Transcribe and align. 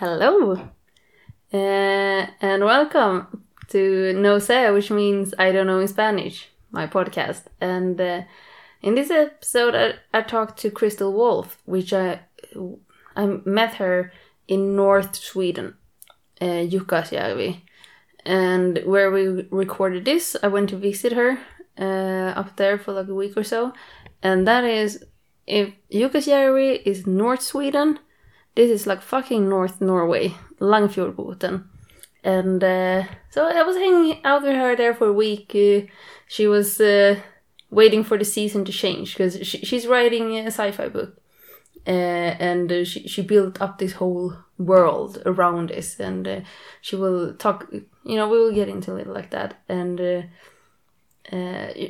Hello, 0.00 0.52
uh, 0.52 1.56
and 2.40 2.64
welcome 2.64 3.42
to 3.66 4.12
No 4.12 4.36
Sé, 4.36 4.72
which 4.72 4.92
means 4.92 5.34
I 5.40 5.50
don't 5.50 5.66
know 5.66 5.80
in 5.80 5.88
Spanish, 5.88 6.50
my 6.70 6.86
podcast. 6.86 7.46
And 7.60 8.00
uh, 8.00 8.22
in 8.80 8.94
this 8.94 9.10
episode, 9.10 9.74
I, 9.74 9.94
I 10.16 10.22
talked 10.22 10.60
to 10.60 10.70
Crystal 10.70 11.12
Wolf, 11.12 11.58
which 11.64 11.92
I 11.92 12.20
I 13.16 13.40
met 13.44 13.74
her 13.74 14.12
in 14.46 14.76
North 14.76 15.16
Sweden, 15.16 15.74
uh, 16.40 16.62
Jukkasjärvi. 16.70 17.62
And 18.24 18.78
where 18.84 19.10
we 19.10 19.48
recorded 19.50 20.04
this, 20.04 20.36
I 20.44 20.46
went 20.46 20.68
to 20.68 20.76
visit 20.76 21.12
her 21.14 21.40
uh, 21.76 22.38
up 22.38 22.54
there 22.54 22.78
for 22.78 22.92
like 22.92 23.08
a 23.08 23.14
week 23.14 23.36
or 23.36 23.42
so. 23.42 23.72
And 24.22 24.46
that 24.46 24.62
is, 24.62 25.04
if 25.44 25.72
Jukkasjärvi 25.90 26.82
is 26.84 27.04
North 27.04 27.42
Sweden, 27.42 27.98
this 28.58 28.72
is 28.72 28.88
like 28.88 29.02
fucking 29.02 29.48
North 29.48 29.80
Norway, 29.80 30.34
Langfjordbotn. 30.58 31.62
And 32.24 32.64
uh, 32.64 33.04
so 33.30 33.46
I 33.46 33.62
was 33.62 33.76
hanging 33.76 34.18
out 34.24 34.42
with 34.42 34.56
her 34.56 34.74
there 34.74 34.94
for 34.94 35.06
a 35.06 35.12
week. 35.12 35.52
Uh, 35.54 35.86
she 36.26 36.48
was 36.48 36.80
uh, 36.80 37.20
waiting 37.70 38.02
for 38.02 38.18
the 38.18 38.24
season 38.24 38.64
to 38.64 38.72
change 38.72 39.14
because 39.14 39.46
she, 39.46 39.58
she's 39.58 39.86
writing 39.86 40.36
a 40.36 40.46
sci-fi 40.46 40.88
book. 40.88 41.20
Uh, 41.86 42.34
and 42.40 42.72
uh, 42.72 42.84
she, 42.84 43.06
she 43.06 43.22
built 43.22 43.62
up 43.62 43.78
this 43.78 43.92
whole 43.92 44.34
world 44.58 45.22
around 45.24 45.68
this 45.68 46.00
and 46.00 46.26
uh, 46.26 46.40
she 46.80 46.96
will 46.96 47.32
talk 47.34 47.68
you 47.72 48.16
know 48.16 48.28
we 48.28 48.38
will 48.38 48.52
get 48.52 48.68
into 48.68 48.96
it 48.96 49.06
like 49.06 49.30
that 49.30 49.54
and 49.68 50.00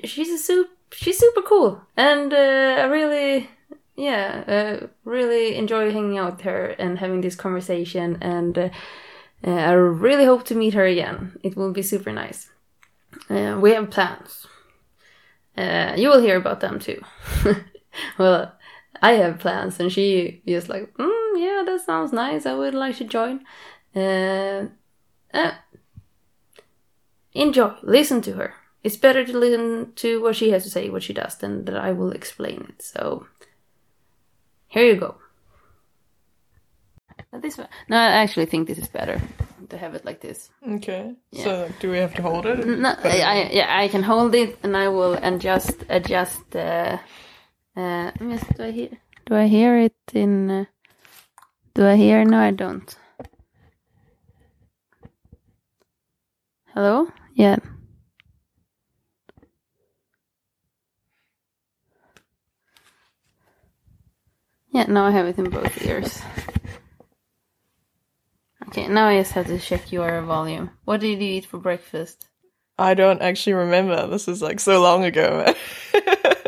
she's 0.04 0.28
a 0.28 0.36
super 0.36 0.70
she's 0.92 1.18
super 1.18 1.40
cool 1.40 1.80
and 1.96 2.34
I 2.34 2.84
really 2.84 3.48
yeah 3.98 4.44
uh, 4.46 4.86
really 5.04 5.56
enjoy 5.56 5.90
hanging 5.90 6.18
out 6.18 6.36
with 6.36 6.40
her 6.42 6.66
and 6.78 6.98
having 6.98 7.20
this 7.20 7.34
conversation 7.34 8.16
and 8.20 8.56
uh, 8.56 8.68
uh, 9.46 9.50
I 9.50 9.72
really 9.72 10.24
hope 10.24 10.44
to 10.46 10.54
meet 10.56 10.74
her 10.74 10.84
again. 10.84 11.38
It 11.44 11.56
will 11.56 11.72
be 11.72 11.82
super 11.82 12.12
nice. 12.12 12.50
Uh, 13.30 13.56
we 13.60 13.70
have 13.70 13.90
plans. 13.90 14.46
Uh, 15.56 15.94
you 15.96 16.08
will 16.08 16.20
hear 16.20 16.36
about 16.36 16.60
them 16.60 16.78
too. 16.78 17.02
Well 18.18 18.52
I 19.02 19.12
have 19.12 19.40
plans 19.40 19.80
and 19.80 19.90
she 19.90 20.42
is 20.46 20.68
like 20.68 20.94
mm, 20.94 21.32
yeah 21.36 21.64
that 21.66 21.80
sounds 21.84 22.12
nice. 22.12 22.46
I 22.46 22.54
would 22.54 22.74
like 22.74 22.96
to 22.98 23.04
join. 23.04 23.44
Uh, 23.96 24.66
enjoy. 27.32 27.74
Listen 27.82 28.20
to 28.22 28.32
her. 28.34 28.54
It's 28.84 28.96
better 28.96 29.24
to 29.24 29.38
listen 29.38 29.92
to 29.96 30.22
what 30.22 30.36
she 30.36 30.50
has 30.50 30.62
to 30.64 30.70
say 30.70 30.88
what 30.88 31.02
she 31.02 31.12
does 31.12 31.36
than 31.38 31.64
that 31.64 31.76
I 31.76 31.90
will 31.92 32.12
explain 32.12 32.66
it. 32.68 32.82
So 32.82 33.26
here 34.68 34.84
you 34.84 34.96
go 34.96 35.16
this 37.32 37.58
one 37.58 37.68
no 37.88 37.96
I 37.96 38.22
actually 38.22 38.46
think 38.46 38.68
this 38.68 38.78
is 38.78 38.88
better 38.88 39.20
to 39.68 39.76
have 39.76 39.94
it 39.94 40.04
like 40.04 40.20
this 40.20 40.50
Okay. 40.66 41.14
Yeah. 41.32 41.44
So 41.44 41.72
do 41.80 41.90
we 41.90 41.98
have 41.98 42.14
to 42.14 42.22
hold 42.22 42.46
it? 42.46 42.66
no, 42.66 42.94
I, 43.04 43.20
I, 43.20 43.50
yeah, 43.52 43.78
I 43.78 43.88
can 43.88 44.02
hold 44.02 44.34
it 44.34 44.58
and 44.62 44.76
I 44.76 44.88
will 44.88 45.14
adjust 45.14 45.84
adjust. 45.88 46.54
Uh, 46.54 46.98
uh, 47.76 48.10
yes, 48.20 48.44
do 48.56 48.64
I 48.64 48.70
hear? 48.70 48.90
Do 49.26 49.34
I 49.34 49.46
hear 49.46 49.78
it 49.78 49.96
in? 50.12 50.50
Uh, 50.50 50.64
do 51.74 51.86
I 51.86 51.96
hear? 51.96 52.24
No, 52.24 52.38
I 52.38 52.50
don't. 52.50 52.96
Hello? 56.74 57.08
Yeah. 57.34 57.56
Yeah, 64.78 64.86
now 64.86 65.06
I 65.06 65.10
have 65.10 65.26
it 65.26 65.38
in 65.38 65.50
both 65.50 65.84
ears. 65.84 66.22
Okay, 68.68 68.86
now 68.86 69.08
I 69.08 69.18
just 69.18 69.32
have 69.32 69.48
to 69.48 69.58
check 69.58 69.90
your 69.90 70.22
volume. 70.22 70.70
What 70.84 71.00
did 71.00 71.20
you 71.20 71.28
eat 71.38 71.46
for 71.46 71.58
breakfast? 71.58 72.28
I 72.78 72.94
don't 72.94 73.20
actually 73.20 73.54
remember. 73.54 74.06
This 74.06 74.28
is 74.28 74.40
like 74.40 74.60
so 74.60 74.80
long 74.80 75.02
ago. 75.02 75.52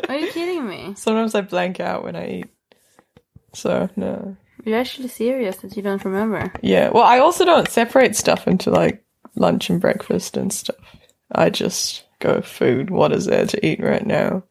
Are 0.08 0.16
you 0.16 0.30
kidding 0.30 0.68
me? 0.68 0.94
Sometimes 0.96 1.34
I 1.34 1.40
blank 1.40 1.80
out 1.80 2.04
when 2.04 2.14
I 2.14 2.28
eat. 2.28 2.46
So 3.52 3.90
no. 3.96 4.36
You're 4.64 4.78
actually 4.78 5.08
serious 5.08 5.56
that 5.56 5.76
you 5.76 5.82
don't 5.82 6.04
remember? 6.04 6.52
Yeah. 6.62 6.90
Well, 6.90 7.02
I 7.02 7.18
also 7.18 7.44
don't 7.44 7.68
separate 7.68 8.14
stuff 8.14 8.46
into 8.46 8.70
like 8.70 9.04
lunch 9.34 9.70
and 9.70 9.80
breakfast 9.80 10.36
and 10.36 10.52
stuff. 10.52 10.76
I 11.32 11.50
just 11.50 12.04
go 12.20 12.42
food. 12.42 12.90
What 12.90 13.10
is 13.10 13.26
there 13.26 13.46
to 13.46 13.66
eat 13.66 13.82
right 13.82 14.06
now? 14.06 14.44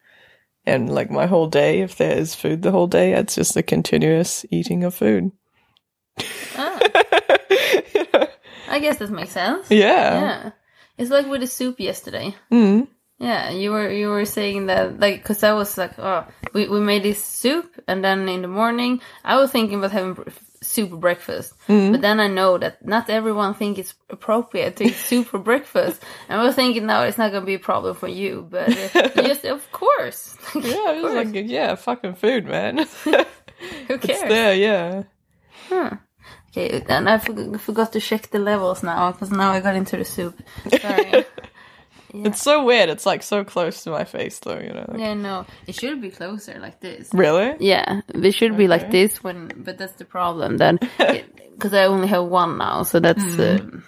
And 0.66 0.94
like 0.94 1.10
my 1.10 1.26
whole 1.26 1.48
day, 1.48 1.82
if 1.82 1.96
there 1.96 2.18
is 2.18 2.36
food 2.36 2.62
the 2.62 2.72
whole 2.72 2.88
day, 2.88 3.14
it's 3.14 3.36
just 3.36 3.58
a 3.58 3.64
continuous 3.64 4.46
eating 4.52 4.84
of 4.84 4.94
food. 4.94 5.32
Ah, 6.56 6.80
I 8.70 8.80
guess 8.80 8.98
that 8.98 9.10
makes 9.10 9.32
sense. 9.32 9.70
yeah. 9.72 10.22
Yeah. 10.22 10.52
It's 10.98 11.10
like 11.10 11.28
with 11.28 11.42
the 11.42 11.48
soup 11.48 11.80
yesterday. 11.80 12.36
Mm. 12.52 12.88
Yeah, 13.20 13.50
you 13.52 13.72
were 13.72 13.90
you 13.92 14.10
were 14.10 14.26
saying 14.26 14.68
that 14.68 15.00
like 15.00 15.22
because 15.24 15.44
I 15.44 15.54
was 15.54 15.78
like, 15.78 15.98
oh, 15.98 16.26
we 16.54 16.68
we 16.68 16.80
made 16.80 17.04
this 17.04 17.24
soup, 17.24 17.82
and 17.88 18.04
then 18.04 18.30
in 18.30 18.42
the 18.42 18.48
morning 18.48 19.02
I 19.24 19.38
was 19.38 19.52
thinking 19.52 19.80
about 19.80 19.92
having 19.92 20.16
soup 20.62 20.90
for 20.90 20.98
breakfast, 20.98 21.54
but 21.68 22.02
then 22.02 22.20
I 22.20 22.28
know 22.28 22.58
that 22.58 22.86
not 22.86 23.10
everyone 23.10 23.54
think 23.54 23.78
it's 23.78 23.94
appropriate 24.10 24.76
to 24.78 24.86
eat 24.86 24.96
soup 25.10 25.28
for 25.28 25.40
breakfast. 25.40 26.04
And 26.28 26.40
I 26.40 26.44
was 26.44 26.56
thinking, 26.56 26.86
no, 26.86 27.04
it's 27.04 27.18
not 27.18 27.32
gonna 27.32 27.46
be 27.46 27.56
a 27.56 27.60
problem 27.60 27.96
for 27.96 28.08
you, 28.08 28.48
but 28.50 28.70
uh, 28.96 29.10
just 29.24 29.46
of 29.46 29.72
course, 29.72 30.36
Yeah, 30.56 30.94
it 30.94 31.04
was 31.04 31.14
like 31.14 31.30
yeah, 31.34 31.76
fucking 31.76 32.16
food, 32.16 32.46
man. 32.46 32.78
who 33.04 33.16
it's 33.90 34.06
cares? 34.06 34.30
there, 34.30 34.56
yeah. 34.56 35.04
Okay, 36.52 36.84
and 36.90 37.08
I 37.08 37.18
forg 37.20 37.60
forgot 37.60 37.94
to 37.94 38.00
check 38.00 38.32
the 38.32 38.40
levels 38.40 38.82
now 38.84 39.12
because 39.12 39.32
now 39.32 39.52
I 39.52 39.60
got 39.60 39.76
into 39.76 39.98
the 39.98 40.06
soup. 40.06 40.40
Sorry. 40.82 41.26
It's 42.14 42.42
so 42.42 42.64
weird. 42.64 42.90
It's 42.90 43.06
like 43.06 43.24
so 43.24 43.44
close 43.44 43.84
to 43.84 43.92
my 43.92 44.04
face, 44.04 44.40
though. 44.40 44.60
You 44.60 44.74
know. 44.74 44.86
Like, 44.88 45.00
yeah, 45.00 45.14
no, 45.14 45.46
it 45.68 45.76
should 45.76 46.02
be 46.02 46.10
closer 46.10 46.58
like 46.60 46.80
this. 46.80 47.10
Really? 47.14 47.56
Yeah, 47.60 48.02
they 48.14 48.32
should 48.32 48.58
be 48.58 48.68
like 48.68 48.92
this 48.92 49.24
when, 49.24 49.52
but 49.58 49.78
that's 49.78 49.94
the 49.94 50.06
problem 50.06 50.58
then, 50.58 50.80
because 51.54 51.74
I 51.74 51.86
only 51.86 52.08
have 52.08 52.26
one 52.26 52.58
now, 52.58 52.84
so 52.84 53.00
that's. 53.00 53.40
Um, 53.40 53.84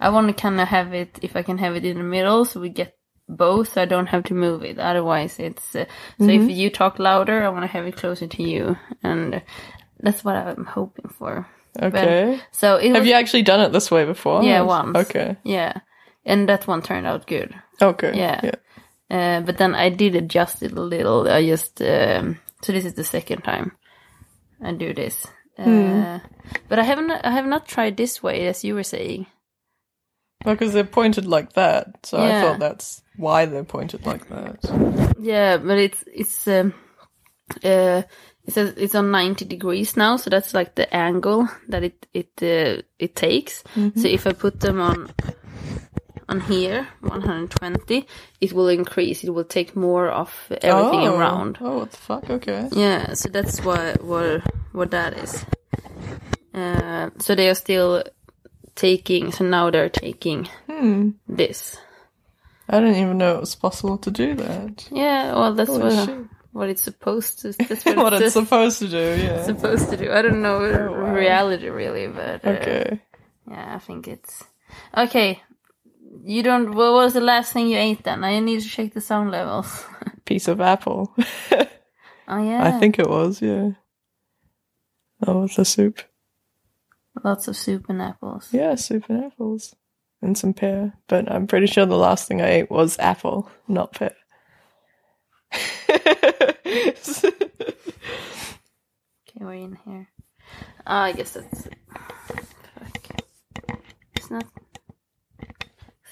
I 0.00 0.10
want 0.10 0.28
to 0.28 0.32
kind 0.34 0.60
of 0.60 0.68
have 0.68 0.94
it 0.94 1.18
if 1.22 1.36
I 1.36 1.42
can 1.42 1.58
have 1.58 1.74
it 1.76 1.84
in 1.84 1.98
the 1.98 2.04
middle, 2.04 2.44
so 2.44 2.60
we 2.60 2.68
get 2.68 2.96
both. 3.28 3.72
So 3.72 3.82
I 3.82 3.84
don't 3.84 4.06
have 4.06 4.24
to 4.24 4.34
move 4.34 4.62
it. 4.62 4.78
Otherwise, 4.78 5.38
it's 5.38 5.74
uh, 5.74 5.84
so 6.18 6.26
if 6.28 6.50
you 6.50 6.70
talk 6.70 6.98
louder, 6.98 7.42
I 7.44 7.48
want 7.48 7.62
to 7.62 7.68
have 7.68 7.86
it 7.86 7.96
closer 7.96 8.26
to 8.26 8.42
you, 8.42 8.76
and 9.02 9.42
that's 10.00 10.24
what 10.24 10.36
I'm 10.36 10.64
hoping 10.64 11.10
for. 11.10 11.46
Okay. 11.80 12.40
So 12.50 12.76
it 12.76 12.90
Have 12.92 13.00
was- 13.00 13.08
you 13.08 13.14
actually 13.14 13.42
done 13.42 13.60
it 13.60 13.72
this 13.72 13.90
way 13.90 14.04
before? 14.04 14.42
Yeah, 14.42 14.62
once. 14.62 14.96
Okay. 14.96 15.36
Yeah, 15.44 15.74
and 16.28 16.48
that 16.48 16.66
one 16.68 16.82
turned 16.82 17.06
out 17.06 17.26
good. 17.26 17.54
Okay. 17.82 18.12
Yeah. 18.14 18.40
Yeah. 18.44 18.54
Uh, 19.10 19.40
but 19.40 19.56
then 19.56 19.74
I 19.74 19.88
did 19.88 20.14
adjust 20.14 20.62
it 20.62 20.72
a 20.72 20.80
little. 20.80 21.28
I 21.28 21.44
just 21.46 21.80
um, 21.80 22.38
so 22.62 22.72
this 22.72 22.84
is 22.84 22.94
the 22.94 23.04
second 23.04 23.42
time 23.42 23.72
I 24.62 24.72
do 24.72 24.92
this. 24.94 25.26
Uh, 25.58 26.20
But 26.68 26.78
I 26.78 26.84
haven't. 26.84 27.10
I 27.10 27.30
have 27.32 27.46
not 27.46 27.66
tried 27.66 27.96
this 27.96 28.22
way, 28.22 28.46
as 28.46 28.64
you 28.64 28.74
were 28.74 28.84
saying. 28.84 29.26
Because 30.44 30.72
they're 30.72 30.84
pointed 30.84 31.26
like 31.26 31.54
that, 31.54 32.06
so 32.06 32.18
I 32.18 32.28
thought 32.40 32.58
that's 32.60 33.02
why 33.16 33.46
they're 33.46 33.64
pointed 33.64 34.06
like 34.06 34.28
that. 34.28 35.14
Yeah, 35.18 35.56
but 35.56 35.78
it's 35.78 36.04
it's 36.06 36.46
um, 36.46 36.72
uh, 37.64 38.02
it 38.46 38.52
says 38.54 38.74
it's 38.76 38.94
on 38.94 39.10
ninety 39.10 39.44
degrees 39.44 39.96
now, 39.96 40.16
so 40.16 40.30
that's 40.30 40.54
like 40.54 40.74
the 40.74 40.86
angle 40.94 41.48
that 41.68 41.82
it 41.82 42.06
it 42.14 42.30
uh, 42.40 42.82
it 42.98 43.16
takes. 43.16 43.64
So 43.96 44.06
if 44.08 44.26
I 44.26 44.32
put 44.32 44.60
them 44.60 44.80
on 44.80 45.10
on 46.28 46.40
here, 46.40 46.86
one 47.00 47.22
hundred 47.22 47.50
twenty, 47.50 48.06
it 48.40 48.52
will 48.52 48.68
increase. 48.68 49.24
It 49.24 49.30
will 49.30 49.44
take 49.44 49.74
more 49.74 50.08
of 50.10 50.30
everything 50.50 51.08
oh. 51.08 51.16
around. 51.18 51.58
Oh, 51.60 51.78
what 51.78 51.90
the 51.90 51.96
fuck? 51.96 52.30
Okay. 52.30 52.68
Yeah, 52.72 53.14
so 53.14 53.28
that's 53.28 53.62
what 53.64 54.02
what 54.04 54.42
what 54.72 54.90
that 54.90 55.14
is. 55.14 55.44
Uh, 56.54 57.10
so 57.18 57.34
they 57.34 57.48
are 57.48 57.54
still 57.54 58.02
taking. 58.74 59.32
So 59.32 59.44
now 59.44 59.70
they're 59.70 59.88
taking 59.88 60.48
Hmm. 60.68 61.10
this. 61.28 61.76
I 62.68 62.80
didn't 62.80 62.96
even 62.96 63.16
know 63.18 63.36
it 63.36 63.40
was 63.40 63.54
possible 63.54 63.96
to 63.98 64.10
do 64.10 64.34
that. 64.34 64.88
Yeah, 64.92 65.34
well, 65.34 65.54
that's 65.54 65.70
Holy 65.70 65.82
what 65.84 66.06
shit. 66.06 66.18
what 66.52 66.68
it's 66.68 66.82
supposed 66.82 67.40
to. 67.40 67.52
That's 67.68 67.84
what, 67.84 67.96
what 67.96 68.12
it's, 68.12 68.22
it's 68.24 68.32
supposed 68.34 68.78
to 68.80 68.88
do, 68.88 69.16
yeah. 69.22 69.42
supposed 69.44 69.88
to 69.90 69.96
do. 69.96 70.12
I 70.12 70.20
don't 70.22 70.42
know 70.42 70.58
wow. 70.60 71.14
reality 71.14 71.68
really, 71.70 72.08
but 72.08 72.44
uh, 72.44 72.50
Okay. 72.50 73.00
yeah, 73.50 73.74
I 73.74 73.78
think 73.78 74.06
it's 74.08 74.44
okay. 74.96 75.40
You 76.28 76.42
don't. 76.42 76.74
What 76.74 76.92
was 76.92 77.14
the 77.14 77.22
last 77.22 77.54
thing 77.54 77.68
you 77.68 77.78
ate 77.78 78.04
then? 78.04 78.22
I 78.22 78.38
need 78.40 78.60
to 78.60 78.68
check 78.68 78.92
the 78.92 79.00
sound 79.00 79.30
levels. 79.30 79.86
Piece 80.26 80.46
of 80.46 80.60
apple. 80.60 81.14
oh 82.28 82.42
yeah, 82.44 82.62
I 82.62 82.72
think 82.72 82.98
it 82.98 83.08
was, 83.08 83.40
yeah. 83.40 83.70
Oh, 85.26 85.44
it's 85.44 85.56
a 85.56 85.64
soup. 85.64 86.02
lots 87.24 87.48
of 87.48 87.56
soup 87.56 87.86
and 87.88 88.02
apples. 88.02 88.50
Yeah, 88.52 88.74
soup 88.74 89.08
and 89.08 89.24
apples. 89.24 89.74
And 90.20 90.36
some 90.36 90.52
pear. 90.52 90.92
But 91.06 91.32
I'm 91.32 91.46
pretty 91.46 91.66
sure 91.66 91.86
the 91.86 91.96
last 91.96 92.28
thing 92.28 92.42
I 92.42 92.50
ate 92.50 92.70
was 92.70 92.98
apple, 92.98 93.50
not 93.66 93.94
pear. 93.94 94.14
Okay, 99.30 99.44
we're 99.44 99.54
in 99.54 99.78
here. 99.86 100.08
Ah, 100.86 101.04
I 101.04 101.12
guess 101.12 101.32
that's 101.32 101.66
it. 101.66 101.74
it's 104.14 104.30
not. 104.30 104.44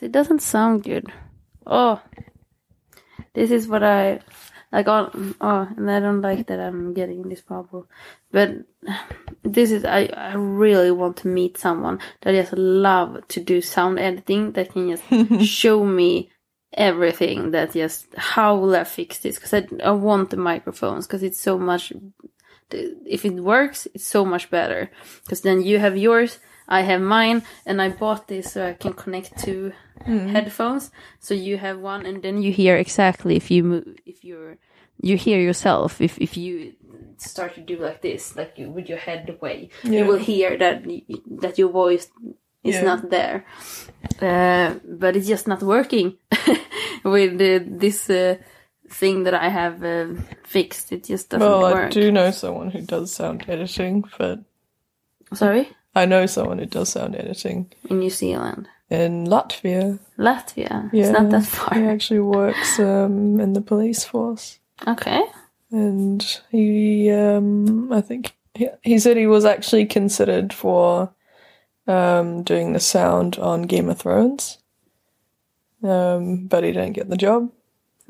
It 0.00 0.12
doesn't 0.12 0.42
sound 0.42 0.84
good. 0.84 1.12
Oh, 1.66 2.00
this 3.34 3.50
is 3.50 3.66
what 3.68 3.82
I 3.82 4.20
like. 4.72 4.88
Oh, 4.88 5.10
oh, 5.40 5.68
and 5.76 5.90
I 5.90 6.00
don't 6.00 6.20
like 6.20 6.46
that 6.46 6.60
I'm 6.60 6.94
getting 6.94 7.22
this 7.22 7.40
problem. 7.40 7.86
But 8.30 8.50
this 9.42 9.70
is 9.70 9.84
I. 9.84 10.08
I 10.16 10.34
really 10.34 10.90
want 10.90 11.18
to 11.18 11.28
meet 11.28 11.58
someone 11.58 11.98
that 12.22 12.32
just 12.32 12.52
love 12.52 13.26
to 13.28 13.40
do 13.40 13.60
sound 13.60 13.98
editing 13.98 14.52
that 14.52 14.72
can 14.72 14.96
just 14.96 15.50
show 15.50 15.84
me 15.84 16.30
everything. 16.72 17.50
That 17.50 17.72
just 17.72 18.06
how 18.16 18.56
will 18.56 18.76
I 18.76 18.84
fix 18.84 19.18
this? 19.18 19.36
Because 19.36 19.54
I 19.54 19.66
I 19.82 19.90
want 19.90 20.30
the 20.30 20.36
microphones 20.36 21.06
because 21.06 21.22
it's 21.22 21.40
so 21.40 21.58
much. 21.58 21.92
If 22.70 23.24
it 23.24 23.34
works, 23.34 23.86
it's 23.94 24.06
so 24.06 24.24
much 24.24 24.50
better. 24.50 24.90
Because 25.22 25.42
then 25.42 25.62
you 25.62 25.78
have 25.78 25.96
yours. 25.96 26.38
I 26.68 26.82
have 26.82 27.00
mine, 27.00 27.42
and 27.64 27.80
I 27.80 27.88
bought 27.90 28.26
this 28.28 28.52
so 28.52 28.66
I 28.66 28.72
can 28.74 28.92
connect 28.92 29.38
to 29.44 29.72
headphones. 30.04 30.90
So 31.20 31.34
you 31.34 31.58
have 31.58 31.78
one, 31.78 32.06
and 32.06 32.22
then 32.22 32.42
you 32.42 32.52
hear 32.52 32.76
exactly 32.76 33.36
if 33.36 33.50
you 33.50 33.62
move, 33.64 33.96
if 34.04 34.24
you're, 34.24 34.56
you 35.00 35.16
hear 35.16 35.40
yourself. 35.40 36.00
If 36.00 36.18
if 36.18 36.36
you 36.36 36.74
start 37.18 37.54
to 37.54 37.60
do 37.60 37.76
like 37.78 38.02
this, 38.02 38.36
like 38.36 38.58
you, 38.58 38.70
with 38.70 38.88
your 38.88 38.98
head 38.98 39.28
away, 39.30 39.70
you 39.84 40.04
will 40.06 40.18
hear 40.18 40.56
that 40.58 40.84
that 41.40 41.58
your 41.58 41.70
voice 41.70 42.08
is 42.64 42.76
Yeah. 42.76 42.84
not 42.84 43.10
there. 43.10 43.44
Uh, 44.20 44.74
but 44.84 45.16
it's 45.16 45.28
just 45.28 45.46
not 45.46 45.62
working 45.62 46.16
with 47.04 47.38
the, 47.38 47.58
this 47.58 48.08
uh, 48.10 48.36
thing 48.88 49.24
that 49.24 49.34
I 49.34 49.48
have 49.48 49.82
uh, 49.84 50.14
fixed. 50.44 50.92
It 50.92 51.04
just 51.04 51.30
doesn't 51.30 51.46
Well, 51.46 51.64
I 51.64 51.88
do 51.90 52.10
know 52.10 52.30
someone 52.30 52.70
who 52.70 52.80
does 52.82 53.12
sound 53.12 53.44
editing, 53.48 54.04
but 54.18 54.40
Sorry, 55.34 55.68
I 55.96 56.04
know 56.04 56.26
someone 56.26 56.58
who 56.58 56.66
does 56.66 56.90
sound 56.90 57.16
editing 57.16 57.72
in 57.90 57.98
New 58.00 58.10
Zealand, 58.10 58.68
in 58.90 59.26
Latvia. 59.26 59.98
Latvia. 60.18 60.90
Yeah, 60.92 61.02
It's 61.04 61.10
not 61.10 61.30
that 61.30 61.44
far. 61.46 61.74
He 61.78 61.84
actually 61.86 62.20
works 62.20 62.78
um, 62.78 63.40
in 63.40 63.54
the 63.54 63.60
police 63.62 64.04
force, 64.04 64.58
Okay. 64.86 65.22
and 65.70 66.22
he, 66.50 67.10
um, 67.10 67.92
I 67.92 68.00
think, 68.02 68.34
he, 68.54 68.68
he 68.82 68.98
said 68.98 69.16
he 69.16 69.26
was 69.26 69.44
actually 69.44 69.86
considered 69.86 70.52
for 70.52 71.10
um, 71.86 72.42
doing 72.42 72.72
the 72.74 72.80
sound 72.80 73.38
on 73.38 73.62
Game 73.62 73.88
of 73.88 73.98
Thrones, 73.98 74.58
um, 75.82 76.46
but 76.46 76.62
he 76.64 76.72
didn't 76.72 76.92
get 76.94 77.08
the 77.08 77.16
job. 77.16 77.50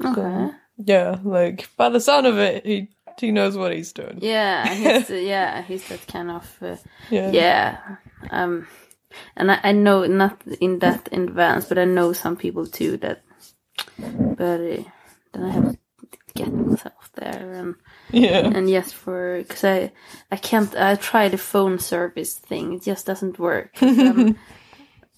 Okay. 0.04 0.50
Yeah, 0.78 1.18
like 1.24 1.68
by 1.76 1.88
the 1.88 2.00
sound 2.00 2.26
of 2.26 2.36
it, 2.38 2.66
he 2.66 2.88
he 3.20 3.32
knows 3.32 3.56
what 3.56 3.72
he's 3.74 3.92
doing. 3.92 4.18
Yeah, 4.20 4.66
he's 4.74 5.10
uh, 5.10 5.14
yeah, 5.14 5.62
he's 5.62 5.88
that 5.88 6.06
kind 6.06 6.30
of 6.30 6.56
uh, 6.62 6.76
Yeah, 7.10 7.30
yeah. 7.30 7.96
Um, 8.30 8.66
and 9.36 9.50
I, 9.52 9.60
I 9.62 9.72
know 9.72 10.04
not 10.06 10.42
in 10.60 10.78
that 10.80 11.08
in 11.08 11.22
advance, 11.28 11.64
but 11.66 11.78
I 11.78 11.84
know 11.84 12.12
some 12.12 12.36
people 12.36 12.66
too 12.66 12.96
that. 12.98 13.22
But 13.98 14.60
uh, 14.60 14.82
then 15.32 15.42
I 15.44 15.50
have 15.50 15.72
to 15.72 15.78
get 16.34 16.52
myself 16.52 17.10
there 17.14 17.52
and 17.54 17.74
yeah. 18.10 18.40
and 18.46 18.68
yes 18.68 18.92
for 18.92 19.38
because 19.38 19.64
I 19.64 19.92
I 20.30 20.36
can't 20.36 20.74
I 20.76 20.96
try 20.96 21.28
the 21.28 21.38
phone 21.38 21.78
service 21.78 22.34
thing 22.34 22.74
it 22.74 22.82
just 22.82 23.06
doesn't 23.06 23.38
work. 23.38 23.70
I'm- 23.82 24.38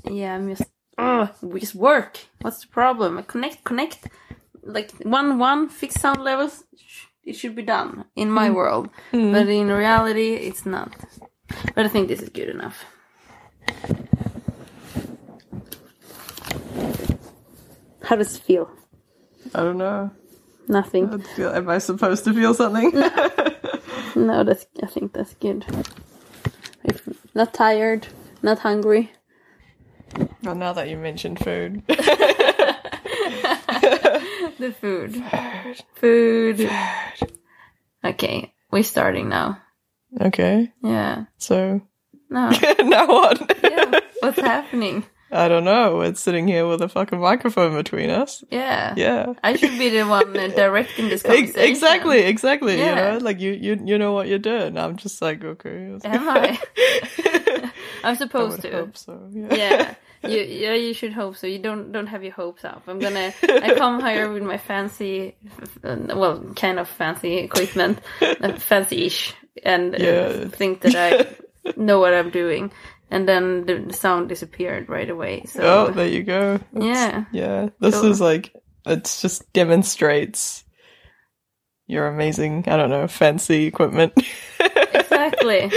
yeah 0.04 0.34
I'm 0.36 0.48
just 0.48 0.70
oh 0.96 1.28
we 1.42 1.60
just 1.60 1.74
work 1.74 2.18
what's 2.40 2.60
the 2.60 2.68
problem 2.68 3.18
I 3.18 3.22
connect 3.22 3.64
connect 3.64 4.06
like 4.62 4.92
one 5.02 5.38
one 5.38 5.68
fixed 5.68 6.00
sound 6.00 6.22
levels 6.22 6.64
it 7.28 7.36
should 7.36 7.54
be 7.54 7.62
done 7.62 8.04
in 8.16 8.30
my 8.30 8.48
mm. 8.48 8.54
world 8.54 8.88
mm. 9.12 9.32
but 9.32 9.48
in 9.48 9.69
reality 9.69 10.34
it's 10.34 10.64
not 10.64 10.94
but 11.75 11.84
I 11.86 11.88
think 11.88 12.08
this 12.08 12.22
is 12.22 12.28
good 12.28 12.48
enough 12.48 12.84
how 18.02 18.16
does 18.16 18.36
it 18.36 18.42
feel 18.42 18.70
I 19.54 19.60
don't 19.60 19.78
know. 19.78 20.10
nothing 20.69 21.04
I 21.12 21.19
feel- 21.36 21.54
Am 21.54 21.69
I 21.69 21.78
supposed 21.78 22.25
to 22.25 22.34
feel 22.34 22.54
something? 22.54 22.92
No, 24.19 24.42
that's. 24.42 24.66
I 24.82 24.86
think 24.86 25.12
that's 25.12 25.34
good. 25.34 25.64
If 26.82 27.08
not 27.34 27.54
tired, 27.54 28.08
not 28.42 28.58
hungry. 28.60 29.12
well, 30.42 30.56
now 30.56 30.72
that 30.72 30.88
you 30.88 30.96
mentioned 30.96 31.38
food, 31.38 31.82
The 34.58 34.72
food. 34.72 35.14
Food. 35.94 36.58
Food. 36.60 36.70
Okay, 38.05 38.52
we're 38.70 38.82
starting 38.82 39.28
now. 39.28 39.58
okay. 40.20 40.72
Yeah. 40.82 41.25
So 41.38 41.81
No. 42.31 42.50
now 42.81 43.06
what? 43.06 43.58
Yeah. 43.62 44.00
What's 44.20 44.40
happening? 44.40 45.05
I 45.31 45.46
don't 45.49 45.64
know. 45.64 45.96
We're 45.99 46.14
sitting 46.14 46.49
here 46.49 46.66
with 46.66 46.81
a 46.81 46.88
fucking 46.88 47.20
microphone 47.20 47.75
between 47.75 48.08
us. 48.08 48.43
Yeah. 48.50 48.94
Yeah. 48.96 49.34
I 49.44 49.56
should 49.56 49.78
be 49.78 49.90
the 49.90 50.05
one 50.06 50.34
uh, 50.37 50.49
directing 50.49 51.08
this 51.11 51.22
conversation. 51.25 51.61
exactly, 51.61 52.20
exactly. 52.20 52.78
Yeah. 52.78 52.88
You 52.88 53.19
know, 53.19 53.25
like 53.25 53.38
you, 53.38 53.52
you, 53.52 53.78
you 53.84 53.99
know 53.99 54.12
what 54.12 54.26
you're 54.26 54.38
doing. 54.38 54.78
I'm 54.78 54.96
just 54.96 55.20
like, 55.20 55.44
okay. 55.44 55.99
Am 56.02 56.28
I? 56.28 56.58
I'm 58.04 58.14
I 58.14 58.14
supposed 58.14 58.62
would 58.62 58.70
to. 58.70 58.76
hope 58.78 58.96
so. 58.96 59.28
Yeah. 59.32 59.54
yeah 59.54 59.94
you 60.28 60.40
yeah 60.40 60.74
you 60.74 60.92
should 60.94 61.12
hope 61.12 61.36
so 61.36 61.46
you 61.46 61.58
don't 61.58 61.92
don't 61.92 62.06
have 62.08 62.22
your 62.24 62.32
hopes 62.32 62.64
up 62.64 62.82
i'm 62.88 62.98
gonna 62.98 63.32
i 63.42 63.74
come 63.76 64.00
here 64.04 64.30
with 64.32 64.42
my 64.42 64.58
fancy 64.58 65.36
well 65.82 66.42
kind 66.56 66.78
of 66.78 66.88
fancy 66.88 67.36
equipment 67.38 67.98
uh, 68.20 68.52
fancy-ish 68.58 69.34
and 69.64 69.94
uh, 69.94 69.98
Yeah. 69.98 70.48
think 70.48 70.80
that 70.82 70.94
i 70.96 71.72
know 71.76 72.00
what 72.00 72.14
i'm 72.14 72.30
doing 72.30 72.72
and 73.10 73.28
then 73.28 73.64
the, 73.66 73.92
sound 73.92 74.28
disappeared 74.28 74.88
right 74.88 75.08
away 75.08 75.44
so 75.46 75.62
Oh, 75.62 75.90
there 75.92 76.06
you 76.08 76.22
go. 76.24 76.58
That's- 76.72 76.84
Yeah. 76.84 77.24
Yeah. 77.32 77.68
This 77.80 77.94
So- 78.00 78.10
is 78.10 78.20
like 78.20 78.52
it 78.86 79.04
just 79.20 79.50
demonstrates 79.52 80.64
your 81.86 82.06
amazing, 82.06 82.64
I 82.68 82.76
don't 82.76 82.90
know, 82.90 83.06
fancy 83.08 83.64
equipment. 83.66 84.12
exactly 84.60 85.70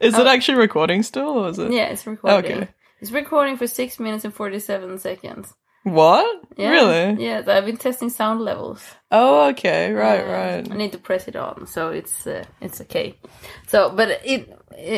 is 0.00 0.14
it 0.18 0.26
actually 0.26 0.58
recording 0.58 1.02
still 1.02 1.28
or 1.44 1.48
is 1.48 1.58
it 1.58 1.68
Oh. 1.70 1.74
yeah 1.74 1.86
it's 1.92 2.06
recording 2.06 2.62
Okay. 2.62 2.68
It's 3.04 3.12
recording 3.12 3.58
for 3.58 3.66
six 3.66 4.00
minutes 4.00 4.24
and 4.24 4.32
47 4.32 4.98
seconds 4.98 5.52
What? 5.82 6.40
yeah 6.56 6.70
Really? 6.70 7.22
Yeah, 7.26 7.42
i've 7.46 7.66
been 7.66 7.76
testing 7.76 8.08
sound 8.08 8.40
levels 8.40 8.80
Oh, 9.10 9.48
okay. 9.50 9.92
Right, 9.92 10.24
Uh, 10.24 10.32
right. 10.32 10.72
I 10.72 10.74
need 10.74 10.92
to 10.92 10.98
press 10.98 11.28
it 11.28 11.36
on, 11.36 11.66
so 11.66 11.90
it's 11.90 12.26
uh, 12.26 12.44
it's 12.62 12.80
okay. 12.80 13.14
So, 13.68 13.90
but 13.90 14.08
it 14.24 14.48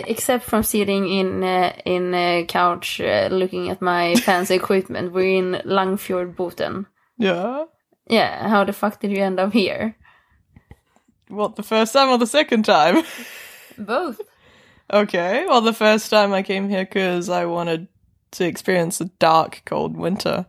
except 0.08 0.44
from 0.44 0.62
sitting 0.62 1.08
in 1.08 1.42
uh, 1.42 1.72
in 1.84 2.14
a 2.14 2.44
couch 2.46 3.00
uh, 3.00 3.28
looking 3.32 3.70
at 3.70 3.82
my 3.82 4.14
fancy 4.26 4.54
equipment, 4.54 5.12
we're 5.12 5.36
in 5.38 5.60
Langfjordbotn. 5.66 6.86
Yeah. 7.18 7.64
Yeah, 8.08 8.48
how 8.48 8.64
the 8.64 8.72
fuck 8.72 9.00
did 9.00 9.10
you 9.10 9.22
end 9.24 9.40
up 9.40 9.52
here? 9.52 9.96
What, 11.28 11.56
the 11.56 11.62
first 11.64 11.92
time 11.92 12.08
or 12.08 12.18
the 12.18 12.26
second 12.40 12.64
time? 12.64 13.02
Both. 13.78 14.20
okay. 14.92 15.44
Well, 15.48 15.60
the 15.60 15.72
first 15.74 16.08
time 16.10 16.32
I 16.32 16.42
came 16.42 16.68
here 16.70 16.84
because 16.86 17.28
I 17.28 17.44
wanted 17.46 17.88
to 18.36 18.46
experience 18.46 19.00
a 19.00 19.06
dark, 19.18 19.62
cold 19.64 19.96
winter. 19.96 20.46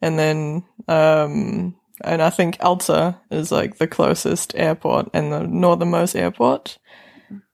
And 0.00 0.18
then, 0.18 0.64
um, 0.86 1.76
and 2.04 2.22
I 2.22 2.30
think 2.30 2.56
Alta 2.60 3.20
is 3.30 3.50
like 3.50 3.78
the 3.78 3.88
closest 3.88 4.54
airport 4.54 5.10
and 5.12 5.32
the 5.32 5.46
northernmost 5.46 6.14
airport, 6.14 6.78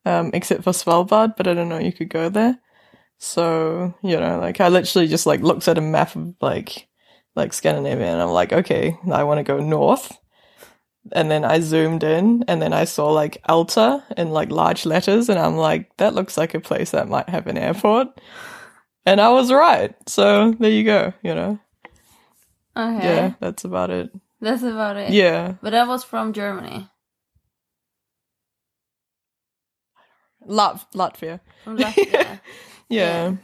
um, 0.04 0.30
except 0.35 0.64
for 0.64 0.71
Svalbard, 0.71 1.37
but 1.37 1.49
I 1.49 1.54
don't 1.54 1.68
know 1.68 1.78
you 1.78 1.92
could 1.92 2.11
go 2.11 2.28
there. 2.28 2.59
So, 3.18 3.94
you 4.02 4.18
know, 4.18 4.38
like 4.38 4.61
I 4.61 4.68
literally 4.68 5.09
just 5.09 5.26
like 5.26 5.40
looked 5.40 5.66
at 5.66 5.78
a 5.78 5.83
map 5.83 6.14
of 6.14 6.35
like, 6.42 6.88
like 7.35 7.52
Scandinavia 7.52 8.12
and 8.12 8.21
I'm 8.21 8.30
like, 8.30 8.52
okay, 8.52 8.99
I 9.11 9.25
want 9.25 9.38
to 9.38 9.44
go 9.44 9.59
north. 9.61 10.12
And 11.12 11.30
then 11.30 11.44
I 11.44 11.61
zoomed 11.61 12.02
in 12.02 12.44
and 12.49 12.61
then 12.61 12.73
I 12.73 12.85
saw 12.85 13.11
like 13.11 13.40
Alta 13.47 14.02
in 14.16 14.30
like 14.30 14.50
large 14.50 14.85
letters 14.85 15.28
and 15.28 15.38
I'm 15.38 15.56
like, 15.56 15.97
that 15.97 16.14
looks 16.14 16.37
like 16.37 16.54
a 16.54 16.61
place 16.61 16.90
that 16.90 17.09
might 17.09 17.28
have 17.30 17.47
an 17.47 17.59
airport. 17.59 18.21
And 19.06 19.20
I 19.20 19.28
was 19.30 19.52
right. 19.52 19.94
So 20.08 20.52
there 20.52 20.70
you 20.70 20.84
go, 20.84 21.12
you 21.23 21.34
know. 21.34 21.58
Okay, 22.76 23.04
Yeah, 23.06 23.34
that's 23.40 23.64
about 23.64 23.90
it. 23.90 24.11
that's 24.40 24.62
about 24.62 24.96
it. 24.96 25.11
Yeah. 25.12 25.54
but 25.62 25.70
that 25.70 25.87
was 25.87 26.02
from 26.04 26.32
Germany, 26.32 26.88
Lat- 30.46 30.87
Latvia. 30.94 31.40
from 31.64 31.76
Latvia. 31.78 32.40
Yeah. 32.90 33.37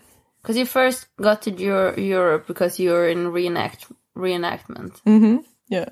Because 0.43 0.57
you 0.59 0.67
first 0.67 1.07
got 1.21 1.43
to 1.43 1.51
Euro- 1.51 1.99
Europe 1.99 2.47
because 2.47 2.79
you're 2.79 3.09
in 3.09 3.29
reenact 3.29 3.87
reenactment. 4.17 5.01
Mm-hmm. 5.07 5.39
Yeah. 5.69 5.89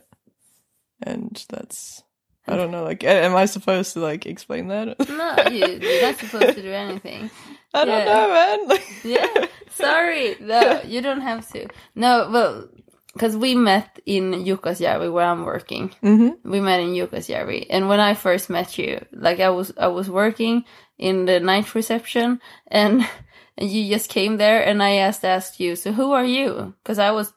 And 1.02 1.42
that's 1.48 2.02
I 2.46 2.56
don't 2.56 2.70
know, 2.70 2.84
like 2.84 3.04
am 3.04 3.34
I 3.36 3.46
supposed 3.46 3.92
to 3.94 4.00
like 4.00 4.26
explain 4.26 4.68
that? 4.68 4.98
No, 5.08 5.50
you, 5.50 5.66
you're 5.80 6.02
not 6.02 6.18
supposed 6.18 6.56
to 6.56 6.62
do 6.62 6.70
anything. 6.86 7.30
I 7.74 7.84
don't 7.84 8.04
know, 8.04 8.68
man. 8.68 8.78
yeah 9.04 9.46
sorry 9.70 10.36
no 10.40 10.80
you 10.84 11.00
don't 11.00 11.20
have 11.20 11.48
to 11.52 11.68
no 11.94 12.28
well 12.32 12.68
because 13.12 13.36
we 13.36 13.54
met 13.54 14.00
in 14.06 14.32
Jukkasjärvi 14.32 15.12
where 15.12 15.26
i'm 15.26 15.44
working 15.44 15.90
mm-hmm. 16.02 16.50
we 16.50 16.60
met 16.60 16.80
in 16.80 16.94
Jukkasjärvi 16.94 17.66
and 17.70 17.88
when 17.88 18.00
i 18.00 18.14
first 18.14 18.50
met 18.50 18.78
you 18.78 19.04
like 19.12 19.40
i 19.40 19.50
was 19.50 19.72
i 19.78 19.86
was 19.86 20.10
working 20.10 20.64
in 20.98 21.26
the 21.26 21.38
night 21.38 21.74
reception 21.74 22.40
and 22.66 23.06
and 23.58 23.68
you 23.68 23.92
just 23.92 24.08
came 24.08 24.36
there, 24.36 24.64
and 24.64 24.82
I 24.82 24.96
asked 24.96 25.24
asked 25.24 25.60
you, 25.60 25.74
"So 25.76 25.92
who 25.92 26.12
are 26.12 26.24
you?" 26.24 26.74
Because 26.82 27.00
I 27.00 27.10
was 27.10 27.32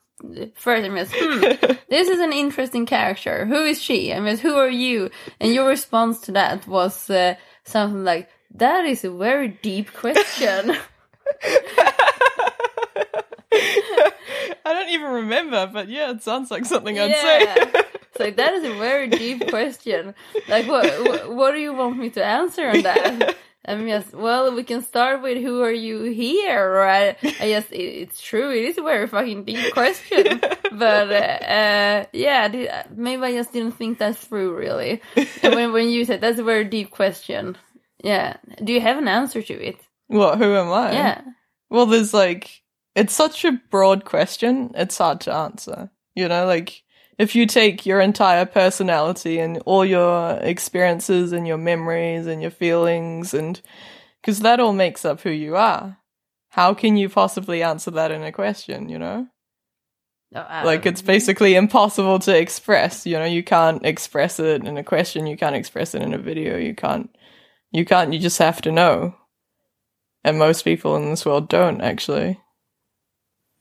first, 0.54 0.84
I 0.84 0.88
was, 0.88 1.10
hmm, 1.12 1.40
this 1.90 2.08
is 2.08 2.20
an 2.20 2.32
interesting 2.32 2.86
character. 2.86 3.44
Who 3.44 3.64
is 3.64 3.82
she? 3.82 4.14
I 4.14 4.20
mean, 4.20 4.38
who 4.38 4.54
are 4.54 4.70
you? 4.70 5.10
And 5.40 5.52
your 5.52 5.68
response 5.68 6.20
to 6.22 6.32
that 6.32 6.66
was 6.68 7.10
uh, 7.10 7.34
something 7.64 8.04
like, 8.04 8.30
"That 8.56 8.84
is 8.84 9.04
a 9.04 9.10
very 9.10 9.48
deep 9.48 9.92
question." 9.92 10.76
I 14.64 14.72
don't 14.74 14.88
even 14.90 15.10
remember, 15.10 15.68
but 15.72 15.88
yeah, 15.88 16.10
it 16.10 16.22
sounds 16.22 16.50
like 16.50 16.64
something 16.64 16.98
I'd 16.98 17.10
Yeah. 17.10 17.22
say. 17.22 17.70
It's 18.10 18.20
like 18.20 18.36
that 18.36 18.54
is 18.54 18.64
a 18.64 18.74
very 18.74 19.08
deep 19.08 19.48
question. 19.48 20.14
Like, 20.48 20.66
what, 20.66 20.84
what 21.04 21.34
what 21.34 21.52
do 21.52 21.58
you 21.58 21.72
want 21.74 21.98
me 21.98 22.10
to 22.10 22.24
answer 22.24 22.68
on 22.68 22.82
that? 22.82 23.36
I 23.64 23.76
mean, 23.76 23.88
yes, 23.88 24.12
well, 24.12 24.52
we 24.54 24.64
can 24.64 24.82
start 24.82 25.22
with 25.22 25.38
who 25.38 25.62
are 25.62 25.72
you 25.72 26.02
here, 26.02 26.70
right? 26.72 27.16
I 27.22 27.48
guess 27.48 27.70
it, 27.70 27.78
it's 27.80 28.20
true. 28.20 28.50
It 28.50 28.64
is 28.64 28.78
a 28.78 28.82
very 28.82 29.06
fucking 29.06 29.44
deep 29.44 29.72
question, 29.72 30.40
but 30.72 31.10
uh, 31.10 31.14
uh, 31.14 32.04
yeah, 32.12 32.84
maybe 32.94 33.22
I 33.22 33.32
just 33.32 33.52
didn't 33.52 33.72
think 33.76 33.98
that 33.98 34.16
through 34.16 34.56
really. 34.56 35.00
And 35.42 35.54
when 35.54 35.72
when 35.72 35.88
you 35.88 36.04
said 36.04 36.20
that's 36.20 36.38
a 36.38 36.44
very 36.44 36.64
deep 36.64 36.90
question, 36.90 37.56
yeah, 38.02 38.36
do 38.62 38.72
you 38.72 38.80
have 38.80 38.98
an 38.98 39.08
answer 39.08 39.42
to 39.42 39.54
it? 39.54 39.76
what? 40.08 40.38
Who 40.38 40.54
am 40.54 40.70
I? 40.70 40.92
Yeah, 40.92 41.22
Well, 41.70 41.86
there's 41.86 42.12
like, 42.12 42.62
it's 42.94 43.14
such 43.14 43.44
a 43.44 43.60
broad 43.70 44.04
question, 44.04 44.72
it's 44.74 44.98
hard 44.98 45.20
to 45.22 45.32
answer. 45.32 45.90
You 46.14 46.28
know, 46.28 46.46
like, 46.46 46.82
if 47.18 47.34
you 47.34 47.46
take 47.46 47.86
your 47.86 48.00
entire 48.00 48.44
personality 48.44 49.38
and 49.38 49.58
all 49.64 49.84
your 49.84 50.32
experiences 50.38 51.32
and 51.32 51.46
your 51.46 51.58
memories 51.58 52.26
and 52.26 52.42
your 52.42 52.50
feelings, 52.50 53.32
and 53.32 53.60
because 54.20 54.40
that 54.40 54.60
all 54.60 54.72
makes 54.72 55.04
up 55.04 55.20
who 55.20 55.30
you 55.30 55.56
are, 55.56 55.98
how 56.50 56.74
can 56.74 56.96
you 56.96 57.08
possibly 57.08 57.62
answer 57.62 57.90
that 57.92 58.10
in 58.10 58.22
a 58.22 58.32
question, 58.32 58.88
you 58.88 58.98
know? 58.98 59.26
No, 60.32 60.46
Like, 60.64 60.86
it's 60.86 61.02
um, 61.02 61.06
basically 61.06 61.54
impossible 61.54 62.18
to 62.20 62.36
express, 62.36 63.06
you 63.06 63.18
know, 63.18 63.24
you 63.24 63.42
can't 63.42 63.84
express 63.84 64.40
it 64.40 64.64
in 64.64 64.78
a 64.78 64.84
question, 64.84 65.26
you 65.26 65.36
can't 65.36 65.56
express 65.56 65.94
it 65.94 66.02
in 66.02 66.14
a 66.14 66.18
video, 66.18 66.56
you 66.56 66.74
can't, 66.74 67.14
you 67.72 67.84
can't, 67.84 68.12
you 68.12 68.18
just 68.18 68.38
have 68.38 68.62
to 68.62 68.72
know. 68.72 69.14
And 70.24 70.38
most 70.38 70.64
people 70.64 70.96
in 70.96 71.10
this 71.10 71.26
world 71.26 71.48
don't, 71.48 71.80
actually. 71.80 72.38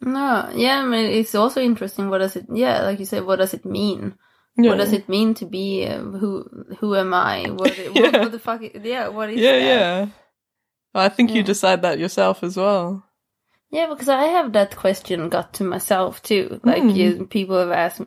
No, 0.02 0.50
yeah, 0.54 0.80
I 0.80 0.86
mean, 0.86 1.06
it's 1.12 1.36
also 1.36 1.62
interesting. 1.62 2.10
What 2.10 2.20
does 2.20 2.36
it? 2.36 2.46
Yeah, 2.54 2.82
like 2.84 3.00
you 3.00 3.06
said, 3.06 3.24
what 3.26 3.38
does 3.38 3.54
it 3.54 3.66
mean? 3.66 4.16
Yeah. 4.58 4.70
What 4.72 4.78
does 4.78 4.94
it 4.94 5.08
mean 5.08 5.34
to 5.36 5.46
be 5.46 5.86
uh, 5.88 6.00
who? 6.02 6.46
Who 6.80 6.96
am 6.96 7.14
I? 7.14 7.46
What? 7.50 7.78
what, 7.78 7.96
Yeah. 7.96 8.20
what 8.20 8.32
the 8.32 8.40
fuck? 8.40 8.62
Yeah, 8.84 9.10
what 9.10 9.30
is 9.30 9.40
yeah, 9.40 9.52
that? 9.52 9.64
yeah. 9.66 10.06
I 10.94 11.10
think 11.10 11.32
you 11.32 11.44
decide 11.44 11.84
that 11.84 12.00
yourself 12.00 12.44
as 12.44 12.58
well. 12.58 13.06
Yeah, 13.70 13.88
because 13.88 14.10
I 14.10 14.24
have 14.24 14.52
that 14.54 14.76
question 14.76 15.30
got 15.30 15.54
to 15.54 15.64
myself 15.64 16.22
too. 16.22 16.60
Like 16.64 16.84
Mm. 16.84 16.96
you, 16.96 17.26
people 17.28 17.58
have 17.58 17.72
asked, 17.72 18.02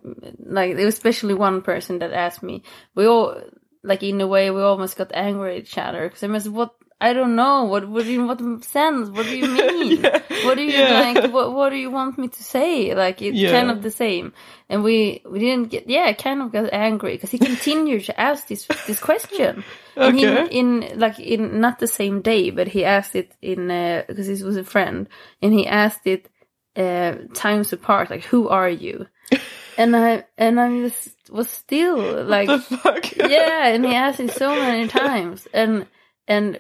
like 0.45 0.77
especially 0.77 1.33
one 1.35 1.63
person 1.63 2.01
that 2.01 2.13
asked 2.13 2.43
me. 2.43 2.63
We 2.95 3.07
all, 3.07 3.41
like 3.85 4.03
in 4.03 4.21
a 4.21 4.27
way, 4.27 4.51
we 4.51 4.61
almost 4.63 4.97
got 4.97 5.13
angry 5.15 5.57
at 5.57 5.63
each 5.63 5.79
other 5.79 6.09
because 6.09 6.25
I 6.25 6.27
was 6.29 6.49
what 6.49 6.75
I 7.01 7.13
don't 7.13 7.37
know 7.37 7.65
what 7.65 7.89
what 7.89 8.07
you 8.07 8.25
what 8.27 8.41
sense? 8.65 9.11
What 9.11 9.27
do 9.29 9.37
you 9.37 9.47
mean? 9.61 10.03
Yeah. 10.03 10.19
What 10.43 10.57
do 10.57 10.63
you 10.63 10.73
Yeah. 10.73 10.93
like? 10.93 11.23
What 11.33 11.53
what 11.53 11.71
do 11.71 11.77
you 11.77 11.91
want 11.91 12.19
me 12.19 12.29
to 12.29 12.43
say? 12.45 12.95
Like 12.95 13.21
it's 13.23 13.39
Yeah. 13.39 13.51
kind 13.53 13.71
of 13.71 13.83
the 13.83 13.91
same, 13.91 14.33
and 14.69 14.83
we 14.83 15.23
we 15.31 15.39
didn't 15.39 15.71
get 15.71 15.89
yeah, 15.89 16.13
kind 16.15 16.41
of 16.43 16.53
got 16.53 16.73
angry 16.73 17.13
because 17.13 17.31
he 17.31 17.39
continued 17.39 18.05
to 18.07 18.19
ask 18.19 18.49
this 18.49 18.71
this 18.87 18.99
question. 19.01 19.65
And 19.97 20.17
he, 20.17 20.25
Okay. 20.27 20.49
in 20.59 20.99
like 20.99 21.19
in 21.21 21.61
not 21.61 21.79
the 21.79 21.87
same 21.87 22.21
day, 22.23 22.51
but 22.51 22.69
he 22.69 22.85
asked 22.85 23.15
it 23.15 23.33
in 23.43 23.69
because 24.09 24.27
this 24.27 24.43
was 24.43 24.57
a 24.57 24.65
friend, 24.65 25.09
and 25.43 25.53
he 25.53 25.67
asked 25.67 26.07
it 26.07 26.29
uh, 26.77 27.15
times 27.35 27.73
apart, 27.73 28.11
like 28.11 28.25
"Who 28.25 28.49
are 28.49 28.69
you?" 28.71 29.07
and 29.77 29.97
I 29.97 30.25
and 30.37 30.61
I 30.61 30.69
was 30.69 31.17
was 31.31 31.49
still 31.49 32.25
like 32.25 32.49
yeah, 33.17 33.69
and 33.69 33.85
he 33.85 33.95
asked 33.95 34.21
it 34.21 34.33
so 34.33 34.55
many 34.55 34.89
times, 34.89 35.47
and 35.53 35.87
and 36.27 36.59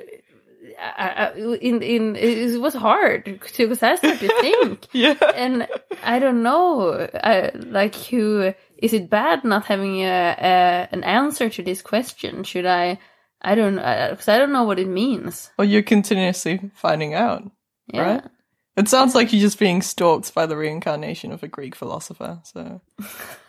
I, 0.80 1.09
I, 1.09 1.33
in 1.37 1.83
in 1.83 2.16
it 2.16 2.61
was 2.61 2.75
hard 2.75 3.25
because 3.25 3.83
I 3.83 3.97
started 3.97 4.21
to 4.21 4.40
think, 4.40 4.87
yeah. 4.92 5.14
and 5.35 5.68
I 6.02 6.18
don't 6.18 6.42
know, 6.42 7.09
I, 7.14 7.50
like 7.54 7.94
who 7.94 8.52
is 8.78 8.92
it 8.92 9.11
bad 9.11 9.44
not 9.44 9.66
having 9.66 10.00
a, 10.00 10.37
a 10.38 10.88
an 10.92 11.04
answer 11.04 11.49
to 11.49 11.62
this 11.62 11.83
question? 11.83 12.44
Should 12.44 12.66
I? 12.66 12.99
I 13.42 13.54
don't 13.54 13.78
uh, 13.78 14.09
because 14.11 14.28
I 14.28 14.38
don't 14.38 14.52
know 14.52 14.64
what 14.64 14.78
it 14.78 14.88
means. 14.88 15.50
Well, 15.59 15.68
you're 15.68 15.83
continuously 15.83 16.71
finding 16.75 17.14
out. 17.14 17.50
Yeah. 17.92 18.14
Right. 18.14 18.25
It 18.76 18.88
sounds 18.88 19.14
like 19.14 19.33
you're 19.33 19.40
just 19.40 19.59
being 19.59 19.83
stalked 19.83 20.35
by 20.35 20.47
the 20.47 20.57
reincarnation 20.57 21.31
of 21.31 21.43
a 21.45 21.49
Greek 21.49 21.76
philosopher. 21.76 22.40
So, 22.43 22.81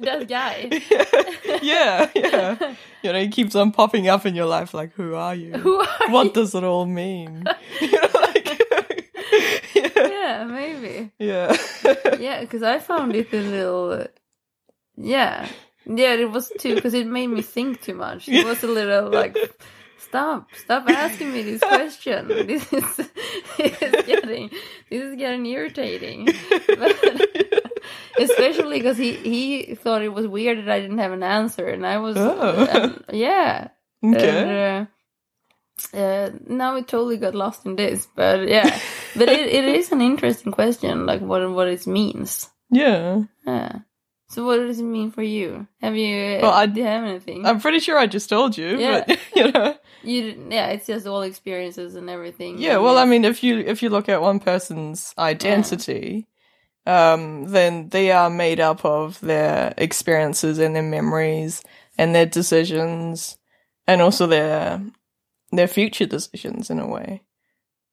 that 0.00 0.26
guy. 0.28 0.68
yeah, 1.62 2.10
yeah. 2.14 2.74
You 3.02 3.12
know, 3.12 3.20
he 3.20 3.28
keeps 3.28 3.54
on 3.54 3.72
popping 3.72 4.08
up 4.08 4.26
in 4.26 4.34
your 4.34 4.46
life. 4.46 4.74
Like, 4.74 4.92
who 4.94 5.14
are 5.14 5.34
you? 5.34 5.52
Who 5.52 5.80
are 5.80 6.10
what 6.10 6.26
you? 6.26 6.32
does 6.32 6.54
it 6.54 6.64
all 6.64 6.86
mean? 6.86 7.44
you 7.80 7.92
know, 7.92 8.08
like, 8.14 8.62
yeah, 9.74 9.90
Yeah, 9.96 10.44
maybe. 10.44 11.10
yeah. 11.18 11.56
Yeah, 12.18 12.40
because 12.40 12.62
I 12.62 12.78
found 12.78 13.14
it 13.14 13.32
a 13.32 13.40
little. 13.40 14.06
Yeah, 14.96 15.48
yeah, 15.86 16.14
it 16.14 16.30
was 16.30 16.52
too 16.58 16.74
because 16.74 16.94
it 16.94 17.06
made 17.06 17.28
me 17.28 17.42
think 17.42 17.82
too 17.82 17.94
much. 17.94 18.28
It 18.28 18.44
was 18.44 18.62
a 18.64 18.66
little 18.66 19.10
like, 19.10 19.36
stop, 20.08 20.48
stop 20.54 20.88
asking 20.88 21.32
me 21.32 21.42
this 21.42 21.60
question. 21.62 22.28
This 22.46 22.72
is, 22.72 22.96
this 23.58 23.82
is 23.82 24.06
getting, 24.06 24.50
this 24.90 25.02
is 25.02 25.16
getting 25.16 25.44
irritating. 25.46 26.28
But, 26.68 26.96
especially 28.20 28.78
because 28.78 28.96
he 28.98 29.12
he 29.14 29.74
thought 29.74 30.02
it 30.02 30.12
was 30.12 30.26
weird 30.26 30.58
that 30.58 30.68
I 30.70 30.80
didn't 30.80 30.98
have 30.98 31.12
an 31.12 31.22
answer, 31.22 31.66
and 31.66 31.86
I 31.86 31.98
was, 31.98 32.16
Oh. 32.16 32.66
and- 32.70 33.04
yeah. 33.12 33.68
okay. 34.04 34.38
And, 34.40 34.86
uh, 35.94 35.96
uh, 35.96 36.30
now 36.48 36.74
we 36.74 36.82
totally 36.82 37.16
got 37.18 37.34
lost 37.34 37.64
in 37.66 37.76
this, 37.76 38.06
but 38.16 38.48
yeah, 38.48 38.68
but 39.16 39.28
it, 39.28 39.46
it 39.48 39.64
is 39.64 39.92
an 39.92 40.00
interesting 40.00 40.52
question, 40.52 41.06
like 41.06 41.20
what 41.20 41.48
what 41.52 41.68
it 41.68 41.86
means. 41.86 42.48
Yeah. 42.70 43.22
Yeah. 43.46 43.78
So 44.30 44.44
what 44.44 44.56
does 44.58 44.78
it 44.78 44.84
mean 44.84 45.10
for 45.10 45.22
you? 45.22 45.66
Have 45.80 45.96
you? 45.96 46.40
Well, 46.42 46.50
I- 46.52 46.66
do 46.66 46.80
you 46.80 46.86
have 46.86 47.04
anything? 47.04 47.46
I'm 47.46 47.60
pretty 47.60 47.78
sure 47.78 47.96
I 47.98 48.06
just 48.06 48.28
told 48.28 48.58
you, 48.58 48.78
Yeah. 48.78 49.04
but 49.06 49.18
you 49.36 49.52
know. 49.52 49.76
You 50.08 50.48
yeah, 50.50 50.68
it's 50.68 50.86
just 50.86 51.06
all 51.06 51.22
experiences 51.22 51.94
and 51.94 52.08
everything. 52.08 52.58
Yeah, 52.58 52.74
and 52.74 52.82
well, 52.82 52.98
I 52.98 53.04
mean, 53.04 53.24
if 53.24 53.42
you 53.42 53.58
if 53.58 53.82
you 53.82 53.90
look 53.90 54.08
at 54.08 54.22
one 54.22 54.40
person's 54.40 55.14
identity, 55.18 56.26
um, 56.86 57.44
then 57.44 57.90
they 57.90 58.10
are 58.10 58.30
made 58.30 58.60
up 58.60 58.84
of 58.84 59.20
their 59.20 59.74
experiences 59.76 60.58
and 60.58 60.74
their 60.74 60.82
memories 60.82 61.62
and 61.98 62.14
their 62.14 62.26
decisions, 62.26 63.38
and 63.86 64.00
also 64.00 64.26
their 64.26 64.82
their 65.52 65.68
future 65.68 66.06
decisions 66.06 66.70
in 66.70 66.78
a 66.78 66.86
way. 66.86 67.22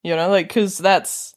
You 0.03 0.15
know, 0.15 0.29
like 0.29 0.47
because 0.47 0.77
that's 0.77 1.35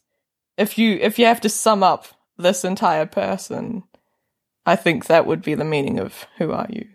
if 0.57 0.77
you 0.77 0.97
if 1.01 1.19
you 1.19 1.25
have 1.25 1.41
to 1.41 1.49
sum 1.49 1.83
up 1.83 2.05
this 2.37 2.63
entire 2.63 3.05
person, 3.05 3.83
I 4.65 4.75
think 4.77 5.07
that 5.07 5.25
would 5.25 5.41
be 5.41 5.55
the 5.55 5.65
meaning 5.65 5.99
of 5.99 6.25
who 6.37 6.51
are 6.51 6.67
you. 6.69 6.87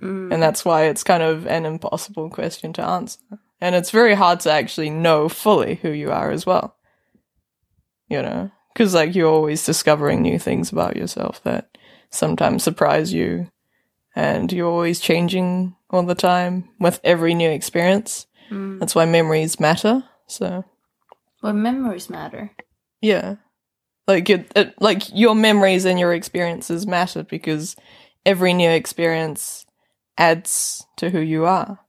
Mm. 0.00 0.32
And 0.32 0.42
that's 0.42 0.64
why 0.64 0.84
it's 0.84 1.02
kind 1.02 1.22
of 1.22 1.46
an 1.46 1.66
impossible 1.66 2.30
question 2.30 2.72
to 2.74 2.82
answer. 2.84 3.18
And 3.60 3.74
it's 3.74 3.90
very 3.90 4.14
hard 4.14 4.40
to 4.40 4.52
actually 4.52 4.90
know 4.90 5.28
fully 5.28 5.76
who 5.76 5.90
you 5.90 6.10
are 6.10 6.30
as 6.30 6.46
well. 6.46 6.76
You 8.08 8.22
know? 8.22 8.50
Because, 8.72 8.94
like, 8.94 9.14
you're 9.14 9.28
always 9.28 9.64
discovering 9.64 10.22
new 10.22 10.38
things 10.38 10.70
about 10.72 10.96
yourself 10.96 11.42
that 11.42 11.76
sometimes 12.10 12.62
surprise 12.62 13.12
you. 13.12 13.50
And 14.16 14.52
you're 14.52 14.68
always 14.70 15.00
changing 15.00 15.76
all 15.90 16.02
the 16.04 16.14
time 16.14 16.68
with 16.78 17.00
every 17.04 17.34
new 17.34 17.50
experience. 17.50 18.26
Mm. 18.50 18.80
That's 18.80 18.94
why 18.94 19.04
memories 19.04 19.60
matter. 19.60 20.04
So, 20.26 20.64
Well, 21.42 21.52
memories 21.52 22.08
matter. 22.10 22.52
yeah. 23.00 23.36
Like, 24.06 24.28
it, 24.30 24.50
it, 24.56 24.74
like, 24.80 25.02
your 25.16 25.34
memories 25.34 25.84
and 25.84 25.98
your 25.98 26.12
experiences 26.12 26.86
matter 26.86 27.22
because 27.22 27.76
every 28.26 28.52
new 28.52 28.70
experience 28.70 29.64
adds 30.16 30.86
to 30.96 31.10
who 31.10 31.20
you 31.20 31.46
are. 31.46 31.80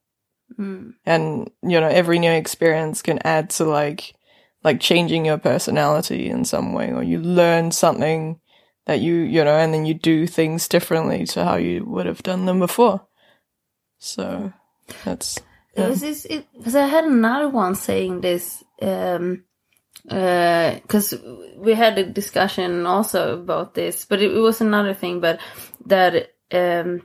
Mm. 0.58 0.92
and 1.06 1.50
you 1.62 1.80
know 1.80 1.88
every 1.88 2.18
new 2.18 2.30
experience 2.30 3.00
can 3.00 3.18
add 3.24 3.48
to 3.48 3.64
like 3.64 4.12
like 4.62 4.80
changing 4.80 5.24
your 5.24 5.38
personality 5.38 6.28
in 6.28 6.44
some 6.44 6.74
way 6.74 6.92
or 6.92 7.02
you 7.02 7.18
learn 7.18 7.72
something 7.72 8.38
that 8.84 9.00
you 9.00 9.14
you 9.14 9.42
know 9.42 9.56
and 9.56 9.72
then 9.72 9.86
you 9.86 9.94
do 9.94 10.26
things 10.26 10.68
differently 10.68 11.24
to 11.24 11.42
how 11.42 11.56
you 11.56 11.86
would 11.86 12.04
have 12.04 12.22
done 12.22 12.44
them 12.44 12.58
before 12.58 13.00
so 13.98 14.52
that's 15.06 15.40
Yeah. 15.76 15.88
This 15.88 16.02
is 16.02 16.26
because 16.56 16.76
I 16.76 16.86
had 16.86 17.04
another 17.04 17.48
one 17.48 17.74
saying 17.74 18.20
this 18.20 18.62
um 18.80 19.44
because 20.04 21.14
we 21.56 21.74
had 21.74 21.98
a 21.98 22.04
discussion 22.04 22.86
also 22.86 23.40
about 23.40 23.74
this, 23.74 24.04
but 24.04 24.20
it, 24.20 24.32
it 24.32 24.40
was 24.40 24.60
another 24.60 24.94
thing, 24.94 25.20
but 25.20 25.40
that 25.86 26.32
um 26.50 27.02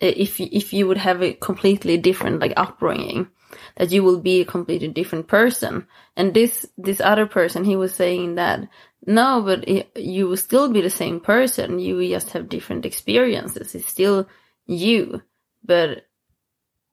if 0.00 0.38
you- 0.40 0.48
if 0.52 0.72
you 0.72 0.86
would 0.86 0.98
have 0.98 1.22
a 1.22 1.32
completely 1.34 1.96
different 1.98 2.40
like 2.40 2.52
upbringing, 2.56 3.28
that 3.76 3.90
you 3.92 4.02
will 4.04 4.20
be 4.20 4.40
a 4.40 4.44
completely 4.44 4.88
different 4.88 5.26
person. 5.28 5.86
And 6.16 6.34
this 6.34 6.66
this 6.76 7.00
other 7.00 7.26
person, 7.26 7.64
he 7.64 7.76
was 7.76 7.94
saying 7.94 8.36
that 8.36 8.68
no, 9.06 9.42
but 9.42 9.66
it, 9.68 9.90
you 9.96 10.26
will 10.28 10.36
still 10.36 10.68
be 10.70 10.80
the 10.82 10.90
same 10.90 11.20
person. 11.20 11.78
You 11.78 11.96
will 11.96 12.08
just 12.08 12.30
have 12.30 12.48
different 12.48 12.84
experiences. 12.84 13.74
It's 13.74 13.86
still 13.88 14.28
you, 14.66 15.22
but 15.64 16.04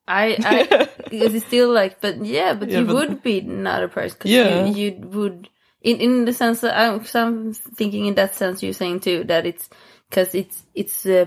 I, 0.08 0.38
I 0.40 0.88
because 1.10 1.34
it's 1.34 1.46
still 1.48 1.72
like, 1.74 2.00
but 2.02 2.24
yeah, 2.24 2.54
but 2.54 2.70
Yeah, 2.70 2.80
you 2.80 2.86
but- 2.86 2.96
would 2.96 3.24
be 3.24 3.40
another 3.40 3.88
person. 3.88 4.18
'cause 4.20 4.32
Yeah. 4.32 4.66
you, 4.66 4.74
you 4.74 5.08
would 5.10 5.50
in 5.82 5.98
in 6.02 6.26
the 6.26 6.34
sense 6.34 6.62
that 6.62 6.78
I'm, 6.78 7.02
I'm 7.14 7.54
thinking 7.54 8.06
in 8.06 8.16
that 8.16 8.36
sense 8.36 8.64
you're 8.64 8.74
saying 8.74 9.02
too 9.02 9.24
that 9.26 9.46
it's 9.46 9.70
because 10.10 10.34
it's 10.36 10.64
it's 10.74 11.06
uh, 11.06 11.26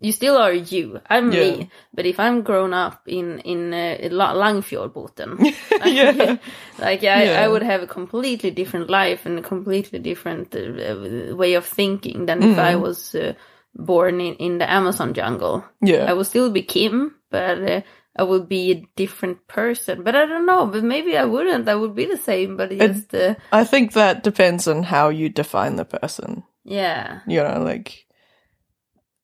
you 0.00 0.12
still 0.12 0.36
are 0.36 0.52
you. 0.52 1.00
I'm 1.08 1.32
Yeah. 1.32 1.40
me, 1.40 1.70
but 1.94 2.06
if 2.06 2.18
I'm 2.18 2.42
grown 2.42 2.72
up 2.72 3.02
in 3.06 3.38
in 3.40 3.72
uh, 3.72 4.08
La- 4.10 4.34
Langfjordbotn, 4.34 5.38
Yeah. 5.86 6.36
like 6.78 7.02
I, 7.04 7.22
I 7.22 7.24
Yeah. 7.24 7.48
would 7.48 7.62
have 7.62 7.82
a 7.82 7.86
completely 7.86 8.50
different 8.50 8.90
life 8.90 9.26
and 9.26 9.38
a 9.38 9.42
completely 9.42 9.98
different 9.98 10.54
uh, 10.54 11.36
way 11.36 11.54
of 11.54 11.64
thinking 11.66 12.26
than 12.26 12.42
if 12.42 12.56
Mm. 12.56 12.72
I 12.72 12.76
was 12.76 13.14
uh, 13.14 13.32
born 13.74 14.20
in, 14.20 14.34
in 14.36 14.58
the 14.58 14.70
Amazon 14.70 15.14
jungle. 15.14 15.64
Yeah. 15.82 16.10
I 16.10 16.12
will 16.14 16.24
still 16.24 16.50
be 16.50 16.62
Kim, 16.62 17.14
but 17.30 17.58
uh, 17.70 17.80
I 18.16 18.22
will 18.22 18.44
be 18.46 18.70
a 18.70 18.82
different 18.96 19.46
person. 19.48 20.02
But 20.04 20.14
I 20.14 20.26
don't 20.26 20.46
know. 20.46 20.66
But 20.66 20.84
maybe 20.84 21.16
I 21.16 21.24
wouldn't. 21.24 21.68
I 21.68 21.74
would 21.74 21.94
be 21.94 22.06
the 22.06 22.16
same. 22.16 22.56
But 22.56 22.70
just 22.70 23.14
uh, 23.14 23.34
I 23.52 23.64
think 23.64 23.92
that 23.92 24.22
depends 24.22 24.68
on 24.68 24.82
how 24.84 25.08
you 25.10 25.28
define 25.28 25.76
the 25.76 25.84
person. 25.84 26.44
yeah, 26.64 27.20
You 27.26 27.42
know, 27.42 27.60
like, 27.64 28.03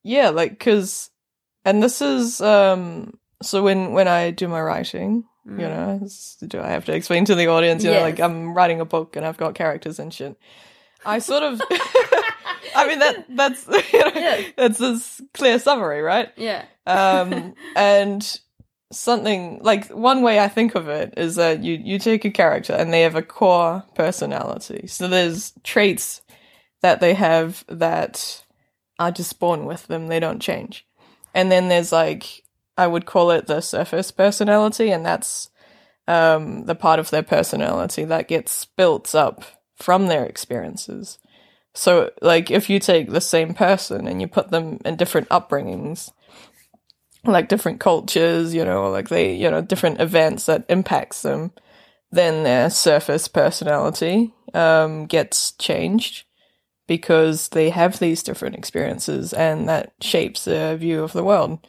yeah, 0.02 0.30
like, 0.30 0.58
cause, 0.58 1.10
and 1.64 1.82
this 1.82 2.00
is, 2.00 2.40
um, 2.40 3.18
so 3.42 3.62
when, 3.62 3.92
when 3.92 4.08
I 4.08 4.30
do 4.30 4.48
my 4.48 4.60
writing, 4.60 5.24
you 5.46 5.52
Mm. 5.66 6.00
know, 6.00 6.46
do 6.46 6.60
I 6.60 6.68
have 6.68 6.84
to 6.84 6.92
explain 6.94 7.24
to 7.24 7.34
the 7.34 7.48
audience, 7.48 7.82
you 7.84 7.90
know, 7.90 8.00
like 8.02 8.20
I'm 8.20 8.54
writing 8.54 8.80
a 8.80 8.84
book 8.84 9.16
and 9.16 9.26
I've 9.26 9.36
got 9.38 9.54
characters 9.54 9.98
and 9.98 10.12
shit. 10.12 10.36
I 11.04 11.18
sort 11.18 11.42
of, 11.42 11.62
I 12.76 12.86
mean, 12.86 12.98
that, 13.00 13.24
that's, 13.30 13.66
you 13.92 13.98
know, 14.00 14.12
Yeah. 14.14 14.42
that's 14.56 14.78
this 14.78 15.20
clear 15.34 15.58
summary, 15.58 16.02
right? 16.02 16.28
yeah, 16.36 16.64
um, 16.86 17.54
and 17.76 18.40
something 18.92 19.60
like 19.62 19.88
one 19.88 20.22
way 20.22 20.40
I 20.40 20.48
think 20.48 20.74
of 20.74 20.88
it 20.88 21.14
is 21.16 21.36
that 21.36 21.62
you 21.62 21.74
you 21.82 21.98
take 21.98 22.24
a 22.24 22.30
character 22.30 22.72
and 22.72 22.92
they 22.92 23.02
have 23.02 23.14
a 23.14 23.22
core 23.22 23.84
personality. 23.94 24.86
So 24.88 25.06
there's 25.08 25.52
traits 25.62 26.22
that 26.82 27.00
they 27.00 27.14
have 27.14 27.64
that 27.68 28.44
are 29.00 29.10
just 29.10 29.40
born 29.40 29.64
with 29.64 29.88
them; 29.88 30.06
they 30.06 30.20
don't 30.20 30.40
change. 30.40 30.86
And 31.34 31.50
then 31.50 31.68
there's 31.68 31.90
like 31.90 32.44
I 32.76 32.86
would 32.86 33.04
call 33.04 33.30
it 33.30 33.46
the 33.46 33.60
surface 33.60 34.10
personality, 34.10 34.90
and 34.90 35.04
that's 35.04 35.50
um, 36.08 36.64
the 36.64 36.74
part 36.74 36.98
of 36.98 37.10
their 37.10 37.22
personality 37.22 38.04
that 38.04 38.28
gets 38.28 38.64
built 38.64 39.14
up 39.14 39.44
from 39.76 40.06
their 40.06 40.24
experiences. 40.24 41.18
So, 41.74 42.10
like, 42.20 42.50
if 42.50 42.68
you 42.68 42.80
take 42.80 43.10
the 43.10 43.20
same 43.20 43.54
person 43.54 44.08
and 44.08 44.20
you 44.20 44.26
put 44.26 44.50
them 44.50 44.78
in 44.84 44.96
different 44.96 45.28
upbringings, 45.28 46.10
like 47.24 47.48
different 47.48 47.80
cultures, 47.80 48.54
you 48.54 48.64
know, 48.64 48.90
like 48.90 49.08
they, 49.08 49.34
you 49.34 49.50
know, 49.50 49.60
different 49.60 50.00
events 50.00 50.46
that 50.46 50.64
impacts 50.68 51.22
them, 51.22 51.52
then 52.10 52.42
their 52.42 52.70
surface 52.70 53.28
personality 53.28 54.32
um, 54.54 55.06
gets 55.06 55.52
changed 55.52 56.24
because 56.90 57.50
they 57.50 57.70
have 57.70 58.00
these 58.00 58.20
different 58.20 58.56
experiences 58.56 59.32
and 59.32 59.68
that 59.68 59.92
shapes 60.00 60.44
their 60.44 60.76
view 60.76 61.04
of 61.04 61.12
the 61.12 61.22
world. 61.22 61.64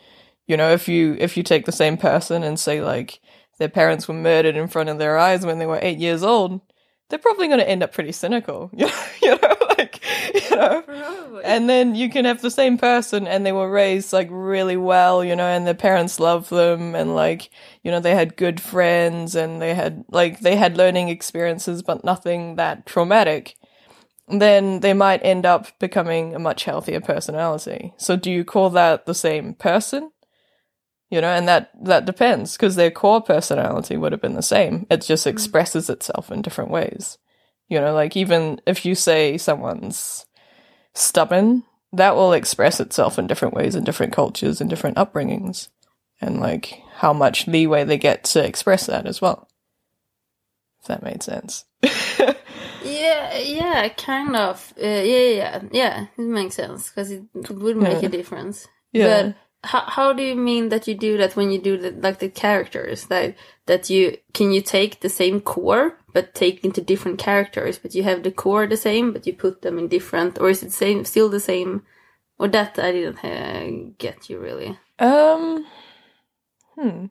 You 0.48 0.58
know, 0.58 0.72
if 0.72 0.88
you 0.88 1.16
if 1.20 1.38
you 1.38 1.44
take 1.44 1.66
the 1.66 1.72
same 1.72 1.96
person 1.96 2.42
and 2.42 2.60
say 2.60 2.82
like 2.82 3.20
their 3.60 3.70
parents 3.70 4.08
were 4.08 4.16
murdered 4.16 4.56
in 4.56 4.68
front 4.68 4.90
of 4.90 4.98
their 4.98 5.20
eyes 5.20 5.46
when 5.46 5.60
they 5.60 5.68
were 5.68 5.78
eight 5.84 6.00
years 6.00 6.24
old, 6.24 6.60
they're 7.08 7.20
probably 7.20 7.46
going 7.46 7.60
to 7.60 7.70
end 7.70 7.84
up 7.84 7.94
pretty 7.94 8.12
cynical. 8.12 8.72
you 8.76 8.88
know, 8.88 9.56
like 9.78 10.04
you 10.34 10.56
know, 10.56 10.82
probably. 10.82 11.44
and 11.44 11.70
then 11.70 11.94
you 11.94 12.10
can 12.10 12.26
have 12.26 12.42
the 12.42 12.50
same 12.50 12.80
person 12.80 13.28
and 13.28 13.46
they 13.46 13.52
were 13.52 13.70
raised 13.70 14.12
like 14.12 14.28
really 14.32 14.76
well, 14.76 15.24
you 15.24 15.36
know, 15.36 15.46
and 15.46 15.68
their 15.68 15.76
parents 15.76 16.20
love 16.20 16.50
them 16.50 16.96
and 16.96 17.14
like, 17.14 17.52
you 17.84 17.92
know, 17.92 18.00
they 18.00 18.16
had 18.16 18.38
good 18.38 18.60
friends 18.60 19.36
and 19.36 19.62
they 19.62 19.76
had 19.76 20.04
like 20.10 20.40
they 20.40 20.56
had 20.56 20.78
learning 20.78 21.10
experiences 21.10 21.84
but 21.84 22.04
nothing 22.04 22.56
that 22.56 22.88
traumatic. 22.88 23.56
Then 24.28 24.80
they 24.80 24.94
might 24.94 25.26
end 25.26 25.46
up 25.46 25.78
becoming 25.80 26.34
a 26.34 26.40
much 26.40 26.64
healthier 26.64 27.02
personality. 27.02 27.94
So 27.98 28.16
do 28.16 28.32
you 28.32 28.46
call 28.46 28.70
that 28.72 29.06
the 29.06 29.16
same 29.16 29.54
person? 29.56 30.12
You 31.10 31.20
know, 31.20 31.28
and 31.28 31.48
that 31.50 31.72
that 31.84 32.06
depends 32.06 32.56
because 32.56 32.76
their 32.76 32.92
core 32.92 33.22
personality 33.22 33.98
would 33.98 34.14
have 34.14 34.22
been 34.22 34.36
the 34.36 34.42
same. 34.42 34.88
It 34.90 35.02
just 35.02 35.28
mm. 35.28 35.32
expresses 35.32 35.90
itself 35.90 36.32
in 36.32 36.42
different 36.42 36.72
ways. 36.72 37.18
You 37.68 37.82
know, 37.82 37.94
like 37.94 38.16
even 38.16 38.62
if 38.66 38.86
you 38.86 38.96
say 38.96 39.38
someone's 39.38 40.26
stubborn, 40.94 41.64
that 41.94 42.16
will 42.16 42.34
express 42.34 42.80
itself 42.80 43.20
in 43.20 43.28
different 43.28 43.54
ways 43.54 43.76
in 43.76 43.84
different 43.84 44.14
cultures 44.14 44.62
and 44.62 44.70
different 44.70 44.98
upbringings. 44.98 45.68
And 46.22 46.40
like 46.40 46.82
how 46.96 47.14
much 47.14 47.48
leeway 47.48 47.84
they 47.84 47.98
get 47.98 48.24
to 48.26 48.46
express 48.46 48.86
that 48.86 49.06
as 49.06 49.22
well. 49.22 49.50
If 50.82 50.88
that 50.88 51.04
made 51.04 51.24
sense. 51.24 51.66
Yeah, 53.02 53.38
yeah, 53.38 53.90
kind 53.90 54.36
of. 54.36 54.74
Uh, 54.78 54.86
yeah, 54.88 55.30
yeah, 55.42 55.62
yeah. 55.72 56.06
It 56.18 56.22
makes 56.22 56.56
sense 56.56 56.90
because 56.90 57.12
it 57.12 57.24
would 57.50 57.78
make 57.78 58.02
Yeah. 58.02 58.08
a 58.10 58.12
difference. 58.12 58.68
Yeah. 58.94 59.08
But 59.24 59.36
how 59.64 59.82
how 59.82 60.14
do 60.14 60.24
you 60.24 60.36
mean 60.36 60.70
that 60.70 60.88
you 60.88 60.96
do 60.96 61.18
that 61.18 61.36
when 61.36 61.52
you 61.52 61.60
do 61.62 61.78
the 61.78 61.92
like 61.92 62.20
the 62.20 62.30
characters 62.30 63.06
that 63.08 63.36
that 63.68 63.90
you 63.90 64.18
can 64.34 64.52
you 64.52 64.62
take 64.62 65.00
the 65.02 65.10
same 65.10 65.40
core 65.42 65.98
but 66.14 66.34
take 66.34 66.64
into 66.66 66.82
different 66.82 67.20
characters 67.20 67.78
but 67.78 67.94
you 67.96 68.04
have 68.04 68.24
the 68.24 68.32
core 68.32 68.66
the 68.68 68.78
same 68.78 69.14
but 69.14 69.28
you 69.28 69.34
put 69.34 69.62
them 69.62 69.78
in 69.78 69.88
different 69.88 70.40
or 70.40 70.50
is 70.50 70.64
it 70.64 70.72
same 70.74 71.06
still 71.06 71.30
the 71.30 71.40
same 71.40 71.84
or 72.40 72.48
that 72.48 72.80
I 72.80 72.92
didn't 72.92 73.24
uh, 73.24 73.94
get 74.00 74.30
you 74.30 74.40
really. 74.40 74.78
Um, 74.98 75.66
hmm. 76.76 77.06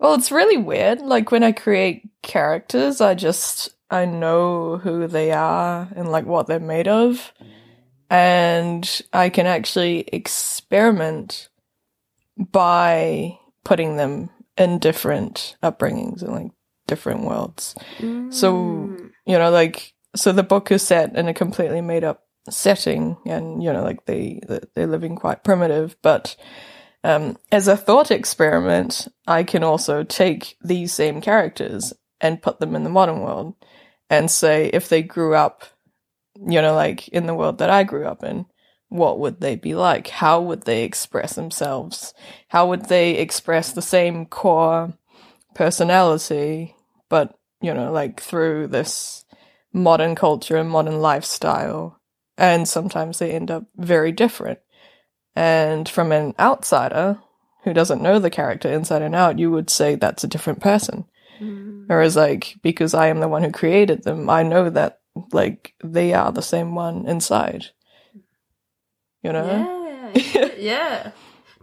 Well, 0.00 0.14
it's 0.14 0.32
really 0.32 0.56
weird. 0.56 1.00
Like 1.00 1.30
when 1.30 1.44
I 1.44 1.52
create 1.52 2.10
characters, 2.22 3.00
I 3.00 3.14
just 3.14 3.71
I 3.92 4.06
know 4.06 4.78
who 4.78 5.06
they 5.06 5.32
are 5.32 5.86
and 5.94 6.10
like 6.10 6.24
what 6.24 6.46
they're 6.46 6.58
made 6.58 6.88
of, 6.88 7.32
and 8.10 9.02
I 9.12 9.28
can 9.28 9.46
actually 9.46 10.00
experiment 10.12 11.50
by 12.38 13.38
putting 13.64 13.96
them 13.96 14.30
in 14.56 14.78
different 14.78 15.56
upbringings 15.62 16.22
and 16.22 16.32
like 16.32 16.50
different 16.86 17.24
worlds. 17.24 17.74
So 18.30 18.54
Mm. 18.54 19.10
you 19.26 19.38
know, 19.38 19.50
like 19.50 19.94
so 20.16 20.32
the 20.32 20.42
book 20.42 20.72
is 20.72 20.82
set 20.82 21.14
in 21.16 21.28
a 21.28 21.34
completely 21.34 21.80
made 21.80 22.02
up 22.02 22.24
setting, 22.50 23.16
and 23.26 23.62
you 23.62 23.72
know, 23.72 23.82
like 23.82 24.06
they 24.06 24.40
they're 24.74 24.86
living 24.86 25.16
quite 25.16 25.44
primitive, 25.44 25.96
but 26.02 26.34
um, 27.04 27.36
as 27.50 27.68
a 27.68 27.76
thought 27.76 28.10
experiment, 28.10 29.08
I 29.26 29.42
can 29.42 29.62
also 29.64 30.02
take 30.02 30.56
these 30.62 30.94
same 30.94 31.20
characters 31.20 31.92
and 32.20 32.42
put 32.42 32.60
them 32.60 32.76
in 32.76 32.84
the 32.84 32.90
modern 32.90 33.20
world 33.20 33.54
and 34.12 34.30
say 34.30 34.66
if 34.74 34.90
they 34.90 35.02
grew 35.02 35.34
up, 35.34 35.64
you 36.36 36.60
know, 36.60 36.74
like 36.74 37.08
in 37.08 37.24
the 37.24 37.34
world 37.34 37.58
that 37.58 37.70
I 37.70 37.82
grew 37.82 38.04
up 38.04 38.22
in, 38.22 38.44
what 38.90 39.18
would 39.18 39.40
they 39.40 39.56
be 39.56 39.74
like? 39.74 40.08
How 40.08 40.38
would 40.38 40.64
they 40.64 40.84
express 40.84 41.34
themselves? 41.34 42.12
How 42.48 42.68
would 42.68 42.90
they 42.90 43.12
express 43.12 43.72
the 43.72 43.80
same 43.80 44.26
core 44.26 44.92
personality, 45.54 46.76
but, 47.08 47.34
you 47.62 47.72
know, 47.72 47.90
like 47.90 48.20
through 48.20 48.66
this 48.66 49.24
modern 49.72 50.14
culture 50.14 50.58
and 50.58 50.68
modern 50.68 51.00
lifestyle? 51.00 51.98
And 52.36 52.68
sometimes 52.68 53.18
they 53.18 53.32
end 53.32 53.50
up 53.50 53.64
very 53.76 54.12
different. 54.12 54.58
And 55.34 55.88
from 55.88 56.12
an 56.12 56.34
outsider 56.38 57.18
who 57.64 57.72
doesn't 57.72 58.02
know 58.02 58.18
the 58.18 58.28
character 58.28 58.70
inside 58.70 59.00
and 59.00 59.14
out, 59.14 59.38
you 59.38 59.50
would 59.50 59.70
say 59.70 59.94
that's 59.94 60.22
a 60.22 60.28
different 60.28 60.60
person. 60.60 61.06
Mm. 61.42 61.84
Whereas, 61.88 62.16
like, 62.16 62.56
because 62.62 62.94
I 62.94 63.08
am 63.08 63.20
the 63.20 63.28
one 63.28 63.42
who 63.42 63.50
created 63.50 64.04
them, 64.04 64.30
I 64.30 64.42
know 64.42 64.70
that, 64.70 65.00
like, 65.32 65.74
they 65.82 66.14
are 66.14 66.32
the 66.32 66.42
same 66.42 66.74
one 66.74 67.06
inside. 67.06 67.66
You 69.22 69.32
know? 69.32 70.12
Yeah, 70.14 70.48
yeah. 70.58 71.10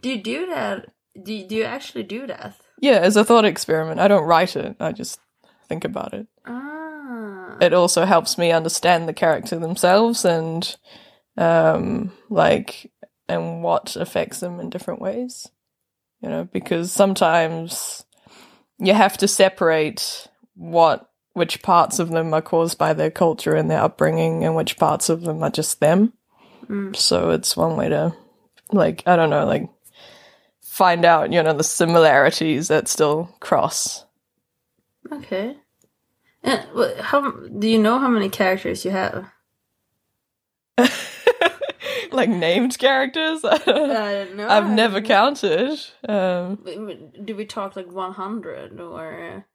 Do 0.01 0.09
you 0.09 0.21
do 0.21 0.47
that? 0.47 0.87
Do 1.21 1.33
you, 1.33 1.47
do 1.47 1.55
you 1.55 1.63
actually 1.63 2.03
do 2.03 2.27
that? 2.27 2.55
Yeah, 2.81 2.99
as 2.99 3.17
a 3.17 3.25
thought 3.25 3.45
experiment. 3.45 3.99
I 3.99 4.07
don't 4.07 4.25
write 4.25 4.55
it, 4.55 4.75
I 4.79 4.91
just 4.91 5.19
think 5.67 5.85
about 5.85 6.13
it. 6.13 6.27
Ah. 6.45 7.57
It 7.61 7.73
also 7.73 8.05
helps 8.05 8.37
me 8.37 8.51
understand 8.51 9.07
the 9.07 9.13
character 9.13 9.57
themselves 9.59 10.23
and, 10.25 10.75
um, 11.37 12.11
like, 12.29 12.91
and 13.27 13.63
what 13.63 13.95
affects 13.95 14.39
them 14.39 14.59
in 14.59 14.69
different 14.69 15.01
ways. 15.01 15.47
You 16.21 16.29
know, 16.29 16.43
because 16.43 16.91
sometimes 16.91 18.05
you 18.79 18.93
have 18.93 19.17
to 19.17 19.27
separate 19.27 20.27
what, 20.55 21.09
which 21.33 21.61
parts 21.61 21.99
of 21.99 22.09
them 22.09 22.33
are 22.33 22.41
caused 22.41 22.77
by 22.77 22.93
their 22.93 23.11
culture 23.11 23.55
and 23.55 23.69
their 23.69 23.81
upbringing 23.81 24.43
and 24.43 24.55
which 24.55 24.77
parts 24.77 25.09
of 25.09 25.21
them 25.21 25.43
are 25.43 25.49
just 25.49 25.79
them. 25.79 26.13
Mm. 26.67 26.95
So 26.95 27.31
it's 27.31 27.55
one 27.55 27.77
way 27.77 27.89
to, 27.89 28.15
like, 28.71 29.03
I 29.05 29.15
don't 29.15 29.29
know, 29.29 29.45
like, 29.45 29.69
find 30.61 31.05
out, 31.05 31.31
you 31.31 31.41
know, 31.43 31.53
the 31.53 31.63
similarities 31.63 32.67
that 32.69 32.87
still 32.87 33.35
cross 33.39 34.05
Okay. 35.11 35.55
And 36.43 36.61
how 37.01 37.31
do 37.31 37.67
you 37.67 37.79
know 37.79 37.99
how 37.99 38.07
many 38.07 38.29
characters 38.29 38.85
you 38.85 38.91
have? 38.91 39.25
like 42.13 42.29
named 42.29 42.77
characters. 42.77 43.43
I 43.45 43.57
don't 43.59 44.35
know. 44.35 44.47
I've 44.47 44.69
never 44.69 45.01
counted. 45.01 45.79
Um, 46.07 46.59
Do 47.23 47.35
we 47.35 47.45
talk 47.45 47.75
like 47.75 47.91
one 47.91 48.13
hundred 48.13 48.79
or? 48.79 49.45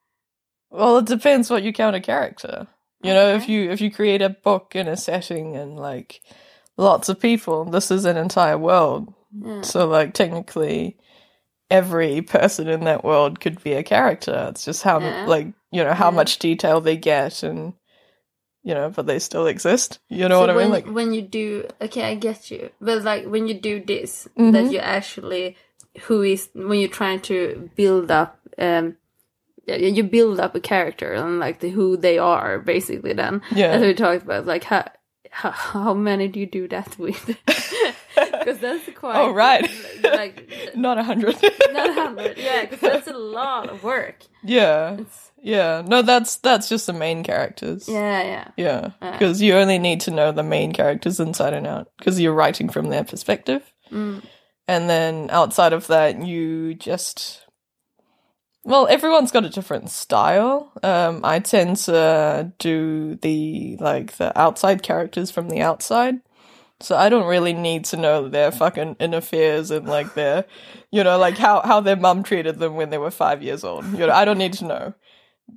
well, 0.70 0.98
it 0.98 1.06
depends 1.06 1.50
what 1.50 1.62
you 1.62 1.72
count 1.72 1.96
a 1.96 2.00
character. 2.00 2.66
You 3.02 3.12
know, 3.12 3.34
if 3.34 3.48
you 3.48 3.70
if 3.70 3.80
you 3.80 3.90
create 3.90 4.22
a 4.22 4.30
book 4.30 4.74
in 4.74 4.88
a 4.88 4.96
setting 4.96 5.56
and 5.56 5.76
like 5.76 6.20
lots 6.76 7.08
of 7.08 7.20
people, 7.20 7.64
this 7.66 7.90
is 7.90 8.04
an 8.06 8.16
entire 8.16 8.56
world. 8.58 9.12
Yeah. 9.38 9.60
So 9.62 9.86
like 9.86 10.14
technically, 10.14 10.96
every 11.70 12.22
person 12.22 12.68
in 12.68 12.84
that 12.84 13.04
world 13.04 13.40
could 13.40 13.62
be 13.62 13.74
a 13.74 13.82
character. 13.82 14.46
It's 14.50 14.64
just 14.64 14.82
how 14.82 15.00
Yeah. 15.00 15.26
like 15.26 15.48
you 15.70 15.84
know 15.84 15.92
how 15.92 16.10
Yeah. 16.10 16.16
much 16.16 16.38
detail 16.38 16.80
they 16.80 16.96
get 16.96 17.42
and. 17.42 17.74
You 18.64 18.72
know, 18.74 18.88
but 18.88 19.06
they 19.06 19.18
still 19.18 19.46
exist. 19.46 19.98
You 20.08 20.26
know 20.28 20.36
So 20.36 20.40
what 20.40 20.50
I 20.50 20.56
when, 20.56 20.64
mean? 20.64 20.72
Like, 20.72 20.86
when 20.86 21.12
you 21.12 21.20
do, 21.22 21.68
okay, 21.82 22.02
I 22.04 22.14
get 22.14 22.50
you. 22.50 22.70
But 22.80 23.02
like 23.04 23.26
when 23.26 23.46
you 23.46 23.54
do 23.54 23.78
this, 23.84 24.26
Mhm. 24.38 24.52
that 24.52 24.72
you 24.72 24.78
actually, 24.78 25.56
who 26.08 26.22
is 26.22 26.48
when 26.54 26.80
you're 26.80 26.88
trying 26.88 27.20
to 27.28 27.70
build 27.76 28.10
up, 28.10 28.40
um, 28.58 28.96
you 29.66 30.02
build 30.02 30.40
up 30.40 30.54
a 30.54 30.60
character 30.60 31.12
and 31.12 31.38
like 31.38 31.60
the 31.60 31.68
who 31.70 31.96
they 31.96 32.16
are, 32.18 32.58
basically. 32.58 33.12
Then 33.12 33.42
yeah. 33.54 33.72
as 33.72 33.82
we 33.82 33.92
talked 33.94 34.24
about, 34.24 34.46
like 34.46 34.64
how 34.64 34.84
how, 35.30 35.50
how 35.50 35.94
many 35.94 36.28
do 36.28 36.40
you 36.40 36.46
do 36.46 36.66
that 36.68 36.96
with? 36.98 37.36
Because 38.44 38.58
that's 38.58 38.88
quite. 38.94 39.16
Oh, 39.16 39.30
right. 39.32 39.68
Like 40.02 40.48
Not 40.76 40.98
a 40.98 41.02
hundred. 41.02 41.36
not 41.72 41.88
a 41.90 41.92
hundred, 41.94 42.36
yeah. 42.38 42.62
Because 42.66 42.80
that's 42.80 43.06
a 43.08 43.16
lot 43.16 43.68
of 43.70 43.82
work. 43.82 44.16
yeah, 44.42 44.96
It's, 44.98 45.30
yeah. 45.42 45.82
No, 45.86 46.02
that's 46.02 46.36
that's 46.36 46.68
just 46.68 46.86
the 46.86 46.92
main 46.92 47.24
characters. 47.24 47.88
yeah, 47.88 48.22
yeah. 48.22 48.48
Yeah, 48.56 48.90
Uh. 49.00 49.12
because 49.12 49.40
you 49.42 49.54
only 49.54 49.78
need 49.78 50.00
to 50.02 50.10
know 50.10 50.30
the 50.32 50.42
main 50.42 50.72
characters 50.72 51.20
inside 51.20 51.54
and 51.54 51.66
out 51.66 51.90
because 51.98 52.20
you're 52.20 52.34
writing 52.34 52.68
from 52.68 52.88
their 52.90 53.04
perspective, 53.04 53.62
Mm. 53.90 54.22
and 54.68 54.88
then 54.90 55.28
outside 55.30 55.72
of 55.72 55.86
that, 55.88 56.22
you 56.22 56.74
just 56.74 57.40
well, 58.66 58.86
everyone's 58.88 59.30
got 59.30 59.44
a 59.44 59.50
different 59.50 59.90
style. 59.90 60.72
Um, 60.82 61.20
I 61.22 61.38
tend 61.40 61.76
to 61.84 62.52
do 62.58 63.16
the 63.16 63.76
like 63.80 64.12
the 64.16 64.36
outside 64.38 64.82
characters 64.82 65.30
from 65.30 65.48
the 65.50 65.60
outside. 65.60 66.16
So 66.80 66.96
I 66.96 67.08
don't 67.08 67.26
really 67.26 67.52
need 67.52 67.84
to 67.86 67.96
know 67.96 68.28
their 68.28 68.50
fucking 68.50 68.96
inner 68.98 69.20
fears 69.20 69.70
and 69.70 69.86
like 69.86 70.14
their, 70.14 70.44
you 70.90 71.04
know, 71.04 71.18
like 71.18 71.38
how 71.38 71.62
how 71.62 71.80
their 71.80 71.96
mum 71.96 72.22
treated 72.22 72.58
them 72.58 72.74
when 72.74 72.90
they 72.90 72.98
were 72.98 73.10
five 73.10 73.42
years 73.42 73.64
old. 73.64 73.84
You 73.92 74.06
know, 74.06 74.12
I 74.12 74.24
don't 74.24 74.38
need 74.38 74.54
to 74.54 74.64
know, 74.64 74.94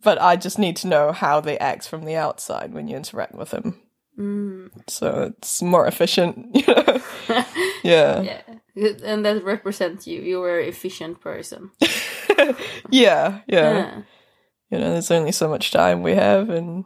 but 0.03 0.21
I 0.21 0.35
just 0.35 0.59
need 0.59 0.75
to 0.77 0.87
know 0.87 1.11
how 1.11 1.41
they 1.41 1.57
act 1.57 1.87
from 1.87 2.05
the 2.05 2.15
outside 2.15 2.73
when 2.73 2.87
you 2.87 2.95
interact 2.95 3.35
with 3.35 3.49
them. 3.49 3.81
Mm. 4.17 4.69
So 4.87 5.33
it's 5.37 5.61
more 5.61 5.87
efficient. 5.87 6.55
You 6.67 6.73
know? 6.73 7.01
yeah. 7.83 8.21
yeah, 8.75 8.91
and 9.03 9.25
that 9.25 9.43
represents 9.43 10.07
you. 10.07 10.21
You're 10.21 10.59
an 10.59 10.69
efficient 10.69 11.21
person. 11.21 11.71
yeah, 11.79 12.55
yeah. 12.89 13.41
Yeah. 13.47 14.01
You 14.69 14.79
know, 14.79 14.91
there's 14.91 15.11
only 15.11 15.31
so 15.31 15.49
much 15.49 15.71
time 15.71 16.03
we 16.03 16.15
have, 16.15 16.49
and 16.49 16.85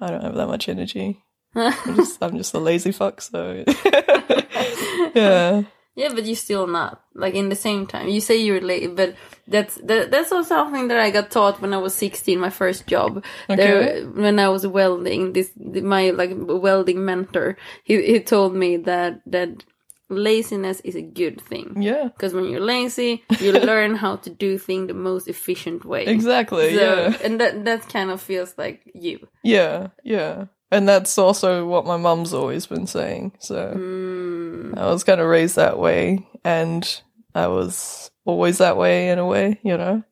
I 0.00 0.10
don't 0.10 0.22
have 0.22 0.34
that 0.34 0.46
much 0.46 0.68
energy. 0.68 1.22
I'm 1.58 1.96
just, 1.96 2.22
I'm 2.22 2.36
just 2.36 2.54
a 2.54 2.58
lazy 2.58 2.92
fuck. 2.92 3.20
So 3.20 3.64
yeah, 5.14 5.62
Yeah, 5.94 6.14
but 6.14 6.26
you're 6.26 6.36
still 6.36 6.66
not 6.66 7.02
like 7.14 7.34
in 7.34 7.48
the 7.48 7.56
same 7.56 7.86
time. 7.86 8.08
You 8.08 8.20
say 8.20 8.36
you're 8.36 8.60
late, 8.60 8.94
but 8.94 9.16
that's 9.48 9.74
that, 9.82 10.10
that's 10.10 10.30
also 10.30 10.48
something 10.48 10.88
that 10.88 10.98
I 10.98 11.10
got 11.10 11.30
taught 11.30 11.60
when 11.60 11.74
I 11.74 11.78
was 11.78 11.94
16, 11.94 12.38
my 12.38 12.50
first 12.50 12.86
job. 12.86 13.24
There, 13.48 14.06
when 14.06 14.38
I 14.38 14.48
was 14.48 14.66
welding, 14.66 15.32
this 15.32 15.50
my 15.56 16.10
like 16.10 16.30
welding 16.34 17.04
mentor, 17.04 17.56
he 17.82 18.00
he 18.06 18.20
told 18.20 18.54
me 18.54 18.76
that 18.76 19.22
that 19.26 19.64
laziness 20.10 20.80
is 20.80 20.96
a 20.96 21.02
good 21.02 21.38
thing 21.38 21.82
yeah, 21.82 22.04
because 22.04 22.32
when 22.32 22.44
you're 22.44 22.64
lazy, 22.64 23.24
you 23.40 23.52
learn 23.70 23.94
how 23.94 24.16
to 24.16 24.30
do 24.30 24.56
things 24.56 24.88
the 24.88 24.94
most 24.94 25.28
efficient 25.28 25.84
way. 25.84 26.06
exactly. 26.06 26.74
So, 26.76 26.80
yeah, 26.80 27.16
and 27.24 27.40
that 27.40 27.64
that 27.64 27.88
kind 27.88 28.10
of 28.10 28.20
feels 28.22 28.54
like 28.56 28.82
you. 28.94 29.26
yeah, 29.42 29.88
yeah. 30.04 30.46
And 30.70 30.88
that's 30.88 31.18
also 31.18 31.66
what 31.66 31.86
my 31.86 31.96
mum's 31.96 32.34
always 32.34 32.66
been 32.66 32.86
saying. 32.86 33.32
So 33.40 33.72
Mm, 33.74 34.78
I 34.78 34.86
was 34.86 35.04
kind 35.04 35.20
of 35.20 35.28
raised 35.28 35.56
that 35.56 35.78
way, 35.78 36.26
and 36.44 37.02
I 37.34 37.48
was 37.48 38.10
always 38.24 38.58
that 38.58 38.76
way 38.76 39.10
in 39.10 39.18
a 39.18 39.26
way. 39.26 39.60
You 39.64 39.76
know. 39.78 40.02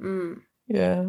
mm. 0.00 0.40
Yeah. 0.68 1.04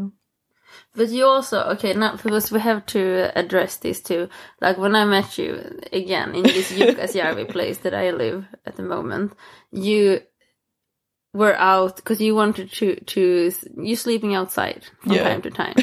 But 0.95 1.09
you 1.09 1.25
also 1.25 1.61
okay 1.73 1.93
now 1.93 2.17
because 2.17 2.51
we 2.51 2.59
have 2.59 2.85
to 2.87 3.31
address 3.35 3.77
this 3.77 4.01
too. 4.01 4.29
Like 4.61 4.77
when 4.77 4.95
I 4.95 5.05
met 5.05 5.37
you 5.37 5.79
again 5.93 6.35
in 6.35 6.43
this 6.43 6.71
Jukkasjärvi 6.77 7.49
place 7.49 7.79
that 7.79 7.93
I 7.93 8.11
live 8.11 8.45
at 8.65 8.75
the 8.77 8.83
moment, 8.83 9.33
you 9.71 10.21
were 11.35 11.55
out 11.59 11.95
because 11.97 12.19
you 12.25 12.33
wanted 12.35 12.71
to 12.79 12.95
to 13.13 13.51
you 13.77 13.95
sleeping 13.95 14.33
outside 14.35 14.81
from 15.01 15.11
Yeah. 15.13 15.23
time 15.27 15.41
to 15.41 15.51
time. 15.51 15.75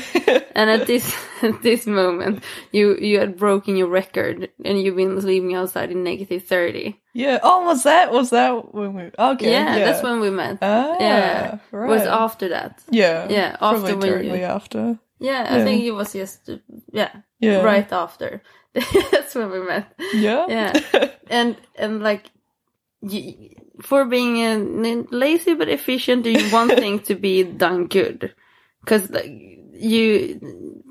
and 0.57 0.71
at 0.71 0.87
this 0.87 1.05
at 1.43 1.63
this 1.63 1.87
moment, 1.87 2.43
you 2.73 2.97
you 2.97 3.21
had 3.21 3.37
broken 3.37 3.77
your 3.77 3.89
record 3.93 4.49
and 4.65 4.81
you've 4.81 4.97
been 4.97 5.21
sleeping 5.21 5.55
outside 5.55 5.91
in 5.93 6.03
negative 6.05 6.43
thirty. 6.49 6.97
Yeah. 7.15 7.39
Oh, 7.43 7.65
was 7.67 7.83
that 7.85 8.11
was 8.13 8.31
that 8.31 8.75
when 8.75 8.95
we? 8.95 9.03
Okay. 9.19 9.51
yeah, 9.53 9.77
Yeah, 9.77 9.85
that's 9.85 10.03
when 10.03 10.21
we 10.21 10.31
met. 10.31 10.59
Ah, 10.63 10.97
yeah, 11.01 11.59
Right. 11.71 11.89
was 11.91 12.03
after 12.07 12.49
that. 12.49 12.81
Yeah. 12.91 13.29
Yeah, 13.31 13.57
after 13.61 13.95
directly 14.01 14.39
you 14.41 14.47
after. 14.47 14.99
yeah, 15.21 15.47
I 15.51 15.63
think 15.65 15.85
it 15.85 15.93
was 15.95 16.13
just 16.13 16.49
yeah 16.93 17.13
Yeah. 17.41 17.63
right 17.63 17.93
after. 17.93 18.43
That's 19.13 19.35
when 19.35 19.51
we 19.53 19.61
met. 19.61 19.85
Yeah. 20.15 20.47
Yeah. 20.49 20.73
And 21.31 21.57
and 21.77 22.03
like 22.03 22.25
you, 23.03 23.51
for 23.83 24.05
being 24.05 24.43
uh, 24.45 25.05
lazy 25.11 25.55
but 25.55 25.69
efficient, 25.69 26.25
you 26.27 26.51
want 26.53 26.71
things 26.79 27.07
to 27.09 27.15
be 27.15 27.43
done 27.45 27.87
good 27.87 28.35
because 28.81 29.11
like 29.11 29.31
you 29.75 30.41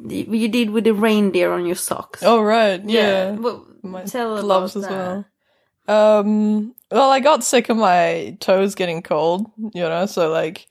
you 0.08 0.47
did 0.49 0.69
with 0.71 0.84
the 0.84 0.93
reindeer 0.93 1.51
on 1.51 1.65
your 1.65 1.75
socks. 1.75 2.21
oh 2.23 2.41
right. 2.41 2.82
Yeah. 2.86 3.32
Well, 3.32 3.65
My 3.84 4.04
tell 4.04 4.41
gloves 4.41 4.75
as 4.75 4.84
that. 4.84 4.91
well. 4.91 6.19
Um. 6.19 6.75
Well, 6.91 7.10
I 7.10 7.19
got 7.21 7.43
sick 7.43 7.69
of 7.69 7.77
my 7.77 8.38
toes 8.39 8.75
getting 8.75 9.01
cold. 9.01 9.49
You 9.58 9.84
know, 9.84 10.06
so 10.06 10.30
like. 10.30 10.67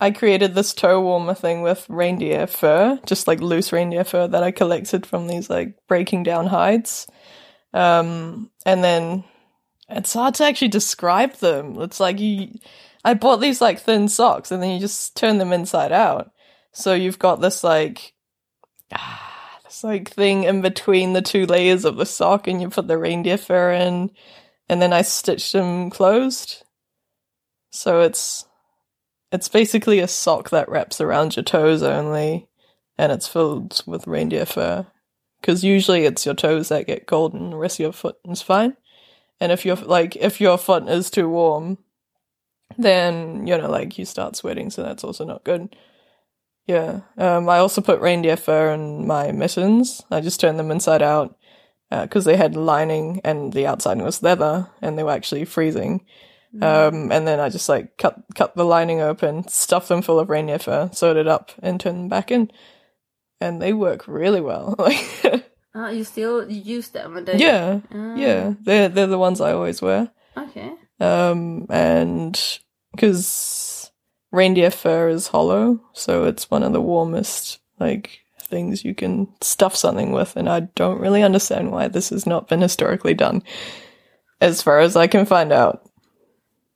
I 0.00 0.10
created 0.10 0.54
this 0.54 0.74
toe 0.74 1.00
warmer 1.00 1.34
thing 1.34 1.62
with 1.62 1.86
reindeer 1.88 2.46
fur, 2.48 2.98
just 3.06 3.28
like 3.28 3.40
loose 3.40 3.72
reindeer 3.72 4.04
fur 4.04 4.26
that 4.26 4.42
I 4.42 4.50
collected 4.50 5.06
from 5.06 5.28
these 5.28 5.48
like 5.48 5.76
breaking 5.88 6.24
down 6.24 6.46
hides. 6.46 7.06
Um, 7.72 8.50
and 8.66 8.82
then 8.84 9.24
it's 9.88 10.14
hard 10.14 10.34
to 10.36 10.44
actually 10.44 10.68
describe 10.68 11.34
them. 11.34 11.80
It's 11.80 12.00
like 12.00 12.18
you, 12.18 12.54
I 13.04 13.14
bought 13.14 13.40
these 13.40 13.60
like 13.60 13.80
thin 13.80 14.08
socks 14.08 14.50
and 14.50 14.62
then 14.62 14.70
you 14.70 14.80
just 14.80 15.16
turn 15.16 15.38
them 15.38 15.52
inside 15.52 15.92
out. 15.92 16.30
So 16.72 16.94
you've 16.94 17.18
got 17.18 17.40
this 17.40 17.62
like, 17.62 18.14
ah, 18.92 19.58
this 19.64 19.84
like 19.84 20.10
thing 20.10 20.44
in 20.44 20.62
between 20.62 21.12
the 21.12 21.22
two 21.22 21.46
layers 21.46 21.84
of 21.84 21.96
the 21.96 22.06
sock 22.06 22.48
and 22.48 22.60
you 22.60 22.70
put 22.70 22.88
the 22.88 22.98
reindeer 22.98 23.38
fur 23.38 23.72
in 23.72 24.10
and 24.68 24.80
then 24.80 24.92
I 24.92 25.02
stitched 25.02 25.52
them 25.52 25.90
closed. 25.90 26.62
So 27.70 28.00
it's, 28.00 28.46
it's 29.32 29.48
basically 29.48 29.98
a 29.98 30.08
sock 30.08 30.50
that 30.50 30.68
wraps 30.68 31.00
around 31.00 31.34
your 31.34 31.42
toes 31.42 31.82
only, 31.82 32.48
and 32.96 33.10
it's 33.10 33.26
filled 33.26 33.82
with 33.84 34.06
reindeer 34.06 34.46
fur. 34.46 34.86
Because 35.40 35.64
usually 35.64 36.04
it's 36.04 36.24
your 36.24 36.36
toes 36.36 36.68
that 36.68 36.86
get 36.86 37.08
cold, 37.08 37.34
and 37.34 37.52
the 37.52 37.56
rest 37.56 37.80
of 37.80 37.82
your 37.82 37.92
foot 37.92 38.16
is 38.28 38.42
fine. 38.42 38.76
And 39.40 39.52
if 39.52 39.64
your 39.64 39.76
like 39.76 40.16
if 40.16 40.40
your 40.40 40.58
foot 40.58 40.88
is 40.88 41.10
too 41.10 41.28
warm, 41.28 41.78
then 42.78 43.46
you 43.46 43.58
know 43.58 43.70
like 43.70 43.98
you 43.98 44.04
start 44.04 44.36
sweating, 44.36 44.70
so 44.70 44.82
that's 44.82 45.04
also 45.04 45.24
not 45.24 45.44
good. 45.44 45.76
Yeah. 46.66 47.00
Um. 47.18 47.48
I 47.48 47.58
also 47.58 47.80
put 47.80 48.00
reindeer 48.00 48.36
fur 48.36 48.72
in 48.72 49.06
my 49.06 49.32
mittens. 49.32 50.02
I 50.10 50.20
just 50.20 50.40
turned 50.40 50.58
them 50.58 50.70
inside 50.70 51.02
out 51.02 51.36
because 51.90 52.24
they 52.24 52.36
had 52.36 52.56
lining 52.56 53.20
and 53.24 53.52
the 53.52 53.66
outside 53.66 54.00
was 54.00 54.22
leather, 54.22 54.70
and 54.80 54.98
they 54.98 55.02
were 55.02 55.12
actually 55.12 55.44
freezing. 55.44 56.04
Um, 56.62 57.10
and 57.10 57.26
then 57.26 57.40
I 57.40 57.48
just 57.48 57.68
like 57.68 57.98
cut 57.98 58.22
cut 58.36 58.54
the 58.54 58.64
lining 58.64 59.00
open, 59.00 59.48
stuff 59.48 59.88
them 59.88 60.02
full 60.02 60.20
of 60.20 60.30
reindeer 60.30 60.60
fur, 60.60 60.88
sewed 60.92 61.16
it 61.16 61.26
up, 61.26 61.50
and 61.60 61.80
turned 61.80 61.98
them 61.98 62.08
back 62.08 62.30
in. 62.30 62.50
And 63.40 63.60
they 63.60 63.72
work 63.72 64.06
really 64.06 64.40
well. 64.40 64.76
Like, 65.24 65.50
Oh, 65.74 65.88
you 65.90 66.04
still 66.04 66.48
use 66.50 66.88
them? 66.90 67.24
Yeah, 67.26 67.80
Ah, 67.92 68.14
yeah, 68.16 68.54
they're 68.60 68.88
they're 68.88 69.08
the 69.08 69.18
ones 69.18 69.40
I 69.40 69.52
always 69.52 69.82
wear. 69.82 70.10
Okay. 70.36 70.72
Um, 71.00 71.66
and 71.68 72.40
because 72.92 73.90
reindeer 74.30 74.70
fur 74.70 75.08
is 75.08 75.28
hollow, 75.28 75.80
so 75.92 76.24
it's 76.24 76.50
one 76.50 76.62
of 76.62 76.72
the 76.72 76.80
warmest 76.80 77.58
like 77.80 78.20
things 78.38 78.84
you 78.84 78.94
can 78.94 79.26
stuff 79.40 79.74
something 79.74 80.12
with. 80.12 80.36
And 80.36 80.48
I 80.48 80.60
don't 80.60 81.00
really 81.00 81.22
understand 81.24 81.72
why 81.72 81.88
this 81.88 82.10
has 82.10 82.24
not 82.24 82.48
been 82.48 82.60
historically 82.60 83.14
done, 83.14 83.42
as 84.40 84.62
far 84.62 84.78
as 84.78 84.94
I 84.94 85.08
can 85.08 85.26
find 85.26 85.52
out. 85.52 85.82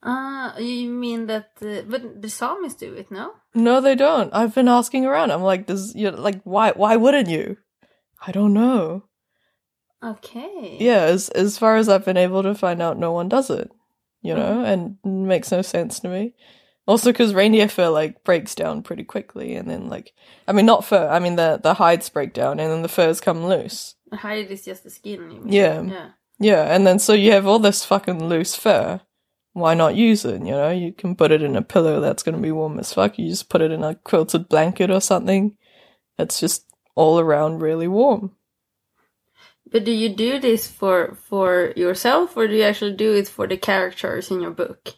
Ah, 0.03 0.57
you 0.57 0.89
mean 0.89 1.27
that? 1.27 1.51
Uh, 1.61 1.81
but 1.87 2.21
the 2.21 2.27
Samis 2.27 2.77
do 2.77 2.93
it, 2.93 3.11
no? 3.11 3.31
No, 3.53 3.81
they 3.81 3.95
don't. 3.95 4.33
I've 4.33 4.55
been 4.55 4.67
asking 4.67 5.05
around. 5.05 5.31
I'm 5.31 5.43
like, 5.43 5.67
does 5.67 5.95
you 5.95 6.11
like 6.11 6.41
why 6.43 6.71
why 6.71 6.97
wouldn't 6.97 7.29
you? 7.29 7.57
I 8.25 8.31
don't 8.31 8.53
know. 8.53 9.03
Okay. 10.03 10.77
Yeah, 10.79 11.03
as 11.03 11.29
as 11.29 11.57
far 11.57 11.75
as 11.75 11.89
I've 11.89 12.05
been 12.05 12.17
able 12.17 12.43
to 12.43 12.55
find 12.55 12.81
out, 12.81 12.97
no 12.97 13.11
one 13.11 13.29
does 13.29 13.49
it. 13.49 13.71
You 14.21 14.35
know, 14.35 14.57
mm-hmm. 14.57 14.97
and 15.05 15.27
makes 15.27 15.51
no 15.51 15.61
sense 15.61 15.99
to 16.01 16.09
me. 16.09 16.35
Also, 16.87 17.11
because 17.11 17.33
reindeer 17.33 17.69
fur 17.69 17.89
like 17.89 18.23
breaks 18.23 18.55
down 18.55 18.81
pretty 18.81 19.03
quickly, 19.03 19.55
and 19.55 19.69
then 19.69 19.89
like, 19.89 20.13
I 20.47 20.53
mean, 20.53 20.65
not 20.65 20.85
fur. 20.85 21.07
I 21.07 21.19
mean 21.19 21.35
the 21.35 21.59
the 21.61 21.75
hides 21.75 22.09
break 22.09 22.33
down, 22.33 22.59
and 22.59 22.71
then 22.71 22.81
the 22.81 22.89
furs 22.89 23.21
come 23.21 23.45
loose. 23.45 23.95
The 24.09 24.17
hide 24.17 24.49
is 24.49 24.65
just 24.65 24.83
the 24.83 24.89
skin. 24.89 25.31
You 25.31 25.41
mean? 25.41 25.53
Yeah. 25.53 25.81
Yeah. 25.81 26.09
Yeah, 26.41 26.73
and 26.73 26.87
then 26.87 26.99
so 26.99 27.13
you 27.13 27.33
have 27.33 27.45
all 27.45 27.59
this 27.59 27.83
fucking 27.83 28.23
loose 28.23 28.55
fur. 28.55 29.01
Why 29.53 29.73
not 29.73 29.95
use 29.95 30.23
it? 30.23 30.41
You 30.41 30.51
know, 30.51 30.69
you 30.69 30.93
can 30.93 31.15
put 31.15 31.31
it 31.31 31.43
in 31.43 31.57
a 31.57 31.61
pillow 31.61 31.99
that's 31.99 32.23
gonna 32.23 32.37
be 32.37 32.51
warm 32.51 32.79
as 32.79 32.93
fuck. 32.93 33.19
You 33.19 33.27
just 33.27 33.49
put 33.49 33.61
it 33.61 33.71
in 33.71 33.83
a 33.83 33.95
quilted 33.95 34.47
blanket 34.47 34.89
or 34.89 35.01
something. 35.01 35.57
It's 36.17 36.39
just 36.39 36.65
all 36.99 37.19
around 37.19 37.61
really 37.61 37.87
warm. 37.87 38.31
But 39.71 39.85
do 39.85 39.91
you 39.91 40.09
do 40.09 40.39
this 40.39 40.67
for 40.67 41.15
for 41.29 41.73
yourself, 41.75 42.35
or 42.37 42.47
do 42.47 42.55
you 42.55 42.63
actually 42.63 42.95
do 42.95 43.13
it 43.13 43.27
for 43.27 43.47
the 43.47 43.57
characters 43.57 44.31
in 44.31 44.41
your 44.41 44.51
book? 44.51 44.95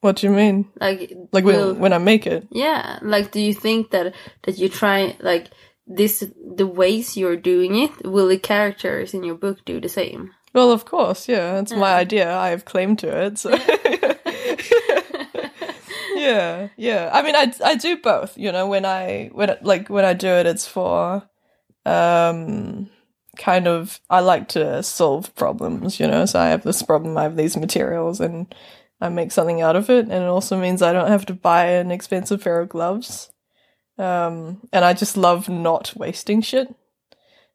What 0.00 0.16
do 0.16 0.26
you 0.28 0.32
mean? 0.32 0.70
Like, 0.80 1.12
Like 1.32 1.44
when 1.44 1.80
when 1.80 1.92
I 1.92 1.98
make 1.98 2.26
it? 2.26 2.46
yeah, 2.50 2.98
like, 3.02 3.32
do 3.32 3.40
you 3.40 3.52
think 3.54 3.90
that 3.90 4.14
that 4.44 4.58
you 4.58 4.68
try 4.68 5.16
like 5.20 5.50
this 5.86 6.24
the 6.56 6.66
ways 6.66 7.16
you're 7.16 7.42
doing 7.52 7.74
it? 7.84 7.90
Will 8.04 8.28
the 8.28 8.38
characters 8.38 9.14
in 9.14 9.24
your 9.24 9.34
book 9.38 9.58
do 9.64 9.80
the 9.80 9.88
same? 9.88 10.30
Well, 10.54 10.70
of 10.70 10.84
course, 10.84 11.28
yeah. 11.28 11.58
It's 11.60 11.72
my 11.72 11.94
idea. 12.00 12.30
I 12.30 12.50
have 12.50 12.64
claim 12.64 12.96
to 12.96 13.08
it. 13.26 13.38
So. 13.38 13.50
yeah, 13.50 14.14
yeah. 16.28 16.68
Yeah 16.76 17.10
i 17.12 17.22
mean, 17.22 17.34
I 17.36 17.52
I 17.64 17.74
do 17.76 17.96
both. 17.98 18.36
You 18.38 18.52
know, 18.52 18.66
when 18.66 18.84
I 18.84 19.30
when 19.32 19.56
like 19.62 19.88
when 19.88 20.04
I 20.04 20.14
do 20.14 20.28
it, 20.28 20.46
it's 20.46 20.66
for 20.66 21.28
um 21.86 22.90
kind 23.36 23.66
of 23.68 24.00
I 24.10 24.20
like 24.20 24.48
to 24.50 24.82
solve 24.82 25.34
problems. 25.34 26.00
You 26.00 26.06
know, 26.08 26.26
so 26.26 26.40
I 26.40 26.48
have 26.48 26.62
this 26.64 26.82
problem. 26.82 27.16
I 27.16 27.22
have 27.24 27.36
these 27.36 27.56
materials, 27.56 28.20
and 28.20 28.54
I 29.00 29.08
make 29.08 29.32
something 29.32 29.60
out 29.62 29.76
of 29.76 29.90
it. 29.90 30.04
And 30.04 30.12
it 30.12 30.28
also 30.28 30.58
means 30.58 30.82
I 30.82 30.92
don't 30.92 31.10
have 31.10 31.26
to 31.26 31.34
buy 31.34 31.66
an 31.66 31.90
expensive 31.90 32.42
pair 32.42 32.60
of 32.60 32.68
gloves. 32.68 33.32
Um, 33.96 34.60
and 34.72 34.84
I 34.84 34.94
just 34.94 35.16
love 35.16 35.48
not 35.48 35.94
wasting 35.96 36.40
shit. 36.42 36.74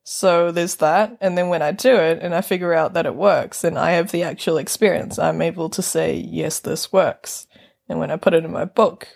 So 0.04 0.52
there's 0.52 0.76
that. 0.78 1.18
And 1.22 1.38
then 1.38 1.48
when 1.48 1.62
I 1.62 1.72
do 1.72 1.96
it 1.96 2.20
and 2.22 2.36
I 2.36 2.42
figure 2.42 2.74
out 2.74 2.94
that 2.94 3.06
it 3.06 3.16
works 3.16 3.64
and 3.64 3.78
I 3.78 3.92
have 3.92 4.12
the 4.12 4.24
actual 4.24 4.58
experience, 4.58 5.18
I'm 5.18 5.42
able 5.42 5.70
to 5.70 5.82
say, 5.82 6.16
yes, 6.16 6.60
this 6.60 6.92
works. 6.92 7.48
And 7.90 8.00
when 8.00 8.12
I 8.12 8.18
put 8.18 8.34
it 8.34 8.46
in 8.46 8.52
my 8.52 8.66
book, 8.66 9.08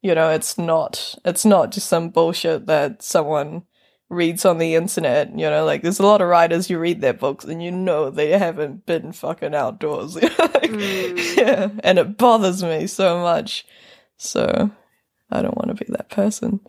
you 0.00 0.14
know, 0.14 0.30
it's 0.30 0.58
not, 0.58 1.14
it's 1.24 1.44
not 1.44 1.72
just 1.72 1.88
some 1.88 2.10
bullshit 2.10 2.66
that 2.66 3.02
someone 3.02 3.62
reads 4.08 4.44
on 4.44 4.58
the 4.58 4.74
internet. 4.74 5.30
You 5.30 5.48
know, 5.50 5.64
like 5.64 5.82
there's 5.82 6.00
a 6.00 6.06
lot 6.06 6.20
of 6.20 6.28
writers 6.28 6.68
you 6.68 6.78
read 6.78 7.00
their 7.00 7.12
books 7.12 7.44
and 7.44 7.62
you 7.62 7.70
know 7.70 8.10
they 8.10 8.30
haven't 8.30 8.86
been 8.86 9.12
fucking 9.12 9.54
outdoors. 9.54 10.16
Like, 10.38 10.70
Mm. 10.72 11.36
Yeah. 11.36 11.70
And 11.82 11.98
it 11.98 12.16
bothers 12.16 12.62
me 12.62 12.86
so 12.86 13.20
much. 13.20 13.66
So 14.16 14.70
I 15.30 15.42
don't 15.42 15.56
want 15.56 15.76
to 15.76 15.84
be 15.84 15.90
that 15.92 16.08
person. 16.08 16.60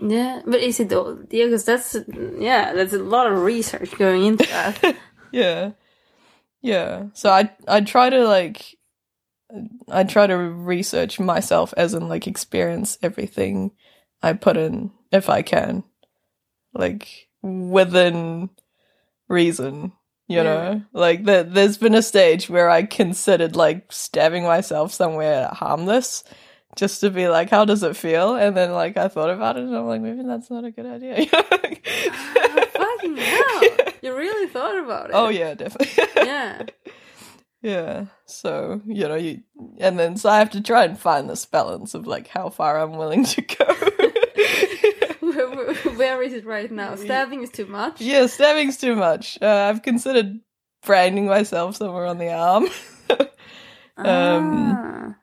Yeah, 0.00 0.42
but 0.44 0.60
is 0.60 0.80
it 0.80 0.92
all? 0.92 1.18
Yeah, 1.30 1.44
because 1.44 1.64
that's 1.64 1.94
yeah, 2.38 2.72
there's 2.72 2.94
a 2.94 3.02
lot 3.02 3.30
of 3.30 3.38
research 3.38 3.96
going 3.96 4.24
into 4.24 4.46
that. 4.46 4.96
yeah 5.32 5.72
yeah 6.62 7.04
so 7.12 7.30
i 7.30 7.50
i 7.68 7.80
try 7.80 8.08
to 8.10 8.26
like 8.26 8.77
i 9.90 10.04
try 10.04 10.26
to 10.26 10.36
research 10.36 11.18
myself 11.18 11.72
as 11.76 11.94
in 11.94 12.08
like 12.08 12.26
experience 12.26 12.98
everything 13.02 13.70
i 14.22 14.32
put 14.32 14.56
in 14.56 14.90
if 15.12 15.28
i 15.28 15.42
can 15.42 15.82
like 16.74 17.28
within 17.42 18.50
reason 19.28 19.92
you 20.26 20.36
Yeah. 20.36 20.42
know 20.42 20.82
like 20.92 21.24
the, 21.24 21.46
there's 21.48 21.78
been 21.78 21.94
a 21.94 22.02
stage 22.02 22.50
where 22.50 22.68
i 22.68 22.82
considered 22.82 23.56
like 23.56 23.90
stabbing 23.90 24.44
myself 24.44 24.92
somewhere 24.92 25.48
harmless 25.52 26.24
just 26.76 27.00
to 27.00 27.10
be 27.10 27.28
like 27.28 27.48
how 27.50 27.64
does 27.64 27.82
it 27.82 27.96
feel 27.96 28.34
and 28.36 28.56
then 28.56 28.72
like 28.72 28.96
i 28.98 29.08
thought 29.08 29.30
about 29.30 29.56
it 29.56 29.64
and 29.64 29.74
i'm 29.74 29.86
like 29.86 30.02
maybe 30.02 30.22
that's 30.26 30.50
not 30.50 30.64
a 30.64 30.70
good 30.70 30.86
idea 30.86 31.26
ah, 31.32 32.64
Fucking 32.72 33.16
hell! 33.16 33.62
You 34.02 34.16
really 34.16 34.46
thought 34.48 34.78
about 34.78 35.10
oh, 35.12 35.26
it. 35.26 35.26
oh 35.26 35.28
yeah 35.30 35.54
definitely 35.54 36.04
yeah. 36.16 36.62
Yeah. 37.62 38.06
So, 38.26 38.80
you 38.86 39.08
know, 39.08 39.16
you 39.16 39.42
and 39.78 39.98
then 39.98 40.16
so 40.16 40.28
I 40.28 40.38
have 40.38 40.50
to 40.50 40.60
try 40.62 40.84
and 40.84 40.98
find 40.98 41.28
this 41.28 41.44
balance 41.46 41.94
of 41.94 42.06
like 42.06 42.28
how 42.28 42.50
far 42.50 42.78
I'm 42.80 42.96
willing 42.96 43.24
to 43.24 43.40
go. 43.42 43.66
Where, 45.96 46.22
is 46.22 46.32
it 46.32 46.46
right 46.46 46.70
now? 46.70 46.94
Stabbing 46.94 47.42
is 47.42 47.50
too 47.50 47.66
much. 47.66 48.00
yeah, 48.00 48.26
stabbing's 48.26 48.76
too 48.76 48.94
much. 48.94 49.38
Uh, 49.42 49.68
I've 49.68 49.82
considered 49.82 50.40
branding 50.84 51.26
myself 51.26 51.76
somewhere 51.76 52.06
on 52.06 52.18
the 52.18 52.32
arm. 52.32 52.64
um, 53.96 54.76
Ah. 54.76 55.16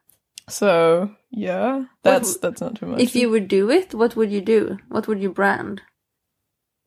so, 0.50 1.12
yeah, 1.32 1.86
that's 2.04 2.38
that's 2.38 2.62
not 2.62 2.76
too 2.76 2.88
much. 2.88 3.00
If 3.00 3.16
you 3.16 3.30
would 3.30 3.48
do 3.48 3.70
it, 3.72 3.94
what 3.94 4.16
would 4.16 4.32
you 4.32 4.42
do? 4.42 4.78
What 4.90 5.08
would 5.08 5.22
you 5.22 5.32
brand? 5.32 5.82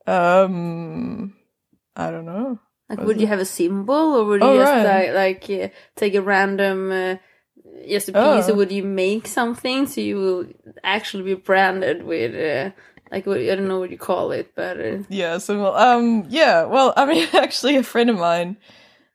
um 0.07 1.35
I 1.97 2.11
don't 2.11 2.27
know. 2.27 2.59
Like, 2.89 3.01
would 3.01 3.21
you 3.21 3.27
have 3.27 3.39
a 3.41 3.45
symbol, 3.45 3.95
or 4.17 4.25
would 4.25 4.43
you 4.43 4.49
Oh, 4.49 4.59
just 4.59 4.73
right. 4.73 5.13
like 5.13 5.49
like 5.51 5.65
uh, 5.65 5.69
take 5.97 6.15
a 6.15 6.23
random 6.23 6.91
uh, 6.91 7.17
just 7.87 8.09
a 8.09 8.13
Oh. 8.15 8.37
piece, 8.37 8.49
or 8.49 8.55
would 8.55 8.73
you 8.73 8.83
make 8.83 9.27
something 9.27 9.87
so 9.87 10.01
you 10.01 10.17
will 10.17 10.47
actually 10.83 11.23
be 11.25 11.35
branded 11.35 12.03
with 12.05 12.35
uh, 12.35 12.71
like 13.13 13.27
what, 13.27 13.39
I 13.41 13.55
don't 13.55 13.69
know 13.69 13.79
what 13.81 13.91
you 13.91 13.99
call 13.99 14.33
it, 14.33 14.53
but 14.55 14.81
uh, 14.81 14.99
Yeah, 15.11 15.39
so 15.39 15.61
well, 15.63 15.75
um 15.77 16.25
yeah, 16.31 16.65
well, 16.65 16.93
I 16.97 17.05
mean 17.05 17.29
actually 17.35 17.77
a 17.77 17.83
friend 17.83 18.11
of 18.11 18.19
mine 18.19 18.57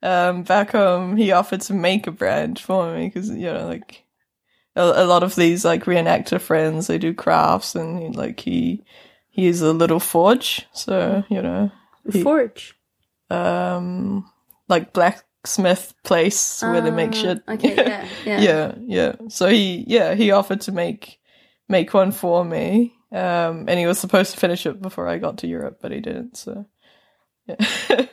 um 0.04 0.44
back 0.44 0.72
home 0.72 1.16
he 1.18 1.32
offered 1.32 1.62
to 1.62 1.74
make 1.74 2.08
a 2.08 2.12
brand 2.12 2.60
for 2.60 2.94
me 2.94 3.10
cuz 3.10 3.30
you 3.30 3.46
know 3.54 3.66
like 3.68 4.04
a, 4.76 4.82
a 4.84 5.06
lot 5.06 5.24
of 5.24 5.36
these 5.36 5.64
like 5.64 5.86
reenactor 5.86 6.42
friends 6.42 6.88
they 6.88 6.98
do 6.98 7.14
crafts 7.14 7.74
and 7.74 8.14
like 8.16 8.42
he 8.42 8.84
he 9.30 9.48
is 9.48 9.62
a 9.62 9.74
little 9.74 10.00
forge, 10.00 10.68
so 10.74 11.24
you 11.30 11.42
know, 11.42 11.72
He- 12.12 12.22
forge. 12.22 12.76
Um 13.34 14.30
like 14.70 14.94
blacksmith 14.94 15.94
place 16.04 16.62
where 16.62 16.82
they 16.82 16.92
make 16.92 17.12
Ah, 17.12 17.14
shit. 17.14 17.44
Okay, 17.48 17.76
yeah, 17.76 18.08
yeah. 18.26 18.42
yeah, 18.42 18.76
yeah. 18.86 19.16
So 19.30 19.48
he, 19.48 19.84
yeah, 19.88 20.14
he 20.16 20.32
offered 20.32 20.62
to 20.62 20.72
make 20.72 21.20
make 21.68 21.94
one 21.94 22.12
for 22.12 22.46
me, 22.46 22.96
um, 23.12 23.66
and 23.68 23.80
he 23.80 23.86
was 23.86 24.00
supposed 24.00 24.32
to 24.34 24.40
finish 24.40 24.66
it 24.66 24.82
before 24.82 25.08
I 25.08 25.18
got 25.18 25.40
to 25.40 25.48
Europe, 25.48 25.80
but 25.82 25.92
he 25.92 26.00
didn't. 26.00 26.38
So, 26.38 26.66
yeah, 27.48 27.56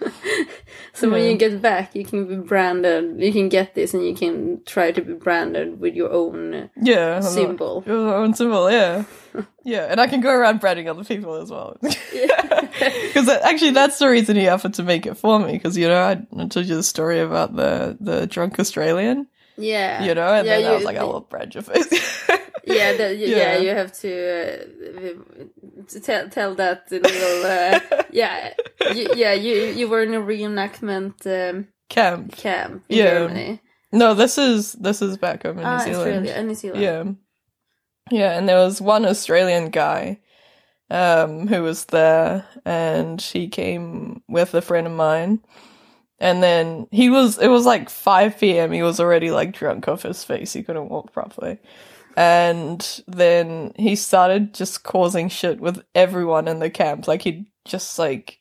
So 0.98 1.08
when 1.08 1.30
you 1.30 1.36
get 1.36 1.62
back, 1.62 1.94
you 1.94 2.04
can 2.04 2.26
be 2.26 2.36
branded. 2.36 3.22
You 3.22 3.32
can 3.32 3.48
get 3.48 3.74
this, 3.74 3.94
and 3.94 4.04
you 4.04 4.14
can 4.14 4.62
try 4.64 4.90
to 4.90 5.00
be 5.00 5.12
branded 5.12 5.78
with 5.78 5.94
your 5.94 6.12
own 6.12 6.70
yeah, 6.74 7.20
symbol. 7.20 7.84
Your 7.86 8.16
own 8.16 8.34
symbol, 8.34 8.68
yeah, 8.68 9.04
yeah, 9.62 9.86
and 9.88 10.00
I 10.00 10.08
can 10.08 10.20
go 10.20 10.32
around 10.32 10.58
branding 10.58 10.88
other 10.88 11.04
people 11.04 11.34
as 11.34 11.50
well. 11.50 11.76
Because 12.78 13.28
actually, 13.28 13.72
that's 13.72 13.98
the 13.98 14.08
reason 14.08 14.36
he 14.36 14.46
offered 14.48 14.74
to 14.74 14.84
make 14.84 15.04
it 15.06 15.14
for 15.14 15.38
me. 15.40 15.52
Because 15.52 15.76
you 15.76 15.88
know, 15.88 16.00
I, 16.00 16.12
I 16.40 16.46
told 16.46 16.66
you 16.66 16.76
the 16.76 16.82
story 16.82 17.20
about 17.20 17.54
the 17.54 17.96
the 18.00 18.26
drunk 18.26 18.58
Australian, 18.58 19.26
Yeah, 19.58 20.02
you 20.04 20.14
know, 20.14 20.32
and 20.32 20.46
yeah, 20.46 20.58
then 20.60 20.70
I 20.70 20.74
was 20.74 20.84
like, 20.84 20.96
I 20.96 21.04
will 21.04 21.20
brand 21.20 21.54
your 21.54 21.62
face. 21.64 21.88
yeah, 22.64 22.92
the, 22.96 23.14
yeah, 23.16 23.36
Yeah. 23.36 23.58
You 23.58 23.70
have 23.70 23.92
to, 24.00 24.10
uh, 24.12 25.84
to 25.88 26.00
tell 26.00 26.28
tell 26.28 26.54
that 26.54 26.90
little. 26.90 27.44
Uh, 27.44 28.02
yeah, 28.12 28.54
you, 28.94 29.08
yeah. 29.16 29.32
You 29.34 29.54
you 29.78 29.88
were 29.88 30.02
in 30.02 30.14
a 30.14 30.20
reenactment 30.20 31.26
um, 31.26 31.66
Camp. 31.88 32.36
camp 32.36 32.84
in 32.88 32.96
Yeah. 32.98 33.10
Germany. 33.18 33.60
No, 33.92 34.14
this 34.14 34.38
is 34.38 34.72
this 34.74 35.00
is 35.02 35.16
back 35.16 35.42
home 35.44 35.58
in 35.58 35.64
Ah, 35.64 35.78
New 35.78 35.94
Zealand. 35.94 36.26
Australia, 36.26 36.42
New 36.46 36.54
Zealand. 36.54 36.82
Yeah. 36.82 37.04
Yeah, 38.10 38.38
and 38.38 38.48
there 38.48 38.56
was 38.64 38.80
one 38.80 39.04
Australian 39.06 39.70
guy 39.70 40.20
um 40.90 41.46
who 41.48 41.62
was 41.62 41.84
there 41.86 42.46
and 42.64 43.20
he 43.20 43.48
came 43.48 44.22
with 44.28 44.54
a 44.54 44.62
friend 44.62 44.86
of 44.86 44.92
mine. 44.92 45.40
And 46.20 46.42
then 46.42 46.88
he 46.90 47.10
was 47.10 47.38
it 47.38 47.48
was 47.48 47.64
like 47.64 47.88
5 47.88 48.38
p.m. 48.38 48.72
he 48.72 48.82
was 48.82 48.98
already 49.00 49.30
like 49.30 49.52
drunk 49.52 49.86
off 49.88 50.02
his 50.02 50.24
face. 50.24 50.52
He 50.52 50.62
couldn't 50.62 50.88
walk 50.88 51.12
properly. 51.12 51.58
And 52.16 53.02
then 53.06 53.72
he 53.76 53.94
started 53.94 54.52
just 54.52 54.82
causing 54.82 55.28
shit 55.28 55.60
with 55.60 55.84
everyone 55.94 56.48
in 56.48 56.58
the 56.58 56.70
camp. 56.70 57.06
Like 57.06 57.22
he'd 57.22 57.46
just 57.64 57.98
like 57.98 58.40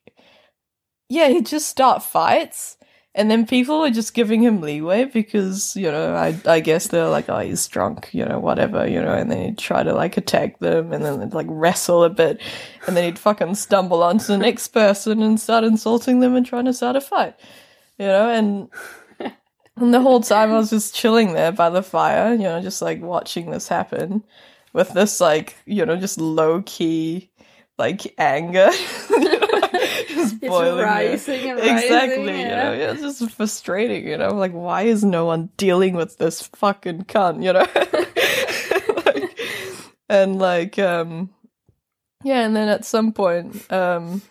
yeah, 1.09 1.29
he'd 1.29 1.45
just 1.45 1.69
start 1.69 2.03
fights. 2.03 2.77
And 3.15 3.31
then 3.31 3.47
people 3.47 3.79
were 3.79 3.89
just 3.89 4.13
giving 4.13 4.43
him 4.43 4.61
leeway 4.61 5.05
because, 5.05 5.75
you 5.75 5.91
know, 5.91 6.15
I 6.15 6.39
I 6.45 6.59
guess 6.59 6.87
they're 6.87 7.07
like, 7.09 7.29
oh, 7.29 7.39
he's 7.39 7.67
drunk, 7.67 8.09
you 8.11 8.25
know, 8.25 8.39
whatever, 8.39 8.87
you 8.87 9.01
know, 9.01 9.13
and 9.13 9.31
then 9.31 9.43
he'd 9.43 9.57
try 9.57 9.83
to 9.83 9.93
like 9.93 10.17
attack 10.17 10.59
them 10.59 10.93
and 10.93 11.03
then 11.03 11.19
they'd 11.19 11.33
like 11.33 11.47
wrestle 11.49 12.03
a 12.03 12.09
bit 12.09 12.39
and 12.87 12.95
then 12.95 13.03
he'd 13.05 13.19
fucking 13.19 13.55
stumble 13.55 14.03
onto 14.03 14.25
the 14.27 14.37
next 14.37 14.69
person 14.69 15.23
and 15.23 15.39
start 15.39 15.63
insulting 15.63 16.19
them 16.19 16.35
and 16.35 16.45
trying 16.45 16.65
to 16.65 16.73
start 16.73 16.95
a 16.95 17.01
fight. 17.01 17.35
You 17.97 18.07
know, 18.07 18.29
and 18.29 18.69
And 19.79 19.93
the 19.93 20.01
whole 20.01 20.21
time 20.21 20.51
I 20.51 20.57
was 20.57 20.71
just 20.71 20.95
chilling 20.95 21.33
there 21.33 21.51
by 21.51 21.69
the 21.69 21.83
fire, 21.83 22.33
you 22.33 22.43
know, 22.43 22.61
just 22.61 22.81
like 22.81 22.99
watching 23.01 23.51
this 23.51 23.67
happen 23.67 24.23
with 24.73 24.91
this 24.93 25.21
like, 25.21 25.55
you 25.65 25.85
know, 25.85 25.95
just 25.95 26.19
low 26.19 26.63
key 26.65 27.29
like 27.77 28.15
anger. 28.17 28.69
just 30.07 30.41
boiling 30.41 30.83
rising 30.83 31.51
and 31.51 31.59
exactly, 31.59 32.25
rising, 32.25 32.39
you 32.39 32.47
know, 32.47 32.73
it's 32.73 33.01
just 33.01 33.31
frustrating, 33.31 34.07
you 34.07 34.17
know, 34.17 34.33
like 34.33 34.51
why 34.51 34.81
is 34.81 35.03
no 35.03 35.25
one 35.25 35.49
dealing 35.57 35.93
with 35.93 36.17
this 36.17 36.41
fucking 36.41 37.03
cunt, 37.03 37.43
you 37.43 37.53
know? 37.53 37.65
Like, 39.05 39.39
and 40.09 40.39
like 40.39 40.79
um 40.79 41.29
yeah, 42.23 42.41
and 42.41 42.55
then 42.55 42.67
at 42.67 42.83
some 42.83 43.13
point, 43.13 43.71
um 43.71 44.23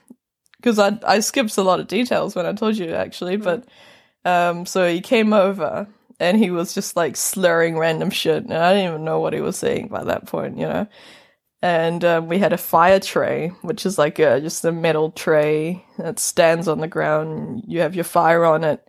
because 0.66 0.80
I 0.80 0.98
I 1.06 1.20
skipped 1.20 1.56
a 1.58 1.62
lot 1.62 1.78
of 1.78 1.86
details 1.86 2.34
when 2.34 2.44
I 2.44 2.52
told 2.52 2.76
you 2.76 2.90
actually, 2.90 3.36
but 3.36 3.64
um 4.24 4.66
so 4.66 4.88
he 4.88 5.00
came 5.00 5.32
over 5.32 5.86
and 6.18 6.36
he 6.36 6.50
was 6.50 6.74
just 6.74 6.96
like 6.96 7.16
slurring 7.16 7.78
random 7.78 8.10
shit 8.10 8.42
and 8.42 8.52
I 8.52 8.74
didn't 8.74 8.88
even 8.88 9.04
know 9.04 9.20
what 9.20 9.32
he 9.32 9.40
was 9.40 9.56
saying 9.56 9.88
by 9.88 10.02
that 10.02 10.26
point, 10.26 10.58
you 10.58 10.66
know. 10.66 10.88
And 11.62 12.04
um, 12.04 12.28
we 12.28 12.38
had 12.38 12.52
a 12.52 12.58
fire 12.58 13.00
tray, 13.00 13.48
which 13.62 13.86
is 13.86 13.96
like 13.96 14.18
a, 14.18 14.40
just 14.40 14.64
a 14.64 14.72
metal 14.72 15.10
tray 15.10 15.84
that 15.98 16.18
stands 16.18 16.68
on 16.68 16.80
the 16.80 16.86
ground. 16.86 17.64
You 17.66 17.80
have 17.80 17.94
your 17.94 18.04
fire 18.04 18.44
on 18.44 18.62
it, 18.62 18.86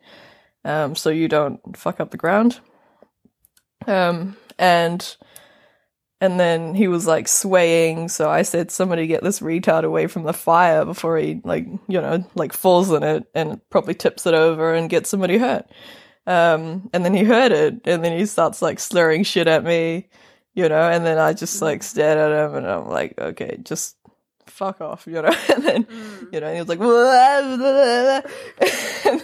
um, 0.66 0.96
so 0.96 1.10
you 1.10 1.28
don't 1.28 1.60
fuck 1.78 2.00
up 2.00 2.12
the 2.12 2.18
ground. 2.18 2.60
Um, 3.88 4.36
and 4.60 5.16
and 6.20 6.40
then 6.40 6.74
he 6.76 6.88
was 6.88 7.06
like 7.06 7.28
swaying, 7.28 8.10
so 8.10 8.30
I 8.30 8.42
said, 8.42 8.72
"Somebody 8.72 9.06
get 9.08 9.24
this 9.24 9.40
retard 9.40 9.84
away 9.84 10.08
from 10.08 10.24
the 10.24 10.34
fire 10.34 10.84
before 10.86 11.18
he 11.18 11.42
like 11.44 11.66
you 11.88 12.02
know 12.02 12.24
like 12.36 12.54
falls 12.54 12.92
in 12.92 13.04
it 13.04 13.26
and 13.36 13.62
probably 13.70 13.94
tips 13.94 14.26
it 14.26 14.34
over 14.34 14.74
and 14.74 14.90
gets 14.90 15.10
somebody 15.10 15.38
hurt." 15.38 15.66
Um, 16.26 16.90
and 16.92 17.06
then 17.06 17.14
he 17.14 17.24
heard 17.24 17.52
it, 17.52 17.82
and 17.86 18.04
then 18.04 18.18
he 18.18 18.26
starts 18.26 18.62
like 18.62 18.80
slurring 18.80 19.24
shit 19.24 19.48
at 19.48 19.64
me, 19.64 20.10
you 20.56 20.68
know. 20.68 20.90
And 20.90 21.06
then 21.06 21.18
I 21.20 21.34
just 21.34 21.62
like 21.62 21.84
stared 21.84 22.18
at 22.18 22.32
him, 22.50 22.56
and 22.56 22.68
I'm 22.68 22.90
like, 22.90 23.14
"Okay, 23.20 23.60
just 23.64 23.96
fuck 24.48 24.82
off," 24.82 25.06
you 25.08 25.22
know. 25.22 25.34
and 25.54 25.64
then 25.64 25.84
Mm. 25.86 26.34
you 26.34 26.40
know, 26.42 26.54
he 26.54 26.60
was 26.60 26.68
like, 26.68 26.80
and, 29.06 29.24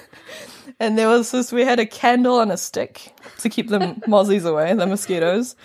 and 0.79 0.97
there 0.97 1.07
was 1.09 1.31
this. 1.31 1.51
We 1.51 1.63
had 1.65 1.79
a 1.79 1.85
candle 1.85 2.39
on 2.39 2.51
a 2.51 2.57
stick 2.57 3.13
to 3.39 3.49
keep 3.49 3.69
the 3.69 3.79
mozzies 4.07 4.45
away, 4.45 4.73
the 4.73 4.87
mosquitoes 4.87 5.55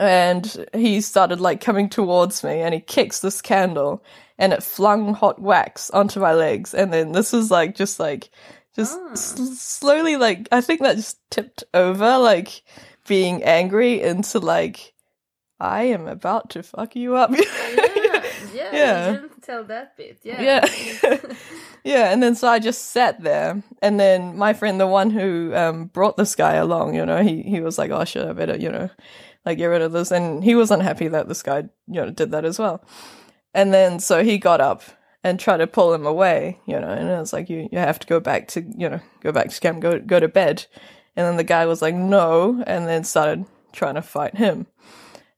and 0.00 0.66
he 0.74 1.00
started 1.00 1.40
like 1.40 1.60
coming 1.60 1.88
towards 1.88 2.42
me 2.42 2.60
and 2.60 2.74
he 2.74 2.80
kicks 2.80 3.20
this 3.20 3.40
candle 3.40 4.02
and 4.38 4.52
it 4.52 4.62
flung 4.62 5.14
hot 5.14 5.40
wax 5.40 5.90
onto 5.90 6.20
my 6.20 6.32
legs 6.34 6.74
and 6.74 6.92
then 6.92 7.12
this 7.12 7.32
was 7.32 7.50
like 7.50 7.74
just 7.74 8.00
like 8.00 8.30
just 8.74 8.98
Ah. 9.00 9.12
s- 9.12 9.58
slowly 9.60 10.16
like 10.16 10.48
i 10.52 10.60
think 10.60 10.80
that 10.80 10.96
just 10.96 11.18
tipped 11.30 11.64
over 11.72 12.18
like 12.18 12.62
being 13.06 13.42
angry 13.44 14.02
into 14.02 14.38
like 14.40 14.92
i 15.60 15.84
am 15.84 16.06
about 16.08 16.50
to 16.50 16.62
fuck 16.62 16.96
you 16.96 17.14
up 17.16 17.30
yeah, 17.30 17.40
yeah, 18.54 18.70
Yeah. 18.72 19.10
You 19.12 19.16
didn't 19.20 19.42
tell 19.42 19.64
that 19.64 19.96
bit. 19.96 20.18
Yeah. 20.24 20.42
Yeah. 20.42 21.16
yeah, 21.84 22.10
and 22.12 22.22
then 22.22 22.34
so 22.34 22.48
I 22.48 22.58
just 22.58 22.86
sat 22.90 23.22
there, 23.22 23.62
and 23.82 24.00
then 24.00 24.36
my 24.36 24.52
friend, 24.54 24.80
the 24.80 24.86
one 24.86 25.10
who 25.10 25.54
um, 25.54 25.86
brought 25.86 26.16
this 26.16 26.34
guy 26.34 26.54
along, 26.54 26.94
you 26.94 27.04
know, 27.06 27.22
he 27.22 27.42
he 27.42 27.60
was 27.60 27.78
like, 27.78 27.90
"Oh 27.90 28.04
shit, 28.04 28.26
I 28.26 28.32
better, 28.32 28.56
you 28.56 28.70
know, 28.70 28.90
like 29.46 29.58
get 29.58 29.66
rid 29.66 29.82
of 29.82 29.92
this," 29.92 30.10
and 30.10 30.44
he 30.44 30.54
was 30.54 30.70
unhappy 30.70 31.08
that 31.08 31.28
this 31.28 31.42
guy, 31.42 31.68
you 31.86 32.02
know, 32.02 32.10
did 32.10 32.32
that 32.32 32.44
as 32.44 32.58
well. 32.58 32.84
And 33.54 33.72
then 33.72 34.00
so 34.00 34.22
he 34.22 34.38
got 34.38 34.60
up 34.60 34.82
and 35.24 35.40
tried 35.40 35.58
to 35.58 35.66
pull 35.66 35.94
him 35.94 36.04
away, 36.04 36.60
you 36.66 36.78
know, 36.78 36.88
and 36.88 37.08
it 37.08 37.18
was 37.18 37.32
like, 37.32 37.48
"You 37.48 37.68
you 37.72 37.78
have 37.78 37.98
to 38.00 38.06
go 38.06 38.20
back 38.20 38.48
to, 38.48 38.62
you 38.76 38.88
know, 38.88 39.00
go 39.22 39.32
back 39.32 39.50
to 39.50 39.60
camp, 39.60 39.80
go 39.80 39.98
go 39.98 40.20
to 40.20 40.28
bed." 40.28 40.66
And 41.16 41.26
then 41.26 41.36
the 41.36 41.44
guy 41.44 41.64
was 41.66 41.80
like, 41.80 41.94
"No," 41.94 42.62
and 42.66 42.86
then 42.86 43.04
started 43.04 43.46
trying 43.72 43.94
to 43.94 44.02
fight 44.02 44.36
him. 44.36 44.66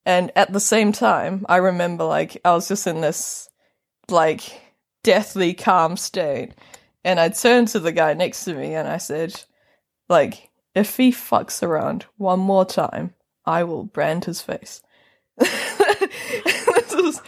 And 0.05 0.33
at 0.35 0.53
the 0.53 0.61
same 0.61 0.93
time, 0.93 1.45
I 1.49 1.57
remember 1.59 2.05
like 2.05 2.41
I 2.45 2.53
was 2.53 2.69
just 2.69 2.87
in 2.87 3.03
this 3.03 3.49
like 4.09 4.43
deathly 5.03 5.55
calm 5.55 5.97
state. 5.97 6.55
And 7.05 7.21
I 7.21 7.29
turned 7.29 7.69
to 7.69 7.81
the 7.81 7.93
guy 7.93 8.15
next 8.15 8.45
to 8.45 8.55
me 8.55 8.75
and 8.75 8.89
I 8.89 8.99
said, 8.99 9.45
like, 10.09 10.51
if 10.75 10.97
he 10.97 11.11
fucks 11.13 11.63
around 11.63 12.07
one 12.17 12.41
more 12.41 12.65
time, 12.65 13.15
I 13.49 13.65
will 13.65 13.85
brand 13.85 14.27
his 14.27 14.43
face. 14.43 14.83
This 16.89 16.95
was, 16.95 17.23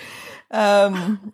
um, 0.50 1.32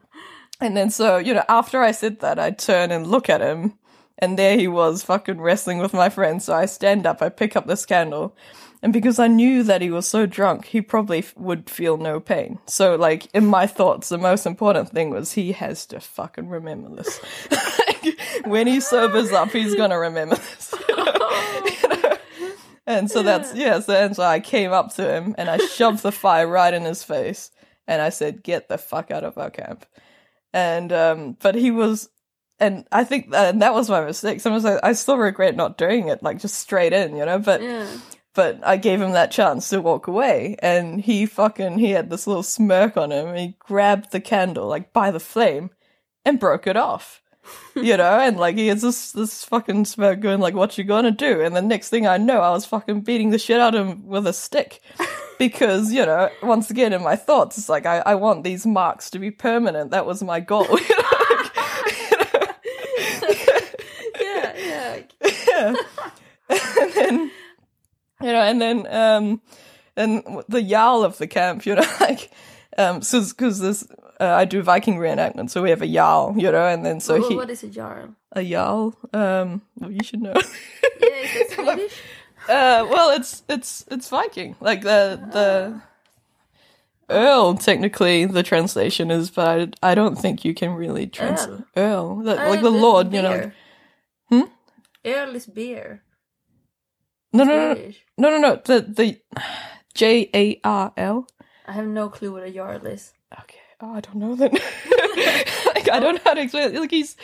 and 0.60 0.76
then 0.76 0.90
so, 0.90 1.18
you 1.18 1.34
know, 1.34 1.44
after 1.48 1.80
I 1.82 1.92
said 1.92 2.20
that, 2.20 2.38
I 2.38 2.50
turn 2.50 2.90
and 2.90 3.06
look 3.06 3.28
at 3.28 3.40
him, 3.40 3.74
and 4.18 4.38
there 4.38 4.56
he 4.56 4.68
was 4.68 5.02
fucking 5.02 5.40
wrestling 5.40 5.78
with 5.78 5.92
my 5.92 6.08
friend. 6.08 6.42
So 6.42 6.54
I 6.54 6.66
stand 6.66 7.06
up, 7.06 7.22
I 7.22 7.28
pick 7.28 7.56
up 7.56 7.66
this 7.66 7.86
candle, 7.86 8.34
and 8.82 8.92
because 8.92 9.18
I 9.18 9.26
knew 9.26 9.62
that 9.62 9.82
he 9.82 9.90
was 9.90 10.06
so 10.06 10.26
drunk, 10.26 10.66
he 10.66 10.80
probably 10.80 11.18
f- 11.18 11.36
would 11.36 11.70
feel 11.70 11.96
no 11.96 12.20
pain. 12.20 12.58
So, 12.66 12.96
like, 12.96 13.26
in 13.34 13.46
my 13.46 13.66
thoughts, 13.66 14.08
the 14.08 14.18
most 14.18 14.46
important 14.46 14.90
thing 14.90 15.10
was 15.10 15.32
he 15.32 15.52
has 15.52 15.86
to 15.86 16.00
fucking 16.00 16.48
remember 16.48 16.94
this. 16.96 17.18
when 18.44 18.66
he 18.66 18.80
sobers 18.80 19.32
up, 19.32 19.50
he's 19.50 19.74
gonna 19.74 19.98
remember 19.98 20.36
this. 20.36 20.74
And 22.86 23.10
so 23.10 23.22
that's, 23.22 23.54
yeah, 23.54 23.80
so, 23.80 23.94
and 23.94 24.14
so 24.14 24.22
I 24.22 24.38
came 24.38 24.72
up 24.72 24.94
to 24.94 25.12
him 25.12 25.34
and 25.36 25.50
I 25.50 25.58
shoved 25.58 26.02
the 26.02 26.12
fire 26.12 26.46
right 26.46 26.72
in 26.72 26.84
his 26.84 27.02
face 27.02 27.50
and 27.86 28.00
I 28.00 28.10
said, 28.10 28.44
get 28.44 28.68
the 28.68 28.78
fuck 28.78 29.10
out 29.10 29.24
of 29.24 29.36
our 29.38 29.50
camp. 29.50 29.86
And, 30.52 30.92
um, 30.92 31.36
but 31.42 31.56
he 31.56 31.72
was, 31.72 32.08
and 32.58 32.86
I 32.92 33.04
think 33.04 33.32
that, 33.32 33.52
and 33.52 33.62
that 33.62 33.74
was 33.74 33.90
my 33.90 34.04
mistake. 34.04 34.40
Sometimes 34.40 34.64
I, 34.64 34.78
I 34.82 34.92
still 34.92 35.18
regret 35.18 35.56
not 35.56 35.76
doing 35.76 36.08
it, 36.08 36.22
like 36.22 36.38
just 36.38 36.54
straight 36.54 36.92
in, 36.92 37.16
you 37.16 37.26
know, 37.26 37.38
but, 37.38 37.60
yeah. 37.60 37.86
but 38.34 38.60
I 38.64 38.76
gave 38.76 39.02
him 39.02 39.12
that 39.12 39.30
chance 39.30 39.68
to 39.70 39.80
walk 39.80 40.06
away, 40.06 40.56
and 40.60 41.00
he 41.00 41.26
fucking 41.26 41.78
he 41.78 41.90
had 41.90 42.08
this 42.08 42.26
little 42.26 42.42
smirk 42.42 42.96
on 42.96 43.10
him. 43.10 43.34
He 43.34 43.56
grabbed 43.58 44.12
the 44.12 44.20
candle 44.20 44.68
like 44.68 44.92
by 44.92 45.10
the 45.10 45.20
flame 45.20 45.70
and 46.24 46.40
broke 46.40 46.66
it 46.66 46.76
off. 46.76 47.20
You 47.74 47.96
know, 47.96 48.18
and 48.18 48.36
like 48.38 48.56
he 48.56 48.68
has 48.68 48.82
this 48.82 49.12
this 49.12 49.44
fucking 49.44 49.84
smirk 49.84 50.20
going 50.20 50.40
like, 50.40 50.54
"What 50.54 50.78
you 50.78 50.84
gonna 50.84 51.10
do?" 51.10 51.42
And 51.42 51.54
the 51.54 51.62
next 51.62 51.90
thing 51.90 52.06
I 52.06 52.16
know, 52.16 52.40
I 52.40 52.50
was 52.50 52.64
fucking 52.64 53.02
beating 53.02 53.30
the 53.30 53.38
shit 53.38 53.60
out 53.60 53.74
of 53.74 53.86
him 53.86 54.06
with 54.06 54.26
a 54.26 54.32
stick. 54.32 54.80
Because, 55.38 55.92
you 55.92 56.06
know, 56.06 56.30
once 56.42 56.70
again 56.70 56.94
in 56.94 57.02
my 57.02 57.16
thoughts, 57.16 57.58
it's 57.58 57.68
like 57.68 57.84
I, 57.84 57.98
I 57.98 58.14
want 58.14 58.42
these 58.42 58.64
marks 58.64 59.10
to 59.10 59.18
be 59.18 59.30
permanent. 59.30 59.90
That 59.90 60.06
was 60.06 60.22
my 60.22 60.40
goal. 60.40 60.64
you 60.70 60.78
know? 60.78 61.12
yeah, 64.18 64.56
yeah. 64.56 65.02
yeah. 65.46 65.74
and 66.48 66.92
then, 66.94 67.30
you 68.22 68.32
know, 68.32 68.40
and 68.40 68.62
then, 68.62 68.86
um, 68.86 69.42
and 69.94 70.22
the 70.48 70.62
Jarl 70.62 71.04
of 71.04 71.18
the 71.18 71.26
camp, 71.26 71.66
you 71.66 71.74
know, 71.74 71.84
like, 72.00 72.30
um, 72.78 73.02
so, 73.02 73.24
cause 73.36 73.58
this, 73.58 73.86
uh, 74.20 74.24
I 74.24 74.44
do 74.44 74.62
Viking 74.62 74.96
reenactment, 74.96 75.50
so 75.50 75.62
we 75.62 75.70
have 75.70 75.82
a 75.82 75.86
Jarl, 75.86 76.34
you 76.36 76.50
know, 76.50 76.66
and 76.66 76.84
then 76.84 77.00
so 77.00 77.18
Wha- 77.20 77.28
he, 77.28 77.36
what 77.36 77.50
is 77.50 77.62
a 77.62 77.68
jarl? 77.68 78.14
a 78.32 78.42
Jarl, 78.42 78.96
um, 79.12 79.62
well, 79.80 79.90
you 79.90 80.00
should 80.02 80.22
know. 80.22 80.34
Yeah, 80.98 81.08
is 81.08 81.52
Swedish? 81.52 81.92
uh, 82.48 82.86
well, 82.88 83.10
it's, 83.10 83.42
it's, 83.48 83.84
it's 83.90 84.08
Viking, 84.08 84.56
like 84.60 84.80
the, 84.82 85.20
the, 85.32 85.80
Earl, 87.08 87.54
technically, 87.54 88.24
the 88.24 88.42
translation 88.42 89.10
is, 89.10 89.30
but 89.30 89.74
I, 89.82 89.90
I 89.90 89.94
don't 89.94 90.16
think 90.16 90.44
you 90.44 90.54
can 90.54 90.72
really 90.72 91.06
translate 91.06 91.60
Earl, 91.76 92.16
the, 92.16 92.34
like 92.34 92.60
Uh, 92.60 92.62
the 92.62 92.70
Lord, 92.70 93.12
you 93.12 93.22
know. 93.22 93.52
Hmm? 94.28 94.40
Ale 95.04 95.36
is 95.36 95.46
beer. 95.46 96.02
No, 97.32 97.44
no, 97.44 97.54
no, 97.54 97.74
no, 97.74 97.90
no, 98.18 98.30
no, 98.30 98.38
no. 98.38 98.60
The 98.64 98.80
the 98.80 99.20
J 99.94 100.28
A 100.34 100.60
R 100.64 100.92
L. 100.96 101.28
I 101.66 101.72
have 101.72 101.86
no 101.86 102.08
clue 102.08 102.32
what 102.32 102.42
a 102.42 102.50
jarl 102.50 102.86
is. 102.86 103.12
Okay. 103.40 103.58
Oh, 103.80 103.92
I 103.92 104.00
don't 104.00 104.16
know 104.16 104.34
then. 104.34 104.52
like, 105.74 105.90
I 105.90 105.98
don't 106.00 106.14
know 106.14 106.20
how 106.24 106.34
to 106.34 106.40
explain 106.40 106.74
it. 106.74 106.80
Like 106.80 106.90
he's 106.90 107.16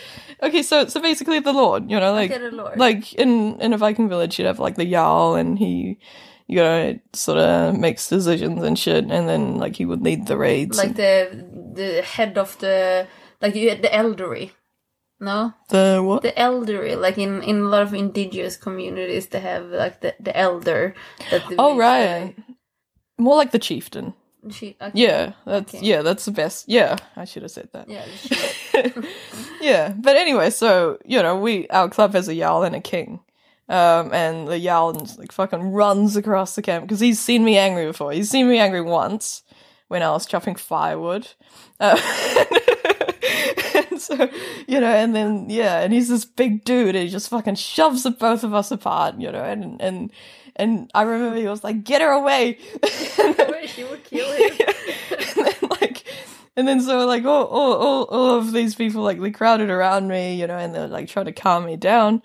okay. 0.42 0.62
So 0.62 0.86
so 0.86 1.00
basically, 1.00 1.40
the 1.40 1.52
Lord. 1.52 1.90
You 1.90 1.98
know, 1.98 2.12
like 2.12 2.30
okay, 2.30 2.50
Lord. 2.50 2.78
like 2.78 3.14
in 3.14 3.58
in 3.60 3.72
a 3.72 3.78
Viking 3.78 4.08
village, 4.08 4.38
you'd 4.38 4.46
have 4.46 4.58
like 4.58 4.76
the 4.76 4.90
Jarl, 4.90 5.34
and 5.34 5.58
he. 5.58 5.98
You 6.48 6.56
know, 6.56 6.98
sort 7.14 7.38
of 7.38 7.78
makes 7.78 8.08
decisions 8.08 8.62
and 8.62 8.78
shit, 8.78 9.04
and 9.04 9.26
then 9.26 9.56
like 9.56 9.76
he 9.76 9.86
would 9.86 10.02
lead 10.02 10.26
the 10.26 10.36
raids. 10.36 10.76
like 10.76 10.88
and- 10.88 10.96
the 10.96 11.46
the 11.74 12.02
head 12.02 12.36
of 12.36 12.58
the 12.58 13.06
like 13.40 13.54
you 13.54 13.74
the 13.74 13.94
elderly. 13.94 14.52
No, 15.18 15.54
the 15.68 16.02
what? 16.04 16.22
the 16.22 16.36
elderly. 16.38 16.96
Like 16.96 17.16
in 17.16 17.42
in 17.42 17.60
a 17.60 17.68
lot 17.68 17.82
of 17.82 17.94
indigenous 17.94 18.56
communities, 18.56 19.28
they 19.28 19.40
have 19.40 19.66
like 19.66 20.00
the 20.00 20.14
the 20.20 20.36
elder. 20.36 20.94
That 21.30 21.48
the 21.48 21.54
oh 21.58 21.78
right, 21.78 22.34
more 23.18 23.36
like 23.36 23.52
the 23.52 23.58
chieftain. 23.60 24.12
She, 24.50 24.76
okay. 24.80 24.90
Yeah, 24.94 25.32
that's 25.46 25.74
Okay. 25.74 25.86
yeah, 25.86 26.02
that's 26.02 26.24
the 26.24 26.32
best. 26.32 26.68
Yeah, 26.68 26.96
I 27.14 27.24
should 27.24 27.42
have 27.42 27.52
said 27.52 27.68
that. 27.72 27.88
Yeah, 27.88 28.04
yeah, 29.60 29.94
but 29.96 30.16
anyway, 30.16 30.50
so 30.50 30.98
you 31.04 31.22
know, 31.22 31.36
we 31.36 31.68
our 31.68 31.88
club 31.88 32.14
has 32.14 32.26
a 32.28 32.34
Jarl 32.34 32.64
and 32.64 32.74
a 32.74 32.80
king, 32.80 33.20
um, 33.68 34.12
and 34.12 34.48
the 34.48 34.58
Jarl 34.58 34.94
like 35.18 35.30
fucking 35.30 35.70
runs 35.72 36.16
across 36.16 36.56
the 36.56 36.62
camp 36.62 36.84
because 36.86 36.98
he's 37.00 37.20
seen 37.20 37.44
me 37.44 37.56
angry 37.56 37.86
before. 37.86 38.12
He's 38.12 38.30
seen 38.30 38.48
me 38.48 38.58
angry 38.58 38.80
once 38.80 39.44
when 39.86 40.02
I 40.02 40.10
was 40.10 40.26
chopping 40.26 40.56
firewood, 40.56 41.28
uh, 41.78 42.00
and 43.74 44.00
so, 44.00 44.28
you 44.66 44.80
know, 44.80 44.92
and 44.92 45.14
then 45.14 45.46
yeah, 45.50 45.80
and 45.82 45.92
he's 45.92 46.08
this 46.08 46.24
big 46.24 46.64
dude, 46.64 46.96
and 46.96 47.04
he 47.04 47.08
just 47.08 47.28
fucking 47.28 47.54
shoves 47.54 48.02
the 48.02 48.10
both 48.10 48.42
of 48.42 48.54
us 48.54 48.72
apart, 48.72 49.20
you 49.20 49.30
know, 49.30 49.44
and 49.44 49.80
and 49.80 50.10
and 50.56 50.90
I 50.94 51.02
remember 51.02 51.36
he 51.36 51.46
was 51.46 51.64
like, 51.64 51.84
"Get 51.84 52.02
her 52.02 52.10
away!" 52.10 52.58
she 53.66 53.84
would 53.84 54.04
kill 54.04 54.30
him. 54.32 54.52
and 55.36 55.46
then 55.46 55.70
like, 55.70 56.04
and 56.56 56.68
then 56.68 56.80
so 56.80 57.06
like 57.06 57.24
all, 57.24 57.46
all 57.46 57.74
all 57.74 58.04
all 58.04 58.38
of 58.38 58.52
these 58.52 58.74
people 58.74 59.02
like 59.02 59.20
they 59.20 59.30
crowded 59.30 59.70
around 59.70 60.08
me, 60.08 60.38
you 60.38 60.46
know, 60.46 60.58
and 60.58 60.74
they're 60.74 60.88
like 60.88 61.08
trying 61.08 61.26
to 61.26 61.32
calm 61.32 61.64
me 61.64 61.76
down, 61.76 62.22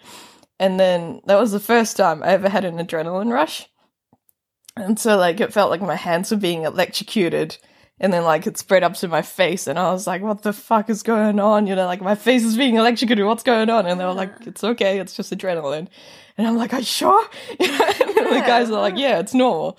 and 0.60 0.80
then 0.80 1.22
that 1.26 1.40
was 1.40 1.52
the 1.52 1.60
first 1.60 1.98
time 1.98 2.24
I 2.24 2.30
ever 2.30 2.50
had 2.50 2.66
an 2.66 2.78
adrenaline 2.78 3.32
rush, 3.32 3.68
and 4.76 5.00
so 5.00 5.18
like 5.18 5.40
it 5.40 5.54
felt 5.54 5.70
like 5.70 5.82
my 5.82 5.96
hands 5.96 6.32
were 6.32 6.38
being 6.38 6.64
electrocuted 6.64 7.58
and 8.00 8.14
then 8.14 8.24
like 8.24 8.46
it 8.48 8.58
spread 8.58 8.84
up 8.84 8.94
to 8.96 9.08
my 9.08 9.22
face 9.22 9.68
and 9.68 9.80
i 9.80 9.92
was 9.92 10.06
like 10.06 10.22
what 10.22 10.42
the 10.44 10.54
fuck 10.54 10.90
is 10.90 11.04
going 11.04 11.40
on? 11.40 11.68
You 11.68 11.76
know 11.76 11.86
like 11.86 12.02
my 12.02 12.16
face 12.16 12.44
is 12.44 12.58
being 12.58 12.76
electrocuted. 12.76 13.26
What's 13.26 13.44
going 13.44 13.70
on? 13.70 13.86
And 13.86 14.00
they 14.00 14.06
were 14.06 14.14
like 14.14 14.32
it's 14.46 14.64
okay. 14.64 15.00
It's 15.00 15.16
just 15.16 15.34
adrenaline. 15.34 15.88
And 16.38 16.48
i'm 16.48 16.58
like 16.58 16.74
are 16.74 16.80
you 16.80 16.86
sure? 16.86 17.26
You 17.60 17.68
know? 17.68 17.86
and 18.02 18.16
then 18.16 18.34
the 18.34 18.46
guys 18.46 18.70
are 18.70 18.82
like 18.82 18.98
yeah. 18.98 19.20
It's 19.20 19.34
normal. 19.34 19.78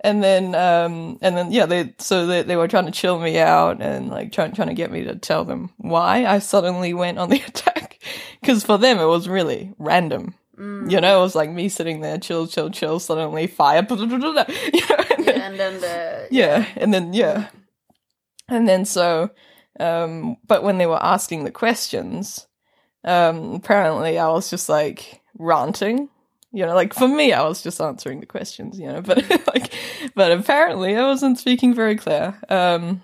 And 0.00 0.22
then 0.22 0.54
um 0.54 1.18
and 1.22 1.36
then 1.36 1.50
yeah 1.50 1.66
they 1.66 1.94
so 1.98 2.26
they, 2.26 2.42
they 2.42 2.56
were 2.56 2.68
trying 2.68 2.86
to 2.86 2.92
chill 2.92 3.18
me 3.18 3.38
out 3.38 3.80
and 3.80 4.08
like 4.08 4.32
trying 4.32 4.52
trying 4.52 4.68
to 4.68 4.74
get 4.74 4.92
me 4.92 5.04
to 5.04 5.16
tell 5.16 5.44
them 5.44 5.70
why 5.78 6.26
i 6.26 6.38
suddenly 6.38 6.94
went 6.94 7.18
on 7.18 7.30
the 7.30 7.40
attack. 7.46 7.98
Because 8.40 8.62
for 8.62 8.78
them 8.78 8.98
it 8.98 9.06
was 9.06 9.28
really 9.28 9.72
random 9.78 10.34
you 10.58 11.00
know, 11.00 11.18
it 11.18 11.22
was 11.22 11.34
like 11.34 11.50
me 11.50 11.68
sitting 11.68 12.00
there, 12.00 12.18
chill, 12.18 12.46
chill, 12.46 12.70
chill. 12.70 12.98
Suddenly, 12.98 13.46
fire. 13.46 13.86
you 13.90 13.96
know, 13.96 14.44
and 14.46 15.26
then, 15.26 15.26
Yeah, 15.26 15.46
and 15.46 15.58
then 15.60 15.80
the 15.80 16.28
yeah, 16.30 16.66
and 16.76 16.94
then 16.94 17.12
yeah, 17.12 17.48
and 18.48 18.68
then 18.68 18.84
so, 18.84 19.30
um, 19.78 20.36
but 20.46 20.62
when 20.62 20.78
they 20.78 20.86
were 20.86 21.02
asking 21.02 21.44
the 21.44 21.50
questions, 21.50 22.46
um, 23.04 23.54
apparently 23.54 24.18
I 24.18 24.28
was 24.28 24.50
just 24.50 24.68
like 24.68 25.20
ranting. 25.38 26.08
You 26.52 26.64
know, 26.64 26.74
like 26.74 26.94
for 26.94 27.08
me, 27.08 27.34
I 27.34 27.42
was 27.42 27.62
just 27.62 27.80
answering 27.80 28.20
the 28.20 28.26
questions. 28.26 28.78
You 28.78 28.86
know, 28.86 29.02
but 29.02 29.28
like, 29.54 29.72
but 30.14 30.32
apparently 30.32 30.96
I 30.96 31.04
wasn't 31.04 31.38
speaking 31.38 31.74
very 31.74 31.96
clear. 31.96 32.38
Um, 32.48 33.02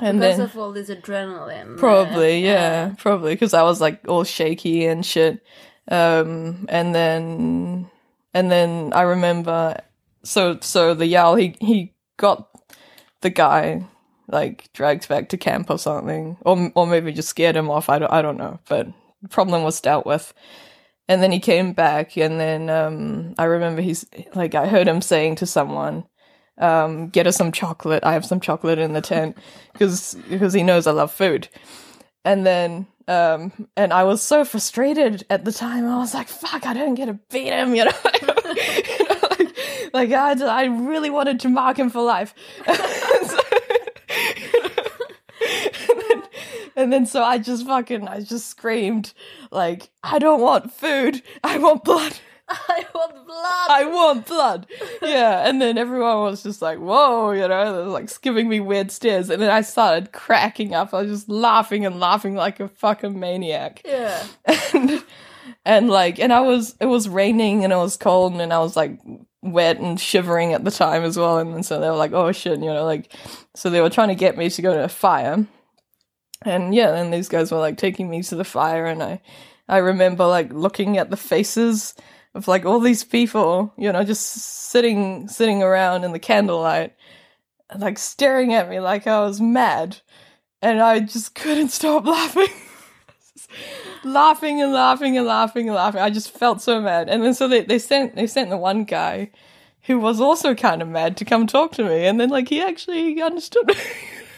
and 0.00 0.20
because 0.20 0.36
then 0.36 0.46
of 0.46 0.56
all 0.56 0.72
this 0.72 0.90
adrenaline. 0.90 1.76
Probably, 1.76 2.44
yeah, 2.44 2.94
probably 2.98 3.34
because 3.34 3.54
I 3.54 3.62
was 3.62 3.80
like 3.80 4.00
all 4.06 4.24
shaky 4.24 4.86
and 4.86 5.04
shit. 5.04 5.44
Um, 5.90 6.66
and 6.68 6.94
then, 6.94 7.90
and 8.34 8.50
then 8.50 8.92
I 8.94 9.02
remember, 9.02 9.80
so 10.22 10.58
so 10.60 10.94
the 10.94 11.10
Jarl 11.10 11.36
he 11.36 11.56
he 11.60 11.94
got 12.16 12.48
the 13.20 13.30
guy 13.30 13.86
like 14.28 14.70
dragged 14.74 15.08
back 15.08 15.30
to 15.30 15.36
camp 15.36 15.70
or 15.70 15.78
something, 15.78 16.36
or 16.42 16.70
or 16.74 16.86
maybe 16.86 17.12
just 17.12 17.28
scared 17.28 17.56
him 17.56 17.70
off. 17.70 17.88
I 17.88 17.98
don't 17.98 18.12
I 18.12 18.22
don't 18.22 18.36
know, 18.36 18.60
but 18.68 18.88
the 19.22 19.28
problem 19.28 19.62
was 19.62 19.80
dealt 19.80 20.06
with. 20.06 20.32
And 21.08 21.22
then 21.22 21.32
he 21.32 21.40
came 21.40 21.72
back, 21.72 22.18
and 22.18 22.38
then 22.38 22.68
um, 22.68 23.34
I 23.38 23.44
remember 23.44 23.80
he's 23.80 24.04
like 24.34 24.54
I 24.54 24.66
heard 24.66 24.86
him 24.86 25.00
saying 25.00 25.36
to 25.36 25.46
someone, 25.46 26.04
um, 26.58 27.08
"Get 27.08 27.26
us 27.26 27.36
some 27.36 27.50
chocolate. 27.50 28.04
I 28.04 28.12
have 28.12 28.26
some 28.26 28.40
chocolate 28.40 28.78
in 28.78 28.92
the 28.92 29.00
tent," 29.00 29.38
because 29.72 30.16
because 30.28 30.52
he 30.52 30.62
knows 30.62 30.86
I 30.86 30.90
love 30.92 31.10
food. 31.10 31.48
And 32.26 32.46
then 32.46 32.86
um, 33.08 33.52
and 33.76 33.92
I 33.92 34.04
was 34.04 34.22
so 34.22 34.44
frustrated 34.44 35.26
at 35.30 35.44
the 35.44 35.52
time. 35.52 35.86
I 35.86 35.96
was 35.96 36.14
like, 36.14 36.28
"Fuck! 36.28 36.66
I 36.66 36.74
didn't 36.74 36.96
get 36.96 37.06
to 37.06 37.14
beat 37.30 37.52
him," 37.52 37.74
you 37.74 37.86
know. 37.86 37.92
you 38.20 38.26
know, 38.28 38.34
like, 39.30 39.56
like 39.94 40.12
I, 40.12 40.32
I 40.46 40.66
really 40.66 41.10
wanted 41.10 41.40
to 41.40 41.48
mark 41.48 41.78
him 41.78 41.90
for 41.90 42.02
life. 42.02 42.34
and 46.76 46.92
then 46.92 47.06
so 47.06 47.22
I 47.22 47.38
just 47.38 47.66
fucking 47.66 48.06
I 48.06 48.20
just 48.20 48.48
screamed 48.48 49.14
like 49.50 49.90
I 50.02 50.18
don't 50.18 50.40
want 50.40 50.72
food. 50.72 51.22
I 51.42 51.58
want 51.58 51.84
blood. 51.84 52.18
I 52.68 52.86
want 52.94 53.26
blood. 53.26 53.70
I 53.70 53.84
want 53.84 54.26
blood. 54.26 54.66
Yeah, 55.02 55.46
and 55.46 55.60
then 55.60 55.76
everyone 55.76 56.20
was 56.20 56.42
just 56.42 56.62
like, 56.62 56.78
"Whoa," 56.78 57.32
you 57.32 57.46
know, 57.46 57.76
they 57.76 57.82
were 57.84 57.90
like 57.90 58.20
giving 58.22 58.48
me 58.48 58.60
weird 58.60 58.90
stares, 58.90 59.28
and 59.28 59.42
then 59.42 59.50
I 59.50 59.60
started 59.60 60.12
cracking 60.12 60.74
up. 60.74 60.94
I 60.94 61.02
was 61.02 61.10
just 61.10 61.28
laughing 61.28 61.84
and 61.84 62.00
laughing 62.00 62.34
like 62.34 62.60
a 62.60 62.68
fucking 62.68 63.18
maniac 63.18 63.82
yeah. 63.84 64.26
and 64.74 65.02
and 65.64 65.88
like 65.88 66.18
and 66.18 66.32
I 66.32 66.40
was 66.40 66.74
it 66.80 66.86
was 66.86 67.08
raining 67.08 67.64
and 67.64 67.72
it 67.72 67.76
was 67.76 67.96
cold 67.96 68.34
and 68.34 68.52
I 68.52 68.58
was 68.58 68.76
like 68.76 68.98
wet 69.42 69.78
and 69.78 70.00
shivering 70.00 70.52
at 70.52 70.64
the 70.64 70.70
time 70.70 71.04
as 71.04 71.16
well 71.16 71.38
and, 71.38 71.64
so 71.64 71.80
they 71.80 71.88
were 71.88 71.96
like 71.96 72.12
oh 72.12 72.32
shit 72.32 72.58
you 72.60 72.66
know 72.66 72.84
like 72.84 73.12
so 73.54 73.70
they 73.70 73.80
were 73.80 73.90
trying 73.90 74.08
to 74.08 74.14
get 74.14 74.36
me 74.36 74.50
to 74.50 74.62
go 74.62 74.74
to 74.74 74.84
a 74.84 74.88
fire 74.88 75.46
and 76.44 76.74
yeah 76.74 76.90
then 76.90 77.10
these 77.10 77.28
guys 77.28 77.52
were 77.52 77.58
like 77.58 77.76
taking 77.76 78.08
me 78.08 78.22
to 78.22 78.34
the 78.34 78.44
fire 78.44 78.86
and 78.86 79.02
I 79.02 79.20
I 79.68 79.78
remember 79.78 80.26
like 80.26 80.52
looking 80.52 80.98
at 80.98 81.10
the 81.10 81.16
faces 81.16 81.94
of 82.38 82.48
like 82.48 82.64
all 82.64 82.80
these 82.80 83.04
people 83.04 83.72
you 83.76 83.92
know 83.92 84.02
just 84.04 84.26
sitting 84.26 85.28
sitting 85.28 85.62
around 85.62 86.04
in 86.04 86.12
the 86.12 86.18
candlelight 86.18 86.94
and 87.70 87.82
like 87.82 87.98
staring 87.98 88.54
at 88.54 88.70
me 88.70 88.80
like 88.80 89.06
I 89.06 89.20
was 89.20 89.40
mad 89.40 89.98
and 90.62 90.80
I 90.80 91.00
just 91.00 91.34
couldn't 91.34 91.68
stop 91.68 92.06
laughing 92.06 92.48
laughing 94.04 94.60
and 94.62 94.72
laughing 94.72 95.16
and 95.16 95.26
laughing 95.26 95.68
and 95.68 95.76
laughing. 95.76 96.00
I 96.00 96.10
just 96.10 96.30
felt 96.30 96.60
so 96.60 96.80
mad. 96.80 97.08
And 97.08 97.22
then 97.22 97.34
so 97.34 97.48
they, 97.48 97.62
they 97.62 97.78
sent 97.78 98.14
they 98.14 98.26
sent 98.26 98.50
the 98.50 98.56
one 98.56 98.84
guy 98.84 99.30
who 99.82 99.98
was 99.98 100.20
also 100.20 100.54
kind 100.54 100.82
of 100.82 100.88
mad 100.88 101.16
to 101.18 101.24
come 101.24 101.46
talk 101.46 101.72
to 101.72 101.84
me. 101.84 102.06
And 102.06 102.20
then 102.20 102.30
like 102.30 102.48
he 102.48 102.60
actually 102.60 103.20
understood. 103.22 103.70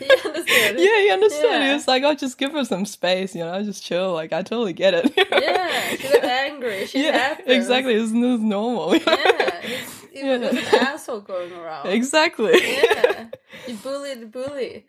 He 0.08 0.28
understood. 0.28 0.78
yeah, 0.78 0.98
he 1.00 1.10
understood. 1.10 1.62
He 1.62 1.72
was 1.72 1.86
like, 1.88 2.02
"Oh, 2.02 2.14
just 2.14 2.38
give 2.38 2.52
her 2.52 2.64
some 2.64 2.86
space, 2.86 3.34
you 3.34 3.44
know, 3.44 3.62
just 3.62 3.84
chill." 3.84 4.12
Like 4.14 4.32
I 4.32 4.42
totally 4.42 4.72
get 4.72 4.94
it. 4.94 5.12
Yeah, 5.16 5.88
she 5.96 6.08
got 6.12 6.24
angry. 6.24 6.86
She 6.86 7.04
yeah, 7.04 7.16
happens. 7.16 7.48
exactly. 7.48 7.94
This, 7.94 8.10
this 8.10 8.20
is 8.22 8.40
normal. 8.40 8.94
Yeah, 9.06 9.60
he's, 9.62 10.00
he 10.12 10.20
Yeah. 10.26 10.38
was 10.38 10.50
an 10.52 10.58
asshole 10.74 11.20
going 11.20 11.52
around. 11.52 11.86
exactly. 11.88 12.52
Yeah, 12.62 13.26
you 13.68 13.74
bullied 13.76 14.20
the 14.20 14.26
bully. 14.26 14.86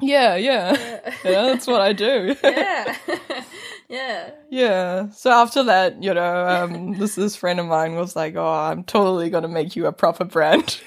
yeah, 0.00 0.34
yeah. 0.36 0.72
Yeah, 0.76 1.14
Yeah, 1.24 1.42
that's 1.42 1.66
what 1.66 1.80
I 1.80 1.92
do. 1.92 2.34
yeah, 2.42 2.96
yeah. 3.88 4.30
Yeah. 4.50 5.10
So 5.10 5.30
after 5.30 5.62
that, 5.64 6.02
you 6.02 6.14
know, 6.14 6.46
um, 6.46 6.98
this 6.98 7.14
this 7.16 7.36
friend 7.36 7.60
of 7.60 7.66
mine 7.66 7.94
was 7.96 8.14
like, 8.16 8.34
"Oh, 8.36 8.46
I'm 8.46 8.84
totally 8.84 9.28
gonna 9.30 9.48
make 9.48 9.76
you 9.76 9.86
a 9.86 9.92
proper 9.92 10.24
brand." 10.24 10.80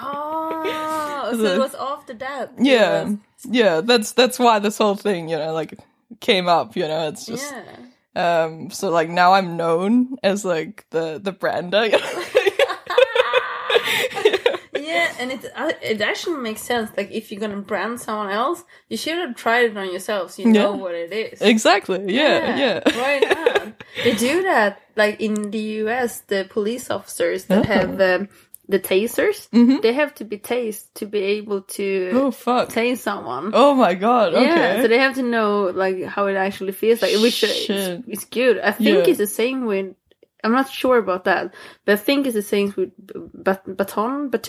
Oh, 0.00 1.30
so 1.36 1.44
it 1.44 1.58
was 1.58 1.74
after 1.74 2.14
that. 2.14 2.52
yeah, 2.58 3.04
was- 3.04 3.16
yeah. 3.44 3.80
That's 3.80 4.12
that's 4.12 4.38
why 4.38 4.58
this 4.58 4.78
whole 4.78 4.94
thing, 4.96 5.28
you 5.28 5.36
know, 5.38 5.52
like 5.52 5.78
came 6.20 6.48
up. 6.48 6.76
You 6.76 6.88
know, 6.88 7.08
it's 7.08 7.26
just 7.26 7.52
yeah. 8.14 8.44
um. 8.44 8.70
So 8.70 8.90
like 8.90 9.08
now 9.10 9.32
I'm 9.34 9.56
known 9.56 10.16
as 10.22 10.44
like 10.44 10.86
the 10.90 11.18
the 11.22 11.32
brander. 11.32 11.84
you 11.86 11.92
know? 11.98 12.22
Yeah, 14.80 15.12
and 15.18 15.32
it 15.32 15.44
uh, 15.54 15.72
it 15.82 16.00
actually 16.00 16.38
makes 16.38 16.62
sense. 16.62 16.90
Like 16.96 17.10
if 17.10 17.30
you're 17.30 17.40
gonna 17.40 17.60
brand 17.60 18.00
someone 18.00 18.30
else, 18.30 18.64
you 18.88 18.96
should 18.96 19.18
have 19.18 19.36
tried 19.36 19.70
it 19.72 19.76
on 19.76 19.92
yourself, 19.92 20.30
so 20.32 20.42
you 20.42 20.48
know 20.48 20.72
what 20.72 20.94
it 20.94 21.12
is. 21.12 21.42
exactly. 21.42 22.04
Yeah. 22.14 22.56
Yeah. 22.56 22.98
Right 22.98 23.36
on. 23.58 23.74
they 24.02 24.14
do 24.14 24.42
that, 24.44 24.80
like 24.96 25.20
in 25.20 25.50
the 25.50 25.58
US, 25.84 26.20
the 26.20 26.46
police 26.48 26.90
officers 26.90 27.44
that 27.46 27.58
Oh. 27.66 27.68
have 27.74 28.00
um, 28.00 28.28
the 28.68 28.78
tasers, 28.78 29.48
Mhm. 29.50 29.80
they 29.80 29.92
have 29.94 30.14
to 30.16 30.24
be 30.24 30.38
tased 30.38 30.84
to 30.94 31.06
be 31.06 31.20
able 31.38 31.62
to 31.62 32.10
Oh 32.12 32.30
fuck. 32.30 32.68
tase 32.68 32.98
someone. 32.98 33.50
Oh 33.54 33.74
my 33.74 33.94
god. 33.94 34.34
Okay. 34.34 34.44
Yeah, 34.44 34.82
so 34.82 34.88
they 34.88 34.98
have 34.98 35.14
to 35.14 35.22
know 35.22 35.72
like 35.74 36.04
how 36.04 36.26
it 36.26 36.36
actually 36.36 36.72
feels 36.72 37.00
like, 37.02 37.16
which 37.22 37.42
is, 37.42 37.70
is 38.06 38.24
good. 38.26 38.58
I 38.58 38.72
think 38.72 38.88
Yeah. 39.06 39.08
it's 39.10 39.18
the 39.18 39.26
same 39.26 39.64
with. 39.66 39.94
I'm 40.44 40.52
not 40.52 40.70
sure 40.70 40.98
about 40.98 41.24
that, 41.24 41.52
but 41.84 41.92
I 41.94 41.96
think 41.96 42.24
it's 42.26 42.34
the 42.34 42.42
same 42.42 42.72
with 42.76 42.90
bat- 43.46 43.76
baton 43.76 44.30
that 44.30 44.48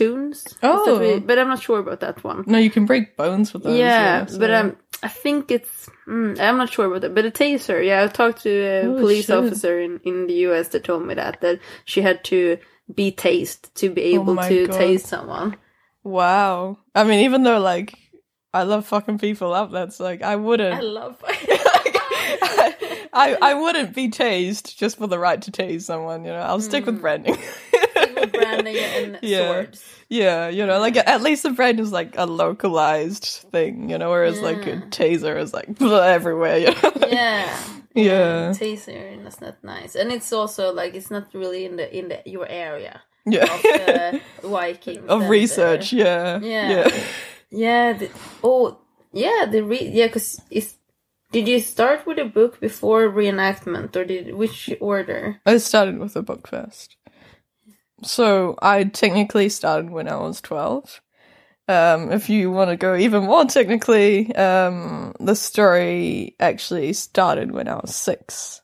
Oh. 0.61 1.19
but 1.25 1.39
I'm 1.39 1.47
not 1.47 1.61
sure 1.63 1.79
about 1.79 2.01
that 2.01 2.23
one. 2.23 2.43
no, 2.45 2.59
you 2.59 2.69
can 2.69 2.85
break 2.85 3.17
bones 3.17 3.53
with 3.53 3.63
those. 3.63 3.75
yeah, 3.79 4.25
so- 4.27 4.37
but 4.37 4.51
um, 4.51 4.75
I 5.01 5.07
think 5.07 5.49
it's. 5.49 5.89
Mm, 6.07 6.39
I'm 6.39 6.57
not 6.57 6.69
sure 6.69 6.85
about 6.85 7.01
that. 7.01 7.15
But 7.15 7.25
a 7.25 7.31
taser, 7.31 7.83
yeah, 7.85 8.03
I 8.03 8.07
talked 8.07 8.43
to 8.43 8.49
a 8.49 8.81
Oh, 8.87 8.99
police 8.99 9.25
shit. 9.27 9.35
officer 9.35 9.79
in, 9.79 9.99
in 10.03 10.27
the 10.27 10.33
US 10.47 10.67
that 10.69 10.83
told 10.83 11.05
me 11.07 11.13
that 11.15 11.41
that 11.41 11.59
she 11.85 12.01
had 12.01 12.23
to 12.25 12.57
be 12.93 13.11
taste 13.11 13.73
to 13.75 13.89
be 13.89 14.01
oh 14.13 14.15
able 14.15 14.35
Oh 14.35 14.49
to 14.49 14.67
God. 14.67 14.79
tase 14.79 15.01
someone. 15.01 15.57
Wow. 16.03 16.79
I 16.95 17.03
mean, 17.03 17.25
even 17.25 17.43
though 17.43 17.59
like 17.59 17.97
I 18.53 18.63
love 18.63 18.85
fucking 18.87 19.19
people 19.19 19.53
up, 19.53 19.71
that's 19.71 19.99
like 19.99 20.21
I 20.23 20.35
wouldn't. 20.37 20.75
I 20.75 20.81
love. 20.81 21.17
I, 21.27 22.88
I 23.13 23.37
I 23.41 23.53
wouldn't 23.55 23.93
be 23.95 24.09
tased 24.09 24.75
just 24.77 24.97
for 24.97 25.07
the 25.07 25.19
right 25.19 25.41
to 25.41 25.51
tase 25.51 25.83
someone, 25.83 26.23
you 26.25 26.31
know. 26.31 26.39
I'll 26.39 26.61
stick 26.61 26.85
with 26.85 26.95
hmm. 26.95 27.01
branding. 27.01 27.37
with 27.93 28.31
branding 28.33 28.77
and 28.97 29.19
Yeah. 29.21 29.47
swords. 29.47 29.83
yeah, 30.09 30.47
you 30.49 30.65
know, 30.65 30.79
like 30.79 30.95
hmm. 30.95 31.01
at 31.05 31.21
least 31.21 31.43
the 31.43 31.51
brand 31.51 31.79
is 31.79 31.91
like 31.91 32.15
a 32.17 32.25
localized 32.25 33.45
thing, 33.51 33.89
you 33.89 33.97
know, 33.97 34.09
whereas 34.09 34.41
like 34.41 34.65
a 34.65 34.69
Yeah. 34.71 34.81
taser 34.89 35.39
is 35.39 35.53
like 35.53 35.81
everywhere, 35.81 36.57
you 36.57 36.71
know. 36.71 36.93
Yeah. 37.07 37.57
Yeah. 37.95 38.49
Taser, 38.55 39.13
and 39.13 39.25
that's 39.25 39.41
not 39.41 39.63
nice. 39.63 39.95
And 39.95 40.11
it's 40.11 40.31
also 40.31 40.71
like 40.73 40.93
it's 40.95 41.11
not 41.11 41.33
really 41.33 41.65
in 41.65 41.75
the 41.77 41.97
in 41.97 42.09
the 42.09 42.21
your 42.25 42.47
area 42.47 43.01
Yeah. 43.25 43.45
of 43.45 44.21
Vikings. 44.43 45.07
of 45.07 45.29
research, 45.29 45.91
yeah. 45.93 46.39
yeah. 46.41 46.69
Yeah. 46.69 47.03
yeah. 47.49 47.93
The, 47.93 48.09
oh, 48.43 48.77
yeah. 49.11 49.45
The 49.51 49.61
re- 49.63 49.89
yeah, 49.91 50.07
because 50.07 50.39
it's 50.49 50.75
Did 51.31 51.47
you 51.47 51.59
start 51.59 52.07
with 52.07 52.17
a 52.17 52.25
book 52.25 52.59
before 52.59 53.07
reenactment, 53.07 53.95
or 53.95 54.03
did 54.03 54.33
which 54.33 54.71
order? 54.81 55.39
I 55.45 55.57
started 55.57 55.99
with 55.99 56.15
a 56.15 56.23
book 56.23 56.47
first. 56.47 56.95
So 58.03 58.57
I 58.61 58.85
technically 58.85 59.49
started 59.49 59.91
when 59.91 60.07
I 60.07 60.15
was 60.15 60.41
12. 60.41 61.01
Um, 61.67 62.11
if 62.11 62.31
you 62.31 62.49
want 62.49 62.71
to 62.71 62.77
go 62.77 62.95
even 62.95 63.25
more 63.25 63.45
technically, 63.45 64.33
um, 64.35 65.13
the 65.19 65.35
story 65.35 66.35
actually 66.39 66.93
started 66.93 67.51
when 67.51 67.67
I 67.67 67.75
was 67.75 67.95
six. 67.95 68.61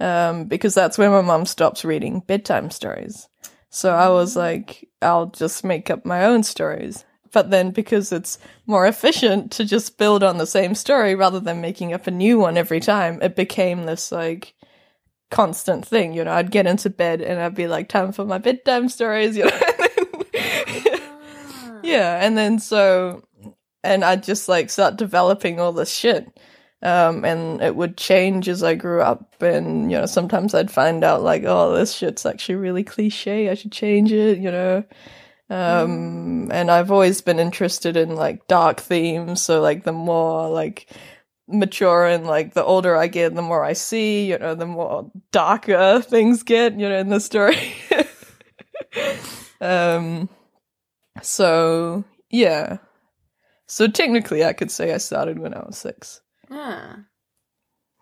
Um, 0.00 0.44
because 0.44 0.74
that's 0.74 0.98
when 0.98 1.12
my 1.12 1.22
mum 1.22 1.46
stops 1.46 1.82
reading 1.82 2.20
bedtime 2.20 2.70
stories. 2.70 3.28
So 3.70 3.94
I 3.94 4.10
was 4.10 4.36
like, 4.36 4.86
I'll 5.00 5.26
just 5.26 5.64
make 5.64 5.88
up 5.88 6.04
my 6.04 6.26
own 6.26 6.42
stories. 6.42 7.06
But 7.34 7.50
then 7.50 7.72
because 7.72 8.12
it's 8.12 8.38
more 8.64 8.86
efficient 8.86 9.50
to 9.52 9.64
just 9.64 9.98
build 9.98 10.22
on 10.22 10.38
the 10.38 10.46
same 10.46 10.76
story 10.76 11.16
rather 11.16 11.40
than 11.40 11.60
making 11.60 11.92
up 11.92 12.06
a 12.06 12.12
new 12.12 12.38
one 12.38 12.56
every 12.56 12.78
time, 12.78 13.20
it 13.20 13.34
became 13.34 13.86
this 13.86 14.12
like 14.12 14.54
constant 15.32 15.84
thing. 15.84 16.12
You 16.12 16.22
know, 16.22 16.32
I'd 16.32 16.52
get 16.52 16.68
into 16.68 16.90
bed 16.90 17.20
and 17.20 17.40
I'd 17.40 17.56
be 17.56 17.66
like, 17.66 17.88
time 17.88 18.12
for 18.12 18.24
my 18.24 18.38
bedtime 18.38 18.88
stories, 18.88 19.36
you 19.36 19.46
know. 19.46 19.50
yeah, 21.82 22.24
and 22.24 22.38
then 22.38 22.60
so, 22.60 23.24
and 23.82 24.04
I'd 24.04 24.22
just 24.22 24.48
like 24.48 24.70
start 24.70 24.96
developing 24.96 25.58
all 25.58 25.72
this 25.72 25.92
shit. 25.92 26.28
Um, 26.82 27.24
and 27.24 27.60
it 27.62 27.74
would 27.74 27.96
change 27.96 28.48
as 28.48 28.62
I 28.62 28.76
grew 28.76 29.00
up. 29.00 29.42
And, 29.42 29.90
you 29.90 29.98
know, 29.98 30.06
sometimes 30.06 30.54
I'd 30.54 30.70
find 30.70 31.02
out 31.02 31.22
like, 31.22 31.42
oh, 31.44 31.74
this 31.74 31.94
shit's 31.94 32.26
actually 32.26 32.56
really 32.56 32.84
cliche. 32.84 33.48
I 33.48 33.54
should 33.54 33.72
change 33.72 34.12
it, 34.12 34.38
you 34.38 34.52
know. 34.52 34.84
Um, 35.50 36.50
and 36.50 36.70
I've 36.70 36.90
always 36.90 37.20
been 37.20 37.38
interested 37.38 37.96
in 37.96 38.16
like 38.16 38.46
dark 38.48 38.80
themes. 38.80 39.42
So 39.42 39.60
like 39.60 39.84
the 39.84 39.92
more 39.92 40.48
like 40.48 40.88
mature 41.46 42.06
and 42.06 42.26
like 42.26 42.54
the 42.54 42.64
older 42.64 42.96
I 42.96 43.06
get, 43.08 43.34
the 43.34 43.42
more 43.42 43.62
I 43.62 43.74
see, 43.74 44.26
you 44.26 44.38
know, 44.38 44.54
the 44.54 44.66
more 44.66 45.10
darker 45.32 46.00
things 46.06 46.42
get, 46.42 46.78
you 46.78 46.88
know, 46.88 46.98
in 46.98 47.08
the 47.10 47.20
story. 47.20 47.74
um, 49.60 50.28
so 51.22 52.04
yeah. 52.30 52.78
So 53.66 53.86
technically 53.88 54.44
I 54.44 54.52
could 54.52 54.70
say 54.70 54.92
I 54.92 54.98
started 54.98 55.38
when 55.38 55.54
I 55.54 55.60
was 55.60 55.78
six. 55.78 56.20
Yeah. 56.50 56.96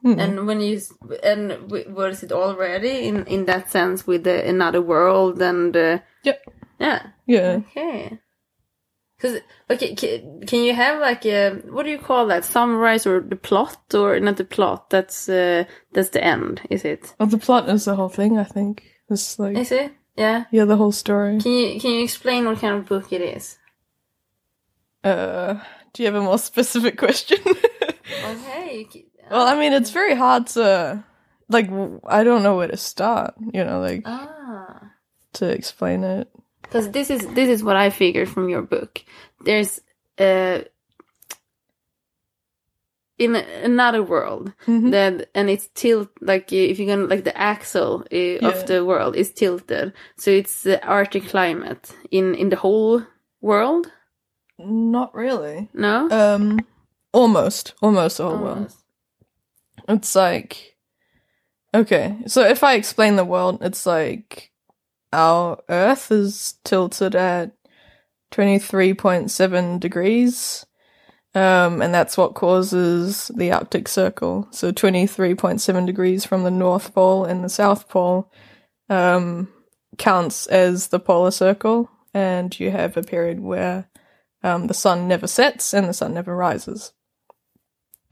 Hmm. 0.03 0.19
And 0.19 0.47
when 0.47 0.61
you 0.61 0.81
and 1.23 1.51
w- 1.69 1.93
was 1.95 2.23
it 2.25 2.33
already 2.33 3.07
in 3.07 3.25
in 3.27 3.45
that 3.47 3.71
sense 3.71 4.05
with 4.07 4.25
the 4.25 4.49
another 4.49 4.83
world 4.83 5.41
and 5.41 5.77
uh, 5.77 5.99
Yep. 6.25 6.43
yeah 6.47 6.51
Yeah. 6.81 7.11
Okay. 7.33 8.19
Because 9.17 9.41
okay, 9.71 9.95
can, 9.95 10.41
can 10.47 10.65
you 10.65 10.75
have 10.75 11.01
like 11.01 11.25
a 11.27 11.51
what 11.71 11.85
do 11.85 11.91
you 11.91 11.99
call 11.99 12.27
that 12.27 12.45
summarize 12.45 13.07
or 13.07 13.21
the 13.21 13.37
plot 13.37 13.95
or 13.95 14.19
not 14.21 14.37
the 14.37 14.45
plot? 14.45 14.91
That's 14.91 15.29
uh, 15.29 15.65
that's 15.93 16.09
the 16.11 16.23
end, 16.25 16.61
is 16.71 16.85
it? 16.85 17.15
Well, 17.21 17.29
the 17.29 17.39
plot 17.39 17.69
is 17.69 17.85
the 17.85 17.95
whole 17.95 18.09
thing, 18.09 18.39
I 18.39 18.45
think. 18.45 18.83
It's 19.09 19.39
like, 19.39 19.57
Is 19.57 19.71
it? 19.73 19.93
Yeah. 20.17 20.45
yeah, 20.51 20.65
the 20.65 20.77
whole 20.77 20.93
story. 20.93 21.39
Can 21.41 21.53
you 21.53 21.81
can 21.81 21.91
you 21.93 22.03
explain 22.05 22.45
what 22.47 22.59
kind 22.59 22.77
of 22.77 22.87
book 22.89 23.13
it 23.13 23.21
is? 23.21 23.59
Uh, 25.05 25.61
do 25.93 26.03
you 26.03 26.07
have 26.07 26.21
a 26.21 26.25
more 26.25 26.39
specific 26.51 26.97
question? 26.99 27.39
Okay. 28.25 28.87
well, 29.31 29.47
I 29.47 29.59
mean, 29.59 29.73
it's 29.73 29.91
very 29.91 30.15
hard 30.15 30.47
to, 30.49 31.03
like, 31.49 31.69
I 32.07 32.25
don't 32.25 32.43
know 32.43 32.57
where 32.57 32.69
to 32.69 32.77
start, 32.77 33.35
you 33.53 33.65
know, 33.65 33.81
like, 33.81 34.03
Ah. 34.05 34.93
to 35.35 35.49
explain 35.49 36.05
it. 36.05 36.29
Because 36.73 36.91
this 36.91 37.11
is 37.11 37.27
this 37.35 37.49
is 37.49 37.63
what 37.63 37.77
I 37.77 37.91
figured 37.91 38.29
from 38.29 38.49
your 38.49 38.63
book. 38.63 39.05
There's 39.45 39.81
uh 40.19 40.61
in 43.19 43.37
another 43.37 44.03
world 44.03 44.53
Mhm. 44.67 44.91
that 44.91 45.29
and 45.35 45.51
it's 45.51 45.69
tilt 45.75 46.09
like 46.21 46.53
if 46.53 46.79
you're 46.79 46.89
gonna 46.97 47.07
like 47.09 47.25
the 47.25 47.37
axle 47.37 48.05
uh, 48.13 48.17
Yeah. 48.17 48.49
of 48.49 48.67
the 48.67 48.85
world 48.85 49.17
is 49.17 49.33
tilted, 49.33 49.93
so 50.17 50.31
it's 50.31 50.63
the 50.63 50.83
Arctic 50.87 51.29
climate 51.29 51.95
in 52.11 52.35
in 52.35 52.49
the 52.49 52.57
whole 52.57 53.03
world. 53.41 53.93
Not 54.59 55.15
really. 55.15 55.69
No, 55.75 56.09
Um, 56.11 56.61
almost, 57.13 57.75
almost 57.83 58.17
the 58.19 58.25
whole 58.29 58.39
world. 58.39 58.73
It's 59.89 60.15
like, 60.15 60.77
okay, 61.75 62.17
so 62.27 62.43
if 62.43 62.63
I 62.63 62.75
explain 62.75 63.17
the 63.17 63.25
world, 63.25 63.59
it's 63.63 63.87
like 63.87 64.52
our 65.13 65.63
Earth 65.69 66.11
is 66.11 66.55
tilted 66.65 67.15
at 67.15 67.53
23.7 68.33 69.81
degrees. 69.81 70.67
Um, 71.35 71.81
and 71.81 71.95
that's 71.95 72.19
what 72.19 72.35
causes 72.35 73.31
the 73.35 73.53
Arctic 73.53 73.89
Circle. 73.89 74.49
So 74.51 74.71
23.7 74.71 75.87
degrees 75.87 76.25
from 76.27 76.43
the 76.45 76.51
North 76.51 76.95
Pole 76.95 77.25
and 77.25 77.43
the 77.43 77.49
South 77.49 77.89
Pole, 77.89 78.31
um, 78.91 79.49
counts 79.97 80.47
as 80.49 80.89
the 80.89 81.01
polar 81.01 81.31
circle. 81.31 81.91
And 82.13 82.59
you 82.61 82.71
have 82.71 82.97
a 82.99 83.03
period 83.03 83.41
where, 83.41 83.89
um, 84.43 84.67
the 84.67 84.75
sun 84.75 85.09
never 85.09 85.27
sets 85.27 85.73
and 85.73 85.89
the 85.89 85.95
sun 85.95 86.13
never 86.13 86.37
rises. 86.37 86.93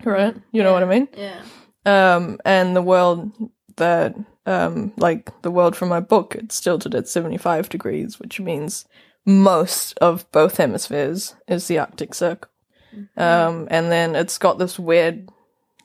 Right? 0.02 0.34
You 0.52 0.62
know 0.62 0.72
what 0.72 0.82
I 0.82 0.86
mean? 0.86 1.08
Yeah. 1.14 1.42
um, 1.84 2.38
and 2.46 2.74
the 2.74 2.80
world 2.82 3.32
that 3.76 4.14
um, 4.46 4.92
like 4.96 5.42
the 5.42 5.50
world 5.50 5.76
from 5.76 5.88
my 5.88 6.00
book 6.00 6.34
it's 6.34 6.60
tilted 6.60 6.94
at 6.94 7.08
75 7.08 7.68
degrees 7.68 8.18
which 8.18 8.40
means 8.40 8.86
most 9.26 9.96
of 9.98 10.30
both 10.32 10.56
hemispheres 10.56 11.34
is 11.46 11.66
the 11.66 11.78
arctic 11.78 12.14
circle. 12.14 12.50
Um, 13.16 13.68
and 13.70 13.92
then 13.92 14.16
it's 14.16 14.38
got 14.38 14.58
this 14.58 14.78
weird 14.78 15.28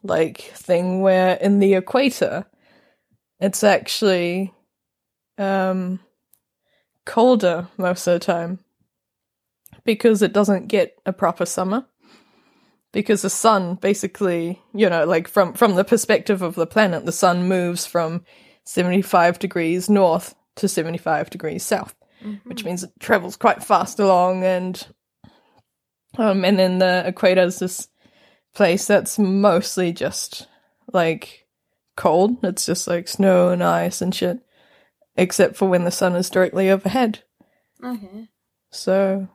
like 0.04 0.40
thing 0.42 1.02
where 1.02 1.36
in 1.36 1.60
the 1.60 1.76
equator 1.76 2.46
it's 3.40 3.64
actually 3.64 4.54
um, 5.38 6.00
colder 7.06 7.68
most 7.78 8.08
of 8.08 8.14
the 8.14 8.20
time 8.20 8.60
because 9.84 10.22
it 10.22 10.34
doesn't 10.34 10.68
get 10.68 10.98
a 11.06 11.14
proper 11.14 11.46
summer. 11.46 11.86
Because 12.92 13.22
the 13.22 13.30
sun 13.30 13.76
basically 13.76 14.62
you 14.74 14.90
know 14.90 15.04
like 15.04 15.28
from 15.28 15.54
from 15.54 15.76
the 15.76 15.84
perspective 15.84 16.42
of 16.42 16.56
the 16.56 16.66
planet 16.66 17.06
the 17.06 17.12
sun 17.12 17.48
moves 17.48 17.86
from 17.86 18.24
75 18.66 19.40
degrees 19.40 19.90
north 19.90 20.36
to 20.56 20.68
75 20.68 21.30
degrees 21.30 21.64
south 21.64 21.96
which 22.46 22.64
means 22.64 22.84
it 22.84 22.92
travels 23.00 23.36
quite 23.36 23.64
fast 23.64 24.00
along 24.00 24.44
and 24.44 24.88
um 26.18 26.44
and 26.44 26.58
then 26.58 26.80
the 26.80 27.08
equator 27.08 27.44
is 27.44 27.60
this 27.60 27.88
place 28.56 28.88
that's 28.88 29.20
mostly 29.20 29.92
just 29.92 30.48
like 30.92 31.46
cold. 31.96 32.44
It's 32.44 32.66
just 32.66 32.88
like 32.88 33.08
snow 33.08 33.50
and 33.50 33.64
ice 33.64 34.02
and 34.02 34.16
shit 34.16 34.40
except 35.18 35.56
for 35.56 35.68
when 35.68 35.84
the 35.86 35.92
sun 35.92 36.16
is 36.16 36.30
directly 36.30 36.70
overhead. 36.70 37.24
Okay. 37.84 38.30
so 38.72 39.28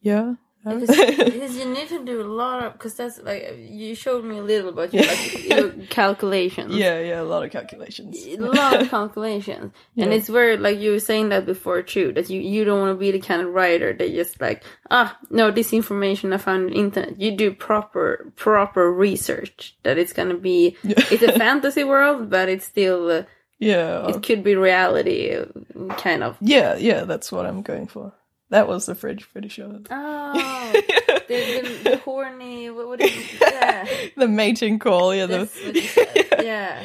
yeah 0.00 0.34
Because, 0.62 1.56
you 1.56 1.64
need 1.72 1.88
to 1.88 2.04
do 2.04 2.20
a 2.20 2.24
lot 2.24 2.62
of 2.62 2.72
because 2.74 2.94
that's 2.94 3.18
like 3.22 3.56
you 3.58 3.94
showed 3.94 4.24
me 4.24 4.38
a 4.38 4.42
little 4.42 4.72
your, 4.88 5.06
like, 5.06 5.48
your 5.48 5.70
calculations. 5.86 6.74
yeah 6.74 7.00
yeah 7.00 7.20
a 7.20 7.24
lot 7.24 7.42
of 7.42 7.50
calculations. 7.50 8.26
A 8.26 8.36
lot 8.36 8.82
of 8.82 8.90
calculations. 8.90 9.72
And 9.96 10.12
it's 10.12 10.28
where 10.28 10.58
like 10.58 10.78
you 10.78 10.90
were 10.92 11.00
saying 11.00 11.30
that 11.30 11.46
before 11.46 11.80
too 11.82 12.12
that 12.12 12.28
you 12.28 12.40
you 12.40 12.64
don't 12.64 12.80
want 12.80 12.94
to 12.94 13.00
be 13.00 13.10
the 13.10 13.20
kind 13.20 13.40
of 13.40 13.54
writer 13.54 13.94
that 13.94 14.10
just 14.12 14.38
like 14.40 14.62
ah 14.90 15.16
no 15.30 15.50
this 15.50 15.72
information 15.72 16.32
i 16.34 16.36
found 16.36 16.66
on 16.66 16.70
the 16.70 16.78
internet. 16.78 17.18
You 17.18 17.34
do 17.36 17.54
proper 17.54 18.30
proper 18.36 18.92
research 18.92 19.76
that 19.82 19.96
it's 19.96 20.12
gonna 20.12 20.36
be 20.36 20.76
it's 20.84 21.22
a 21.22 21.38
fantasy 21.38 21.84
world 21.84 22.28
but 22.28 22.50
it's 22.50 22.66
still 22.66 23.10
uh, 23.10 23.22
yeah. 23.60 24.08
it 24.08 24.22
could 24.22 24.42
be 24.42 24.56
reality 24.56 25.34
uh, 25.34 25.46
kind 25.94 26.24
of. 26.24 26.36
Yeah, 26.40 26.76
yeah, 26.76 27.04
that's 27.04 27.30
what 27.30 27.46
I'm 27.46 27.62
going 27.62 27.86
for. 27.86 28.12
That 28.50 28.66
was 28.68 28.86
the 28.86 28.94
fridge, 28.94 29.28
pretty 29.32 29.48
sure. 29.48 29.78
oh 29.90 30.72
the, 31.06 31.22
the, 31.28 31.90
the 31.90 31.96
horny 31.98 32.68
what, 32.70 32.88
what 32.88 33.00
is 33.00 33.10
it? 33.16 33.40
yeah 33.40 33.86
the 34.16 34.28
mating 34.28 34.78
call, 34.78 35.14
yeah, 35.14 35.26
the, 35.26 35.38
that's 35.38 36.42
yeah 36.44 36.82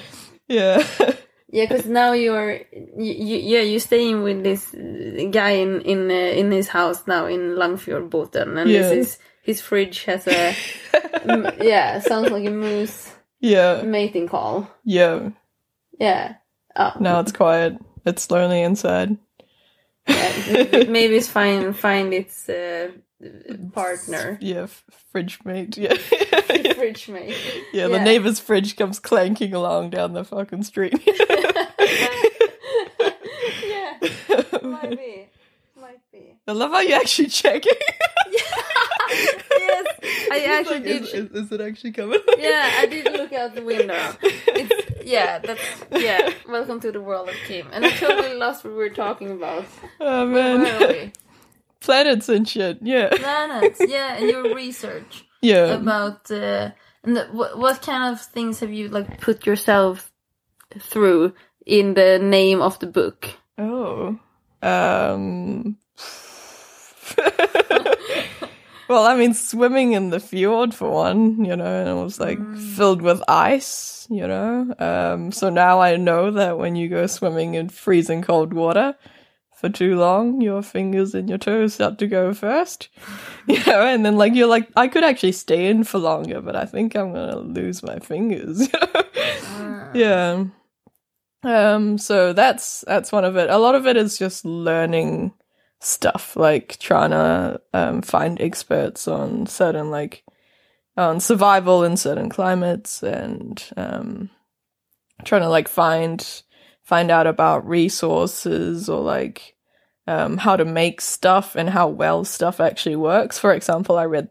yeah, 0.48 0.84
Yeah, 1.50 1.66
because 1.66 1.86
now 1.88 2.12
you're, 2.14 2.54
you, 2.72 3.14
you, 3.14 3.38
yeah, 3.38 3.62
you're 3.62 3.80
staying 3.80 4.22
with 4.24 4.44
this 4.44 4.70
guy 5.32 5.52
in 5.52 5.82
in 5.82 6.12
uh, 6.12 6.14
in 6.14 6.52
his 6.52 6.68
house 6.68 7.08
now 7.08 7.26
in 7.26 7.56
Langfjordbotn, 7.56 8.58
and 8.60 8.70
Yeah. 8.70 8.82
this 8.90 8.92
is 8.92 9.18
his 9.42 9.62
fridge 9.62 10.04
has 10.06 10.28
a, 10.28 10.54
m- 11.24 11.54
yeah, 11.60 12.00
sounds 12.00 12.30
like 12.30 12.46
a 12.46 12.52
moose 12.52 13.12
yeah, 13.40 13.82
mating 13.84 14.28
call. 14.28 14.70
yeah. 14.84 15.30
Yeah. 16.00 16.36
Oh, 16.76 16.92
Now 17.00 17.20
it's 17.22 17.32
quiet. 17.32 17.78
It's 18.06 18.30
lonely 18.30 18.62
inside. 18.62 19.18
Yeah. 20.08 20.32
maybe, 20.72 20.88
maybe 20.88 21.16
it's 21.16 21.28
fine. 21.30 21.74
Find 21.74 22.14
its 22.14 22.48
uh, 22.50 22.92
partner. 23.74 24.38
Yeah, 24.42 24.68
fridge 25.12 25.40
mate. 25.46 25.78
Yeah, 25.78 25.94
Fridge 26.76 27.10
mate. 27.10 27.36
yeah. 27.74 27.88
The 27.88 27.94
Yeah. 27.98 28.04
neighbor's 28.04 28.40
fridge 28.40 28.76
comes 28.76 29.00
clanking 29.00 29.54
along 29.54 29.92
down 29.92 30.14
the 30.14 30.24
fucking 30.24 30.64
street. 30.64 31.00
yeah, 33.66 33.98
might 34.62 34.62
be, 34.62 34.68
might 34.68 34.98
be. 34.98 35.30
I 36.48 36.52
love 36.52 36.72
how 36.72 36.80
you 36.80 36.94
actually 36.94 37.30
check 37.30 37.64
it. 37.66 37.84
yes, 39.50 39.86
I 40.32 40.46
actually 40.46 40.76
like, 40.76 40.84
did. 40.84 41.02
is, 41.02 41.14
is, 41.14 41.32
is 41.32 41.52
it 41.52 41.60
actually 41.60 41.92
coming? 41.92 42.20
yeah, 42.38 42.72
I 42.78 42.86
did 42.86 43.12
look 43.14 43.34
out 43.34 43.56
the 43.56 43.64
window. 43.64 44.16
It's, 44.22 45.04
yeah, 45.04 45.40
that's 45.40 45.62
yeah. 45.92 46.34
Welcome 46.48 46.80
to 46.82 46.92
the 46.92 47.02
world 47.02 47.30
of 47.30 47.36
Kim. 47.48 47.68
And 47.74 47.84
I 47.84 47.90
totally 47.90 48.36
lost 48.36 48.64
what 48.64 48.74
we 48.74 48.78
were 48.78 48.90
talking 48.90 49.32
about. 49.32 49.66
Oh 50.00 50.28
man, 50.28 50.62
we? 50.80 51.14
planets 51.80 52.30
and 52.30 52.48
shit. 52.48 52.78
Yeah, 52.82 53.10
Planets. 53.10 53.82
Yeah, 53.84 54.16
and 54.16 54.30
your 54.30 54.54
research 54.54 55.26
yeah. 55.42 55.74
about 55.74 56.30
uh, 56.30 56.72
and 57.04 57.18
the, 57.18 57.26
what 57.32 57.58
what 57.58 57.82
kind 57.82 58.14
of 58.14 58.22
things 58.22 58.60
have 58.60 58.72
you 58.72 58.90
like 58.90 59.20
put 59.20 59.48
yourself 59.48 60.12
through 60.80 61.34
in 61.66 61.96
the 61.96 62.20
name 62.20 62.62
of 62.62 62.78
the 62.78 62.88
book? 62.88 63.30
Oh. 63.58 64.20
Um. 64.62 65.78
well, 68.88 69.06
I 69.06 69.16
mean, 69.16 69.34
swimming 69.34 69.94
in 69.94 70.10
the 70.10 70.20
fjord 70.20 70.74
for 70.74 70.90
one, 70.90 71.44
you 71.44 71.56
know, 71.56 71.66
and 71.66 71.90
it 71.90 72.04
was 72.04 72.20
like 72.20 72.40
filled 72.58 73.02
with 73.02 73.24
ice, 73.28 74.08
you 74.10 74.28
know. 74.28 74.74
Um. 74.80 75.32
So 75.32 75.50
now 75.50 75.80
I 75.80 75.96
know 75.96 76.32
that 76.32 76.58
when 76.58 76.76
you 76.76 76.90
go 76.90 77.08
swimming 77.08 77.56
in 77.56 77.70
freezing 77.70 78.22
cold 78.22 78.54
water 78.54 78.96
for 79.56 79.70
too 79.70 79.96
long, 79.96 80.42
your 80.42 80.62
fingers 80.62 81.16
and 81.16 81.30
your 81.30 81.38
toes 81.38 81.76
start 81.76 81.98
to 82.00 82.08
go 82.08 82.34
first, 82.34 82.90
you 83.48 83.64
know, 83.66 83.82
and 83.82 84.06
then 84.06 84.18
like 84.18 84.36
you're 84.36 84.48
like, 84.48 84.70
I 84.76 84.88
could 84.88 85.04
actually 85.04 85.32
stay 85.32 85.68
in 85.68 85.84
for 85.84 85.98
longer, 85.98 86.42
but 86.42 86.56
I 86.56 86.66
think 86.66 86.96
I'm 86.96 87.14
gonna 87.14 87.38
lose 87.38 87.82
my 87.82 88.00
fingers. 88.00 88.70
yeah. 89.94 90.46
Um, 91.44 91.98
so 91.98 92.34
that's 92.34 92.84
that's 92.88 93.12
one 93.12 93.24
of 93.24 93.38
it. 93.38 93.50
A 93.50 93.58
lot 93.58 93.76
of 93.76 93.88
it 93.88 93.98
is 93.98 94.18
just 94.18 94.46
learning 94.46 95.32
stuff, 95.86 96.36
like 96.36 96.78
trying 96.80 97.12
to 97.12 97.62
um, 97.74 98.02
find 98.02 98.42
experts 98.42 99.08
on 99.08 99.46
certain 99.48 99.92
like 99.92 100.24
on 100.98 101.20
survival 101.20 101.84
in 101.84 101.98
certain 101.98 102.30
climates, 102.30 103.04
and 103.04 103.64
um, 103.78 104.30
trying 105.24 105.42
to 105.42 105.50
like 105.50 105.68
find 105.68 106.44
find 106.84 107.12
out 107.12 107.28
about 107.28 107.68
resources 107.68 108.90
or 108.90 109.02
like 109.02 109.56
um, 110.08 110.38
how 110.38 110.56
to 110.56 110.66
make 110.66 111.02
stuff 111.02 111.56
and 111.56 111.70
how 111.70 111.88
well 111.88 112.24
stuff 112.24 112.60
actually 112.60 112.96
works. 112.96 113.40
For 113.40 113.54
example, 113.54 113.98
I 113.98 114.06
read 114.06 114.30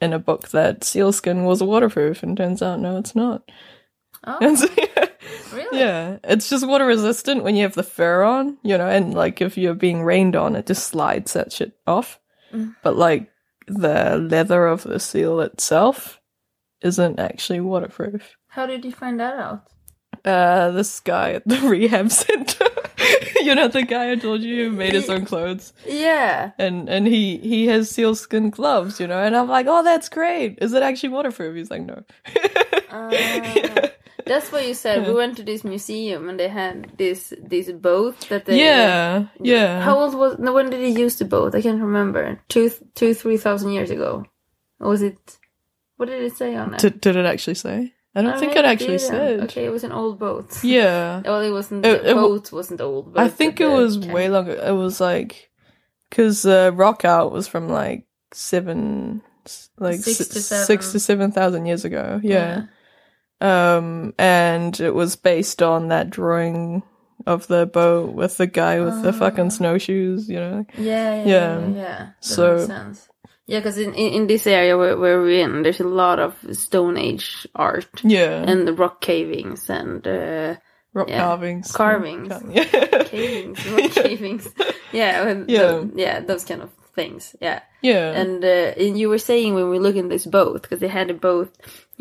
in 0.00 0.12
a 0.12 0.18
book 0.18 0.48
that 0.48 0.84
sealskin 0.84 1.44
was 1.44 1.62
waterproof, 1.62 2.22
and 2.22 2.36
turns 2.36 2.62
out 2.62 2.80
no, 2.80 2.98
it's 2.98 3.14
not. 3.14 3.50
Oh, 4.26 4.38
And 4.40 4.58
so, 4.58 4.66
yeah. 4.76 5.06
really? 5.52 5.78
Yeah, 5.78 6.18
it's 6.24 6.50
just 6.50 6.66
water 6.66 6.84
resistant 6.86 7.44
when 7.44 7.54
you 7.56 7.62
have 7.62 7.74
the 7.74 7.82
fur 7.82 8.22
on, 8.22 8.58
you 8.62 8.76
know, 8.76 8.88
and 8.88 9.14
like 9.14 9.40
if 9.40 9.56
you're 9.56 9.74
being 9.74 10.02
rained 10.02 10.34
on, 10.36 10.56
it 10.56 10.66
just 10.66 10.86
slides 10.88 11.32
that 11.34 11.52
shit 11.52 11.72
off. 11.86 12.18
Mm. 12.52 12.74
But 12.82 12.96
like 12.96 13.30
the 13.68 14.16
leather 14.18 14.66
of 14.66 14.82
the 14.84 14.98
seal 15.00 15.40
itself 15.40 16.20
isn't 16.82 17.18
actually 17.18 17.60
waterproof. 17.60 18.36
How 18.48 18.66
did 18.66 18.84
you 18.84 18.92
find 18.92 19.18
that 19.20 19.34
out? 19.34 19.64
Uh, 20.24 20.70
this 20.72 20.98
guy 21.00 21.32
at 21.32 21.46
the 21.46 21.60
rehab 21.68 22.10
center, 22.10 22.66
you 23.42 23.54
know, 23.54 23.68
the 23.68 23.82
guy 23.82 24.10
I 24.10 24.16
told 24.16 24.40
you 24.42 24.64
who 24.70 24.76
made 24.76 24.92
his 24.94 25.08
own 25.08 25.24
clothes, 25.24 25.72
Yeah. 25.86 26.50
and 26.58 26.88
and 26.88 27.06
he 27.06 27.36
he 27.38 27.66
has 27.68 27.90
sealskin 27.90 28.50
gloves, 28.50 28.98
you 28.98 29.06
know, 29.06 29.20
and 29.22 29.36
I'm 29.36 29.48
like, 29.48 29.66
oh, 29.68 29.84
that's 29.84 30.08
great. 30.08 30.58
Is 30.60 30.72
it 30.72 30.82
actually 30.82 31.10
waterproof? 31.10 31.54
He's 31.54 31.70
like, 31.70 31.82
no. 31.82 32.02
Ah. 32.90 33.10
yeah. 33.10 33.90
That's 34.26 34.50
what 34.52 34.66
you 34.66 34.74
said. 34.74 35.06
We 35.06 35.14
went 35.14 35.36
to 35.36 35.44
this 35.44 35.62
museum 35.64 36.28
and 36.28 36.38
they 36.38 36.48
had 36.48 36.90
this 36.98 37.32
this 37.42 37.70
boat 37.72 38.18
that 38.28 38.44
they 38.44 38.58
yeah, 38.58 39.26
yeah. 39.40 39.80
How 39.80 39.98
old 39.98 40.14
was? 40.14 40.38
No, 40.38 40.52
when 40.52 40.68
did 40.70 40.80
they 40.80 41.00
use 41.00 41.16
the 41.16 41.24
boat? 41.24 41.54
I 41.54 41.62
can't 41.62 41.80
remember. 41.80 42.40
Two, 42.48 42.70
two, 42.94 43.14
three 43.14 43.36
thousand 43.36 43.70
years 43.72 43.90
ago. 43.90 44.24
Or 44.80 44.88
was 44.90 45.02
it? 45.02 45.38
What 45.96 46.06
did 46.10 46.22
it 46.22 46.36
say 46.36 46.54
on 46.56 46.74
it? 46.74 46.80
Did, 46.80 47.00
did 47.00 47.16
it 47.16 47.24
actually 47.24 47.54
say? 47.54 47.94
I 48.14 48.22
don't 48.22 48.34
Oh, 48.34 48.38
think 48.40 48.56
it 48.56 48.64
actually 48.64 48.96
didn't. 48.98 49.10
said. 49.10 49.40
Okay, 49.44 49.64
it 49.66 49.70
was 49.70 49.84
an 49.84 49.92
old 49.92 50.18
boat. 50.18 50.48
Yeah. 50.64 51.22
Well, 51.24 51.40
it 51.40 51.50
wasn't. 51.50 51.86
It- 51.86 52.02
the 52.02 52.10
it 52.10 52.14
boat 52.14 52.50
wasn't 52.52 52.80
old. 52.80 53.16
I 53.16 53.28
think 53.28 53.60
it 53.60 53.68
was 53.68 53.98
okay. 53.98 54.12
way 54.12 54.28
longer. 54.28 54.52
It 54.52 54.72
was 54.74 55.00
like, 55.00 55.50
because 56.10 56.44
uh, 56.44 56.70
rock 56.74 57.04
art 57.04 57.30
was 57.32 57.46
from 57.46 57.68
like 57.68 58.06
seven, 58.32 59.22
like 59.78 60.00
Six 60.00 60.16
six 60.16 60.28
to 60.30 60.40
six 60.40 60.92
to 60.92 60.98
seven 61.00 61.30
thousand 61.30 61.66
years 61.66 61.84
ago. 61.84 62.20
Yeah. 62.22 62.64
Um, 63.40 64.14
and 64.18 64.78
it 64.80 64.94
was 64.94 65.16
based 65.16 65.62
on 65.62 65.88
that 65.88 66.10
drawing 66.10 66.82
of 67.26 67.46
the 67.48 67.66
boat 67.66 68.12
with 68.14 68.36
the 68.38 68.46
guy 68.46 68.80
with 68.80 69.02
the 69.02 69.08
Ah. 69.10 69.18
fucking 69.18 69.50
snowshoes. 69.50 70.28
You 70.28 70.36
know. 70.40 70.66
Yeah, 70.78 71.14
yeah, 71.16 71.24
yeah. 71.24 71.58
Yeah. 71.58 71.68
yeah, 71.74 72.06
So- 72.20 72.54
makes 72.56 72.66
sense. 72.66 73.08
Yeah, 73.48 73.60
because 73.60 73.78
in, 73.78 73.94
in 73.94 74.12
in 74.12 74.26
this 74.26 74.44
area 74.46 74.76
where, 74.76 74.96
where 74.98 75.20
we're 75.20 75.40
in, 75.44 75.62
there's 75.62 75.78
a 75.78 75.84
lot 75.86 76.18
of 76.18 76.34
Stone 76.50 76.96
Age 76.98 77.46
art 77.54 77.86
Yeah. 78.02 78.42
and 78.44 78.66
the 78.66 78.72
rock 78.72 79.00
cavings 79.00 79.70
and 79.70 80.04
uh, 80.04 80.56
rock 80.92 81.08
yeah. 81.08 81.20
carvings. 81.22 81.70
Carvings. 81.70 82.32
Yeah. 82.50 82.64
cavings, 83.04 83.64
rock 83.70 83.90
cavings. 84.02 84.48
Yeah, 84.92 85.44
Yeah. 85.46 85.62
the- 85.78 85.92
yeah, 85.94 86.20
those 86.26 86.44
kind 86.44 86.60
of 86.62 86.70
things. 86.96 87.36
Yeah. 87.40 87.60
yeah. 87.82 88.10
And, 88.20 88.42
uh, 88.44 88.74
and 88.82 88.98
you 88.98 89.08
were 89.08 89.18
saying 89.18 89.54
when 89.54 89.70
we 89.70 89.78
look 89.78 89.94
in 89.94 90.08
this 90.08 90.26
boat, 90.26 90.62
because 90.62 90.80
they 90.80 90.88
had 90.88 91.10
a 91.10 91.14
boat 91.14 91.54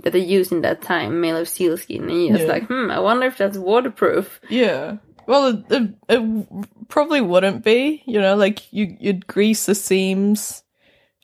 that 0.04 0.14
they 0.14 0.20
used 0.20 0.52
in 0.52 0.62
that 0.62 0.82
time, 0.82 1.22
made 1.22 1.32
of 1.36 1.48
sealskin, 1.50 2.10
and 2.10 2.26
you're 2.28 2.38
Yeah. 2.40 2.46
like, 2.46 2.68
hmm, 2.68 2.92
I 2.92 3.00
wonder 3.00 3.26
if 3.28 3.38
that's 3.38 3.58
waterproof. 3.58 4.40
Yeah. 4.50 4.98
Well, 5.28 5.48
it, 5.48 5.64
it, 5.72 5.96
it 6.10 6.88
probably 6.90 7.22
wouldn't 7.22 7.64
be. 7.64 8.04
You 8.06 8.22
know, 8.22 8.36
like 8.36 8.72
you 8.74 8.96
you'd 9.00 9.26
grease 9.28 9.66
the 9.66 9.74
seams 9.76 10.64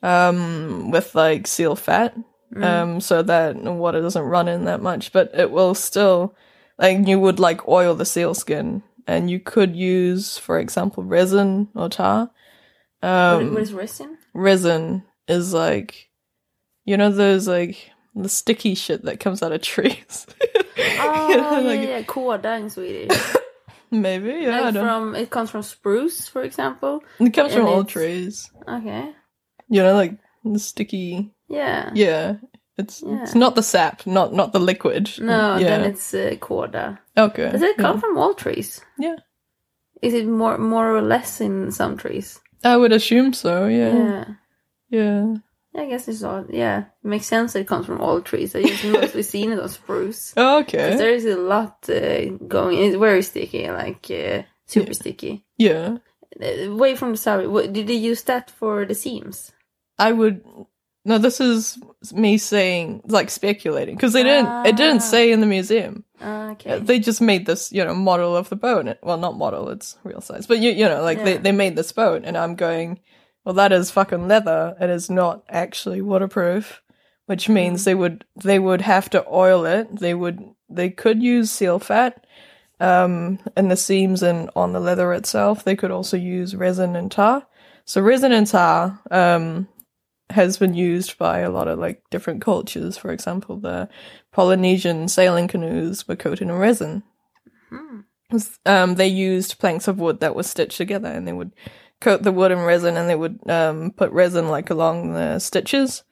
um 0.02 0.90
with 0.90 1.14
like 1.14 1.46
seal 1.46 1.76
fat 1.76 2.16
Mm. 2.54 2.64
um 2.64 3.00
so 3.00 3.22
that 3.22 3.56
water 3.56 4.02
doesn't 4.02 4.22
run 4.24 4.46
in 4.46 4.64
that 4.66 4.82
much, 4.82 5.10
but 5.12 5.30
it 5.32 5.50
will 5.50 5.74
still 5.74 6.34
like 6.78 7.06
you 7.08 7.18
would 7.18 7.40
like 7.40 7.66
oil 7.66 7.94
the 7.94 8.04
seal 8.04 8.34
skin 8.34 8.82
and 9.06 9.30
you 9.30 9.40
could 9.40 9.74
use 9.74 10.36
for 10.36 10.58
example 10.58 11.02
resin 11.02 11.68
or 11.74 11.88
tar. 11.88 12.30
What- 13.00 13.08
Um 13.08 13.54
what 13.54 13.62
is 13.62 13.72
resin? 13.72 14.18
resin 14.34 15.02
is 15.28 15.54
like 15.54 16.10
you 16.84 16.98
know 16.98 17.10
those 17.10 17.48
like 17.48 17.90
the 18.14 18.28
sticky 18.28 18.74
shit 18.74 19.04
that 19.04 19.20
comes 19.20 19.42
out 19.42 19.52
of 19.52 19.62
trees. 19.62 20.26
Oh, 20.78 21.28
You 21.30 21.36
know, 21.36 21.58
yeah, 21.58 21.68
like- 21.68 21.88
yeah, 21.88 22.02
kåda 22.02 22.58
in 22.60 22.70
Swedish. 22.70 23.16
Maybe, 23.90 24.30
yeah. 24.44 24.56
I 24.56 24.60
like 24.60 24.74
don't 24.74 24.86
from, 24.86 25.14
it 25.14 25.28
comes 25.30 25.50
from 25.50 25.62
spruce, 25.62 26.26
for 26.26 26.42
example. 26.42 27.02
It 27.20 27.34
comes 27.34 27.52
from 27.52 27.66
all 27.66 27.84
trees. 27.84 28.50
Okay. 28.66 29.12
You 29.68 29.82
know, 29.82 29.94
like 29.94 30.18
the 30.44 30.58
sticky. 30.58 31.30
Yeah. 31.48 31.90
Yeah, 31.94 32.36
it's 32.78 33.02
Yeah. 33.06 33.22
it's 33.22 33.34
not 33.34 33.54
the 33.54 33.62
sap, 33.62 34.06
not 34.06 34.32
not 34.32 34.52
the 34.54 34.60
liquid. 34.60 35.10
No, 35.18 35.56
yeah. 35.58 35.68
then 35.68 35.84
it's 35.84 36.14
uh, 36.14 36.36
kåda. 36.40 36.98
okay. 37.18 37.50
Does 37.52 37.60
it 37.60 37.76
come 37.76 37.96
yeah. 37.96 38.00
from 38.00 38.16
all 38.16 38.32
trees? 38.34 38.80
Yeah. 38.98 39.16
Is 40.00 40.14
it 40.14 40.26
more 40.26 40.56
more 40.56 40.96
or 40.96 41.02
less 41.02 41.40
in 41.42 41.70
some 41.70 41.98
trees? 41.98 42.40
I 42.64 42.76
would 42.78 42.92
assume 42.92 43.34
so. 43.34 43.66
Yeah, 43.66 43.94
Yeah. 43.94 44.24
yeah. 44.88 45.34
I 45.74 45.86
guess 45.86 46.06
it's 46.08 46.22
all. 46.22 46.44
Yeah, 46.50 46.80
it 46.80 47.08
makes 47.08 47.26
sense. 47.26 47.52
That 47.54 47.60
it 47.60 47.66
comes 47.68 47.86
from 47.86 48.00
all 48.00 48.20
trees. 48.20 48.54
I 48.54 48.62
just 48.62 48.84
mostly 48.84 49.22
seen 49.22 49.52
it 49.52 49.58
on 49.58 49.68
spruce. 49.68 50.34
Oh, 50.36 50.60
okay. 50.60 50.96
there 50.96 51.14
is 51.14 51.24
a 51.24 51.36
lot 51.36 51.88
uh, 51.88 52.26
going. 52.46 52.78
It's 52.78 52.96
very 52.96 53.22
sticky, 53.22 53.70
like 53.70 54.06
uh, 54.10 54.42
super 54.66 54.92
sticky. 54.94 55.44
Yeah, 55.56 55.96
Uh, 56.40 56.70
away 56.72 56.94
from 56.96 57.14
the. 57.14 57.48
What, 57.48 57.72
did 57.72 57.86
they 57.86 57.94
use 58.10 58.22
that 58.24 58.50
for 58.50 58.84
the 58.84 58.94
seams? 58.94 59.52
I 59.98 60.12
would. 60.12 60.42
No, 61.04 61.18
this 61.18 61.40
is 61.40 61.78
me 62.12 62.38
saying 62.38 63.02
like 63.08 63.30
speculating 63.30 63.96
because 63.96 64.12
they 64.12 64.22
didn't. 64.22 64.66
It 64.66 64.76
didn't 64.76 65.02
Ah. 65.02 65.10
say 65.10 65.32
in 65.32 65.40
the 65.40 65.46
museum. 65.46 66.04
Ah, 66.20 66.50
okay. 66.52 66.78
They 66.78 67.00
just 67.00 67.20
made 67.20 67.46
this, 67.46 67.72
you 67.72 67.84
know, 67.84 67.94
model 67.94 68.36
of 68.36 68.48
the 68.48 68.56
boat. 68.56 68.80
And 68.80 68.88
it, 68.90 68.98
well, 69.02 69.18
not 69.18 69.36
model, 69.36 69.68
it's 69.70 69.96
real 70.04 70.20
size. 70.20 70.46
But 70.46 70.58
you, 70.60 70.70
you 70.70 70.84
know, 70.88 71.02
like 71.02 71.24
they, 71.24 71.38
they 71.38 71.50
made 71.52 71.74
this 71.76 71.92
boat, 71.92 72.22
and 72.24 72.36
I'm 72.36 72.54
going, 72.54 73.00
well, 73.44 73.54
that 73.54 73.72
is 73.72 73.90
fucking 73.90 74.28
leather. 74.28 74.76
It 74.80 74.90
is 74.90 75.10
not 75.10 75.44
actually 75.48 76.00
waterproof, 76.00 76.82
which 77.26 77.48
means 77.48 77.84
they 77.84 77.94
would 77.94 78.24
they 78.36 78.58
would 78.58 78.80
have 78.82 79.10
to 79.10 79.26
oil 79.28 79.64
it. 79.64 79.98
They 79.98 80.14
would 80.14 80.40
they 80.68 80.90
could 80.90 81.22
use 81.22 81.50
seal 81.50 81.78
fat, 81.78 82.24
um, 82.80 83.38
in 83.56 83.68
the 83.68 83.76
seams 83.76 84.22
and 84.22 84.50
on 84.56 84.72
the 84.72 84.80
leather 84.80 85.12
itself. 85.12 85.64
They 85.64 85.76
could 85.76 85.90
also 85.90 86.16
use 86.16 86.54
resin 86.54 86.96
and 86.96 87.10
tar. 87.10 87.46
So 87.84 88.00
resin 88.00 88.32
and 88.32 88.46
tar, 88.46 89.00
um, 89.10 89.68
has 90.30 90.56
been 90.56 90.74
used 90.74 91.18
by 91.18 91.40
a 91.40 91.50
lot 91.50 91.68
of 91.68 91.78
like 91.78 92.02
different 92.10 92.42
cultures. 92.42 92.96
For 92.96 93.12
example, 93.12 93.56
the 93.58 93.88
Polynesian 94.32 95.08
sailing 95.08 95.48
canoes 95.48 96.08
were 96.08 96.16
coated 96.16 96.48
in 96.48 96.52
resin. 96.52 97.02
Hmm. 97.68 98.00
Um, 98.64 98.94
they 98.94 99.08
used 99.08 99.58
planks 99.58 99.88
of 99.88 99.98
wood 99.98 100.20
that 100.20 100.34
were 100.34 100.42
stitched 100.42 100.78
together, 100.78 101.08
and 101.08 101.28
they 101.28 101.32
would 101.32 101.52
coat 102.02 102.22
the 102.22 102.32
wood 102.32 102.52
in 102.52 102.58
resin, 102.58 102.96
and 102.96 103.08
they 103.08 103.14
would 103.14 103.38
um, 103.48 103.92
put 103.92 104.10
resin 104.10 104.48
like 104.48 104.70
along 104.70 105.14
the 105.14 105.38
stitches 105.38 106.02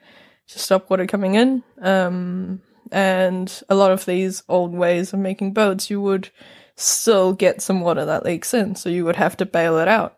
to 0.49 0.59
stop 0.59 0.89
water 0.89 1.07
coming 1.07 1.35
in. 1.35 1.63
Um, 1.81 2.63
and 2.93 3.63
a 3.69 3.75
lot 3.75 3.93
of 3.93 4.07
these 4.07 4.43
old 4.49 4.73
ways 4.73 5.13
of 5.13 5.19
making 5.19 5.53
boats, 5.53 5.91
you 5.91 6.01
would 6.01 6.31
still 6.77 7.33
get 7.33 7.61
some 7.61 7.81
water 7.81 8.05
that 8.05 8.25
leaks 8.25 8.55
in, 8.55 8.75
so 8.75 8.89
you 8.89 9.05
would 9.05 9.17
have 9.17 9.37
to 9.39 9.47
bail 9.47 9.79
it 9.79 9.89
out. 9.89 10.17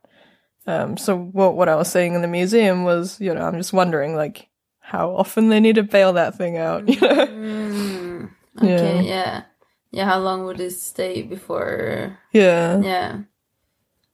Um, 0.66 0.97
so 0.97 1.16
what 1.16 1.57
what 1.57 1.68
I 1.68 1.75
was 1.75 1.91
saying 1.91 2.14
in 2.14 2.23
the 2.23 2.29
museum 2.29 2.85
was, 2.85 3.20
you 3.20 3.35
know, 3.35 3.43
I'm 3.43 3.57
just 3.57 3.73
wondering 3.73 4.14
like 4.14 4.49
how 4.79 5.11
often 5.11 5.49
they 5.49 5.61
need 5.61 5.77
to 5.77 5.83
bail 5.83 6.12
that 6.12 6.37
thing 6.37 6.59
out. 6.59 6.89
You 6.89 7.01
know? 7.01 7.27
Mm, 7.27 8.31
okay, 8.59 9.03
yeah. 9.09 9.43
yeah. 9.91 10.05
how 10.05 10.20
long 10.20 10.45
would 10.45 10.61
it 10.61 10.73
stay 10.73 11.23
before 11.23 12.18
Yeah. 12.33 12.81
Yeah. 12.81 13.18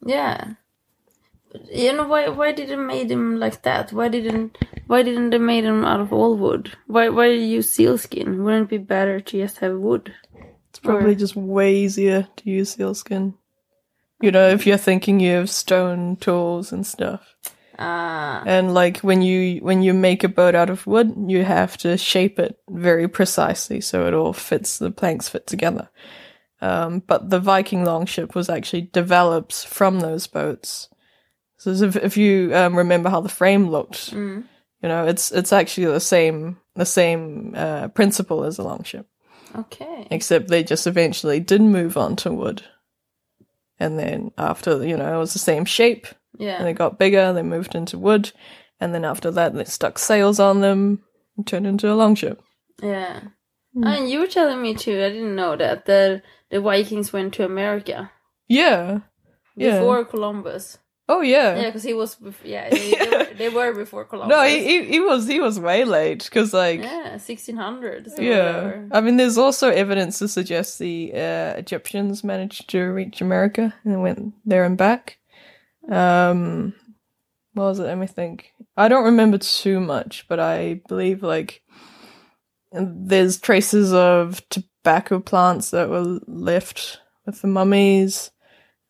Yeah. 0.06 0.54
You 1.72 1.92
know 1.94 2.06
why 2.06 2.28
why 2.28 2.52
did 2.52 2.70
it 2.70 2.76
made 2.76 3.10
him 3.10 3.38
like 3.38 3.62
that? 3.62 3.92
Why 3.92 4.08
didn't 4.08 4.56
why 4.86 5.02
didn't 5.02 5.30
they 5.30 5.38
made 5.38 5.64
him 5.64 5.84
out 5.84 6.00
of 6.00 6.12
all 6.12 6.36
wood? 6.36 6.72
Why 6.86 7.08
why 7.08 7.26
use 7.28 7.70
sealskin? 7.70 8.42
Wouldn't 8.44 8.64
it 8.66 8.70
be 8.70 8.78
better 8.78 9.20
to 9.20 9.38
just 9.42 9.58
have 9.58 9.76
wood? 9.78 10.12
It's 10.70 10.78
probably 10.78 11.12
Or- 11.12 11.22
just 11.24 11.36
way 11.36 11.74
easier 11.74 12.28
to 12.36 12.50
use 12.50 12.74
sealskin. 12.74 13.34
You 14.20 14.30
know, 14.32 14.48
if 14.48 14.66
you're 14.66 14.76
thinking 14.76 15.20
you 15.20 15.32
have 15.36 15.48
stone 15.48 16.16
tools 16.16 16.72
and 16.72 16.86
stuff. 16.86 17.34
Ah, 17.78 18.42
And 18.44 18.74
like 18.74 18.98
when 18.98 19.22
you 19.22 19.60
when 19.60 19.82
you 19.82 19.94
make 19.94 20.24
a 20.24 20.28
boat 20.28 20.54
out 20.56 20.68
of 20.68 20.86
wood, 20.86 21.14
you 21.28 21.44
have 21.44 21.76
to 21.78 21.96
shape 21.96 22.38
it 22.40 22.58
very 22.68 23.06
precisely 23.08 23.80
so 23.80 24.06
it 24.06 24.14
all 24.14 24.32
fits 24.32 24.78
the 24.78 24.90
planks 24.90 25.28
fit 25.28 25.46
together. 25.46 25.88
Um, 26.60 26.98
but 27.06 27.30
the 27.30 27.38
Viking 27.38 27.84
longship 27.84 28.34
was 28.34 28.50
actually 28.50 28.90
developed 28.92 29.64
from 29.64 30.00
those 30.00 30.26
boats. 30.26 30.88
So 31.58 31.70
if, 31.70 31.96
if 31.96 32.16
you 32.16 32.54
um, 32.54 32.76
remember 32.76 33.10
how 33.10 33.20
the 33.20 33.28
frame 33.28 33.68
looked, 33.68 34.12
mm. 34.12 34.44
you 34.82 34.88
know 34.88 35.06
it's 35.06 35.32
it's 35.32 35.52
actually 35.52 35.86
the 35.86 36.00
same 36.00 36.58
the 36.74 36.86
same 36.86 37.54
uh, 37.56 37.88
principle 37.88 38.44
as 38.44 38.58
a 38.58 38.62
longship, 38.62 39.06
okay. 39.56 40.06
except 40.10 40.48
they 40.48 40.62
just 40.62 40.86
eventually 40.86 41.40
did 41.40 41.60
move 41.60 41.96
on 41.96 42.14
to 42.16 42.32
wood. 42.32 42.62
And 43.80 43.98
then 43.98 44.30
after 44.38 44.86
you 44.86 44.96
know 44.96 45.14
it 45.14 45.18
was 45.18 45.32
the 45.32 45.38
same 45.40 45.64
shape, 45.64 46.06
and 46.38 46.46
Yeah. 46.46 46.62
they 46.62 46.72
got 46.72 46.98
bigger, 46.98 47.32
they 47.32 47.42
moved 47.42 47.74
into 47.74 47.98
wood, 47.98 48.32
and 48.80 48.94
then 48.94 49.04
after 49.04 49.30
that 49.32 49.54
they 49.54 49.64
stuck 49.64 49.98
sails 49.98 50.38
on 50.38 50.60
them 50.60 51.02
and 51.36 51.44
turned 51.46 51.66
into 51.66 51.92
a 51.92 51.94
longship. 51.94 52.40
Yeah. 52.80 53.20
Hmm. 53.74 53.84
And 53.84 54.10
you 54.10 54.20
were 54.20 54.26
telling 54.28 54.62
me 54.62 54.74
too, 54.74 54.92
I 55.02 55.10
didn't 55.10 55.34
know 55.34 55.56
that, 55.56 55.86
the 55.86 56.22
the 56.50 56.60
Vikings 56.60 57.12
went 57.12 57.34
to 57.34 57.44
America 57.44 58.10
Yeah. 58.46 59.00
Yeah. 59.56 59.80
before 59.80 60.04
Columbus. 60.04 60.78
Oh 61.10 61.22
yeah. 61.22 61.56
Yeah, 61.56 61.66
because 61.66 61.82
he 61.82 61.94
was, 61.94 62.18
yeah, 62.44 62.68
they, 62.68 62.90
they, 62.90 63.08
were, 63.08 63.24
they 63.38 63.48
were 63.48 63.72
before 63.72 64.04
Columbus. 64.04 64.36
No, 64.36 64.42
he, 64.44 64.62
he 64.62 64.84
he 64.84 65.00
was 65.00 65.26
he 65.26 65.40
was 65.40 65.58
way 65.58 65.84
late 65.84 66.24
because 66.24 66.52
like 66.52 66.82
yeah, 66.82 67.14
1600s 67.14 68.18
or 68.18 68.22
yeah. 68.22 68.36
whatever. 68.36 68.88
I 68.92 69.00
mean, 69.00 69.16
there's 69.16 69.38
also 69.38 69.70
evidence 69.70 70.18
to 70.18 70.28
suggest 70.28 70.78
the 70.78 71.12
uh, 71.14 71.54
Egyptians 71.56 72.22
managed 72.22 72.68
to 72.70 72.82
reach 72.82 73.22
America 73.22 73.74
and 73.84 74.02
went 74.02 74.34
there 74.44 74.64
and 74.64 74.76
back. 74.76 75.18
Um, 75.88 76.74
what 77.54 77.64
was 77.64 77.78
it? 77.78 77.84
Let 77.84 77.96
me 77.96 78.06
think. 78.06 78.52
I 78.76 78.88
don't 78.88 79.06
remember 79.06 79.38
too 79.38 79.80
much, 79.80 80.26
but 80.28 80.38
I 80.38 80.82
believe 80.88 81.22
like 81.22 81.62
there's 82.70 83.38
traces 83.38 83.94
of 83.94 84.46
tobacco 84.50 85.20
plants 85.20 85.70
that 85.70 85.88
were 85.88 86.20
left 86.26 86.98
with 87.24 87.40
the 87.40 87.48
mummies. 87.48 88.30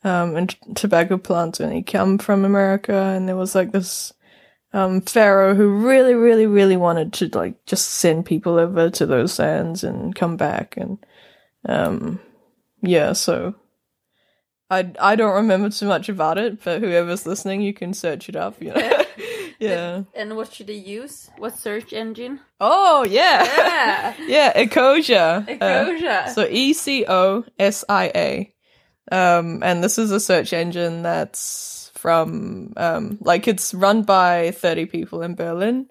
Um, 0.05 0.37
and 0.37 0.57
tobacco 0.77 1.19
plants 1.19 1.61
only 1.61 1.83
come 1.83 2.19
from 2.19 2.45
America, 2.45 2.95
and 2.95 3.29
there 3.29 3.37
was 3.37 3.55
like 3.55 3.73
this 3.73 4.13
um, 4.73 5.01
pharaoh 5.01 5.55
who 5.55 5.87
really, 5.87 6.15
really, 6.15 6.47
really 6.47 6.77
wanted 6.77 7.13
to 7.15 7.29
like 7.37 7.65
just 7.67 7.91
send 7.91 8.27
people 8.27 8.59
over 8.59 8.91
to 8.91 9.07
those 9.07 9.39
lands 9.39 9.83
and 9.83 10.15
come 10.15 10.37
back, 10.37 10.77
and 10.77 10.99
um, 11.67 12.21
yeah, 12.81 13.13
so 13.13 13.57
I 14.71 14.93
I 15.01 15.17
don't 15.17 15.35
remember 15.35 15.71
too 15.71 15.87
much 15.87 16.09
about 16.09 16.39
it, 16.39 16.63
but 16.63 16.81
whoever's 16.81 17.27
listening, 17.27 17.63
you 17.63 17.75
can 17.75 17.93
search 17.93 18.29
it 18.29 18.37
up. 18.37 18.63
You 18.63 18.75
know? 18.75 19.05
yeah. 19.59 20.03
And 20.15 20.37
what 20.37 20.53
should 20.53 20.69
they 20.69 20.75
use? 20.75 21.31
What 21.39 21.59
search 21.59 21.93
engine? 21.93 22.41
Oh 22.61 23.05
yeah. 23.09 23.45
Yeah. 23.45 24.15
yeah, 24.55 24.65
Ecosia. 24.65 25.49
Uh, 25.49 25.85
Ecosia. 25.85 26.29
so 26.29 26.47
E 26.49 26.73
C 26.73 27.05
O 27.09 27.45
S 27.59 27.85
I 27.89 28.13
A. 28.15 28.55
Um, 29.11 29.63
and 29.63 29.83
this 29.83 29.99
is 29.99 30.11
a 30.11 30.21
search 30.21 30.53
engine 30.53 31.03
that's 31.03 31.91
from, 31.95 32.73
um, 32.77 33.19
like 33.21 33.49
it's 33.49 33.75
run 33.75 34.03
by 34.03 34.53
30 34.53 34.87
people 34.87 35.23
in 35.23 35.35
Berlin. 35.35 35.89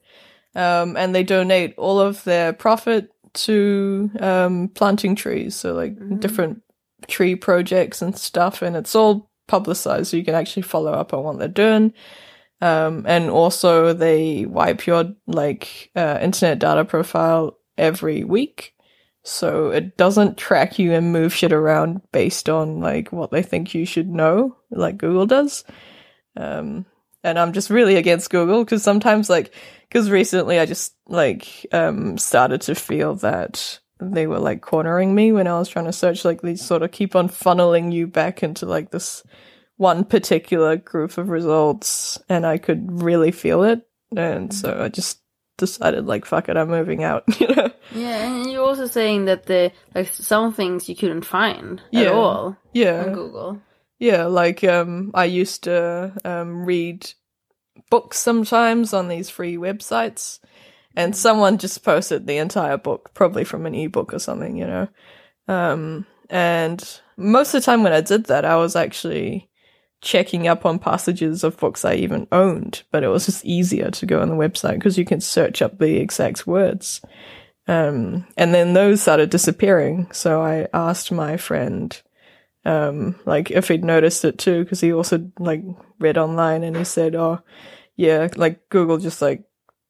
Um, 0.55 0.97
and 0.97 1.13
they 1.13 1.23
donate 1.23 1.77
all 1.77 1.99
of 1.99 2.23
their 2.23 2.53
profit 2.53 3.11
to, 3.33 4.09
um, 4.19 4.69
planting 4.69 5.15
trees. 5.15 5.55
So 5.55 5.73
like 5.73 6.19
different 6.19 6.61
tree 7.07 7.35
projects 7.35 8.01
and 8.01 8.17
stuff. 8.17 8.61
And 8.61 8.75
it's 8.75 8.95
all 8.95 9.29
publicized. 9.47 10.07
So 10.07 10.17
you 10.17 10.23
can 10.23 10.35
actually 10.35 10.63
follow 10.63 10.93
up 10.93 11.13
on 11.13 11.23
what 11.23 11.39
they're 11.39 11.47
doing. 11.47 11.93
Um, 12.59 13.05
and 13.07 13.29
also 13.29 13.93
they 13.93 14.45
wipe 14.45 14.87
your 14.87 15.13
like, 15.27 15.91
uh, 15.95 16.17
internet 16.21 16.59
data 16.59 16.85
profile 16.85 17.57
every 17.77 18.23
week. 18.23 18.73
So 19.27 19.71
it 19.71 19.97
doesn't 19.97 20.37
track 20.37 20.79
you 20.79 20.93
and 20.93 21.11
move 21.11 21.33
shit 21.33 21.51
around 21.51 22.01
based 22.13 22.47
on 22.47 22.79
like 22.79 23.11
what 23.11 23.29
they 23.29 23.43
think 23.43 23.73
you 23.73 23.85
should 23.85 24.07
know, 24.07 24.55
like 24.71 24.97
Google 24.97 25.25
does. 25.25 25.65
Um, 26.37 26.85
and 27.25 27.37
I'm 27.37 27.51
just 27.51 27.69
really 27.69 27.97
against 27.97 28.29
Google 28.29 28.63
because 28.63 28.83
sometimes 28.83 29.29
like, 29.29 29.53
because 29.89 30.09
recently 30.09 30.59
I 30.59 30.65
just 30.65 30.95
like, 31.07 31.65
um, 31.73 32.17
started 32.17 32.61
to 32.61 32.75
feel 32.75 33.15
that 33.15 33.79
they 33.99 34.27
were 34.27 34.39
like 34.39 34.61
cornering 34.61 35.13
me 35.13 35.33
when 35.33 35.47
I 35.47 35.59
was 35.59 35.67
trying 35.67 35.85
to 35.85 35.91
search, 35.93 36.23
like 36.23 36.41
these 36.41 36.65
sort 36.65 36.81
of 36.81 36.91
keep 36.91 37.13
on 37.13 37.27
funneling 37.27 37.91
you 37.91 38.07
back 38.07 38.43
into 38.43 38.65
like 38.65 38.91
this 38.91 39.23
one 39.75 40.05
particular 40.05 40.77
group 40.77 41.17
of 41.17 41.27
results 41.27 42.17
and 42.29 42.45
I 42.45 42.59
could 42.59 43.01
really 43.01 43.31
feel 43.31 43.63
it. 43.63 43.85
And 44.15 44.53
so 44.53 44.83
I 44.85 44.87
just 44.87 45.19
decided 45.57 46.05
like, 46.05 46.25
fuck 46.25 46.49
it, 46.49 46.57
I'm 46.57 46.69
moving 46.69 47.03
out, 47.03 47.23
you 47.39 47.47
know? 47.47 47.69
Yeah, 47.93 48.25
and 48.27 48.51
you're 48.51 48.63
also 48.63 48.85
saying 48.87 49.25
that 49.25 49.45
the 49.47 49.71
like 49.95 50.07
some 50.13 50.53
things 50.53 50.87
you 50.87 50.95
couldn't 50.95 51.25
find 51.25 51.81
Yeah. 51.91 52.01
at 52.07 52.13
all 52.13 52.57
Yeah. 52.73 53.03
on 53.05 53.13
Google. 53.13 53.61
Yeah, 53.99 54.25
like 54.25 54.63
um 54.63 55.11
I 55.13 55.25
used 55.25 55.63
to 55.63 56.13
um 56.23 56.65
read 56.65 57.09
books 57.89 58.17
sometimes 58.17 58.93
on 58.93 59.07
these 59.07 59.29
free 59.29 59.55
websites 59.57 60.39
and 60.95 61.15
someone 61.15 61.57
just 61.57 61.83
posted 61.83 62.25
the 62.27 62.37
entire 62.37 62.77
book 62.77 63.11
probably 63.13 63.43
from 63.43 63.65
an 63.65 63.75
ebook 63.75 64.13
or 64.13 64.19
something, 64.19 64.55
you 64.57 64.67
know. 64.67 64.87
Um 65.47 66.05
and 66.29 66.83
most 67.17 67.53
of 67.53 67.61
the 67.61 67.65
time 67.65 67.83
when 67.83 67.93
I 67.93 68.01
did 68.01 68.25
that 68.25 68.45
I 68.45 68.57
was 68.57 68.75
actually 68.75 69.49
checking 70.01 70.47
up 70.47 70.65
on 70.65 70.79
passages 70.79 71.43
of 71.43 71.57
books 71.57 71.83
I 71.83 71.95
even 71.95 72.27
owned, 72.31 72.83
but 72.91 73.03
it 73.03 73.07
was 73.07 73.25
just 73.25 73.45
easier 73.45 73.89
to 73.91 74.05
go 74.05 74.21
on 74.21 74.29
the 74.29 74.35
website 74.35 74.75
because 74.75 74.97
you 74.97 75.05
can 75.05 75.21
search 75.21 75.61
up 75.61 75.77
the 75.77 75.97
exact 75.97 76.45
words. 76.47 77.01
Um 77.67 78.25
and 78.37 78.53
then 78.53 78.73
those 78.73 79.01
started 79.01 79.29
disappearing, 79.29 80.07
so 80.11 80.41
I 80.41 80.67
asked 80.73 81.11
my 81.11 81.37
friend 81.37 81.99
um 82.65 83.15
like 83.25 83.49
if 83.49 83.69
he'd 83.69 83.83
noticed 83.83 84.25
it 84.25 84.37
too 84.37 84.63
because 84.63 84.81
he 84.81 84.91
also 84.91 85.31
like 85.39 85.63
read 85.99 86.17
online 86.17 86.63
and 86.63 86.75
he 86.75 86.83
said 86.83 87.15
oh 87.15 87.39
yeah 87.95 88.27
like 88.35 88.67
google 88.67 88.97
just 88.97 89.21
like 89.21 89.45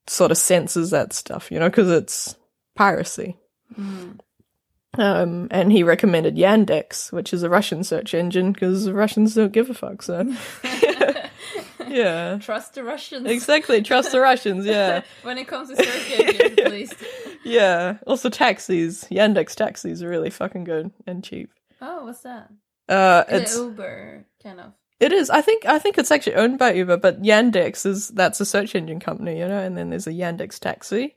sort 0.05 0.29
of 0.29 0.37
censors 0.37 0.91
that 0.91 1.11
stuff 1.11 1.49
you 1.51 1.59
know 1.59 1.69
because 1.69 1.89
it's 1.89 2.35
piracy 2.75 3.35
Mm. 3.77 4.19
Um 4.97 5.47
and 5.51 5.71
he 5.71 5.83
recommended 5.83 6.35
yandex 6.35 7.11
which 7.11 7.33
is 7.33 7.43
a 7.43 7.49
russian 7.49 7.83
search 7.83 8.13
engine 8.13 8.51
because 8.51 8.89
russians 8.91 9.35
don't 9.35 9.51
give 9.53 9.69
a 9.69 9.73
fuck 9.73 10.01
so 10.01 10.23
yeah 11.87 12.37
Trust 12.41 12.73
the 12.75 12.83
Russians. 12.83 13.27
exactly 13.29 13.81
trust 13.81 14.11
the 14.11 14.19
russians 14.19 14.65
yeah 14.65 15.01
when 15.23 15.37
it 15.37 15.47
comes 15.47 15.69
to 15.69 15.75
search 15.75 16.19
engines, 16.19 16.59
at 16.59 16.71
least. 16.71 16.95
yeah 17.43 17.97
also 18.05 18.29
taxis 18.29 19.05
yandex 19.05 19.55
taxis 19.55 20.03
are 20.03 20.09
really 20.09 20.29
fucking 20.29 20.63
good 20.63 20.91
and 21.05 21.23
cheap 21.23 21.49
Oh, 21.79 22.05
what's 22.05 22.21
that? 22.21 22.49
uh 22.89 23.23
it's 23.29 23.55
it 23.55 23.59
Uber, 23.61 24.25
kind 24.41 24.59
of. 24.59 24.71
It 24.99 25.11
is. 25.11 25.29
I 25.29 25.41
think. 25.41 25.63
I 25.67 25.77
think 25.77 25.99
it's 25.99 26.09
actually 26.09 26.37
owned 26.37 26.57
by 26.57 26.73
Uber, 26.73 26.97
but 26.97 27.21
Yandex 27.21 27.85
is 27.85 28.07
that's 28.07 28.41
a 28.41 28.45
search 28.47 28.73
engine 28.73 28.99
company, 28.99 29.37
you 29.37 29.47
know. 29.47 29.59
And 29.59 29.77
then 29.77 29.91
there's 29.91 30.07
a 30.07 30.11
Yandex 30.11 30.57
Taxi, 30.57 31.15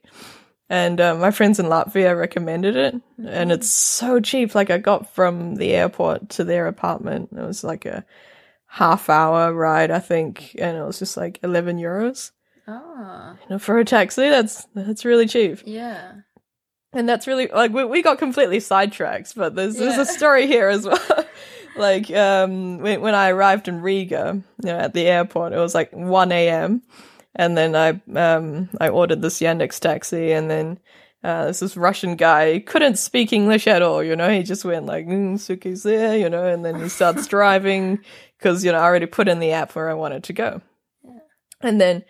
and 0.71 1.01
uh, 1.01 1.15
my 1.15 1.31
friends 1.31 1.59
in 1.59 1.65
Latvia 1.65 2.17
recommended 2.17 2.75
it, 2.77 2.95
and 3.27 3.51
it's 3.51 3.69
so 3.69 4.19
cheap. 4.21 4.55
Like 4.55 4.69
I 4.71 4.77
got 4.77 5.13
from 5.13 5.55
the 5.55 5.73
airport 5.75 6.29
to 6.29 6.43
their 6.45 6.67
apartment. 6.67 7.29
It 7.35 7.41
was 7.41 7.63
like 7.63 7.85
a 7.85 8.05
half 8.67 9.09
hour 9.09 9.53
ride, 9.53 9.91
I 9.91 9.99
think, 9.99 10.55
and 10.57 10.77
it 10.77 10.83
was 10.83 10.99
just 10.99 11.17
like 11.17 11.39
eleven 11.43 11.77
euros. 11.77 12.31
Ah, 12.67 13.33
You 13.43 13.49
know, 13.49 13.59
for 13.59 13.77
a 13.79 13.85
taxi, 13.85 14.29
that's 14.29 14.65
that's 14.73 15.03
really 15.03 15.27
cheap, 15.27 15.59
yeah. 15.65 16.13
and 16.93 17.09
that's 17.09 17.27
really 17.27 17.47
like 17.47 17.73
we, 17.73 17.83
we 17.83 18.01
got 18.01 18.17
completely 18.19 18.59
sidetracked. 18.61 19.35
But 19.35 19.55
there's 19.55 19.75
there's 19.75 19.95
Yeah. 19.97 20.03
a 20.03 20.05
story 20.05 20.47
here 20.47 20.69
as 20.69 20.85
well. 20.85 21.25
like 21.75 22.09
um 22.11 22.79
when, 22.79 23.01
when 23.01 23.15
I 23.15 23.29
arrived 23.29 23.67
in 23.67 23.81
Riga, 23.81 24.41
you 24.63 24.69
know, 24.69 24.77
at 24.77 24.93
the 24.93 25.07
airport, 25.07 25.53
it 25.53 25.57
was 25.59 25.75
like 25.75 25.91
one 25.91 26.31
a.m. 26.31 26.81
and 27.35 27.57
then 27.57 27.75
I 27.75 28.01
um 28.17 28.69
I 28.79 28.89
ordered 28.89 29.21
this 29.21 29.39
Yandex 29.39 29.79
taxi, 29.79 30.31
and 30.31 30.49
then 30.49 30.79
uh, 31.23 31.45
this 31.45 31.59
this 31.59 31.77
Russian 31.77 32.15
guy 32.15 32.53
he 32.53 32.59
couldn't 32.59 32.97
speak 32.97 33.31
English 33.31 33.67
at 33.67 33.81
all. 33.81 34.03
You 34.03 34.15
know, 34.15 34.29
he 34.29 34.43
just 34.43 34.65
went 34.65 34.85
like 34.85 35.05
mm, 35.05 35.35
"Suki's 35.35 35.83
there," 35.83 36.17
you 36.17 36.29
know, 36.29 36.45
and 36.45 36.65
then 36.65 36.81
he 36.81 36.89
starts 36.89 37.27
driving 37.35 37.99
because 38.37 38.65
you 38.65 38.71
know 38.71 38.79
I 38.79 38.83
already 38.83 39.05
put 39.05 39.27
in 39.27 39.39
the 39.39 39.51
app 39.51 39.75
where 39.75 39.89
I 39.89 39.93
wanted 39.93 40.23
to 40.25 40.33
go, 40.33 40.61
yeah. 41.03 41.19
and 41.61 41.79
then. 41.79 42.03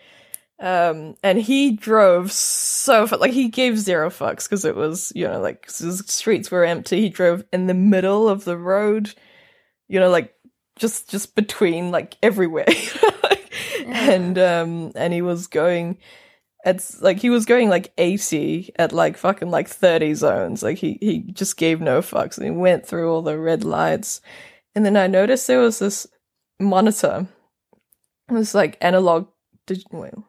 Um, 0.60 1.16
and 1.24 1.40
he 1.40 1.72
drove 1.72 2.30
so 2.30 3.08
fa- 3.08 3.16
like 3.16 3.32
he 3.32 3.48
gave 3.48 3.76
zero 3.76 4.10
fucks 4.10 4.44
because 4.44 4.64
it 4.64 4.76
was 4.76 5.10
you 5.12 5.26
know 5.26 5.40
like 5.40 5.66
the 5.66 5.96
streets 6.06 6.52
were 6.52 6.64
empty. 6.64 7.00
He 7.00 7.08
drove 7.08 7.42
in 7.52 7.66
the 7.66 7.74
middle 7.74 8.28
of 8.28 8.44
the 8.44 8.56
road, 8.56 9.12
you 9.88 9.98
know, 9.98 10.08
like 10.08 10.32
just 10.76 11.10
just 11.10 11.34
between 11.34 11.90
like 11.90 12.16
everywhere, 12.22 12.66
and 13.86 14.38
um 14.38 14.92
and 14.94 15.12
he 15.12 15.22
was 15.22 15.46
going. 15.46 15.98
It's 16.64 17.02
like 17.02 17.18
he 17.18 17.28
was 17.28 17.44
going 17.44 17.68
like 17.70 17.92
80 17.98 18.70
at 18.78 18.92
like 18.92 19.16
fucking 19.16 19.50
like 19.50 19.66
30 19.68 20.14
zones. 20.14 20.62
Like 20.62 20.78
he, 20.78 20.96
he 21.00 21.18
just 21.32 21.56
gave 21.56 21.80
no 21.80 22.00
fucks 22.00 22.36
and 22.36 22.44
he 22.44 22.52
went 22.52 22.86
through 22.86 23.12
all 23.12 23.20
the 23.22 23.36
red 23.36 23.64
lights. 23.64 24.20
And 24.76 24.86
then 24.86 24.96
I 24.96 25.08
noticed 25.08 25.48
there 25.48 25.58
was 25.58 25.80
this 25.80 26.06
monitor. 26.60 27.26
It 28.30 28.32
was 28.32 28.54
like 28.54 28.78
analog, 28.80 29.26
digital, 29.66 30.02
well, 30.02 30.24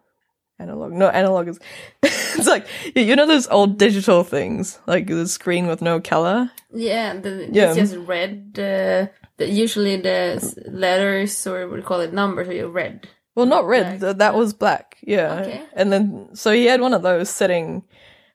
analog, 0.57 0.91
no, 0.93 1.07
analog 1.09 1.49
is, 1.49 1.59
it's 2.03 2.47
like, 2.47 2.65
you 2.95 3.15
know 3.15 3.27
those 3.27 3.47
old 3.49 3.77
digital 3.77 4.23
things, 4.23 4.79
like 4.87 5.05
the 5.05 5.27
screen 5.27 5.67
with 5.67 5.83
no 5.83 6.01
color? 6.01 6.49
Yeah, 6.73 7.13
the, 7.13 7.47
Yeah. 7.51 7.67
it's 7.69 7.75
just 7.77 7.95
red. 7.95 8.57
Uh, 8.57 9.22
usually 9.49 9.97
the 9.97 10.63
letters 10.67 11.45
or 11.47 11.67
we 11.67 11.81
call 11.81 12.01
it 12.01 12.13
numbers 12.13 12.47
are 12.49 12.67
red. 12.67 13.07
Well, 13.35 13.45
not 13.45 13.65
red. 13.65 13.99
Black. 13.99 14.17
that 14.17 14.35
was 14.35 14.53
black. 14.53 14.97
Yeah. 15.01 15.39
Okay. 15.41 15.65
And 15.73 15.91
then, 15.91 16.29
so 16.35 16.51
he 16.51 16.65
had 16.65 16.81
one 16.81 16.93
of 16.93 17.01
those 17.01 17.29
sitting 17.29 17.83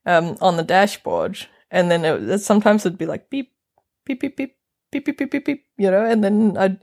um, 0.07 0.37
on 0.41 0.57
the 0.57 0.65
dashboard, 0.65 1.39
and 1.71 1.91
then 1.91 2.05
it, 2.05 2.39
sometimes 2.41 2.85
it'd 2.85 2.99
be 2.99 3.07
like 3.07 3.31
beep, 3.31 3.53
beep, 4.05 4.21
beep, 4.21 4.37
beep, 4.37 4.57
beep, 4.91 5.05
beep, 5.05 5.19
beep, 5.19 5.31
beep, 5.31 5.45
beep, 5.45 5.67
you 5.77 5.91
know. 5.91 6.05
And 6.05 6.25
then 6.25 6.57
I, 6.59 6.79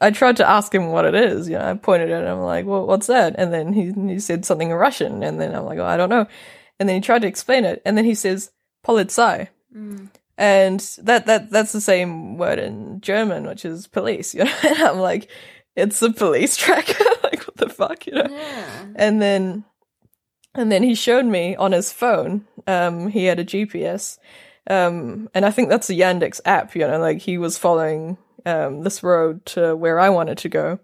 I 0.00 0.10
tried 0.10 0.38
to 0.38 0.48
ask 0.48 0.74
him 0.74 0.88
what 0.92 1.04
it 1.04 1.14
is. 1.14 1.48
You 1.48 1.58
know, 1.58 1.70
I 1.70 1.74
pointed 1.74 2.10
at 2.10 2.18
it. 2.18 2.20
and 2.20 2.28
I'm 2.28 2.40
like, 2.40 2.64
well, 2.64 2.86
what's 2.86 3.08
that? 3.08 3.34
And 3.36 3.52
then 3.52 3.72
he 3.72 3.92
he 4.12 4.18
said 4.18 4.44
something 4.44 4.70
in 4.70 4.76
Russian, 4.76 5.22
and 5.22 5.40
then 5.40 5.54
I'm 5.54 5.64
like, 5.64 5.78
oh, 5.78 5.84
I 5.84 5.96
don't 5.96 6.10
know. 6.10 6.26
And 6.80 6.88
then 6.88 6.96
he 6.96 7.02
tried 7.02 7.22
to 7.22 7.28
explain 7.28 7.64
it, 7.64 7.82
and 7.84 7.98
then 7.98 8.04
he 8.04 8.14
says 8.14 8.50
polizei. 8.84 9.48
Mm. 9.76 10.08
And 10.38 10.80
that 11.02 11.26
that 11.26 11.50
that's 11.50 11.72
the 11.72 11.80
same 11.80 12.38
word 12.38 12.58
in 12.58 13.00
German, 13.00 13.46
which 13.46 13.64
is 13.64 13.86
police. 13.86 14.34
You 14.34 14.44
know, 14.44 14.54
and 14.64 14.78
I'm 14.78 14.98
like, 14.98 15.30
it's 15.76 16.00
a 16.02 16.12
police 16.12 16.56
tracker. 16.56 17.04
like, 17.22 17.46
what 17.46 17.56
the 17.56 17.68
fuck, 17.68 18.06
you 18.06 18.14
know? 18.14 18.28
Yeah. 18.28 18.84
And 18.96 19.20
then, 19.20 19.64
and 20.54 20.70
then 20.70 20.82
he 20.82 20.94
showed 20.94 21.26
me 21.26 21.56
on 21.56 21.72
his 21.72 21.92
phone. 21.92 22.46
Um, 22.66 23.08
he 23.08 23.24
had 23.24 23.38
a 23.38 23.44
GPS, 23.44 24.18
um, 24.68 25.28
and 25.34 25.44
I 25.44 25.50
think 25.50 25.68
that's 25.68 25.90
a 25.90 25.94
Yandex 25.94 26.40
app. 26.44 26.74
You 26.74 26.86
know, 26.86 26.98
like 26.98 27.18
he 27.18 27.38
was 27.38 27.58
following 27.58 28.18
um 28.44 28.82
this 28.82 29.02
road 29.02 29.44
to 29.46 29.76
where 29.76 30.00
I 30.00 30.08
wanted 30.08 30.38
to 30.38 30.48
go, 30.48 30.80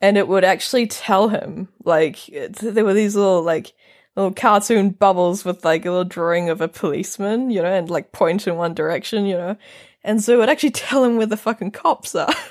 and 0.00 0.16
it 0.16 0.28
would 0.28 0.44
actually 0.44 0.86
tell 0.86 1.28
him 1.28 1.68
like 1.84 2.28
it, 2.28 2.54
there 2.54 2.84
were 2.84 2.94
these 2.94 3.16
little 3.16 3.42
like 3.42 3.72
little 4.16 4.32
cartoon 4.32 4.90
bubbles 4.90 5.44
with 5.44 5.64
like 5.64 5.84
a 5.84 5.90
little 5.90 6.04
drawing 6.04 6.50
of 6.50 6.60
a 6.60 6.68
policeman, 6.68 7.50
you 7.50 7.62
know, 7.62 7.72
and 7.72 7.88
like 7.90 8.12
point 8.12 8.46
in 8.46 8.56
one 8.56 8.74
direction, 8.74 9.26
you 9.26 9.36
know. 9.36 9.56
And 10.02 10.22
so 10.22 10.34
it 10.34 10.38
would 10.38 10.48
actually 10.50 10.70
tell 10.72 11.04
him 11.04 11.16
where 11.16 11.26
the 11.26 11.36
fucking 11.36 11.72
cops 11.72 12.14
are. 12.14 12.32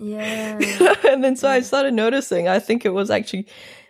Yeah. 0.00 0.60
and 1.08 1.24
then 1.24 1.34
so 1.34 1.48
I 1.48 1.60
started 1.60 1.92
noticing, 1.92 2.46
I 2.46 2.60
think 2.60 2.84
it 2.84 2.90
was 2.90 3.10
actually, 3.10 3.48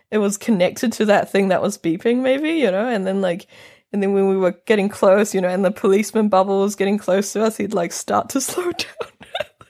it 0.09 0.17
was 0.17 0.37
connected 0.37 0.91
to 0.93 1.05
that 1.05 1.31
thing 1.31 1.49
that 1.49 1.61
was 1.61 1.77
beeping, 1.77 2.23
maybe, 2.23 2.49
you 2.53 2.71
know, 2.71 2.89
and 2.89 3.05
then 3.05 3.21
like, 3.21 3.45
and 3.93 4.01
then 4.01 4.13
when 4.13 4.27
we 4.27 4.35
were 4.35 4.59
getting 4.65 4.89
close, 4.89 5.33
you 5.35 5.41
know, 5.41 5.49
and 5.49 5.63
the 5.63 5.69
policeman 5.71 6.29
bubble 6.29 6.61
was 6.61 6.75
getting 6.75 6.97
close 6.97 7.33
to 7.33 7.43
us, 7.43 7.57
he'd 7.57 7.73
like 7.73 7.91
start 7.91 8.29
to 8.29 8.41
slow 8.41 8.71
down. 8.71 9.11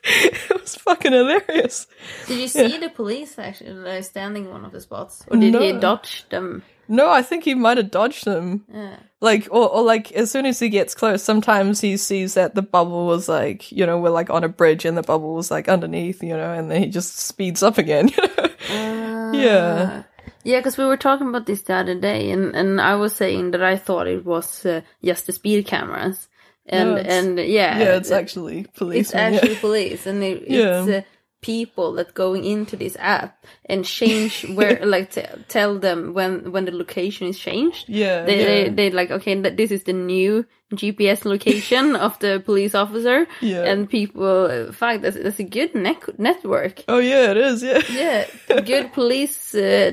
it 0.04 0.62
was 0.62 0.76
fucking 0.76 1.12
hilarious. 1.12 1.88
Did 2.28 2.40
you 2.40 2.48
see 2.48 2.78
the 2.78 2.90
police 2.90 3.38
actually 3.38 3.72
like, 3.72 4.04
standing 4.04 4.46
in 4.46 4.52
one 4.52 4.64
of 4.64 4.72
the 4.72 4.80
spots, 4.82 5.26
or 5.28 5.38
did 5.38 5.54
he 5.56 5.74
dodge 5.74 6.24
them? 6.30 6.64
No, 6.90 7.10
I 7.10 7.22
think 7.22 7.44
he 7.46 7.54
might 7.56 7.78
have 7.78 7.92
dodged 7.92 8.26
them. 8.26 8.66
Yeah. 8.74 8.96
Like, 9.22 9.48
or, 9.52 9.70
or 9.70 9.84
like, 9.84 10.12
as 10.14 10.32
soon 10.32 10.46
as 10.46 10.60
he 10.60 10.70
gets 10.70 10.96
close, 10.96 11.22
sometimes 11.24 11.80
he 11.82 11.98
sees 11.98 12.34
that 12.34 12.56
the 12.56 12.62
bubble 12.62 13.06
was 13.06 13.30
like, 13.30 13.72
you 13.72 13.86
know, 13.86 13.98
we're 14.00 14.10
like 14.10 14.30
on 14.30 14.44
a 14.44 14.50
bridge 14.50 14.86
and 14.86 14.98
the 14.98 15.04
bubble 15.04 15.36
was 15.36 15.52
like 15.52 15.70
underneath, 15.70 16.24
you 16.24 16.36
know, 16.36 16.52
and 16.54 16.72
then 16.72 16.82
he 16.82 16.90
just 16.90 17.18
speeds 17.20 17.62
up 17.62 17.78
again, 17.78 18.08
you 18.18 18.24
know? 18.28 19.32
Yeah. 19.34 20.04
Yeah, 20.44 20.60
because 20.60 20.78
we 20.78 20.86
were 20.86 20.98
talking 20.98 21.28
about 21.28 21.46
this 21.46 21.62
the 21.64 21.76
other 21.76 21.96
day, 22.00 22.32
and, 22.32 22.56
and 22.56 22.80
I 22.80 22.96
was 22.96 23.14
saying 23.16 23.52
that 23.52 23.62
I 23.62 23.76
thought 23.78 24.08
it 24.08 24.26
was 24.26 24.66
uh, 24.66 24.82
just 25.04 25.28
the 25.28 25.34
speed 25.34 25.66
cameras, 25.68 26.28
and 26.66 26.92
No, 26.92 26.98
and 26.98 27.38
yeah, 27.40 27.78
yeah, 27.78 27.98
it's 27.98 28.10
uh, 28.10 28.16
actually 28.16 28.66
police. 28.78 29.08
it's 29.08 29.16
actually 29.16 29.56
police, 29.68 30.06
and 30.08 30.24
it, 30.24 30.50
Yeah. 30.50 30.84
it's 30.84 30.90
uh, 30.90 31.02
people 31.42 31.94
that 31.94 32.14
going 32.14 32.44
into 32.44 32.76
this 32.76 32.98
app 33.00 33.46
and 33.66 33.86
change 33.86 34.46
where, 34.56 34.86
like, 34.86 35.12
t- 35.12 35.24
tell 35.48 35.80
them 35.80 36.14
when 36.14 36.52
when 36.52 36.66
the 36.66 36.72
location 36.72 37.28
is 37.28 37.40
changed. 37.40 37.86
yeah, 37.88 38.26
They, 38.26 38.40
yeah. 38.40 38.46
they 38.46 38.70
they 38.70 38.90
like 38.92 39.12
okay 39.12 39.40
that 39.42 39.56
this 39.58 39.72
is 39.72 39.84
the 39.84 39.94
new 39.94 40.46
GPS 40.76 41.26
location 41.26 41.96
of 42.06 42.20
the 42.20 42.40
police 42.46 42.76
officer 42.76 43.26
Yeah. 43.42 43.64
and 43.72 43.90
people 43.90 44.46
uh, 44.46 44.72
fuck 44.72 45.02
that's, 45.02 45.18
that's 45.18 45.40
a 45.40 45.44
good 45.44 45.74
net- 45.74 46.20
network 46.20 46.84
Oh 46.88 47.00
yeah, 47.00 47.32
it 47.32 47.38
is. 47.38 47.64
Yeah. 47.64 47.82
yeah 47.92 48.26
good 48.66 48.92
police 48.94 49.56
uh, 49.56 49.92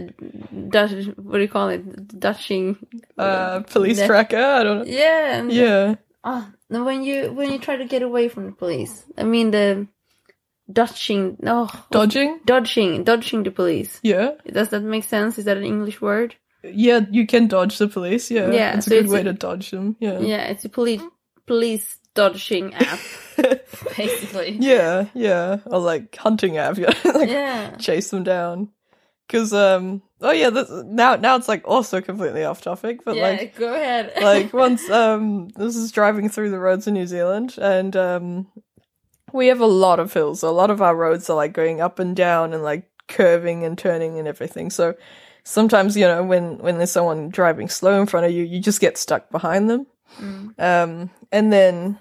Dutch, 0.68 0.92
what 1.16 1.36
do 1.38 1.42
you 1.42 1.48
call 1.48 1.68
it 1.70 2.18
dutching 2.18 2.76
Uh, 3.18 3.60
police 3.60 3.98
Net- 3.98 4.06
tracker. 4.08 4.36
I 4.60 4.62
don't 4.64 4.78
know. 4.78 4.84
yeah 4.84 5.42
Yeah. 5.48 5.94
oh, 6.24 6.44
when 6.68 7.02
you 7.04 7.32
when 7.32 7.52
you 7.52 7.58
try 7.58 7.76
to 7.76 7.84
get 7.86 8.02
away 8.02 8.28
from 8.28 8.46
the 8.46 8.52
police 8.52 9.04
I 9.16 9.22
mean 9.24 9.50
the 9.52 9.86
dutching 10.72 11.36
no 11.40 11.68
Dodging. 11.90 12.40
dodging 12.44 13.04
dodging 13.04 13.42
the 13.44 13.50
police 13.50 14.00
Yeah. 14.02 14.32
does 14.50 14.68
that 14.70 14.82
make 14.82 15.04
sense 15.04 15.38
is 15.38 15.44
that 15.44 15.56
an 15.56 15.64
English 15.64 16.00
word 16.00 16.34
Yeah, 16.64 17.00
you 17.10 17.26
can 17.26 17.46
dodge 17.46 17.78
the 17.78 17.86
police. 17.86 18.30
Yeah. 18.30 18.50
Yeah, 18.50 18.76
It's 18.76 18.86
a 18.88 18.90
good 18.90 19.04
it's 19.04 19.12
way 19.12 19.20
a- 19.20 19.24
to 19.24 19.32
dodge 19.32 19.70
them. 19.70 19.94
Yeah. 20.00 20.18
yeah 20.18 20.44
it's 20.50 20.64
a 20.64 20.68
police 20.68 21.02
police 21.46 21.98
dodging 22.14 22.74
app 22.74 22.98
basically 23.96 24.56
yeah. 24.60 25.06
Yeah. 25.14 25.58
Or 25.66 25.78
like 25.78 26.16
hunting 26.16 26.56
app. 26.56 26.76
Yeah. 26.82 26.92
like 27.04 27.30
yeah 27.30 27.76
chase 27.76 28.10
them 28.10 28.24
down. 28.24 28.70
Cause 29.28 29.52
um. 29.52 30.02
Oh 30.20 30.30
yeah. 30.32 30.50
This, 30.50 30.70
now 30.86 31.16
now 31.16 31.36
it's 31.36 31.48
like 31.48 31.62
also 31.66 32.00
completely 32.00 32.44
off 32.44 32.62
topic, 32.62 33.00
but 33.04 33.16
yeah, 33.16 33.22
like 33.28 33.56
go 33.56 33.74
ahead. 33.74 34.12
like 34.22 34.52
once 34.52 34.88
um 35.02 35.48
this 35.56 35.76
is 35.76 35.92
driving 35.92 36.28
through 36.28 36.50
the 36.50 36.58
roads 36.60 36.86
in 36.86 36.94
New 36.94 37.06
Zealand 37.06 37.58
and 37.58 37.94
um 37.96 38.46
we 39.36 39.48
have 39.48 39.60
a 39.60 39.66
lot 39.66 40.00
of 40.00 40.12
hills. 40.12 40.42
A 40.42 40.50
lot 40.50 40.70
of 40.70 40.82
our 40.82 40.96
roads 40.96 41.30
are 41.30 41.36
like 41.36 41.52
going 41.52 41.80
up 41.80 41.98
and 41.98 42.16
down 42.16 42.52
and 42.52 42.62
like 42.62 42.90
curving 43.06 43.64
and 43.64 43.78
turning 43.78 44.18
and 44.18 44.26
everything. 44.26 44.70
So 44.70 44.94
sometimes, 45.44 45.96
you 45.96 46.06
know, 46.06 46.24
when 46.24 46.58
when 46.58 46.78
there's 46.78 46.90
someone 46.90 47.28
driving 47.28 47.68
slow 47.68 48.00
in 48.00 48.06
front 48.06 48.26
of 48.26 48.32
you, 48.32 48.42
you 48.42 48.60
just 48.60 48.80
get 48.80 48.98
stuck 48.98 49.30
behind 49.30 49.70
them. 49.70 49.86
Mm. 50.18 50.58
Um 50.58 51.10
and 51.30 51.52
then 51.52 51.98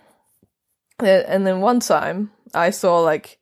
and 1.00 1.46
then 1.46 1.60
one 1.60 1.82
time 1.82 2.32
I 2.54 2.70
saw 2.70 3.02
like 3.02 3.38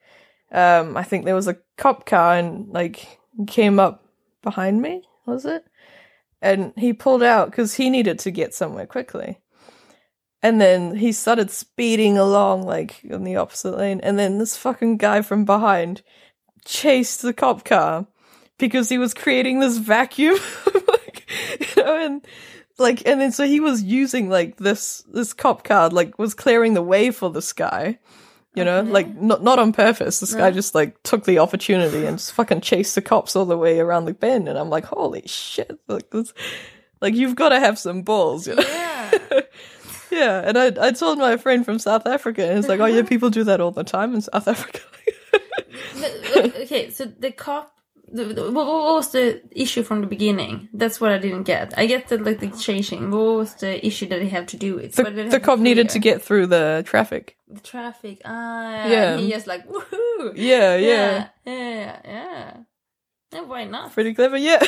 um 0.52 0.98
I 0.98 1.04
think 1.04 1.26
there 1.26 1.36
was 1.36 1.48
a 1.48 1.58
cop 1.78 2.06
car 2.06 2.36
and 2.36 2.70
like 2.70 3.20
came 3.48 3.80
up 3.80 4.06
behind 4.42 4.82
me, 4.82 5.04
was 5.26 5.46
it? 5.46 5.66
And 6.42 6.74
he 6.76 6.92
pulled 6.92 7.24
out 7.24 7.52
because 7.52 7.76
he 7.76 7.90
needed 7.90 8.20
to 8.20 8.32
get 8.32 8.54
somewhere 8.54 8.86
quickly. 8.86 9.40
And 10.44 10.60
then 10.60 10.96
he 10.98 11.14
started 11.14 11.50
speeding 11.50 12.18
along 12.18 12.64
like 12.64 13.04
in 13.06 13.24
the 13.24 13.38
opposite 13.38 13.78
lane. 13.78 14.02
And 14.04 14.20
then 14.20 14.38
this 14.38 14.58
fucking 14.58 14.98
guy 14.98 15.22
from 15.22 15.46
behind 15.46 16.02
chased 16.66 17.22
the 17.22 17.34
cop 17.34 17.64
car 17.64 18.06
because 18.58 18.90
he 18.90 18.98
was 18.98 19.14
creating 19.14 19.60
this 19.62 19.78
vacuum. 19.78 20.38
like, 20.88 21.32
you 21.60 21.84
know, 21.84 22.06
and 22.06 22.28
like, 22.78 23.08
and 23.08 23.22
then 23.22 23.32
so 23.32 23.46
he 23.48 23.62
was 23.62 23.82
using 23.84 24.30
like 24.30 24.58
this, 24.58 25.04
this 25.14 25.32
cop 25.32 25.64
car, 25.64 25.90
like 25.90 26.20
was 26.20 26.34
clearing 26.34 26.74
the 26.74 26.82
way 26.84 27.10
for 27.12 27.32
this 27.32 27.54
guy. 27.54 27.98
You 28.56 28.64
know, 28.64 28.80
Okay. 28.82 28.90
like 28.92 29.16
not 29.16 29.42
not 29.42 29.58
on 29.58 29.74
purpose. 29.74 30.20
This 30.20 30.36
guy 30.36 30.52
just 30.52 30.76
like 30.76 31.02
took 31.02 31.24
the 31.24 31.40
opportunity 31.40 32.06
and 32.06 32.20
just 32.20 32.34
fucking 32.34 32.62
chased 32.62 32.94
the 32.94 33.02
cops 33.02 33.36
all 33.36 33.46
the 33.46 33.58
way 33.58 33.80
around 33.80 34.06
the 34.06 34.14
bend. 34.14 34.48
And 34.48 34.60
I'm 34.60 34.70
like, 34.70 34.86
holy 34.86 35.24
shit! 35.26 35.80
Like 35.88 36.12
this, 36.12 36.32
like 37.02 37.16
you've 37.16 37.34
got 37.34 37.50
to 37.50 37.60
have 37.60 37.80
some 37.80 38.04
balls. 38.04 38.46
You 38.46 38.54
know? 38.58 38.62
Yeah. 38.64 39.12
Yeah, 40.14 40.44
and 40.48 40.58
I 40.58 40.68
I 40.88 40.92
told 40.92 41.18
my 41.18 41.38
friend 41.38 41.66
from 41.66 41.80
South 41.80 42.06
Africa, 42.08 42.44
and 42.48 42.60
it's 42.60 42.68
like, 42.68 42.80
oh 42.80 42.86
yeah, 42.96 43.02
people 43.14 43.30
do 43.30 43.44
that 43.46 43.60
all 43.60 43.72
the 43.72 43.84
time 43.84 44.14
in 44.16 44.22
South 44.22 44.48
Africa. 44.48 44.80
But, 46.34 46.56
okay, 46.64 46.90
so 46.92 47.06
the 47.06 47.32
cop. 47.32 47.70
The, 48.16 48.26
the- 48.26 48.52
what, 48.52 48.68
was 48.68 49.10
the 49.12 49.42
issue 49.52 49.82
from 49.84 50.02
the 50.02 50.08
beginning? 50.08 50.70
That's 50.74 51.02
what 51.02 51.12
I 51.12 51.18
didn't 51.18 51.44
get. 51.44 51.74
I 51.78 51.88
get 51.88 52.08
the 52.10 52.18
like 52.18 52.40
the 52.40 52.50
changing. 52.50 53.10
What 53.10 53.38
was 53.38 53.56
the 53.56 53.74
issue 53.86 54.08
that 54.10 54.20
they 54.20 54.30
have 54.30 54.46
to 54.48 54.58
do 54.58 54.76
with? 54.76 54.94
the 54.96 55.04
the 55.32 55.40
cop 55.40 55.58
needed 55.60 55.90
to 55.90 56.00
get 56.00 56.22
through 56.22 56.48
the 56.48 56.84
traffic. 56.86 57.38
the 57.48 57.60
traffic. 57.62 58.22
Ah, 58.26 58.86
Yeah. 58.86 58.92
yeah. 58.94 59.18
He 59.18 59.32
just 59.32 59.48
like 59.48 59.66
woohoo. 59.68 60.34
Yeah, 60.36 60.76
yeah, 60.78 61.30
yeah, 61.46 61.54
yeah, 61.54 62.00
yeah. 62.06 62.58
Yeah, 63.34 63.42
why 63.50 63.66
not? 63.66 63.94
pretty 63.94 64.14
clever. 64.14 64.38
Yeah, 64.38 64.62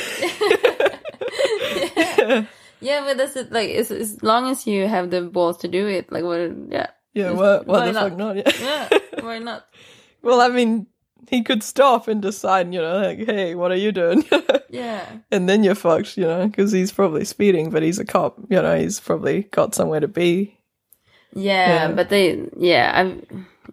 yeah. 1.98 2.46
Yeah, 2.82 3.04
but 3.06 3.18
that's 3.18 3.36
it. 3.36 3.52
Like, 3.52 3.70
as, 3.72 3.92
as 3.92 4.22
long 4.24 4.50
as 4.50 4.66
you 4.68 4.88
have 4.88 5.10
the 5.10 5.22
balls 5.22 5.58
to 5.60 5.68
do 5.68 5.88
it, 5.88 6.12
like, 6.12 6.24
what? 6.24 6.40
Yeah, 6.70 6.88
yeah. 7.14 7.32
What 7.32 7.68
why 7.68 7.88
the 7.92 7.94
fuck 7.94 8.18
not? 8.18 8.36
Yeah. 8.60 8.88
yeah. 8.92 9.22
Why 9.22 9.40
not? 9.40 9.66
Well, 10.22 10.42
I 10.42 10.48
mean, 10.50 10.88
he 11.30 11.44
could 11.44 11.62
stop 11.62 12.08
and 12.08 12.20
decide, 12.20 12.74
you 12.74 12.82
know, 12.82 12.98
like, 12.98 13.20
hey, 13.20 13.54
what 13.54 13.72
are 13.72 13.76
you 13.78 13.92
doing? 13.92 14.24
Yeah. 14.70 15.06
and 15.32 15.48
then 15.48 15.64
you're 15.64 15.76
fucked, 15.76 16.18
you 16.18 16.24
know, 16.26 16.48
because 16.48 16.72
he's 16.74 16.92
probably 16.92 17.24
speeding, 17.24 17.70
but 17.70 17.82
he's 17.84 18.00
a 18.00 18.04
cop, 18.06 18.40
you 18.50 18.62
know, 18.62 18.76
he's 18.78 19.00
probably 19.00 19.44
got 19.44 19.74
somewhere 19.76 20.02
to 20.02 20.08
be. 20.10 20.58
Yeah, 21.34 21.68
Yeah. 21.90 21.92
but 21.92 22.10
they, 22.10 22.50
yeah, 22.58 22.92
I, 22.94 23.22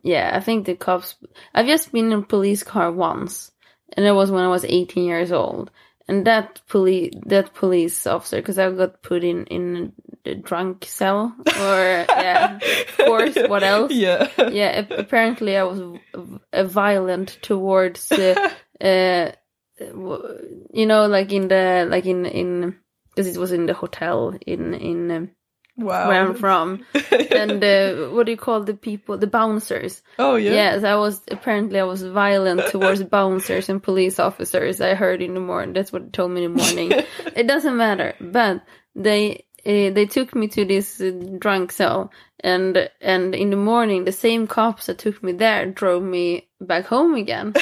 yeah, 0.02 0.30
I 0.34 0.40
think 0.40 0.66
the 0.66 0.76
cops. 0.76 1.16
I've 1.54 1.66
just 1.66 1.90
been 1.90 2.12
in 2.12 2.18
a 2.20 2.22
police 2.22 2.62
car 2.62 2.92
once, 2.92 3.50
and 3.96 4.04
it 4.06 4.12
was 4.12 4.30
when 4.30 4.44
I 4.44 4.48
was 4.48 4.64
18 4.64 5.04
years 5.04 5.32
old. 5.32 5.70
And 6.08 6.26
that 6.26 6.60
police, 6.68 7.12
that 7.26 7.54
police 7.54 8.06
officer, 8.06 8.36
because 8.36 8.58
I 8.58 8.70
got 8.72 9.02
put 9.02 9.22
in 9.22 9.46
in 9.46 9.92
the 10.24 10.34
drunk 10.34 10.84
cell, 10.84 11.34
or 11.46 12.04
yeah, 12.08 12.58
of 12.98 13.06
course, 13.06 13.36
what 13.46 13.62
else? 13.62 13.92
Yeah. 13.92 14.28
yeah 14.50 14.66
ap- 14.82 14.90
apparently 14.90 15.56
i 15.56 15.62
was 15.62 15.80
v- 15.80 16.62
violent 16.64 17.38
towards 17.42 18.10
uh, 18.12 18.50
uh 18.80 19.32
w- 19.78 20.66
you 20.72 20.86
know 20.86 21.06
like 21.06 21.32
in 21.32 21.48
the 21.48 21.86
like 21.88 22.06
in 22.06 22.26
in 22.26 22.76
because 23.10 23.26
it 23.34 23.38
was 23.38 23.52
in 23.52 23.66
the 23.66 23.74
hotel 23.74 24.34
in 24.46 24.74
in 24.74 25.10
um, 25.10 25.30
wow. 25.76 26.08
where 26.08 26.22
i'm 26.22 26.34
from. 26.34 26.84
And 27.32 27.64
uh, 27.64 28.10
what 28.10 28.26
do 28.26 28.32
you 28.32 28.38
call 28.38 28.62
the 28.62 28.74
people 28.74 29.18
the 29.18 29.26
bouncers? 29.26 30.02
Oh, 30.18 30.36
yeah. 30.36 30.52
yes 30.52 30.84
i 30.84 30.94
was 30.94 31.20
apparently 31.30 31.80
i 31.80 31.84
was 31.84 32.02
violent 32.02 32.66
towards 32.70 33.02
bouncers 33.18 33.68
and 33.68 33.82
police 33.82 34.18
officers 34.18 34.80
i 34.80 34.94
heard 34.94 35.22
in 35.22 35.34
the 35.34 35.40
morning. 35.40 35.74
That's 35.74 35.92
what 35.92 36.04
they 36.04 36.10
told 36.10 36.32
me 36.32 36.44
in 36.44 36.54
the 36.54 36.62
morning. 36.62 36.92
It 37.36 37.46
doesn't 37.46 37.76
matter. 37.76 38.14
But 38.20 38.62
they 38.94 39.46
uh, 39.64 39.90
they 39.90 40.06
took 40.06 40.34
me 40.34 40.48
to 40.48 40.64
this 40.64 41.00
uh, 41.00 41.12
drunk 41.38 41.72
cell. 41.72 42.10
And 42.40 42.90
and 43.00 43.34
in 43.34 43.50
the 43.50 43.56
morning 43.56 44.04
the 44.04 44.12
same 44.12 44.46
cops 44.46 44.86
that 44.86 44.98
took 44.98 45.22
me 45.22 45.32
there 45.32 45.66
drove 45.66 46.02
me 46.02 46.48
back 46.60 46.86
home 46.86 47.14
again 47.14 47.54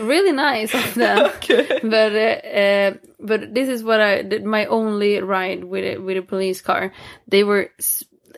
really 0.00 0.32
nice 0.32 0.74
of 0.74 0.94
them 0.94 1.26
Okay. 1.36 1.80
but 1.82 2.14
uh, 2.14 2.48
uh, 2.48 2.94
but 3.18 3.54
this 3.54 3.68
is 3.68 3.82
what 3.82 4.00
I 4.00 4.22
did 4.22 4.44
my 4.44 4.66
only 4.66 5.20
ride 5.20 5.64
with 5.64 5.84
a, 5.84 5.98
with 5.98 6.16
a 6.16 6.22
police 6.22 6.60
car. 6.60 6.92
They 7.28 7.44
were 7.44 7.70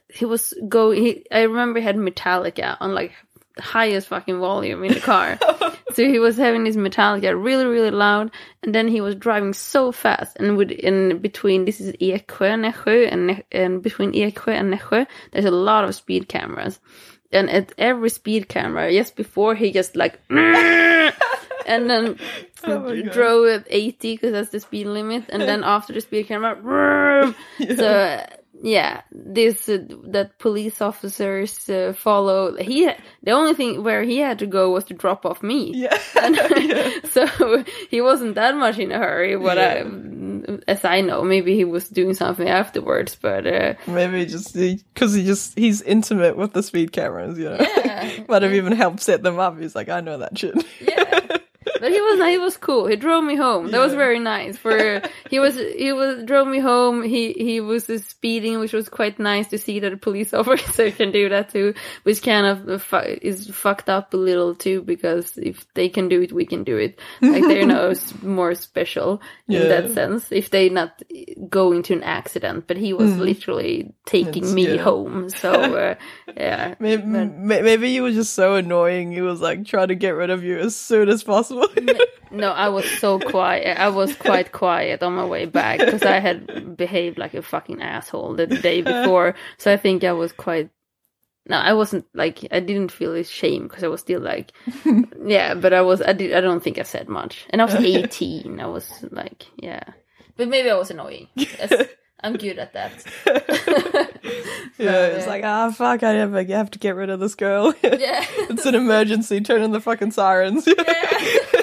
he 0.09 0.25
was 0.25 0.55
going. 0.69 1.03
He, 1.03 1.27
I 1.31 1.43
remember 1.43 1.81
he 1.81 1.87
had 1.87 1.97
Metallica 1.97 2.77
on 2.81 2.95
like 2.95 3.13
highest 3.59 4.09
fucking 4.09 4.39
volume 4.39 4.85
in 4.85 4.95
the 4.95 5.01
car. 5.01 5.39
so 5.93 6.05
he 6.05 6.19
was 6.19 6.37
having 6.37 6.65
his 6.67 6.77
Metallica 6.77 7.33
really 7.41 7.67
really 7.67 7.91
loud, 7.91 8.31
and 8.63 8.75
then 8.75 8.89
he 8.89 9.01
was 9.01 9.15
driving 9.15 9.53
so 9.53 9.93
fast. 9.93 10.37
And 10.39 10.57
with 10.57 10.71
in 10.71 11.19
between 11.19 11.65
this 11.65 11.81
is 11.81 11.93
Eksjö, 11.97 12.27
Nässjö, 12.61 13.11
and 13.11 13.43
and 13.53 13.83
between 13.83 14.13
Eksjö 14.13 14.49
and 14.49 14.75
Nässjö, 14.75 15.07
there's 15.33 15.45
a 15.45 15.51
lot 15.51 15.85
of 15.85 15.95
speed 15.95 16.29
cameras. 16.29 16.79
And 17.33 17.49
at 17.49 17.73
every 17.79 18.11
speed 18.11 18.49
camera, 18.49 18.93
just 18.93 19.17
before 19.17 19.55
he 19.55 19.73
just 19.73 19.97
like, 19.97 20.21
and 21.67 21.89
then 21.91 22.19
Oh 22.65 23.03
drove 23.03 23.49
at 23.49 23.67
80 23.69 24.15
because 24.15 24.33
that's 24.33 24.51
the 24.51 24.61
speed 24.61 24.87
limit 24.87 25.25
and 25.29 25.43
then 25.43 25.65
after 25.65 25.93
the 25.93 26.01
speed 26.01 26.29
camera 26.29 26.55
vroom. 26.55 27.35
so 27.77 28.25
yeah 28.65 29.01
this 29.11 29.69
uh, 29.69 29.79
that 30.05 30.39
police 30.39 30.81
officers 30.81 31.69
uh, 31.69 31.93
follow 31.97 32.55
he 32.57 32.89
the 33.25 33.33
only 33.33 33.55
thing 33.55 33.83
where 33.83 34.05
he 34.05 34.19
had 34.19 34.39
to 34.39 34.47
go 34.47 34.71
was 34.71 34.85
to 34.85 34.95
drop 34.95 35.27
off 35.27 35.43
me 35.43 35.73
Yeah. 35.75 35.99
And- 36.21 36.37
yeah. 36.71 36.91
so 37.11 37.65
he 37.91 38.01
wasn't 38.01 38.37
that 38.37 38.55
much 38.57 38.79
in 38.79 38.93
a 38.93 38.99
hurry 38.99 39.37
but 39.37 39.57
Yeah. 39.57 39.85
I 39.85 40.63
as 40.69 40.85
I 40.85 41.01
know 41.01 41.23
maybe 41.23 41.55
he 41.55 41.65
was 41.65 41.89
doing 41.89 42.15
something 42.15 42.49
afterwards 42.49 43.17
but 43.21 43.47
uh, 43.47 43.75
Maybe 43.87 44.27
just 44.27 44.55
because 44.55 45.15
he 45.15 45.25
just 45.25 45.57
he's 45.59 45.83
intimate 45.83 46.37
with 46.37 46.53
the 46.53 46.63
speed 46.63 46.91
cameras, 46.93 47.39
you 47.39 47.45
know. 47.51 47.59
Yeah. 47.61 48.25
Might 48.29 48.43
have 48.43 48.53
even 48.53 48.73
helped 48.73 49.01
set 49.01 49.23
them 49.23 49.39
up. 49.39 49.59
He's 49.61 49.75
like, 49.77 49.89
I 49.89 50.01
know 50.01 50.19
that 50.19 50.37
shit. 50.37 50.55
yeah 50.81 51.02
but 51.83 51.91
he 51.91 52.01
was 52.01 52.21
he 52.29 52.39
was 52.39 52.57
cool. 52.57 52.87
He 52.87 52.95
drove 52.95 53.25
me 53.25 53.35
home. 53.35 53.73
That 53.73 53.81
was 53.81 53.93
very 53.93 54.21
nice 54.21 54.57
for 54.57 55.03
he 55.29 55.41
was 55.41 55.57
he 55.57 55.93
was 55.93 56.23
drove 56.23 56.47
me 56.47 56.61
home. 56.61 57.03
He 57.03 57.33
he 57.33 57.61
was 57.61 57.87
speeding 58.07 58.61
which 58.61 58.73
was 58.73 58.89
quite 58.89 59.19
nice 59.19 59.49
to 59.49 59.59
see 59.59 59.81
that 59.81 59.93
a 59.93 59.97
police 59.97 60.33
officer 60.41 60.93
can 60.93 61.11
do 61.11 61.29
that 61.31 61.49
too 61.49 61.75
which 62.05 62.23
kind 62.23 62.47
of 62.47 62.81
fu- 62.85 63.19
is 63.21 63.49
fucked 63.49 63.89
up 63.89 64.15
a 64.15 64.17
little 64.17 64.55
too 64.55 64.83
because 64.83 65.37
if 65.39 65.67
they 65.75 65.89
can 65.89 66.09
do 66.09 66.23
it 66.23 66.33
we 66.33 66.47
can 66.47 66.63
do 66.63 66.77
it. 66.77 67.01
Like 67.21 67.43
they're 67.43 67.67
no 67.67 67.93
more 68.23 68.55
special 68.55 69.21
in 69.49 69.63
Yeah. 69.63 69.69
that 69.69 69.91
sense 69.93 70.31
if 70.31 70.51
they 70.51 70.69
not 70.69 71.03
go 71.49 71.73
into 71.73 71.95
an 71.95 72.05
accident. 72.05 72.69
But 72.69 72.77
he 72.77 72.93
was 72.93 73.17
literally 73.17 73.93
taking 74.07 74.55
me 74.55 74.77
yeah. 74.77 74.83
home. 74.83 75.31
So 75.31 75.51
uh, 75.51 75.95
yeah. 76.37 76.77
Maybe, 76.79 77.03
maybe 77.03 77.91
you 77.91 78.05
were 78.05 78.13
just 78.13 78.35
so 78.35 78.55
annoying. 78.55 79.11
He 79.11 79.21
was 79.21 79.41
like 79.41 79.65
trying 79.67 79.89
to 79.89 79.97
get 79.97 80.11
rid 80.11 80.31
of 80.31 80.45
you 80.45 80.59
as 80.59 80.77
soon 80.77 81.09
as 81.09 81.25
possible. 81.25 81.72
No, 82.33 82.51
I 82.51 82.71
was 82.71 82.91
so 82.99 83.19
quiet. 83.19 83.79
I 83.79 83.91
was 83.91 84.17
quite 84.17 84.53
quiet 84.53 85.03
on 85.03 85.15
my 85.15 85.25
way 85.27 85.45
back 85.45 85.81
because 85.81 86.03
I 86.03 86.19
had 86.19 86.77
behaved 86.79 87.19
like 87.19 87.35
a 87.35 87.43
fucking 87.43 87.83
asshole 87.83 88.35
the 88.35 88.47
day 88.47 88.81
before. 88.93 89.35
So 89.59 89.71
I 89.73 89.77
think 89.77 90.03
I 90.03 90.13
was 90.13 90.33
quite. 90.33 90.71
No, 91.47 91.59
I 91.59 91.75
wasn't 91.75 92.07
like 92.15 92.47
I 92.51 92.61
didn't 92.61 92.91
feel 92.91 93.15
ashamed 93.15 93.69
because 93.69 93.85
I 93.85 93.89
was 93.89 94.01
still 94.01 94.21
like, 94.21 94.53
yeah. 95.27 95.55
But 95.55 95.75
I 95.75 95.83
was. 95.83 96.01
I 96.01 96.15
did. 96.15 96.33
I 96.33 96.41
don't 96.41 96.63
think 96.63 96.79
I 96.79 96.85
said 96.85 97.09
much, 97.09 97.47
and 97.51 97.61
I 97.61 97.67
was 97.67 97.75
eighteen. 97.75 98.61
I 98.61 98.67
was 98.67 98.91
like, 99.11 99.45
yeah. 99.59 99.85
But 100.37 100.49
maybe 100.49 100.71
I 100.71 100.77
was 100.77 100.91
annoying. 100.91 101.29
Yes, 101.35 101.89
I'm 102.21 102.37
good 102.37 102.59
at 102.59 102.73
that. 102.73 102.93
yeah, 104.79 105.07
it's 105.07 105.27
uh, 105.27 105.31
like, 105.31 105.45
ah, 105.45 105.71
fuck, 105.71 106.03
I 106.03 106.13
have, 106.13 106.33
have 106.33 106.71
to 106.71 106.79
get 106.79 106.95
rid 106.95 107.11
of 107.11 107.21
this 107.21 107.35
girl. 107.35 107.75
Yeah. 107.83 108.25
it's 108.49 108.65
an 108.65 108.75
emergency. 108.75 109.41
Turn 109.41 109.63
on 109.63 109.73
the 109.73 109.81
fucking 109.81 110.13
sirens. 110.13 110.67
Oh, 110.67 111.62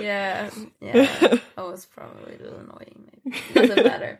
yeah, 0.00 0.50
yeah. 0.80 1.38
I 1.56 1.62
was 1.62 1.86
probably 1.86 2.36
a 2.36 2.42
little 2.42 2.60
annoying. 2.60 3.10
Maybe. 3.24 3.38
Doesn't 3.54 3.84
matter. 3.84 4.18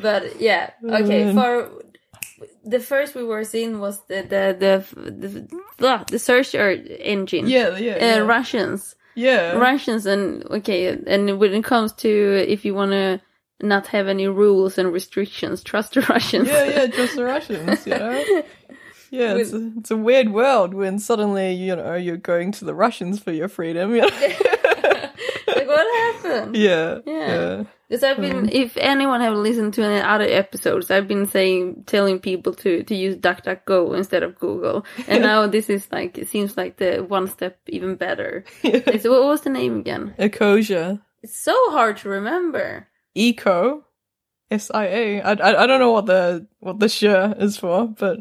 But 0.00 0.40
yeah, 0.40 0.70
okay. 0.84 1.32
For 1.32 1.70
the 2.64 2.80
first 2.80 3.14
we 3.14 3.24
were 3.24 3.44
seeing 3.44 3.80
was 3.80 4.00
the 4.06 4.22
the 4.22 4.56
the 4.58 5.00
the, 5.00 5.48
the, 5.78 6.04
the 6.10 6.18
search 6.18 6.54
engine. 6.54 7.48
yeah, 7.48 7.76
yeah, 7.76 7.96
yeah. 7.96 8.22
Uh, 8.22 8.24
Russians, 8.24 8.96
yeah. 9.14 9.52
Russians, 9.52 10.06
and 10.06 10.44
okay, 10.46 10.98
and 11.06 11.38
when 11.38 11.52
it 11.54 11.64
comes 11.64 11.92
to 11.94 12.44
if 12.48 12.64
you 12.64 12.74
want 12.74 12.92
to 12.92 13.20
not 13.62 13.86
have 13.88 14.08
any 14.08 14.26
rules 14.28 14.78
and 14.78 14.92
restrictions, 14.92 15.62
trust 15.62 15.94
the 15.94 16.00
Russians. 16.02 16.48
yeah, 16.48 16.64
yeah, 16.64 16.86
trust 16.86 17.16
the 17.16 17.24
Russians, 17.24 17.86
you 17.86 17.98
know? 17.98 18.42
Yeah, 19.10 19.36
it's 19.36 19.52
a, 19.52 19.70
it's 19.78 19.92
a 19.92 19.96
weird 19.96 20.32
world 20.32 20.74
when 20.74 20.98
suddenly, 20.98 21.52
you 21.52 21.76
know, 21.76 21.94
you're 21.94 22.16
going 22.16 22.50
to 22.50 22.64
the 22.64 22.74
Russians 22.74 23.20
for 23.20 23.30
your 23.30 23.46
freedom. 23.46 23.94
You 23.94 24.00
know? 24.00 24.10
What 25.74 26.14
happened? 26.14 26.56
yeah, 26.68 26.98
Yeah. 27.06 27.26
yeah. 27.28 27.64
Because 27.88 28.02
I've 28.02 28.16
been, 28.16 28.48
hmm. 28.48 28.48
if 28.50 28.76
anyone 28.78 29.20
have 29.20 29.34
listened 29.34 29.74
to 29.74 29.84
any 29.84 30.00
other 30.00 30.24
episodes, 30.24 30.90
I've 30.90 31.06
been 31.06 31.26
saying, 31.26 31.84
telling 31.86 32.18
people 32.18 32.54
to, 32.54 32.82
to 32.82 32.94
use 32.94 33.16
DuckDuckGo 33.16 33.96
instead 33.96 34.22
of 34.22 34.38
Google. 34.38 34.86
And 35.06 35.22
now 35.22 35.46
this 35.46 35.68
is 35.68 35.86
like, 35.92 36.16
it 36.16 36.28
seems 36.28 36.56
like 36.56 36.78
the 36.78 37.04
one 37.06 37.28
step 37.28 37.58
even 37.68 37.96
better. 37.96 38.44
It's, 38.64 39.04
what 39.04 39.24
was 39.24 39.42
the 39.42 39.50
name 39.50 39.80
again? 39.80 40.14
Ecosia. 40.18 41.02
It's 41.22 41.36
so 41.38 41.54
hard 41.70 41.98
to 41.98 42.08
remember. 42.08 42.88
Eco. 43.14 43.84
S-I-A. 44.50 45.20
I, 45.20 45.32
I, 45.32 45.62
I 45.62 45.66
don't 45.66 45.80
know 45.80 45.92
what 45.92 46.06
the, 46.06 46.46
what 46.60 46.80
the 46.80 46.88
sh 46.88 47.04
is 47.04 47.56
for, 47.58 47.88
but 47.88 48.18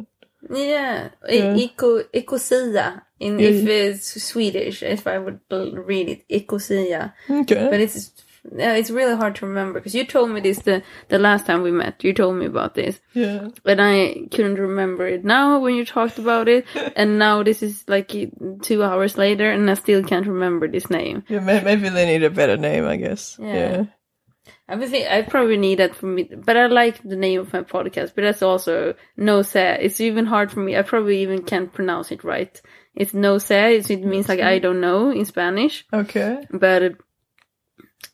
Yeah, 0.49 1.09
Yeah. 1.27 1.55
Eco, 1.55 2.03
Ecosia. 2.13 3.01
In, 3.23 3.39
Yeah, 3.39 3.49
if 3.49 3.67
it's 3.67 4.23
Swedish, 4.23 4.83
if 4.83 5.07
I 5.07 5.17
would 5.17 5.39
read 5.49 6.09
it, 6.09 6.27
Ecosia. 6.29 7.13
okay. 7.29 7.67
But 7.69 7.79
it's, 7.79 8.11
yeah, 8.55 8.73
it's 8.75 8.89
really 8.89 9.15
hard 9.15 9.35
to 9.37 9.45
remember 9.47 9.79
because 9.79 9.95
you 9.95 10.05
told 10.05 10.29
me 10.29 10.41
this 10.41 10.59
the, 10.59 10.83
the 11.07 11.17
last 11.17 11.45
time 11.45 11.61
we 11.61 11.71
met. 11.71 12.03
You 12.03 12.13
told 12.13 12.35
me 12.35 12.45
about 12.45 12.75
this. 12.75 12.99
yeah. 13.13 13.47
and 13.65 13.81
I 13.81 14.27
couldn't 14.31 14.59
remember 14.59 15.07
it 15.07 15.23
now 15.23 15.59
when 15.59 15.75
you 15.75 15.85
talked 15.85 16.19
about 16.19 16.49
it. 16.49 16.65
and 16.95 17.17
now 17.17 17.43
this 17.43 17.63
is 17.63 17.83
like 17.87 18.11
two 18.61 18.83
hours 18.83 19.17
later, 19.17 19.49
and 19.49 19.69
I 19.69 19.75
still 19.75 20.03
can't 20.03 20.27
remember 20.27 20.67
this 20.67 20.89
name. 20.89 21.23
Yeah, 21.29 21.39
maybe 21.39 21.89
they 21.89 22.05
need 22.05 22.23
a 22.23 22.29
better 22.29 22.57
name, 22.57 22.85
I 22.85 22.97
guess. 22.97 23.37
Yeah. 23.39 23.53
Yeah. 23.55 23.85
I 24.67 24.75
would 24.75 24.89
think 24.89 25.09
I 25.09 25.21
probably 25.21 25.57
need 25.57 25.79
that 25.79 25.95
for 25.95 26.05
me, 26.07 26.23
but 26.23 26.55
I 26.57 26.67
like 26.67 27.01
the 27.03 27.15
name 27.17 27.41
of 27.41 27.53
my 27.53 27.63
podcast. 27.63 28.13
But 28.15 28.23
that's 28.23 28.41
also 28.41 28.95
no 29.15 29.41
say. 29.41 29.77
It's 29.81 30.01
even 30.01 30.25
hard 30.25 30.51
for 30.51 30.61
me. 30.61 30.75
I 30.77 30.81
probably 30.83 31.21
even 31.21 31.43
can't 31.43 31.71
pronounce 31.71 32.11
it 32.11 32.23
right. 32.23 32.61
It's 32.95 33.13
no 33.13 33.37
say. 33.39 33.77
It 33.77 34.03
means 34.03 34.29
like 34.29 34.39
I 34.39 34.59
don't 34.59 34.79
know 34.81 35.09
in 35.11 35.25
Spanish, 35.25 35.85
Okay. 35.91 36.45
but 36.51 36.93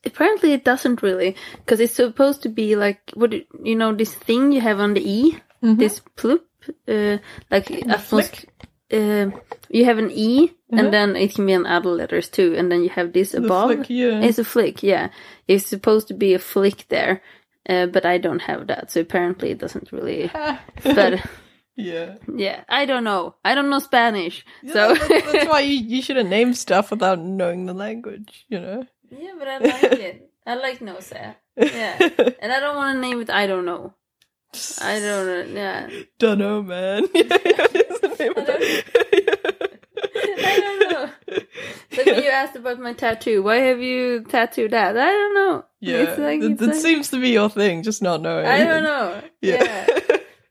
apparently 0.05 0.53
it 0.53 0.63
doesn't 0.63 1.01
really 1.01 1.35
because 1.57 1.79
it's 1.79 1.93
supposed 1.93 2.43
to 2.43 2.49
be 2.49 2.75
like 2.75 3.11
what 3.13 3.33
you 3.63 3.75
know 3.75 3.93
this 3.93 4.13
thing 4.13 4.51
you 4.51 4.61
have 4.61 4.79
on 4.79 4.93
the 4.93 5.01
e, 5.01 5.37
this 5.61 6.01
plup, 6.15 6.41
uh, 6.87 7.17
like 7.51 7.69
a 7.71 7.99
flick? 7.99 8.47
Uh, 8.91 9.29
you 9.69 9.85
have 9.85 9.99
an 9.99 10.09
e, 10.11 10.51
and 10.71 10.91
then 10.91 11.15
it 11.15 11.35
can 11.35 11.45
be 11.45 11.53
in 11.53 11.65
other 11.67 11.89
letters 11.89 12.27
too, 12.29 12.55
and 12.57 12.71
then 12.71 12.81
you 12.83 12.89
have 12.89 13.13
this 13.13 13.33
above. 13.35 13.69
flick, 13.69 13.89
yeah. 13.89 14.21
It's 14.21 14.39
a 14.39 14.43
flick, 14.43 14.81
yeah. 14.81 15.09
It's 15.47 15.67
supposed 15.67 16.07
to 16.07 16.15
be 16.15 16.33
a 16.33 16.39
flick 16.39 16.87
there, 16.89 17.21
uh, 17.67 17.85
but 17.87 18.03
I 18.05 18.17
don't 18.17 18.39
have 18.41 18.65
that, 18.67 18.89
so 18.91 19.01
apparently 19.01 19.51
it 19.51 19.59
doesn't 19.59 19.91
really. 19.91 20.31
but 20.83 21.19
Yeah. 21.79 22.15
Yeah, 22.35 22.63
I 22.67 22.85
don't 22.85 23.03
know. 23.05 23.35
I 23.45 23.55
don't 23.55 23.69
know 23.69 23.79
Spanish. 23.79 24.45
Yeah, 24.61 24.73
so 24.73 24.93
that's, 24.95 25.31
that's 25.31 25.49
why 25.49 25.59
you, 25.69 25.77
you 25.79 26.01
shouldn't 26.01 26.29
name 26.29 26.53
stuff 26.53 26.91
without 26.91 27.19
knowing 27.19 27.65
the 27.65 27.73
language, 27.73 28.45
you 28.49 28.59
know? 28.59 28.85
Yeah, 29.09 29.31
but 29.39 29.47
I 29.47 29.57
like 29.59 29.83
it. 29.83 30.29
I 30.45 30.55
like 30.55 30.81
no 30.81 30.99
say. 30.99 31.35
Yeah. 31.57 31.97
And 32.41 32.51
I 32.51 32.59
don't 32.59 32.75
want 32.75 32.95
to 32.95 33.01
name 33.01 33.21
it 33.21 33.29
I 33.29 33.47
don't 33.47 33.65
know. 33.65 33.93
I 34.81 34.99
don't 34.99 35.53
know. 35.53 35.59
Yeah. 35.61 35.89
Dunno, 36.17 36.63
man. 36.63 37.03
Yeah, 37.13 37.23
it's 37.29 37.99
the 38.01 38.07
name 38.19 38.33
of 38.35 38.45
that. 38.47 39.65
I 40.41 40.59
don't 40.59 40.91
know. 40.91 41.09
But 41.95 42.05
when 42.05 42.23
you 42.23 42.29
asked 42.29 42.55
about 42.55 42.79
my 42.79 42.93
tattoo, 42.93 43.43
why 43.43 43.57
have 43.57 43.79
you 43.81 44.23
tattooed 44.23 44.71
that? 44.71 44.97
I 44.97 45.11
don't 45.11 45.33
know. 45.35 45.65
Yeah, 45.81 46.15
like- 46.17 46.41
that, 46.41 46.61
like- 46.61 46.75
seems 46.75 47.09
to 47.11 47.21
be 47.21 47.29
your 47.29 47.49
thing, 47.49 47.83
just 47.83 48.01
not 48.01 48.21
knowing. 48.21 48.45
I 48.45 48.63
don't 48.65 48.83
know. 48.83 49.21
Yeah. 49.41 49.63
Yeah. 49.63 49.99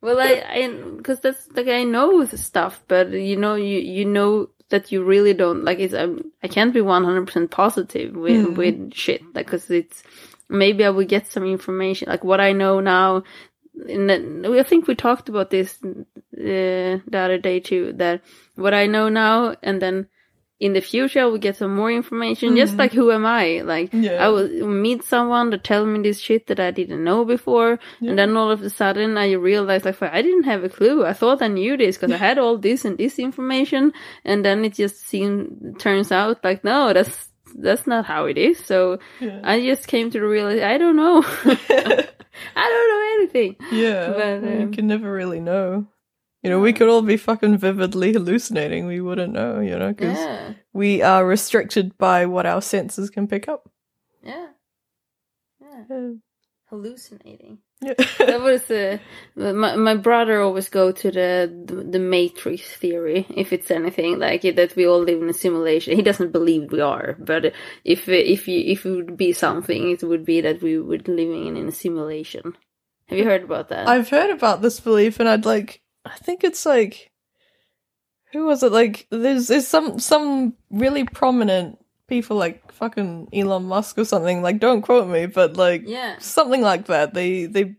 Well, 0.00 0.20
I, 0.20 0.42
I, 0.48 0.68
because 0.96 1.20
that's 1.20 1.48
like 1.52 1.66
I 1.68 1.84
know 1.84 2.24
the 2.24 2.38
stuff, 2.38 2.82
but 2.86 3.10
you 3.10 3.36
know, 3.36 3.54
you 3.56 3.78
you 3.80 4.04
know 4.04 4.48
that 4.68 4.92
you 4.92 5.02
really 5.02 5.34
don't 5.34 5.64
like. 5.64 5.78
It's 5.80 5.94
um, 5.94 6.30
I 6.42 6.48
can't 6.48 6.72
be 6.72 6.80
one 6.80 7.04
hundred 7.04 7.26
percent 7.26 7.50
positive 7.50 8.14
with 8.14 8.42
Mm. 8.42 8.56
with 8.56 8.94
shit, 8.94 9.22
like 9.34 9.46
because 9.46 9.70
it's 9.70 10.02
maybe 10.48 10.84
I 10.84 10.90
will 10.90 11.04
get 11.06 11.30
some 11.32 11.44
information, 11.44 12.08
like 12.08 12.24
what 12.24 12.40
I 12.40 12.52
know 12.52 12.80
now. 12.80 13.24
The, 13.74 14.56
I 14.58 14.62
think 14.62 14.86
we 14.88 14.94
talked 14.94 15.28
about 15.28 15.50
this 15.50 15.78
uh, 15.84 16.04
the 16.34 17.18
other 17.18 17.38
day 17.38 17.60
too. 17.60 17.92
That 17.94 18.22
what 18.54 18.74
I 18.74 18.86
know 18.86 19.08
now, 19.08 19.56
and 19.62 19.80
then 19.82 20.06
in 20.60 20.72
the 20.72 20.80
future 20.80 21.20
I 21.20 21.24
will 21.26 21.38
get 21.38 21.56
some 21.56 21.74
more 21.74 21.90
information. 21.90 22.56
Just 22.56 22.74
Mhm. 22.74 22.78
like 22.78 22.92
who 22.92 23.10
am 23.12 23.24
I? 23.24 23.62
Like 23.64 23.90
Yeah. 23.92 24.24
I 24.24 24.28
will 24.28 24.48
meet 24.66 25.04
someone 25.04 25.50
to 25.52 25.58
tell 25.58 25.86
me 25.86 26.00
this 26.02 26.18
shit 26.18 26.46
that 26.48 26.58
I 26.60 26.70
didn't 26.72 27.04
know 27.04 27.24
before, 27.24 27.78
Yeah. 28.00 28.10
and 28.10 28.18
then 28.18 28.36
all 28.36 28.50
of 28.50 28.62
a 28.62 28.70
sudden 28.70 29.16
I 29.16 29.32
realized 29.32 29.84
like 29.84 30.02
I 30.02 30.20
didn't 30.22 30.44
have 30.44 30.64
a 30.64 30.68
clue. 30.68 31.04
I 31.06 31.12
thought 31.12 31.42
I 31.42 31.48
knew 31.48 31.76
this 31.76 31.96
because 31.96 32.12
I 32.12 32.18
had 32.18 32.38
all 32.38 32.58
this 32.58 32.84
and 32.84 32.98
this 32.98 33.18
information, 33.18 33.92
and 34.24 34.44
then 34.44 34.64
it 34.64 34.74
just 34.74 34.96
seems 35.06 35.78
turns 35.82 36.10
out 36.10 36.42
like 36.42 36.64
no, 36.64 36.92
that's 36.92 37.28
that's 37.56 37.86
not 37.86 38.04
how 38.04 38.26
it 38.26 38.36
is. 38.36 38.58
So 38.58 38.98
Yeah. 39.20 39.40
I 39.44 39.60
just 39.60 39.86
came 39.86 40.10
to 40.10 40.20
realize 40.20 40.60
I 40.60 40.76
don't 40.78 40.96
know. 40.96 41.22
I 42.56 42.66
don't 42.72 42.88
know 42.92 43.02
anything. 43.16 43.56
Yeah, 43.72 44.08
But, 44.10 44.42
well, 44.42 44.52
you 44.52 44.62
um, 44.66 44.72
can 44.72 44.86
never 44.86 45.10
really 45.12 45.40
know. 45.40 45.86
You 46.42 46.50
know, 46.50 46.60
we 46.60 46.72
could 46.72 46.88
all 46.88 47.02
be 47.02 47.16
fucking 47.16 47.58
vividly 47.58 48.12
hallucinating. 48.12 48.86
We 48.86 49.00
wouldn't 49.00 49.32
know, 49.32 49.60
you 49.60 49.76
know, 49.78 49.88
because 49.92 50.16
Yeah, 50.16 50.52
we 50.72 51.02
are 51.02 51.26
restricted 51.26 51.98
by 51.98 52.26
what 52.26 52.46
our 52.46 52.62
senses 52.62 53.10
can 53.10 53.26
pick 53.26 53.48
up. 53.48 53.68
yeah, 54.22 54.46
yeah. 55.60 55.82
Yeah. 55.90 56.10
Hallucinating. 56.70 57.58
Yeah. 57.80 57.94
that 58.18 58.40
was 58.40 58.68
uh, 58.72 58.98
my 59.36 59.76
my 59.76 59.94
brother 59.94 60.42
always 60.42 60.68
go 60.68 60.90
to 60.90 61.10
the, 61.12 61.48
the 61.64 61.76
the 61.76 61.98
matrix 62.00 62.62
theory 62.76 63.24
if 63.30 63.52
it's 63.52 63.70
anything 63.70 64.18
like 64.18 64.44
it, 64.44 64.56
that 64.56 64.74
we 64.74 64.84
all 64.84 64.98
live 64.98 65.22
in 65.22 65.28
a 65.28 65.32
simulation 65.32 65.94
he 65.94 66.02
doesn't 66.02 66.32
believe 66.32 66.72
we 66.72 66.80
are 66.80 67.14
but 67.20 67.54
if 67.84 68.08
if 68.08 68.48
you 68.48 68.60
if 68.66 68.84
it 68.84 68.90
would 68.90 69.16
be 69.16 69.32
something 69.32 69.90
it 69.92 70.02
would 70.02 70.24
be 70.24 70.40
that 70.40 70.60
we 70.60 70.76
would 70.76 71.06
living 71.06 71.46
in, 71.46 71.56
in 71.56 71.68
a 71.68 71.72
simulation 71.72 72.56
have 73.06 73.16
you 73.16 73.24
heard 73.24 73.44
about 73.44 73.68
that 73.68 73.88
I've 73.88 74.10
heard 74.10 74.30
about 74.30 74.60
this 74.60 74.80
belief, 74.80 75.20
and 75.20 75.28
I'd 75.28 75.46
like. 75.46 75.80
I 76.12 76.16
think 76.18 76.44
it's 76.44 76.66
like, 76.66 77.10
who 78.32 78.46
was 78.46 78.62
it? 78.62 78.72
Like, 78.72 79.06
there's 79.10 79.48
there's 79.48 79.68
some 79.68 79.98
some 79.98 80.54
really 80.70 81.04
prominent 81.04 81.78
people 82.08 82.36
like 82.36 82.72
fucking 82.72 83.28
Elon 83.32 83.64
Musk 83.64 83.98
or 83.98 84.04
something. 84.04 84.42
Like, 84.42 84.58
don't 84.58 84.82
quote 84.82 85.08
me, 85.08 85.26
but 85.26 85.56
like 85.56 85.82
yeah 85.86 86.18
something 86.18 86.62
like 86.62 86.86
that. 86.86 87.14
They 87.14 87.46
they 87.46 87.76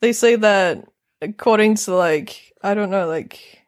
they 0.00 0.12
say 0.12 0.36
that 0.36 0.84
according 1.20 1.74
to 1.76 1.94
like 1.94 2.52
I 2.62 2.74
don't 2.74 2.90
know 2.90 3.06
like 3.06 3.58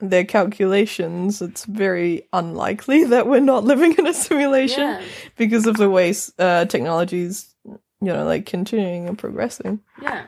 their 0.00 0.24
calculations, 0.24 1.42
it's 1.42 1.64
very 1.64 2.28
unlikely 2.32 3.04
that 3.12 3.26
we're 3.26 3.40
not 3.40 3.64
living 3.64 3.94
in 3.98 4.06
a 4.06 4.14
simulation 4.14 4.80
yeah 4.80 5.02
because 5.36 5.66
of 5.66 5.76
the 5.76 5.90
way 5.90 6.14
uh, 6.38 6.64
technology's 6.66 7.54
you 7.64 7.78
know 8.00 8.24
like 8.24 8.46
continuing 8.46 9.08
and 9.08 9.18
progressing. 9.18 9.80
yeah 10.00 10.26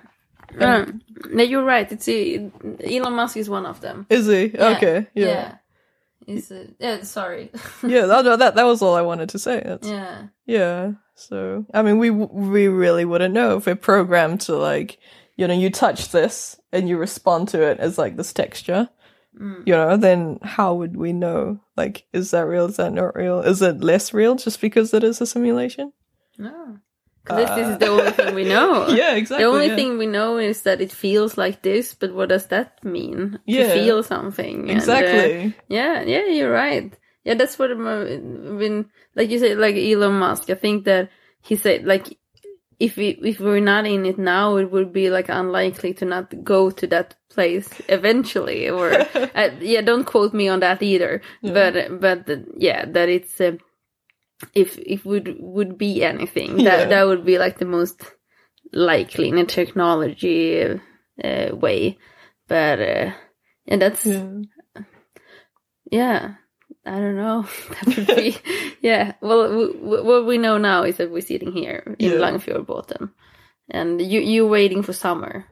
um, 0.58 1.02
no, 1.30 1.42
you're 1.42 1.64
right. 1.64 1.90
It's 1.90 2.08
uh, 2.08 2.50
Elon 2.84 3.14
Musk 3.14 3.36
is 3.36 3.48
one 3.48 3.66
of 3.66 3.80
them. 3.80 4.06
Is 4.10 4.26
he? 4.26 4.46
Yeah, 4.46 4.76
Okay, 4.76 5.06
yeah, 5.14 5.26
yeah. 5.26 5.26
yeah. 5.26 5.54
He's 6.26 6.52
uh, 6.52 6.66
yeah. 6.78 7.02
Sorry. 7.02 7.50
that, 7.82 8.24
no, 8.24 8.36
that 8.36 8.54
that 8.54 8.64
was 8.64 8.82
all 8.82 8.94
I 8.94 9.02
wanted 9.02 9.30
to 9.30 9.38
say. 9.38 9.62
That's, 9.64 9.88
yeah. 9.88 10.26
yeah. 10.46 10.92
So 11.14 11.66
I 11.74 11.82
mean, 11.82 11.98
we 11.98 12.10
we 12.10 12.68
really 12.68 13.04
wouldn't 13.04 13.34
know 13.34 13.56
if 13.56 13.66
we're 13.66 13.76
programmed 13.76 14.42
to 14.42 14.56
like 14.56 14.98
you 15.36 15.46
know 15.46 15.54
you 15.54 15.70
touch 15.70 16.10
this 16.10 16.60
and 16.72 16.88
you 16.88 16.98
respond 16.98 17.48
to 17.48 17.62
it 17.62 17.78
as 17.78 17.98
like 17.98 18.16
this 18.16 18.32
texture. 18.32 18.88
Mm. 19.40 19.66
You 19.66 19.74
know, 19.74 19.96
then 19.96 20.38
how 20.42 20.74
would 20.74 20.96
we 20.96 21.12
know? 21.12 21.60
Like, 21.76 22.04
is 22.12 22.32
that 22.32 22.46
real? 22.46 22.66
Is 22.66 22.76
that 22.76 22.92
not 22.92 23.14
real? 23.16 23.40
Is 23.40 23.62
it 23.62 23.80
less 23.80 24.12
real 24.12 24.34
just 24.34 24.60
because 24.60 24.92
it 24.92 25.04
is 25.04 25.20
a 25.20 25.26
simulation? 25.26 25.92
No. 26.36 26.78
'Cause 27.24 27.36
this, 27.36 27.50
this 27.50 27.68
is 27.68 27.78
the 27.78 27.88
only 27.88 28.10
thing 28.12 28.34
we 28.34 28.44
know. 28.44 28.88
Yeah, 29.00 29.14
exactly. 29.14 29.44
The 29.44 29.50
only 29.50 29.66
yeah. 29.68 29.76
thing 29.76 29.98
we 29.98 30.06
know 30.06 30.38
is 30.38 30.62
that 30.62 30.80
it 30.80 30.90
feels 30.92 31.36
like 31.36 31.62
this, 31.62 31.94
but 31.94 32.14
what 32.14 32.28
does 32.30 32.46
that 32.46 32.82
mean? 32.84 33.38
Yeah. 33.46 33.64
To 33.64 33.74
feel 33.74 34.02
something. 34.02 34.70
And, 34.70 34.70
uh, 34.70 34.82
exactly. 34.82 35.54
yeah, 35.68 36.02
yeah, 36.02 36.26
you're 36.26 36.52
right. 36.52 36.92
Yeah, 37.24 37.34
that's 37.34 37.58
what 37.58 37.70
I'm, 37.70 37.86
uh, 37.86 38.04
when, 38.56 38.86
like 39.14 39.30
you 39.30 39.38
said, 39.38 39.58
like 39.58 39.76
Elon 39.76 40.18
Musk. 40.18 40.48
I 40.48 40.54
think 40.54 40.84
that 40.86 41.10
he 41.42 41.56
said, 41.56 41.84
like, 41.84 42.16
if 42.80 42.96
we 42.96 43.08
if 43.22 43.38
we're 43.40 43.60
not 43.60 43.84
in 43.86 44.06
it 44.06 44.18
now, 44.18 44.56
it 44.56 44.70
would 44.72 44.90
be 44.92 45.10
like 45.10 45.28
unlikely 45.28 45.92
to 45.94 46.06
not 46.06 46.32
go 46.42 46.70
to 46.70 46.86
that 46.86 47.14
place 47.28 47.68
eventually. 47.88 48.70
Or 48.70 48.90
uh, 49.34 49.50
yeah, 49.60 49.82
don't 49.82 50.04
quote 50.06 50.32
me 50.32 50.48
on 50.48 50.60
that 50.60 50.82
either. 50.82 51.20
Yeah. 51.42 51.52
But 51.52 52.00
but 52.00 52.30
uh, 52.30 52.38
yeah, 52.56 52.86
that 52.86 53.10
it's 53.10 53.38
uh, 53.38 53.58
if 54.54 54.78
it 54.78 55.04
would 55.04 55.36
would 55.40 55.76
be 55.78 56.02
anything 56.04 56.58
Yeah. 56.60 56.76
that 56.76 56.88
that 56.90 57.04
would 57.06 57.24
be 57.24 57.38
like 57.38 57.58
the 57.58 57.64
most 57.66 58.02
likely 58.72 59.28
in 59.28 59.38
a 59.38 59.44
technology 59.44 60.62
uh, 61.24 61.48
way. 61.56 61.98
But 62.48 62.80
uh, 62.80 63.10
and 63.68 63.82
that's 63.82 64.06
yeah. 64.06 64.28
yeah, 65.90 66.34
I 66.86 66.98
don't 66.98 67.16
know. 67.16 67.42
that 67.84 67.96
would 67.96 68.16
be 68.16 68.36
yeah. 68.80 69.12
Well, 69.20 69.48
w- 69.48 69.72
w- 69.74 70.04
what 70.04 70.26
we 70.26 70.38
know 70.38 70.58
now 70.58 70.82
is 70.84 70.96
that 70.96 71.10
we're 71.10 71.20
sitting 71.22 71.52
here 71.52 71.96
in 71.98 72.10
Yeah. 72.12 72.18
Langfjordbotn, 72.18 73.10
and 73.70 74.00
you 74.00 74.20
you 74.20 74.46
waiting 74.46 74.82
for 74.82 74.92
summer. 74.92 75.46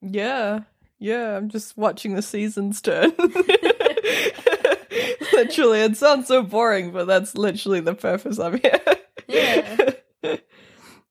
Yeah, 0.00 0.60
yeah, 0.98 1.36
I'm 1.36 1.48
just 1.48 1.76
watching 1.76 2.14
the 2.14 2.22
seasons 2.22 2.80
turn. 2.82 3.12
literally, 5.34 5.80
it 5.80 5.96
sounds 5.96 6.28
so 6.28 6.42
boring, 6.42 6.90
but 6.90 7.06
that's 7.06 7.36
literally 7.36 7.80
the 7.80 7.94
purpose 7.94 8.38
I'm 8.38 8.58
here. 8.58 8.80
Yeah. 9.26 9.90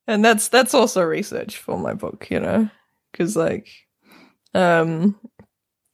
and 0.07 0.23
that's 0.23 0.49
that's 0.49 0.73
also 0.73 1.01
research 1.03 1.57
for 1.57 1.77
my 1.77 1.93
book, 1.93 2.27
you 2.29 2.39
know, 2.39 2.69
because 3.11 3.35
like, 3.35 3.67
um, 4.53 5.19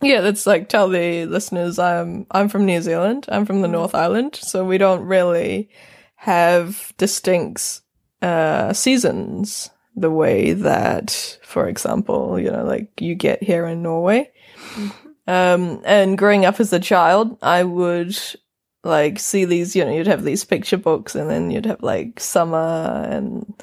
yeah, 0.01 0.21
that's 0.21 0.45
like 0.45 0.69
tell 0.69 0.89
the 0.89 1.25
listeners 1.25 1.79
I'm 1.79 2.25
I'm 2.31 2.49
from 2.49 2.65
New 2.65 2.81
Zealand. 2.81 3.25
I'm 3.29 3.45
from 3.45 3.61
the 3.61 3.67
North 3.67 3.95
Island, 3.95 4.35
so 4.35 4.65
we 4.65 4.77
don't 4.77 5.03
really 5.03 5.69
have 6.15 6.93
distinct 6.97 7.81
uh 8.21 8.73
seasons 8.73 9.69
the 9.95 10.11
way 10.11 10.53
that, 10.53 11.39
for 11.43 11.67
example, 11.67 12.39
you 12.39 12.51
know, 12.51 12.63
like 12.63 12.89
you 13.01 13.15
get 13.15 13.43
here 13.43 13.65
in 13.65 13.81
Norway. 13.81 14.31
Um, 15.29 15.81
and 15.85 16.17
growing 16.17 16.43
up 16.43 16.59
as 16.59 16.73
a 16.73 16.79
child, 16.79 17.37
I 17.43 17.63
would 17.63 18.17
like 18.83 19.19
see 19.19 19.45
these, 19.45 19.75
you 19.75 19.85
know, 19.85 19.91
you'd 19.91 20.07
have 20.07 20.23
these 20.23 20.43
picture 20.43 20.77
books 20.77 21.13
and 21.13 21.29
then 21.29 21.51
you'd 21.51 21.67
have 21.67 21.83
like 21.83 22.19
summer 22.19 23.05
and 23.07 23.53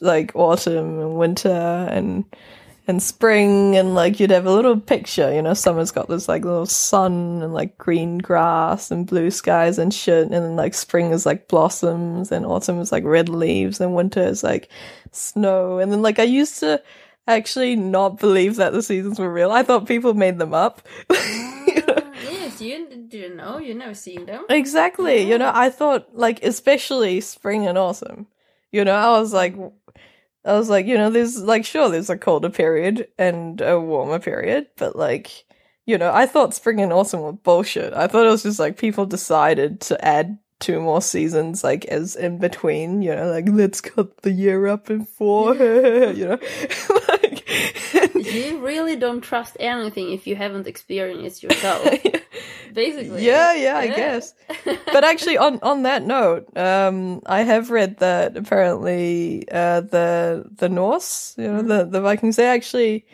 like 0.00 0.34
autumn 0.34 0.98
and 0.98 1.16
winter 1.16 1.48
and, 1.92 2.24
and 2.88 3.00
spring 3.00 3.76
and 3.76 3.94
like 3.94 4.18
you'd 4.18 4.32
have 4.32 4.46
a 4.46 4.52
little 4.52 4.80
picture, 4.80 5.32
you 5.32 5.42
know, 5.42 5.54
summer's 5.54 5.92
got 5.92 6.08
this 6.08 6.26
like 6.26 6.44
little 6.44 6.66
sun 6.66 7.40
and 7.40 7.54
like 7.54 7.78
green 7.78 8.18
grass 8.18 8.90
and 8.90 9.06
blue 9.06 9.30
skies 9.30 9.78
and 9.78 9.94
shit. 9.94 10.24
And 10.24 10.32
then 10.32 10.56
like 10.56 10.74
spring 10.74 11.12
is 11.12 11.24
like 11.24 11.46
blossoms 11.46 12.32
and 12.32 12.44
autumn 12.44 12.80
is 12.80 12.90
like 12.90 13.04
red 13.04 13.28
leaves 13.28 13.80
and 13.80 13.94
winter 13.94 14.24
is 14.24 14.42
like 14.42 14.68
snow. 15.12 15.78
And 15.78 15.92
then 15.92 16.02
like 16.02 16.18
I 16.18 16.24
used 16.24 16.58
to 16.60 16.82
actually 17.26 17.76
not 17.76 18.18
believe 18.18 18.56
that 18.56 18.72
the 18.72 18.82
seasons 18.82 19.18
were 19.18 19.32
real. 19.32 19.50
I 19.50 19.62
thought 19.62 19.86
people 19.86 20.14
made 20.14 20.38
them 20.38 20.54
up. 20.54 20.86
You 21.10 21.16
know? 21.86 21.94
Ah, 21.98 22.12
yes, 22.30 22.60
you 22.60 22.86
didn't 23.08 23.36
know. 23.36 23.58
You 23.58 23.74
never 23.74 23.94
seen 23.94 24.26
them. 24.26 24.44
Exactly. 24.48 25.22
You 25.22 25.38
know, 25.38 25.50
I 25.52 25.70
thought 25.70 26.14
like 26.14 26.42
especially 26.42 27.20
spring 27.20 27.66
and 27.66 27.78
autumn. 27.78 28.26
You 28.72 28.84
know, 28.84 28.94
I 28.94 29.18
was 29.18 29.32
like 29.32 29.54
I 30.44 30.52
was 30.52 30.68
like, 30.68 30.86
you 30.86 30.96
know, 30.96 31.10
there's 31.10 31.40
like 31.42 31.64
sure 31.64 31.88
there's 31.88 32.10
a 32.10 32.16
colder 32.16 32.50
period 32.50 33.08
and 33.18 33.60
a 33.60 33.80
warmer 33.80 34.18
period, 34.18 34.68
but 34.76 34.96
like 34.96 35.44
you 35.86 35.98
know, 35.98 36.12
I 36.12 36.26
thought 36.26 36.54
spring 36.54 36.80
and 36.80 36.92
autumn 36.92 37.20
were 37.20 37.32
bullshit. 37.32 37.92
I 37.92 38.08
thought 38.08 38.26
it 38.26 38.30
was 38.30 38.42
just 38.42 38.58
like 38.58 38.76
people 38.76 39.06
decided 39.06 39.80
to 39.82 40.04
add 40.04 40.38
two 40.58 40.80
more 40.80 41.02
seasons 41.02 41.62
like 41.62 41.84
as 41.86 42.16
in 42.16 42.38
between, 42.38 43.02
you 43.02 43.14
know, 43.14 43.30
like 43.30 43.46
let's 43.48 43.80
cut 43.80 44.22
the 44.22 44.32
year 44.32 44.66
up 44.66 44.90
in 44.90 45.04
four, 45.04 45.54
you 45.54 46.26
know. 46.26 46.38
like 47.08 47.36
You 48.14 48.58
really 48.58 48.96
don't 48.96 49.20
trust 49.20 49.56
anything 49.60 50.12
if 50.12 50.26
you 50.26 50.36
haven't 50.36 50.66
experienced 50.66 51.42
yourself. 51.42 51.84
Basically. 52.72 53.24
Yeah, 53.24 53.54
yeah, 53.54 53.78
I 53.78 53.86
guess. 53.86 54.34
But 54.64 55.04
actually, 55.04 55.38
on 55.38 55.60
on 55.62 55.82
that 55.82 56.02
note, 56.02 56.54
um, 56.56 57.22
I 57.24 57.42
have 57.42 57.70
read 57.70 57.98
that 57.98 58.36
apparently 58.36 59.48
uh, 59.50 59.80
the 59.80 60.44
the 60.56 60.68
Norse, 60.68 61.34
you 61.38 61.48
know, 61.48 61.62
the 61.62 61.84
the 61.84 62.00
Vikings, 62.00 62.36
they 62.36 62.46
actually 62.46 63.06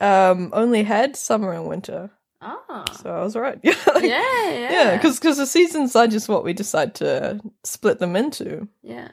um, 0.00 0.50
only 0.52 0.84
had 0.84 1.16
summer 1.16 1.52
and 1.52 1.66
winter. 1.66 2.10
Ah. 2.40 2.84
So 3.02 3.10
I 3.10 3.22
was 3.22 3.36
right. 3.36 3.58
Yeah, 3.64 3.74
like- 3.94 4.04
yeah, 4.04 4.50
yeah. 4.50 4.72
yeah, 4.72 4.96
because 4.96 5.36
the 5.38 5.46
seasons 5.46 5.94
are 5.96 6.06
just 6.06 6.28
what 6.28 6.44
we 6.44 6.52
decide 6.52 6.94
to 6.96 7.40
split 7.64 7.98
them 7.98 8.16
into. 8.16 8.68
yeah. 8.82 9.08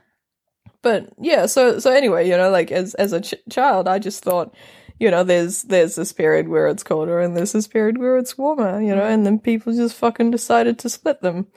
But 0.83 1.09
yeah, 1.19 1.47
so 1.47 1.79
so 1.79 1.91
anyway, 1.91 2.29
you 2.29 2.37
know, 2.37 2.49
like 2.49 2.71
as 2.71 2.93
as 2.95 3.11
a 3.11 3.19
ch- 3.21 3.33
child, 3.49 3.87
I 3.87 3.99
just 3.99 4.23
thought, 4.23 4.53
you 4.99 5.09
know, 5.11 5.23
there's 5.23 5.63
there's 5.63 5.95
this 5.95 6.13
period 6.13 6.47
where 6.47 6.67
it's 6.67 6.83
colder 6.83 7.19
and 7.19 7.35
there's 7.35 7.51
this 7.51 7.67
period 7.67 7.97
where 7.97 8.17
it's 8.17 8.37
warmer, 8.37 8.79
you 8.81 8.95
know, 8.95 9.03
and 9.03 9.25
then 9.25 9.39
people 9.39 9.73
just 9.73 9.95
fucking 9.95 10.31
decided 10.31 10.77
to 10.79 10.89
split 10.89 11.21
them. 11.21 11.47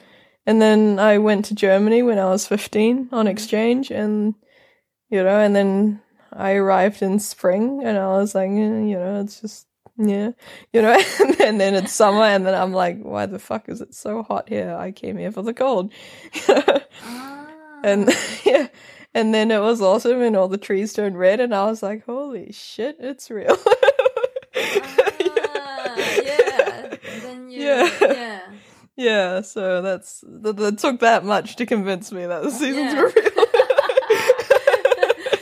And 0.47 0.60
then 0.60 0.98
I 0.98 1.18
went 1.18 1.44
to 1.47 1.55
Germany 1.55 2.02
when 2.02 2.18
I 2.18 2.24
was 2.30 2.47
15 2.47 3.10
on 3.12 3.26
exchange 3.28 3.90
and 3.90 4.34
you 5.10 5.22
know, 5.22 5.38
and 5.38 5.55
then 5.55 6.01
I 6.32 6.52
arrived 6.55 7.02
in 7.02 7.18
spring 7.20 7.82
and 7.84 7.98
I 7.98 8.09
was 8.09 8.34
like, 8.34 8.48
eh, 8.51 8.55
you 8.88 8.98
know, 8.98 9.20
it's 9.20 9.40
just 9.42 9.66
yeah, 9.96 10.30
you 10.72 10.82
know, 10.82 10.92
and 11.20 11.34
then, 11.34 11.58
then 11.58 11.74
it's 11.74 11.92
summer 11.92 12.22
and 12.22 12.46
then 12.46 12.54
I'm 12.54 12.72
like, 12.72 13.00
why 13.02 13.26
the 13.26 13.38
fuck 13.38 13.68
is 13.68 13.80
it 13.80 13.94
so 13.94 14.22
hot 14.22 14.48
here? 14.48 14.76
I 14.78 14.92
came 14.92 15.16
here 15.18 15.32
for 15.32 15.42
the 15.42 15.54
cold. 15.54 15.92
Ah. 17.02 17.46
and 17.82 18.10
yeah 18.44 18.68
and 19.14 19.32
then 19.34 19.50
it 19.50 19.60
was 19.60 19.80
awesome, 19.80 20.20
and 20.20 20.36
all 20.36 20.48
the 20.48 20.58
trees 20.58 20.92
turned 20.92 21.18
red 21.18 21.40
and 21.40 21.54
i 21.54 21.64
was 21.64 21.82
like 21.82 22.04
holy 22.04 22.52
shit 22.52 22.96
it's 23.00 23.30
real 23.30 23.56
Ah, 24.54 25.96
yeah. 26.22 26.96
Then 27.22 27.50
you, 27.50 27.60
Yeah. 27.62 27.90
yeah. 28.02 28.40
yeah 28.96 29.40
so 29.40 29.80
that's 29.80 30.22
that, 30.26 30.56
that 30.58 30.78
took 30.78 31.00
that 31.00 31.24
much 31.24 31.56
to 31.56 31.64
convince 31.66 32.12
me 32.12 32.26
that 32.26 32.42
the 32.42 32.50
seasons 32.50 32.92
Yeah. 32.92 33.00
were 33.00 33.08
real 33.08 33.46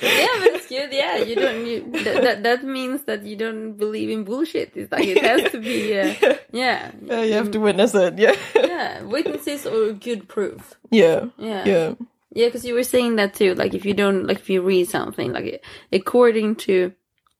yeah, 0.00 0.28
but 0.38 0.54
it's 0.54 0.68
good. 0.68 0.86
Yeah, 0.98 1.16
you 1.28 1.34
don't. 1.34 1.66
You, 1.66 1.76
that, 2.04 2.22
that 2.26 2.38
that 2.42 2.60
means 2.64 3.04
that 3.08 3.22
you 3.24 3.36
don't 3.36 3.72
believe 3.78 4.10
in 4.10 4.24
bullshit. 4.24 4.72
It's 4.74 4.90
like 4.92 5.06
it 5.06 5.22
has 5.22 5.50
to 5.52 5.58
be. 5.60 5.98
Uh, 5.98 6.14
yeah, 6.52 6.90
yeah 7.02 7.22
you 7.22 7.34
have 7.34 7.50
to 7.52 7.60
witness 7.60 7.94
it 7.94 8.18
yeah 8.18 8.34
Yeah, 8.54 9.02
witnesses 9.02 9.66
or 9.66 9.92
good 9.92 10.26
proof. 10.28 10.74
yeah 10.90 11.26
Yeah, 11.38 11.62
yeah 11.64 11.88
yeah. 12.34 12.46
Because 12.48 12.64
you 12.68 12.74
were 12.74 12.84
saying 12.94 13.16
that 13.16 13.34
too. 13.34 13.54
Like 13.54 13.74
if 13.74 13.84
you 13.84 13.94
don't, 13.94 14.26
like 14.26 14.38
if 14.44 14.50
you 14.50 14.62
read 14.62 14.88
something, 14.88 15.32
like 15.32 15.64
according 15.92 16.56
to. 16.66 16.92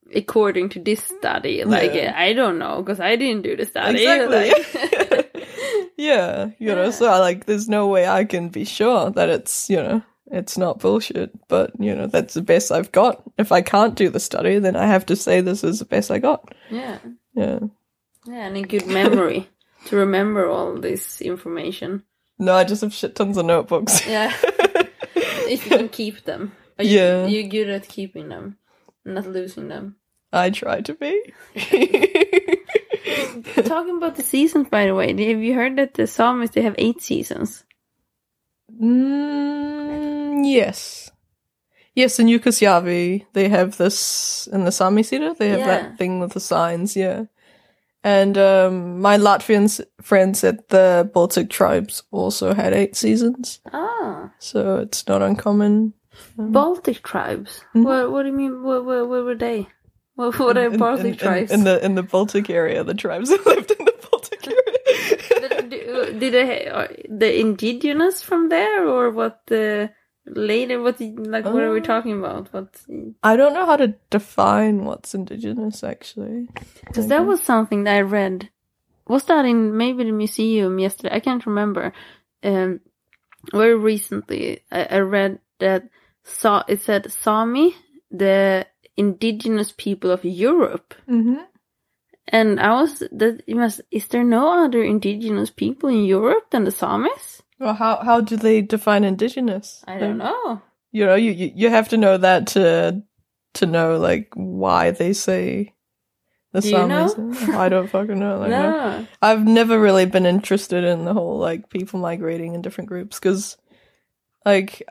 According 0.09 0.71
to 0.71 0.79
this 0.81 1.05
study, 1.05 1.63
like 1.69 1.93
Yeah. 1.93 2.15
I 2.17 2.33
don't 2.33 2.57
know 2.59 2.81
because 2.81 2.97
I 2.99 3.17
didn't 3.21 3.43
do 3.45 3.57
the 3.61 3.67
study. 3.67 4.07
Exactly. 4.09 4.49
like- 4.49 5.37
yeah 6.01 6.51
you 6.59 6.73
know 6.75 6.85
Yeah. 6.89 6.91
so 6.97 7.07
I, 7.13 7.19
like 7.19 7.45
there's 7.45 7.69
no 7.69 7.89
way 7.89 8.07
i 8.09 8.25
can 8.25 8.49
be 8.49 8.65
sure 8.65 9.11
that 9.11 9.29
it's 9.29 9.69
you 9.69 9.77
know 9.77 10.01
it's 10.31 10.59
not 10.59 10.79
bullshit 10.79 11.31
but 11.49 11.71
you 11.81 11.95
know 11.95 12.07
that's 12.07 12.35
the 12.35 12.43
best 12.43 12.71
i've 12.71 12.93
got 12.93 13.23
if 13.39 13.51
i 13.53 13.61
can't 13.63 13.95
do 13.95 14.09
the 14.09 14.21
study 14.21 14.59
then 14.59 14.77
i 14.77 14.87
have 14.87 15.07
to 15.07 15.17
say 15.17 15.41
this 15.41 15.65
is 15.65 15.79
the 15.79 15.85
best 15.85 16.11
i 16.11 16.19
got 16.19 16.55
yeah, 16.71 16.99
yeah 17.35 17.59
yeah, 18.27 18.47
and 18.47 18.57
a 18.57 18.63
good 18.63 18.87
memory 18.87 19.49
to 19.87 19.97
remember 19.97 20.49
all 20.49 20.75
this 20.77 21.21
information. 21.21 22.03
no 22.39 22.55
i 22.55 22.65
just 22.65 22.83
have 22.83 22.93
shit 22.93 23.15
tons 23.15 23.37
of 23.37 23.47
notebooks 23.47 24.07
Yeah. 24.07 24.33
if 25.49 25.65
you 25.65 25.77
can 25.79 25.89
keep 25.89 26.25
them. 26.25 26.53
Are 26.79 26.85
you, 26.85 26.99
Yeah. 26.99 27.27
You're 27.27 27.49
good 27.49 27.71
at 27.71 27.89
keeping 27.89 28.29
them, 28.29 28.59
not 29.05 29.27
losing 29.27 29.69
them. 29.69 29.97
I 30.33 30.51
try 30.51 30.83
to 30.83 30.95
be. 30.95 31.33
Talking 33.65 33.97
about 33.97 34.17
the 34.17 34.23
seasons, 34.23 34.69
by 34.69 34.87
the 34.87 34.95
way, 34.95 35.09
have 35.09 35.43
you 35.43 35.55
heard 35.55 35.77
that 35.77 35.95
the 35.95 36.03
Samis 36.05 36.53
they 36.53 36.63
have 36.63 36.75
eight 36.79 37.01
seasons? 37.01 37.65
Mm, 38.71 40.43
yes. 40.45 41.11
Yes, 41.95 42.19
in 42.21 42.27
Jukkasjärvi, 42.29 43.25
they 43.33 43.49
have 43.49 43.77
this, 43.77 44.49
in 44.53 44.65
the 44.65 44.71
Sami 44.73 45.03
Siida, 45.03 45.37
they 45.37 45.49
have 45.49 45.59
Yeah. 45.61 45.67
that 45.67 45.99
thing 45.99 46.21
with 46.21 46.33
the 46.33 46.41
signs, 46.41 46.95
yeah. 46.97 47.25
And 48.05 48.39
um, 48.39 49.01
my 49.01 49.17
Latvian 49.19 49.65
s- 49.65 49.81
friend 50.01 50.37
said 50.37 50.59
the 50.69 51.11
Baltic 51.13 51.51
tribes 51.51 52.05
also 52.13 52.55
had 52.55 52.73
eight 52.73 52.95
seasons, 52.95 53.61
Ah, 53.73 54.31
so 54.39 54.77
it's 54.79 55.07
not 55.09 55.23
uncommon. 55.23 55.95
Baltic 56.37 57.03
tribes. 57.03 57.61
Mhm. 57.75 57.85
What 57.85 58.13
What 58.13 58.23
do 58.23 58.29
you 58.29 58.35
mean? 58.37 58.63
Where, 58.63 58.83
What, 58.83 59.09
what 59.09 59.25
were 59.25 59.35
they? 59.35 59.67
What 60.15 60.39
What 60.39 60.57
are 60.57 60.67
In- 60.67 60.75
in- 60.75 60.79
Baltic 60.79 61.07
in, 61.07 61.17
tribes? 61.17 61.51
In, 61.51 61.65
the 61.65 61.85
in 61.85 61.95
the 61.97 62.03
Baltic 62.05 62.49
area, 62.51 62.85
the 62.85 62.95
tribes 62.95 63.29
that 63.35 63.45
lived 63.47 63.71
in 63.73 63.85
the 63.85 63.95
Baltic 64.11 64.47
area. 64.47 65.95
Did, 66.13 66.33
they 66.33 67.07
the 67.09 67.41
indigenous 67.41 68.23
from 68.23 68.49
there, 68.49 68.87
or 68.89 69.11
what 69.11 69.43
the 69.47 69.91
later? 70.27 70.81
What 70.83 71.01
like? 71.01 71.45
What 71.45 71.63
are 71.63 71.73
we 71.73 71.81
Oh. 71.81 71.83
talking 71.85 72.19
about? 72.19 72.53
What? 72.53 72.81
I 73.23 73.37
don't 73.37 73.55
know 73.55 73.67
how 73.67 73.77
to 73.77 73.95
define 74.11 74.85
what's 74.85 75.15
indigenous, 75.15 75.83
actually. 75.85 76.49
Because 76.87 77.09
that 77.09 77.25
was 77.27 77.43
something 77.43 77.85
that 77.85 77.97
I 77.97 78.01
read. 78.03 78.49
Was 79.07 79.25
that 79.25 79.45
in 79.47 79.77
maybe 79.77 80.05
the 80.05 80.13
museum 80.13 80.79
yesterday? 80.79 81.15
I 81.15 81.21
can't 81.21 81.47
remember. 81.47 81.93
Um, 82.43 82.81
very 83.53 83.75
recently, 83.77 84.61
I, 84.71 84.85
I 84.85 84.99
read 84.99 85.39
that 85.61 85.89
Sa- 86.25 86.65
it 86.69 86.83
said 86.83 87.11
Sami, 87.11 87.75
the 88.11 88.67
indigenous 88.97 89.73
people 89.77 90.11
of 90.11 90.25
Europe, 90.25 90.95
Mm-hmm. 91.09 91.37
And 92.29 92.61
I 92.61 92.81
was 92.81 92.99
that 93.01 93.43
you 93.47 93.57
must. 93.57 93.81
Is 93.91 94.07
there 94.09 94.25
no 94.25 94.65
other 94.65 94.83
indigenous 94.83 95.51
people 95.51 95.89
in 95.89 96.05
Europe 96.05 96.51
than 96.51 96.65
the 96.65 96.71
Samis? 96.71 97.43
Well, 97.59 97.75
how 97.75 97.97
how 98.05 98.21
do 98.21 98.37
they 98.37 98.61
define 98.63 99.05
indigenous? 99.05 99.83
I 99.87 99.99
don't 99.99 100.19
Like, 100.19 100.29
know. 100.29 100.63
You 100.93 101.07
know, 101.07 101.15
you, 101.17 101.33
you 101.33 101.53
you 101.55 101.71
have 101.71 101.89
to 101.91 101.97
know 101.97 102.17
that 102.19 102.47
to 102.49 103.03
to 103.55 103.67
know 103.67 103.99
like 103.99 104.29
why 104.35 104.91
they 104.93 105.13
say 105.13 105.75
the 106.53 106.61
Do 106.61 106.69
you 106.69 106.75
Samis. 106.77 107.19
know? 107.19 107.59
I 107.59 107.69
don't 107.69 107.89
fucking 107.89 108.19
know. 108.19 108.39
Like, 108.39 108.51
no. 108.57 108.71
no. 108.71 109.07
I've 109.21 109.45
never 109.45 109.79
really 109.79 110.07
been 110.07 110.25
interested 110.27 110.85
in 110.85 111.05
the 111.05 111.13
whole 111.13 111.39
like 111.39 111.69
people 111.69 112.01
migrating 112.01 112.55
in 112.55 112.63
different 112.63 112.89
groups 112.89 113.19
because, 113.19 113.57
like, 114.47 114.83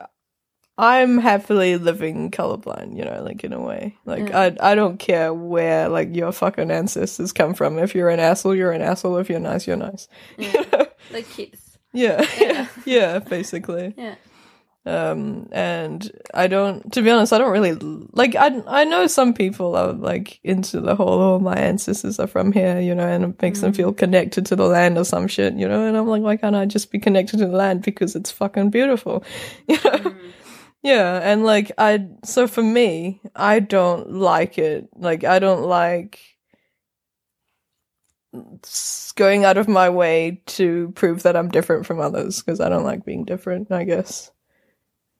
I'm 0.78 1.18
happily 1.18 1.76
living 1.76 2.30
colorblind. 2.30 2.96
You 2.96 3.04
know, 3.04 3.22
like 3.22 3.42
in 3.44 3.52
a 3.52 3.60
way. 3.60 3.96
Like 4.06 4.28
Yeah. 4.28 4.52
I 4.60 4.72
I 4.72 4.74
don't 4.74 4.98
care 4.98 5.34
where 5.34 5.88
like 5.88 6.14
your 6.14 6.32
fucking 6.32 6.70
ancestors 6.70 7.32
come 7.32 7.52
from. 7.54 7.78
If 7.78 7.94
you're 7.94 8.10
an 8.10 8.20
asshole, 8.20 8.54
you're 8.54 8.72
an 8.72 8.82
asshole. 8.82 9.16
If 9.18 9.28
you're 9.28 9.40
nice, 9.40 9.66
you're 9.66 9.76
nice. 9.76 10.08
Yeah. 10.38 10.62
like 11.12 11.28
kids. 11.30 11.78
yeah, 11.92 12.24
Yeah. 12.38 12.66
yeah, 12.86 13.18
basically. 13.18 13.94
Yeah. 13.96 14.14
um 14.86 15.48
and 15.52 16.10
i 16.32 16.46
don't 16.46 16.92
to 16.92 17.02
be 17.02 17.10
honest 17.10 17.32
i 17.32 17.38
don't 17.38 17.50
really 17.50 17.72
like 18.12 18.34
i 18.36 18.62
i 18.80 18.84
know 18.84 19.06
some 19.06 19.34
people 19.34 19.74
are 19.76 19.92
like 19.92 20.38
into 20.44 20.80
the 20.80 20.94
whole 20.94 21.20
oh 21.20 21.38
my 21.38 21.56
ancestors 21.56 22.18
are 22.20 22.28
from 22.28 22.52
here 22.52 22.78
you 22.80 22.94
know 22.94 23.06
and 23.06 23.24
it 23.24 23.42
makes 23.42 23.60
them 23.60 23.72
Mm. 23.72 23.76
feel 23.76 23.92
connected 23.92 24.46
to 24.46 24.56
the 24.56 24.64
land 24.66 24.96
or 24.96 25.04
some 25.04 25.26
shit 25.28 25.54
you 25.54 25.68
know 25.68 25.84
and 25.86 25.96
i'm 25.96 26.06
like 26.06 26.22
why 26.22 26.36
can't 26.36 26.56
i 26.56 26.64
just 26.64 26.90
be 26.90 26.98
connected 26.98 27.38
to 27.38 27.46
the 27.46 27.56
land 27.56 27.82
because 27.82 28.14
it's 28.16 28.30
fucking 28.30 28.70
beautiful 28.70 29.24
you 29.68 29.74
know 29.84 29.98
Mm. 29.98 30.16
Yeah 30.82 31.20
and 31.22 31.44
like 31.44 31.72
i 31.78 32.06
so 32.24 32.46
for 32.46 32.62
me 32.62 33.20
i 33.34 33.60
don't 33.60 34.12
like 34.12 34.58
it 34.58 34.88
like 34.96 35.24
i 35.24 35.38
don't 35.38 35.62
like 35.62 36.20
going 39.16 39.44
out 39.44 39.56
of 39.56 39.68
my 39.68 39.88
way 39.88 40.42
to 40.46 40.92
prove 40.94 41.22
that 41.22 41.36
i'm 41.36 41.48
different 41.48 41.86
from 41.86 42.00
others 42.00 42.40
because 42.42 42.60
i 42.60 42.68
don't 42.68 42.84
like 42.84 43.04
being 43.04 43.24
different 43.24 43.70
i 43.72 43.84
guess 43.84 44.30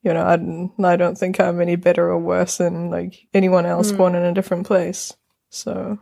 you 0.03 0.15
know, 0.15 0.23
I, 0.23 0.93
I 0.93 0.97
don't 0.97 1.19
think 1.19 1.41
I'm 1.41 1.61
any 1.61 1.77
better 1.77 2.09
or 2.09 2.19
worse 2.19 2.59
than 2.59 2.89
like 2.89 3.27
anyone 3.35 3.67
else 3.67 3.91
Mm. 3.93 3.97
born 3.97 4.15
in 4.15 4.23
a 4.23 4.33
different 4.33 4.67
place. 4.67 5.15
So 5.51 5.99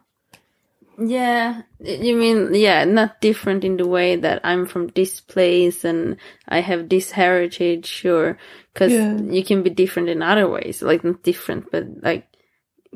Yeah, 0.98 1.62
you 1.80 2.16
mean 2.16 2.54
yeah, 2.54 2.84
not 2.84 3.20
different 3.20 3.64
in 3.64 3.76
the 3.76 3.86
way 3.86 4.16
that 4.16 4.40
I'm 4.44 4.64
from 4.66 4.88
this 4.88 5.20
place 5.20 5.84
and 5.84 6.16
I 6.48 6.60
have 6.60 6.88
this 6.88 7.10
heritage, 7.10 8.04
or 8.06 8.38
because 8.72 8.92
Yeah. 8.92 9.20
you 9.20 9.44
can 9.44 9.62
be 9.62 9.70
different 9.70 10.08
in 10.08 10.22
other 10.22 10.48
ways, 10.48 10.80
like 10.82 11.04
not 11.04 11.22
different, 11.22 11.70
but 11.70 11.84
like 12.02 12.26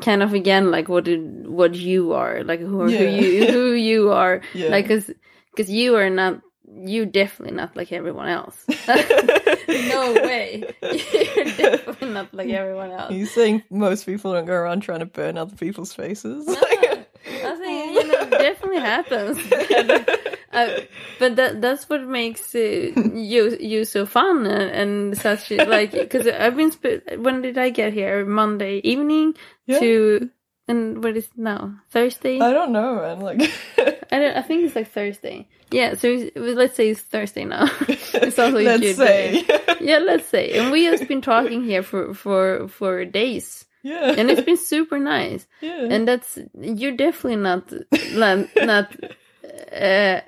kind 0.00 0.22
of 0.22 0.32
again 0.32 0.70
like 0.70 0.88
what 0.88 1.08
it, 1.08 1.20
what 1.20 1.74
you 1.74 2.12
are, 2.12 2.42
like 2.42 2.60
who, 2.60 2.80
who 2.80 2.90
Yeah. 2.90 3.10
you 3.10 3.46
who 3.52 3.72
you 3.90 4.12
are, 4.12 4.40
yeah, 4.54 4.68
like 4.70 4.84
because 4.88 5.10
because 5.52 5.70
you 5.70 5.96
are 5.96 6.08
not 6.10 6.40
you 6.72 7.04
definitely 7.04 7.56
not 7.56 7.76
like 7.76 7.92
everyone 7.92 8.28
else. 8.28 8.64
no 9.68 10.12
way, 10.24 10.64
you're 10.80 11.44
definitely 11.56 12.08
not 12.08 12.32
like 12.32 12.48
everyone 12.48 12.92
else. 12.92 13.12
you 13.12 13.26
saying 13.26 13.62
most 13.70 14.06
people 14.06 14.32
don't 14.32 14.46
go 14.46 14.54
around 14.54 14.80
trying 14.80 15.00
to 15.00 15.06
burn 15.06 15.36
other 15.36 15.56
people's 15.56 15.92
faces? 15.92 16.46
No, 16.46 16.54
I 16.54 17.56
think 17.56 17.94
you 17.94 18.06
know, 18.06 18.14
it 18.20 18.30
definitely 18.30 18.68
happens. 18.80 19.38
uh, 20.52 20.80
but 21.18 21.36
that 21.36 21.60
that's 21.60 21.88
what 21.88 22.02
makes 22.06 22.54
uh, 22.54 22.58
you 23.14 23.56
you 23.60 23.84
so 23.84 24.06
fun 24.06 24.46
and, 24.46 24.70
and 24.70 25.18
such 25.18 25.50
like 25.50 25.92
because 25.92 26.26
I've 26.26 26.56
been 26.56 26.72
sp- 26.74 27.04
when 27.18 27.42
did 27.42 27.58
I 27.58 27.70
get 27.70 27.92
here 27.92 28.24
Monday 28.24 28.80
evening 28.84 29.34
Yeah. 29.66 29.78
to 29.80 30.30
and 30.68 31.02
what 31.02 31.16
is 31.16 31.24
it 31.26 31.36
now? 31.36 31.80
Thursday. 31.90 32.38
I 32.38 32.52
don't 32.52 32.70
know, 32.70 32.94
man. 33.02 33.18
Like, 33.20 33.40
I 34.12 34.18
don't. 34.18 34.36
I 34.36 34.42
think 34.42 34.64
it's 34.64 34.76
like 34.76 34.90
Thursday. 34.92 35.48
Yeah. 35.72 35.94
So 35.94 36.06
it's- 36.08 36.30
let's 36.36 36.76
say 36.76 36.90
it's 36.90 37.00
Thursday 37.00 37.44
now. 37.44 37.66
it's 37.88 38.38
also 38.38 38.56
a 38.58 38.62
let's 38.78 38.96
say, 38.96 39.44
yeah, 39.80 39.98
let's 39.98 40.26
say. 40.28 40.52
And 40.58 40.70
we 40.70 40.84
have 40.84 41.06
been 41.08 41.22
talking 41.22 41.64
here 41.64 41.82
for 41.82 42.14
for 42.14 42.68
for 42.68 43.04
days, 43.04 43.66
yeah, 43.82 44.14
and 44.16 44.30
it's 44.30 44.42
been 44.42 44.56
super 44.56 44.98
nice. 44.98 45.46
yeah, 45.60 45.86
And 45.90 46.06
that's 46.06 46.38
you're 46.60 46.96
definitely 46.96 47.36
not 47.36 47.72
not. 48.62 48.96
uh, 49.72 50.20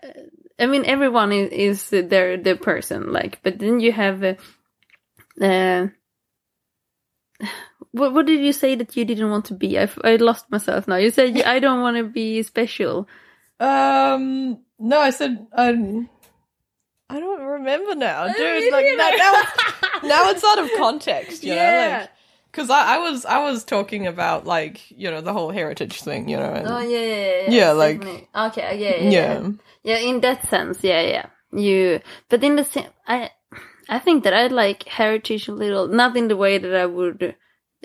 I 0.59 0.67
mean, 0.67 0.85
everyone 0.85 1.33
is, 1.33 1.51
is 1.91 2.09
their 2.09 2.37
their 2.37 2.57
person, 2.57 3.13
like. 3.13 3.41
But 3.43 3.59
then 3.59 3.81
you 3.81 3.93
have. 3.93 4.23
Uh, 4.23 4.35
uh, 5.41 5.89
what 7.93 8.15
what 8.15 8.27
did 8.27 8.41
you 8.41 8.53
say 8.53 8.75
that 8.75 8.97
you 8.97 9.05
didn't 9.05 9.31
want 9.31 9.47
to 9.47 9.55
be? 9.55 9.79
I, 9.79 9.89
I 10.05 10.17
lost 10.17 10.51
myself 10.51 10.89
now. 10.89 10.97
You 10.97 11.11
said 11.11 11.41
I 11.43 11.59
don't 11.59 11.83
want 11.83 11.97
to 11.97 12.05
be 12.05 12.43
special. 12.43 13.09
Um, 13.61 14.59
no, 14.79 14.99
I 15.01 15.11
said 15.11 15.47
I. 15.57 16.07
I 17.11 17.21
don't 17.21 17.43
remember 17.43 17.95
now, 17.95 18.27
dude. 18.33 18.73
Like 18.73 18.87
now, 18.97 19.11
now, 19.11 19.33
it's, 19.35 20.03
now 20.05 20.31
it's 20.31 20.45
out 20.45 20.59
of 20.61 20.71
context, 20.79 21.45
you 21.45 21.55
know. 21.55 21.61
Yeah. 21.61 22.07
Because 22.53 22.69
I, 22.69 22.97
I 22.97 22.99
was 22.99 23.25
I 23.25 23.39
was 23.39 23.65
talking 23.65 24.07
about 24.07 24.47
like 24.47 24.91
you 24.91 25.11
know 25.11 25.23
the 25.23 25.33
whole 25.33 25.51
heritage 25.51 26.03
thing, 26.03 26.29
you 26.29 26.37
know. 26.37 26.53
And, 26.53 26.69
Oh 26.69 26.81
yeah, 26.81 26.99
yeah, 26.99 27.27
yeah. 27.43 27.51
Yeah, 27.51 27.73
like- 27.73 28.01
definitely. 28.01 28.29
okay, 28.35 28.79
yeah, 28.79 28.97
yeah, 28.97 29.11
yeah. 29.11 29.41
yeah, 29.41 29.51
yeah. 29.83 30.09
In 30.09 30.21
that 30.21 30.49
sense, 30.49 30.85
yeah, 30.85 31.01
yeah. 31.01 31.27
You, 31.55 32.01
but 32.29 32.45
in 32.45 32.57
the 32.57 32.65
same, 32.65 32.89
I, 33.07 33.31
I 33.89 33.99
think 33.99 34.25
that 34.25 34.35
I 34.35 34.47
like 34.47 34.85
heritage 34.85 35.49
a 35.49 35.53
little, 35.53 35.89
not 35.89 36.17
in 36.17 36.29
the 36.29 36.37
way 36.37 36.59
that 36.59 36.75
I 36.75 36.87
would 36.87 37.37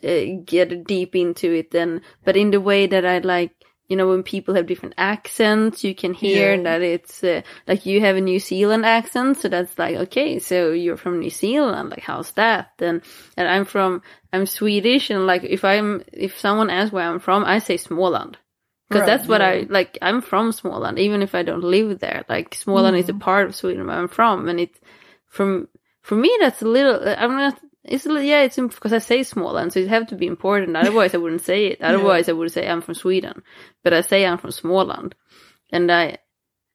uh, 0.03 0.23
get 0.45 0.85
deep 0.85 1.15
into 1.15 1.51
it, 1.53 1.71
then, 1.71 2.01
but 2.23 2.37
in 2.37 2.51
the 2.51 2.61
way 2.61 2.87
that 2.87 3.05
I 3.05 3.19
like. 3.19 3.56
You 3.87 3.95
know, 3.95 4.07
when 4.09 4.23
people 4.23 4.55
have 4.55 4.65
different 4.67 4.95
accents, 4.97 5.83
you 5.83 5.95
can 5.95 6.13
hear 6.13 6.55
Yeah. 6.55 6.63
that 6.63 6.81
it's 6.81 7.23
uh, 7.23 7.41
like 7.67 7.85
you 7.85 8.01
have 8.01 8.17
a 8.17 8.21
New 8.21 8.39
Zealand 8.39 8.85
accent. 8.85 9.37
So 9.37 9.47
that's 9.49 9.77
like, 9.79 9.95
okay, 9.95 10.39
so 10.39 10.71
you're 10.71 10.97
from 10.97 11.19
New 11.19 11.29
Zealand. 11.29 11.89
Like, 11.89 12.03
how's 12.03 12.31
that? 12.31 12.71
And, 12.79 13.01
and 13.37 13.47
I'm 13.47 13.65
from, 13.65 14.01
I'm 14.33 14.45
Swedish. 14.45 15.09
And 15.09 15.25
like, 15.25 15.43
if 15.43 15.63
I'm, 15.63 16.03
if 16.11 16.37
someone 16.37 16.69
asks 16.69 16.91
where 16.91 17.07
I'm 17.09 17.19
from, 17.19 17.45
I 17.45 17.59
say 17.59 17.77
Småland 17.77 18.35
because 18.89 19.01
Right, 19.01 19.05
that's 19.17 19.27
what 19.27 19.41
yeah. 19.41 19.47
I 19.47 19.65
like. 19.69 19.97
I'm 20.01 20.21
from 20.21 20.51
Småland, 20.51 20.97
even 20.99 21.21
if 21.21 21.35
I 21.35 21.43
don't 21.43 21.63
live 21.63 21.99
there. 21.99 22.23
Like 22.29 22.51
Småland 22.51 22.97
is 22.97 23.09
a 23.09 23.13
Mm. 23.13 23.19
part 23.19 23.47
of 23.47 23.55
Sweden 23.55 23.85
where 23.87 23.97
I'm 23.97 24.07
from, 24.07 24.47
and 24.47 24.59
it 24.61 24.79
from 25.27 25.67
for 26.01 26.15
me 26.15 26.31
that's 26.39 26.61
a 26.61 26.67
little. 26.67 26.99
I'm 27.05 27.35
not. 27.35 27.59
It's 27.87 28.05
yeah, 28.05 28.41
it's 28.43 28.57
because 28.57 28.93
I 28.93 28.97
say 28.99 29.21
Småland, 29.21 29.71
so 29.71 29.79
it 29.79 29.87
have 29.87 30.07
to 30.07 30.15
be 30.15 30.27
important. 30.27 30.75
Otherwise, 30.77 31.13
I 31.15 31.17
wouldn't 31.17 31.41
say 31.41 31.67
it. 31.67 31.81
Otherwise, 31.89 32.29
I 32.29 32.33
would 32.33 32.51
say 32.51 32.67
I'm 32.67 32.81
from 32.81 32.95
Sweden, 32.95 33.41
but 33.83 33.93
I 33.93 34.01
say 34.01 34.25
I'm 34.25 34.37
from 34.37 34.51
Småland, 34.51 35.13
and 35.71 35.91
I. 35.91 36.17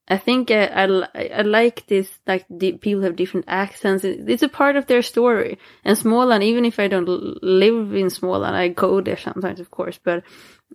I 0.09 0.19
think 0.19 0.51
I, 0.51 0.65
I, 0.67 1.29
I 1.39 1.43
like 1.43 1.87
this, 1.87 2.11
like 2.27 2.45
the, 2.51 2.73
people 2.73 3.05
have 3.05 3.15
different 3.15 3.47
accents. 3.49 4.03
It, 4.05 4.29
it's 4.29 4.43
a 4.43 4.49
part 4.49 4.75
of 4.75 4.87
their 4.87 5.01
story. 5.01 5.59
And 5.85 5.97
Småland, 5.97 6.43
even 6.43 6.65
if 6.65 6.81
I 6.81 6.89
don't 6.89 7.09
live 7.09 7.95
in 7.95 8.07
Småland, 8.09 8.53
I 8.53 8.67
go 8.69 9.01
there 9.01 9.17
sometimes, 9.17 9.61
of 9.61 9.71
course, 9.71 10.01
but 10.03 10.25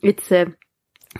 it's 0.01 0.31
a, 0.31 0.47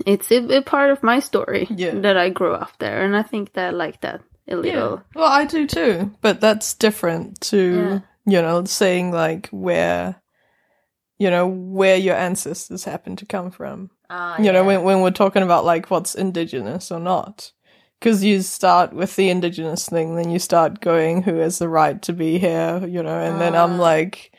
it's 0.05 0.31
a, 0.31 0.37
a 0.57 0.61
part 0.61 0.89
of 0.91 1.03
my 1.03 1.19
story 1.19 1.67
Yeah. 1.69 1.95
that 1.99 2.15
I 2.17 2.29
grew 2.29 2.53
up 2.53 2.71
there, 2.79 3.03
and 3.03 3.15
I 3.15 3.23
think 3.23 3.53
that 3.53 3.67
I 3.67 3.69
like 3.71 3.99
that 4.01 4.21
a 4.47 4.55
little. 4.55 5.03
Well, 5.13 5.29
I 5.29 5.43
do 5.43 5.67
too, 5.67 6.11
but 6.21 6.39
that's 6.39 6.75
different 6.75 7.41
to 7.51 7.57
Yeah. 7.75 7.99
You 8.27 8.41
know 8.41 8.63
saying 8.65 9.11
like 9.11 9.47
where, 9.49 10.21
you 11.17 11.29
know, 11.31 11.47
where 11.47 11.95
your 11.97 12.15
ancestors 12.15 12.83
happen 12.83 13.15
to 13.15 13.25
come 13.25 13.49
from. 13.49 13.89
Ah, 14.09 14.39
you 14.39 14.51
know, 14.51 14.63
when 14.63 14.83
when 14.83 15.01
we're 15.01 15.11
talking 15.11 15.41
about 15.43 15.65
like 15.65 15.89
what's 15.89 16.13
indigenous 16.13 16.91
or 16.91 16.99
not, 16.99 17.51
because 17.99 18.23
you 18.23 18.41
start 18.41 18.93
with 18.93 19.15
the 19.15 19.29
indigenous 19.29 19.87
thing, 19.89 20.15
then 20.15 20.29
you 20.29 20.39
start 20.39 20.79
going 20.81 21.23
who 21.23 21.35
has 21.37 21.57
the 21.57 21.69
right 21.69 21.99
to 22.03 22.13
be 22.13 22.37
here, 22.37 22.85
you 22.87 23.01
know, 23.01 23.17
and 23.19 23.41
then 23.41 23.55
I'm 23.55 23.79
Ah. 23.79 23.83
like. 23.83 24.31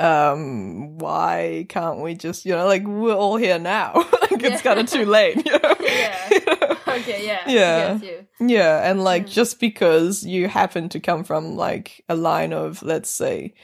Um, 0.00 0.96
why 0.98 1.66
can't 1.68 1.98
we 1.98 2.14
just, 2.14 2.46
you 2.46 2.52
know, 2.54 2.66
like 2.66 2.86
we're 2.86 3.16
all 3.16 3.36
here 3.36 3.58
now. 3.58 3.94
like 4.30 4.40
it's 4.44 4.62
kind 4.62 4.78
of 4.78 4.88
too 4.88 5.04
late, 5.04 5.44
you 5.44 5.50
know. 5.58 5.74
Yeah. 5.80 6.54
Okay, 7.00 7.26
yeah, 7.26 7.50
Yeah. 7.50 7.98
Yeah, 8.40 8.90
and 8.90 9.02
like 9.02 9.26
Mm. 9.26 9.30
just 9.30 9.58
because 9.60 10.24
you 10.24 10.48
happen 10.48 10.88
to 10.90 11.00
come 11.00 11.24
from 11.24 11.56
like 11.56 12.04
a 12.08 12.14
line 12.14 12.52
of, 12.52 12.82
let's 12.82 13.10
say, 13.10 13.54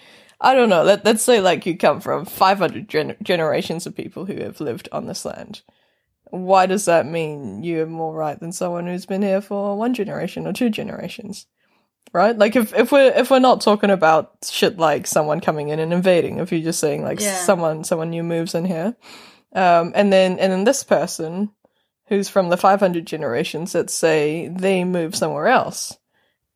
I 0.40 0.54
don't 0.54 0.68
know, 0.68 0.82
let, 0.82 1.04
let's 1.04 1.22
say 1.22 1.40
like 1.40 1.64
you 1.64 1.76
come 1.76 2.00
from 2.00 2.24
500 2.24 2.88
gen- 2.88 3.16
generations 3.22 3.86
of 3.86 3.94
people 3.94 4.24
who 4.26 4.36
have 4.42 4.60
lived 4.60 4.88
on 4.90 5.06
this 5.06 5.24
land. 5.24 5.62
Why 6.30 6.66
does 6.66 6.86
that 6.86 7.06
mean 7.06 7.62
you're 7.62 7.86
more 7.86 8.12
right 8.12 8.38
than 8.38 8.50
someone 8.50 8.86
who's 8.86 9.06
been 9.06 9.22
here 9.22 9.40
for 9.40 9.76
one 9.78 9.94
generation 9.94 10.46
or 10.46 10.52
two 10.52 10.70
generations? 10.70 11.46
Right? 12.12 12.36
Like 12.36 12.56
if, 12.56 12.74
if 12.74 12.90
we're 12.92 13.12
if 13.14 13.30
we're 13.30 13.38
not 13.40 13.60
talking 13.60 13.90
about 13.90 14.32
shit 14.48 14.76
like 14.78 15.06
someone 15.06 15.40
coming 15.40 15.68
in 15.68 15.78
and 15.80 15.92
invading, 15.92 16.38
if 16.38 16.50
you're 16.52 16.60
just 16.60 16.80
saying 16.80 17.02
like 17.02 17.20
Yeah. 17.20 17.34
someone 17.44 17.84
someone 17.84 18.10
new 18.10 18.22
moves 18.22 18.54
in 18.54 18.64
here, 18.64 18.96
um, 19.52 19.92
and 19.94 20.12
then 20.12 20.38
and 20.38 20.52
then 20.52 20.64
this 20.64 20.82
person 20.84 21.50
who's 22.06 22.28
from 22.28 22.48
the 22.48 22.56
500 22.56 23.06
generations 23.06 23.74
let's 23.74 23.94
say 23.94 24.48
they 24.48 24.84
move 24.84 25.14
somewhere 25.14 25.48
else. 25.48 25.96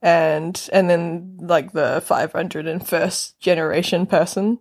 And 0.01 0.69
and 0.73 0.89
then 0.89 1.39
like 1.41 1.73
the 1.73 2.03
501st 2.07 3.39
generation 3.41 4.07
person 4.07 4.59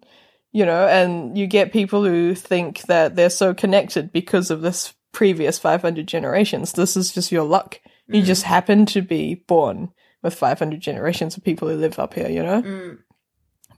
you 0.52 0.66
know 0.66 0.88
and 0.88 1.38
you 1.38 1.46
get 1.46 1.72
people 1.72 2.04
who 2.04 2.34
think 2.34 2.82
that 2.84 3.16
they're 3.16 3.30
so 3.30 3.54
connected 3.54 4.12
because 4.12 4.50
of 4.50 4.62
this 4.62 4.94
previous 5.12 5.60
500 5.60 6.08
generations. 6.08 6.74
This 6.74 6.98
is 6.98 7.12
just 7.12 7.32
your 7.32 7.44
luck. 7.44 7.80
You 8.10 8.22
just 8.22 8.44
happen 8.44 8.86
to 8.88 9.02
be 9.02 9.36
born 9.36 9.92
with 10.24 10.34
500 10.34 10.80
generations 10.80 11.36
of 11.36 11.44
people 11.44 11.68
who 11.68 11.76
live 11.76 12.00
up 12.00 12.14
here 12.14 12.30
you 12.30 12.42
know? 12.42 12.62
Mm. 12.62 13.00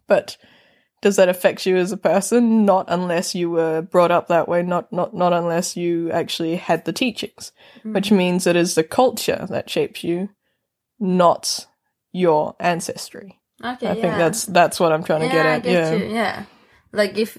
but 0.07 0.37
does 1.01 1.15
that 1.15 1.29
affect 1.29 1.65
you 1.65 1.77
as 1.77 1.91
a 1.91 1.97
person 1.97 2.65
not 2.65 2.85
unless 2.89 3.33
you 3.35 3.49
were 3.49 3.81
brought 3.81 4.11
up 4.11 4.27
that 4.27 4.47
way 4.47 4.61
not 4.61 4.91
not 4.91 5.13
not 5.13 5.33
unless 5.33 5.77
you 5.77 6.11
actually 6.11 6.55
had 6.55 6.85
the 6.85 6.93
teachings 6.93 7.51
mm-hmm. 7.79 7.93
which 7.93 8.11
means 8.11 8.45
it 8.45 8.55
is 8.55 8.75
the 8.75 8.83
culture 8.83 9.45
that 9.49 9.69
shapes 9.69 10.03
you 10.03 10.29
not 10.99 11.67
your 12.11 12.55
ancestry 12.59 13.39
Okay, 13.63 13.87
i 13.87 13.93
yeah. 13.93 14.01
think 14.01 14.15
that's 14.15 14.45
that's 14.45 14.79
what 14.79 14.91
i'm 14.91 15.03
trying 15.03 15.21
to 15.21 15.27
yeah, 15.27 15.31
get 15.33 15.45
I 15.45 15.49
at 15.49 15.63
get 15.63 15.71
yeah 15.71 15.93
you. 15.93 16.13
Yeah, 16.13 16.43
like 16.91 17.17
if 17.17 17.37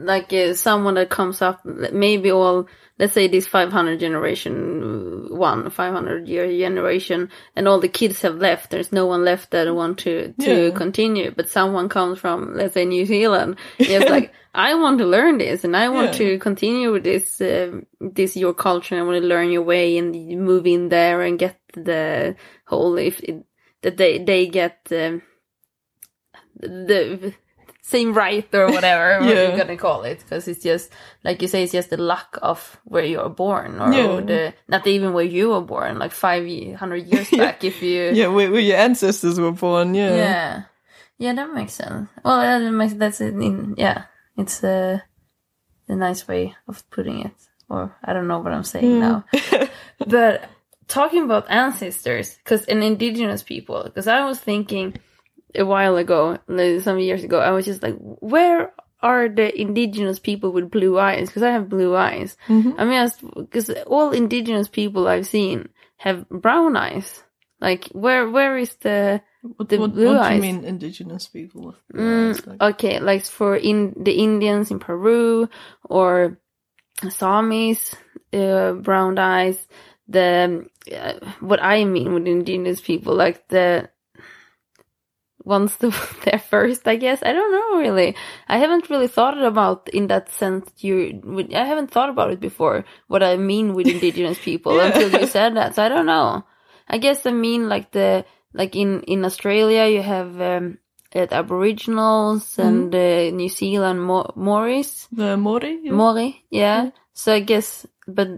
like 0.00 0.32
uh, 0.32 0.54
someone 0.54 0.94
that 0.94 1.10
comes 1.10 1.42
up, 1.42 1.64
maybe 1.64 2.30
all 2.30 2.66
let's 2.98 3.12
say 3.12 3.28
this 3.28 3.46
500 3.46 4.00
generation 4.00 5.28
uh, 5.30 5.34
one 5.34 5.68
500 5.70 6.28
year 6.28 6.46
generation, 6.46 7.30
and 7.56 7.68
all 7.68 7.80
the 7.80 7.88
kids 7.88 8.22
have 8.22 8.36
left. 8.36 8.70
There's 8.70 8.92
no 8.92 9.06
one 9.06 9.24
left 9.24 9.50
that 9.50 9.74
want 9.74 9.98
to 10.00 10.32
to 10.40 10.50
Yeah. 10.50 10.70
continue, 10.70 11.30
but 11.30 11.48
someone 11.50 11.88
comes 11.88 12.18
from 12.18 12.54
let's 12.56 12.74
say 12.74 12.84
New 12.86 13.04
Zealand. 13.04 13.56
It's 13.78 14.08
like 14.08 14.32
I 14.54 14.74
want 14.74 14.98
to 14.98 15.06
learn 15.06 15.38
this, 15.38 15.64
and 15.64 15.76
I 15.76 15.88
want 15.90 16.12
Yeah. 16.12 16.18
to 16.18 16.38
continue 16.38 16.92
with 16.92 17.04
this 17.04 17.40
uh, 17.40 17.80
this 18.00 18.36
your 18.36 18.54
culture. 18.54 18.94
and 18.94 19.02
I 19.04 19.06
want 19.06 19.20
to 19.20 19.28
learn 19.28 19.50
your 19.50 19.62
way 19.62 19.98
and 19.98 20.14
move 20.40 20.66
in 20.66 20.88
there 20.88 21.20
and 21.22 21.38
get 21.38 21.58
the 21.74 22.34
whole 22.64 22.96
if 22.98 23.20
it, 23.20 23.44
that 23.82 23.96
they 23.98 24.18
they 24.24 24.46
get. 24.46 24.78
Um, 24.90 25.22
the 26.60 27.34
same 27.90 28.14
right 28.14 28.46
or 28.54 28.70
whatever 28.70 29.18
what 29.24 29.34
you're 29.34 29.56
gonna 29.56 29.76
call 29.76 30.04
it 30.04 30.20
because 30.20 30.46
it's 30.46 30.62
just 30.62 30.90
like 31.24 31.42
you 31.42 31.48
say 31.48 31.64
it's 31.64 31.72
just 31.72 31.90
the 31.90 31.96
luck 31.96 32.38
of 32.40 32.78
where 32.84 33.04
you 33.04 33.20
are 33.20 33.28
born 33.28 33.80
or, 33.80 33.92
Yeah. 33.92 34.20
the 34.20 34.54
not 34.68 34.86
even 34.86 35.12
where 35.12 35.24
you 35.24 35.50
were 35.50 35.60
born 35.60 35.98
like 35.98 36.12
500 36.12 37.06
years 37.06 37.30
back 37.42 37.64
if 37.64 37.82
you 37.82 38.10
yeah 38.14 38.28
where, 38.28 38.50
where 38.50 38.60
your 38.60 38.76
ancestors 38.76 39.40
were 39.40 39.52
born 39.52 39.94
yeah. 39.94 40.14
Yeah. 40.14 40.62
Yeah 41.18 41.34
that 41.34 41.52
makes 41.52 41.74
sense. 41.74 42.08
Well 42.24 42.40
that 42.40 42.70
makes 42.70 42.94
that's 42.94 43.20
it 43.20 43.34
yeah 43.76 44.04
it's 44.36 44.62
a 44.62 45.02
a 45.88 45.96
nice 45.96 46.28
way 46.28 46.54
of 46.68 46.88
putting 46.90 47.26
it 47.26 47.34
or 47.68 47.96
i 48.04 48.12
don't 48.12 48.28
know 48.28 48.38
what 48.38 48.52
i'm 48.52 48.64
saying 48.64 48.94
hmm. 48.94 49.00
now. 49.00 49.24
But 50.06 50.48
talking 50.86 51.24
about 51.24 51.50
ancestors 51.50 52.36
because 52.36 52.64
and 52.66 52.82
indigenous 52.82 53.42
people 53.42 53.82
because 53.84 54.08
i 54.08 54.24
was 54.24 54.38
thinking 54.38 54.96
a 55.54 55.64
while 55.64 55.96
ago 55.96 56.38
like 56.48 56.80
some 56.80 56.98
years 56.98 57.24
ago 57.24 57.38
i 57.40 57.50
was 57.50 57.64
just 57.64 57.82
like 57.82 57.96
where 58.20 58.72
are 59.02 59.28
the 59.28 59.48
indigenous 59.60 60.18
people 60.18 60.52
with 60.52 60.70
blue 60.70 60.98
eyes 60.98 61.28
because 61.28 61.42
i 61.42 61.50
have 61.50 61.68
blue 61.68 61.96
eyes 61.96 62.36
Mhm. 62.48 62.74
i 62.78 62.84
mean 62.84 63.10
because 63.36 63.70
all 63.86 64.10
indigenous 64.12 64.68
people 64.68 65.08
i've 65.08 65.26
seen 65.26 65.68
have 65.96 66.28
brown 66.28 66.76
eyes 66.76 67.22
like 67.60 67.88
where 67.92 68.28
where 68.28 68.56
is 68.58 68.74
the 68.76 69.20
what, 69.42 69.68
The 69.68 69.78
what, 69.78 69.92
blue 69.94 70.14
what 70.16 70.28
do 70.28 70.34
you 70.34 70.40
mean 70.40 70.64
indigenous 70.64 71.26
people 71.28 71.62
with 71.66 71.76
blue 71.88 72.04
Mm, 72.04 72.28
eyes? 72.30 72.46
Like- 72.46 72.62
okay, 72.74 73.00
like 73.00 73.24
for 73.24 73.56
in 73.56 73.94
the 73.96 74.12
Indians 74.12 74.70
in 74.70 74.78
Peru 74.78 75.48
or 75.88 76.36
Samis, 77.08 77.94
uh, 78.32 78.72
brown 78.74 79.18
eyes. 79.18 79.56
The 80.08 80.66
uh, 80.92 81.12
what 81.40 81.62
I 81.62 81.84
mean 81.84 82.12
with 82.12 82.26
indigenous 82.26 82.80
people, 82.80 83.14
like 83.14 83.48
the 83.48 83.88
wants 85.44 85.76
to 85.78 85.90
there 86.24 86.38
first. 86.38 86.86
I 86.86 86.96
guess 86.96 87.22
I 87.22 87.32
don't 87.32 87.52
know 87.52 87.78
really. 87.78 88.16
I 88.48 88.58
haven't 88.58 88.90
really 88.90 89.08
thought 89.08 89.40
about 89.42 89.88
in 89.92 90.08
that 90.08 90.30
sense. 90.32 90.70
You, 90.78 91.20
I 91.54 91.64
haven't 91.64 91.90
thought 91.90 92.08
about 92.10 92.30
it 92.30 92.40
before. 92.40 92.84
What 93.08 93.22
I 93.22 93.36
mean 93.36 93.74
with 93.74 93.86
indigenous 93.86 94.38
people 94.38 94.76
Yeah. 94.76 94.86
until 94.86 95.20
you 95.20 95.26
said 95.26 95.56
that. 95.56 95.74
So 95.74 95.82
I 95.82 95.88
don't 95.88 96.06
know. 96.06 96.44
I 96.88 96.98
guess 96.98 97.24
I 97.26 97.32
mean 97.32 97.68
like 97.68 97.90
the 97.92 98.24
like 98.52 98.74
in 98.76 99.02
in 99.04 99.24
Australia 99.24 99.86
you 99.86 100.02
have 100.02 100.40
um, 100.40 100.78
at 101.12 101.32
Aboriginals 101.32 102.58
and 102.58 102.94
uh, 102.94 103.30
New 103.30 103.48
Zealand 103.48 104.02
Mo- 104.02 104.32
Maoris. 104.36 105.08
The 105.12 105.36
Mori? 105.36 105.80
Mori, 105.90 106.44
yeah. 106.50 106.90
So 107.12 107.32
I 107.34 107.40
guess, 107.40 107.86
but 108.06 108.28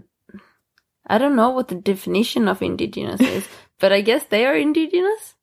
I 1.05 1.17
don't 1.17 1.35
know 1.35 1.49
what 1.51 1.67
the 1.67 1.75
definition 1.75 2.47
of 2.47 2.61
indigenous 2.61 3.21
is, 3.21 3.47
but 3.79 3.91
I 3.91 4.01
guess 4.01 4.23
they 4.25 4.45
are 4.45 4.55
indigenous. 4.55 5.35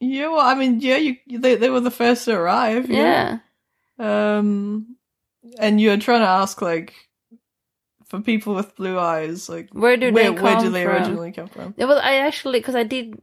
Yeah, 0.00 0.28
well, 0.28 0.40
I 0.40 0.54
mean, 0.54 0.80
yeah, 0.80 0.96
you 0.96 1.16
they 1.28 1.56
they 1.56 1.70
were 1.70 1.80
the 1.80 1.90
first 1.90 2.24
to 2.26 2.34
arrive. 2.34 2.90
Yeah. 2.90 3.38
Um, 3.98 4.96
and 5.58 5.80
you're 5.80 5.96
trying 5.96 6.20
to 6.20 6.26
ask 6.28 6.60
like 6.60 6.92
for 8.06 8.20
people 8.20 8.54
with 8.54 8.76
blue 8.76 8.98
eyes, 8.98 9.48
like 9.48 9.68
Where 9.72 9.96
do 9.96 10.12
where 10.12 10.24
they 10.32 10.40
where 10.40 10.60
did 10.60 10.72
they 10.72 10.84
from? 10.84 10.96
originally 10.96 11.32
come 11.32 11.48
from? 11.48 11.74
Yeah, 11.76 11.86
well, 11.86 11.98
I 11.98 12.16
actually, 12.16 12.58
because 12.60 12.74
I 12.74 12.82
did 12.84 13.14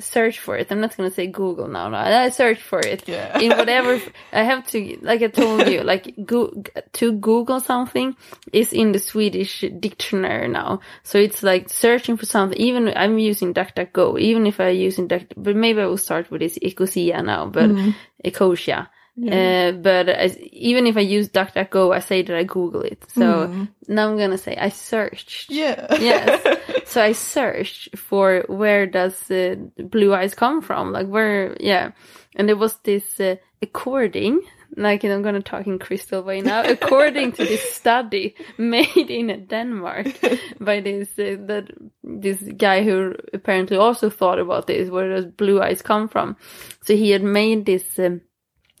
search 0.00 0.38
for 0.38 0.56
it. 0.56 0.70
I'm 0.70 0.80
not 0.80 0.96
gonna 0.96 1.10
say 1.10 1.26
Google 1.26 1.68
now. 1.68 1.88
No, 1.88 1.96
I 1.96 2.30
search 2.30 2.60
for 2.60 2.80
it. 2.80 3.08
Yeah. 3.08 3.38
in 3.44 3.56
whatever 3.56 4.00
I 4.32 4.42
have 4.42 4.66
to, 4.68 4.98
like 5.02 5.22
I 5.22 5.28
told 5.28 5.66
you, 5.68 5.82
like 5.82 6.14
go, 6.24 6.62
to 6.94 7.12
Google 7.12 7.60
something 7.60 8.16
is 8.52 8.72
in 8.72 8.92
the 8.92 8.98
Swedish 8.98 9.64
dictionary 9.80 10.48
now. 10.48 10.80
So 11.02 11.18
it's 11.18 11.42
like 11.42 11.70
searching 11.70 12.16
for 12.16 12.26
something. 12.26 12.58
Even 12.58 12.92
I'm 12.96 13.18
using 13.18 13.54
DuckDuckGo. 13.54 14.20
Even 14.20 14.46
if 14.46 14.60
I 14.60 14.68
use 14.70 14.98
in 14.98 15.08
Duck, 15.08 15.22
but 15.36 15.56
maybe 15.56 15.80
I 15.80 15.86
will 15.86 15.98
start 15.98 16.30
with 16.30 16.40
this 16.40 16.58
Ecosia 16.58 17.24
now, 17.24 17.46
but 17.46 17.70
Mhm. 17.70 17.94
Ecosia. 18.24 18.88
Yeah. 19.20 19.70
Uh, 19.70 19.72
but 19.82 20.08
as, 20.08 20.38
even 20.38 20.86
if 20.86 20.96
I 20.96 21.00
use 21.00 21.28
DuckDuckGo, 21.28 21.94
I 21.96 22.00
say 22.00 22.22
that 22.22 22.36
I 22.36 22.44
Google 22.44 22.82
it. 22.82 23.04
So 23.08 23.20
Mhm. 23.48 23.68
now 23.88 24.08
I'm 24.08 24.16
gonna 24.18 24.38
say 24.38 24.56
I 24.56 24.68
searched. 24.70 25.50
yeah. 25.50 25.86
Yes. 26.00 26.40
So 26.88 27.02
I 27.02 27.12
searched 27.12 27.98
for 27.98 28.44
where 28.48 28.86
does 28.86 29.30
uh, 29.30 29.56
blue 29.76 30.14
eyes 30.14 30.34
come 30.34 30.62
from? 30.62 30.92
Like 30.92 31.06
where, 31.06 31.54
yeah. 31.60 31.90
And 32.36 32.48
there 32.48 32.56
was 32.56 32.78
this 32.82 33.20
uh, 33.20 33.36
according, 33.62 34.40
like 34.76 35.04
I'm 35.04 35.22
gonna 35.22 35.42
talk 35.42 35.66
in 35.66 35.78
crystal 35.78 36.22
way 36.22 36.40
now, 36.40 36.62
according 36.76 37.32
to 37.32 37.44
this 37.44 37.74
study 37.74 38.34
made 38.56 39.10
in 39.10 39.46
Denmark 39.48 40.06
by 40.60 40.80
this 40.80 41.08
uh, 41.18 41.36
that 41.46 41.64
this 42.02 42.40
guy 42.56 42.84
who 42.84 43.14
apparently 43.34 43.76
also 43.76 44.08
thought 44.10 44.38
about 44.38 44.66
this, 44.66 44.88
where 44.88 45.08
does 45.14 45.26
blue 45.26 45.60
eyes 45.60 45.82
come 45.82 46.08
from? 46.08 46.36
So 46.84 46.94
he 46.96 47.10
had 47.12 47.22
made 47.22 47.66
this. 47.66 47.98
Um, 47.98 48.20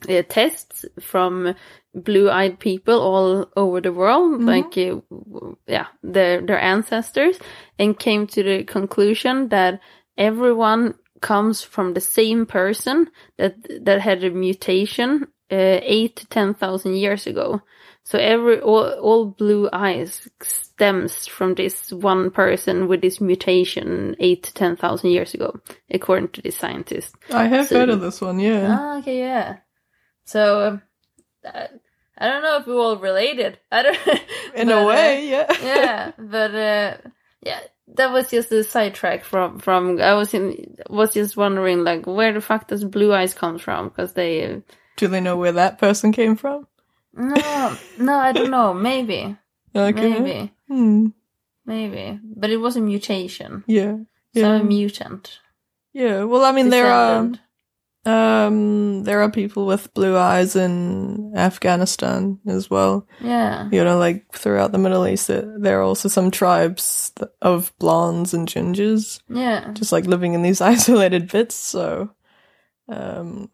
uh, 0.08 0.22
tests 0.28 0.84
from 1.00 1.54
blue-eyed 1.94 2.58
people 2.58 3.00
all 3.00 3.46
over 3.56 3.80
the 3.80 3.92
world, 3.92 4.42
like 4.42 4.76
uh, 4.76 5.00
yeah, 5.66 5.86
their 6.02 6.40
their 6.40 6.60
ancestors, 6.60 7.38
and 7.78 7.98
came 7.98 8.26
to 8.28 8.42
the 8.42 8.64
conclusion 8.64 9.48
that 9.48 9.80
everyone 10.16 10.94
comes 11.20 11.62
from 11.62 11.94
the 11.94 12.00
same 12.00 12.46
person 12.46 13.08
that 13.38 13.54
that 13.84 14.00
had 14.00 14.22
a 14.22 14.30
mutation 14.30 15.24
uh, 15.50 15.80
eight 15.82 16.16
to 16.16 16.26
ten 16.28 16.54
thousand 16.54 16.94
years 16.96 17.26
ago. 17.26 17.60
So 18.04 18.18
every 18.18 18.60
all, 18.60 18.88
all 19.00 19.26
blue 19.26 19.68
eyes 19.72 20.28
stems 20.42 21.26
from 21.26 21.54
this 21.54 21.92
one 21.92 22.30
person 22.30 22.88
with 22.88 23.02
this 23.02 23.20
mutation 23.20 24.16
eight 24.18 24.44
to 24.44 24.54
ten 24.54 24.76
thousand 24.76 25.10
years 25.10 25.34
ago, 25.34 25.60
according 25.90 26.28
to 26.30 26.42
this 26.42 26.56
scientist. 26.56 27.14
I 27.32 27.48
have 27.48 27.68
So- 27.68 27.80
heard 27.80 27.90
of 27.90 28.00
this 28.00 28.20
one. 28.20 28.38
Yeah. 28.40 28.76
Ah, 28.78 28.98
okay, 28.98 29.18
yeah. 29.18 29.56
So 30.28 30.66
um, 30.68 30.82
I, 32.18 32.28
don't 32.28 32.42
know 32.42 32.58
if 32.58 32.66
we're 32.66 32.78
all 32.78 32.98
related. 32.98 33.58
I 33.72 33.82
don't. 33.82 33.98
In 34.54 34.68
but, 34.68 34.76
a 34.76 34.80
uh, 34.82 34.86
way, 34.86 35.28
yeah. 35.30 35.46
yeah, 35.62 36.12
but 36.18 36.54
uh, 36.54 36.96
yeah, 37.40 37.60
that 37.94 38.12
was 38.12 38.28
just 38.30 38.52
a 38.52 38.62
sidetrack 38.62 39.24
from 39.24 39.58
from. 39.58 39.98
I 40.02 40.12
was 40.12 40.34
in 40.34 40.76
was 40.90 41.14
just 41.14 41.34
wondering 41.36 41.82
like 41.82 42.06
where 42.06 42.34
the 42.34 42.42
fuck 42.42 42.68
does 42.68 42.84
blue 42.84 43.14
eyes 43.14 43.32
come 43.32 43.56
from? 43.58 43.88
Because 43.88 44.12
they 44.12 44.44
uh, 44.44 44.60
Do 44.98 45.08
they 45.08 45.20
know 45.22 45.38
where 45.38 45.52
that 45.52 45.78
person 45.78 46.12
came 46.12 46.36
from? 46.36 46.66
no 47.14 47.76
no 47.98 48.14
I 48.18 48.32
don't 48.32 48.50
know 48.50 48.74
maybe 48.74 49.34
Okay. 49.74 50.20
maybe 50.20 50.52
Hmm. 50.68 51.06
maybe 51.64 52.20
but 52.36 52.50
it 52.50 52.58
was 52.58 52.76
a 52.76 52.80
mutation. 52.82 53.64
Yeah. 53.66 53.96
So 54.34 54.40
Yeah. 54.52 54.60
a 54.60 54.62
mutant. 54.62 55.40
yeah. 55.94 56.24
Well, 56.24 56.44
I 56.44 56.52
mean, 56.52 56.68
there 56.68 56.86
are 56.86 57.22
descendant. 57.22 57.40
Um 58.06 59.02
there 59.04 59.20
are 59.20 59.30
people 59.30 59.66
with 59.66 59.92
blue 59.94 60.16
eyes 60.16 60.56
in 60.56 61.32
Afghanistan 61.36 62.38
as 62.46 62.70
well. 62.70 63.06
Yeah. 63.20 63.68
You 63.70 63.84
know, 63.84 63.98
like 63.98 64.32
throughout 64.32 64.72
the 64.72 64.78
Middle 64.78 65.06
East, 65.06 65.26
there, 65.28 65.46
there 65.58 65.78
are 65.80 65.82
also 65.82 66.08
some 66.08 66.30
tribes 66.30 67.12
of 67.42 67.72
blondes 67.78 68.32
and 68.34 68.48
gingers, 68.48 69.20
Yeah. 69.28 69.72
just 69.72 69.92
like 69.92 70.06
living 70.06 70.34
in 70.34 70.42
these 70.42 70.60
isolated 70.74 71.30
bits. 71.30 71.54
So, 71.54 72.10
um, 72.88 73.50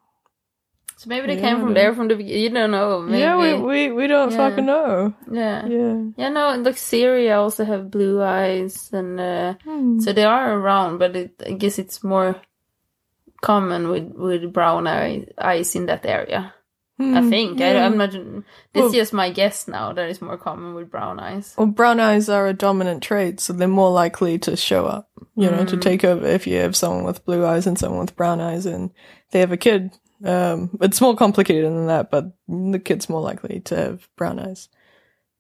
So 0.97 1.09
maybe 1.09 1.27
they 1.27 1.35
Yeah, 1.37 1.51
came 1.51 1.61
from 1.61 1.75
there 1.75 1.93
from 1.95 2.09
the 2.09 2.15
beginning. 2.17 2.43
You 2.43 2.51
don't 2.51 2.71
know. 2.71 3.03
Maybe. 3.03 3.19
yeah, 3.19 3.37
we, 3.37 3.55
we 3.61 3.93
we 3.93 4.07
don't 4.07 4.31
Yeah. 4.31 4.37
fucking 4.37 4.67
know. 4.67 5.15
yeah. 5.33 5.67
Yeah. 5.67 5.97
Yeah, 6.17 6.29
no, 6.31 6.55
like 6.63 6.79
Syria 6.79 7.41
also 7.41 7.65
have 7.65 7.91
blue 7.91 8.23
eyes, 8.23 8.91
and 8.93 9.19
uh, 9.19 9.55
Hmm. 9.65 9.99
so 10.01 10.13
they 10.13 10.25
are 10.25 10.55
around, 10.55 10.99
but 10.99 11.17
it, 11.17 11.33
I 11.45 11.53
guess 11.59 11.79
it's 11.79 12.05
more 12.05 12.37
common 13.45 13.89
with 13.89 14.13
with 14.15 14.53
brown 14.53 14.87
eye, 14.87 15.27
eyes 15.39 15.75
in 15.77 15.87
that 15.87 16.05
area. 16.07 16.55
I 16.97 17.03
Hmm, 17.21 17.29
think 17.29 17.59
yeah. 17.59 17.83
I, 17.83 17.85
I'm 17.87 17.97
not. 17.99 18.13
This 18.13 18.23
Well- 18.75 18.87
is 18.87 18.93
just 18.93 19.13
my 19.13 19.31
guess 19.31 19.67
now. 19.67 19.93
That 19.93 20.09
it's 20.09 20.23
more 20.23 20.39
common 20.39 20.75
with 20.75 20.91
brown 20.91 21.19
eyes. 21.19 21.55
Well, 21.59 21.67
brown 21.67 21.99
eyes 21.99 22.29
are 22.29 22.47
a 22.47 22.53
dominant 22.55 23.03
trait, 23.03 23.41
so 23.41 23.53
they're 23.53 23.67
more 23.69 23.91
likely 23.91 24.39
to 24.47 24.57
show 24.57 24.87
up, 24.87 25.09
you 25.35 25.51
know, 25.51 25.65
to 25.65 25.77
Mm. 25.77 25.81
take 25.83 26.05
over 26.05 26.25
if 26.27 26.47
you 26.47 26.59
have 26.61 26.77
someone 26.77 27.05
with 27.05 27.25
blue 27.25 27.45
eyes 27.45 27.67
and 27.67 27.77
someone 27.79 28.01
with 28.01 28.15
brown 28.17 28.41
eyes 28.41 28.65
and 28.65 28.91
they 29.33 29.41
have 29.41 29.51
a 29.53 29.57
kid. 29.57 29.91
Um, 30.25 30.71
it's 30.81 31.01
more 31.01 31.17
complicated 31.17 31.65
than 31.67 31.89
that, 31.89 32.11
but 32.13 32.33
the 32.47 32.79
kid's 32.79 33.09
more 33.09 33.21
likely 33.21 33.61
to 33.67 33.75
have 33.77 34.09
brown 34.17 34.39
eyes. 34.39 34.69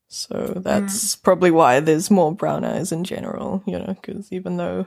So 0.08 0.54
that's 0.56 1.16
probably 1.16 1.50
why 1.52 1.80
there's 1.80 2.10
more 2.10 2.34
brown 2.34 2.64
eyes 2.64 2.92
in 2.92 3.04
general, 3.04 3.62
you 3.66 3.78
know, 3.78 3.94
because 4.00 4.30
even 4.32 4.56
though, 4.58 4.86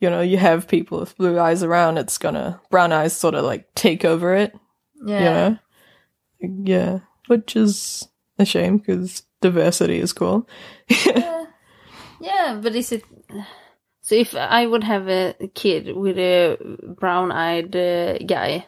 you 0.00 0.08
know, 0.10 0.20
you 0.20 0.38
have 0.38 0.68
people 0.68 1.00
with 1.00 1.16
blue 1.16 1.38
eyes 1.38 1.62
around, 1.62 1.98
it's 1.98 2.18
gonna, 2.18 2.60
brown 2.70 2.92
eyes 2.92 3.16
sort 3.16 3.34
of 3.34 3.44
like 3.44 3.74
take 3.74 4.04
over 4.04 4.34
it, 4.34 4.54
Yeah, 5.04 5.18
you 6.40 6.48
know? 6.50 6.64
Yeah, 6.64 6.98
which 7.26 7.56
is 7.56 8.08
a 8.38 8.44
shame 8.44 8.78
because 8.78 9.22
diversity 9.40 9.98
is 9.98 10.12
cool. 10.12 10.48
yeah, 11.06 11.44
yeah. 12.20 12.60
But 12.62 12.76
is 12.76 12.92
it? 12.92 13.02
So 14.02 14.14
if 14.14 14.34
I 14.34 14.66
would 14.66 14.84
have 14.84 15.08
a 15.08 15.34
kid 15.54 15.94
with 15.96 16.16
a 16.16 16.56
brown-eyed 16.98 17.76
uh, 17.76 18.18
guy, 18.18 18.66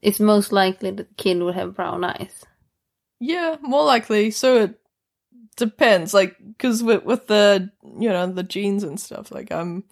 it's 0.00 0.18
most 0.18 0.50
likely 0.52 0.90
that 0.90 1.08
the 1.08 1.14
kid 1.22 1.40
would 1.40 1.54
have 1.54 1.76
brown 1.76 2.02
eyes. 2.02 2.44
Yeah, 3.20 3.56
more 3.60 3.84
likely. 3.84 4.32
So 4.32 4.56
it 4.62 4.80
depends, 5.56 6.12
like, 6.12 6.36
because 6.38 6.82
with 6.82 7.04
with 7.04 7.26
the 7.28 7.70
you 8.00 8.08
know 8.08 8.26
the 8.26 8.42
genes 8.42 8.82
and 8.84 8.98
stuff, 8.98 9.30
like 9.30 9.52
I'm. 9.52 9.84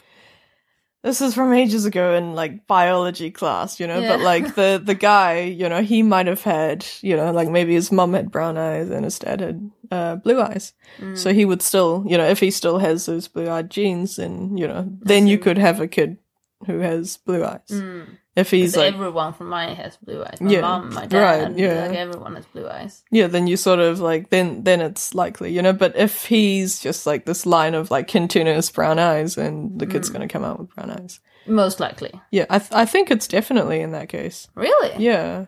This 1.02 1.22
is 1.22 1.34
from 1.34 1.54
ages 1.54 1.86
ago 1.86 2.14
in 2.14 2.34
like 2.34 2.66
biology 2.66 3.30
class, 3.30 3.80
you 3.80 3.86
know. 3.86 4.00
But 4.02 4.20
like 4.20 4.54
the 4.54 4.80
the 4.84 4.94
guy, 5.10 5.40
you 5.40 5.68
know, 5.68 5.82
he 5.82 6.02
might 6.02 6.26
have 6.26 6.42
had, 6.42 6.86
you 7.00 7.16
know, 7.16 7.32
like 7.32 7.48
maybe 7.48 7.72
his 7.72 7.90
mum 7.90 8.12
had 8.12 8.30
brown 8.30 8.58
eyes 8.58 8.90
and 8.90 9.04
his 9.04 9.18
dad 9.18 9.40
had 9.40 9.70
uh, 9.90 10.16
blue 10.16 10.40
eyes. 10.40 10.74
Mm. 10.98 11.16
So 11.16 11.32
he 11.32 11.46
would 11.46 11.62
still, 11.62 12.04
you 12.06 12.18
know, 12.18 12.26
if 12.26 12.40
he 12.40 12.50
still 12.50 12.78
has 12.78 13.06
those 13.06 13.28
blue 13.28 13.48
eyed 13.48 13.70
genes, 13.70 14.16
then 14.16 14.58
you 14.58 14.68
know, 14.68 14.86
then 15.00 15.26
you 15.26 15.38
could 15.38 15.56
have 15.56 15.80
a 15.80 15.88
kid 15.88 16.18
who 16.66 16.80
has 16.80 17.16
blue 17.16 17.44
eyes. 17.44 17.68
Mm. 17.70 18.18
If 18.36 18.52
he's 18.52 18.76
like, 18.76 18.94
everyone 18.94 19.32
from 19.32 19.48
my 19.48 19.74
has 19.74 19.96
blue 19.96 20.22
eyes. 20.22 20.40
My 20.40 20.50
Yeah, 20.52 20.60
mom, 20.60 20.94
my 20.94 21.00
right, 21.02 21.08
dad, 21.08 21.58
yeah. 21.58 21.86
like 21.88 21.96
everyone 21.98 22.36
has 22.36 22.46
blue 22.46 22.68
eyes. 22.68 23.02
yeah, 23.10 23.26
then 23.26 23.46
you 23.48 23.56
sort 23.56 23.80
of 23.80 23.98
like 24.00 24.30
then 24.30 24.62
then 24.62 24.80
it's 24.80 25.14
likely, 25.14 25.52
you 25.52 25.60
know. 25.62 25.72
But 25.72 25.96
if 25.96 26.26
he's 26.26 26.78
just 26.78 27.06
like 27.06 27.26
this 27.26 27.44
line 27.44 27.74
of 27.74 27.90
like 27.90 28.06
continuous 28.06 28.70
brown 28.70 28.98
eyes, 29.00 29.36
and 29.36 29.78
the 29.80 29.86
kid's 29.86 30.08
Mm. 30.10 30.12
gonna 30.12 30.28
come 30.28 30.44
out 30.44 30.60
with 30.60 30.74
brown 30.74 30.90
eyes. 30.92 31.18
Most 31.46 31.80
likely. 31.80 32.12
Yeah, 32.30 32.46
I 32.48 32.58
th- 32.60 32.72
I 32.72 32.84
think 32.84 33.10
it's 33.10 33.26
definitely 33.26 33.80
in 33.80 33.90
that 33.92 34.08
case. 34.08 34.46
Really? 34.54 34.92
Yeah, 35.02 35.46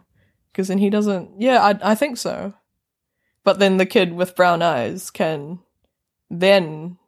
because 0.51 0.67
then 0.69 0.79
he 0.79 0.91
doesn't. 0.91 1.41
Yeah, 1.41 1.63
I 1.63 1.93
I 1.93 1.95
think 1.95 2.17
so. 2.19 2.55
But 3.45 3.59
then 3.61 3.77
the 3.77 3.87
kid 3.87 4.13
with 4.13 4.35
brown 4.37 4.61
eyes 4.63 5.11
can 5.11 5.61
then, 6.31 6.99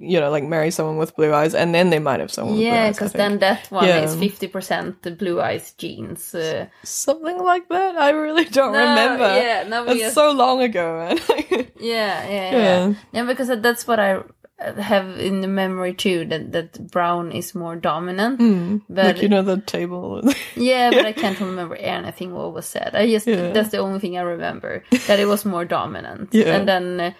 you 0.00 0.18
know, 0.20 0.30
like 0.30 0.44
marry 0.44 0.70
someone 0.70 0.96
with 0.96 1.14
blue 1.16 1.32
eyes, 1.32 1.54
and 1.54 1.74
then 1.74 1.90
they 1.90 1.98
might 1.98 2.20
have 2.20 2.32
someone. 2.32 2.58
Yeah, 2.58 2.90
because 2.90 3.12
then 3.12 3.38
that 3.38 3.66
one 3.70 3.86
Yeah. 3.86 4.00
is 4.02 4.16
fifty 4.16 4.48
percent 4.48 5.02
the 5.02 5.10
blue 5.12 5.40
eyes 5.40 5.72
genes. 5.78 6.34
Uh, 6.34 6.66
something 6.82 7.38
like 7.38 7.68
that. 7.68 7.96
I 7.96 8.10
really 8.10 8.44
don't 8.44 8.72
no, 8.72 8.78
remember. 8.80 9.24
Yeah, 9.24 9.64
no, 9.68 9.84
It's 9.84 10.00
just, 10.00 10.14
so 10.14 10.32
long 10.32 10.62
ago, 10.62 10.98
man. 10.98 11.18
yeah, 11.48 11.66
yeah, 11.78 12.26
yeah, 12.28 12.50
Yeah. 12.52 12.94
yeah, 13.12 13.24
Because 13.24 13.48
that's 13.60 13.86
what 13.86 14.00
I 14.00 14.22
have 14.58 15.18
in 15.18 15.40
the 15.40 15.48
memory 15.48 15.94
too 15.94 16.24
that 16.26 16.52
that 16.52 16.90
brown 16.90 17.32
is 17.32 17.54
more 17.54 17.76
dominant. 17.76 18.40
Mm. 18.40 18.82
But 18.88 19.04
like 19.16 19.22
you 19.22 19.28
know 19.28 19.42
the 19.42 19.60
table. 19.60 20.22
yeah, 20.56 20.90
but 20.90 21.04
I 21.06 21.12
can't 21.12 21.38
remember 21.40 21.76
anything 21.76 22.32
what 22.32 22.54
was 22.54 22.66
said. 22.66 22.94
I 22.94 23.06
just 23.06 23.26
Yeah. 23.26 23.50
that's 23.52 23.70
the 23.70 23.78
only 23.78 23.98
thing 24.00 24.16
I 24.16 24.22
remember 24.22 24.84
that 25.06 25.18
it 25.20 25.26
was 25.26 25.44
more 25.44 25.64
dominant. 25.64 26.30
Yeah. 26.32 26.54
And 26.56 26.68
then, 26.68 27.00
uh, 27.00 27.12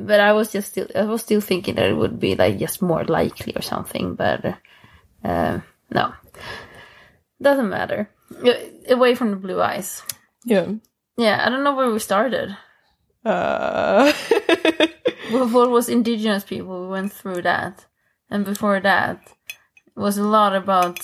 but 0.00 0.20
I 0.20 0.32
was 0.32 0.50
just 0.52 0.68
still 0.68 0.86
I 0.94 1.04
was 1.04 1.22
still 1.22 1.40
thinking 1.40 1.74
that 1.76 1.86
it 1.86 1.96
would 1.96 2.18
be 2.18 2.34
like 2.34 2.58
just 2.58 2.82
more 2.82 3.04
likely 3.04 3.54
or 3.54 3.62
something. 3.62 4.14
But 4.14 4.44
uh, 5.24 5.60
no, 5.90 6.12
doesn't 7.40 7.68
matter. 7.68 8.10
Uh, 8.44 8.52
Away 8.88 9.14
from 9.14 9.30
the 9.30 9.36
blue 9.36 9.60
eyes. 9.60 10.02
yeah. 10.44 10.66
Yeah, 11.16 11.44
I 11.44 11.50
don't 11.50 11.64
know 11.64 11.74
where 11.74 11.90
we 11.90 11.98
started. 11.98 12.56
Uh, 13.24 14.12
What 15.30 15.70
was 15.70 15.88
indigenous 15.88 16.42
people? 16.42 16.82
We 16.82 16.88
went 16.88 17.12
through 17.12 17.42
that, 17.42 17.86
and 18.30 18.44
before 18.44 18.80
that, 18.80 19.32
it 19.86 20.00
was 20.00 20.18
a 20.18 20.24
lot 20.24 20.56
about 20.56 20.98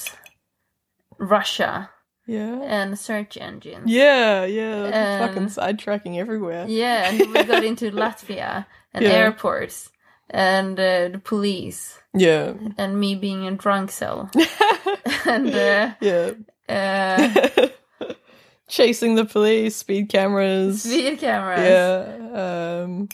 Russia 1.19 1.91
yeah. 2.27 2.61
and 2.63 2.99
search 2.99 3.37
engines. 3.37 3.91
Yeah, 3.91 4.45
yeah. 4.45 5.21
Um, 5.21 5.29
fucking 5.29 5.49
sidetracking 5.49 6.19
everywhere. 6.19 6.67
Yeah, 6.69 7.11
and 7.11 7.33
we 7.33 7.45
got 7.45 7.65
into 7.65 7.91
Latvia 7.93 8.67
and 8.97 9.05
Yeah. 9.05 9.13
airports 9.13 9.91
and 10.31 10.79
uh, 10.81 11.09
the 11.13 11.21
police 11.23 12.01
Yeah. 12.15 12.55
and 12.79 12.99
me 12.99 13.15
being 13.15 13.45
in 13.45 13.57
drunk 13.57 13.91
cell 13.93 14.31
and 15.27 15.55
uh, 15.55 15.95
yeah. 16.01 16.31
uh, 16.69 17.69
Chasing 18.69 19.15
the 19.15 19.25
police, 19.25 19.77
speed 19.77 20.09
cameras. 20.09 20.83
speed 20.83 21.21
cameras. 21.21 21.61
Yeah. 21.61 22.83
Um, 22.83 23.09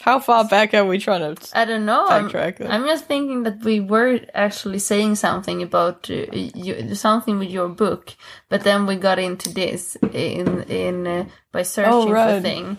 how 0.00 0.18
far 0.18 0.44
back 0.48 0.74
are 0.74 0.84
we 0.84 0.98
trying 0.98 1.34
to 1.34 1.50
I 1.54 1.64
don't 1.64 1.86
know. 1.86 2.04
I'm. 2.08 2.28
I'm 2.68 2.84
just 2.84 3.06
thinking 3.06 3.44
that 3.44 3.64
we 3.64 3.80
were 3.80 4.20
actually 4.34 4.80
saying 4.80 5.14
something 5.14 5.62
about 5.62 6.10
uh, 6.10 6.26
you, 6.32 6.94
something 6.94 7.38
with 7.38 7.50
your 7.50 7.68
book, 7.68 8.14
but 8.50 8.64
then 8.64 8.84
we 8.84 8.96
got 8.96 9.18
into 9.18 9.48
this 9.54 9.96
in 10.12 10.64
in 10.64 11.06
uh, 11.06 11.24
by 11.52 11.62
searching 11.62 12.08
for 12.08 12.12
right. 12.12 12.42
things 12.42 12.76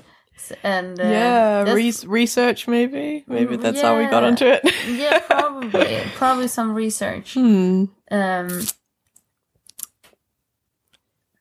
and 0.64 1.00
uh, 1.00 1.04
yeah, 1.04 1.74
re- 1.74 1.94
research 2.06 2.68
maybe. 2.68 3.24
Maybe 3.28 3.58
Mm, 3.58 3.62
that's 3.62 3.82
how 3.82 3.98
we 3.98 4.06
got 4.06 4.24
yeah. 4.24 4.30
onto 4.30 4.46
it. 4.46 4.62
yeah, 4.88 5.20
probably 5.20 5.98
probably 6.16 6.48
some 6.48 6.74
research. 6.74 7.34
hmm. 7.34 7.86
Um, 8.12 8.62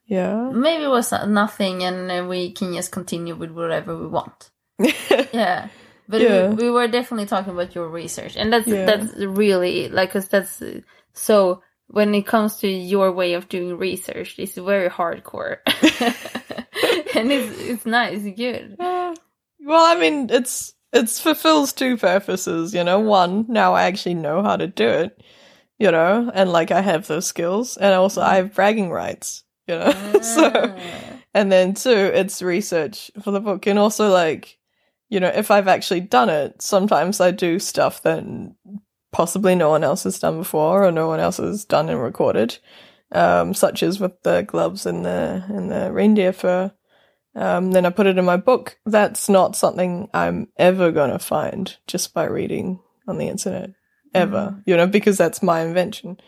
Yeah. 0.07 0.51
maybe 0.53 0.85
it 0.85 0.89
was 0.89 1.13
nothing, 1.27 1.83
and 1.83 2.11
uh, 2.11 2.27
we 2.29 2.53
can 2.53 2.75
just 2.75 2.93
continue 2.93 3.35
with 3.35 3.51
whatever 3.51 3.97
we 3.97 4.07
want. 4.07 4.51
Yeah. 5.33 5.69
But 6.07 6.21
Yeah. 6.21 6.51
We, 6.51 6.67
we 6.67 6.71
were 6.71 6.87
definitely 6.89 7.27
talking 7.27 7.53
about 7.55 7.75
your 7.75 7.89
research, 7.89 8.37
and 8.37 8.53
that's 8.53 8.67
Yeah. 8.69 8.85
that's 8.85 9.15
really 9.17 9.89
like, 9.89 10.13
cause 10.13 10.29
that's 10.29 10.63
so. 11.13 11.63
When 11.89 12.15
it 12.15 12.27
comes 12.27 12.57
to 12.61 12.69
your 12.69 13.13
way 13.13 13.35
of 13.35 13.49
doing 13.51 13.77
research, 13.77 14.39
it's 14.39 14.55
very 14.57 14.89
hardcore, 14.89 15.59
and 17.15 17.31
it's 17.33 17.59
it's 17.61 17.87
nice, 17.87 18.23
it's 18.25 18.37
good. 18.37 18.77
Uh, 18.79 19.15
well, 19.61 19.85
I 19.97 19.99
mean, 20.01 20.29
it's 20.31 20.75
it's 20.93 21.21
fulfills 21.21 21.73
two 21.73 21.97
purposes, 21.97 22.75
you 22.75 22.85
know. 22.85 23.01
One, 23.01 23.47
now 23.49 23.75
I 23.75 23.85
actually 23.85 24.15
know 24.15 24.43
how 24.43 24.57
to 24.57 24.67
do 24.67 24.89
it, 24.89 25.23
you 25.79 25.91
know, 25.91 26.31
and 26.35 26.51
like 26.53 26.71
I 26.71 26.81
have 26.81 27.07
those 27.07 27.27
skills, 27.27 27.77
and 27.77 27.95
also 27.95 28.23
I 28.23 28.37
have 28.37 28.55
bragging 28.55 28.91
rights, 28.91 29.45
you 29.67 29.77
know. 29.79 29.93
so, 30.23 30.51
Ah. 30.55 31.19
and 31.35 31.51
then 31.51 31.75
two, 31.75 31.91
it's 31.91 32.43
research 32.43 33.11
for 33.23 33.31
the 33.31 33.41
book, 33.41 33.67
and 33.67 33.79
also 33.79 34.11
like, 34.11 34.59
you 35.11 35.21
know, 35.21 35.29
if 35.35 35.51
I've 35.51 35.69
actually 35.69 36.01
done 36.01 36.29
it, 36.29 36.63
sometimes 36.63 37.21
I 37.21 37.31
do 37.31 37.59
stuff 37.59 38.03
that 38.03 38.25
possibly 39.13 39.55
no 39.55 39.69
one 39.69 39.85
else 39.85 40.05
has 40.05 40.19
done 40.19 40.39
before, 40.39 40.85
or 40.85 40.91
no 40.93 41.07
one 41.09 41.21
else 41.21 41.37
has 41.39 41.65
done 41.65 41.89
and 41.89 42.03
recorded, 42.03 42.59
um, 43.15 43.55
such 43.55 43.83
as 43.83 44.01
with 44.01 44.23
the 44.23 44.43
gloves 44.43 44.87
and 44.87 45.05
the 45.05 45.45
and 45.49 45.71
the 45.71 45.93
reindeer 45.93 46.33
fur 46.33 46.73
um, 47.37 47.73
then 47.73 47.85
I 47.85 47.91
put 47.91 48.07
it 48.07 48.19
in 48.19 48.25
my 48.25 48.37
book. 48.37 48.79
That's 48.87 49.29
not 49.29 49.57
something 49.57 50.09
I'm 50.15 50.49
ever 50.57 50.93
gonna 50.93 51.19
find 51.19 51.77
just 51.87 52.15
by 52.15 52.25
reading 52.25 52.81
on 53.09 53.19
the 53.19 53.29
internet, 53.29 53.71
ever. 54.15 54.63
You 54.67 54.77
know, 54.77 54.87
because 54.87 55.19
that's 55.19 55.43
my 55.43 55.63
invention. 55.63 56.19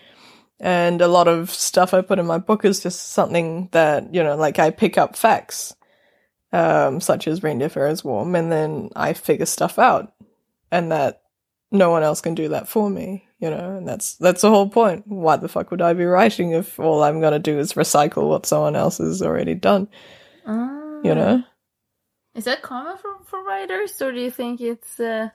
And 0.59 1.01
a 1.01 1.09
lot 1.09 1.29
of 1.29 1.51
stuff 1.51 1.95
I 1.95 2.01
put 2.01 2.19
in 2.19 2.27
my 2.27 2.39
book 2.39 2.65
is 2.65 2.83
just 2.83 3.11
something 3.11 3.69
that 3.73 4.13
you 4.13 4.23
know, 4.23 4.37
like 4.37 4.59
I 4.59 4.71
pick 4.71 4.99
up 4.99 5.17
facts, 5.17 5.77
um, 6.53 7.01
such 7.01 7.29
as 7.29 7.43
reindeer 7.43 7.69
fur 7.69 7.87
is 7.89 8.05
warm, 8.05 8.35
and 8.35 8.51
then 8.51 8.91
I 8.97 9.13
figure 9.13 9.47
stuff 9.47 9.79
out, 9.79 10.13
and 10.73 10.91
that 10.91 11.23
no 11.71 11.91
one 11.91 12.03
else 12.03 12.21
can 12.21 12.35
do 12.35 12.49
that 12.49 12.69
for 12.69 12.91
me. 12.91 13.26
You 13.39 13.51
know, 13.51 13.77
and 13.77 13.87
that's 13.87 14.15
that's 14.17 14.41
the 14.43 14.49
whole 14.51 14.69
point. 14.69 15.07
Why 15.07 15.37
the 15.37 15.49
fuck 15.49 15.71
would 15.71 15.83
I 15.83 15.93
be 15.93 16.05
writing 16.07 16.53
if 16.53 16.81
all 16.81 17.03
I'm 17.03 17.21
gonna 17.21 17.39
do 17.39 17.59
is 17.59 17.75
recycle 17.75 18.29
what 18.29 18.47
someone 18.47 18.77
else 18.77 18.97
has 18.99 19.21
already 19.23 19.55
done? 19.55 19.89
Ah. 20.47 21.01
You 21.05 21.15
know. 21.15 21.43
is 22.35 22.45
that 22.45 22.63
common 22.63 22.97
for 22.97 23.19
for 23.25 23.43
writers, 23.45 24.01
or 24.01 24.11
do 24.13 24.21
you 24.21 24.31
think 24.31 24.61
it's? 24.61 24.99
uh 24.99 25.29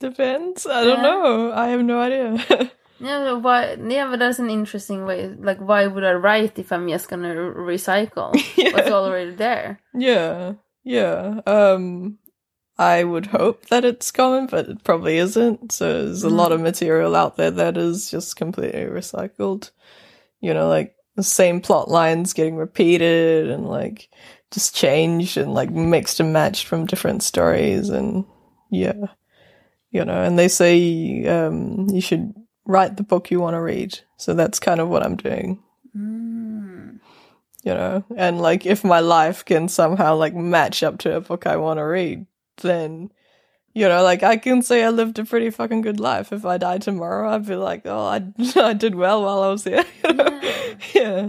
Depends. 0.00 0.66
I 0.66 0.82
don't 0.84 1.02
know. 1.02 1.52
I 1.52 1.68
have 1.68 1.82
no 1.82 2.00
idea. 2.00 2.70
Yeah, 3.00 3.24
but 3.24 3.42
why? 3.42 3.74
Yeah, 3.74 4.08
but 4.08 4.20
that's 4.20 4.38
an 4.38 4.48
interesting 4.50 5.04
way. 5.04 5.28
Like, 5.28 5.58
why 5.58 5.86
would 5.88 6.04
I 6.04 6.12
write 6.12 6.58
if 6.58 6.72
I'm 6.72 6.88
just 6.88 7.08
gonna 7.08 7.34
re- 7.34 7.76
recycle 7.76 8.32
what's 8.72 8.88
already 8.90 9.34
there? 9.34 9.80
yeah. 9.92 10.54
Yeah. 10.84 11.40
Um 11.44 12.18
I 12.76 13.04
would 13.04 13.26
hope 13.26 13.66
that 13.66 13.84
it's 13.84 14.10
common, 14.10 14.46
but 14.46 14.68
it 14.68 14.82
probably 14.82 15.18
isn't. 15.18 15.70
So 15.70 16.04
there's 16.04 16.24
a 16.24 16.28
lot 16.28 16.50
of 16.50 16.60
material 16.60 17.14
out 17.14 17.36
there 17.36 17.52
that 17.52 17.76
is 17.76 18.10
just 18.10 18.36
completely 18.36 18.82
recycled. 18.82 19.70
You 20.40 20.54
know, 20.54 20.68
like 20.68 20.96
the 21.14 21.22
same 21.22 21.60
plot 21.60 21.88
lines 21.88 22.32
getting 22.32 22.56
repeated 22.56 23.48
and 23.48 23.68
like 23.68 24.08
just 24.50 24.74
changed 24.74 25.36
and 25.36 25.54
like 25.54 25.70
mixed 25.70 26.18
and 26.18 26.32
matched 26.32 26.66
from 26.66 26.86
different 26.86 27.22
stories 27.22 27.90
and 27.90 28.24
yeah. 28.70 29.06
You 29.92 30.04
know, 30.04 30.24
and 30.24 30.36
they 30.36 30.48
say 30.48 31.24
um 31.26 31.88
you 31.90 32.00
should 32.00 32.34
write 32.66 32.96
the 32.96 33.04
book 33.04 33.30
you 33.30 33.40
want 33.40 33.54
to 33.54 33.60
read. 33.60 34.00
So 34.16 34.34
that's 34.34 34.58
kind 34.58 34.80
of 34.80 34.88
what 34.88 35.04
I'm 35.04 35.16
doing. 35.16 35.62
Mm. 35.96 36.98
you 37.62 37.72
know 37.72 38.04
and 38.16 38.40
like 38.40 38.66
if 38.66 38.82
my 38.82 38.98
life 38.98 39.44
can 39.44 39.68
somehow 39.68 40.16
like 40.16 40.34
match 40.34 40.82
up 40.82 40.98
to 40.98 41.14
a 41.14 41.20
book 41.20 41.46
i 41.46 41.56
want 41.56 41.78
to 41.78 41.84
read 41.84 42.26
then 42.58 43.10
you 43.74 43.88
know 43.88 44.02
like 44.02 44.22
i 44.22 44.36
can 44.36 44.62
say 44.62 44.84
i 44.84 44.88
lived 44.90 45.18
a 45.18 45.24
pretty 45.24 45.50
fucking 45.50 45.80
good 45.82 46.00
life 46.00 46.32
if 46.32 46.44
i 46.44 46.56
die 46.58 46.78
tomorrow 46.78 47.30
i'd 47.34 47.46
be 47.46 47.56
like 47.56 47.82
oh 47.86 48.06
i, 48.06 48.22
I 48.56 48.72
did 48.74 48.94
well 48.94 49.22
while 49.22 49.42
i 49.42 49.48
was 49.48 49.64
here. 49.64 49.84
you 50.04 50.12
know? 50.14 50.40
Yeah. 50.42 50.74
yeah 50.94 51.28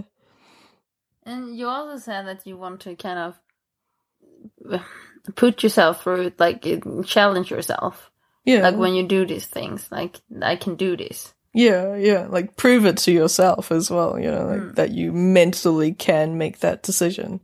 And 1.24 1.56
you 1.58 1.66
also 1.68 1.98
said 1.98 2.26
that 2.26 2.46
you 2.46 2.56
want 2.56 2.80
to 2.82 2.94
kind 2.96 3.18
of 3.18 4.80
put 5.34 5.62
yourself 5.62 6.02
through, 6.02 6.26
it, 6.28 6.40
like 6.40 6.64
challenge 7.06 7.50
yourself, 7.50 8.10
yeah 8.44 8.62
like 8.62 8.76
when 8.76 8.94
you 8.94 9.06
do 9.06 9.26
these 9.26 9.46
things. 9.46 9.88
Like, 9.90 10.20
I 10.42 10.56
can 10.56 10.76
do 10.76 10.96
this. 10.96 11.34
yeah 11.52 11.96
yeah 11.96 12.26
like 12.28 12.56
prove 12.56 12.84
it 12.86 12.98
to 12.98 13.10
yourself 13.12 13.72
as 13.72 13.90
well 13.90 14.18
you 14.20 14.30
know 14.30 14.44
like 14.46 14.60
Mm. 14.60 14.74
that 14.76 14.90
you 14.92 15.12
mentally 15.12 15.92
can 15.94 16.36
make 16.38 16.58
that 16.60 16.82
decision 16.82 17.40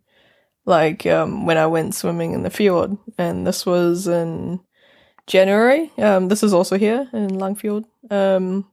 like 0.64 1.06
um 1.06 1.47
when 1.47 1.59
i 1.59 1.66
went 1.66 1.94
swimming 1.94 2.32
in 2.32 2.43
the 2.43 2.51
fjord. 2.51 2.97
And 3.18 3.47
this 3.47 3.66
was 3.66 4.06
in 4.06 4.60
january. 5.26 5.90
Um 5.98 6.28
this 6.28 6.43
is 6.43 6.52
also 6.52 6.78
here 6.78 7.09
in 7.12 7.39
langfjord 7.39 7.84
um 8.10 8.68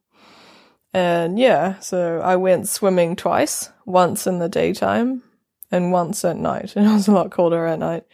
and 0.94 1.38
yeah 1.38 1.80
so 1.80 2.20
i 2.22 2.36
went 2.36 2.68
swimming 2.68 3.16
twice 3.16 3.70
once 3.86 4.26
in 4.26 4.40
the 4.40 4.50
daytime 4.50 5.24
and 5.72 5.92
once 5.92 6.26
at 6.26 6.38
night. 6.38 6.74
And 6.76 6.88
it 6.88 6.94
was 6.94 7.08
a 7.08 7.12
lot 7.12 7.32
colder 7.32 7.66
at 7.66 7.80
night. 7.80 8.06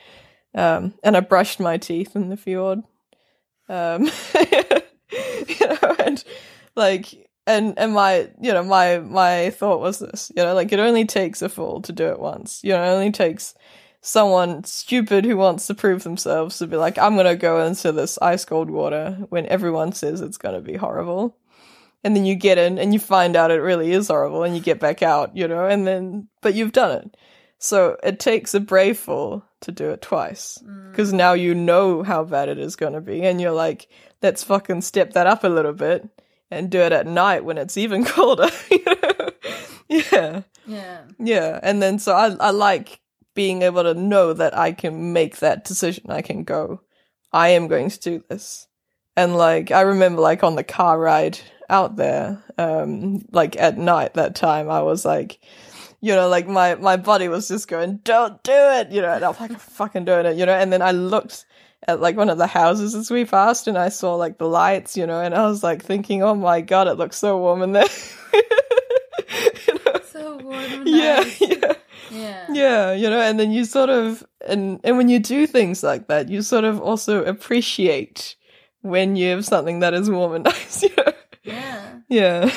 Um 0.54 0.94
and 1.04 1.18
i 1.18 1.20
brushed 1.20 1.60
my 1.60 1.78
teeth 1.78 2.16
in 2.16 2.30
the 2.30 2.38
fjord. 2.38 2.80
Um 3.70 4.10
you 5.14 5.68
know 5.68 5.96
and 6.00 6.24
like 6.76 7.25
and 7.48 7.78
and 7.78 7.94
my 7.94 8.30
you 8.42 8.52
know 8.52 8.64
my 8.64 9.00
my 9.00 9.50
thought 9.52 9.80
was 9.80 10.00
this 10.00 10.32
you 10.36 10.44
know 10.44 10.54
like 10.54 10.72
it 10.72 10.80
only 10.80 11.06
takes 11.06 11.42
a 11.42 11.50
fool 11.50 11.82
to 11.82 11.92
do 11.92 12.08
it 12.08 12.20
once. 12.20 12.62
You 12.64 12.72
know 12.72 12.84
it 12.84 12.94
only 12.94 13.12
takes 13.12 13.56
someone 14.02 14.64
stupid 14.64 15.26
who 15.26 15.38
wants 15.38 15.68
to 15.68 15.74
prove 15.74 16.04
themselves 16.04 16.60
to 16.60 16.68
be 16.68 16.78
like 16.78 16.96
i'm 17.00 17.16
gonna 17.16 17.36
go 17.36 17.66
into 17.66 17.92
this 17.92 18.20
ice 18.22 18.46
cold 18.46 18.70
water 18.70 19.18
when 19.30 19.48
everyone 19.48 19.92
says 19.92 20.22
it's 20.22 20.38
gonna 20.38 20.62
be 20.62 20.76
horrible. 20.76 21.38
And 22.04 22.16
then 22.16 22.24
you 22.24 22.36
get 22.36 22.60
in 22.60 22.78
and 22.78 22.94
you 22.94 23.00
find 23.00 23.36
out 23.36 23.50
it 23.50 23.56
really 23.56 23.92
is 23.92 24.10
horrible 24.10 24.44
and 24.44 24.56
you 24.56 24.62
get 24.62 24.80
back 24.80 25.02
out 25.02 25.36
you 25.36 25.48
know 25.48 25.66
and 25.66 25.88
then 25.88 26.28
but 26.42 26.56
you've 26.56 26.72
done 26.72 26.92
it. 26.92 27.18
So 27.58 27.98
it 28.04 28.20
takes 28.20 28.54
a 28.54 28.60
brave 28.60 28.98
fool 28.98 29.44
to 29.62 29.72
do 29.72 29.90
it 29.90 30.02
twice 30.02 30.60
mm. 30.64 30.92
because 30.92 31.14
now 31.14 31.34
you 31.34 31.56
know 31.56 32.04
how 32.04 32.24
bad 32.24 32.50
it 32.50 32.60
is 32.60 32.76
going 32.76 32.94
to 32.94 33.02
be 33.02 33.24
and 33.24 33.42
you're 33.42 33.52
like 33.52 33.88
let's 34.22 34.44
fucking 34.44 34.82
step 34.82 35.14
that 35.14 35.26
up 35.26 35.44
a 35.44 35.48
little 35.48 35.74
bit 35.74 36.08
and 36.52 36.70
do 36.70 36.80
it 36.80 36.92
at 36.92 37.08
night 37.08 37.44
when 37.44 37.58
it's 37.58 37.78
even 37.78 38.06
colder 38.16 38.50
you 38.72 38.84
know? 38.86 39.30
yeah 39.90 40.42
Yeah. 40.66 41.02
yeah 41.20 41.60
and 41.64 41.82
then 41.82 42.00
so 42.00 42.14
I, 42.14 42.36
I 42.40 42.52
like 42.52 43.00
being 43.34 43.62
able 43.64 43.84
to 43.84 43.94
know 43.94 44.34
that 44.34 44.58
i 44.58 44.72
can 44.72 45.14
make 45.14 45.40
that 45.40 45.66
decision 45.66 46.10
i 46.10 46.22
can 46.22 46.44
go 46.44 46.82
i 47.32 47.50
am 47.50 47.68
going 47.68 47.90
to 47.90 48.00
do 48.00 48.24
this 48.30 48.68
And 49.18 49.36
like 49.38 49.72
I 49.72 49.82
remember 49.82 50.22
like 50.22 50.44
on 50.44 50.56
the 50.56 50.64
car 50.64 51.00
ride 51.00 51.40
out 51.70 51.96
there, 51.96 52.44
um, 52.58 53.24
like 53.32 53.56
at 53.58 53.78
night 53.78 54.14
that 54.16 54.36
time 54.36 54.70
I 54.70 54.82
was 54.82 55.06
like 55.06 55.40
you 56.02 56.14
know, 56.14 56.28
like 56.28 56.48
my 56.48 56.76
my 56.76 56.98
body 56.98 57.28
was 57.30 57.48
just 57.48 57.68
going, 57.68 58.00
Don't 58.04 58.44
do 58.44 58.52
it, 58.54 58.92
you 58.92 59.02
know, 59.02 59.14
and 59.16 59.24
I 59.24 59.28
was 59.30 59.40
like 59.40 59.52
I'm 59.52 59.58
fucking 59.58 60.06
doing 60.06 60.26
it, 60.26 60.36
you 60.38 60.46
know, 60.46 60.54
and 60.54 60.72
then 60.72 60.82
I 60.82 60.92
looked 60.92 61.46
at 61.88 62.02
like 62.02 62.18
one 62.18 62.30
of 62.30 62.38
the 62.38 62.48
houses 62.48 62.96
as 62.96 63.12
we 63.12 63.26
passed 63.26 63.68
and 63.68 63.78
I 63.78 63.90
saw 63.90 64.16
like 64.16 64.38
the 64.38 64.48
lights, 64.48 64.98
you 64.98 65.06
know, 65.06 65.22
and 65.22 65.34
I 65.34 65.46
was 65.48 65.64
like 65.64 65.84
thinking, 65.84 66.24
Oh 66.24 66.36
my 66.36 66.62
god, 66.62 66.88
it 66.88 66.96
looks 66.96 67.18
so 67.18 67.38
warm 67.38 67.62
in 67.62 67.74
there. 67.74 67.88
You 69.68 69.74
know? 69.74 70.00
So 70.12 70.38
warm 70.38 70.56
and 70.58 70.88
yeah, 70.88 71.16
nice. 71.16 71.42
yeah. 71.42 71.74
Yeah. 72.12 72.46
Yeah, 72.52 72.94
you 72.94 73.10
know, 73.10 73.20
and 73.20 73.40
then 73.40 73.52
you 73.52 73.66
sort 73.66 73.90
of 73.90 74.24
and 74.48 74.80
and 74.84 74.98
when 74.98 75.10
you 75.10 75.20
do 75.20 75.48
things 75.48 75.84
like 75.84 76.08
that, 76.08 76.30
you 76.30 76.42
sort 76.42 76.64
of 76.64 76.80
also 76.80 77.24
appreciate 77.24 78.36
when 78.82 79.16
you 79.16 79.30
have 79.32 79.46
something 79.46 79.80
that 79.80 79.94
is 79.94 80.10
warm 80.10 80.36
and 80.36 80.44
nice. 80.46 80.84
You 80.84 80.90
know? 80.98 81.14
Yeah. 81.44 82.00
Yeah. 82.08 82.52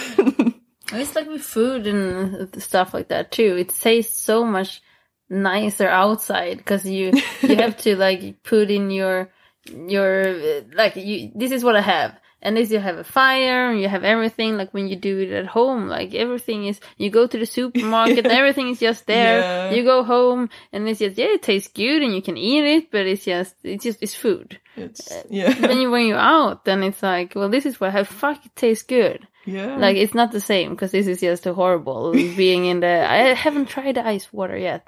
It's 0.93 1.15
like 1.15 1.29
with 1.29 1.43
food 1.43 1.87
and 1.87 2.63
stuff 2.63 2.95
like 2.95 3.09
that 3.09 3.33
too. 3.33 3.57
It 3.59 3.71
tastes 3.71 4.21
so 4.21 4.45
much 4.45 4.83
nicer 5.31 5.89
outside 5.89 6.59
because 6.59 6.85
you 6.85 7.13
you 7.43 7.57
have 7.57 7.77
to 7.85 7.97
like 7.97 8.43
put 8.43 8.71
in 8.71 8.91
your 8.91 9.31
your 9.67 10.29
uh, 10.29 10.61
like 10.75 10.97
you. 10.97 11.31
This 11.35 11.53
is 11.53 11.65
what 11.65 11.77
I 11.77 11.81
have, 11.81 12.19
and 12.41 12.57
this 12.57 12.71
you 12.71 12.79
have 12.79 12.99
a 12.99 13.05
fire 13.05 13.71
and 13.71 13.81
you 13.81 13.89
have 13.89 14.05
everything. 14.05 14.57
Like 14.57 14.73
when 14.73 14.89
you 14.89 14.97
do 14.97 15.19
it 15.19 15.33
at 15.33 15.47
home, 15.47 15.89
like 15.89 16.15
everything 16.15 16.67
is. 16.67 16.81
You 16.97 17.11
go 17.11 17.27
to 17.27 17.39
the 17.39 17.47
supermarket, 17.47 18.19
and 18.25 18.33
everything 18.33 18.69
is 18.69 18.81
just 18.81 19.07
there. 19.07 19.41
Yeah. 19.41 19.71
You 19.73 19.85
go 19.85 20.05
home, 20.05 20.49
and 20.73 20.89
it's 20.89 21.01
just 21.01 21.19
yeah, 21.19 21.27
it 21.27 21.43
tastes 21.43 21.73
good, 21.73 22.03
and 22.03 22.15
you 22.15 22.23
can 22.23 22.37
eat 22.37 22.65
it, 22.65 22.91
but 22.91 23.07
it's 23.07 23.25
just 23.25 23.55
it's 23.63 23.85
just 23.85 24.03
it's 24.03 24.15
food. 24.15 24.59
it's 24.77 25.13
yeah. 25.29 25.53
then 25.53 25.81
you, 25.81 25.91
when 25.91 26.07
you're 26.07 26.19
out, 26.19 26.65
then 26.65 26.83
it's 26.83 27.03
like, 27.03 27.35
well, 27.35 27.49
this 27.49 27.67
is 27.67 27.81
what 27.81 27.89
I 27.89 27.93
have. 27.93 28.09
Fuck, 28.09 28.45
it 28.47 28.57
tastes 28.57 28.85
good. 28.85 29.27
yeah. 29.45 29.77
Like 29.77 29.97
it's 29.97 30.15
not 30.15 30.33
the 30.33 30.41
same 30.41 30.71
because 30.71 30.93
this 30.93 31.07
is 31.07 31.21
just 31.21 31.45
horrible 31.45 32.13
being 32.13 32.65
in 32.65 32.81
the. 32.81 33.11
I 33.11 33.35
haven't 33.35 33.67
tried 33.67 33.97
the 33.97 34.07
ice 34.07 34.33
water 34.33 34.57
yet. 34.57 34.87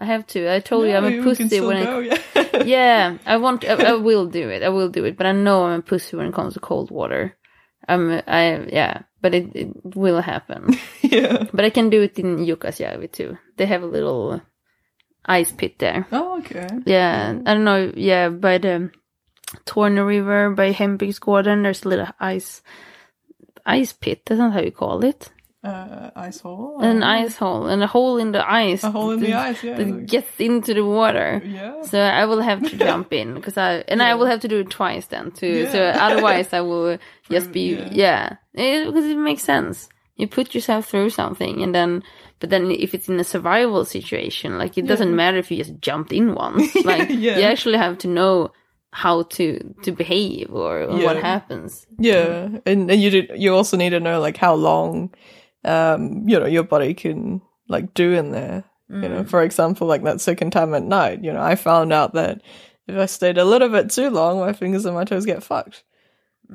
I 0.00 0.06
have 0.06 0.26
to. 0.28 0.50
I 0.50 0.60
told 0.60 0.88
you 0.88 0.96
I'm 0.96 1.04
a 1.04 1.22
pussy 1.22 1.60
when 1.60 1.76
it. 1.76 1.84
go, 1.84 1.98
yeah. 1.98 2.18
Yeah, 2.64 3.18
I 3.26 3.36
want. 3.36 3.64
I, 3.64 3.74
I 3.74 3.92
will 4.08 4.26
do 4.26 4.48
it. 4.48 4.62
I 4.62 4.70
will 4.70 4.88
do 4.88 5.04
it. 5.04 5.16
But 5.16 5.26
I 5.26 5.32
know 5.32 5.66
I'm 5.66 5.80
a 5.80 5.82
pussy 5.82 6.16
when 6.16 6.26
it 6.26 6.34
comes 6.34 6.54
to 6.54 6.60
cold 6.60 6.90
water. 6.90 7.36
I'm. 7.86 8.10
I 8.26 8.66
yeah. 8.72 9.02
But 9.20 9.34
it, 9.34 9.54
it 9.54 9.68
will 9.94 10.22
happen. 10.22 10.74
yeah. 11.02 11.44
but 11.52 11.66
I 11.66 11.70
can 11.70 11.90
do 11.90 12.00
it 12.00 12.18
in 12.18 12.38
Jukkasjärvi 12.38 13.12
too. 13.12 13.36
They 13.58 13.66
have 13.66 13.82
a 13.82 13.86
little 13.86 14.40
ice 15.26 15.52
pit 15.52 15.78
there. 15.78 16.06
Oh, 16.10 16.38
okay. 16.38 16.66
Yeah, 16.86 17.38
I 17.44 17.54
don't 17.54 17.64
know. 17.64 17.92
Yeah, 17.94 18.30
by 18.30 18.56
the 18.56 18.90
Torne 19.66 20.00
River, 20.00 20.50
by 20.50 20.72
Hembygdsgården, 20.72 21.62
there's 21.62 21.84
a 21.84 21.88
little 21.88 22.08
ice 22.18 22.62
ice 23.66 23.92
pit. 23.92 24.22
That's 24.24 24.38
not 24.38 24.54
how 24.54 24.60
you 24.60 24.72
call 24.72 25.04
it. 25.04 25.30
Uh, 25.62 26.10
ice 26.16 26.40
hole. 26.40 26.80
An 26.80 27.02
ice 27.02 27.36
hole 27.36 27.66
and 27.66 27.82
a 27.82 27.86
hole 27.86 28.16
in 28.16 28.32
the 28.32 28.40
ice. 28.50 28.82
A 28.82 28.90
hole 28.90 29.10
in 29.10 29.20
the 29.20 29.34
ice, 29.34 29.62
yeah. 29.62 29.76
That 29.76 30.06
gets 30.06 30.40
into 30.40 30.72
the 30.72 30.84
water. 30.84 31.42
Yeah. 31.44 31.82
So 31.82 32.00
I 32.00 32.24
will 32.24 32.40
have 32.40 32.62
to 32.70 32.76
jump 32.86 33.12
in 33.12 33.34
because 33.34 33.58
I 33.58 33.84
and 33.88 34.02
I 34.02 34.14
will 34.14 34.24
have 34.26 34.40
to 34.40 34.48
do 34.48 34.60
it 34.60 34.70
twice 34.70 35.06
then 35.08 35.32
too. 35.32 35.64
Yeah. 35.64 35.72
So 35.72 35.80
otherwise 35.82 36.54
I 36.54 36.62
will 36.62 36.96
just 37.30 37.52
be 37.52 37.74
Yeah. 37.74 37.88
yeah, 37.92 38.36
It- 38.54 38.86
because 38.86 39.04
it 39.04 39.18
makes 39.18 39.42
sense. 39.42 39.88
You 40.16 40.28
put 40.28 40.54
yourself 40.54 40.86
through 40.86 41.10
something 41.10 41.62
and 41.62 41.74
then, 41.74 42.02
but 42.40 42.48
then 42.50 42.70
if 42.70 42.94
it's 42.94 43.08
in 43.08 43.20
a 43.20 43.24
survival 43.24 43.84
situation, 43.84 44.56
like 44.58 44.78
it 44.78 44.86
doesn't 44.86 45.14
matter 45.14 45.36
if 45.38 45.50
you 45.50 45.58
just 45.58 45.78
jumped 45.82 46.12
in 46.12 46.34
once. 46.34 46.74
Like 46.84 47.08
Yeah. 47.10 47.36
you 47.36 47.42
actually 47.44 47.78
have 47.78 47.98
to 47.98 48.08
know 48.08 48.52
how 48.92 49.22
to 49.36 49.44
to 49.82 49.92
behave 49.92 50.48
or 50.52 50.86
what 50.88 51.16
Yeah. 51.16 51.20
happens. 51.22 51.86
Yeah, 51.98 52.48
and 52.66 52.90
and 52.90 53.00
you 53.00 53.10
did. 53.10 53.30
You 53.36 53.54
also 53.54 53.76
need 53.76 53.90
to 53.90 54.00
know 54.00 54.20
like 54.20 54.36
how 54.36 54.54
long, 54.56 55.10
um, 55.64 56.28
you 56.28 56.38
know, 56.38 56.46
your 56.46 56.62
body 56.62 56.94
can 56.94 57.42
like 57.68 57.94
do 57.94 58.12
in 58.12 58.30
there. 58.32 58.64
You 58.92 59.08
know, 59.08 59.22
for 59.22 59.40
example, 59.44 59.86
like 59.86 60.02
that 60.02 60.20
second 60.20 60.50
time 60.50 60.74
at 60.74 60.82
night. 60.82 61.22
You 61.22 61.32
know, 61.32 61.40
I 61.40 61.54
found 61.54 61.92
out 61.92 62.14
that 62.14 62.42
if 62.88 62.96
I 62.96 63.06
stayed 63.06 63.38
a 63.38 63.44
little 63.44 63.68
bit 63.68 63.88
too 63.88 64.10
long, 64.10 64.40
my 64.40 64.52
fingers 64.52 64.84
and 64.84 64.96
my 64.96 65.04
toes 65.04 65.24
get 65.24 65.44
fucked. 65.44 65.84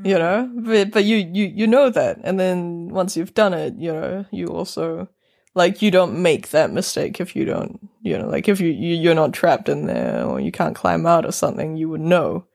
You 0.04 0.20
know, 0.20 0.52
but 0.54 0.92
but 0.92 1.06
you 1.06 1.16
you 1.16 1.46
you 1.46 1.66
know 1.66 1.90
that, 1.90 2.20
and 2.26 2.38
then 2.38 2.90
once 2.90 3.16
you've 3.16 3.34
done 3.34 3.54
it, 3.54 3.76
you 3.78 3.94
know, 3.94 4.26
you 4.32 4.48
also 4.48 5.08
like 5.56 5.82
you 5.82 5.90
don't 5.90 6.22
make 6.22 6.50
that 6.50 6.72
mistake 6.72 7.20
if 7.20 7.36
you 7.36 7.46
don't 7.46 7.90
you 8.02 8.18
know 8.18 8.28
like 8.28 8.48
if 8.48 8.60
you, 8.60 8.70
you 8.70 8.94
you're 8.94 9.16
not 9.16 9.34
trapped 9.34 9.70
in 9.70 9.88
there 9.88 10.24
or 10.24 10.40
you 10.40 10.52
can't 10.52 10.76
climb 10.76 11.06
out 11.06 11.26
or 11.26 11.32
something 11.32 11.78
you 11.78 11.90
would 11.90 12.02
know 12.02 12.46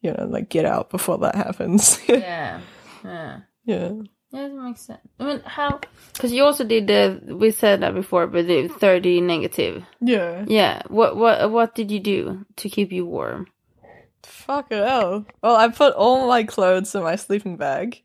you 0.00 0.12
know 0.12 0.26
like 0.26 0.48
get 0.48 0.64
out 0.64 0.88
before 0.88 1.18
that 1.18 1.34
happens 1.34 2.00
Yeah, 2.08 2.60
yeah. 3.04 3.40
yeah 3.64 3.92
Yeah, 4.30 4.48
that 4.48 4.54
makes 4.54 4.82
sense. 4.82 5.00
I 5.18 5.24
mean, 5.24 5.40
how? 5.44 5.80
Because 6.12 6.32
you 6.32 6.44
also 6.44 6.64
did 6.64 6.86
the. 6.86 7.34
We 7.34 7.50
said 7.50 7.80
that 7.80 7.94
before, 7.94 8.26
but 8.26 8.46
the 8.46 8.68
thirty 8.68 9.20
negative. 9.20 9.84
yeah 10.00 10.44
Yeah. 10.46 10.82
What? 10.88 11.16
What? 11.16 11.50
What 11.50 11.74
did 11.74 11.90
you 11.90 12.00
do 12.00 12.44
to 12.56 12.68
keep 12.68 12.92
you 12.92 13.06
warm? 13.06 13.46
fuck 14.28 14.70
it 14.70 14.86
hell 14.86 15.24
well 15.42 15.56
i 15.56 15.68
put 15.68 15.94
all 15.94 16.26
my 16.26 16.42
clothes 16.42 16.94
in 16.94 17.02
my 17.02 17.16
sleeping 17.16 17.56
bag 17.56 18.02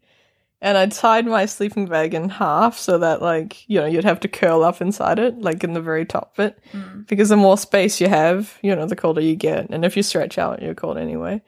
and 0.62 0.78
i 0.78 0.86
tied 0.86 1.26
my 1.26 1.46
sleeping 1.46 1.86
bag 1.86 2.14
in 2.14 2.30
half 2.30 2.78
so 2.78 2.98
that 2.98 3.22
like 3.22 3.68
you 3.68 3.80
know 3.80 3.86
you'd 3.86 4.04
have 4.04 4.20
to 4.20 4.28
curl 4.28 4.64
up 4.64 4.82
inside 4.82 5.20
it 5.20 5.40
like 5.40 5.64
in 5.64 5.74
the 5.74 5.82
very 5.82 6.06
top 6.06 6.36
bit 6.36 6.60
mm. 6.72 7.06
because 7.08 7.30
the 7.30 7.38
more 7.38 7.58
space 7.58 8.00
you 8.00 8.08
have 8.08 8.58
you 8.62 8.76
know 8.76 8.86
the 8.86 8.96
colder 8.96 9.22
you 9.22 9.36
get 9.36 9.70
and 9.70 9.84
if 9.84 9.98
you 9.98 10.04
stretch 10.04 10.38
out 10.38 10.62
you're 10.62 10.76
cold 10.76 10.98
anyway 10.98 11.42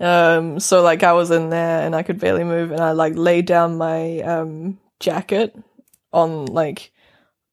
um 0.00 0.58
so 0.58 0.82
like 0.82 1.02
i 1.02 1.12
was 1.12 1.30
in 1.30 1.50
there 1.50 1.82
and 1.84 1.94
i 1.94 2.02
could 2.02 2.18
barely 2.18 2.44
move 2.44 2.70
and 2.70 2.80
i 2.80 2.92
like 2.92 3.14
laid 3.16 3.44
down 3.44 3.76
my 3.76 4.20
um 4.20 4.78
jacket 4.98 5.54
on 6.12 6.46
like 6.46 6.92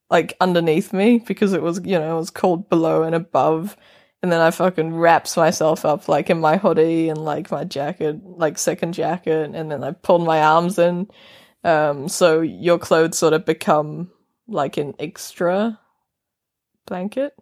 like 0.10 0.36
underneath 0.40 0.94
me 0.94 1.20
because 1.20 1.54
it 1.54 1.62
was 1.62 1.82
you 1.84 1.98
know 2.00 2.16
it 2.16 2.20
was 2.20 2.30
cold 2.30 2.70
below 2.70 3.04
and 3.04 3.16
above. 3.16 3.78
And 4.24 4.32
then 4.32 4.42
i 4.42 4.52
fucking 4.52 4.96
wraps 4.96 5.38
myself 5.38 5.86
up 5.86 6.08
like 6.08 6.30
in 6.30 6.40
my 6.40 6.58
hoodie 6.58 7.10
and 7.10 7.24
like 7.24 7.52
my 7.52 7.64
jacket 7.64 8.24
like 8.24 8.58
second 8.58 8.94
jacket. 8.94 9.52
And 9.54 9.72
then 9.72 9.84
i 9.84 9.92
pulled 9.92 10.26
my 10.26 10.42
arms 10.42 10.80
in. 10.80 11.08
Um 11.64 12.08
so 12.08 12.42
your 12.42 12.80
clothes 12.80 13.18
sort 13.18 13.34
of 13.34 13.46
become 13.46 14.12
like 14.48 14.78
an 14.78 14.96
extra 15.00 15.80
blanket 16.86 17.34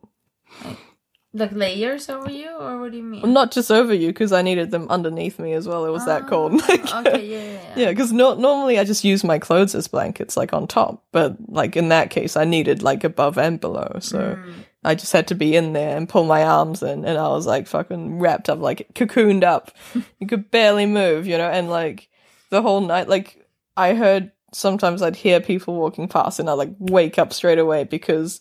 Like 1.38 1.52
layers 1.52 2.08
over 2.10 2.32
you, 2.32 2.50
or 2.50 2.80
what 2.80 2.92
do 2.92 2.98
you 2.98 3.04
mean? 3.04 3.34
not 3.34 3.52
just 3.52 3.70
over 3.70 3.94
you 3.94 4.08
because 4.08 4.32
i 4.32 4.42
needed 4.42 4.72
them 4.72 4.88
underneath 4.90 5.38
me 5.38 5.52
as 5.52 5.68
well 5.68 5.86
it 5.86 5.90
was 5.92 6.06
that 6.06 6.28
cold 6.28 6.54
Like- 6.70 6.82
Ah, 6.94 7.02
okay, 7.02 7.26
yeah, 7.28 7.38
yeah, 7.38 7.52
yeah. 7.54 7.74
Yeah, 7.76 7.90
because 7.90 8.14
no- 8.14 8.36
normally 8.36 8.80
I 8.80 8.86
just 8.86 9.04
use 9.04 9.22
my 9.24 9.38
clothes 9.38 9.76
as 9.76 9.90
blankets, 9.90 10.38
like 10.38 10.54
on 10.54 10.66
top. 10.66 11.04
But 11.12 11.36
like 11.50 11.76
in 11.76 11.90
that 11.90 12.10
case, 12.10 12.38
I 12.38 12.46
needed 12.46 12.82
like 12.84 13.04
above 13.04 13.38
and 13.38 13.60
below, 13.60 13.98
so 14.00 14.40
I 14.86 14.96
just 14.96 15.12
had 15.12 15.28
to 15.28 15.36
be 15.36 15.56
in 15.58 15.74
there 15.74 15.98
and 15.98 16.08
pull 16.08 16.24
my 16.24 16.44
arms 16.44 16.82
in, 16.82 17.04
and 17.04 17.18
I 17.18 17.28
was 17.28 17.46
like 17.46 17.68
fucking 17.68 18.20
wrapped 18.20 18.48
up, 18.50 18.60
like 18.60 18.88
cocooned 18.96 19.44
up. 19.44 19.72
you 20.20 20.28
could 20.28 20.50
barely 20.52 20.86
move, 20.86 21.28
you 21.28 21.38
know, 21.38 21.50
and 21.50 21.70
like 21.70 22.08
the 22.50 22.62
whole 22.62 22.80
night, 22.80 23.10
like 23.10 23.46
I 23.76 23.94
heard 23.96 24.32
sometimes 24.54 25.02
I'd 25.02 25.18
hear 25.18 25.42
people 25.42 25.76
walking 25.76 26.08
past, 26.08 26.40
and 26.40 26.50
I 26.50 26.54
like 26.54 26.72
wake 26.80 27.20
up 27.20 27.34
straight 27.34 27.60
away 27.60 27.84
because 27.84 28.40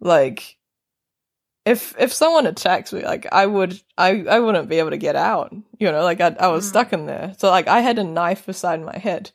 like 0.00 0.56
if 1.64 1.94
if 1.98 2.12
someone 2.12 2.46
attacks 2.46 2.92
me, 2.92 3.04
like 3.04 3.26
I 3.32 3.46
would, 3.46 3.80
I 3.96 4.24
I 4.28 4.40
wouldn't 4.40 4.68
be 4.68 4.78
able 4.78 4.90
to 4.90 4.96
get 4.96 5.16
out. 5.16 5.54
You 5.78 5.92
know, 5.92 6.02
like 6.02 6.20
I 6.20 6.34
I 6.38 6.48
was 6.48 6.68
stuck 6.68 6.92
in 6.92 7.06
there. 7.06 7.34
So 7.38 7.50
like 7.50 7.68
I 7.68 7.80
had 7.80 7.98
a 7.98 8.04
knife 8.04 8.46
beside 8.46 8.80
my 8.82 8.96
head, 8.98 9.30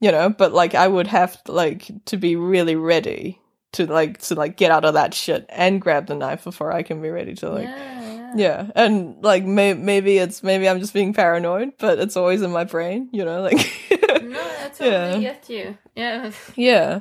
you 0.00 0.10
know, 0.12 0.30
but 0.30 0.52
like 0.52 0.74
I 0.74 0.88
would 0.88 1.06
have 1.06 1.40
like 1.48 1.90
to 2.06 2.16
be 2.16 2.36
really 2.36 2.76
ready 2.76 3.40
to 3.72 3.86
like 3.86 4.18
to 4.22 4.34
like 4.34 4.56
get 4.56 4.70
out 4.70 4.84
of 4.86 4.94
that 4.94 5.12
shit 5.12 5.44
and 5.50 5.80
grab 5.82 6.06
the 6.06 6.14
knife 6.14 6.44
before 6.44 6.72
I 6.72 6.82
can 6.82 7.02
be 7.02 7.10
ready 7.10 7.34
to 7.34 7.50
like 7.50 7.68
yeah, 7.68 8.00
yeah. 8.00 8.32
yeah. 8.36 8.70
And 8.74 9.22
like 9.22 9.44
may- 9.44 9.74
maybe 9.74 10.16
it's 10.16 10.42
maybe 10.42 10.66
I'm 10.68 10.80
just 10.80 10.94
being 10.94 11.12
paranoid, 11.12 11.72
but 11.78 11.98
it's 11.98 12.16
always 12.16 12.40
in 12.40 12.52
my 12.52 12.64
brain, 12.64 13.10
you 13.12 13.24
know, 13.24 13.42
like 13.42 13.58
No, 14.22 14.42
totally 14.74 14.88
Yeah. 14.88 15.18
get 15.20 15.50
you. 15.50 15.78
Yeah. 15.94 16.30
yeah 16.56 17.00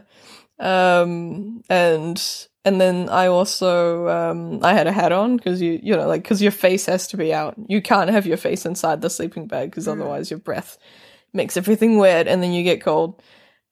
um 0.59 1.61
and 1.69 2.47
and 2.65 2.81
then 2.81 3.07
i 3.09 3.27
also 3.27 4.07
um 4.09 4.59
i 4.63 4.73
had 4.73 4.87
a 4.87 4.91
hat 4.91 5.11
on 5.11 5.37
because 5.37 5.61
you 5.61 5.79
you 5.81 5.95
know 5.95 6.07
like 6.07 6.23
because 6.23 6.41
your 6.41 6.51
face 6.51 6.85
has 6.87 7.07
to 7.07 7.17
be 7.17 7.33
out. 7.33 7.55
You 7.67 7.81
can't 7.81 8.09
have 8.09 8.25
your 8.25 8.37
face 8.37 8.65
inside 8.65 9.01
the 9.01 9.09
sleeping 9.09 9.47
bag 9.47 9.69
because 9.69 9.87
otherwise 9.87 10.29
your 10.31 10.39
breath 10.39 10.77
makes 11.33 11.55
everything 11.57 11.97
wet 11.97 12.27
and 12.27 12.41
then 12.41 12.51
you 12.51 12.63
get 12.63 12.81
cold. 12.81 13.21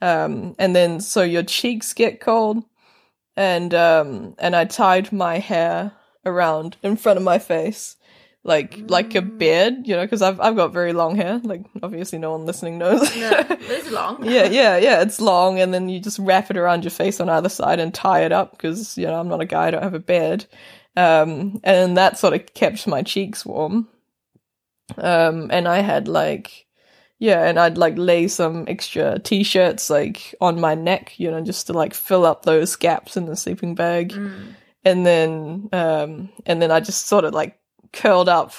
Um 0.02 0.56
and 0.60 0.76
then 0.76 1.02
so 1.02 1.24
your 1.24 1.44
cheeks 1.44 1.94
get 1.94 2.22
cold 2.22 2.64
and 3.36 3.74
um 3.74 4.36
and 4.38 4.56
i 4.56 4.66
tied 4.66 5.12
my 5.12 5.40
hair 5.40 5.92
around 6.26 6.78
in 6.84 6.96
front 6.96 7.18
of 7.18 7.24
my 7.24 7.40
face 7.40 7.96
like 8.46 8.80
like 8.90 9.16
a 9.16 9.22
beard 9.22 9.88
you 9.88 9.96
know 9.96 10.02
because 10.04 10.22
i've 10.22 10.38
i've 10.42 10.58
got 10.58 10.74
very 10.74 10.92
long 10.92 11.16
hair 11.16 11.40
like 11.46 11.62
obviously 11.82 12.20
no 12.20 12.32
one 12.32 12.46
listening 12.46 12.78
knows 12.78 13.00
No, 13.16 13.32
it's 13.50 13.90
long. 14.00 14.24
yeah, 14.26 14.44
yeah, 14.46 14.76
yeah. 14.78 15.02
It's 15.02 15.22
long, 15.22 15.60
and 15.62 15.74
then 15.74 15.88
you 15.88 16.02
just 16.02 16.20
wrap 16.20 16.52
it 16.52 16.58
around 16.58 16.84
your 16.84 16.92
face 16.92 17.22
on 17.22 17.30
either 17.30 17.48
side 17.50 17.80
and 17.80 17.94
tie 17.94 18.26
it 18.26 18.34
up 18.34 18.52
because 18.52 18.98
you 18.98 19.06
know 19.08 19.18
I'm 19.20 19.30
not 19.30 19.40
a 19.42 19.46
guy, 19.46 19.68
I 19.68 19.72
don't 19.72 19.82
have 19.84 19.94
a 19.94 20.00
beard, 20.00 20.46
um, 20.98 21.62
and 21.64 21.96
that 21.96 22.18
sort 22.20 22.34
of 22.34 22.54
kept 22.54 22.86
my 22.86 23.02
cheeks 23.02 23.46
warm. 23.46 23.88
Um, 24.98 25.50
and 25.52 25.68
I 25.68 25.80
had 25.80 26.08
like 26.10 26.66
Yeah, 27.20 27.44
and 27.48 27.58
I'd 27.58 27.78
like 27.78 27.96
lay 27.98 28.28
some 28.28 28.66
extra 28.68 29.20
t-shirts 29.20 29.90
like 29.90 30.36
on 30.42 30.60
my 30.60 30.76
neck, 30.76 31.18
you 31.18 31.32
know, 31.32 31.42
just 31.42 31.68
to 31.68 31.74
like 31.74 31.94
fill 31.94 32.26
up 32.26 32.44
those 32.44 32.76
gaps 32.76 33.16
in 33.16 33.26
the 33.26 33.36
sleeping 33.38 33.76
bag. 33.76 34.12
Mm. 34.12 34.56
And 34.84 35.06
then 35.06 35.70
um 35.72 36.30
and 36.46 36.62
then 36.62 36.72
I 36.72 36.82
just 36.82 37.08
sort 37.08 37.24
of 37.24 37.34
like 37.34 37.58
curled 37.94 38.28
up 38.30 38.54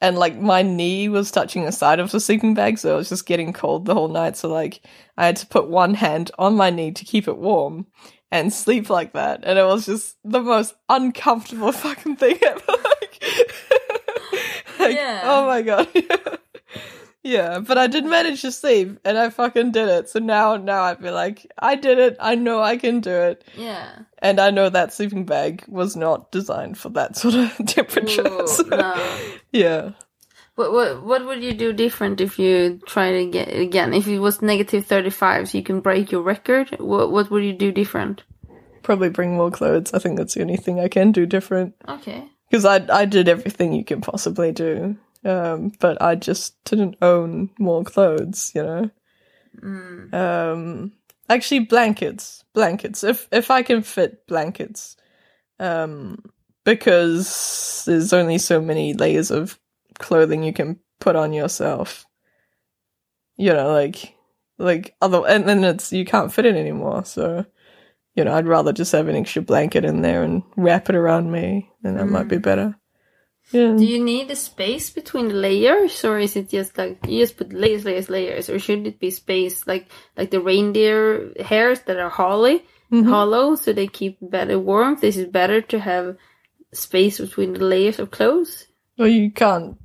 and 0.00 0.18
like 0.18 0.36
my 0.38 0.60
knee 0.62 1.08
was 1.08 1.30
touching 1.30 1.64
the 1.64 1.72
side 1.72 2.00
of 2.00 2.10
the 2.10 2.20
sleeping 2.20 2.52
bag, 2.52 2.78
so 2.78 2.94
it 2.94 2.96
was 2.98 3.08
just 3.08 3.24
getting 3.26 3.52
cold 3.52 3.86
the 3.86 3.94
whole 3.94 4.08
night. 4.08 4.36
So 4.36 4.48
like 4.52 4.82
I 5.16 5.24
had 5.26 5.36
to 5.36 5.46
put 5.46 5.68
one 5.70 5.94
hand 5.94 6.30
on 6.38 6.54
my 6.54 6.68
knee 6.70 6.92
to 6.92 7.04
keep 7.04 7.28
it 7.28 7.38
warm 7.38 7.86
and 8.30 8.52
sleep 8.52 8.90
like 8.90 9.14
that. 9.14 9.40
And 9.44 9.58
it 9.58 9.64
was 9.64 9.86
just 9.86 10.16
the 10.24 10.40
most 10.40 10.74
uncomfortable 10.88 11.72
fucking 11.72 12.16
thing 12.16 12.38
ever. 12.44 12.60
like, 12.68 13.22
like, 14.78 14.94
Yeah. 14.96 15.22
oh 15.24 15.46
my 15.46 15.62
god. 15.62 15.88
yeah, 17.26 17.58
but 17.58 17.76
I 17.76 17.88
did 17.88 18.04
manage 18.04 18.42
to 18.42 18.52
sleep 18.52 19.00
and 19.04 19.18
I 19.18 19.30
fucking 19.30 19.72
did 19.72 19.88
it. 19.88 20.08
So 20.08 20.20
now 20.20 20.56
now 20.56 20.84
I 20.84 20.94
feel 20.94 21.12
like 21.12 21.50
I 21.58 21.74
did 21.74 21.98
it. 21.98 22.16
I 22.20 22.36
know 22.36 22.62
I 22.62 22.76
can 22.76 23.00
do 23.00 23.10
it. 23.10 23.42
Yeah. 23.56 23.88
And 24.20 24.38
I 24.40 24.50
know 24.50 24.68
that 24.70 24.92
sleeping 24.92 25.24
bag 25.26 25.64
was 25.66 25.96
not 25.96 26.30
designed 26.30 26.78
for 26.78 26.88
that 26.90 27.16
sort 27.16 27.34
of 27.34 27.56
temperature. 27.66 28.26
Ooh, 28.26 28.46
so- 28.46 28.62
no. 28.64 29.18
Yeah. 29.52 29.90
What, 30.54 30.72
what 30.72 31.02
what 31.02 31.26
would 31.26 31.42
you 31.42 31.52
do 31.52 31.72
different 31.74 32.20
if 32.20 32.38
you 32.38 32.80
tried 32.86 33.14
it 33.14 33.28
again? 33.28 33.48
Again, 33.50 33.92
if 33.92 34.06
it 34.08 34.20
was 34.20 34.40
negative 34.40 34.86
thirty 34.86 35.10
five, 35.10 35.50
so 35.50 35.58
you 35.58 35.64
can 35.64 35.80
break 35.80 36.10
your 36.12 36.22
record. 36.22 36.70
What 36.80 37.10
what 37.12 37.30
would 37.30 37.44
you 37.44 37.52
do 37.52 37.72
different? 37.72 38.22
Probably 38.82 39.10
bring 39.10 39.36
more 39.36 39.50
clothes. 39.50 39.92
I 39.92 39.98
think 39.98 40.16
that's 40.16 40.32
the 40.34 40.42
only 40.42 40.56
thing 40.56 40.80
I 40.80 40.88
can 40.88 41.12
do 41.12 41.26
different. 41.26 41.74
Okay. 41.88 42.24
Because 42.48 42.64
I 42.64 42.76
I 42.90 43.04
did 43.04 43.28
everything 43.28 43.74
you 43.74 43.84
can 43.84 44.00
possibly 44.00 44.50
do. 44.52 44.96
Um, 45.26 45.72
but 45.80 46.00
I 46.00 46.14
just 46.14 46.62
didn't 46.64 46.96
own 47.02 47.50
more 47.58 47.82
clothes, 47.82 48.52
you 48.54 48.62
know. 48.62 48.90
Mm. 49.60 50.14
Um, 50.14 50.92
actually, 51.28 51.60
blankets, 51.60 52.44
blankets. 52.54 53.02
If 53.02 53.26
if 53.32 53.50
I 53.50 53.62
can 53.62 53.82
fit 53.82 54.26
blankets, 54.28 54.96
um, 55.58 56.22
because 56.64 57.82
there's 57.86 58.12
only 58.12 58.38
so 58.38 58.60
many 58.60 58.94
layers 58.94 59.32
of 59.32 59.58
clothing 59.98 60.44
you 60.44 60.52
can 60.52 60.78
put 61.00 61.16
on 61.16 61.32
yourself. 61.32 62.06
You 63.36 63.52
know, 63.52 63.72
like 63.72 64.14
like 64.58 64.94
other, 65.02 65.26
and 65.26 65.48
then 65.48 65.64
it's 65.64 65.92
you 65.92 66.04
can't 66.04 66.32
fit 66.32 66.46
it 66.46 66.54
anymore. 66.54 67.04
So, 67.04 67.44
you 68.14 68.24
know, 68.24 68.32
I'd 68.32 68.46
rather 68.46 68.72
just 68.72 68.92
have 68.92 69.08
an 69.08 69.16
extra 69.16 69.42
blanket 69.42 69.84
in 69.84 70.02
there 70.02 70.22
and 70.22 70.44
wrap 70.56 70.88
it 70.88 70.94
around 70.94 71.32
me, 71.32 71.68
and 71.82 71.98
that 71.98 72.06
might 72.06 72.28
be 72.28 72.38
better. 72.38 72.76
Yeah. 73.52 73.74
Do 73.78 73.84
you 73.86 74.02
need 74.02 74.30
a 74.30 74.36
space 74.36 74.90
between 74.90 75.28
the 75.28 75.34
layers, 75.34 76.04
or 76.04 76.18
is 76.18 76.34
it 76.34 76.50
just 76.50 76.76
like 76.76 76.98
you 77.06 77.22
just 77.22 77.36
put 77.36 77.52
layers, 77.52 77.84
layers, 77.84 78.10
layers, 78.10 78.50
or 78.50 78.58
should 78.58 78.86
it 78.86 78.98
be 78.98 79.10
space 79.10 79.66
like 79.68 79.86
like 80.16 80.30
the 80.32 80.40
reindeer 80.40 81.30
hairs 81.38 81.80
that 81.82 81.96
are 81.98 82.10
hollow, 82.10 82.58
mm-hmm. 82.58 83.04
hollow, 83.04 83.54
so 83.54 83.72
they 83.72 83.86
keep 83.86 84.18
better 84.20 84.58
warmth? 84.58 85.04
Is 85.04 85.16
it 85.16 85.30
better 85.30 85.60
to 85.62 85.78
have 85.78 86.16
space 86.72 87.20
between 87.20 87.52
the 87.52 87.64
layers 87.64 88.00
of 88.00 88.10
clothes? 88.10 88.66
Well, 88.98 89.06
you 89.08 89.30
can't 89.30 89.78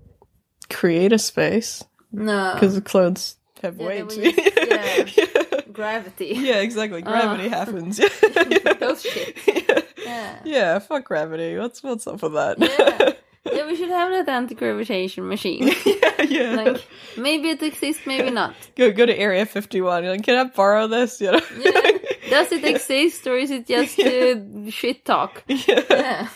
create 0.69 1.13
a 1.13 1.19
space 1.19 1.83
No, 2.11 2.53
because 2.55 2.73
the 2.75 2.81
clothes 2.81 3.35
have 3.61 3.77
Yeah, 3.79 3.85
weight. 3.87 4.09
just- 4.09 4.57
yeah. 5.17 5.61
gravity. 5.71 6.33
Yeah, 6.35 6.61
exactly. 6.61 7.03
Oh. 7.05 7.11
Gravity 7.11 7.45
Oh. 7.45 7.49
happens. 7.49 7.97
Those 8.79 9.03
shit. 9.03 9.37
yeah. 9.45 9.81
Yeah. 10.03 10.39
yeah, 10.45 10.79
fuck 10.79 11.05
gravity. 11.05 11.57
What's 11.57 11.83
what's 11.83 12.07
up 12.07 12.23
with 12.23 12.33
that? 12.33 12.57
Yeah. 12.59 13.13
Yeah, 13.51 13.65
we 13.65 13.75
should 13.75 13.89
have 13.89 14.11
that 14.25 14.29
anti-gravitation 14.31 15.27
machine. 15.27 15.67
yeah, 15.85 16.21
yeah. 16.21 16.55
like 16.55 16.85
maybe 17.17 17.49
it 17.49 17.63
exists, 17.63 18.05
maybe 18.05 18.29
not. 18.29 18.53
go 18.75 18.91
go 18.91 19.05
to 19.05 19.17
Area 19.17 19.45
Fifty 19.45 19.81
One. 19.81 20.03
You're 20.03 20.13
like, 20.13 20.23
can 20.23 20.37
I 20.37 20.43
borrow 20.49 20.87
this? 20.87 21.19
You 21.21 21.31
know? 21.31 21.41
Yeah. 21.57 21.97
Does 22.29 22.51
it 22.51 22.63
exist, 22.73 23.25
or 23.25 23.35
is 23.37 23.49
it 23.49 23.65
just 23.67 23.99
uh, 23.99 24.69
shit 24.69 25.03
talk? 25.05 25.43
yeah. 25.47 25.81
Yeah. 25.89 26.27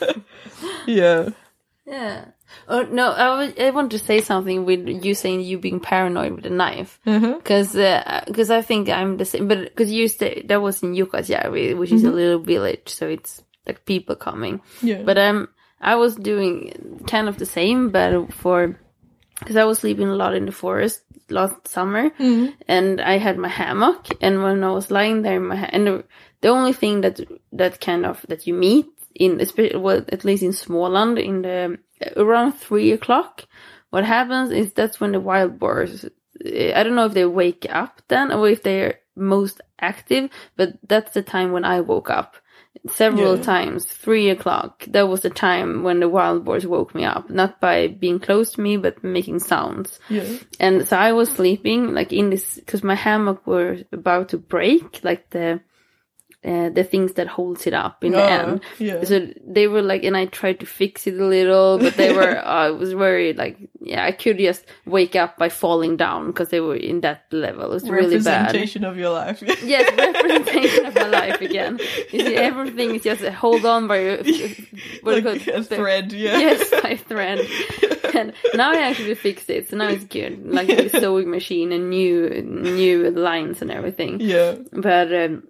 Yeah. 0.87 1.29
Yeah. 1.85 2.25
Oh 2.67 2.81
no, 2.81 3.11
I, 3.11 3.37
was- 3.37 3.53
I 3.59 3.69
want 3.69 3.91
to 3.91 3.99
say 3.99 4.21
something 4.21 4.65
with 4.65 4.87
you 4.87 5.13
saying 5.13 5.41
you 5.41 5.59
being 5.59 5.79
paranoid 5.79 6.33
with 6.33 6.45
a 6.45 6.49
knife, 6.49 6.99
because 7.05 7.73
because 8.25 8.49
I 8.49 8.61
think 8.61 8.89
I'm 8.89 9.17
the 9.17 9.25
same. 9.25 9.47
But 9.47 9.59
because 9.65 9.91
you 9.91 10.07
stay, 10.07 10.41
that 10.47 10.61
was 10.61 10.81
in 10.81 10.95
Jukkasjärvi, 10.95 11.77
which 11.77 11.91
is 11.91 12.03
a 12.03 12.09
little 12.11 12.39
village, 12.39 12.89
so 12.89 13.07
it's 13.07 13.43
like 13.67 13.85
people 13.85 14.15
coming. 14.15 14.61
Yeah. 14.81 15.03
But 15.03 15.17
um, 15.17 15.49
I 15.79 15.95
was 15.95 16.15
doing 16.15 17.03
kind 17.07 17.27
of 17.27 17.37
the 17.37 17.45
same, 17.45 17.89
but 17.89 18.33
for 18.33 18.79
because 19.39 19.57
I 19.57 19.65
was 19.65 19.79
sleeping 19.79 20.07
a 20.07 20.15
lot 20.15 20.35
in 20.35 20.45
the 20.45 20.51
forest 20.51 21.01
last 21.29 21.67
summer, 21.67 22.09
mm-hmm. 22.11 22.51
and 22.67 23.01
I 23.01 23.17
had 23.17 23.37
my 23.37 23.49
hammock, 23.49 24.07
and 24.21 24.41
when 24.41 24.63
I 24.63 24.71
was 24.71 24.91
lying 24.91 25.21
there 25.21 25.37
in 25.37 25.47
my 25.47 25.55
ha- 25.55 25.69
and 25.71 25.87
the, 25.87 26.03
the 26.41 26.47
only 26.49 26.73
thing 26.73 27.01
that 27.01 27.19
that 27.51 27.81
kind 27.81 28.05
of 28.05 28.25
that 28.29 28.47
you 28.47 28.53
meet 28.53 28.87
in 29.13 29.39
especially 29.39 29.79
well 29.79 30.03
at 30.09 30.25
least 30.25 30.43
in 30.43 30.51
Småland 30.51 31.23
in 31.23 31.41
the 31.41 31.77
around 32.17 32.53
three 32.53 32.91
o'clock, 32.91 33.45
what 33.89 34.03
happens 34.03 34.51
is 34.51 34.73
that's 34.73 34.99
when 34.99 35.11
the 35.11 35.19
wild 35.19 35.59
boars. 35.59 36.05
Eh, 36.43 36.73
I 36.75 36.83
don't 36.83 36.95
know 36.95 37.05
if 37.05 37.13
they 37.13 37.25
wake 37.25 37.65
up 37.69 38.01
then 38.07 38.31
or 38.31 38.49
if 38.49 38.63
they're 38.63 38.99
most 39.15 39.61
active, 39.79 40.29
but 40.55 40.77
that's 40.87 41.13
the 41.13 41.21
time 41.21 41.51
when 41.51 41.65
I 41.65 41.81
woke 41.81 42.09
up 42.09 42.35
several 42.87 43.37
Yeah. 43.37 43.43
times. 43.43 43.85
Three 43.85 44.29
o'clock. 44.29 44.83
That 44.87 45.07
was 45.07 45.21
the 45.21 45.29
time 45.29 45.83
when 45.83 45.99
the 45.99 46.09
wild 46.09 46.45
boars 46.45 46.67
woke 46.67 46.93
me 46.95 47.03
up, 47.05 47.29
not 47.29 47.59
by 47.59 47.87
being 47.87 48.19
close 48.19 48.51
to 48.53 48.61
me, 48.61 48.77
but 48.77 49.03
making 49.03 49.39
sounds. 49.39 49.99
Yeah. 50.09 50.23
And 50.59 50.87
so 50.87 50.97
I 50.97 51.11
was 51.13 51.29
sleeping 51.29 51.93
like 51.93 52.13
in 52.13 52.29
this 52.29 52.55
because 52.55 52.83
my 52.83 52.95
hammock 52.95 53.45
were 53.47 53.77
about 53.91 54.29
to 54.29 54.37
break, 54.37 54.99
like 55.03 55.29
the 55.31 55.61
uh, 56.45 56.69
the 56.69 56.83
things 56.83 57.13
that 57.13 57.27
holds 57.27 57.65
it 57.65 57.73
up 57.73 58.03
in 58.03 58.11
the 58.11 58.23
end. 58.23 58.61
yeah. 58.77 59.03
So 59.03 59.27
they 59.47 59.67
were 59.67 59.81
like, 59.81 60.03
and 60.03 60.15
I 60.15 60.27
tried 60.27 60.59
to 60.59 60.65
fix 60.65 61.07
it 61.07 61.19
a 61.19 61.25
little, 61.25 61.79
but 61.79 61.95
they 61.95 62.13
were, 62.13 62.37
uh, 62.45 62.69
it 62.69 62.77
was 62.77 62.93
very 62.93 63.33
like, 63.33 63.57
yeah, 63.81 64.05
I 64.05 64.11
could 64.11 64.37
just 64.37 64.63
wake 64.85 65.15
up 65.15 65.37
by 65.37 65.49
falling 65.49 65.97
down 65.97 66.27
because 66.27 66.49
they 66.49 66.59
were 66.59 66.75
in 66.75 67.01
that 67.01 67.23
level. 67.31 67.63
It 67.65 67.69
was 67.69 67.89
really 67.89 68.19
bad. 68.19 68.47
Representation 68.47 68.83
of 68.83 68.97
your 68.97 69.11
life. 69.11 69.41
Yes, 69.65 69.91
representation 69.97 70.85
of 70.85 70.95
my 70.95 71.07
life 71.07 71.41
again. 71.41 71.79
You 72.11 72.19
see, 72.19 72.35
everything 72.35 72.93
is 72.95 73.03
just 73.03 73.23
hold 73.23 73.65
on 73.65 73.87
by 73.87 73.99
your, 73.99 74.17
what 75.01 75.23
like 75.23 75.47
a 75.47 75.63
thread. 75.63 76.13
Yeah. 76.13 76.37
Yes, 76.37 76.69
by 76.81 76.97
thread. 76.97 77.39
and 78.13 78.33
now 78.53 78.71
I 78.71 78.81
actually 78.81 79.15
fixed 79.15 79.49
it, 79.49 79.69
so 79.69 79.77
now 79.77 79.87
it's 79.89 80.03
good. 80.03 80.45
Like 80.45 80.67
the 80.67 80.89
sewing 80.89 81.31
machine 81.31 81.71
and 81.71 81.89
new 81.89 82.29
new 82.43 83.09
lines 83.09 83.61
and 83.63 83.71
everything. 83.71 84.19
Yeah. 84.19 84.55
But 84.71 85.13
um, 85.13 85.43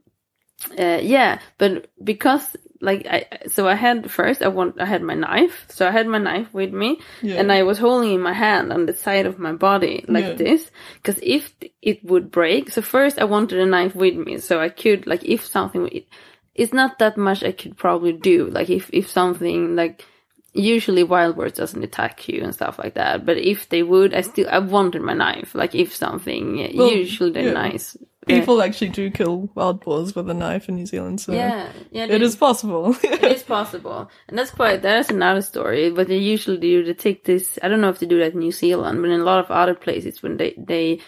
uh, 0.79 0.99
yeah, 1.01 1.39
but 1.57 1.87
because 2.03 2.55
like 2.81 3.05
I 3.07 3.25
so 3.47 3.67
I 3.67 3.75
had 3.75 4.11
first 4.11 4.41
I 4.41 4.47
want 4.49 4.79
I 4.81 4.85
had 4.85 5.01
my 5.01 5.13
knife, 5.15 5.65
so 5.69 5.87
I 5.87 5.91
had 5.91 6.07
my 6.07 6.17
knife 6.17 6.53
with 6.53 6.73
me, 6.73 6.99
Yeah. 7.21 7.39
and 7.39 7.51
I 7.51 7.63
was 7.63 7.77
holding 7.77 8.13
in 8.13 8.21
my 8.21 8.33
hand 8.33 8.71
on 8.73 8.85
the 8.85 8.93
side 8.93 9.25
of 9.25 9.39
my 9.39 9.53
body 9.53 10.03
like 10.07 10.25
Yeah. 10.25 10.33
this, 10.33 10.71
because 10.95 11.19
if 11.23 11.53
it 11.81 12.03
would 12.03 12.31
break, 12.31 12.69
so 12.71 12.81
first 12.81 13.17
I 13.19 13.25
wanted 13.25 13.59
a 13.59 13.65
knife 13.65 13.95
with 13.95 14.15
me, 14.15 14.37
so 14.39 14.59
I 14.59 14.69
could 14.69 15.07
like 15.07 15.23
if 15.23 15.45
something. 15.45 15.87
It, 15.91 16.07
it's 16.53 16.73
not 16.73 16.99
that 16.99 17.17
much 17.17 17.43
I 17.43 17.51
could 17.51 17.75
probably 17.77 18.13
do. 18.13 18.45
Like 18.47 18.69
if 18.69 18.89
if 18.93 19.09
something 19.09 19.75
like 19.75 20.05
usually 20.53 21.03
wild 21.03 21.35
birds 21.35 21.57
doesn't 21.57 21.83
attack 21.83 22.29
you 22.29 22.41
and 22.43 22.53
stuff 22.53 22.79
like 22.79 22.93
that. 22.93 23.25
But 23.25 23.37
if 23.37 23.67
they 23.67 23.83
would, 23.83 24.13
I 24.13 24.21
still 24.21 24.47
I 24.49 24.59
wanted 24.59 25.01
my 25.01 25.13
knife. 25.13 25.53
Like 25.53 25.75
if 25.75 25.93
something 25.93 26.55
Well, 26.75 26.91
usually 26.91 27.31
they're 27.31 27.47
yeah. 27.47 27.51
nice. 27.67 27.97
People 28.25 28.61
actually 28.61 28.89
do 28.89 29.09
kill 29.11 29.49
wild 29.55 29.81
boars 29.81 30.15
with 30.15 30.29
a 30.29 30.33
knife 30.33 30.67
in 30.69 30.75
New 30.75 30.85
Zealand, 30.85 31.21
so 31.21 31.31
Yeah, 31.33 31.71
yeah, 31.91 32.05
it 32.05 32.21
is 32.21 32.35
possible. 32.35 32.95
it 33.03 33.23
is 33.23 33.43
possible, 33.43 34.09
and 34.27 34.37
that's 34.37 34.51
quite 34.51 34.81
that's 34.81 35.09
another 35.09 35.41
story. 35.41 35.91
But 35.91 36.07
they 36.07 36.17
usually 36.17 36.57
do 36.57 36.83
they 36.83 36.93
take 36.93 37.23
this. 37.23 37.59
I 37.61 37.67
don't 37.67 37.81
know 37.81 37.89
if 37.89 37.99
they 37.99 38.05
do 38.07 38.19
that 38.19 38.33
in 38.33 38.39
New 38.39 38.51
Zealand, 38.51 39.01
but 39.01 39.09
in 39.11 39.19
a 39.21 39.23
lot 39.23 39.39
of 39.43 39.51
other 39.51 39.75
places 39.75 40.23
when 40.23 40.37
they 40.37 40.53
they 40.57 40.99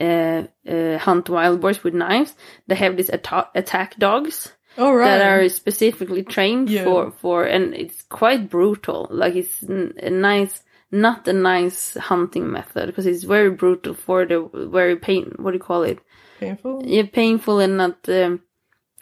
uh, 0.00 0.44
uh, 0.68 0.98
hunt 0.98 1.28
wild 1.28 1.60
boars 1.60 1.82
with 1.82 1.94
knives, 1.94 2.34
they 2.68 2.76
have 2.76 2.96
these 2.96 3.10
atta- 3.10 3.50
attack 3.54 3.96
dogs 3.98 4.52
All 4.78 4.94
right. 4.94 5.18
that 5.18 5.22
are 5.26 5.48
specifically 5.48 6.22
trained 6.22 6.70
Yeah. 6.70 6.84
for 6.84 7.10
for, 7.10 7.44
and 7.44 7.74
it's 7.74 8.02
quite 8.02 8.48
brutal. 8.48 9.08
Like 9.10 9.34
it's 9.34 9.62
n- 9.68 9.94
a 10.02 10.10
nice. 10.10 10.62
Not 10.92 11.28
a 11.28 11.32
nice 11.32 11.94
hunting 11.96 12.50
method 12.50 12.86
because 12.86 13.06
it's 13.06 13.22
very 13.22 13.50
brutal 13.50 13.94
for 13.94 14.26
the 14.26 14.50
very 14.52 14.96
pain. 14.96 15.30
What 15.36 15.52
do 15.52 15.56
you 15.58 15.62
call 15.62 15.84
it? 15.84 16.00
Painful. 16.40 16.82
yeah, 16.86 17.04
painful 17.12 17.60
and 17.60 17.76
not 17.76 17.96
um, 18.08 18.40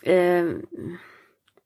um, 0.06 0.98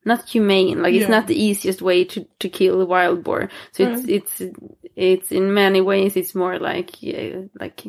not 0.04 0.28
humane. 0.28 0.82
Like 0.82 0.94
it's 0.94 1.08
not 1.10 1.26
the 1.26 1.40
easiest 1.48 1.80
way 1.82 2.04
to 2.04 2.26
to 2.40 2.48
kill 2.48 2.80
a 2.80 2.86
wild 2.86 3.22
boar. 3.24 3.48
So 3.72 3.84
it's 3.84 4.04
it's 4.08 4.42
it's 4.96 5.32
in 5.32 5.54
many 5.54 5.80
ways 5.80 6.16
it's 6.16 6.34
more 6.34 6.58
like 6.58 7.02
yeah, 7.02 7.42
like 7.60 7.84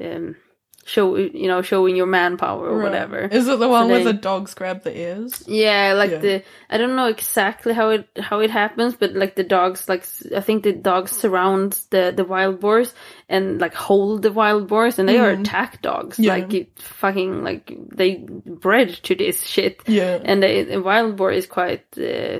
um 0.00 0.36
show 0.84 1.16
you 1.16 1.48
know 1.48 1.62
showing 1.62 1.96
your 1.96 2.06
manpower 2.06 2.68
or 2.68 2.76
Right. 2.78 2.84
whatever. 2.84 3.18
Is 3.32 3.48
it 3.48 3.58
the 3.58 3.68
one 3.68 3.88
where 3.88 3.98
they- 4.04 4.12
the 4.12 4.18
dogs 4.30 4.54
grab 4.54 4.82
the 4.84 4.96
ears? 4.96 5.42
Yeah, 5.48 5.94
like 5.94 6.12
Yeah. 6.12 6.18
the 6.20 6.42
I 6.70 6.78
don't 6.78 6.94
know 6.94 7.08
exactly 7.08 7.72
how 7.74 7.90
it 7.90 8.06
how 8.20 8.38
it 8.40 8.50
happens, 8.50 8.94
but 8.94 9.12
like 9.14 9.34
the 9.34 9.42
dogs, 9.56 9.88
like 9.88 10.04
I 10.36 10.40
think 10.40 10.62
the 10.62 10.72
dogs 10.72 11.10
surround 11.10 11.78
the 11.90 12.12
the 12.16 12.24
wild 12.24 12.60
boars, 12.60 12.94
and 13.28 13.60
like 13.60 13.74
hold 13.74 14.22
the 14.22 14.30
wild 14.30 14.68
boars, 14.68 14.98
and 14.98 15.08
they 15.08 15.18
are 15.18 15.34
Mhm. 15.34 15.40
attack 15.40 15.82
dogs. 15.82 16.18
Yeah. 16.18 16.34
Like 16.34 16.54
it 16.54 16.68
fucking 16.78 17.42
like 17.42 17.76
they 17.96 18.24
bred 18.46 18.90
to 19.02 19.14
this 19.16 19.42
shit. 19.42 19.82
Yeah. 19.88 20.20
And 20.24 20.42
the, 20.42 20.62
the 20.62 20.80
wild 20.80 21.16
boar 21.16 21.32
is 21.32 21.46
quite 21.46 21.82
uh, 21.98 22.38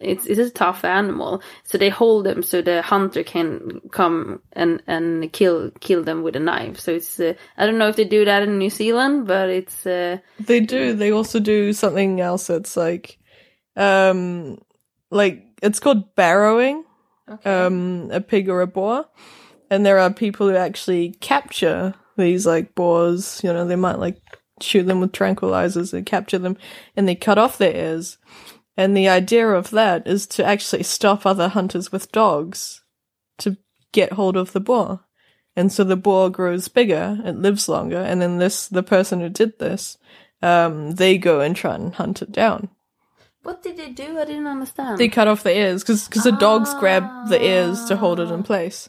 it's 0.00 0.26
it's 0.26 0.38
a 0.38 0.50
tough 0.50 0.84
animal, 0.84 1.40
so 1.64 1.78
they 1.78 1.88
hold 1.88 2.26
them 2.26 2.42
so 2.42 2.60
the 2.60 2.82
hunter 2.82 3.22
can 3.24 3.80
come 3.90 4.40
and 4.52 4.82
and 4.86 5.32
kill 5.32 5.70
kill 5.80 6.02
them 6.04 6.22
with 6.22 6.36
a 6.36 6.40
knife. 6.40 6.78
So 6.78 6.92
it's 6.92 7.18
uh, 7.18 7.32
I 7.56 7.64
don't 7.66 7.78
know 7.78 7.88
if 7.88 7.96
they 7.96 8.04
do 8.04 8.24
that 8.26 8.42
in 8.42 8.58
New 8.58 8.70
Zealand, 8.70 9.26
but 9.26 9.48
it's 9.48 9.86
uh, 9.86 10.18
They 10.46 10.60
do. 10.60 10.92
They 10.92 11.10
also 11.10 11.40
do 11.40 11.72
something 11.72 12.20
else 12.20 12.48
that's 12.48 12.76
like, 12.76 13.18
um, 13.76 14.58
like 15.10 15.42
it's 15.62 15.80
called 15.80 16.14
barrowing. 16.14 16.84
Um, 17.44 18.08
a 18.10 18.20
pig 18.22 18.48
or 18.48 18.62
a 18.62 18.66
boar, 18.66 19.04
and 19.70 19.84
there 19.84 19.98
are 19.98 20.12
people 20.12 20.48
who 20.48 20.56
actually 20.56 21.10
capture 21.20 21.94
these 22.16 22.46
like 22.46 22.74
boars. 22.74 23.40
You 23.42 23.52
know, 23.52 23.66
they 23.66 23.76
might 23.76 23.98
like 23.98 24.20
shoot 24.60 24.84
them 24.84 25.00
with 25.00 25.12
tranquilizers 25.12 25.92
and 25.92 26.04
capture 26.06 26.38
them, 26.38 26.56
and 26.96 27.08
they 27.08 27.14
cut 27.14 27.38
off 27.38 27.58
their 27.58 27.74
ears. 27.74 28.18
And 28.76 28.96
the 28.96 29.08
idea 29.08 29.48
of 29.48 29.70
that 29.70 30.06
is 30.06 30.26
to 30.28 30.44
actually 30.44 30.84
stop 30.84 31.26
other 31.26 31.48
hunters 31.48 31.90
with 31.90 32.12
dogs 32.12 32.82
to 33.38 33.56
get 33.92 34.12
hold 34.12 34.36
of 34.36 34.52
the 34.52 34.60
boar. 34.60 35.00
And 35.56 35.72
so 35.72 35.82
the 35.82 35.96
boar 35.96 36.30
grows 36.30 36.68
bigger, 36.68 37.18
it 37.24 37.36
lives 37.36 37.68
longer, 37.68 37.98
and 37.98 38.22
then 38.22 38.38
this 38.38 38.68
the 38.68 38.84
person 38.84 39.18
who 39.20 39.28
did 39.28 39.58
this, 39.58 39.98
um, 40.40 40.92
they 40.92 41.18
go 41.18 41.40
and 41.40 41.56
try 41.56 41.74
and 41.74 41.92
hunt 41.94 42.22
it 42.22 42.30
down. 42.30 42.68
what 43.42 43.62
did 43.62 43.76
they 43.76 43.90
do? 43.90 44.18
I 44.18 44.24
didn't 44.24 44.46
understand. 44.46 44.98
They 44.98 45.08
cut 45.08 45.26
off 45.26 45.42
the 45.42 45.56
ears 45.56 45.82
because, 45.82 46.06
because 46.06 46.22
the 46.22 46.32
dogs 46.32 46.72
grab 46.74 47.28
the 47.28 47.42
ears 47.42 47.84
to 47.86 47.96
hold 47.96 48.20
it 48.20 48.30
in 48.30 48.44
place. 48.44 48.88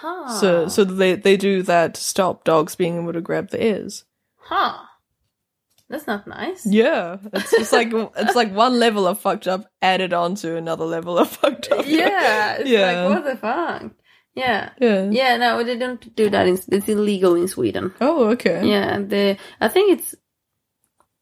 Huh. 0.00 0.28
So 0.40 0.68
so 0.68 0.84
they 0.84 1.14
they 1.14 1.36
do 1.36 1.62
that 1.62 1.94
to 1.94 2.00
stop 2.00 2.44
dogs 2.44 2.74
being 2.76 3.00
able 3.00 3.12
to 3.12 3.20
grab 3.20 3.50
the 3.50 3.62
ears. 3.64 4.04
huh. 4.38 4.76
That's 5.88 6.06
not 6.06 6.24
nice. 6.28 6.64
Yeah, 6.64 7.16
it's 7.32 7.50
just 7.50 7.72
like 7.72 7.88
it's 7.92 8.36
like 8.36 8.54
one 8.54 8.78
level 8.78 9.08
of 9.08 9.18
fucked 9.18 9.48
up 9.48 9.64
added 9.82 10.12
on 10.12 10.36
to 10.36 10.56
another 10.56 10.84
level 10.84 11.18
of 11.18 11.28
fucked 11.30 11.72
up. 11.72 11.84
Yeah. 11.86 12.58
It's 12.60 12.70
Yeah. 12.70 13.06
like 13.06 13.10
what 13.14 13.24
the 13.24 13.36
fuck. 13.36 13.90
Yeah. 14.36 14.70
yeah. 14.80 15.08
Yeah. 15.10 15.36
No, 15.36 15.64
they 15.64 15.76
don't 15.76 16.14
do 16.14 16.30
that. 16.30 16.46
In, 16.46 16.60
it's 16.68 16.88
illegal 16.88 17.34
in 17.34 17.48
Sweden. 17.48 17.92
Oh, 18.00 18.26
okay. 18.30 18.64
Yeah, 18.64 19.00
the 19.00 19.36
I 19.60 19.66
think 19.66 19.98
it's 19.98 20.14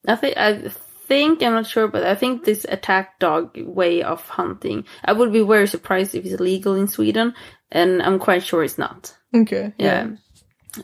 I 0.06 0.16
think 0.16 0.36
I 0.36 0.68
think 1.08 1.42
I'm 1.42 1.54
not 1.54 1.66
sure, 1.66 1.88
but 1.88 2.04
I 2.04 2.14
think 2.14 2.44
this 2.44 2.66
attack 2.68 3.18
dog 3.18 3.56
way 3.56 4.02
of 4.02 4.20
hunting. 4.28 4.84
I 5.02 5.14
would 5.14 5.32
be 5.32 5.42
very 5.42 5.66
surprised 5.66 6.14
if 6.14 6.26
it's 6.26 6.38
legal 6.40 6.74
in 6.74 6.88
Sweden, 6.88 7.32
and 7.70 8.02
I'm 8.02 8.18
quite 8.18 8.42
sure 8.44 8.62
it's 8.64 8.78
not. 8.78 9.14
Okay. 9.34 9.72
Yeah, 9.78 10.08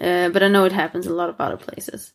Uh, 0.00 0.28
but 0.30 0.42
I 0.42 0.48
know 0.48 0.64
it 0.64 0.72
happens 0.72 1.06
a 1.06 1.14
lot 1.14 1.28
of 1.28 1.40
other 1.40 1.56
places. 1.56 2.12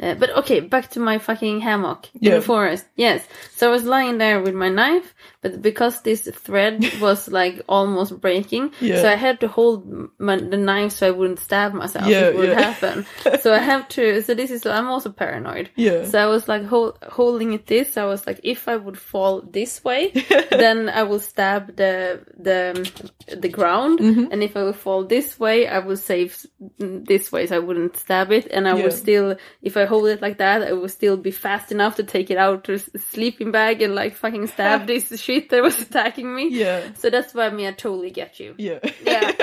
Uh, 0.00 0.14
but 0.14 0.30
okay, 0.36 0.60
back 0.60 0.90
to 0.90 1.00
my 1.00 1.18
fucking 1.18 1.60
hammock 1.60 2.08
in 2.14 2.20
the 2.38 2.42
forest. 2.46 2.86
Yes, 2.94 3.26
so 3.56 3.68
I 3.68 3.72
was 3.72 3.84
lying 3.84 4.18
there 4.18 4.40
with 4.40 4.54
my 4.54 4.68
knife, 4.68 5.14
but 5.40 5.62
because 5.62 6.02
this 6.02 6.28
thread 6.32 6.84
was 7.00 7.28
like 7.28 7.62
almost 7.68 8.20
breaking, 8.20 8.72
Yeah. 8.80 9.02
so 9.02 9.08
I 9.08 9.14
had 9.16 9.40
to 9.40 9.48
hold 9.48 9.86
my, 10.18 10.36
the 10.36 10.56
knife 10.56 10.92
so 10.92 11.06
I 11.06 11.10
wouldn't 11.10 11.38
stab 11.40 11.72
myself. 11.74 12.06
Yeah, 12.06 12.28
it 12.28 12.36
would 12.36 12.48
yeah. 12.50 12.60
happen. 12.72 13.06
so 13.42 13.52
I 13.54 13.58
have 13.58 13.88
to. 13.90 14.22
So 14.22 14.34
this 14.34 14.50
is. 14.50 14.66
I'm 14.66 14.88
also 14.88 15.10
paranoid. 15.10 15.70
Yeah. 15.76 16.04
So 16.04 16.18
I 16.18 16.26
was 16.26 16.48
like 16.48 16.64
hold, 16.64 16.98
holding 17.08 17.52
it 17.52 17.66
this. 17.66 17.96
I 17.96 18.04
was 18.04 18.26
like, 18.26 18.40
if 18.42 18.68
I 18.68 18.76
would 18.76 18.98
fall 18.98 19.42
this 19.42 19.84
way, 19.84 20.10
then 20.50 20.88
I 20.88 21.02
will 21.04 21.20
stab 21.20 21.76
the 21.76 22.20
the 22.36 22.90
the 23.36 23.48
ground, 23.48 23.98
Mm-hmm. 24.00 24.32
and 24.32 24.42
if 24.42 24.56
I 24.56 24.62
would 24.64 24.76
fall 24.76 25.04
this 25.04 25.38
way, 25.38 25.66
I 25.68 25.78
will 25.80 25.96
save 25.96 26.46
this 26.78 27.30
way, 27.32 27.46
so 27.46 27.56
I 27.56 27.58
wouldn't 27.58 27.96
stab 27.96 28.32
it, 28.32 28.46
and 28.50 28.66
I 28.68 28.76
Yeah. 28.76 28.84
would 28.84 28.92
still, 28.92 29.36
if 29.62 29.76
I 29.76 29.84
hold 29.84 30.06
it 30.08 30.22
like 30.22 30.38
that, 30.38 30.62
I 30.62 30.72
would 30.72 30.90
still 30.90 31.16
be 31.16 31.30
fast 31.30 31.72
enough 31.72 31.96
to 31.96 32.02
take 32.04 32.30
it 32.30 32.38
out 32.38 32.64
to 32.64 32.78
sleeping 33.12 33.50
bag 33.52 33.82
and 33.82 33.94
like 33.94 34.14
fucking 34.14 34.46
stab 34.48 34.86
this 34.86 35.08
shit 35.28 35.50
that 35.50 35.62
was 35.62 35.80
attacking 35.80 36.34
me. 36.34 36.48
Yeah. 36.48 36.94
So 36.94 37.10
that's 37.10 37.34
why 37.34 37.46
I 37.46 37.50
mean 37.50 37.66
I 37.66 37.72
totally 37.72 38.10
get 38.10 38.40
you. 38.40 38.54
Yeah. 38.56 38.78
Yeah. 39.04 39.30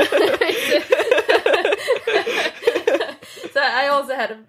so 3.53 3.61
I 3.61 3.87
also 3.91 4.15
had 4.15 4.31
a 4.31 4.39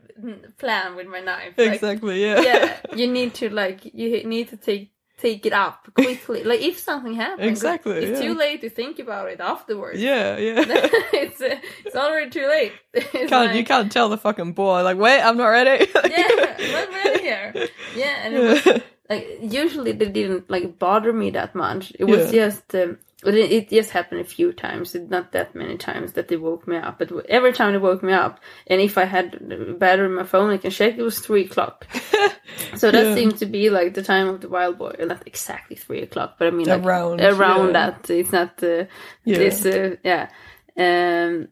plan 0.59 0.97
with 0.97 1.07
my 1.07 1.21
knife. 1.21 1.53
Like, 1.59 1.75
exactly. 1.75 2.23
Yeah. 2.23 2.41
yeah, 2.41 2.77
you 2.95 3.07
need 3.07 3.35
to 3.35 3.51
like 3.51 3.85
you 3.85 4.25
need 4.25 4.49
to 4.49 4.57
take 4.57 4.93
take 5.19 5.47
it 5.47 5.53
up 5.53 5.89
quickly. 5.95 6.45
like 6.45 6.61
if 6.61 6.79
something 6.79 7.15
happens, 7.15 7.49
Exactly, 7.49 7.97
It's 7.97 8.21
yeah. 8.21 8.27
too 8.27 8.35
late 8.35 8.61
to 8.63 8.71
think 8.71 8.99
about 8.99 9.29
it 9.29 9.41
afterwards. 9.41 10.01
Yeah. 10.01 10.39
Yeah. 10.39 10.65
it's 10.67 11.41
uh, 11.41 11.57
it's 11.85 11.97
already 11.97 12.31
too 12.31 12.47
late. 12.49 12.73
Can't 13.29 13.55
you 13.55 13.65
can't 13.65 13.93
tell 13.93 14.09
the 14.09 14.19
fucking 14.19 14.53
boy 14.55 14.83
like 14.83 14.97
wait 14.97 15.21
I'm 15.21 15.37
not 15.37 15.49
ready. 15.49 15.87
Yeah, 15.95 16.57
I'm 16.81 16.95
ready 16.95 17.21
here. 17.21 17.53
Yeah, 17.95 18.17
and 18.25 18.35
it 18.35 18.41
was 18.41 18.83
like 19.11 19.39
usually 19.41 19.93
they 19.93 20.09
didn't 20.09 20.51
like 20.51 20.79
bother 20.79 21.13
me 21.13 21.31
that 21.31 21.55
much. 21.55 21.93
It 21.99 22.05
was 22.05 22.33
Yeah. 22.33 22.47
just 22.49 22.75
um, 22.75 22.99
it, 23.25 23.71
just 23.71 23.91
happened 23.91 24.21
a 24.21 24.25
few 24.25 24.53
times. 24.53 24.95
It, 24.95 25.09
not 25.11 25.33
that 25.33 25.55
many 25.55 25.77
times 25.79 26.13
that 26.13 26.29
they 26.29 26.37
woke 26.37 26.69
me 26.69 26.77
up, 26.77 26.99
but 26.99 27.11
every 27.29 27.53
time 27.53 27.73
they 27.73 27.79
woke 27.79 28.03
me 28.03 28.13
up, 28.13 28.41
and 28.67 28.81
if 28.81 28.99
I 28.99 29.05
had 29.05 29.79
battery 29.79 30.07
in 30.07 30.15
my 30.15 30.25
phone, 30.25 30.51
I 30.51 30.59
can 30.59 30.71
check. 30.71 30.97
It 30.99 31.03
was 31.03 31.19
three 31.19 31.47
o'clock. 31.47 31.87
so 32.77 32.91
that 32.91 33.05
Yeah. 33.07 33.15
seemed 33.15 33.39
to 33.39 33.47
be 33.47 33.71
like 33.71 33.95
the 33.95 34.03
time 34.03 34.29
of 34.29 34.41
the 34.43 34.49
wild 34.49 34.79
boy. 34.79 34.95
Not 35.01 35.23
exactly 35.27 35.77
three 35.77 36.03
o'clock, 36.03 36.37
but 36.39 36.49
I 36.49 36.51
mean 36.51 36.67
like 36.69 36.85
Around, 36.85 37.21
around 37.21 37.67
yeah. 37.69 37.73
that. 37.73 38.11
It's 38.11 38.33
not 38.33 38.63
uh, 38.63 38.85
Yeah. 39.25 39.39
this. 39.39 39.65
Uh, 39.67 39.97
yeah. 40.05 40.29
Um, 40.77 41.49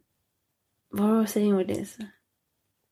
what 0.90 1.10
was 1.10 1.31
I 1.31 1.32
saying 1.35 1.56
with 1.56 1.68
this? 1.68 1.97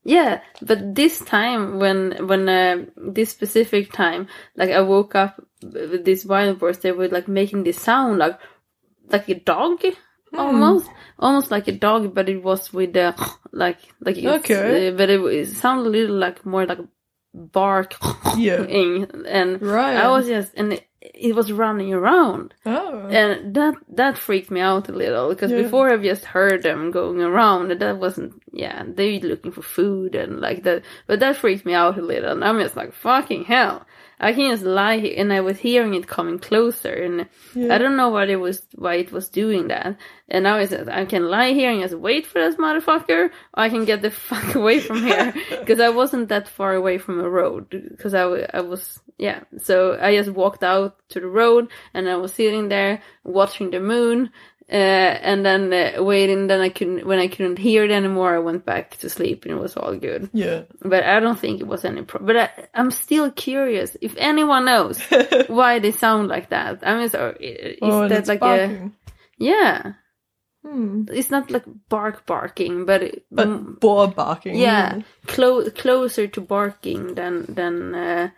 Yeah, 0.05 0.41
but 0.61 0.95
this 0.97 1.21
time 1.21 1.79
when 1.79 2.27
when 2.27 2.49
uh, 2.49 2.87
this 2.97 3.31
specific 3.31 3.93
time, 3.93 4.27
like 4.57 4.71
I 4.71 4.81
woke 4.81 5.15
up 5.15 5.41
with 5.63 6.05
these 6.05 6.27
wild 6.27 6.59
boars, 6.59 6.79
they 6.79 6.91
were 6.93 7.09
like 7.09 7.29
making 7.29 7.63
this 7.65 7.79
sound 7.81 8.19
like 8.19 8.39
like 9.11 9.29
a 9.29 9.35
dog, 9.39 9.83
Hmm. 10.33 10.39
almost 10.39 10.89
almost 11.19 11.51
like 11.51 11.69
a 11.69 11.73
dog, 11.73 12.15
but 12.15 12.29
it 12.29 12.43
was 12.43 12.73
with 12.73 12.95
the 12.95 13.15
like 13.53 13.79
like 14.01 14.17
it's, 14.19 14.27
Okay. 14.51 14.89
uh, 14.89 14.97
but 14.97 15.09
it, 15.11 15.21
it 15.21 15.47
sounded 15.55 15.87
a 15.87 15.91
little 15.91 16.17
like 16.17 16.45
more 16.45 16.67
like 16.67 16.81
bark, 17.35 17.95
Yeah. 18.37 18.63
and 19.29 19.63
Right. 19.63 19.97
I 19.97 20.09
was 20.09 20.27
just 20.27 20.53
and 20.57 20.73
it, 20.73 20.87
it 21.15 21.35
was 21.35 21.51
running 21.51 21.93
around 21.93 22.55
Oh. 22.65 23.07
and 23.11 23.55
that 23.55 23.75
that 23.89 24.17
freaked 24.17 24.51
me 24.53 24.61
out 24.61 24.89
a 24.89 24.93
little 24.93 25.31
because 25.31 25.51
Yeah. 25.51 25.63
before 25.63 25.91
I've 25.91 26.03
just 26.03 26.25
heard 26.25 26.63
them 26.63 26.91
going 26.93 27.21
around 27.21 27.73
and 27.73 27.81
that 27.81 27.99
wasn't 27.99 28.41
yeah 28.53 28.85
they 28.87 29.19
looking 29.19 29.51
for 29.53 29.63
food 29.63 30.15
and 30.15 30.41
like 30.41 30.63
that 30.63 30.83
but 31.09 31.19
that 31.21 31.37
freaked 31.37 31.67
me 31.67 31.75
out 31.75 31.99
a 31.99 32.03
little 32.03 32.31
and 32.33 32.45
I'm 32.45 32.61
just 32.61 32.77
like 32.77 32.93
fucking 32.93 33.45
hell 33.47 33.85
I 34.23 34.33
can 34.33 34.51
just 34.51 34.63
lie 34.65 34.99
here 34.99 35.15
and 35.19 35.33
I 35.33 35.41
was 35.41 35.59
hearing 35.59 35.95
it 35.95 36.07
coming 36.07 36.39
closer 36.39 36.93
and 36.93 37.27
Yeah. 37.55 37.75
I 37.75 37.79
don't 37.79 37.97
know 37.97 38.09
what 38.09 38.31
it 38.31 38.37
was 38.37 38.63
why 38.77 38.95
it 38.95 39.11
was 39.13 39.29
doing 39.29 39.69
that. 39.69 39.97
And 40.29 40.45
now 40.45 40.57
I 40.57 40.67
said 40.67 40.89
I 40.89 41.05
can 41.05 41.25
lie 41.29 41.53
here 41.53 41.71
and 41.71 41.83
just 41.83 41.95
wait 41.95 42.25
for 42.27 42.39
this 42.41 42.57
motherfucker 42.57 43.27
or 43.27 43.31
I 43.65 43.69
can 43.69 43.85
get 43.85 44.01
the 44.03 44.11
fuck 44.29 44.55
away 44.55 44.79
from 44.81 45.03
here. 45.03 45.35
Because 45.51 45.81
I 45.81 45.91
wasn't 45.91 46.29
that 46.29 46.49
far 46.49 46.75
away 46.75 46.99
from 46.99 47.21
a 47.21 47.29
road 47.29 47.69
because 47.91 48.15
I, 48.15 48.25
I 48.55 48.61
was 48.61 49.01
yeah. 49.19 49.41
So 49.59 49.99
I 50.01 50.17
just 50.17 50.31
walked 50.31 50.63
out 50.65 50.97
to 51.11 51.21
the 51.21 51.29
road 51.43 51.69
and 51.95 52.09
I 52.09 52.17
was 52.17 52.33
sitting 52.33 52.69
there 52.69 53.03
watching 53.25 53.71
the 53.71 53.81
moon 53.81 54.31
uh, 54.71 54.75
and 54.75 55.45
then 55.45 55.73
uh, 55.73 56.03
waiting 56.03 56.47
then 56.47 56.61
I 56.61 56.69
couldn't 56.69 57.05
when 57.07 57.19
I 57.19 57.29
couldn't 57.29 57.59
hear 57.59 57.85
it 57.85 57.91
anymore 57.91 58.35
I 58.35 58.39
went 58.39 58.65
back 58.65 58.97
to 58.99 59.09
sleep 59.11 59.45
and 59.45 59.53
it 59.55 59.61
was 59.61 59.77
all 59.77 59.97
good 59.97 60.31
Yeah. 60.33 60.63
but 60.81 61.03
I 61.05 61.21
don't 61.21 61.39
think 61.39 61.61
it 61.61 61.67
was 61.67 61.85
any 61.85 62.03
problem 62.03 62.27
but 62.27 62.37
I, 62.37 62.69
I'm 62.75 62.91
still 62.91 63.31
curious 63.31 63.97
if 64.01 64.15
anyone 64.17 64.65
knows 64.67 65.01
why 65.49 65.79
they 65.81 65.91
sound 65.93 66.29
like 66.29 66.51
that 66.51 66.87
I 66.87 66.97
mean 66.97 67.09
so, 67.11 67.35
is 67.41 67.79
oh, 67.83 68.09
that 68.09 68.19
it's 68.21 68.29
like 68.29 68.43
a 68.43 68.91
yeah 69.39 69.93
Hmm. 70.65 71.07
it's 71.11 71.31
not 71.31 71.51
like 71.51 71.65
bark 71.89 72.25
barking 72.25 72.85
but, 72.87 73.03
it, 73.03 73.27
But 73.33 73.49
mm, 73.49 73.81
boar 73.81 74.07
barking. 74.07 74.55
yeah 74.55 75.01
clo- 75.27 75.69
closer 75.71 76.29
to 76.29 76.41
barking 76.41 77.15
than 77.15 77.47
than 77.53 77.95
uh, 77.97 78.31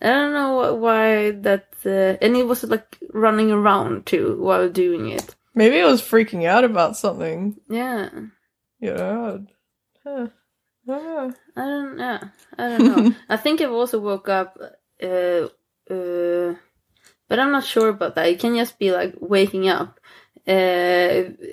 I 0.00 0.06
don't 0.06 0.32
know 0.34 0.74
why 0.76 1.32
that 1.32 1.74
uh, 1.84 2.14
and 2.22 2.36
it 2.36 2.46
was 2.46 2.62
like 2.62 2.98
running 3.12 3.50
around 3.50 4.06
too 4.06 4.36
while 4.40 4.68
doing 4.68 5.08
it 5.08 5.34
Maybe 5.58 5.76
it 5.76 5.84
was 5.84 6.00
freaking 6.00 6.44
out 6.46 6.62
about 6.62 6.96
something. 6.96 7.56
yeah 7.68 8.10
You 8.78 8.94
know. 8.94 9.44
Huh. 10.04 10.28
I 10.88 10.92
don't 10.92 11.04
know. 11.04 11.34
I 11.56 11.60
don't 11.66 11.98
yeah 11.98 12.20
I 12.56 12.68
don't 12.68 12.84
know 12.86 13.14
I 13.28 13.36
think 13.36 13.60
I've 13.60 13.72
also 13.72 13.98
woke 13.98 14.28
up 14.28 14.56
uh 15.02 15.48
uh 15.90 16.54
but 17.28 17.38
I'm 17.40 17.50
not 17.50 17.64
sure 17.64 17.88
about 17.88 18.14
that 18.14 18.28
it 18.28 18.38
can 18.38 18.54
just 18.56 18.78
be 18.78 18.92
like 18.92 19.14
waking 19.18 19.68
up 19.68 19.97
uh, 20.48 20.50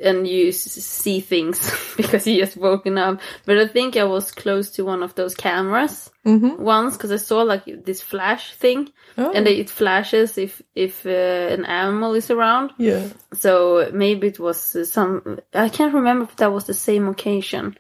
and 0.04 0.26
you 0.28 0.48
s- 0.50 0.62
see 0.84 1.20
things 1.20 1.60
because 1.98 2.26
you 2.28 2.40
just 2.40 2.58
woken 2.58 2.98
up. 2.98 3.20
But 3.46 3.58
I 3.58 3.68
think 3.68 3.98
I 3.98 4.06
was 4.06 4.32
close 4.32 4.72
to 4.72 4.86
one 4.86 5.04
of 5.04 5.16
those 5.16 5.36
cameras 5.36 6.10
Mm-hmm. 6.26 6.64
once 6.64 6.98
because 6.98 7.12
I 7.12 7.18
saw 7.18 7.44
like 7.44 7.66
this 7.86 8.02
flash 8.02 8.54
thing, 8.56 8.90
Oh, 9.18 9.32
and 9.32 9.48
it 9.48 9.70
flashes 9.70 10.38
if 10.38 10.62
if 10.74 11.06
uh, 11.06 11.54
an 11.54 11.66
animal 11.66 12.16
is 12.16 12.32
around. 12.32 12.72
yeah. 12.80 13.06
So 13.34 13.90
maybe 13.94 14.28
it 14.28 14.40
was 14.40 14.76
uh, 14.76 14.86
some. 14.86 15.40
I 15.54 15.70
can't 15.70 15.94
remember 15.94 16.24
if 16.24 16.36
that 16.38 16.52
was 16.52 16.66
the 16.66 16.74
same 16.74 17.08
occasion. 17.10 17.78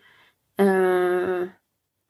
Uh, 0.59 1.47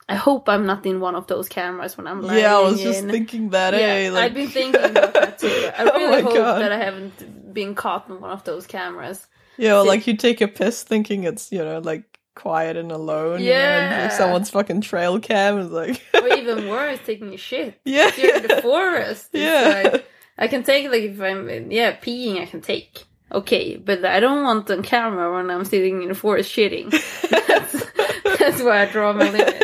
I 0.07 0.15
hope 0.15 0.49
I'm 0.49 0.65
not 0.65 0.85
in 0.85 0.99
one 0.99 1.15
of 1.15 1.25
those 1.27 1.47
cameras 1.49 1.97
when 1.97 2.05
I'm 2.07 2.21
lying 2.21 2.41
Yeah, 2.41 2.57
I 2.57 2.61
was 2.61 2.81
just 2.83 3.05
thinking 3.05 3.49
that. 3.51 3.73
Yeah, 3.73 3.79
eh? 3.79 4.09
Like, 4.11 4.23
I've 4.25 4.33
been 4.35 4.49
thinking 4.49 4.83
about 4.97 5.13
that 5.13 5.39
too. 5.39 5.47
I 5.47 5.83
Oh 5.93 5.97
really 5.97 6.11
my 6.11 6.21
hope 6.21 6.35
God. 6.35 6.61
that 6.61 6.71
I 6.71 6.77
haven't 6.77 7.13
been 7.55 7.73
caught 7.73 8.07
in 8.09 8.19
one 8.21 8.29
of 8.29 8.43
those 8.43 8.67
cameras. 8.67 9.25
yeah, 9.57 9.81
See- 9.81 9.87
like 9.87 10.05
you 10.05 10.15
take 10.15 10.41
a 10.41 10.47
piss 10.47 10.83
thinking 10.83 11.23
it's 11.23 11.51
you 11.51 11.63
know 11.65 11.79
like 11.79 12.03
quiet 12.35 12.75
and 12.77 12.91
alone. 12.91 13.39
you 13.41 13.49
know, 13.49 13.55
and 13.55 14.11
Yeah. 14.11 14.17
someone's 14.17 14.49
fucking 14.51 14.81
trail 14.81 15.19
cam 15.19 15.57
is 15.57 15.71
like. 15.71 15.99
Or 16.13 16.27
even 16.37 16.67
worse, 16.67 16.99
taking 17.05 17.33
a 17.33 17.37
shit. 17.37 17.79
yeah. 17.85 18.11
You're 18.17 18.35
in 18.35 18.47
the 18.47 18.61
forest. 18.61 19.29
Yeah. 19.33 19.89
like- 19.91 20.05
I 20.37 20.47
can 20.49 20.63
take 20.63 20.89
like 20.91 21.03
if 21.03 21.19
I'm 21.21 21.71
yeah 21.71 21.95
peeing, 21.95 22.41
I 22.41 22.45
can 22.45 22.59
take. 22.61 23.05
Okay, 23.31 23.77
but 23.77 24.03
I 24.05 24.19
don't 24.19 24.43
want 24.43 24.69
on 24.69 24.83
camera 24.83 25.33
when 25.33 25.49
I'm 25.49 25.65
sitting 25.65 26.03
in 26.03 26.09
the 26.09 26.13
forest 26.15 26.53
shitting. 26.55 26.91
that's, 27.47 28.37
that's 28.39 28.61
where 28.61 28.73
I 28.73 28.85
draw 28.85 29.13
my 29.13 29.29
limit. 29.31 29.55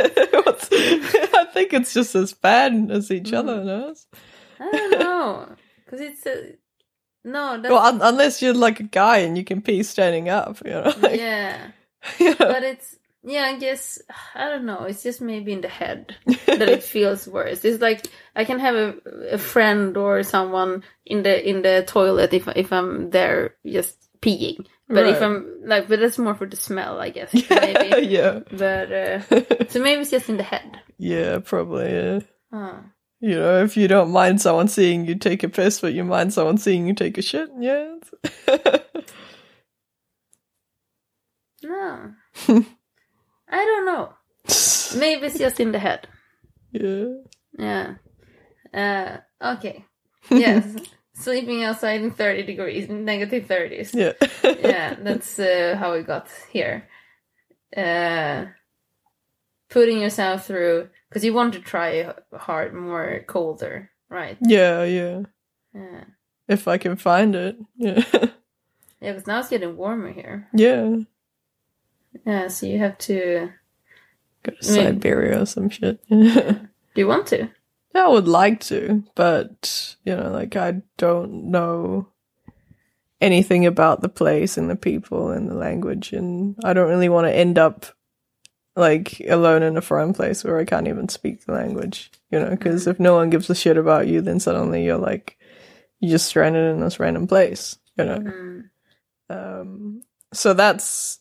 I 0.73 1.45
think 1.53 1.73
it's 1.73 1.93
just 1.93 2.15
as 2.15 2.33
bad 2.33 2.89
as 2.89 3.11
each 3.11 3.33
other, 3.33 3.59
Mm. 3.59 3.65
no? 3.65 3.93
I 4.59 4.71
don't 4.71 4.91
know, 4.99 5.55
because 5.85 6.01
it's 6.01 6.25
a 6.25 6.53
no. 7.23 7.59
That's 7.61 7.71
Well, 7.71 7.81
un- 7.85 8.01
unless 8.01 8.41
you're 8.41 8.53
like 8.53 8.79
a 8.79 8.83
guy 8.83 9.17
and 9.19 9.37
you 9.37 9.43
can 9.43 9.61
pee 9.61 9.83
standing 9.83 10.29
up, 10.29 10.61
you 10.65 10.71
know. 10.71 10.93
Like, 11.01 11.19
yeah, 11.19 11.71
know? 12.19 12.35
but 12.37 12.63
it's 12.63 12.95
yeah. 13.23 13.43
I 13.45 13.57
guess 13.59 14.01
I 14.35 14.49
don't 14.49 14.65
know. 14.65 14.83
It's 14.83 15.03
just 15.03 15.21
maybe 15.21 15.53
in 15.53 15.61
the 15.61 15.67
head 15.67 16.15
that 16.47 16.69
it 16.69 16.83
feels 16.83 17.27
worse. 17.27 17.63
It's 17.65 17.81
like 17.81 18.07
I 18.35 18.45
can 18.45 18.59
have 18.59 18.75
a, 18.75 18.95
a 19.31 19.37
friend 19.37 19.95
or 19.97 20.23
someone 20.23 20.83
in 21.05 21.23
the 21.23 21.47
in 21.47 21.61
the 21.61 21.83
toilet 21.87 22.33
if 22.33 22.47
if 22.55 22.71
I'm 22.73 23.09
there 23.11 23.55
just 23.65 23.97
peeing. 24.21 24.65
But 24.87 25.07
if 25.07 25.21
I'm 25.21 25.47
like, 25.63 25.87
but 25.87 26.01
that's 26.01 26.17
more 26.17 26.35
for 26.35 26.45
the 26.45 26.57
smell, 26.57 26.99
I 26.99 27.11
guess. 27.11 27.33
Maybe. 27.49 28.07
yeah. 28.07 28.39
but 28.51 28.91
uh, 28.91 29.19
so 29.69 29.79
maybe 29.79 30.01
it's 30.01 30.11
just 30.11 30.27
in 30.27 30.35
the 30.35 30.43
head. 30.43 30.81
yeah, 30.97 31.39
probably. 31.39 31.93
Yeah. 31.93 32.19
Huh. 32.51 32.73
You 33.21 33.35
know, 33.35 33.63
if 33.63 33.77
you 33.77 33.87
don't 33.87 34.09
mind 34.11 34.41
someone 34.41 34.67
seeing 34.67 35.05
you 35.05 35.13
take 35.15 35.43
a 35.43 35.49
piss, 35.49 35.79
but 35.79 35.93
you 35.93 36.03
mind 36.03 36.33
someone 36.33 36.57
seeing 36.57 36.87
you 36.87 36.95
take 36.95 37.19
a 37.19 37.21
shit, 37.21 37.49
yeah. 37.59 37.95
No, 41.63 42.11
I 42.47 43.65
don't 43.65 43.85
know. 43.85 44.13
Maybe 44.97 45.27
it's 45.27 45.37
just 45.37 45.59
in 45.59 45.71
the 45.71 45.79
head. 45.79 46.07
yeah. 46.71 47.05
Yeah. 47.57 47.93
Uh, 48.73 49.17
okay. 49.53 49.85
Yes. 50.31 50.75
Sleeping 51.13 51.63
outside 51.63 52.01
in 52.01 52.09
30 52.11 52.43
degrees, 52.43 52.89
negative 52.89 53.45
30s. 53.45 53.93
Yeah. 53.93 54.13
Yeah, 54.43 54.95
that's 54.99 55.37
uh, 55.37 55.75
how 55.77 55.93
we 55.93 56.01
got 56.01 56.29
here. 56.51 56.87
Uh, 57.75 58.45
putting 59.71 59.99
yourself 59.99 60.45
through, 60.45 60.89
because 61.09 61.25
you 61.25 61.33
want 61.33 61.53
to 61.55 61.59
try 61.59 62.13
hard, 62.37 62.75
more 62.75 63.23
colder, 63.25 63.89
right? 64.09 64.37
Yeah, 64.41 64.83
yeah. 64.83 65.21
Yeah. 65.73 66.03
If 66.47 66.67
I 66.67 66.77
can 66.77 66.95
find 66.97 67.33
it. 67.35 67.57
Yeah. 67.75 68.03
Yeah, 69.03 69.13
because 69.13 69.25
now 69.25 69.39
it's 69.39 69.49
getting 69.49 69.75
warmer 69.77 70.11
here. 70.11 70.47
yeah. 70.53 70.97
Yeah, 72.23 72.49
so 72.49 72.67
you 72.67 72.77
have 72.77 72.99
to. 72.99 73.49
Go 74.43 74.51
to 74.61 74.79
I 74.79 74.91
mean- 74.91 75.07
or 75.39 75.45
some 75.47 75.69
shit. 75.71 75.99
Yeah. 76.07 76.51
Do 76.93 77.01
you 77.01 77.07
want 77.07 77.25
to? 77.27 77.49
Yeah, 77.95 78.05
I 78.05 78.09
would 78.09 78.27
like 78.27 78.59
to, 78.65 79.03
but 79.15 79.95
you 80.05 80.15
know, 80.15 80.29
like 80.29 80.55
I 80.55 80.83
don't 80.97 81.49
know 81.49 82.09
anything 83.19 83.65
about 83.65 84.01
the 84.01 84.09
place 84.09 84.55
and 84.55 84.69
the 84.69 84.75
people 84.75 85.31
and 85.31 85.49
the 85.49 85.55
language, 85.55 86.13
and 86.13 86.55
I 86.63 86.73
don't 86.73 86.89
really 86.89 87.09
want 87.09 87.25
to 87.25 87.33
end 87.35 87.57
up 87.57 87.87
like 88.75 89.21
alone 89.27 89.63
in 89.63 89.77
a 89.77 89.81
foreign 89.81 90.13
place 90.13 90.43
where 90.43 90.57
I 90.57 90.65
can't 90.65 90.87
even 90.87 91.09
speak 91.09 91.45
the 91.45 91.53
language. 91.53 92.11
You 92.29 92.39
know, 92.39 92.49
because 92.51 92.87
if 92.87 92.99
no 92.99 93.15
one 93.15 93.29
gives 93.29 93.49
a 93.49 93.55
shit 93.55 93.77
about 93.77 94.07
you, 94.07 94.21
then 94.21 94.39
suddenly 94.39 94.85
you're 94.85 94.97
like 94.97 95.37
you're 95.99 96.11
just 96.11 96.27
stranded 96.27 96.73
in 96.73 96.81
this 96.81 96.99
random 96.99 97.27
place. 97.27 97.77
You 97.97 98.05
know, 98.05 98.17
Mm. 98.19 98.69
um, 99.29 100.01
so 100.33 100.53
that's 100.53 101.19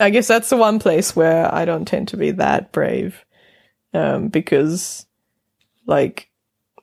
I 0.00 0.10
guess 0.10 0.26
that's 0.26 0.50
the 0.50 0.56
one 0.56 0.78
place 0.80 1.14
where 1.14 1.52
I 1.54 1.64
don't 1.64 1.84
tend 1.86 2.08
to 2.08 2.16
be 2.16 2.32
that 2.32 2.72
brave, 2.72 3.24
um, 3.94 4.28
because 4.28 5.06
like 5.86 6.28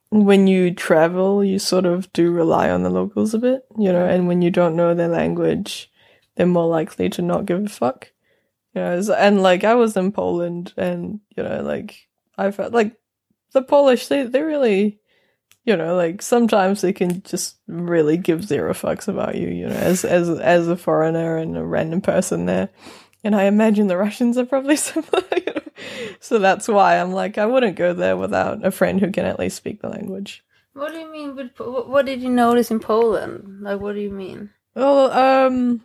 when 0.10 0.48
you 0.48 0.74
travel, 0.74 1.44
you 1.44 1.60
sort 1.60 1.86
of 1.86 2.12
do 2.14 2.32
rely 2.32 2.70
on 2.70 2.84
the 2.84 2.90
locals 2.90 3.34
a 3.34 3.40
bit, 3.40 3.66
you 3.78 3.92
know, 3.92 4.06
and 4.06 4.28
when 4.28 4.42
you 4.42 4.50
don't 4.52 4.76
know 4.76 4.94
their 4.94 5.08
language, 5.10 5.92
they're 6.36 6.46
more 6.48 6.68
likely 6.68 7.10
to 7.10 7.22
not 7.22 7.46
give 7.46 7.64
a 7.64 7.68
fuck. 7.70 8.12
As- 8.76 9.10
and 9.10 9.42
like 9.42 9.64
I 9.64 9.76
was 9.76 9.98
in 9.98 10.12
Poland 10.12 10.74
and, 10.78 11.20
you 11.36 11.44
know, 11.44 11.62
like 11.62 12.08
I 12.38 12.52
felt 12.52 12.74
like 12.74 12.96
the 13.52 13.62
Polish, 13.62 14.08
they, 14.08 14.24
they 14.24 14.42
really, 14.42 15.00
you 15.66 15.76
know, 15.76 15.96
like 15.96 16.22
sometimes 16.22 16.82
they 16.82 16.94
can 16.94 17.22
just 17.24 17.58
really 17.68 18.18
give 18.18 18.46
zero 18.46 18.74
fucks 18.74 19.08
about 19.08 19.36
you, 19.36 19.50
you 19.50 19.68
know, 19.68 19.76
as, 19.76 20.06
as, 20.06 20.30
as 20.30 20.68
a 20.68 20.78
foreigner 20.78 21.38
and 21.38 21.58
a 21.58 21.66
random 21.66 22.02
person 22.02 22.46
there. 22.46 22.70
And 23.24 23.36
I 23.36 23.44
imagine 23.44 23.88
the 23.88 23.98
Russians 23.98 24.38
are 24.38 24.46
probably 24.46 24.76
similar, 24.78 25.24
you 25.36 25.54
know? 25.54 25.62
So 26.20 26.40
that's 26.40 26.68
why 26.68 27.00
I'm 27.00 27.12
like, 27.12 27.38
I 27.38 27.46
wouldn't 27.46 27.76
go 27.76 27.94
there 27.94 28.18
without 28.18 28.66
a 28.66 28.72
friend 28.72 29.00
who 29.00 29.12
can 29.12 29.26
at 29.26 29.40
least 29.40 29.58
speak 29.58 29.82
the 29.82 29.90
language. 29.90 30.44
What 30.74 30.94
do 30.94 31.00
you 31.00 31.12
mean? 31.12 31.50
What 31.58 32.06
did 32.06 32.22
you 32.22 32.30
notice 32.30 32.72
in 32.72 32.80
Poland? 32.80 33.62
Like, 33.62 33.82
what 33.82 33.96
do 33.96 34.02
you 34.02 34.12
mean? 34.12 34.52
Well, 34.76 35.12
um, 35.12 35.82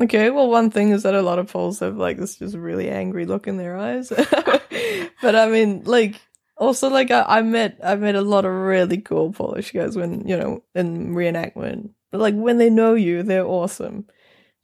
okay. 0.00 0.30
Well, 0.30 0.48
one 0.48 0.70
thing 0.70 0.90
is 0.90 1.02
that 1.02 1.14
a 1.14 1.22
lot 1.22 1.38
of 1.38 1.50
Poles 1.50 1.80
have 1.80 1.96
like 1.96 2.18
this 2.18 2.36
just 2.36 2.54
really 2.54 2.88
angry 2.88 3.26
look 3.26 3.46
in 3.46 3.56
their 3.56 3.76
eyes. 3.76 4.08
but 5.22 5.34
I 5.34 5.48
mean, 5.48 5.82
like, 5.84 6.20
also 6.56 6.88
like 6.88 7.10
I, 7.10 7.24
I 7.26 7.42
met 7.42 7.78
I 7.82 7.94
met 7.96 8.14
a 8.14 8.20
lot 8.20 8.44
of 8.44 8.52
really 8.52 8.98
cool 8.98 9.32
Polish 9.32 9.72
guys 9.72 9.96
when 9.96 10.26
you 10.26 10.36
know 10.36 10.62
in 10.74 11.14
reenactment. 11.14 11.90
But 12.10 12.20
like 12.20 12.34
when 12.34 12.58
they 12.58 12.70
know 12.70 12.94
you, 12.94 13.22
they're 13.22 13.46
awesome. 13.46 14.06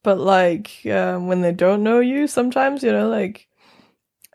But 0.02 0.18
like 0.18 0.70
um, 0.86 1.28
when 1.28 1.40
they 1.40 1.52
don't 1.52 1.82
know 1.82 2.00
you, 2.00 2.26
sometimes 2.26 2.82
you 2.82 2.92
know 2.92 3.08
like. 3.08 3.48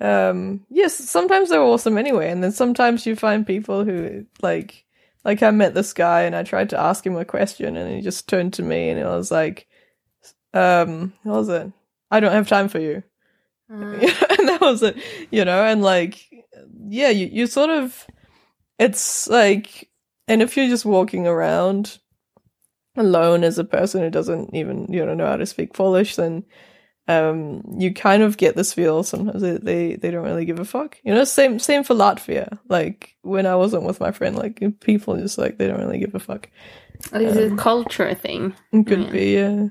Um. 0.01 0.65
Yes. 0.69 0.95
Sometimes 0.95 1.49
they're 1.49 1.61
awesome 1.61 1.97
anyway, 1.97 2.31
and 2.31 2.41
then 2.41 2.53
sometimes 2.53 3.05
you 3.05 3.17
find 3.17 3.45
people 3.45 3.84
who 3.84 4.26
like 4.41 4.85
like 5.26 5.43
I 5.43 5.51
met 5.51 5.73
this 5.73 5.93
guy 5.93 6.21
and 6.21 6.35
I 6.35 6.43
tried 6.43 6.69
to 6.71 6.80
ask 6.80 7.05
him 7.05 7.15
a 7.15 7.26
question 7.26 7.76
and 7.76 7.93
he 7.93 8.01
just 8.01 8.27
turned 8.27 8.53
to 8.53 8.63
me 8.63 8.89
and 8.89 8.99
it 8.99 9.05
was 9.05 9.31
like, 9.31 9.67
um, 10.53 11.13
what 11.23 11.35
was 11.35 11.49
it? 11.49 11.71
I 12.11 12.19
don't 12.19 12.31
have 12.31 12.47
time 12.47 12.69
for 12.69 12.80
you. 12.80 13.03
Uh, 13.71 13.76
and 14.39 14.47
that 14.47 14.59
was 14.61 14.81
it, 14.81 14.97
you 15.31 15.45
know, 15.45 15.63
and 15.63 15.81
like, 15.81 16.27
yeah, 16.88 17.09
you, 17.09 17.27
you 17.27 17.45
sort 17.47 17.69
of, 17.69 18.07
it's 18.80 19.27
like, 19.27 19.89
and 20.27 20.41
if 20.41 20.57
you're 20.57 20.67
just 20.67 20.85
walking 20.85 21.27
around 21.27 21.99
alone 22.95 23.43
as 23.43 23.59
a 23.59 23.63
person 23.63 24.01
who 24.01 24.09
doesn't 24.09 24.53
even, 24.55 24.91
you 24.91 25.05
know, 25.05 25.13
know 25.13 25.27
how 25.27 25.35
to 25.38 25.45
speak 25.45 25.73
Polish, 25.73 26.15
then 26.15 26.43
um, 27.07 27.63
you 27.77 27.93
kind 27.93 28.23
of 28.23 28.38
get 28.38 28.55
this 28.55 28.73
feel 28.73 29.03
sometimes 29.03 29.41
they, 29.41 29.57
they, 29.57 29.95
they 29.95 30.11
don't 30.11 30.23
really 30.23 30.45
give 30.45 30.59
a 30.59 30.65
fuck. 30.65 30.97
You 31.03 31.13
know, 31.13 31.23
same 31.23 31.57
same 31.59 31.84
for 31.84 31.95
Latvia. 31.95 32.59
Like 32.69 33.15
when 33.21 33.45
I 33.45 33.55
wasn't 33.55 33.84
with 33.84 33.99
my 33.99 34.11
friend, 34.11 34.35
like 34.35 34.61
people 34.80 35.17
just 35.17 35.38
like 35.38 35.57
they 35.57 35.67
don't 35.67 35.80
really 35.80 35.99
give 35.99 36.13
a 36.13 36.19
fuck. 36.19 36.49
It's 37.13 37.38
a 37.38 37.55
culture 37.55 38.13
thing. 38.13 38.53
It 38.71 38.85
could 38.85 38.99
Yeah. 39.05 39.09
be, 39.11 39.34
yeah. 39.34 39.67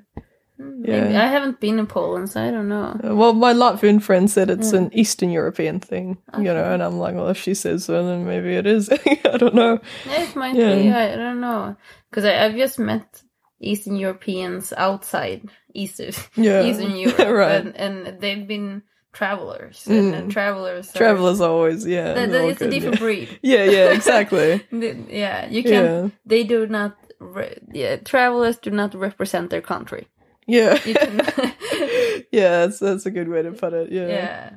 Maybe. 0.58 1.12
Yeah. 1.12 1.22
I 1.22 1.26
haven't 1.28 1.60
been 1.60 1.78
in 1.78 1.86
Poland, 1.86 2.30
so 2.30 2.42
I 2.42 2.50
don't 2.50 2.68
know. 2.68 2.98
Uh, 3.04 3.14
Well, 3.14 3.32
my 3.32 3.52
Latvian 3.54 4.02
friend 4.02 4.28
said 4.30 4.50
it's 4.50 4.72
Yeah. 4.72 4.80
an 4.80 4.90
Eastern 4.92 5.30
European 5.30 5.78
thing, 5.80 6.18
you 6.36 6.44
know, 6.52 6.64
and 6.72 6.82
I'm 6.82 6.98
like, 6.98 7.14
well, 7.14 7.28
if 7.28 7.38
she 7.38 7.54
says 7.54 7.84
so, 7.84 8.04
then 8.04 8.26
maybe 8.26 8.54
it 8.56 8.66
is. 8.66 8.88
I 9.06 9.36
don't 9.38 9.54
know. 9.54 9.78
It 10.06 10.34
might 10.36 10.56
Yeah. 10.56 10.74
be. 10.74 10.90
I, 10.90 11.14
don't 11.16 11.40
know 11.40 11.76
because 12.10 12.24
I've 12.24 12.56
just 12.56 12.78
met 12.78 13.22
Eastern 13.60 13.96
Europeans 13.96 14.72
outside 14.76 15.48
Eastern 15.74 16.12
Yeah, 16.36 16.62
Eastern 16.64 16.96
Europe, 17.06 17.18
right. 17.18 17.54
and, 17.64 17.76
and 17.76 18.20
they've 18.20 18.46
been 18.48 18.82
travelers, 19.12 19.86
and, 19.86 20.14
and 20.14 20.26
Mm. 20.28 20.32
travelers. 20.32 20.90
Are, 20.94 20.98
Travelers 20.98 21.40
always, 21.40 21.86
yeah. 21.86 22.14
That, 22.14 22.30
they're 22.30 22.42
all 22.42 22.50
it's 22.50 22.60
a 22.62 22.70
different 22.70 22.96
yeah. 22.96 23.00
breed. 23.06 23.38
Yeah, 23.42 23.64
yeah, 23.64 23.92
exactly. 23.92 24.62
Yeah, 24.72 25.46
you 25.48 25.62
can. 25.62 25.72
yeah, 25.84 26.08
They 26.26 26.42
do 26.44 26.66
not. 26.66 26.96
Re- 27.20 27.58
yeah, 27.72 27.96
travelers 27.96 28.58
do 28.58 28.70
not 28.70 28.94
represent 28.94 29.50
their 29.50 29.62
country. 29.62 30.06
Yeah, 30.48 30.80
yeah. 32.32 32.66
That's 32.66 32.80
that's 32.80 33.06
a 33.06 33.12
good 33.12 33.28
way 33.28 33.42
to 33.42 33.52
put 33.52 33.74
it. 33.74 33.92
Yeah. 33.92 34.08
yeah. 34.08 34.50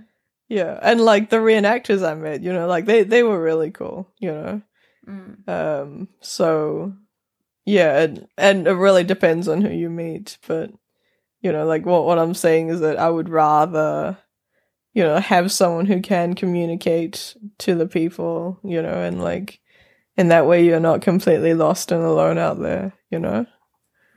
Yeah, 0.49 0.80
and 0.81 1.01
like 1.01 1.30
the 1.30 1.38
reenactors 1.38 2.05
I 2.07 2.13
met, 2.15 2.43
you 2.43 2.53
know, 2.53 2.68
like 2.68 2.85
they 2.85 3.03
they 3.03 3.23
were 3.23 3.41
really 3.41 3.72
cool, 3.72 4.09
you 4.19 4.34
know. 4.34 4.61
Mm. 5.07 5.49
Um, 5.49 6.09
so 6.22 6.93
yeah, 7.65 8.01
and 8.01 8.27
and 8.38 8.68
it 8.68 8.73
really 8.73 9.03
depends 9.05 9.47
on 9.47 9.61
who 9.61 9.69
you 9.72 9.89
meet, 9.89 10.38
but 10.47 10.72
You 11.41 11.51
know, 11.51 11.65
like 11.65 11.85
what 11.85 12.05
what 12.05 12.19
I'm 12.19 12.34
saying 12.35 12.69
is 12.69 12.81
that 12.81 12.97
I 12.99 13.09
would 13.09 13.30
rather, 13.30 14.18
you 14.93 15.03
know, 15.03 15.19
have 15.19 15.51
someone 15.51 15.88
who 15.88 16.01
can 16.01 16.35
communicate 16.35 17.35
to 17.59 17.76
the 17.76 17.88
people, 17.88 18.59
you 18.63 18.81
know, 18.81 19.01
and 19.03 19.22
like 19.23 19.59
in 20.18 20.30
that 20.30 20.47
way 20.47 20.65
you're 20.65 20.80
not 20.80 21.01
completely 21.01 21.53
lost 21.55 21.91
and 21.91 22.03
alone 22.03 22.38
out 22.38 22.59
there, 22.61 22.93
you 23.11 23.19
know. 23.19 23.45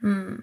Hmm. 0.01 0.37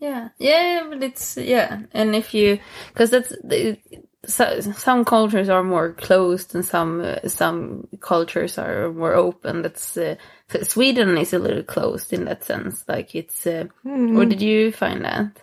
Yeah, 0.00 0.30
yeah, 0.38 0.86
but 0.88 1.02
it's 1.02 1.36
yeah, 1.36 1.82
and 1.92 2.16
if 2.16 2.32
you 2.32 2.58
because 2.88 3.10
that's 3.10 3.28
the, 3.44 3.78
so, 4.26 4.60
some 4.60 5.04
cultures 5.04 5.48
are 5.48 5.62
more 5.62 5.92
closed 5.92 6.54
and 6.54 6.64
some 6.64 7.00
uh, 7.00 7.28
some 7.28 7.88
cultures 8.00 8.58
are 8.58 8.92
more 8.92 9.14
open. 9.14 9.62
That's 9.62 9.96
uh, 9.96 10.16
Sweden 10.62 11.16
is 11.16 11.32
a 11.32 11.38
little 11.38 11.62
closed 11.62 12.12
in 12.12 12.24
that 12.26 12.44
sense. 12.44 12.84
Like 12.88 13.14
it's, 13.14 13.46
uh, 13.46 13.66
where 13.82 14.26
did 14.26 14.42
you 14.42 14.72
find 14.72 15.04
that? 15.04 15.42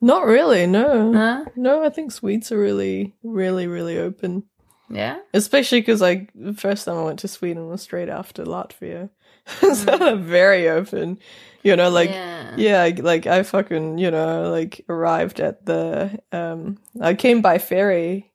Not 0.00 0.26
really, 0.26 0.66
no. 0.66 1.12
Huh? 1.12 1.44
No, 1.56 1.84
I 1.84 1.88
think 1.88 2.12
Swedes 2.12 2.52
are 2.52 2.58
really, 2.58 3.14
really, 3.22 3.66
really 3.66 3.98
open. 3.98 4.44
Yeah. 4.90 5.18
Especially 5.34 5.80
because 5.80 6.00
like 6.00 6.30
the 6.34 6.54
first 6.54 6.84
time 6.84 6.96
I 6.96 7.02
went 7.04 7.18
to 7.20 7.28
Sweden 7.28 7.68
was 7.68 7.82
straight 7.82 8.08
after 8.08 8.44
Latvia, 8.44 9.10
so 9.60 9.98
they're 9.98 10.16
very 10.16 10.68
open. 10.68 11.18
You 11.62 11.76
know, 11.76 11.90
like 11.90 12.10
yeah. 12.10 12.54
yeah, 12.56 12.90
like 13.02 13.26
I 13.26 13.42
fucking 13.42 13.98
you 13.98 14.10
know 14.10 14.50
like 14.50 14.84
arrived 14.88 15.40
at 15.40 15.66
the 15.66 16.18
um 16.32 16.78
I 17.00 17.14
came 17.14 17.42
by 17.42 17.58
ferry, 17.58 18.32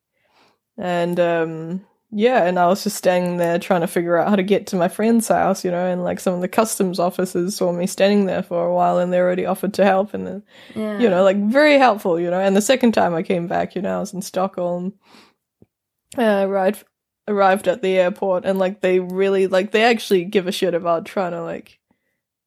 and 0.78 1.20
um 1.20 1.86
yeah, 2.16 2.44
and 2.44 2.60
I 2.60 2.68
was 2.68 2.84
just 2.84 2.98
standing 2.98 3.38
there 3.38 3.58
trying 3.58 3.82
to 3.82 3.88
figure 3.88 4.18
out 4.18 4.30
how 4.30 4.36
to 4.36 4.44
get 4.44 4.68
to 4.68 4.76
my 4.76 4.88
friend's 4.88 5.28
house, 5.28 5.66
you 5.66 5.72
know, 5.72 5.86
and 5.88 6.04
like 6.04 6.20
some 6.20 6.36
of 6.36 6.42
the 6.42 6.48
customs 6.48 7.00
officers 7.00 7.56
saw 7.56 7.72
me 7.72 7.88
standing 7.88 8.28
there 8.28 8.44
for 8.44 8.68
a 8.68 8.74
while, 8.74 9.00
and 9.00 9.12
they 9.12 9.20
already 9.20 9.46
offered 9.46 9.74
to 9.76 9.84
help, 9.84 10.14
and 10.14 10.28
then 10.28 10.44
yeah. 10.76 11.00
you 11.00 11.10
know, 11.10 11.24
like 11.24 11.38
very 11.38 11.78
helpful, 11.78 12.20
you 12.20 12.30
know. 12.30 12.40
And 12.40 12.56
the 12.56 12.62
second 12.62 12.92
time 12.92 13.16
I 13.16 13.24
came 13.24 13.48
back, 13.48 13.76
you 13.76 13.82
know, 13.82 13.98
I 13.98 14.00
was 14.00 14.14
in 14.14 14.22
Stockholm. 14.22 14.94
Uh, 16.16 16.46
arrived 16.48 16.84
arrived 17.28 17.68
at 17.68 17.82
the 17.82 17.98
airport, 17.98 18.46
and 18.46 18.60
like 18.60 18.82
they 18.82 19.00
really 19.00 19.48
like 19.48 19.72
they 19.72 19.84
actually 19.84 20.26
give 20.26 20.48
a 20.48 20.52
shit 20.52 20.76
about 20.76 21.06
trying 21.06 21.32
to 21.32 21.42
like 21.42 21.80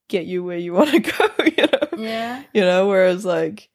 get 0.08 0.26
you 0.26 0.44
where 0.44 0.58
you 0.58 0.72
want 0.78 0.90
to 0.90 1.00
go, 1.00 1.28
you 1.44 1.66
know. 1.72 2.02
Yeah. 2.02 2.42
You 2.54 2.60
know, 2.62 2.86
whereas 2.88 3.24
like 3.24 3.68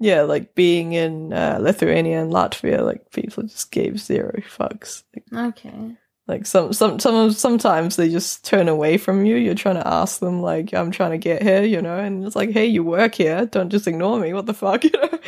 yeah, 0.00 0.22
like 0.22 0.54
being 0.54 0.92
in 0.92 1.32
uh, 1.32 1.58
Lithuania 1.60 2.20
and 2.22 2.32
Latvia, 2.32 2.84
like 2.84 3.10
people 3.12 3.44
just 3.44 3.70
gave 3.70 3.98
zero 4.00 4.32
fucks. 4.56 5.02
Like, 5.14 5.48
Okay. 5.56 5.96
like 6.26 6.46
some 6.46 6.72
some 6.72 6.98
some 6.98 7.30
sometimes 7.30 7.96
they 7.96 8.08
just 8.10 8.44
turn 8.44 8.68
away 8.68 8.98
from 8.98 9.24
you. 9.24 9.36
You're 9.36 9.54
trying 9.54 9.76
to 9.76 9.86
ask 9.86 10.18
them 10.20 10.42
like 10.42 10.74
I'm 10.74 10.90
trying 10.90 11.12
to 11.12 11.18
get 11.18 11.42
here, 11.42 11.62
you 11.62 11.80
know, 11.80 11.96
and 11.98 12.24
it's 12.24 12.36
like, 12.36 12.50
hey, 12.50 12.66
you 12.66 12.82
work 12.82 13.14
here, 13.14 13.46
don't 13.46 13.70
just 13.70 13.86
ignore 13.86 14.18
me. 14.18 14.32
What 14.34 14.46
the 14.46 14.54
fuck, 14.54 14.84
you 14.84 14.90
know? 14.92 15.18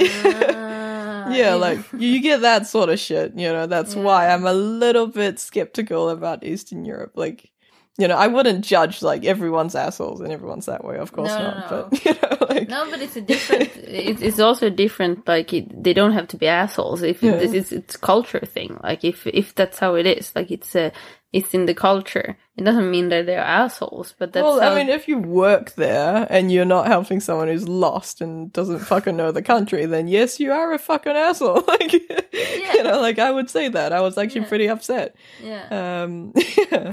Ah, 0.00 1.30
yeah, 1.32 1.54
like 1.54 1.78
you 1.92 2.08
you 2.08 2.22
get 2.22 2.40
that 2.42 2.66
sort 2.66 2.88
of 2.88 2.98
shit, 2.98 3.32
you 3.36 3.48
know. 3.52 3.66
That's 3.66 3.94
why 3.94 4.28
I'm 4.28 4.46
a 4.46 4.52
little 4.54 5.06
bit 5.06 5.38
skeptical 5.38 6.08
about 6.10 6.44
Eastern 6.44 6.84
Europe. 6.84 7.12
Like, 7.16 7.50
you 7.98 8.08
know, 8.08 8.16
I 8.16 8.26
wouldn't 8.26 8.64
judge 8.64 9.02
like 9.02 9.24
everyone's 9.24 9.74
assholes 9.74 10.20
and 10.20 10.30
everyone's 10.32 10.66
that 10.66 10.84
way, 10.84 10.96
of 10.98 11.12
course 11.12 11.30
No, 11.30 11.38
no, 11.38 11.44
not. 11.50 11.70
no. 11.70 11.88
But 11.90 12.04
you 12.04 12.12
know, 12.12 12.46
like 12.48 12.68
No, 12.68 12.90
but 12.90 13.00
it's 13.00 13.16
a 13.16 13.20
different. 13.22 13.70
it's, 13.76 14.22
it's 14.22 14.38
also 14.40 14.68
different. 14.70 15.26
Like 15.26 15.52
it, 15.54 15.82
they 15.82 15.92
don't 15.94 16.12
have 16.12 16.28
to 16.28 16.36
be 16.36 16.46
assholes. 16.46 17.02
If 17.02 17.22
Yeah. 17.22 17.32
it's, 17.32 17.52
it's 17.54 17.72
it's 17.72 17.96
culture 17.96 18.44
thing. 18.44 18.78
Like 18.82 19.04
if 19.04 19.26
if 19.26 19.54
that's 19.54 19.78
how 19.78 19.94
it 19.94 20.06
is. 20.06 20.32
Like 20.36 20.50
it's 20.50 20.74
a 20.74 20.92
it's 21.32 21.52
in 21.54 21.66
the 21.66 21.74
culture. 21.74 22.38
It 22.56 22.64
doesn't 22.64 22.90
mean 22.90 23.08
that 23.10 23.26
they're 23.26 23.40
assholes. 23.40 24.14
But 24.18 24.32
that's 24.32 24.42
well, 24.44 24.60
how, 24.60 24.72
I 24.72 24.74
mean, 24.76 24.88
if 24.88 25.06
you 25.08 25.18
work 25.18 25.74
there 25.74 26.26
and 26.30 26.50
you're 26.50 26.64
not 26.64 26.86
helping 26.86 27.20
someone 27.20 27.48
who's 27.48 27.68
lost 27.68 28.20
and 28.22 28.50
doesn't 28.52 28.78
fucking 28.78 29.16
know 29.16 29.32
the 29.32 29.42
country, 29.42 29.84
then 29.86 30.08
yes, 30.08 30.40
you 30.40 30.52
are 30.52 30.72
a 30.72 30.78
fucking 30.78 31.12
asshole. 31.16 31.62
Like, 31.66 31.92
you 31.92 32.82
know, 32.82 33.00
like 33.00 33.18
I 33.18 33.30
would 33.32 33.50
say 33.50 33.68
that. 33.68 33.92
I 33.92 34.00
was 34.00 34.16
actually 34.16 34.42
Yeah. 34.42 34.48
pretty 34.48 34.68
upset. 34.68 35.16
yeah. 35.42 36.02
Um, 36.04 36.32
yeah, 36.70 36.92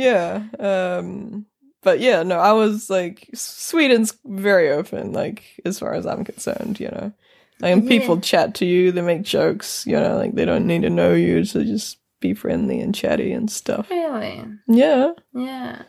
yeah. 0.00 0.42
Um, 0.58 1.46
but 1.82 2.00
yeah, 2.00 2.22
no, 2.22 2.38
I 2.38 2.52
was 2.52 2.90
like, 2.90 3.28
Sweden's 3.34 4.14
very 4.24 4.70
open, 4.70 5.12
like 5.12 5.42
as 5.64 5.78
far 5.78 5.94
as 5.94 6.06
I'm 6.06 6.24
concerned. 6.24 6.80
You 6.80 6.88
know, 6.88 7.12
like 7.60 7.72
and 7.72 7.88
people 7.88 8.16
Yeah. 8.16 8.20
chat 8.22 8.54
to 8.56 8.66
you, 8.66 8.92
they 8.92 9.02
make 9.02 9.22
jokes. 9.22 9.86
You 9.86 9.96
know, 10.00 10.16
like 10.16 10.34
they 10.34 10.44
don't 10.44 10.66
need 10.66 10.82
to 10.82 10.90
know 10.90 11.14
you, 11.14 11.44
so 11.44 11.62
just 11.64 11.98
be 12.20 12.34
friendly 12.34 12.80
and 12.80 12.94
chatty 12.94 13.32
and 13.32 13.50
stuff. 13.50 13.88
Really. 13.90 14.44
Yeah. 14.68 15.12
Yeah. 15.32 15.82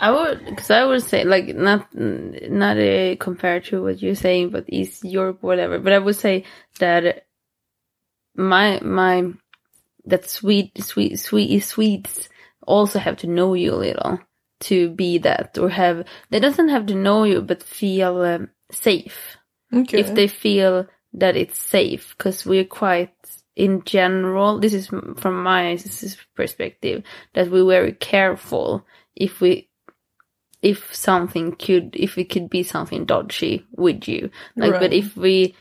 I 0.00 0.12
would, 0.12 0.44
because 0.44 0.70
I 0.70 0.84
would 0.84 1.02
say, 1.02 1.24
like, 1.24 1.56
not 1.56 1.88
not 1.94 2.78
uh, 2.78 3.16
compared 3.18 3.64
to 3.64 3.82
what 3.82 4.00
you're 4.00 4.14
saying, 4.14 4.50
but 4.50 4.64
East 4.68 5.04
Europe, 5.04 5.42
whatever. 5.42 5.80
But 5.80 5.92
I 5.92 5.98
would 5.98 6.14
say 6.16 6.44
that 6.78 7.26
my 8.36 8.78
my 8.80 9.32
that 10.04 10.28
sweet 10.28 10.70
sweet 10.84 11.18
sweet 11.18 11.60
Swedes 11.64 12.28
also 12.68 12.98
have 12.98 13.16
to 13.18 13.26
know 13.26 13.54
you 13.54 13.74
a 13.74 13.76
little 13.76 14.20
to 14.60 14.90
be 14.90 15.18
that, 15.18 15.56
or 15.58 15.68
have 15.68 16.04
they 16.30 16.40
doesn't 16.40 16.68
have 16.68 16.86
to 16.86 16.94
know 16.94 17.24
you, 17.24 17.42
but 17.42 17.62
feel 17.62 18.22
um, 18.22 18.50
safe. 18.70 19.36
Okay. 19.72 20.00
if 20.00 20.14
they 20.14 20.28
feel 20.28 20.86
that 21.12 21.36
it's 21.36 21.58
safe 21.58 22.14
because 22.16 22.46
we're 22.46 22.64
quite 22.64 23.12
in 23.54 23.82
general 23.84 24.58
this 24.58 24.72
is 24.72 24.86
from 25.16 25.42
my 25.42 25.78
perspective 26.34 27.02
that 27.34 27.50
we're 27.50 27.66
very 27.66 27.92
careful 27.92 28.86
if 29.14 29.40
we 29.40 29.68
if 30.62 30.94
something 30.94 31.54
could 31.56 31.94
if 31.94 32.18
it 32.18 32.30
could 32.30 32.48
be 32.50 32.62
something 32.62 33.04
dodgy 33.04 33.64
with 33.76 34.08
you. 34.08 34.30
Like 34.56 34.80
but 34.80 34.92
if 34.92 35.16
we 35.16 35.54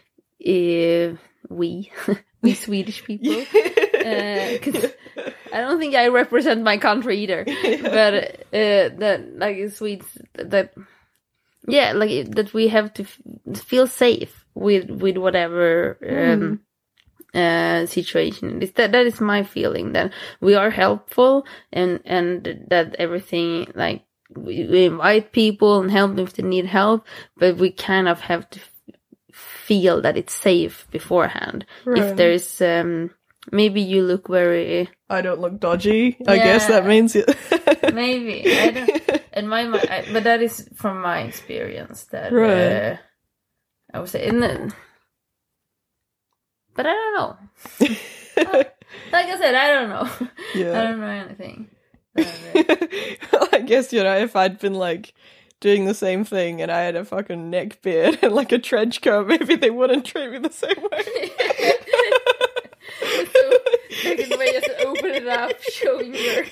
uh, 0.45 1.17
we 1.49 1.91
we 2.41 2.53
swedish 2.53 3.03
people 3.03 3.34
uh, 4.05 4.57
I 5.53 5.61
don't 5.61 5.79
think 5.79 5.95
I 5.95 6.07
represent 6.07 6.63
my 6.63 6.77
country 6.77 7.19
either, 7.19 7.43
but 7.81 8.13
uh, 8.53 8.89
that 8.99 9.21
like 9.35 9.69
Swedes 9.71 10.17
that 10.33 10.73
yeah, 11.67 11.93
like 11.93 12.31
that 12.31 12.53
we 12.53 12.69
have 12.69 12.93
to 12.93 13.03
f- 13.03 13.61
feel 13.63 13.87
safe 13.87 14.45
with 14.53 14.89
with 14.89 15.17
whatever 15.17 15.97
um, 16.07 16.61
uh, 17.33 17.85
situation. 17.85 18.61
It's 18.61 18.73
that 18.73 18.91
that 18.93 19.05
is 19.05 19.19
my 19.19 19.43
feeling 19.43 19.93
that 19.93 20.13
we 20.39 20.55
are 20.55 20.69
helpful 20.69 21.45
and 21.71 21.99
and 22.05 22.65
that 22.69 22.95
everything 22.95 23.71
like 23.75 24.03
we, 24.35 24.65
we 24.65 24.85
invite 24.85 25.31
people 25.31 25.79
and 25.79 25.91
help 25.91 26.15
them 26.15 26.25
if 26.25 26.33
they 26.33 26.43
need 26.43 26.65
help, 26.65 27.05
but 27.37 27.57
we 27.57 27.71
kind 27.71 28.07
of 28.07 28.21
have 28.21 28.49
to 28.51 28.59
f- 28.59 28.71
feel 29.33 30.01
that 30.01 30.17
it's 30.17 30.33
safe 30.33 30.87
beforehand. 30.91 31.65
Right. 31.85 32.03
If 32.03 32.15
there's 32.15 32.61
um 32.61 33.11
maybe 33.51 33.81
you 33.81 34.03
look 34.03 34.27
very 34.27 34.89
I 35.09 35.21
don't 35.21 35.39
look 35.39 35.59
dodgy. 35.59 36.17
I 36.27 36.37
guess 36.37 36.67
that 36.67 36.85
means 36.85 37.15
it. 37.15 37.27
maybe 37.93 38.51
I 38.57 38.71
don't 38.71 39.21
and 39.33 39.49
my, 39.49 39.63
my 39.65 39.79
I, 39.89 40.05
but 40.11 40.23
that 40.23 40.41
is 40.41 40.67
from 40.75 41.01
my 41.01 41.21
experience 41.21 42.05
that 42.05 42.31
Right. 42.33 42.71
uh, 42.71 42.97
I 43.93 43.99
would 43.99 44.09
say 44.09 44.27
and 44.27 44.41
then, 44.43 44.73
but 46.75 46.85
I 46.85 46.93
don't 46.93 47.13
know 47.15 47.37
like 49.11 49.25
I 49.27 49.37
said 49.37 49.55
I 49.55 49.67
don't 49.67 49.89
know 49.89 50.09
Yeah. 50.55 50.79
I 50.79 50.83
don't 50.83 50.99
know 50.99 51.07
anything 51.07 51.69
uh, 52.17 52.23
well, 53.31 53.47
I 53.53 53.59
guess 53.59 53.93
you 53.93 54.03
know 54.03 54.17
if 54.17 54.35
I'd 54.35 54.59
been 54.59 54.73
like 54.73 55.13
doing 55.59 55.85
the 55.85 55.93
same 55.93 56.23
thing 56.23 56.61
and 56.61 56.71
I 56.71 56.81
had 56.81 56.95
a 56.95 57.05
fucking 57.05 57.49
neck 57.49 57.81
beard 57.81 58.19
and 58.21 58.33
like 58.33 58.51
a 58.51 58.59
trench 58.59 59.01
coat, 59.01 59.27
maybe 59.27 59.55
they 59.55 59.69
wouldn't 59.71 60.05
treat 60.05 60.31
me 60.31 60.37
the 60.37 60.51
same 60.51 60.77
way. 60.91 61.31
So 63.01 63.51
second 64.01 64.39
way 64.39 64.51
just 64.53 64.69
open 64.85 65.11
it 65.11 65.27
up 65.27 65.51
showing 65.61 66.14
your 66.14 66.43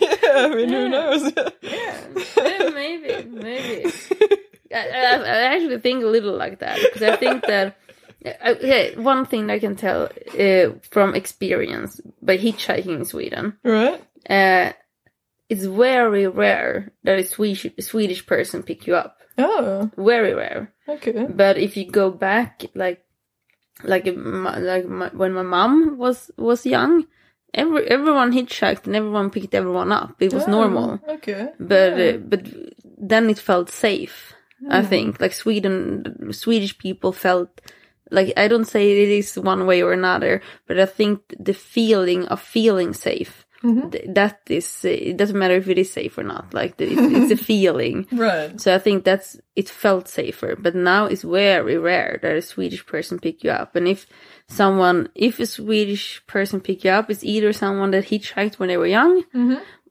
yeah, 0.00 0.18
I 0.34 0.54
mean, 0.54 0.68
who 0.68 0.88
knows? 0.88 1.32
yeah, 1.62 2.06
yeah, 2.36 2.70
maybe 2.70 3.28
maybe 3.28 3.90
I, 4.72 4.88
I, 4.88 5.14
I 5.16 5.54
actually 5.54 5.78
think 5.78 6.04
a 6.04 6.08
little 6.08 6.36
like 6.36 6.60
that 6.60 6.78
because 6.80 7.02
I 7.02 7.16
think 7.16 7.44
that 7.46 7.76
uh, 8.24 8.30
okay, 8.46 8.94
one 8.96 9.24
thing 9.26 9.50
I 9.50 9.58
can 9.58 9.76
tell 9.76 10.08
uh, 10.38 10.70
from 10.90 11.14
experience 11.14 12.00
by 12.22 12.36
hitchhiking 12.38 12.86
in 12.96 13.04
Sweden, 13.04 13.56
right? 13.62 14.02
uh, 14.28 14.72
it's 15.48 15.64
very 15.64 16.26
rare 16.26 16.92
that 17.04 17.18
a 17.18 17.24
Swedish 17.24 17.66
Swedish 17.80 18.26
person 18.26 18.62
pick 18.62 18.86
you 18.86 18.96
up. 18.96 19.17
Oh, 19.38 19.90
Very 19.96 20.34
rare. 20.34 20.72
okay. 20.88 21.26
But 21.28 21.58
if 21.58 21.76
you 21.76 21.84
go 21.90 22.10
back, 22.10 22.64
like, 22.74 23.04
like, 23.84 24.06
like 24.06 24.86
my, 24.86 25.08
when 25.14 25.32
my 25.32 25.42
mom 25.42 25.96
was 25.98 26.30
was 26.36 26.66
young, 26.66 27.06
every 27.54 27.86
everyone 27.88 28.32
hitchhiked 28.32 28.86
and 28.86 28.96
everyone 28.96 29.30
picked 29.30 29.54
everyone 29.54 29.92
up. 29.92 30.16
It 30.20 30.32
was 30.32 30.44
Oh, 30.48 30.50
normal. 30.50 31.00
Okay. 31.08 31.48
But 31.60 31.96
Yeah. 31.98 32.14
uh, 32.14 32.16
but 32.18 32.42
then 33.00 33.30
it 33.30 33.38
felt 33.38 33.70
safe. 33.70 34.34
I 34.70 34.82
think 34.82 35.20
like 35.20 35.32
Sweden, 35.32 36.32
Swedish 36.32 36.76
people 36.78 37.12
felt 37.12 37.60
like 38.10 38.32
I 38.36 38.48
don't 38.48 38.64
say 38.66 38.90
it 38.90 39.08
is 39.08 39.38
one 39.38 39.66
way 39.66 39.82
or 39.82 39.92
another, 39.92 40.42
but 40.66 40.80
I 40.80 40.86
think 40.86 41.20
the 41.38 41.54
feeling 41.54 42.26
of 42.26 42.40
feeling 42.40 42.92
safe 42.92 43.46
th- 43.62 44.04
that 44.14 44.40
is 44.48 44.84
it 44.84 45.16
doesn't 45.16 45.38
matter 45.38 45.54
if 45.56 45.68
it 45.68 45.78
is 45.78 45.92
safe 45.92 46.16
or 46.18 46.22
not. 46.22 46.54
Like 46.54 46.76
the, 46.76 46.84
it's, 46.92 47.32
it's 47.32 47.40
a 47.40 47.44
feeling. 47.50 48.06
Right. 48.12 48.60
So 48.60 48.74
I 48.74 48.78
think 48.78 49.04
that's 49.04 49.40
it 49.56 49.68
felt 49.68 50.06
safer, 50.08 50.54
but 50.56 50.74
now 50.74 51.06
it's 51.06 51.22
very 51.22 51.76
rare 51.78 52.18
that 52.22 52.36
a 52.36 52.42
Swedish 52.42 52.86
person 52.86 53.18
pick 53.18 53.42
you 53.44 53.50
up. 53.50 53.74
And 53.76 53.88
if 53.88 54.06
someone, 54.48 55.08
if 55.14 55.40
a 55.40 55.46
Swedish 55.46 56.22
person 56.26 56.60
pick 56.60 56.84
you 56.84 56.90
up, 56.92 57.10
it's 57.10 57.24
either 57.24 57.52
someone 57.52 57.90
that 57.90 58.04
hitchhiked 58.06 58.58
when 58.58 58.68
they 58.68 58.76
were 58.76 58.86
young, 58.86 59.24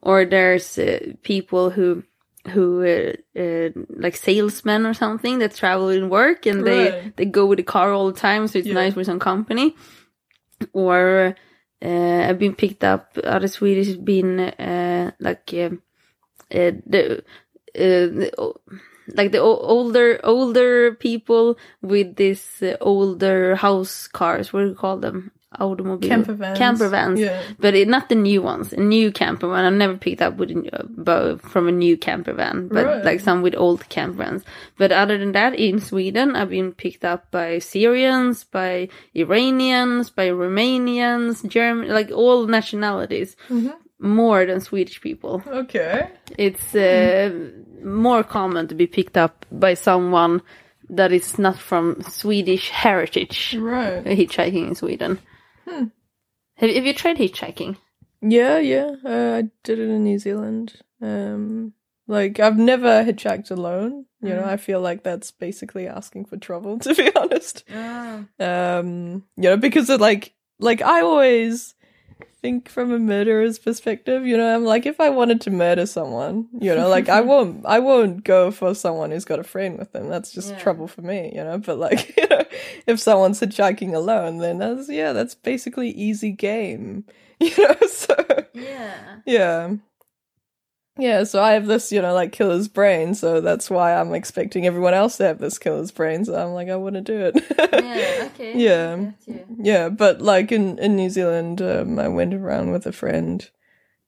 or 0.01 0.25
there's 0.25 0.77
uh, 0.79 1.13
people 1.23 1.69
who 1.69 2.03
who 2.53 2.81
uh, 2.85 3.11
uh, 3.37 3.69
like 3.89 4.15
salesmen 4.15 4.85
or 4.85 4.93
something 4.93 5.39
that 5.39 5.53
travel 5.53 5.89
in 5.89 6.07
work 6.09 6.45
and 6.45 6.65
they 6.65 6.91
Right. 6.91 7.17
they 7.17 7.25
go 7.25 7.45
with 7.45 7.57
the 7.57 7.63
car 7.63 7.91
all 7.91 8.07
the 8.11 8.17
time, 8.19 8.47
so 8.47 8.59
it's 8.59 8.67
Yeah. 8.69 8.75
nice 8.83 8.95
with 8.95 9.05
some 9.07 9.19
company. 9.19 9.75
Or 10.73 11.35
I've 11.81 12.39
been 12.39 12.55
picked 12.55 12.83
up. 12.83 13.17
Other 13.23 13.47
Swedish 13.47 13.87
has 13.87 13.97
been 13.97 14.39
uh, 14.39 15.11
like 15.19 15.53
uh, 15.53 15.69
uh, 16.51 16.71
the. 16.85 17.23
Like 19.15 19.31
the 19.31 19.39
older 19.39 20.19
older 20.21 20.93
people 20.93 21.57
with 21.81 22.17
this 22.17 22.61
older 22.81 23.55
house 23.55 24.05
cars 24.05 24.51
what 24.51 24.63
do 24.63 24.67
you 24.67 24.75
call 24.75 24.97
them 24.97 25.31
automobile 25.59 26.09
Camper 26.09 26.33
vans. 26.33 26.57
camper 26.57 26.89
vans 26.89 27.19
Yeah. 27.19 27.41
but 27.57 27.73
it, 27.73 27.87
not 27.87 28.09
the 28.09 28.15
new 28.15 28.41
ones 28.41 28.73
a 28.73 28.79
new 28.81 29.11
camper 29.13 29.47
van 29.47 29.63
i've 29.63 29.73
never 29.73 29.95
picked 29.95 30.21
up 30.21 30.35
with 30.37 30.51
a, 30.51 30.55
new- 30.55 30.69
uh, 31.07 31.37
from 31.37 31.69
a 31.69 31.71
new 31.71 31.95
camper 31.97 32.33
van 32.33 32.67
but 32.67 32.85
Right. 32.85 33.05
like 33.05 33.19
some 33.21 33.41
with 33.41 33.55
old 33.55 33.87
camper 33.87 34.17
vans 34.23 34.43
but 34.77 34.91
other 34.91 35.17
than 35.17 35.31
that 35.31 35.55
in 35.55 35.79
sweden 35.79 36.35
i've 36.35 36.49
been 36.49 36.73
picked 36.73 37.05
up 37.05 37.31
by 37.31 37.59
syrians 37.59 38.43
by 38.43 38.89
iranians 39.15 40.09
by 40.09 40.27
romanians 40.27 41.47
german 41.47 41.87
like 41.89 42.11
all 42.11 42.45
nationalities 42.45 43.37
more 43.99 44.45
than 44.45 44.59
swedish 44.59 44.99
people 45.01 45.41
Okay. 45.47 46.09
it's 46.37 46.75
uh, 46.75 47.31
more 47.83 48.21
common 48.23 48.67
to 48.67 48.75
be 48.75 48.85
picked 48.85 49.15
up 49.17 49.45
by 49.51 49.75
someone 49.75 50.41
that 50.89 51.11
is 51.11 51.37
not 51.37 51.57
from 51.59 52.01
Swedish 52.01 52.69
heritage 52.69 53.55
Right. 53.59 54.05
hitchhiking 54.05 54.69
in 54.69 54.75
Sweden. 54.75 55.19
Have, 55.67 56.69
have 56.69 56.85
you 56.85 56.93
tried 56.93 57.17
hitchhiking? 57.17 57.77
Yeah, 58.21 58.57
yeah. 58.57 58.95
Uh, 59.05 59.37
I 59.37 59.49
did 59.63 59.79
it 59.79 59.89
in 59.89 60.03
New 60.03 60.17
Zealand. 60.19 60.73
Um, 61.01 61.73
like 62.07 62.39
I've 62.39 62.57
never 62.57 63.03
hitchhiked 63.03 63.51
alone. 63.51 64.05
You 64.21 64.29
know, 64.29 64.45
I 64.45 64.57
feel 64.57 64.81
like 64.81 65.03
that's 65.03 65.29
basically 65.29 65.87
asking 65.87 66.25
for 66.25 66.37
trouble, 66.37 66.79
to 66.81 66.95
be 66.95 67.13
honest. 67.15 67.63
Um, 68.39 69.23
you 69.35 69.43
know, 69.43 69.57
because 69.57 69.89
it 69.89 69.99
like 70.01 70.33
like 70.59 70.81
I 70.81 71.01
always 71.01 71.75
think 72.41 72.69
from 72.69 72.91
a 72.91 72.99
murderer's 72.99 73.59
perspective. 73.59 74.25
You 74.25 74.37
know, 74.37 74.55
I'm 74.55 74.63
like 74.63 74.85
if 74.85 74.99
I 74.99 75.09
wanted 75.09 75.41
to 75.41 75.51
murder 75.51 75.85
someone, 75.85 76.47
you 76.59 76.73
know, 76.75 76.87
like 76.89 77.09
I 77.09 77.21
won't 77.31 77.65
I 77.65 77.79
won't 77.79 78.23
go 78.23 78.51
for 78.51 78.73
someone 78.75 79.11
who's 79.11 79.25
got 79.25 79.39
a 79.39 79.43
friend 79.43 79.77
with 79.77 79.91
them. 79.91 80.07
That's 80.09 80.31
just 80.31 80.49
Yeah. 80.51 80.57
trouble 80.59 80.87
for 80.87 81.01
me, 81.01 81.31
you 81.35 81.43
know. 81.43 81.57
But 81.57 81.77
like, 81.79 82.15
you 82.17 82.27
know, 82.29 82.43
if 82.85 82.99
someone's 82.99 83.39
hitchhiking 83.39 83.93
alone, 83.93 84.37
then 84.37 84.59
that's 84.59 84.89
yeah, 84.89 85.13
that's 85.13 85.35
basically 85.35 85.89
easy 85.91 86.31
game. 86.31 87.05
You 87.39 87.51
know, 87.55 87.75
so 87.87 88.15
Yeah. 88.53 89.17
yeah. 89.27 89.75
Yeah, 90.99 91.23
so 91.23 91.41
I 91.41 91.53
have 91.53 91.67
this, 91.67 91.91
you 91.91 92.01
know, 92.01 92.13
like 92.13 92.31
killer's 92.31 92.67
brain, 92.67 93.13
so 93.13 93.41
that's 93.41 93.69
why 93.69 93.95
I'm 93.95 94.13
expecting 94.13 94.65
everyone 94.65 94.93
else 94.93 95.17
to 95.17 95.25
have 95.25 95.39
this 95.39 95.59
killer's 95.59 95.91
brain, 95.91 96.25
so 96.25 96.35
I'm 96.35 96.53
like, 96.53 96.69
I 96.69 96.75
want 96.75 96.95
to 96.95 97.01
do 97.01 97.31
it. 97.33 97.35
Yeah. 97.73 98.29
Okay. 98.37 98.57
Yeah. 98.57 98.95
I 98.99 99.03
get 99.25 99.27
you. 99.27 99.45
Yeah, 99.59 99.89
but 99.89 100.21
like 100.21 100.51
in, 100.51 100.77
in 100.79 100.95
New 100.95 101.09
Zealand, 101.09 101.61
um, 101.61 101.97
I 101.97 102.07
went 102.07 102.33
around 102.33 102.71
with 102.71 102.85
a 102.85 102.91
friend, 102.91 103.49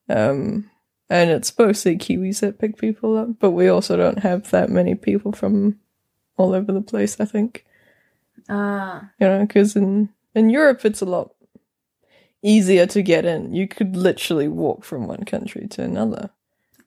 um, 0.07 0.69
and 1.09 1.31
it's 1.31 1.57
mostly 1.57 1.97
Kiwis 1.97 2.41
that 2.41 2.59
pick 2.59 2.77
people 2.77 3.17
up, 3.17 3.39
but 3.39 3.51
we 3.51 3.67
also 3.67 3.97
don't 3.97 4.19
have 4.19 4.51
that 4.51 4.69
many 4.69 4.93
people 4.93 5.31
from 5.31 5.79
all 6.37 6.53
over 6.53 6.71
the 6.71 6.81
place, 6.81 7.19
I 7.19 7.25
think. 7.25 7.65
Ah. 8.47 9.09
You 9.19 9.27
know, 9.27 9.45
because 9.45 9.75
in, 9.75 10.09
in 10.35 10.49
Europe, 10.49 10.85
it's 10.85 11.01
a 11.01 11.05
lot 11.05 11.33
easier 12.41 12.85
to 12.87 13.01
get 13.01 13.25
in. 13.25 13.53
You 13.53 13.67
could 13.67 13.95
literally 13.95 14.47
walk 14.47 14.83
from 14.83 15.07
one 15.07 15.25
country 15.25 15.67
to 15.69 15.83
another. 15.83 16.29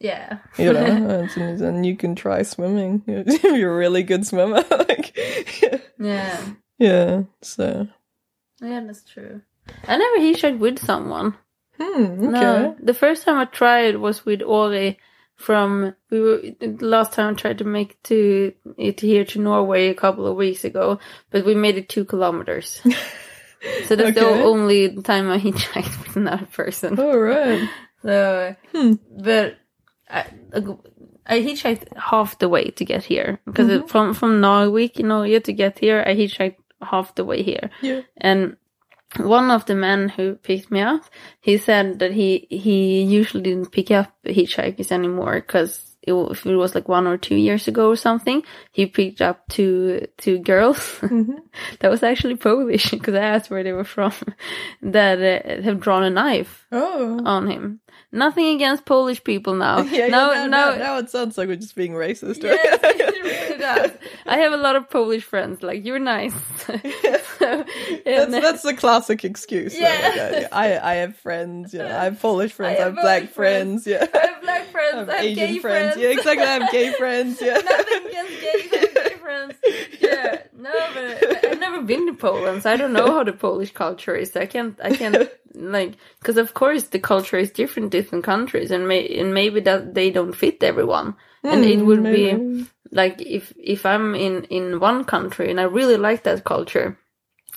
Yeah. 0.02 0.38
you 0.58 0.72
know, 0.72 0.84
and, 1.36 1.60
and 1.60 1.86
you 1.86 1.96
can 1.96 2.14
try 2.14 2.42
swimming. 2.42 3.02
You're 3.06 3.72
a 3.72 3.76
really 3.76 4.02
good 4.02 4.26
swimmer. 4.26 4.64
like, 4.70 5.16
yeah. 5.98 6.40
yeah. 6.78 7.22
So, 7.40 7.88
Yeah, 8.60 8.80
that's 8.86 9.04
true. 9.04 9.40
I 9.86 9.96
never 9.96 10.18
he 10.18 10.34
hitchhiked 10.34 10.58
with 10.58 10.78
someone. 10.84 11.34
hmm, 11.78 12.02
okay. 12.02 12.28
No, 12.28 12.76
the 12.82 12.94
first 12.94 13.24
time 13.24 13.38
I 13.38 13.44
tried 13.46 13.96
was 13.96 14.26
with 14.26 14.42
Ori 14.42 14.98
from 15.36 15.94
we 16.10 16.20
were 16.20 16.40
the 16.60 16.76
last 16.80 17.12
time 17.12 17.34
I 17.34 17.36
tried 17.36 17.58
to 17.58 17.64
make 17.64 18.00
to 18.04 18.52
it 18.76 19.00
here 19.00 19.24
to 19.24 19.40
Norway 19.40 19.88
a 19.88 19.94
couple 19.94 20.26
of 20.26 20.36
weeks 20.36 20.64
ago, 20.64 20.98
but 21.30 21.44
we 21.44 21.54
made 21.54 21.78
it 21.78 21.88
two 21.88 22.04
kilometers. 22.04 22.80
so 23.86 23.96
that's 23.96 24.14
the 24.14 24.26
only 24.26 25.00
time 25.02 25.30
I 25.30 25.38
hitchhiked 25.38 26.06
with 26.06 26.16
another 26.16 26.46
person. 26.46 26.98
All 26.98 27.18
right. 27.18 27.68
So, 28.02 28.56
Hmm. 28.72 28.94
but 29.16 29.56
I, 30.12 30.26
I 31.26 31.40
hitchhiked 31.40 31.96
half 31.96 32.38
the 32.38 32.48
way 32.48 32.70
to 32.70 32.84
get 32.84 33.04
here 33.04 33.40
because 33.46 33.90
from 33.90 34.14
from 34.14 34.40
Narvik, 34.40 34.98
you 34.98 35.04
know, 35.04 35.22
you 35.22 35.34
had 35.34 35.44
to 35.44 35.52
get 35.52 35.78
here, 35.78 36.02
I 36.06 36.14
hitchhiked 36.14 36.56
half 36.82 37.14
the 37.14 37.24
way 37.24 37.42
here. 37.42 37.70
Yeah. 37.80 38.02
And 38.16 38.56
one 39.18 39.50
of 39.50 39.66
the 39.66 39.74
men 39.74 40.08
who 40.08 40.34
picked 40.36 40.70
me 40.70 40.80
up, 40.80 41.02
he 41.40 41.58
said 41.58 41.98
that 42.00 42.12
he 42.12 42.46
he 42.50 43.02
usually 43.02 43.42
didn't 43.42 43.70
pick 43.72 43.90
up 43.90 44.12
hitchhikers 44.26 44.90
anymore 44.90 45.34
because 45.34 45.88
if 46.04 46.44
it 46.46 46.56
was 46.56 46.74
like 46.74 46.88
one 46.88 47.06
or 47.06 47.16
two 47.16 47.36
years 47.36 47.68
ago 47.68 47.88
or 47.88 47.94
something, 47.96 48.42
he 48.72 48.86
picked 48.86 49.20
up 49.22 49.46
two 49.48 50.06
two 50.18 50.38
girls 50.40 50.98
that 51.78 51.90
was 51.90 52.02
actually 52.02 52.34
Polish 52.36 52.90
because 52.90 53.14
I 53.14 53.20
asked 53.22 53.50
where 53.50 53.62
they 53.62 53.72
were 53.72 53.84
from 53.84 54.12
that 54.82 55.18
uh, 55.20 55.62
have 55.62 55.78
drawn 55.78 56.02
a 56.02 56.10
knife 56.10 56.66
Oh. 56.72 57.20
on 57.24 57.46
him. 57.48 57.80
Nothing 58.14 58.54
against 58.54 58.84
Polish 58.84 59.24
people 59.24 59.54
now. 59.54 59.82
Yeah, 59.92 60.08
no, 60.08 60.32
yeah, 60.32 60.46
no, 60.46 60.72
now, 60.72 60.74
now 60.76 60.98
it 60.98 61.10
sounds 61.10 61.36
like 61.38 61.48
we're 61.48 61.56
just 61.56 61.74
being 61.74 61.92
racist. 61.92 62.42
Yes, 62.42 62.78
it 62.82 63.58
does. 63.58 63.90
I 64.26 64.36
have 64.38 64.52
a 64.52 64.56
lot 64.56 64.76
of 64.76 64.88
Polish 64.90 65.24
friends. 65.24 65.62
Like 65.62 65.84
you're 65.84 65.98
nice. 65.98 66.34
So, 67.42 67.64
That's, 68.04 68.30
that's 68.30 68.62
the 68.62 68.74
classic 68.74 69.24
excuse. 69.24 69.76
Yeah. 69.76 70.30
Like, 70.32 70.48
I, 70.52 70.78
I 70.78 70.94
have 70.96 71.16
friends, 71.16 71.74
know, 71.74 71.86
I 71.86 72.04
have 72.04 72.20
Polish 72.20 72.52
friends, 72.52 72.78
I 72.78 72.84
have 72.84 72.94
have, 72.94 73.02
black 73.02 73.22
Polish 73.22 73.34
friends, 73.34 73.86
yeah. 73.86 74.06
I 74.14 74.26
have 74.26 74.42
black 74.42 74.66
friends. 74.68 74.94
I 74.94 74.98
have 74.98 75.08
I 75.08 75.14
have 75.16 75.24
Asian 75.24 75.34
gay 75.34 75.58
friends. 75.58 75.94
friends. 75.94 76.02
Yeah, 76.02 76.08
exactly. 76.10 76.44
I 76.44 76.50
have 76.52 76.70
gay 76.70 76.92
friends, 76.92 77.38
yeah. 77.42 77.54
Nothing 77.54 78.06
against. 78.06 78.32
I 78.32 78.68
gay 78.70 78.86
friends. 79.22 79.56
Yeah, 80.00 80.42
no, 80.56 80.90
but 80.94 81.24
I've 81.46 81.58
never 81.58 81.82
been 81.82 82.06
to 82.06 82.14
Poland, 82.14 82.62
so 82.62 82.70
I 82.72 82.76
don't 82.76 82.92
know 82.92 83.12
how 83.12 83.24
the 83.24 83.32
Polish 83.32 83.72
culture 83.72 84.16
is. 84.16 84.36
I 84.36 84.46
can't, 84.46 84.78
I 84.82 84.92
can't 84.92 85.24
like, 85.54 85.94
because 86.20 86.38
of 86.38 86.54
course 86.54 86.84
the 86.88 86.98
culture 87.00 87.38
is 87.38 87.50
different, 87.52 87.90
different 87.92 88.24
countries, 88.24 88.70
and 88.72 88.88
may 88.88 89.06
and 89.18 89.34
maybe 89.34 89.60
that 89.62 89.94
they 89.94 90.10
don't 90.10 90.34
fit 90.34 90.62
everyone, 90.62 91.16
and 91.48 91.64
it 91.64 91.80
Hmm, 91.80 91.86
would 91.86 92.10
be 92.10 92.42
like 92.90 93.20
if 93.22 93.52
if 93.58 93.86
I'm 93.86 94.14
in 94.14 94.44
in 94.44 94.80
one 94.80 95.04
country 95.04 95.50
and 95.50 95.60
I 95.60 95.64
really 95.64 95.96
like 95.98 96.24
that 96.24 96.44
culture. 96.44 96.98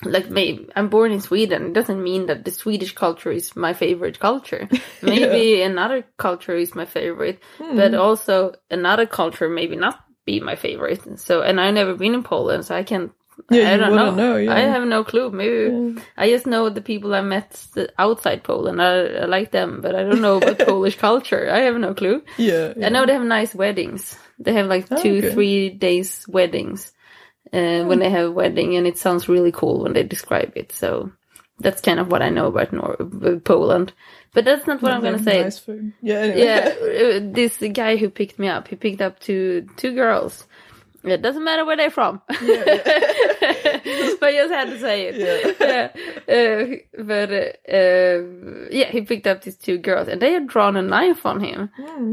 Like 0.04 0.30
maybe 0.30 0.68
I'm 0.76 0.88
born 0.90 1.12
in 1.12 1.20
Sweden. 1.20 1.66
It 1.68 1.72
doesn't 1.74 2.02
mean 2.02 2.26
that 2.26 2.44
the 2.44 2.50
Swedish 2.52 2.94
culture 2.94 3.32
is 3.32 3.56
my 3.56 3.72
favorite 3.74 4.20
culture. 4.20 4.68
Maybe 5.02 5.62
another 5.62 6.04
culture 6.18 6.54
is 6.56 6.74
my 6.74 6.84
favorite, 6.84 7.40
but 7.70 7.94
also 7.94 8.54
another 8.70 9.06
culture 9.06 9.48
maybe 9.48 9.76
not 9.76 10.05
be 10.26 10.40
my 10.40 10.56
favorite. 10.56 11.18
So, 11.20 11.40
and 11.42 11.58
I've 11.60 11.74
never 11.74 11.94
been 11.94 12.14
in 12.14 12.22
Poland, 12.22 12.66
so 12.66 12.74
I 12.76 12.82
can't. 12.82 13.12
Yeah, 13.50 13.70
I 13.72 13.76
don't 13.76 13.94
know. 13.94 14.14
know, 14.14 14.36
yeah. 14.36 14.54
I 14.54 14.60
have 14.60 14.84
no 14.84 15.04
clue. 15.04 15.30
Maybe 15.30 16.00
I 16.16 16.30
just 16.30 16.46
know 16.46 16.70
the 16.70 16.80
people 16.80 17.14
I 17.14 17.20
met 17.20 17.66
outside 17.98 18.42
Poland. 18.42 18.80
I, 18.80 19.22
I 19.22 19.24
like 19.26 19.50
them, 19.50 19.80
but 19.82 19.94
I 19.94 20.02
don't 20.04 20.22
know 20.22 20.38
about 20.38 20.58
Polish 20.66 20.96
culture. 20.96 21.50
I 21.52 21.60
have 21.60 21.76
no 21.76 21.92
clue. 21.92 22.22
Yeah. 22.38 22.72
I 22.82 22.88
know 22.88 23.04
they 23.04 23.12
have 23.12 23.22
nice 23.22 23.54
weddings. 23.54 24.18
They 24.38 24.54
have 24.54 24.68
like 24.68 24.86
Oh, 24.90 25.02
two, 25.02 25.18
okay. 25.18 25.32
three 25.32 25.68
days 25.68 26.24
weddings 26.28 26.92
uh, 27.52 27.84
when 27.84 27.98
they 27.98 28.08
have 28.10 28.26
a 28.28 28.32
wedding, 28.32 28.74
and 28.74 28.86
it 28.86 28.96
sounds 28.98 29.28
really 29.28 29.52
cool 29.52 29.82
when 29.82 29.92
they 29.92 30.02
describe 30.02 30.52
it. 30.56 30.72
So 30.72 31.12
that's 31.58 31.82
kind 31.82 32.00
of 32.00 32.10
what 32.10 32.22
I 32.22 32.30
know 32.30 32.46
about 32.46 32.72
Nor- 32.72 32.96
uh, 33.00 33.38
Poland. 33.44 33.92
But 34.36 34.44
that's 34.44 34.66
not 34.66 34.82
what 34.82 34.92
I'm 34.92 35.00
gonna 35.00 35.18
say. 35.18 35.44
Nice. 35.44 35.66
Yeah, 36.02 36.16
anyway. 36.16 36.44
Yeah, 36.44 36.74
uh, 37.16 37.32
this 37.32 37.56
guy 37.72 37.96
who 37.96 38.10
picked 38.10 38.38
me 38.38 38.48
up, 38.48 38.68
he 38.68 38.76
picked 38.76 39.00
up 39.00 39.18
two 39.18 39.66
two 39.78 39.94
girls. 39.94 40.46
It 41.06 41.22
doesn't 41.22 41.44
matter 41.44 41.64
where 41.64 41.76
they're 41.76 41.90
from, 41.90 42.20
but 42.28 42.40
I 44.28 44.32
just 44.32 44.52
had 44.52 44.68
to 44.70 44.78
say 44.80 45.08
it. 45.08 45.16
Yeah. 45.16 45.88
Uh, 46.26 46.78
but 47.04 47.30
uh, 47.30 47.72
uh, 47.72 48.22
yeah, 48.70 48.90
he 48.90 49.02
picked 49.02 49.28
up 49.28 49.42
these 49.42 49.56
two 49.56 49.78
girls, 49.78 50.08
and 50.08 50.20
they 50.20 50.32
had 50.32 50.48
drawn 50.48 50.76
a 50.76 50.82
knife 50.82 51.24
on 51.24 51.38
him 51.40 51.70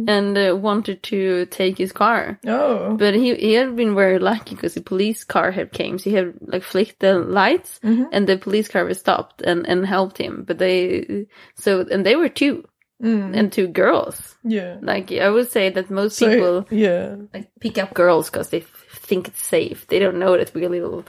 and 0.08 0.38
uh, 0.38 0.56
wanted 0.56 1.02
to 1.02 1.48
take 1.48 1.80
his 1.80 1.92
car. 1.92 2.40
Oh. 2.46 2.96
But 2.96 3.16
he 3.16 3.34
he 3.36 3.54
had 3.54 3.76
been 3.76 3.96
very 3.96 4.20
lucky 4.20 4.54
because 4.54 4.76
the 4.76 4.82
police 4.82 5.24
car 5.24 5.50
had 5.50 5.72
came, 5.72 5.98
so 5.98 6.12
he 6.12 6.16
had 6.16 6.36
like 6.42 6.62
flicked 6.64 7.00
the 7.00 7.18
lights, 7.18 7.80
and 7.82 8.28
the 8.28 8.38
police 8.38 8.68
car 8.68 8.86
was 8.86 9.00
stopped 9.00 9.42
and 9.42 9.66
and 9.68 9.84
helped 9.86 10.20
him. 10.20 10.44
But 10.46 10.60
they 10.60 11.26
so 11.56 11.82
and 11.92 12.06
they 12.06 12.16
were 12.16 12.30
two. 12.30 12.66
Mm. 13.02 13.36
and 13.36 13.52
two 13.52 13.68
girls. 13.68 14.38
Yeah. 14.46 14.78
Like 14.82 15.12
I 15.12 15.28
would 15.30 15.52
say 15.52 15.70
that 15.72 15.90
most 15.90 16.16
So, 16.18 16.30
people 16.30 16.68
yeah. 16.72 17.16
like 17.34 17.50
pick 17.60 17.78
up 17.78 17.94
girls 17.94 18.30
because 18.30 18.48
they 18.48 18.64
think 18.94 19.28
it's 19.28 19.42
safe. 19.42 19.88
They 19.88 20.00
don't 20.00 20.20
know 20.20 20.38
that 20.38 20.54
we're 20.54 20.70
little 20.70 21.06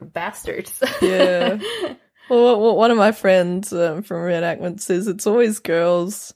bastards. 0.00 0.82
Yeah. 1.02 1.58
Well, 2.28 2.74
one 2.74 2.90
of 2.90 2.96
my 2.96 3.12
friends 3.12 3.72
um, 3.72 4.02
from 4.02 4.16
reenactment 4.16 4.80
says 4.80 5.06
it's 5.06 5.28
always 5.28 5.60
girls 5.60 6.34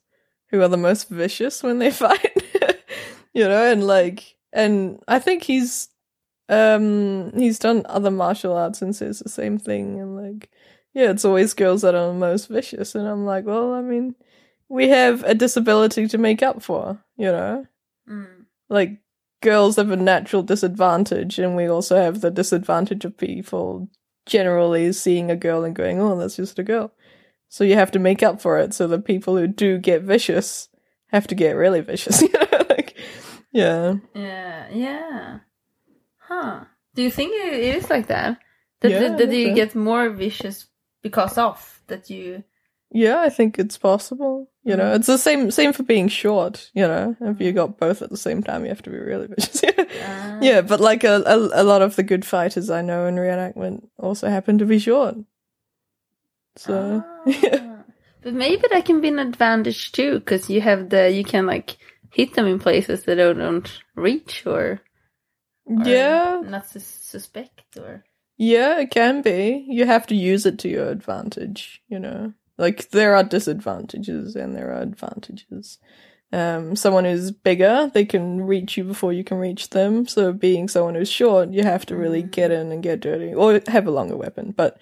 who 0.51 0.61
are 0.63 0.69
the 0.69 0.77
most 0.77 1.09
vicious 1.09 1.65
when 1.65 1.81
they 1.81 1.91
fight. 2.05 2.31
you 3.35 3.43
know, 3.43 3.73
and 3.73 3.85
like, 3.85 4.37
and 4.53 5.03
I 5.09 5.19
think 5.19 5.43
he's 5.43 5.89
um 6.49 7.33
he's 7.37 7.59
done 7.59 7.83
other 7.87 8.13
martial 8.13 8.57
arts 8.57 8.83
and 8.83 8.95
says 8.95 9.19
the 9.19 9.29
same 9.29 9.59
thing. 9.59 9.99
And 9.99 10.17
like, 10.17 10.49
yeah, 10.95 11.11
it's 11.11 11.25
always 11.25 11.55
girls 11.55 11.83
that 11.83 11.97
are 11.97 12.07
the 12.07 12.15
most 12.15 12.47
vicious. 12.49 12.95
And 12.95 13.09
I'm 13.09 13.27
like, 13.27 13.45
well, 13.45 13.73
I 13.75 13.81
mean, 13.81 14.15
we 14.69 14.91
have 14.91 15.25
a 15.25 15.35
disability 15.35 16.07
to 16.07 16.19
make 16.19 16.41
up 16.41 16.63
for. 16.63 17.03
You 17.17 17.33
know, 17.33 17.67
Mm. 18.09 18.45
like 18.69 18.99
girls 19.43 19.77
have 19.77 19.91
a 19.91 19.97
natural 19.97 20.43
disadvantage 20.43 21.39
and 21.39 21.57
we 21.57 21.67
also 21.67 21.97
have 21.97 22.21
the 22.21 22.31
disadvantage 22.31 23.05
of 23.05 23.17
people 23.17 23.89
generally 24.27 24.93
seeing 24.93 25.31
a 25.31 25.37
girl 25.37 25.65
and 25.65 25.75
going 25.75 26.01
oh 26.01 26.17
that's 26.17 26.37
just 26.37 26.59
a 26.59 26.63
girl 26.63 26.93
so 27.49 27.65
you 27.65 27.75
have 27.75 27.91
to 27.91 27.99
make 27.99 28.23
up 28.23 28.41
for 28.41 28.59
it 28.59 28.75
so 28.75 28.87
the 28.87 28.99
people 28.99 29.37
who 29.37 29.47
do 29.47 29.79
get 29.79 30.03
vicious 30.03 30.69
have 31.07 31.27
to 31.27 31.35
get 31.35 31.57
really 31.57 31.81
vicious 31.81 32.23
like 32.69 32.97
yeah 33.53 33.95
Yeah, 34.15 34.69
yeah. 34.73 35.39
Huh. 36.19 36.65
Do 36.95 37.03
you 37.03 37.11
think 37.11 37.33
it 37.35 37.55
is 37.55 37.91
like 37.91 38.07
that? 38.07 38.39
That, 38.81 38.91
Yeah, 38.91 39.01
that, 39.01 39.19
that 39.19 39.33
you 39.35 39.55
get 39.55 39.75
more 39.75 40.11
vicious 40.11 40.67
because 41.03 41.37
of 41.39 41.83
that 41.89 42.09
you. 42.09 42.45
Yeah 42.93 43.21
i 43.21 43.29
think 43.29 43.59
it's 43.59 43.79
possible 43.79 44.49
you 44.65 44.77
know 44.77 44.93
Mm. 44.93 44.97
it's 44.97 45.07
the 45.07 45.17
same 45.19 45.51
same 45.51 45.73
for 45.73 45.83
being 45.85 46.09
short 46.09 46.71
you 46.75 46.87
know 46.87 47.17
if 47.21 47.41
you 47.41 47.53
got 47.53 47.79
both 47.79 48.03
at 48.03 48.11
the 48.11 48.17
same 48.17 48.43
time 48.43 48.63
you 48.65 48.69
have 48.69 48.83
to 48.83 48.91
be 48.91 48.99
really 48.99 49.27
vicious 49.29 49.63
Ah. 50.03 50.39
yeah 50.43 50.61
but 50.61 50.81
like 50.81 51.05
a, 51.05 51.23
a, 51.27 51.63
a 51.63 51.65
lot 51.65 51.83
of 51.83 51.97
the 51.97 52.03
good 52.03 52.25
fighters 52.25 52.69
i 52.71 52.83
know 52.83 53.07
in 53.07 53.17
reenactment 53.17 53.87
also 53.99 54.29
happen 54.29 54.59
to 54.59 54.67
be 54.67 54.79
short 54.79 55.17
so 56.57 57.05
yeah. 57.27 57.59
Ah. 57.61 57.77
But 58.23 58.35
maybe 58.35 58.63
that 58.71 58.85
can 58.85 59.01
be 59.01 59.09
an 59.09 59.19
advantage 59.19 59.93
too, 59.93 60.19
because 60.19 60.51
you 60.51 60.61
have 60.61 60.91
the 60.91 61.11
you 61.11 61.25
can 61.25 61.47
like 61.47 61.79
hit 62.13 62.35
them 62.35 62.45
in 62.47 62.59
places 62.59 63.05
that 63.05 63.15
they 63.17 63.33
don't 63.33 63.81
reach 63.95 64.45
or, 64.47 64.83
or 65.65 65.85
yeah 65.87 66.43
not 66.45 66.67
sus- 66.69 66.85
suspect 67.01 67.79
or. 67.79 68.05
Yeah, 68.37 68.79
it 68.81 68.91
can 68.91 69.23
be. 69.23 69.65
You 69.69 69.87
have 69.87 70.07
to 70.09 70.15
use 70.15 70.45
it 70.45 70.59
to 70.61 70.69
your 70.69 70.91
advantage, 70.91 71.81
you 71.89 71.99
know. 71.99 72.35
Like 72.61 72.91
there 72.91 73.17
are 73.17 73.25
disadvantages 73.25 74.37
and 74.37 74.55
there 74.55 74.71
are 74.73 74.83
advantages. 74.83 75.79
Um, 76.33 76.77
someone 76.77 77.05
who's 77.05 77.33
bigger, 77.33 77.91
they 77.93 78.05
can 78.05 78.43
reach 78.43 78.77
you 78.77 78.85
before 78.85 79.13
you 79.13 79.25
can 79.25 79.39
reach 79.39 79.71
them. 79.71 80.07
So 80.07 80.33
being 80.33 80.69
someone 80.69 80.95
who's 80.95 81.11
short, 81.11 81.51
you 81.51 81.65
have 81.65 81.85
to 81.87 81.97
really 81.97 82.23
Mm. 82.23 82.31
get 82.31 82.51
in 82.53 82.71
and 82.71 82.83
get 82.83 83.01
dirty 83.01 83.35
or 83.35 83.61
have 83.67 83.87
a 83.89 83.91
longer 83.91 84.17
weapon. 84.17 84.53
But, 84.57 84.79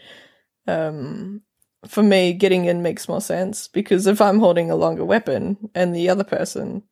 um, 0.66 1.40
for 1.86 2.02
me, 2.02 2.32
getting 2.34 2.64
in 2.66 2.82
makes 2.82 3.08
more 3.08 3.20
sense 3.20 3.68
because 3.68 4.06
if 4.06 4.20
I'm 4.20 4.40
holding 4.40 4.70
a 4.70 4.76
longer 4.76 5.04
weapon 5.04 5.70
and 5.74 5.94
the 5.94 6.08
other 6.10 6.24
person 6.24 6.82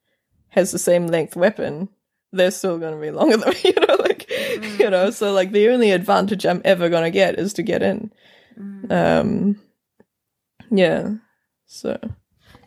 has 0.50 0.70
the 0.72 0.78
same 0.78 1.06
length 1.08 1.36
weapon, 1.36 1.88
they're 2.32 2.50
still 2.50 2.78
going 2.78 2.94
to 2.94 3.00
be 3.00 3.10
longer 3.10 3.36
than 3.36 3.50
me, 3.52 3.60
you 3.64 3.86
know, 3.86 3.96
like, 3.98 4.30
you 4.78 4.88
know, 4.88 5.10
so 5.10 5.32
like 5.32 5.52
the 5.52 5.68
only 5.68 5.90
advantage 5.90 6.46
I'm 6.46 6.62
ever 6.64 6.88
going 6.88 7.04
to 7.04 7.10
get 7.10 7.38
is 7.38 7.52
to 7.54 7.62
get 7.62 7.82
in. 7.82 8.12
Mm. 8.58 8.90
Um, 8.92 9.60
yeah. 10.70 11.14
So, 11.66 11.98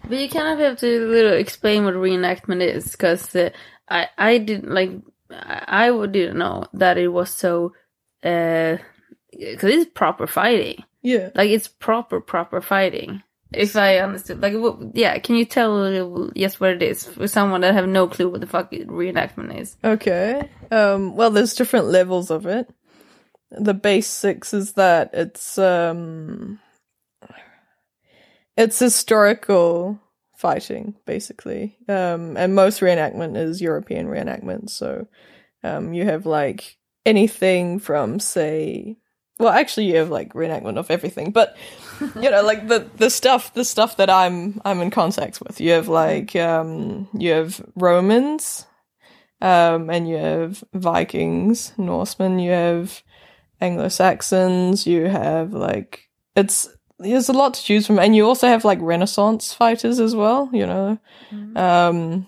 But 0.07 0.17
you 0.19 0.29
kind 0.29 0.47
of 0.53 0.59
have 0.59 0.77
to 0.79 1.05
little 1.07 1.33
explain 1.33 1.85
what 1.85 1.93
reenactment 1.95 2.61
is, 2.61 2.91
because 2.91 3.35
uh, 3.35 3.49
I 3.89 4.07
I 4.17 4.37
didn't 4.39 4.73
like 4.73 4.91
I, 5.31 5.63
I 5.87 5.91
would- 5.91 6.11
didn't 6.11 6.37
know 6.37 6.65
that 6.73 6.97
it 6.97 7.07
was 7.09 7.29
so 7.29 7.73
because 8.21 8.79
it's 9.71 9.91
proper 9.93 10.27
fighting, 10.27 10.83
yeah. 11.01 11.29
like 11.35 11.49
it's 11.49 11.67
proper 11.67 12.19
proper 12.19 12.61
fighting. 12.61 13.23
If 13.51 13.75
I 13.75 13.97
understood, 13.97 14.41
like, 14.41 14.53
what, 14.53 14.77
yeah, 14.93 15.17
can 15.17 15.35
you 15.35 15.43
tell 15.45 16.29
yes 16.35 16.59
what 16.59 16.69
it 16.69 16.83
is 16.83 17.03
for 17.05 17.27
someone 17.27 17.61
that 17.61 17.73
have 17.73 17.87
no 17.87 18.07
clue 18.07 18.29
what 18.29 18.41
the 18.41 18.47
fuck 18.47 18.69
reenactment 18.71 19.59
is? 19.59 19.75
Okay. 19.83 20.47
Um, 20.69 21.15
well, 21.15 21.31
there's 21.31 21.55
different 21.55 21.87
levels 21.87 22.29
of 22.29 22.45
it. 22.45 22.69
The 23.49 23.73
basics 23.73 24.53
is 24.53 24.73
that 24.73 25.09
it's, 25.13 25.57
um, 25.57 26.59
it's 28.59 28.77
historical 28.77 29.99
fighting, 30.35 30.95
basically. 31.05 31.77
Um, 31.87 32.35
and 32.35 32.53
most 32.53 32.81
reenactment 32.81 33.37
is 33.37 33.61
European 33.61 34.07
reenactment. 34.07 34.69
So, 34.69 35.07
um, 35.63 35.93
you 35.93 36.03
have 36.03 36.25
like 36.25 36.77
anything 37.05 37.79
from, 37.79 38.19
say, 38.19 38.97
well, 39.39 39.53
actually, 39.53 39.85
you 39.85 39.95
have 39.95 40.09
like 40.09 40.33
reenactment 40.33 40.77
of 40.77 40.91
everything, 40.91 41.31
but 41.31 41.55
you 42.15 42.29
know, 42.29 42.43
like 42.43 42.67
the 42.67 42.85
the 42.97 43.09
stuff, 43.09 43.53
the 43.53 43.63
stuff 43.63 43.95
that 43.95 44.09
I'm 44.09 44.61
I'm 44.65 44.81
in 44.81 44.91
contact 44.91 45.39
with. 45.41 45.61
You 45.61 45.71
have 45.71 45.87
like 45.87 46.35
um, 46.35 47.07
you 47.13 47.31
have 47.31 47.65
Romans, 47.75 48.65
um, 49.39 49.89
and 49.89 50.09
you 50.09 50.17
have 50.17 50.61
Vikings, 50.73 51.71
Norsemen. 51.77 52.39
You 52.39 52.51
have 52.51 53.01
Anglo 53.61 53.87
Saxons. 53.87 54.85
You 54.85 55.05
have 55.05 55.53
like 55.53 56.09
it's 56.35 56.67
there's 56.99 57.29
a 57.29 57.33
lot 57.33 57.53
to 57.55 57.63
choose 57.63 57.87
from, 57.87 57.99
and 57.99 58.15
you 58.15 58.25
also 58.25 58.47
have 58.47 58.65
like 58.65 58.79
Renaissance 58.81 59.53
fighters 59.53 59.99
as 59.99 60.15
well. 60.15 60.49
You 60.53 60.67
know, 60.67 60.99
um, 61.55 62.27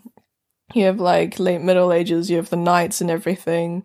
you 0.73 0.85
have 0.85 0.99
like 0.99 1.39
late 1.39 1.61
Middle 1.61 1.91
Ages. 1.91 2.29
You 2.29 2.37
have 2.37 2.49
the 2.49 2.55
knights 2.55 3.01
and 3.01 3.11
everything, 3.11 3.83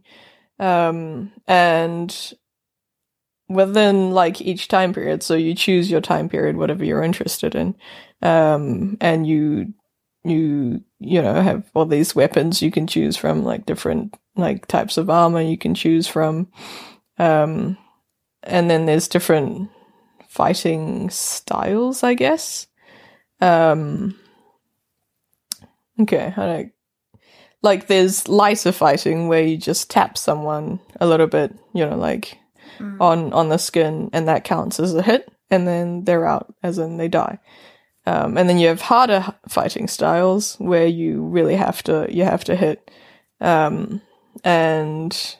um, 0.58 1.32
and 1.46 2.34
within 3.48 4.10
like 4.10 4.40
each 4.40 4.68
time 4.68 4.92
period 4.92 5.22
so 5.22 5.34
you 5.34 5.54
choose 5.54 5.90
your 5.90 6.00
time 6.00 6.28
period 6.28 6.56
whatever 6.56 6.84
you're 6.84 7.02
interested 7.02 7.54
in 7.54 7.76
um 8.22 8.96
and 9.00 9.26
you 9.26 9.72
you 10.24 10.82
you 10.98 11.22
know 11.22 11.40
have 11.40 11.70
all 11.74 11.86
these 11.86 12.14
weapons 12.14 12.60
you 12.60 12.70
can 12.72 12.86
choose 12.86 13.16
from 13.16 13.44
like 13.44 13.64
different 13.64 14.16
like 14.34 14.66
types 14.66 14.96
of 14.96 15.08
armor 15.08 15.40
you 15.40 15.56
can 15.56 15.74
choose 15.74 16.08
from 16.08 16.48
um 17.18 17.78
and 18.42 18.68
then 18.68 18.86
there's 18.86 19.06
different 19.08 19.70
fighting 20.36 21.10
styles 21.10 22.02
i 22.02 22.14
guess. 22.14 22.66
Um 23.40 24.14
okay 26.00 26.32
I, 26.36 26.70
like 27.62 27.86
there's 27.86 28.28
lighter 28.28 28.72
fighting 28.72 29.28
where 29.28 29.42
you 29.42 29.56
just 29.56 29.90
tap 29.90 30.16
someone 30.18 30.78
a 31.00 31.06
little 31.06 31.26
bit 31.26 31.54
you 31.74 31.84
know 31.86 31.96
like 31.96 32.38
Mm. 32.78 33.00
on 33.00 33.32
on 33.32 33.48
the 33.48 33.56
skin 33.58 34.10
and 34.12 34.28
that 34.28 34.44
counts 34.44 34.78
as 34.80 34.94
a 34.94 35.00
hit 35.00 35.32
and 35.50 35.66
then 35.66 36.04
they're 36.04 36.26
out 36.26 36.52
as 36.62 36.76
in 36.78 36.98
they 36.98 37.08
die. 37.08 37.38
Um, 38.04 38.36
and 38.36 38.48
then 38.48 38.58
you 38.58 38.68
have 38.68 38.82
harder 38.82 39.34
fighting 39.48 39.88
styles 39.88 40.56
where 40.58 40.86
you 40.86 41.22
really 41.22 41.56
have 41.56 41.82
to 41.84 42.06
you 42.10 42.24
have 42.24 42.44
to 42.44 42.54
hit. 42.54 42.90
Um, 43.40 44.02
and 44.44 45.36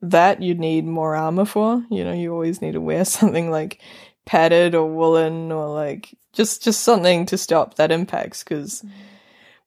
that 0.00 0.40
you 0.42 0.54
need 0.54 0.86
more 0.86 1.14
armor 1.16 1.44
for 1.44 1.84
you 1.90 2.02
know 2.04 2.12
you 2.14 2.32
always 2.32 2.62
need 2.62 2.72
to 2.72 2.80
wear 2.80 3.04
something 3.18 3.50
like 3.50 3.82
padded 4.26 4.74
or 4.74 4.86
woolen 4.90 5.52
or 5.52 5.68
like 5.68 6.16
just 6.32 6.62
just 6.62 6.82
something 6.82 7.26
to 7.26 7.38
stop 7.38 7.74
that 7.74 7.92
impacts 7.92 8.42
because 8.42 8.84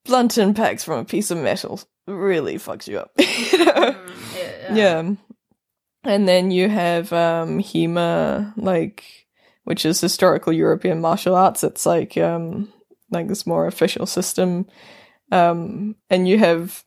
blunt 0.04 0.38
impacts 0.38 0.84
from 0.84 1.00
a 1.00 1.06
piece 1.06 1.32
of 1.32 1.38
metal 1.38 1.80
really 2.08 2.56
fucks 2.56 2.88
you 2.88 2.98
up 2.98 3.12
you 3.18 3.66
know? 3.66 3.74
Mm, 3.74 4.76
yeah. 4.76 5.12
And 6.04 6.28
then 6.28 6.52
you 6.52 6.70
have 6.70 7.12
um 7.12 7.60
HEMA, 7.60 8.54
like 8.56 9.28
which 9.66 9.86
is 9.86 10.00
historical 10.00 10.54
European 10.54 11.02
martial 11.02 11.36
arts. 11.36 11.64
It's 11.64 11.86
like 11.86 12.18
um 12.18 12.72
like 13.12 13.28
this 13.28 13.46
more 13.46 13.68
official 13.68 14.06
system. 14.06 14.68
Um 15.32 15.96
and 16.10 16.28
you 16.28 16.40
have 16.40 16.84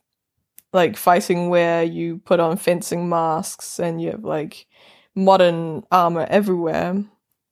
like 0.73 0.97
fighting 0.97 1.49
where 1.49 1.83
you 1.83 2.17
put 2.19 2.39
on 2.39 2.57
fencing 2.57 3.09
masks 3.09 3.79
and 3.79 4.01
you 4.01 4.11
have 4.11 4.23
like 4.23 4.65
modern 5.13 5.83
armor 5.91 6.25
everywhere. 6.29 7.03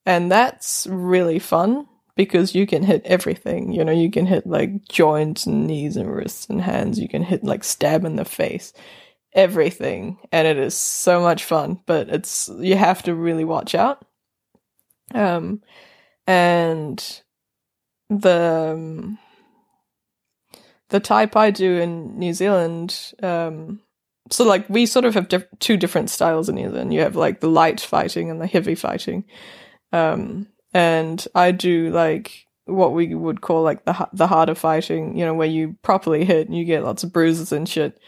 And 0.10 0.32
that's 0.32 0.88
really 0.90 1.38
fun 1.38 1.88
because 2.16 2.56
you 2.56 2.66
can 2.66 2.82
hit 2.82 3.04
everything. 3.06 3.72
You 3.72 3.86
know, 3.86 3.92
you 3.92 4.10
can 4.10 4.26
hit 4.26 4.48
like 4.48 4.88
joints 4.88 5.46
and 5.46 5.68
knees 5.68 5.96
and 5.98 6.12
wrists 6.12 6.48
and 6.50 6.60
hands. 6.60 6.98
You 7.00 7.08
can 7.08 7.22
hit 7.22 7.44
like 7.44 7.64
stab 7.64 8.04
in 8.04 8.16
the 8.16 8.26
face 8.26 8.74
everything 9.34 10.18
and 10.32 10.48
it 10.48 10.58
is 10.58 10.76
so 10.76 11.22
much 11.22 11.44
fun 11.44 11.80
but 11.86 12.10
it's 12.10 12.50
you 12.60 12.76
have 12.76 13.04
to 13.04 13.14
really 13.14 13.44
watch 13.44 13.76
out 13.76 14.04
um 15.14 15.62
and 16.26 17.22
the 18.10 18.74
um, 18.74 19.20
the 20.90 21.00
type 21.00 21.36
i 21.36 21.52
do 21.52 21.78
in 21.78 22.18
new 22.18 22.34
zealand 22.34 23.14
um 23.22 23.80
so 24.32 24.44
like 24.44 24.68
we 24.68 24.88
sort 24.88 25.06
of 25.06 25.14
have 25.14 25.28
diff- 25.28 25.46
two 25.60 25.78
different 25.78 26.10
styles 26.10 26.50
in 26.50 26.56
new 26.56 26.70
zealand 26.70 26.92
you 26.92 27.00
have 27.00 27.16
like 27.16 27.40
the 27.40 27.50
light 27.50 27.80
fighting 27.80 28.32
and 28.32 28.42
the 28.42 28.48
heavy 28.48 28.74
fighting 28.74 29.24
um 29.92 30.48
and 30.74 31.28
i 31.36 31.52
do 31.52 31.90
like 31.90 32.48
what 32.70 32.94
we 32.94 33.14
would 33.14 33.42
call 33.42 33.64
like 33.64 33.84
the 33.86 34.08
the 34.14 34.28
harder 34.28 34.56
fighting, 34.56 35.18
you 35.18 35.26
know, 35.26 35.34
where 35.34 35.48
you 35.48 35.76
properly 35.82 36.26
hit 36.26 36.48
and 36.48 36.58
you 36.58 36.66
get 36.66 36.84
lots 36.84 37.04
of 37.04 37.12
bruises 37.12 37.52
and 37.52 37.68
shit. 37.68 38.00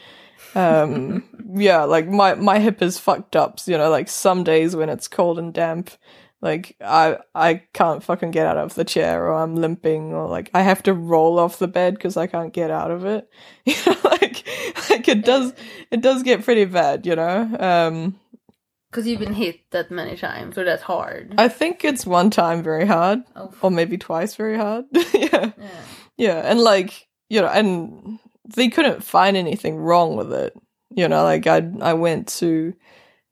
Um, 0.54 1.24
yeah, 1.54 1.84
like 1.84 2.08
my 2.08 2.34
my 2.34 2.58
hip 2.58 2.82
is 2.82 2.98
fucked 2.98 3.36
up. 3.36 3.60
You 3.66 3.78
know, 3.78 3.90
like 3.90 4.08
some 4.08 4.44
days 4.44 4.74
when 4.74 4.88
it's 4.88 5.08
cold 5.08 5.38
and 5.38 5.52
damp, 5.52 5.90
like 6.40 6.76
I 6.80 7.18
I 7.34 7.62
can't 7.72 8.02
fucking 8.02 8.30
get 8.30 8.46
out 8.46 8.58
of 8.58 8.74
the 8.74 8.84
chair, 8.84 9.26
or 9.26 9.34
I'm 9.34 9.56
limping, 9.56 10.12
or 10.12 10.28
like 10.28 10.50
I 10.54 10.62
have 10.62 10.82
to 10.84 10.94
roll 10.94 11.38
off 11.38 11.58
the 11.58 11.68
bed 11.68 11.94
because 11.94 12.16
I 12.16 12.26
can't 12.26 12.52
get 12.52 12.70
out 12.70 12.90
of 12.90 13.04
it. 13.04 13.28
You 13.64 13.74
know, 13.86 13.96
like 14.04 14.46
like 14.90 15.08
it 15.08 15.24
does 15.24 15.52
it 15.90 16.00
does 16.00 16.22
get 16.22 16.44
pretty 16.44 16.64
bad. 16.64 17.06
You 17.06 17.16
know. 17.16 17.56
Um, 17.58 18.18
Because 18.92 19.06
you've 19.06 19.20
been 19.20 19.32
hit 19.32 19.60
that 19.70 19.90
many 19.90 20.18
times, 20.18 20.58
or 20.58 20.64
that's 20.64 20.82
hard. 20.82 21.34
I 21.38 21.48
think 21.48 21.82
it's 21.82 22.04
one 22.04 22.28
time 22.28 22.62
very 22.62 22.86
hard, 22.86 23.20
Oh, 23.34 23.50
or 23.62 23.70
maybe 23.70 23.96
twice 23.96 24.34
very 24.36 24.58
hard. 24.58 24.84
yeah. 24.92 25.52
yeah. 25.56 25.80
Yeah, 26.18 26.36
and 26.44 26.60
like 26.60 27.08
you 27.30 27.40
know, 27.40 27.48
and 27.48 28.18
they 28.54 28.68
couldn't 28.68 29.02
find 29.02 29.34
anything 29.34 29.76
wrong 29.78 30.14
with 30.16 30.30
it. 30.34 30.52
You 30.94 31.08
know, 31.08 31.24
like 31.24 31.46
I 31.46 31.66
I 31.80 31.94
went 31.94 32.28
to 32.40 32.74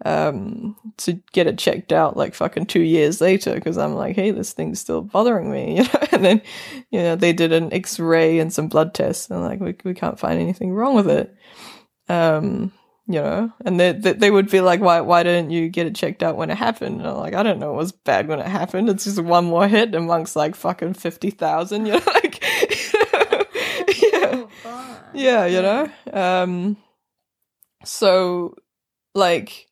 um 0.07 0.77
to 0.97 1.21
get 1.33 1.47
it 1.47 1.59
checked 1.59 1.93
out 1.93 2.17
like 2.17 2.35
fucking 2.35 2.65
two 2.65 2.81
years 2.81 3.21
later 3.21 3.55
because 3.55 3.77
I'm 3.77 3.95
like, 3.95 4.17
hey, 4.17 4.31
this 4.31 4.55
thing's 4.55 4.81
still 4.81 5.03
bothering 5.03 5.51
me, 5.51 5.77
you 5.77 5.83
know. 5.83 6.01
And 6.13 6.25
then 6.25 6.43
you 6.91 7.01
know 7.01 7.17
they 7.17 7.35
did 7.35 7.53
an 7.53 7.71
X-ray 7.71 8.39
and 8.39 8.51
some 8.51 8.69
blood 8.69 8.95
tests, 8.95 9.29
and 9.29 9.43
like 9.43 9.61
we 9.61 9.77
we 9.85 9.93
can't 9.93 10.19
find 10.19 10.41
anything 10.41 10.73
wrong 10.73 10.95
with 10.95 11.11
it. 11.11 11.35
Um, 12.09 12.73
you 13.13 13.21
know, 13.21 13.53
and 13.65 13.79
they 13.79 13.93
they, 13.93 14.13
they 14.13 14.31
would 14.31 14.51
be 14.51 14.61
like, 14.61 14.81
why 14.81 15.01
why 15.01 15.23
didn't 15.23 15.51
you 15.51 15.69
get 15.69 15.87
it 15.87 15.95
checked 15.95 16.23
out 16.23 16.37
when 16.37 16.51
it 16.51 16.59
happened? 16.59 17.01
And 17.01 17.09
I'm 17.09 17.17
like, 17.17 17.35
I 17.35 17.43
don't 17.43 17.59
know, 17.59 17.73
it 17.73 17.77
was 17.77 17.93
bad 17.93 18.29
when 18.29 18.41
it 18.41 18.47
happened. 18.47 18.89
It's 18.89 19.05
just 19.05 19.21
one 19.21 19.47
more 19.47 19.69
hit 19.69 19.95
amongst 19.95 20.37
like 20.37 20.55
fucking 20.55 20.95
fifty 20.95 21.31
thousand, 21.31 21.87
you 21.87 21.93
know, 21.93 22.03
like. 22.07 22.43
yeah 24.03 24.45
Oh, 24.65 24.99
yeah 25.15 25.47
you 25.47 25.63
know 25.63 25.91
um 26.13 26.77
so 27.85 28.55
like 29.15 29.67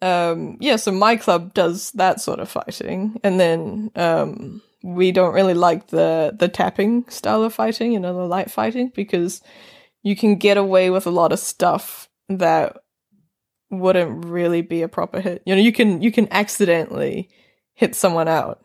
um 0.00 0.56
yeah 0.60 0.76
so 0.76 0.90
my 0.92 1.16
club 1.16 1.54
does 1.54 1.90
that 1.92 2.20
sort 2.20 2.40
of 2.40 2.48
fighting 2.48 3.20
and 3.22 3.38
then 3.38 3.90
um 3.96 4.62
we 4.82 5.12
don't 5.12 5.34
really 5.34 5.54
like 5.54 5.88
the 5.88 6.34
the 6.38 6.48
tapping 6.48 7.08
style 7.08 7.42
of 7.42 7.54
fighting 7.54 7.92
you 7.92 8.00
know 8.00 8.14
the 8.14 8.26
light 8.26 8.50
fighting 8.50 8.90
because 8.94 9.42
you 10.02 10.16
can 10.16 10.36
get 10.36 10.56
away 10.56 10.90
with 10.90 11.06
a 11.06 11.10
lot 11.10 11.32
of 11.32 11.38
stuff 11.38 12.08
that 12.28 12.78
wouldn't 13.70 14.24
really 14.26 14.60
be 14.62 14.82
a 14.82 14.88
proper 14.88 15.20
hit 15.20 15.42
you 15.46 15.54
know 15.54 15.60
you 15.60 15.72
can 15.72 16.02
you 16.02 16.12
can 16.12 16.28
accidentally 16.30 17.28
hit 17.74 17.94
someone 17.94 18.28
out 18.28 18.62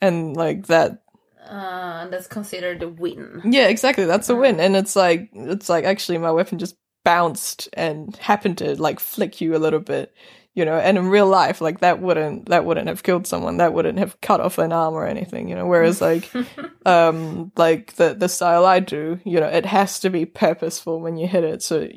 and 0.00 0.36
like 0.36 0.66
that 0.66 1.02
Uh, 1.48 2.08
that's 2.08 2.26
considered 2.26 2.82
a 2.82 2.88
win. 2.88 3.40
yeah, 3.44 3.66
exactly. 3.68 4.04
That's 4.04 4.28
a 4.30 4.34
win. 4.36 4.58
And 4.60 4.74
it's 4.76 4.96
like 4.96 5.28
it's 5.32 5.68
like 5.68 5.84
actually 5.84 6.18
my 6.18 6.30
weapon 6.30 6.58
just 6.58 6.76
bounced 7.04 7.68
and 7.74 8.16
happened 8.16 8.58
to 8.58 8.80
like 8.80 9.00
flick 9.00 9.40
you 9.40 9.54
a 9.56 9.62
little 9.62 9.80
bit, 9.80 10.14
you 10.54 10.64
know. 10.64 10.76
And 10.78 10.96
in 10.98 11.08
real 11.08 11.26
life, 11.26 11.60
like 11.60 11.80
that 11.80 12.00
wouldn't 12.00 12.48
that 12.48 12.64
wouldn't 12.64 12.88
have 12.88 13.02
killed 13.02 13.26
someone. 13.26 13.58
That 13.58 13.74
wouldn't 13.74 13.98
have 13.98 14.20
cut 14.20 14.40
off 14.40 14.58
an 14.58 14.72
arm 14.72 14.94
or 14.94 15.06
anything, 15.06 15.48
you 15.48 15.54
know. 15.56 15.66
Whereas 15.66 16.00
like 16.00 16.30
um 16.86 17.50
like 17.56 17.94
the 17.94 18.14
the 18.14 18.28
style 18.28 18.64
I 18.64 18.80
do, 18.80 19.18
you 19.24 19.40
know, 19.40 19.48
it 19.48 19.66
has 19.66 20.00
to 20.00 20.10
be 20.10 20.24
purposeful 20.26 21.00
when 21.00 21.16
you 21.16 21.26
hit 21.28 21.44
it. 21.44 21.62
So 21.62 21.88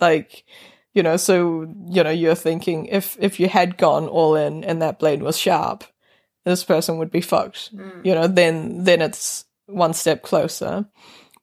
like 0.00 0.44
you 0.94 1.02
know, 1.02 1.16
so 1.16 1.72
you 1.88 2.02
know, 2.02 2.10
you're 2.10 2.34
thinking 2.34 2.86
if 2.86 3.16
if 3.20 3.38
you 3.38 3.48
had 3.48 3.76
gone 3.76 4.08
all 4.08 4.34
in 4.34 4.64
and 4.64 4.82
that 4.82 4.98
blade 4.98 5.22
was 5.22 5.38
sharp, 5.38 5.84
this 6.44 6.64
person 6.64 6.98
would 6.98 7.10
be 7.10 7.20
fucked 7.20 7.74
Mm. 7.74 8.04
you 8.04 8.14
know, 8.14 8.26
then 8.26 8.84
then 8.84 9.02
it's 9.02 9.44
one 9.66 9.92
step 9.94 10.22
closer. 10.22 10.86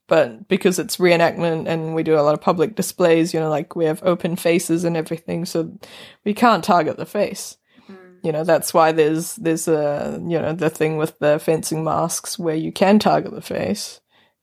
But 0.07 0.47
because 0.47 0.77
it's 0.77 0.97
reenactment 0.97 1.67
and 1.67 1.95
we 1.95 2.03
do 2.03 2.13
a 2.15 2.21
lot 2.21 2.35
of 2.35 2.41
public 2.41 2.75
displays, 2.75 3.33
you 3.33 3.39
know, 3.39 3.49
like 3.49 3.75
we 3.75 3.85
have 3.85 4.03
open 4.03 4.35
faces 4.35 4.83
and 4.83 4.95
everything, 4.95 5.45
so 5.45 5.75
we 6.23 6.33
can't 6.35 6.63
target 6.63 6.97
the 6.97 7.07
face. 7.07 7.57
Mm. 7.89 7.95
You 8.23 8.31
know, 8.31 8.43
that's 8.43 8.71
why 8.73 8.91
there's 8.91 9.35
there's 9.37 9.67
a 9.67 10.19
you 10.27 10.39
know 10.39 10.53
the 10.53 10.69
thing 10.69 10.97
with 10.97 11.17
the 11.19 11.39
fencing 11.39 11.83
masks 11.83 12.37
where 12.37 12.55
you 12.55 12.71
can 12.71 12.99
target 12.99 13.31
the 13.33 13.41
face, 13.41 13.99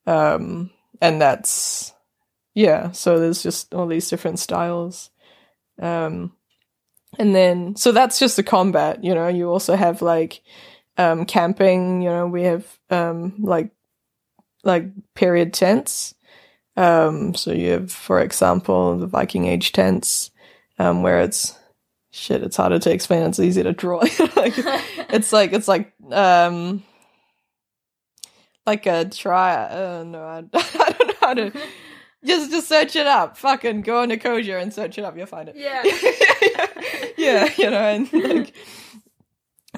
um, 0.07 0.71
and 1.01 1.21
that's 1.21 1.93
yeah. 2.55 2.93
So 2.93 3.19
there's 3.19 3.43
just 3.43 3.75
all 3.75 3.87
these 3.87 4.09
different 4.09 4.39
styles, 4.39 5.11
um, 5.81 6.33
and 7.19 7.35
then 7.35 7.77
so 7.77 7.93
that's 7.93 8.19
just 8.19 8.37
the 8.37 8.43
combat. 8.43 9.03
You 9.05 9.15
know, 9.15 9.29
you 9.29 9.51
also 9.51 9.77
have 9.77 10.03
like 10.03 10.43
um 10.99 11.25
camping 11.25 12.03
you 12.03 12.09
know 12.09 12.27
we 12.27 12.43
have 12.43 12.67
um 12.91 13.35
like 13.39 13.71
like 14.63 14.87
period 15.15 15.53
tents 15.53 16.15
um 16.77 17.35
so 17.35 17.53
you 17.53 17.71
have 17.71 17.91
for 17.91 18.21
example 18.21 18.99
the 18.99 19.07
viking 19.07 19.47
age 19.47 19.73
tents 19.73 20.31
um 20.79 21.03
where 21.03 21.21
it's 21.21 21.59
shit 22.11 22.43
it's 22.43 22.57
harder 22.57 22.79
to 22.79 22.93
explain 22.93 23.23
it's 23.23 23.41
easy 23.41 23.63
to 23.63 23.73
draw 23.73 23.99
like 24.37 24.55
it's 24.57 25.33
like 25.33 25.53
it's 25.53 25.69
like 25.69 25.93
um 26.11 26.83
like 28.67 28.85
a 28.87 29.07
try 29.07 29.55
uh, 29.55 30.05
no 30.07 30.23
I, 30.23 30.45
I 30.55 30.95
don't 30.99 31.09
know 31.09 31.15
how 31.21 31.35
to 31.35 31.53
just 32.25 32.51
just 32.51 32.69
search 32.69 32.97
it 32.97 33.07
up 33.07 33.37
fucking 33.37 33.83
go 33.83 34.03
on 34.03 34.11
Ecosia 34.11 34.61
and 34.61 34.73
search 34.73 34.99
it 34.99 35.05
up 35.05 35.17
you'll 35.17 35.27
find 35.27 35.49
it 35.49 35.57
Yeah. 35.57 35.83
yeah, 37.17 37.49
you 37.57 37.71
know, 37.71 37.79
and 37.79 38.13
like, 38.13 38.55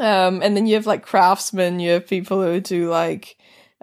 um, 0.01 0.43
and 0.43 0.57
then 0.57 0.67
you 0.67 0.75
have 0.75 0.87
like 0.87 1.05
craftsmen, 1.05 1.81
you 1.81 1.93
have 1.93 2.07
people 2.07 2.43
who 2.43 2.61
do 2.61 2.89
like, 2.89 3.37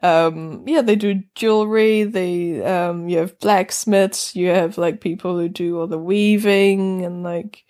um, 0.03 0.63
yeah, 0.67 0.81
they 0.81 0.95
do 0.95 1.23
jewelry. 1.35 2.03
They, 2.03 2.63
um, 2.63 3.07
you 3.07 3.19
have 3.19 3.39
blacksmiths. 3.39 4.35
You 4.35 4.49
have 4.49 4.77
like 4.77 4.99
people 4.99 5.37
who 5.37 5.47
do 5.47 5.79
all 5.79 5.87
the 5.87 5.99
weaving 5.99 7.05
and 7.05 7.23
like, 7.23 7.63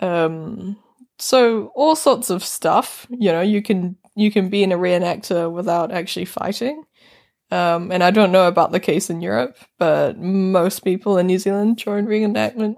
um, 0.00 0.76
so 1.18 1.70
all 1.74 1.96
sorts 1.96 2.30
of 2.30 2.44
stuff. 2.44 3.06
You 3.10 3.32
know, 3.32 3.40
you 3.40 3.62
can 3.62 3.96
you 4.16 4.30
can 4.30 4.48
be 4.48 4.62
in 4.62 4.72
a 4.72 4.78
reenactor 4.78 5.50
without 5.50 5.92
actually 5.92 6.24
fighting. 6.24 6.82
Um, 7.50 7.90
and 7.90 8.02
I 8.04 8.10
don't 8.10 8.32
know 8.32 8.46
about 8.46 8.70
the 8.72 8.80
case 8.80 9.10
in 9.10 9.20
Europe, 9.20 9.56
but 9.78 10.18
most 10.18 10.80
people 10.84 11.18
in 11.18 11.26
New 11.26 11.38
Zealand 11.38 11.78
join 11.78 12.06
reenactment 12.06 12.76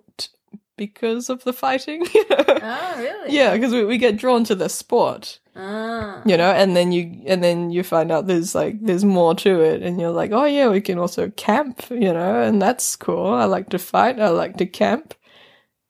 because 0.77 1.28
of 1.28 1.44
the 1.44 1.53
fighting. 1.53 2.07
Oh, 2.65 2.94
really? 2.97 3.35
yeah, 3.35 3.55
because 3.55 3.73
we, 3.73 3.85
we 3.85 3.99
get 3.99 4.16
drawn 4.16 4.44
to 4.44 4.55
the 4.55 4.69
sport, 4.69 5.40
Ah. 5.57 6.23
you 6.24 6.36
know, 6.36 6.53
and 6.53 6.77
then 6.77 6.93
you 6.93 7.20
and 7.27 7.43
then 7.43 7.70
you 7.73 7.82
find 7.82 8.12
out 8.12 8.28
there's 8.28 8.55
like 8.55 8.81
there's 8.81 9.05
more 9.05 9.35
to 9.35 9.61
it, 9.61 9.82
and 9.82 10.01
you're 10.01 10.12
like, 10.12 10.31
oh 10.31 10.44
yeah, 10.44 10.69
we 10.69 10.81
can 10.81 10.97
also 10.97 11.28
camp, 11.31 11.82
you 11.90 12.12
know, 12.12 12.40
and 12.40 12.62
that's 12.62 12.94
cool. 12.94 13.27
I 13.27 13.47
like 13.47 13.69
to 13.70 13.81
fight. 13.81 14.20
I 14.20 14.28
like 14.28 14.59
to 14.59 14.66
camp. 14.66 15.15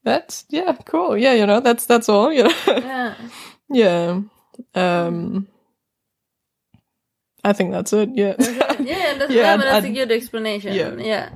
That's 0.02 0.46
yeah, 0.48 0.74
cool. 0.86 1.14
Yeah, 1.16 1.34
you 1.34 1.44
know, 1.46 1.60
that's 1.60 1.84
that's 1.84 2.08
all. 2.08 2.32
You 2.32 2.44
know, 2.44 2.54
Yeah. 2.66 3.14
yeah. 3.70 4.20
Um, 4.74 5.46
I 7.44 7.52
think 7.52 7.72
that's 7.72 7.92
it. 7.92 8.10
Yeah. 8.14 8.34
yeah, 8.38 9.14
that's, 9.18 9.32
Yeah, 9.32 9.56
that's 9.56 9.86
a 9.86 9.90
good 9.90 10.12
explanation. 10.12 10.72
yeah. 10.74 10.94
Yeah. 10.96 11.30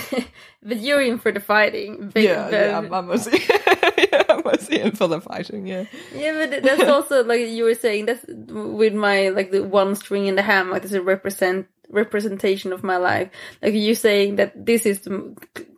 But 0.62 0.78
you're 0.78 1.00
in 1.00 1.18
for 1.18 1.30
the 1.30 1.38
fighting. 1.40 2.08
Big- 2.08 2.24
yeah, 2.24 2.50
the- 2.50 2.56
yeah, 2.56 2.78
I'm, 2.78 2.92
I'm 2.92 3.06
mostly, 3.06 3.38
yeah, 4.12 4.24
I'm 4.28 4.42
mostly 4.44 4.80
in 4.80 4.92
for 4.96 5.06
the 5.06 5.20
fighting. 5.20 5.66
Yeah, 5.68 5.84
Yeah, 6.12 6.32
but 6.50 6.62
that's 6.64 6.82
also 6.90 7.22
like 7.24 7.46
you 7.46 7.62
were 7.64 7.76
saying. 7.76 8.06
That's 8.06 8.24
with 8.28 8.92
my 8.92 9.28
like 9.28 9.52
the 9.52 9.62
one 9.62 9.94
string 9.94 10.26
in 10.26 10.34
the 10.34 10.42
hammock. 10.42 10.82
That's 10.82 10.94
a 10.94 11.00
represent 11.00 11.68
representation 11.90 12.72
of 12.72 12.82
my 12.84 12.96
life. 12.96 13.30
Like 13.62 13.74
you 13.74 13.94
saying 13.94 14.36
that 14.36 14.66
this 14.66 14.86
is 14.86 15.00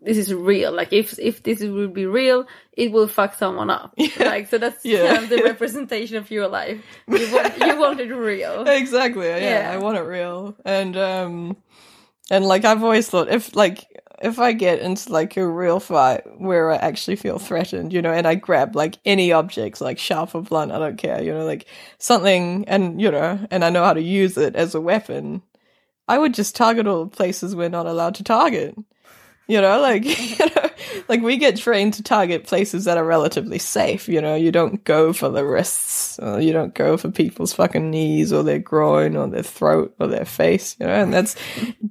this 0.03 0.17
is 0.17 0.33
real. 0.33 0.73
Like 0.73 0.93
if 0.93 1.19
if 1.19 1.43
this 1.43 1.61
would 1.61 1.95
be 1.95 2.07
real, 2.07 2.47
it 2.73 2.93
will 2.93 3.09
fuck 3.09 3.35
someone 3.35 3.71
up. 3.71 3.95
Like 4.19 4.49
so 4.49 4.59
that's 4.59 4.85
Yeah. 4.85 5.07
kind 5.15 5.25
of 5.25 5.31
the 5.31 5.43
representation 5.45 6.17
of 6.17 6.31
your 6.31 6.49
life. 6.49 6.81
You 7.09 7.33
want 7.33 7.59
you 7.59 7.79
want 7.79 8.01
it 8.01 8.13
real. 8.15 8.65
exactly. 8.67 9.27
Yeah, 9.27 9.39
Yeah. 9.63 9.71
I 9.73 9.79
want 9.79 9.99
it 9.99 10.03
real, 10.03 10.57
and 10.65 10.97
um, 10.97 11.57
and 12.31 12.45
like 12.45 12.65
I've 12.65 12.83
always 12.83 13.09
thought, 13.09 13.29
if 13.29 13.55
like 13.57 13.87
if 14.23 14.39
I 14.39 14.53
get 14.53 14.81
into 14.81 15.11
like 15.13 15.37
a 15.39 15.47
real 15.49 15.81
fight 15.81 16.23
where 16.39 16.71
I 16.71 16.77
actually 16.77 17.17
feel 17.17 17.39
threatened, 17.39 17.93
you 17.93 18.03
know, 18.03 18.13
and 18.13 18.27
I 18.27 18.35
grab 18.35 18.77
like 18.77 18.99
any 19.07 19.33
objects, 19.33 19.81
like 19.81 19.99
sharp 19.99 20.35
or 20.35 20.43
blunt, 20.43 20.73
I 20.73 20.79
don't 20.79 20.99
care, 20.99 21.23
you 21.23 21.33
know, 21.33 21.47
like 21.47 21.65
something, 21.99 22.65
and 22.69 23.01
you 23.01 23.11
know, 23.11 23.39
and 23.51 23.65
I 23.65 23.71
know 23.71 23.83
how 23.83 23.95
to 23.95 24.03
use 24.03 24.37
it 24.37 24.57
as 24.57 24.75
a 24.75 24.81
weapon, 24.81 25.43
I 26.15 26.19
would 26.19 26.35
just 26.35 26.57
target 26.57 26.87
all 26.87 27.07
places 27.07 27.55
we're 27.55 27.69
not 27.69 27.87
allowed 27.87 28.15
to 28.17 28.25
target. 28.25 28.75
You 29.49 29.61
know, 29.61 29.81
like 29.81 30.05
you 30.39 30.47
know, 30.47 30.71
like 31.09 31.23
we 31.23 31.37
get 31.37 31.57
trained 31.57 31.95
to 31.95 32.03
target 32.05 32.45
places 32.45 32.85
that 32.85 32.97
are 32.99 33.05
relatively 33.05 33.59
safe. 33.59 34.09
You 34.09 34.21
know, 34.21 34.35
you 34.37 34.53
don't 34.53 34.85
go 34.85 35.13
for 35.13 35.29
the 35.29 35.45
wrists, 35.45 36.19
or 36.21 36.41
you 36.41 36.53
don't 36.53 36.73
go 36.75 36.97
for 36.97 37.11
people's 37.11 37.53
fucking 37.53 37.91
knees 37.91 38.33
or 38.33 38.45
their 38.45 38.61
groin 38.61 39.17
or 39.17 39.27
their 39.29 39.43
throat 39.43 39.93
or 39.99 40.07
their 40.07 40.25
face. 40.25 40.77
You 40.79 40.87
know, 40.87 40.93
and 41.03 41.13
that's 41.13 41.35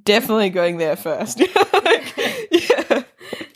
definitely 0.04 0.50
going 0.50 0.78
there 0.78 0.96
first. 0.96 1.40
Like, 1.90 2.14
yeah, 2.50 3.02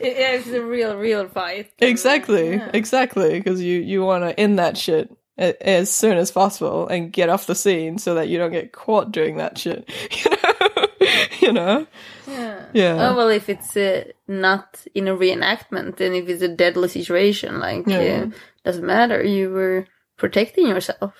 it's 0.00 0.48
a 0.48 0.60
real 0.62 0.96
real 0.96 1.28
fight. 1.28 1.70
exactly, 1.78 2.52
Yeah. 2.56 2.70
exactly. 2.74 3.38
Because 3.38 3.60
you 3.62 3.80
you 3.80 4.02
want 4.04 4.24
to 4.24 4.38
end 4.38 4.58
that 4.58 4.76
shit 4.76 5.10
as 5.36 5.90
soon 5.90 6.16
as 6.16 6.30
possible 6.30 6.86
and 6.88 7.12
get 7.12 7.28
off 7.28 7.46
the 7.46 7.54
scene 7.54 7.98
so 7.98 8.14
that 8.14 8.28
you 8.28 8.38
don't 8.38 8.52
get 8.52 8.72
caught 8.72 9.10
doing 9.12 9.36
that 9.38 9.58
shit. 9.58 9.88
You 10.20 10.32
know, 10.32 11.26
you 11.40 11.52
know. 11.52 11.86
Yeah. 12.26 12.64
Yeah. 12.72 13.08
Oh 13.10 13.16
well, 13.16 13.28
if 13.28 13.48
it's 13.50 13.76
uh, 13.76 14.04
not 14.26 14.82
in 14.94 15.06
a 15.08 15.14
reenactment, 15.14 16.00
and 16.00 16.14
if 16.14 16.28
it's 16.28 16.40
a 16.42 16.48
deadly 16.48 16.88
situation, 16.88 17.58
like 17.60 17.86
Yeah. 17.86 18.26
uh, 18.28 18.36
doesn't 18.64 18.86
matter. 18.86 19.22
You 19.22 19.50
were 19.50 19.86
protecting 20.16 20.66
yourself. 20.68 21.12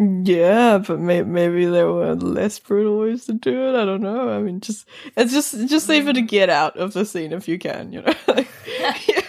Yeah, 0.00 0.78
but 0.78 0.98
may- 0.98 1.22
maybe 1.22 1.66
there 1.66 1.86
were 1.92 2.14
less 2.16 2.58
brutal 2.58 2.98
ways 3.00 3.26
to 3.26 3.34
do 3.34 3.68
it. 3.68 3.80
I 3.80 3.84
don't 3.84 4.00
know. 4.00 4.30
I 4.30 4.40
mean, 4.40 4.60
just 4.60 4.88
it's 5.16 5.32
just 5.32 5.68
just 5.68 5.86
safer 5.86 6.12
to 6.12 6.22
get 6.22 6.48
out 6.50 6.76
of 6.76 6.92
the 6.94 7.04
scene 7.04 7.32
if 7.32 7.46
you 7.46 7.58
can. 7.58 7.92
You 7.92 8.02
know. 8.02 8.14
Like, 8.26 8.48
yeah. 8.66 9.19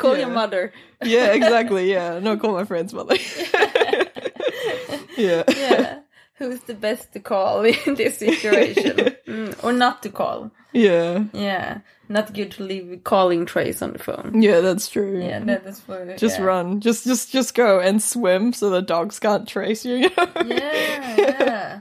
Call 0.00 0.16
Yeah. 0.16 0.26
your 0.26 0.34
mother. 0.34 0.72
yeah, 1.04 1.32
exactly. 1.32 1.90
Yeah, 1.92 2.18
no, 2.18 2.36
call 2.36 2.52
my 2.52 2.64
friend's 2.64 2.92
mother. 2.94 3.16
yeah. 5.16 5.42
Yeah. 5.56 5.98
Who's 6.36 6.60
the 6.60 6.74
best 6.74 7.12
to 7.12 7.20
call 7.20 7.64
in 7.86 7.94
this 7.96 8.16
situation, 8.18 8.96
mm, 9.26 9.54
or 9.62 9.72
not 9.74 10.02
to 10.04 10.08
call? 10.08 10.50
Yeah. 10.72 11.24
Yeah, 11.34 11.80
not 12.08 12.32
good 12.32 12.52
to 12.52 12.62
leave 12.64 13.00
calling 13.04 13.44
trace 13.44 13.82
on 13.82 13.92
the 13.92 13.98
phone. 13.98 14.40
Yeah, 14.40 14.60
that's 14.60 14.88
true. 14.88 15.20
Yeah, 15.22 15.40
that 15.40 15.66
is 15.66 15.80
for 15.80 16.16
Just 16.16 16.38
yeah. 16.38 16.44
run. 16.46 16.80
Just 16.80 17.04
just 17.04 17.30
just 17.30 17.54
go 17.54 17.78
and 17.80 18.02
swim 18.02 18.54
so 18.54 18.70
the 18.70 18.80
dogs 18.80 19.18
can't 19.18 19.46
trace 19.46 19.84
you. 19.84 19.96
you 19.96 20.10
know? 20.16 20.28
Yeah, 20.46 21.16
yeah. 21.18 21.80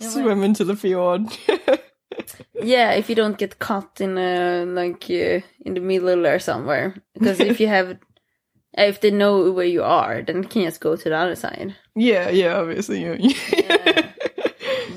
Yeah, 0.00 0.08
swim 0.08 0.42
into 0.42 0.64
the 0.64 0.74
fjord. 0.74 1.26
Yeah, 2.54 2.92
if 2.92 3.08
you 3.08 3.14
don't 3.14 3.38
get 3.38 3.58
caught 3.58 4.00
in 4.00 4.16
a 4.18 4.64
like 4.66 5.04
uh, 5.10 5.40
in 5.64 5.74
the 5.74 5.80
middle 5.80 6.26
or 6.26 6.38
somewhere, 6.38 6.94
because 7.14 7.40
if 7.40 7.60
you 7.60 7.68
have, 7.68 7.98
if 8.74 9.00
they 9.00 9.10
know 9.10 9.50
where 9.52 9.66
you 9.66 9.82
are, 9.82 10.22
then 10.22 10.42
you 10.42 10.48
can 10.48 10.62
just 10.64 10.80
go 10.80 10.96
to 10.96 11.08
the 11.08 11.16
other 11.16 11.36
side. 11.36 11.74
yeah, 11.96 12.30
yeah, 12.30 12.56
obviously. 12.56 13.00
You, 13.02 13.16
Yeah. 13.56 14.10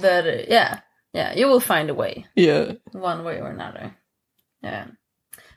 but 0.02 0.28
uh, 0.28 0.44
yeah, 0.48 0.80
yeah, 1.14 1.34
you 1.36 1.48
will 1.48 1.60
find 1.62 1.90
a 1.90 1.94
way, 1.94 2.26
yeah. 2.36 2.74
one 2.92 3.24
way 3.24 3.40
or 3.40 3.50
another. 3.50 3.96
Yeah. 4.62 4.88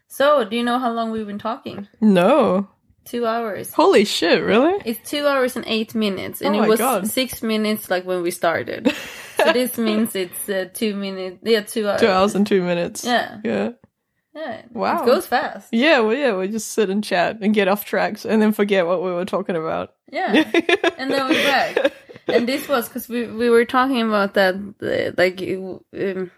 So, 0.09 0.44
do 0.44 0.57
you 0.57 0.62
know 0.65 0.78
how 0.78 0.93
long 0.93 1.11
we've 1.11 1.27
been 1.27 1.39
talking? 1.39 1.89
No. 2.01 2.69
Two 3.05 3.24
hours. 3.27 3.73
Holy 3.73 4.05
shit, 4.05 4.43
really? 4.43 4.81
It's 4.85 5.09
two 5.09 5.27
hours 5.27 5.55
and 5.57 5.65
eight 5.69 5.94
minutes, 5.94 6.40
and 6.43 6.57
Oh 6.57 6.62
it 6.62 6.69
was 6.69 6.78
God. 6.81 7.07
six 7.07 7.43
minutes 7.43 7.89
like 7.90 8.05
when 8.05 8.23
we 8.23 8.31
started. 8.31 8.93
so 9.44 9.52
this 9.52 9.76
means 9.78 10.14
it's 10.14 10.48
uh, 10.48 10.68
two 10.72 10.94
minutes. 10.94 11.38
Yeah, 11.42 11.60
two 11.62 11.88
hours. 11.88 12.00
Two 12.00 12.08
hours 12.08 12.34
and 12.34 12.46
two 12.46 12.62
minutes. 12.62 13.04
Yeah, 13.04 13.40
Yeah. 13.44 13.70
yeah. 14.34 14.62
Wow. 14.72 15.02
It 15.02 15.06
goes 15.06 15.26
fast. 15.26 15.68
Yeah, 15.72 16.00
well, 16.00 16.16
yeah, 16.16 16.36
we 16.36 16.48
just 16.48 16.72
sit 16.72 16.90
and 16.90 17.02
chat 17.02 17.38
and 17.40 17.54
get 17.54 17.68
off 17.68 17.84
tracks 17.84 18.24
and 18.24 18.40
then 18.40 18.52
forget 18.52 18.86
what 18.86 19.02
we 19.02 19.10
were 19.10 19.24
talking 19.24 19.56
about. 19.56 19.94
Yeah. 20.10 20.32
and 20.98 21.10
then 21.10 21.28
we're 21.28 21.44
back. 21.44 21.92
And 22.28 22.48
this 22.48 22.68
was 22.68 22.88
because 22.88 23.08
we 23.08 23.26
we 23.26 23.48
were 23.50 23.64
talking 23.64 24.02
about 24.02 24.34
that, 24.34 24.54
uh, 24.82 25.12
like, 25.16 25.40
um, 25.42 26.30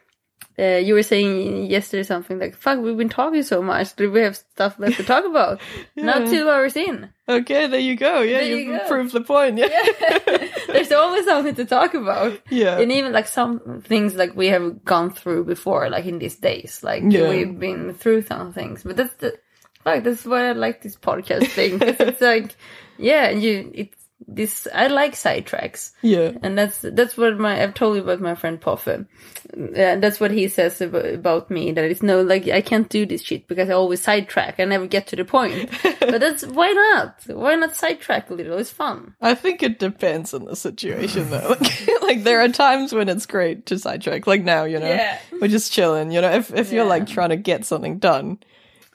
uh, 0.58 0.76
you 0.78 0.94
were 0.94 1.02
saying 1.02 1.66
yesterday 1.70 2.02
something 2.02 2.38
like, 2.38 2.56
"Fuck, 2.56 2.78
we've 2.80 2.96
been 2.96 3.08
talking 3.08 3.42
so 3.42 3.62
much. 3.62 3.94
Do 3.96 4.10
we 4.10 4.20
have 4.22 4.36
stuff 4.36 4.78
left 4.78 4.96
to 4.96 5.04
talk 5.04 5.24
about?" 5.24 5.60
Now 5.96 6.18
Yeah. 6.24 6.30
two 6.30 6.50
hours 6.50 6.76
in, 6.76 7.10
Okay, 7.28 7.66
there 7.66 7.78
you 7.80 7.94
go. 7.96 8.20
Yeah, 8.22 8.38
There 8.38 8.48
you, 8.48 8.72
you 8.72 8.80
proved 8.88 9.12
the 9.12 9.20
point. 9.20 9.58
Yeah. 9.58 9.68
there's 10.66 10.90
always 10.92 11.24
something 11.26 11.54
to 11.56 11.64
talk 11.64 11.94
about. 11.94 12.40
Yeah. 12.50 12.78
And 12.78 12.90
even 12.90 13.12
like 13.12 13.26
some 13.28 13.82
things 13.84 14.14
like 14.14 14.34
we 14.34 14.46
have 14.48 14.84
gone 14.84 15.10
through 15.10 15.44
before, 15.44 15.90
like 15.90 16.06
in 16.06 16.18
these 16.18 16.36
days, 16.36 16.80
like 16.82 17.02
Yeah. 17.06 17.28
we've 17.28 17.58
been 17.58 17.92
through 17.94 18.22
some 18.22 18.52
things. 18.52 18.82
But 18.82 18.96
that's 18.96 19.14
the 19.14 19.38
like 19.84 20.04
that's 20.04 20.24
why 20.24 20.48
I 20.48 20.52
like 20.52 20.82
this 20.82 20.96
podcast 20.96 21.48
thing. 21.48 21.78
it's 21.82 22.20
like, 22.32 22.56
yeah, 22.96 23.30
you 23.30 23.70
it's 23.74 23.97
this 24.28 24.68
I 24.74 24.88
like 24.88 25.14
sidetracks. 25.14 25.92
Yeah. 26.02 26.32
And 26.42 26.56
that's 26.58 26.80
that's 26.82 27.16
what 27.16 27.38
my 27.38 27.62
I've 27.62 27.74
told 27.74 27.96
you 27.96 28.02
about 28.02 28.20
my 28.20 28.34
friend 28.34 28.60
Poffe. 28.60 29.06
Yeah, 29.56 29.94
uh, 29.94 29.96
that's 30.00 30.20
what 30.20 30.30
he 30.30 30.48
says 30.48 30.80
about, 30.82 31.06
about 31.06 31.50
me. 31.50 31.72
That 31.72 31.84
it's 31.84 32.02
no 32.02 32.20
like 32.20 32.46
I 32.48 32.60
can't 32.60 32.88
do 32.90 33.06
this 33.06 33.22
shit 33.22 33.48
because 33.48 33.70
I 33.70 33.72
always 33.72 34.02
sidetrack. 34.02 34.60
I 34.60 34.66
never 34.66 34.86
get 34.86 35.06
to 35.08 35.16
the 35.16 35.24
point. 35.24 35.70
but 36.00 36.20
that's 36.20 36.44
why 36.44 36.70
not? 36.70 37.22
Why 37.28 37.54
not 37.54 37.74
sidetrack 37.74 38.28
a 38.28 38.34
little? 38.34 38.58
It's 38.58 38.70
fun. 38.70 39.14
I 39.22 39.34
think 39.34 39.62
it 39.62 39.78
depends 39.78 40.34
on 40.34 40.44
the 40.44 40.56
situation, 40.56 41.30
though. 41.30 41.56
Like, 41.60 41.88
like 42.02 42.24
there 42.24 42.40
are 42.40 42.48
times 42.48 42.92
when 42.92 43.08
it's 43.08 43.24
great 43.26 43.64
to 43.66 43.78
sidetrack, 43.78 44.26
like 44.26 44.42
now, 44.44 44.64
you 44.64 44.78
know, 44.78 44.86
Yeah. 44.88 45.18
we're 45.40 45.48
just 45.48 45.72
chilling. 45.72 46.10
You 46.10 46.20
know, 46.20 46.30
if 46.30 46.52
if 46.52 46.70
you're 46.72 46.84
like 46.84 47.06
trying 47.06 47.30
to 47.30 47.36
get 47.36 47.64
something 47.64 47.98
done, 47.98 48.38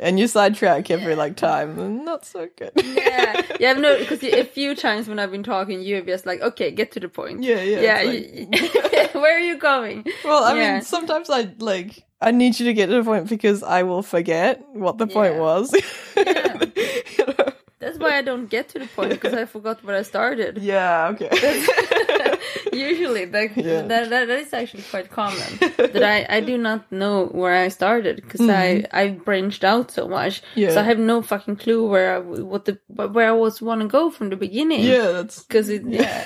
and 0.03 0.19
you 0.19 0.27
sidetrack 0.27 0.91
every 0.91 1.15
like 1.15 1.35
time, 1.35 2.03
not 2.05 2.25
so 2.25 2.47
good. 2.57 2.71
Yeah, 2.75 3.41
yeah. 3.59 3.71
I've 3.71 3.79
noticed 3.79 4.09
because 4.09 4.23
a 4.23 4.43
few 4.43 4.75
times 4.75 5.07
when 5.07 5.17
I've 5.17 5.31
been 5.31 5.41
talking, 5.43 5.81
you're 5.81 6.01
just 6.01 6.25
like, 6.25 6.41
okay, 6.41 6.69
get 6.69 6.91
to 6.91 6.99
the 6.99 7.09
point. 7.09 7.41
Yeah, 7.41 7.61
yeah, 7.61 7.81
yeah. 7.81 8.01
you- 8.11 8.47
where 9.19 9.35
are 9.35 9.39
you 9.39 9.57
going? 9.57 10.05
well, 10.23 10.43
I 10.43 10.55
Yeah. 10.55 10.73
mean, 10.73 10.81
sometimes 10.83 11.29
I 11.29 11.51
like 11.57 12.03
I 12.21 12.31
need 12.31 12.59
you 12.59 12.65
to 12.67 12.73
get 12.73 12.87
to 12.87 12.93
the 12.97 13.03
point 13.03 13.27
because 13.29 13.63
I 13.63 13.83
will 13.83 14.03
forget 14.03 14.61
what 14.73 14.97
the 14.97 15.07
point 15.07 15.35
was. 15.37 15.73
You 16.15 17.25
know? 17.27 17.52
That's 17.83 17.97
why 17.99 18.17
I 18.17 18.21
don't 18.21 18.47
get 18.49 18.69
to 18.69 18.79
the 18.79 18.87
point 18.87 19.09
because 19.17 19.33
I 19.33 19.45
forgot 19.45 19.83
where 19.83 19.95
I 19.97 20.01
started. 20.03 20.57
Yeah. 20.57 21.11
Okay. 21.13 21.29
Usually, 22.73 23.25
like 23.25 23.55
Yeah. 23.55 23.81
that, 23.83 24.09
that, 24.09 24.27
that 24.27 24.39
is 24.39 24.53
actually 24.53 24.83
quite 24.89 25.09
common. 25.11 25.43
that 25.77 26.03
I, 26.15 26.37
I 26.37 26.39
do 26.41 26.57
not 26.57 26.91
know 26.91 27.27
where 27.27 27.53
I 27.55 27.67
started 27.69 28.15
because 28.17 28.49
I 28.49 28.85
I 28.91 29.09
branched 29.09 29.63
out 29.63 29.91
so 29.91 30.07
much. 30.07 30.41
Mm-hmm. 30.41 30.59
Yeah. 30.59 30.71
So 30.73 30.81
I 30.81 30.83
have 30.83 30.99
no 30.99 31.21
fucking 31.21 31.57
clue 31.57 31.87
where 31.87 32.15
I 32.15 32.19
what 32.19 32.65
the 32.65 32.79
where 32.87 33.27
I 33.29 33.33
was 33.33 33.61
want 33.61 33.81
to 33.81 33.87
go 33.87 34.09
from 34.09 34.29
the 34.29 34.35
beginning. 34.37 34.81
yeah. 34.81 35.11
That's. 35.11 35.43
Because 35.43 35.69
it 35.69 35.83
yeah. 35.85 36.25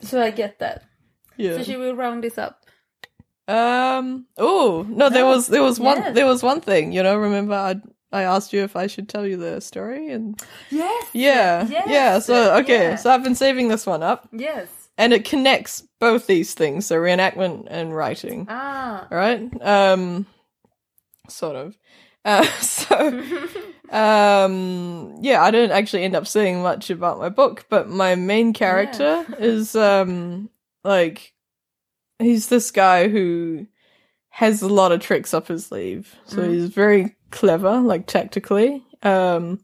so 0.00 0.20
I 0.20 0.30
get 0.30 0.58
that. 0.58 0.82
yeah. 1.36 1.56
So 1.56 1.62
should 1.64 1.78
we 1.80 1.90
round 1.92 2.22
this 2.24 2.38
up? 2.38 2.60
Um. 3.46 4.26
Oh 4.38 4.86
no, 4.88 5.10
there 5.10 5.26
was 5.26 5.48
there 5.48 5.62
was 5.62 5.78
one 5.78 5.98
Yes. 5.98 6.14
there 6.14 6.26
was 6.26 6.42
one 6.42 6.60
thing. 6.60 6.92
You 6.92 7.02
know, 7.02 7.16
remember 7.16 7.54
I 7.54 7.74
I 8.14 8.22
asked 8.22 8.52
you 8.52 8.62
if 8.62 8.76
I 8.76 8.86
should 8.86 9.08
tell 9.08 9.26
you 9.26 9.36
the 9.36 9.60
story, 9.60 10.10
and 10.10 10.40
Yes. 10.70 11.06
yeah, 11.12 11.66
Yes. 11.68 11.86
yeah. 11.88 12.18
So 12.20 12.54
okay, 12.58 12.90
Yeah. 12.90 12.96
so 12.96 13.10
I've 13.10 13.24
been 13.24 13.34
saving 13.34 13.68
this 13.68 13.86
one 13.86 14.02
up, 14.02 14.28
Yes. 14.32 14.68
and 14.96 15.12
it 15.12 15.24
connects 15.24 15.82
both 16.00 16.26
these 16.26 16.54
things, 16.54 16.86
so 16.86 16.96
reenactment 16.96 17.66
and 17.68 17.94
writing. 17.94 18.46
Ah. 18.48 19.06
All 19.10 19.18
right. 19.18 19.42
Um. 19.62 20.26
Sort 21.28 21.56
of. 21.56 21.76
Uh, 22.24 22.44
so, 22.60 23.22
um, 23.90 25.16
yeah, 25.20 25.42
I 25.42 25.50
didn't 25.50 25.72
actually 25.76 26.04
end 26.04 26.16
up 26.16 26.26
saying 26.26 26.62
much 26.62 26.90
about 26.90 27.18
my 27.18 27.28
book, 27.28 27.66
but 27.68 27.88
my 27.88 28.14
main 28.14 28.52
character 28.52 29.24
is, 29.38 29.74
um, 29.76 30.48
like, 30.84 31.32
he's 32.18 32.48
this 32.48 32.70
guy 32.70 33.08
who 33.08 33.66
has 34.30 34.62
a 34.62 34.68
lot 34.68 34.90
of 34.92 35.00
tricks 35.00 35.32
up 35.34 35.48
his 35.48 35.66
sleeve. 35.66 36.14
So 36.26 36.38
Mm. 36.38 36.52
he's 36.52 36.68
very 36.70 37.14
clever, 37.34 37.80
like, 37.80 38.06
tactically. 38.06 38.82
Um, 39.02 39.60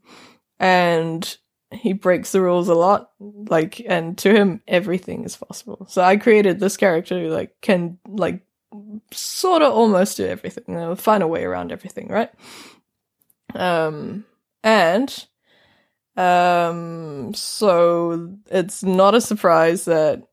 and 0.59 1.37
he 1.71 1.93
breaks 1.93 2.33
the 2.33 2.41
rules 2.41 2.67
a 2.67 2.75
lot. 2.75 3.11
Like, 3.19 3.81
and 3.87 4.17
to 4.19 4.31
him, 4.31 4.61
everything 4.67 5.23
is 5.23 5.37
possible. 5.37 5.87
So 5.89 6.03
I 6.03 6.17
created 6.17 6.59
this 6.59 6.77
character 6.77 7.19
who, 7.19 7.29
like, 7.29 7.55
can, 7.61 7.97
like, 8.07 8.45
sort 9.11 9.61
of 9.61 9.73
almost 9.73 10.17
do 10.17 10.25
everything. 10.25 10.65
You 10.67 10.75
know, 10.75 10.95
find 10.95 11.23
a 11.23 11.27
way 11.27 11.43
around 11.43 11.71
everything, 11.71 12.09
right? 12.09 12.29
Um, 13.55 14.25
and 14.63 15.27
um, 16.17 17.33
so 17.33 18.37
it's 18.49 18.83
not 18.83 19.15
a 19.15 19.21
surprise 19.21 19.85
that 19.85 20.23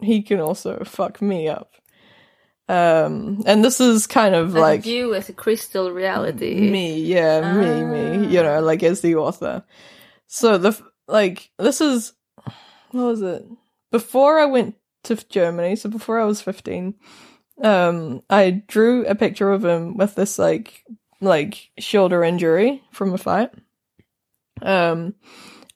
he 0.00 0.22
can 0.22 0.40
also 0.40 0.82
fuck 0.84 1.22
me 1.22 1.48
up. 1.48 1.74
Um, 2.68 3.42
and 3.46 3.64
this 3.64 3.80
is 3.80 4.06
kind 4.08 4.34
of 4.34 4.54
Like, 4.54 4.80
like 4.80 4.86
you 4.86 5.14
as 5.14 5.28
a 5.28 5.32
crystal 5.32 5.92
reality. 5.92 6.54
me, 6.70 7.00
yeah, 7.00 7.40
me, 7.54 7.84
me, 7.84 8.26
you 8.26 8.42
know, 8.42 8.56
Ah. 8.56 8.60
like 8.60 8.82
as 8.82 9.00
the 9.02 9.14
author. 9.16 9.62
So 10.26 10.58
the 10.58 10.76
like 11.06 11.50
this 11.58 11.80
is 11.80 12.12
what 12.90 13.04
was 13.04 13.22
it? 13.22 13.46
Before 13.92 14.40
I 14.40 14.46
went 14.46 14.74
to 15.04 15.14
Germany, 15.28 15.76
so 15.76 15.88
before 15.88 16.18
I 16.20 16.24
was 16.24 16.42
15, 16.42 16.94
um 17.62 18.22
I 18.28 18.62
drew 18.66 19.06
a 19.06 19.14
picture 19.14 19.52
of 19.52 19.64
him 19.64 19.96
with 19.96 20.16
this 20.16 20.36
like 20.38 20.84
like 21.20 21.70
shoulder 21.78 22.24
injury 22.24 22.82
from 22.90 23.14
a 23.14 23.18
fight. 23.18 23.50
Um 24.62 25.14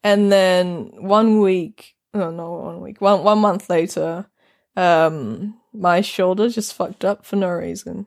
and 0.03 0.33
then 0.33 0.91
one 0.99 1.41
week, 1.41 1.95
no, 2.15 2.31
not 2.31 2.51
one 2.51 2.81
week, 2.81 3.01
one 3.01 3.23
one 3.23 3.39
month 3.39 3.71
later, 3.71 4.27
um 4.76 5.56
my 5.72 6.01
shoulder 6.01 6.48
just 6.48 6.74
fucked 6.74 7.05
up 7.05 7.24
for 7.24 7.36
no 7.36 7.48
reason 7.48 8.06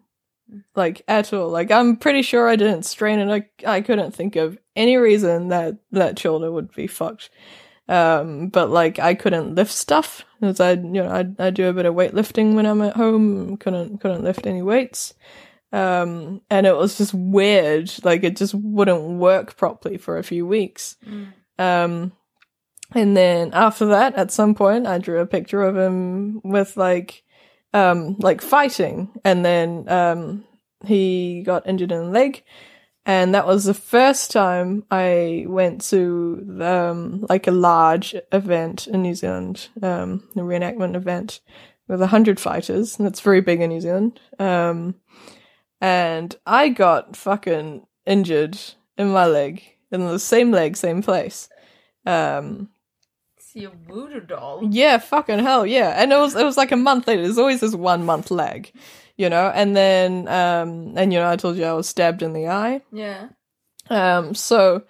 like 0.75 1.03
at 1.07 1.33
all. 1.33 1.49
Like 1.49 1.71
I'm 1.71 1.95
pretty 1.95 2.21
sure 2.21 2.49
I 2.49 2.55
didn't 2.55 2.83
strain 2.83 3.19
it. 3.19 3.47
I 3.65 3.77
I 3.77 3.81
couldn't 3.81 4.11
think 4.11 4.35
of 4.35 4.57
any 4.75 4.97
reason 4.97 5.49
that 5.49 5.77
that 5.91 6.19
shoulder 6.19 6.51
would 6.51 6.73
be 6.73 6.87
fucked. 6.87 7.29
Um, 7.89 8.47
but 8.47 8.69
like 8.69 8.99
I 8.99 9.13
couldn't 9.13 9.55
lift 9.55 9.71
stuff 9.71 10.23
because 10.39 10.59
I 10.59 10.73
you 10.73 10.79
know 10.79 11.09
I 11.09 11.47
I 11.47 11.49
do 11.49 11.67
a 11.67 11.73
bit 11.73 11.85
of 11.85 11.95
weightlifting 11.95 12.55
when 12.55 12.65
I'm 12.65 12.81
at 12.81 12.95
home. 12.95 13.57
Couldn't 13.57 13.99
couldn't 13.99 14.23
lift 14.23 14.45
any 14.47 14.61
weights. 14.61 15.13
Um, 15.71 16.41
and 16.51 16.67
it 16.67 16.75
was 16.75 16.97
just 16.97 17.13
weird. 17.13 17.91
Like 18.03 18.23
it 18.23 18.37
just 18.37 18.53
wouldn't 18.53 19.19
work 19.19 19.57
properly 19.57 19.97
for 19.97 20.17
a 20.17 20.23
few 20.23 20.45
weeks. 20.45 20.97
Mm. 21.05 21.33
Um, 21.59 22.11
And 22.95 23.17
then 23.17 23.51
after 23.53 23.87
that, 23.87 24.15
at 24.15 24.31
some 24.31 24.55
point, 24.55 24.87
I 24.87 24.97
drew 24.97 25.19
a 25.19 25.25
picture 25.25 25.63
of 25.63 25.75
him 25.75 26.41
with 26.43 26.77
like, 26.77 27.23
um, 27.73 28.15
like 28.19 28.41
fighting. 28.41 29.09
And 29.23 29.43
then, 29.43 29.89
um, 29.89 30.45
he 30.85 31.43
got 31.43 31.67
injured 31.67 31.91
in 31.91 32.05
the 32.05 32.11
leg. 32.11 32.43
And 33.05 33.35
that 33.35 33.47
was 33.47 33.65
the 33.65 33.73
first 33.73 34.31
time 34.31 34.85
I 34.89 35.45
went 35.47 35.81
to, 35.89 36.59
um, 36.61 37.25
like 37.27 37.47
a 37.47 37.51
large 37.51 38.15
event 38.31 38.87
in 38.87 39.01
New 39.01 39.15
Zealand, 39.15 39.67
um, 39.81 40.23
a 40.35 40.39
reenactment 40.39 40.95
event 40.95 41.41
with 41.87 42.01
a 42.01 42.07
hundred 42.07 42.39
fighters. 42.39 42.97
And 42.97 43.05
that's 43.05 43.19
very 43.19 43.41
big 43.41 43.59
in 43.59 43.69
New 43.69 43.81
Zealand. 43.81 44.21
Um, 44.39 44.95
and 45.81 46.35
I 46.45 46.69
got 46.69 47.17
fucking 47.17 47.85
injured 48.05 48.57
in 48.97 49.09
my 49.09 49.25
leg, 49.25 49.63
in 49.91 50.05
the 50.07 50.19
same 50.19 50.51
leg, 50.51 50.77
same 50.77 51.01
place. 51.01 51.49
Um, 52.05 52.69
It's 53.55 53.61
your 53.61 53.71
voodoo 53.87 54.21
doll. 54.21 54.67
yeah, 54.69 54.97
fucking 54.97 55.39
hell, 55.39 55.65
yeah. 55.65 55.89
And 56.01 56.11
it 56.11 56.17
was 56.17 56.35
it 56.35 56.43
was 56.43 56.57
like 56.57 56.71
a 56.71 56.77
month 56.77 57.07
later. 57.07 57.21
There's 57.21 57.37
always 57.37 57.59
this 57.59 57.75
one 57.75 58.05
month 58.05 58.31
lag, 58.31 58.71
you 59.17 59.29
know. 59.29 59.51
And 59.53 59.75
then 59.75 60.27
um 60.27 60.93
and 60.97 61.13
you 61.13 61.19
know 61.19 61.29
I 61.29 61.35
told 61.35 61.57
you 61.57 61.65
I 61.65 61.73
was 61.73 61.87
stabbed 61.87 62.23
in 62.23 62.33
the 62.33 62.47
eye. 62.47 62.81
Yeah. 62.91 63.29
Um 63.89 64.33
so 64.33 64.83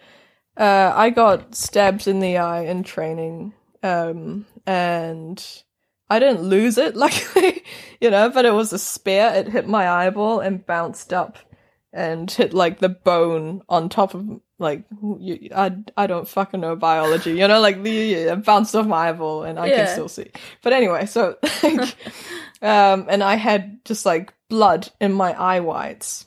uh 0.57 0.93
I 0.95 1.09
got 1.09 1.55
stabbed 1.55 2.07
in 2.07 2.19
the 2.19 2.37
eye 2.37 2.61
in 2.65 2.83
training. 2.83 3.53
Um 3.81 4.45
and 4.65 5.43
I 6.09 6.19
didn't 6.19 6.43
lose 6.43 6.77
it 6.77 6.95
luckily, 7.05 7.63
you 7.99 8.09
know, 8.11 8.29
but 8.29 8.45
it 8.45 8.53
was 8.53 8.71
a 8.71 8.79
spear. 8.79 9.31
It 9.35 9.49
hit 9.49 9.67
my 9.67 9.89
eyeball 9.89 10.39
and 10.39 10.65
bounced 10.65 11.11
up 11.11 11.37
and 11.93 12.29
hit 12.29 12.53
like 12.53 12.79
the 12.79 12.89
bone 12.89 13.61
on 13.69 13.87
top 13.87 14.15
of 14.15 14.41
like 14.59 14.83
you, 15.19 15.49
I 15.55 15.75
I 15.95 16.07
don't 16.07 16.27
fucking 16.27 16.59
know 16.59 16.75
biology, 16.75 17.31
you 17.31 17.47
know, 17.47 17.61
like 17.61 17.81
the 17.83 18.13
it 18.13 18.43
bounced 18.45 18.75
off 18.75 18.87
my 18.87 19.09
eyeball 19.09 19.43
and 19.43 19.59
I 19.59 19.69
Yeah. 19.69 19.77
can 19.77 19.87
still 19.87 20.09
see. 20.09 20.31
But 20.63 20.73
anyway, 20.73 21.05
so 21.05 21.37
like, 21.63 21.95
um, 22.61 23.05
and 23.09 23.21
I 23.23 23.35
had 23.35 23.83
just 23.85 24.05
like 24.05 24.33
blood 24.49 24.89
in 24.99 25.13
my 25.13 25.33
eye 25.33 25.59
whites. 25.59 26.25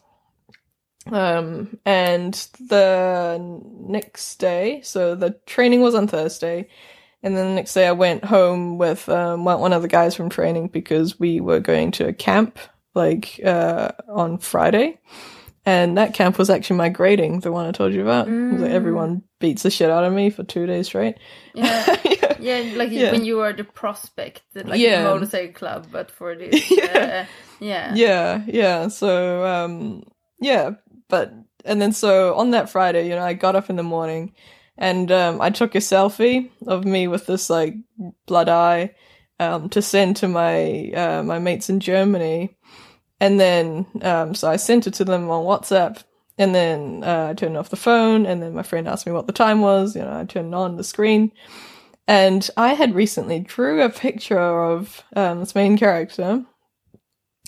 Um, 1.13 1.79
and 1.85 2.35
the 2.69 3.39
next 3.81 4.37
day, 4.37 4.81
so 4.83 5.15
the 5.15 5.39
training 5.47 5.81
was 5.81 5.95
on 5.95 6.09
Thursday, 6.09 6.69
and 7.23 7.37
then 7.37 7.49
the 7.49 7.55
next 7.55 7.75
day 7.75 7.87
I 7.87 7.93
went 7.93 8.25
home 8.25 8.77
with 8.79 9.09
um 9.09 9.45
one 9.45 9.61
one 9.61 9.73
of 9.73 9.83
the 9.83 9.89
guys 9.89 10.15
from 10.17 10.29
training 10.29 10.69
because 10.69 11.19
we 11.19 11.41
were 11.41 11.61
going 11.61 11.93
to 11.93 12.09
a 12.09 12.13
camp 12.13 12.59
like 12.95 13.41
uh 13.45 13.93
on 14.09 14.39
Friday. 14.39 14.99
And 15.67 15.99
that 15.99 16.15
camp 16.15 16.39
was 16.39 16.49
actually 16.49 16.77
my 16.77 16.89
grading, 16.89 17.41
the 17.41 17.51
one 17.51 17.67
I 17.67 17.73
told 17.73 17.93
you 17.93 18.03
about. 18.03 18.29
Was 18.29 18.61
like 18.61 18.71
Mm. 18.71 18.75
everyone 18.75 19.23
beats 19.41 19.65
the 19.65 19.71
shit 19.71 19.91
out 19.91 20.05
of 20.05 20.13
me 20.13 20.31
for 20.31 20.45
two 20.45 20.65
days 20.65 20.87
straight. 20.87 21.17
Yeah. 21.55 21.97
yeah. 22.05 22.37
Yeah, 22.39 22.73
like 22.77 22.93
Yeah. 22.93 23.11
when 23.11 23.25
you 23.25 23.39
were 23.39 23.53
the 23.53 23.65
prospect, 23.65 24.43
like 24.55 24.79
Yeah. 24.79 25.03
the 25.03 25.09
motorcycle 25.11 25.53
club, 25.53 25.89
but 25.91 26.11
for 26.13 26.37
this. 26.37 26.71
Yeah. 26.71 27.25
Uh, 27.25 27.25
yeah. 27.59 27.95
yeah, 27.97 28.43
yeah. 28.47 28.89
So, 28.89 29.45
um, 29.45 30.05
yeah, 30.41 30.71
but 31.09 31.33
and 31.65 31.81
then 31.83 31.93
so 31.93 32.35
on 32.37 32.53
that 32.53 32.71
Friday, 32.71 33.09
you 33.09 33.17
know, 33.17 33.25
I 33.25 33.33
got 33.35 33.57
up 33.57 33.69
in 33.69 33.77
the 33.77 33.83
morning 33.83 34.35
and 34.79 35.11
um, 35.11 35.41
I 35.41 35.51
took 35.51 35.75
a 35.75 35.79
selfie 35.79 36.51
of 36.67 36.85
me 36.85 37.09
with 37.09 37.27
this 37.27 37.51
like 37.51 37.75
blood 38.27 38.49
eye 38.49 38.95
um, 39.41 39.69
to 39.71 39.83
send 39.83 40.17
to 40.19 40.29
my 40.29 40.91
uh, 40.95 41.23
my 41.25 41.39
mates 41.39 41.69
in 41.71 41.81
Germany, 41.81 42.56
and 43.21 43.41
then 43.41 43.87
um, 44.03 44.35
so 44.35 44.49
I 44.49 44.57
sent 44.57 44.87
it 44.87 44.95
to 44.95 45.05
them 45.05 45.31
on 45.31 45.45
WhatsApp. 45.45 46.03
And 46.39 46.55
then 46.55 47.03
uh, 47.03 47.29
I 47.31 47.35
turned 47.35 47.57
off 47.57 47.71
the 47.71 47.77
phone, 47.77 48.27
and 48.27 48.43
then 48.43 48.53
my 48.53 48.63
friend 48.63 48.87
asked 48.87 49.07
me 49.07 49.13
what 49.13 49.27
the 49.27 49.33
time 49.33 49.63
was. 49.63 49.97
You 49.97 50.03
know, 50.03 50.21
I 50.21 50.25
turned 50.27 50.55
on 50.55 50.77
the 50.77 50.85
screen, 50.85 51.33
and 52.07 52.47
I 52.59 52.75
had 52.75 52.95
recently 52.95 53.41
drew 53.41 53.81
a 53.81 53.89
picture 53.89 54.39
of 54.39 55.03
um, 55.15 55.41
this 55.41 55.55
main 55.55 55.79
character, 55.79 56.45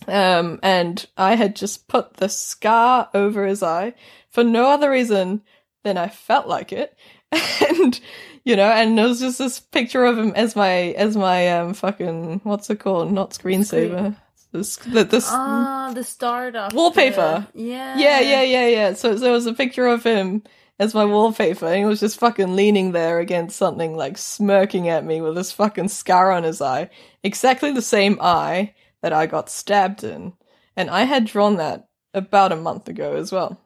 um, 0.07 0.59
and 0.63 1.05
I 1.17 1.35
had 1.35 1.55
just 1.57 1.89
put 1.89 2.15
the 2.15 2.29
scar 2.29 3.11
over 3.13 3.47
his 3.47 3.63
eye 3.63 3.95
for 4.31 4.45
no 4.45 4.71
other 4.71 4.91
reason 4.91 5.43
than 5.85 5.97
I 5.97 6.09
felt 6.09 6.47
like 6.47 6.73
it. 6.73 6.97
And, 7.69 8.01
you 8.45 8.57
know, 8.57 8.71
and 8.71 8.97
there 8.97 9.07
was 9.07 9.21
just 9.21 9.39
this 9.39 9.61
picture 9.61 10.05
of 10.05 10.19
him 10.19 10.33
as 10.35 10.57
my, 10.57 10.95
as 10.97 11.17
my, 11.17 11.59
um, 11.59 11.75
fucking, 11.75 12.41
what's 12.43 12.71
it 12.71 12.81
called? 12.81 13.13
Not 13.13 13.31
screensaver. 13.33 14.17
This, 14.53 14.77
the- 14.77 15.05
this, 15.05 15.29
Ah, 15.31 15.93
the 15.95 16.03
startup 16.05 16.73
Wallpaper. 16.73 17.21
uh, 17.21 17.43
yeah. 17.55 17.99
yeah, 17.99 18.21
yeah, 18.21 18.43
yeah, 18.43 18.67
yeah. 18.67 18.93
So, 18.95 19.15
so 19.15 19.21
there 19.21 19.33
was 19.33 19.47
a 19.47 19.53
picture 19.55 19.87
of 19.87 20.03
him 20.05 20.43
as 20.79 20.95
my 20.95 21.05
wallpaper, 21.05 21.67
and 21.67 21.77
he 21.79 21.85
was 21.85 22.01
just 22.01 22.19
fucking 22.21 22.55
leaning 22.57 22.93
there 22.93 23.19
against 23.19 23.57
something, 23.57 23.97
like 23.97 24.17
smirking 24.17 24.89
at 24.89 25.05
me 25.05 25.21
with 25.21 25.35
this 25.35 25.53
fucking 25.53 25.89
scar 25.89 26.31
on 26.33 26.45
his 26.45 26.63
eye. 26.63 26.89
Exactly 27.23 27.73
the 27.73 27.83
same 27.83 28.19
eye 28.23 28.75
that 29.03 29.13
I 29.13 29.27
got 29.27 29.51
stabbed 29.51 30.03
in. 30.05 30.33
And 30.77 30.89
I 30.89 31.03
had 31.05 31.25
drawn 31.27 31.57
that 31.57 31.89
about 32.15 32.53
a 32.53 32.57
month 32.57 32.89
ago 32.89 33.17
as 33.17 33.31
well. 33.33 33.61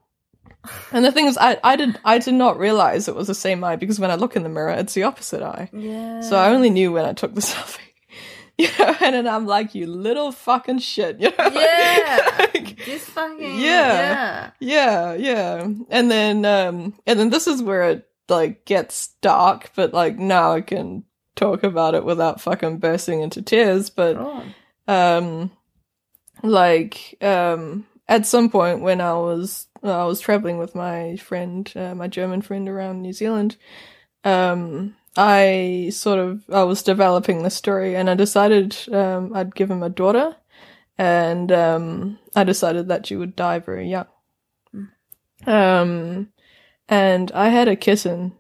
And 0.92 1.04
the 1.04 1.12
thing 1.12 1.26
is, 1.26 1.36
I, 1.38 1.59
I 1.62 1.76
did 1.76 1.98
I 2.04 2.18
did 2.18 2.34
not 2.34 2.59
realize 2.59 3.06
it 3.09 3.14
was 3.14 3.26
the 3.28 3.34
same 3.34 3.62
eye 3.64 3.76
because 3.76 3.98
when 4.00 4.10
I 4.10 4.14
look 4.16 4.36
in 4.36 4.42
the 4.42 4.48
mirror, 4.48 4.70
it's 4.70 4.94
the 4.94 5.02
opposite 5.04 5.42
eye. 5.42 5.68
Yeah. 5.72 6.20
So 6.22 6.36
I 6.36 6.51
only 6.51 6.70
knew 6.70 6.93
when 6.93 7.04
I 7.04 7.12
took 7.12 7.35
the 7.35 7.40
selfie. 7.52 7.78
You 8.79 8.85
know, 8.85 8.97
and 9.01 9.15
then 9.15 9.27
I'm 9.29 9.47
like, 9.47 9.74
you 9.74 9.87
little 9.87 10.32
fucking 10.32 10.79
shit. 10.81 11.21
You 11.21 11.31
know? 11.37 11.51
Yeah. 11.53 12.37
Like, 12.39 12.85
This 12.85 13.05
fucking. 13.05 13.39
Yeah. 13.61 13.61
Yeah. 13.61 14.51
yeah, 14.61 15.15
yeah. 15.15 15.69
And 15.91 16.11
then 16.11 16.45
um 16.45 16.95
and 17.07 17.19
then 17.19 17.31
this 17.31 17.47
is 17.47 17.63
where 17.63 17.91
it 17.91 18.09
like 18.29 18.65
gets 18.65 19.09
dark, 19.21 19.71
but 19.74 19.93
like 19.93 20.19
now 20.19 20.53
I 20.53 20.61
can 20.61 21.05
talk 21.35 21.63
about 21.65 21.95
it 21.95 22.05
without 22.05 22.41
fucking 22.41 22.79
bursting 22.79 23.21
into 23.21 23.43
tears, 23.43 23.91
but 23.91 24.16
Oh. 24.16 24.43
um 24.89 25.51
like 26.43 27.16
um 27.21 27.87
at 28.09 28.27
some 28.27 28.49
point 28.51 28.81
when 28.82 29.01
I 29.01 29.15
was 29.15 29.66
I 29.82 30.05
was 30.05 30.21
traveling 30.21 30.59
with 30.59 30.74
my 30.74 31.16
friend, 31.16 31.71
uh, 31.74 31.95
my 31.95 32.07
German 32.09 32.43
friend 32.43 32.69
around 32.69 33.03
New 33.03 33.13
Zealand, 33.13 33.57
um 34.24 34.95
I 35.16 35.91
sort 35.93 36.19
of 36.19 36.45
I 36.51 36.63
was 36.63 36.82
developing 36.82 37.43
the 37.43 37.51
story 37.51 37.97
and 37.97 38.09
I 38.09 38.15
decided 38.15 38.77
um 38.93 39.32
I'd 39.35 39.55
give 39.55 39.71
him 39.71 39.82
a 39.82 39.91
daughter 39.91 40.37
and 40.97 41.53
um 41.53 42.19
I 42.35 42.45
decided 42.45 42.89
that 42.89 43.07
she 43.07 43.16
would 43.16 43.37
die 43.37 43.59
very 43.59 43.89
young. 43.89 44.07
Um 45.47 46.29
and 46.89 47.32
I 47.32 47.49
had 47.49 47.69
a 47.69 47.77
kitten. 47.77 48.32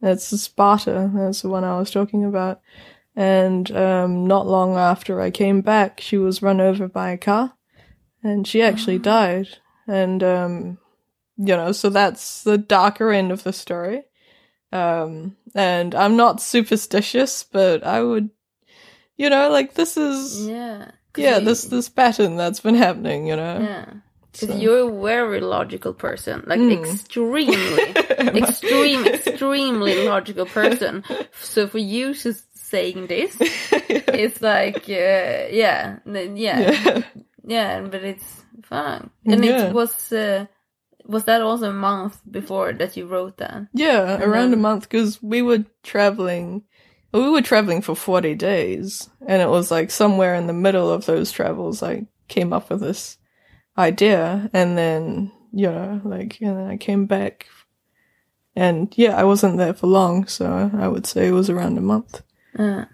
That's 0.00 0.24
Sparta. 0.24 1.10
That's 1.14 1.42
the 1.42 1.48
one 1.48 1.64
I 1.64 1.78
was 1.78 1.90
talking 1.90 2.24
about. 2.24 2.60
And 3.16 3.70
um, 3.72 4.26
not 4.26 4.46
long 4.46 4.76
after 4.76 5.20
I 5.20 5.30
came 5.30 5.60
back, 5.60 6.00
she 6.00 6.18
was 6.18 6.42
run 6.42 6.60
over 6.60 6.86
by 6.86 7.10
a 7.10 7.18
car, 7.18 7.54
and 8.22 8.46
she 8.46 8.62
actually 8.62 8.98
died. 9.16 9.48
And 9.86 10.22
um, 10.22 10.78
you 11.36 11.56
know, 11.56 11.72
so 11.72 11.88
that's 11.88 12.42
the 12.44 12.58
darker 12.58 13.10
end 13.10 13.32
of 13.32 13.42
the 13.42 13.52
story. 13.52 14.04
Um, 14.72 15.36
and 15.54 15.94
I'm 15.94 16.16
not 16.16 16.40
superstitious, 16.42 17.44
but 17.44 17.84
I 17.86 18.02
would, 18.02 18.30
you 19.16 19.30
know, 19.30 19.48
like 19.50 19.74
this 19.74 19.96
is 19.96 20.46
Yeah. 20.46 20.90
yeah, 21.16 21.38
you- 21.38 21.44
this 21.44 21.64
this 21.64 21.88
pattern 21.88 22.36
that's 22.36 22.60
been 22.60 22.74
happening. 22.76 23.26
You 23.26 23.36
know, 23.36 23.58
Yeah. 23.60 23.84
Because 24.32 24.50
So- 24.50 24.60
you're 24.60 24.88
a 24.88 25.02
very 25.02 25.40
logical 25.40 25.94
person, 25.94 26.44
like 26.46 26.60
Hmm. 26.60 26.70
extremely, 26.70 27.94
extreme, 28.42 29.06
extremely 29.06 30.04
logical 30.06 30.44
person. 30.46 31.02
So 31.40 31.66
for 31.66 31.78
you 31.78 32.14
to 32.14 32.34
saying 32.54 33.06
this, 33.08 33.34
it's 34.14 34.42
like, 34.42 34.84
uh, 34.88 35.48
yeah, 35.50 35.98
yeah, 36.04 36.30
yeah. 36.34 37.02
yeah, 37.46 37.80
but 37.80 38.04
it's 38.04 38.44
fun. 38.62 39.10
And 39.24 39.44
Yeah. 39.44 39.68
it 39.68 39.72
was, 39.72 40.12
uh, 40.12 40.44
was 41.08 41.24
that 41.24 41.40
also 41.40 41.70
a 41.70 41.72
month 41.72 42.20
before 42.30 42.72
that 42.74 42.96
you 42.96 43.06
wrote 43.06 43.38
that? 43.38 43.66
Yeah, 43.72 44.22
around 44.22 44.52
a 44.52 44.56
month 44.56 44.82
because 44.82 45.22
we 45.22 45.42
were 45.42 45.64
traveling. 45.82 46.62
We 47.12 47.30
were 47.30 47.42
traveling 47.42 47.80
for 47.82 47.96
forty 47.96 48.34
days, 48.34 49.08
and 49.26 49.40
it 49.42 49.48
was 49.48 49.70
like 49.70 49.90
somewhere 49.90 50.34
in 50.34 50.46
the 50.46 50.52
middle 50.52 50.90
of 50.92 51.06
those 51.06 51.32
travels, 51.32 51.82
I 51.82 52.06
came 52.28 52.52
up 52.52 52.68
with 52.70 52.80
this 52.80 53.16
idea, 53.76 54.50
and 54.52 54.76
then 54.76 55.32
you 55.52 55.66
know, 55.70 56.00
like, 56.04 56.38
and 56.42 56.56
then 56.58 56.66
I 56.68 56.76
came 56.76 57.06
back, 57.06 57.46
and 58.54 58.92
yeah, 58.96 59.16
I 59.16 59.24
wasn't 59.24 59.56
there 59.56 59.72
for 59.74 59.86
long, 59.86 60.26
so 60.26 60.70
I 60.74 60.86
would 60.88 61.06
say 61.06 61.28
it 61.28 61.32
was 61.32 61.48
around 61.48 61.78
a 61.78 61.80
month. 61.80 62.22
Uh, 62.58 62.84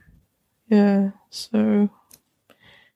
Yeah, 0.69 1.11
so 1.31 1.91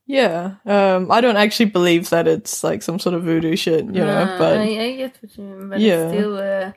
yeah, 0.09 0.55
um, 0.67 1.11
I 1.13 1.21
don't 1.21 1.37
actually 1.37 1.67
believe 1.71 2.09
that 2.11 2.27
it's 2.27 2.65
like 2.65 2.83
some 2.83 2.99
sort 2.99 3.15
of 3.15 3.23
voodoo 3.25 3.55
shit, 3.57 3.85
you 3.85 3.93
know, 3.93 4.37
but 4.39 4.57
I, 4.59 4.63
I 4.63 4.97
get 4.97 5.19
what 5.21 5.37
you 5.39 5.45
mean, 5.45 5.69
but 5.69 5.79
Yeah. 5.81 6.03
it's 6.09 6.13
still, 6.15 6.37
uh, 6.39 6.73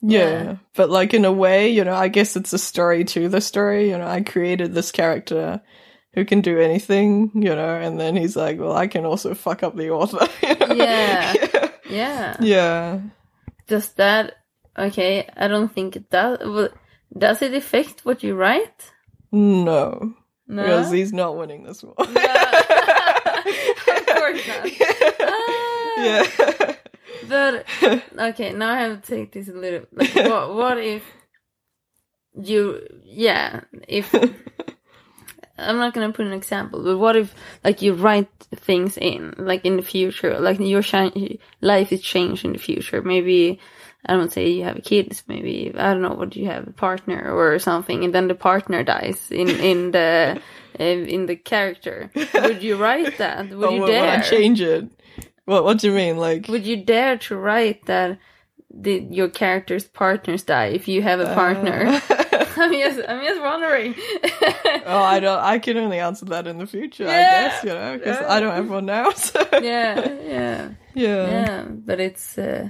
Yeah. 0.00 0.42
Yeah. 0.44 0.56
but 0.76 0.88
like 0.88 1.12
in 1.12 1.24
a 1.24 1.32
way, 1.32 1.68
you 1.70 1.82
know, 1.84 1.94
I 1.94 2.06
guess 2.08 2.36
it's 2.36 2.52
a 2.52 2.58
story 2.58 3.04
to 3.04 3.28
the 3.28 3.40
story. 3.40 3.90
You 3.90 3.98
know, 3.98 4.06
I 4.06 4.20
created 4.22 4.72
this 4.74 4.92
character 4.92 5.60
who 6.14 6.24
can 6.24 6.40
do 6.40 6.58
anything, 6.60 7.30
you 7.34 7.54
know, 7.54 7.74
and 7.76 7.98
then 7.98 8.14
he's 8.16 8.36
like, 8.36 8.58
well, 8.60 8.76
I 8.76 8.86
can 8.86 9.04
also 9.04 9.34
fuck 9.34 9.62
up 9.64 9.74
the 9.76 9.90
author. 9.90 10.26
you 10.46 10.54
know? 10.54 10.74
Yeah. 10.74 11.34
yeah. 11.34 11.68
yeah. 11.90 12.36
Yeah. 12.40 13.00
Does 13.66 13.92
that 13.94 14.34
okay? 14.78 15.28
I 15.36 15.48
don't 15.48 15.72
think 15.72 15.96
it 15.96 16.08
does. 16.10 16.70
Does 17.16 17.42
it 17.42 17.54
affect 17.54 18.04
what 18.04 18.22
you 18.22 18.34
write? 18.36 18.92
No, 19.32 20.14
No. 20.48 20.62
because 20.62 20.90
he's 20.90 21.12
not 21.12 21.36
winning 21.36 21.62
this 21.62 21.82
one. 21.82 21.92
of 21.98 22.06
course 22.06 22.16
not. 24.48 24.70
Ah. 25.20 25.94
yeah. 25.98 26.26
But 27.28 27.66
okay, 28.18 28.54
now 28.54 28.72
I 28.72 28.80
have 28.80 29.02
to 29.02 29.16
take 29.16 29.32
this 29.32 29.48
a 29.48 29.52
little. 29.52 29.86
Like, 29.92 30.14
what? 30.14 30.54
What 30.54 30.78
if 30.78 31.02
you? 32.34 32.80
Yeah, 33.04 33.60
if 33.86 34.14
I'm 35.58 35.76
not 35.76 35.92
gonna 35.92 36.12
put 36.12 36.26
an 36.26 36.32
example, 36.32 36.82
but 36.82 36.98
what 36.98 37.16
if 37.16 37.34
like 37.64 37.82
you 37.82 37.94
write 37.94 38.28
things 38.54 38.96
in, 38.96 39.34
like 39.36 39.64
in 39.64 39.76
the 39.76 39.82
future, 39.82 40.38
like 40.40 40.60
your 40.60 40.82
life 41.60 41.92
is 41.92 42.00
changed 42.00 42.44
in 42.44 42.52
the 42.52 42.58
future. 42.58 43.02
Maybe 43.02 43.60
I 44.08 44.14
don't 44.14 44.32
say 44.32 44.48
you 44.50 44.64
have 44.64 44.82
kids. 44.84 45.22
Maybe 45.28 45.72
I 45.76 45.92
don't 45.92 46.02
know 46.02 46.14
what 46.14 46.34
you 46.36 46.46
have 46.46 46.66
a 46.66 46.72
partner 46.72 47.30
or 47.30 47.58
something, 47.58 48.04
and 48.04 48.14
then 48.14 48.28
the 48.28 48.34
partner 48.34 48.82
dies 48.82 49.30
in 49.30 49.48
in 49.50 49.90
the. 49.92 50.40
In 50.78 51.26
the 51.26 51.34
character, 51.34 52.08
would 52.34 52.62
you 52.62 52.76
write 52.76 53.18
that? 53.18 53.48
Would 53.50 53.60
But 53.60 53.72
you 53.72 53.80
would 53.80 53.86
dare? 53.90 54.18
I 54.18 54.20
change 54.22 54.60
it? 54.60 54.86
What 55.44 55.64
What 55.64 55.78
do 55.80 55.88
you 55.88 55.92
mean? 55.92 56.18
Like, 56.18 56.46
Would 56.46 56.66
you 56.66 56.76
dare 56.84 57.18
to 57.26 57.34
write 57.36 57.86
that 57.86 58.18
the, 58.70 59.00
your 59.10 59.28
character's 59.28 59.84
partners 59.84 60.44
die 60.44 60.66
if 60.78 60.86
you 60.86 61.02
have 61.02 61.18
a 61.18 61.34
partner? 61.34 61.86
Uh, 61.88 62.46
I'm 62.62 62.72
just, 62.72 63.00
I'm 63.08 63.24
just 63.26 63.40
wondering. 63.42 63.94
oh, 64.86 65.02
I 65.02 65.18
don't. 65.18 65.40
I 65.42 65.58
can 65.58 65.78
only 65.78 65.98
answer 65.98 66.26
that 66.26 66.46
in 66.46 66.58
the 66.58 66.66
future, 66.66 67.08
I 67.08 67.18
Yeah. 67.18 67.30
guess. 67.48 67.64
You 67.64 67.70
know, 67.70 67.98
because 67.98 68.18
Yeah. 68.20 68.32
I 68.32 68.38
don't 68.38 68.54
have 68.54 68.70
one 68.70 68.86
now. 68.86 69.10
So. 69.10 69.40
yeah, 69.54 69.98
yeah, 70.22 70.68
Yeah. 70.94 71.26
yeah. 71.30 71.64
But 71.68 71.98
it's, 71.98 72.38
uh, 72.38 72.68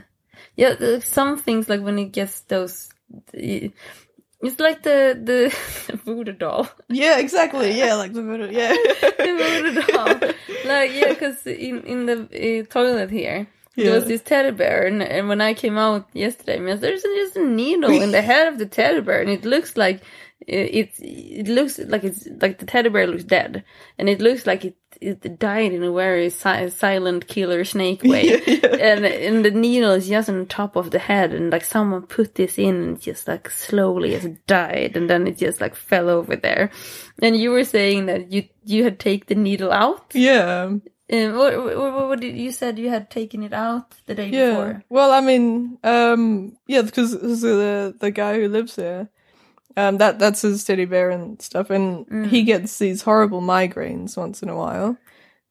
yeah, 0.59 0.99
some 0.99 1.39
things 1.39 1.69
like 1.69 1.83
when 1.83 2.01
it 2.01 2.11
gets 2.11 2.41
those, 2.41 2.91
it's 3.33 4.59
like 4.59 4.83
the 4.83 5.17
the 5.23 5.97
voodoo 6.05 6.33
doll. 6.33 6.69
Yeah, 6.89 7.19
exactly. 7.19 7.79
Yeah, 7.79 7.95
like 7.95 8.13
the 8.13 8.23
voodoo. 8.23 8.51
Yeah. 8.51 8.71
the 9.01 9.63
voodoo 9.63 9.83
doll. 9.93 10.33
Like 10.65 10.93
yeah, 10.95 11.11
because 11.11 11.47
in 11.47 11.83
in 11.85 12.07
the 12.07 12.19
uh, 12.23 12.73
toilet 12.73 13.11
here. 13.11 13.47
There 13.77 13.95
was 13.95 14.07
this 14.07 14.23
teddy 14.23 14.51
bear, 14.51 14.89
and, 14.89 15.01
and 15.01 15.29
when 15.29 15.41
I 15.41 15.55
came 15.55 15.79
out 15.79 16.09
yesterday, 16.13 16.57
I 16.57 16.59
mean, 16.59 16.81
there's 16.81 17.03
just 17.03 17.37
a 17.37 17.47
needle 17.47 17.93
in 17.93 18.11
the 18.11 18.23
head 18.23 18.49
of 18.49 18.59
the 18.59 18.67
teddy 18.67 19.01
bear, 19.01 19.21
and 19.21 19.31
it 19.31 19.45
looks 19.45 19.77
like 19.77 20.03
it, 20.41 20.75
it 20.75 20.91
it 20.99 21.47
looks 21.47 21.79
like 21.79 22.03
it's 22.03 22.27
like 22.41 22.59
the 22.59 22.67
teddy 22.67 22.89
bear 22.89 23.07
looks 23.07 23.23
dead, 23.23 23.63
and 23.97 24.09
it 24.09 24.21
looks 24.21 24.49
like 24.49 24.65
it 24.65 24.77
it 25.01 25.39
died 25.39 25.73
in 25.73 25.83
a 25.83 25.93
very 25.93 26.31
si- 26.31 26.71
silent 26.71 27.27
killer 27.29 27.65
snake 27.65 28.03
way, 28.03 28.41
Yeah. 28.47 28.77
and 28.77 29.05
and 29.05 29.45
the 29.45 29.51
needle 29.51 29.93
is 29.93 30.09
just 30.09 30.29
on 30.29 30.47
top 30.47 30.77
of 30.77 30.91
the 30.91 30.99
head, 30.99 31.33
and 31.33 31.51
like 31.53 31.65
someone 31.65 32.03
put 32.03 32.35
this 32.35 32.59
in, 32.59 32.75
and 32.77 33.01
just 33.01 33.29
like 33.29 33.51
slowly 33.51 34.15
has 34.15 34.27
died, 34.47 34.97
and 34.97 35.09
then 35.09 35.27
it 35.27 35.39
just 35.39 35.61
like 35.61 35.75
fell 35.77 36.09
over 36.09 36.37
there, 36.37 36.71
and 37.23 37.37
you 37.37 37.51
were 37.51 37.65
saying 37.65 38.07
that 38.07 38.33
you 38.33 38.45
you 38.65 38.85
had 38.85 38.99
take 38.99 39.27
the 39.27 39.35
needle 39.35 39.73
out. 39.73 40.13
yeah. 40.15 40.65
Um, 41.11 41.37
what, 41.39 41.57
what, 41.57 42.09
what 42.09 42.21
did 42.21 42.37
you 42.37 42.53
said 42.53 42.79
you 42.79 42.91
had 42.91 43.09
taken 43.09 43.43
it 43.43 43.55
out 43.55 43.95
the 44.05 44.15
day 44.15 44.29
Yeah. 44.29 44.51
before? 44.51 44.85
Well, 44.91 45.11
I 45.11 45.23
mean, 45.23 45.79
um, 45.83 46.59
yeah, 46.67 46.83
because 46.83 47.13
the 47.13 47.95
the 47.99 48.11
guy 48.11 48.35
who 48.39 48.47
lives 48.49 48.77
there, 48.77 49.09
um, 49.79 49.99
that 49.99 50.19
that's 50.19 50.43
his 50.43 50.65
teddy 50.65 50.85
bear 50.85 51.11
and 51.11 51.41
stuff, 51.41 51.71
and 51.71 52.07
Mm. 52.09 52.27
he 52.27 52.43
gets 52.43 52.79
these 52.79 53.03
horrible 53.03 53.41
migraines 53.41 54.17
once 54.17 54.43
in 54.43 54.49
a 54.49 54.57
while, 54.57 54.97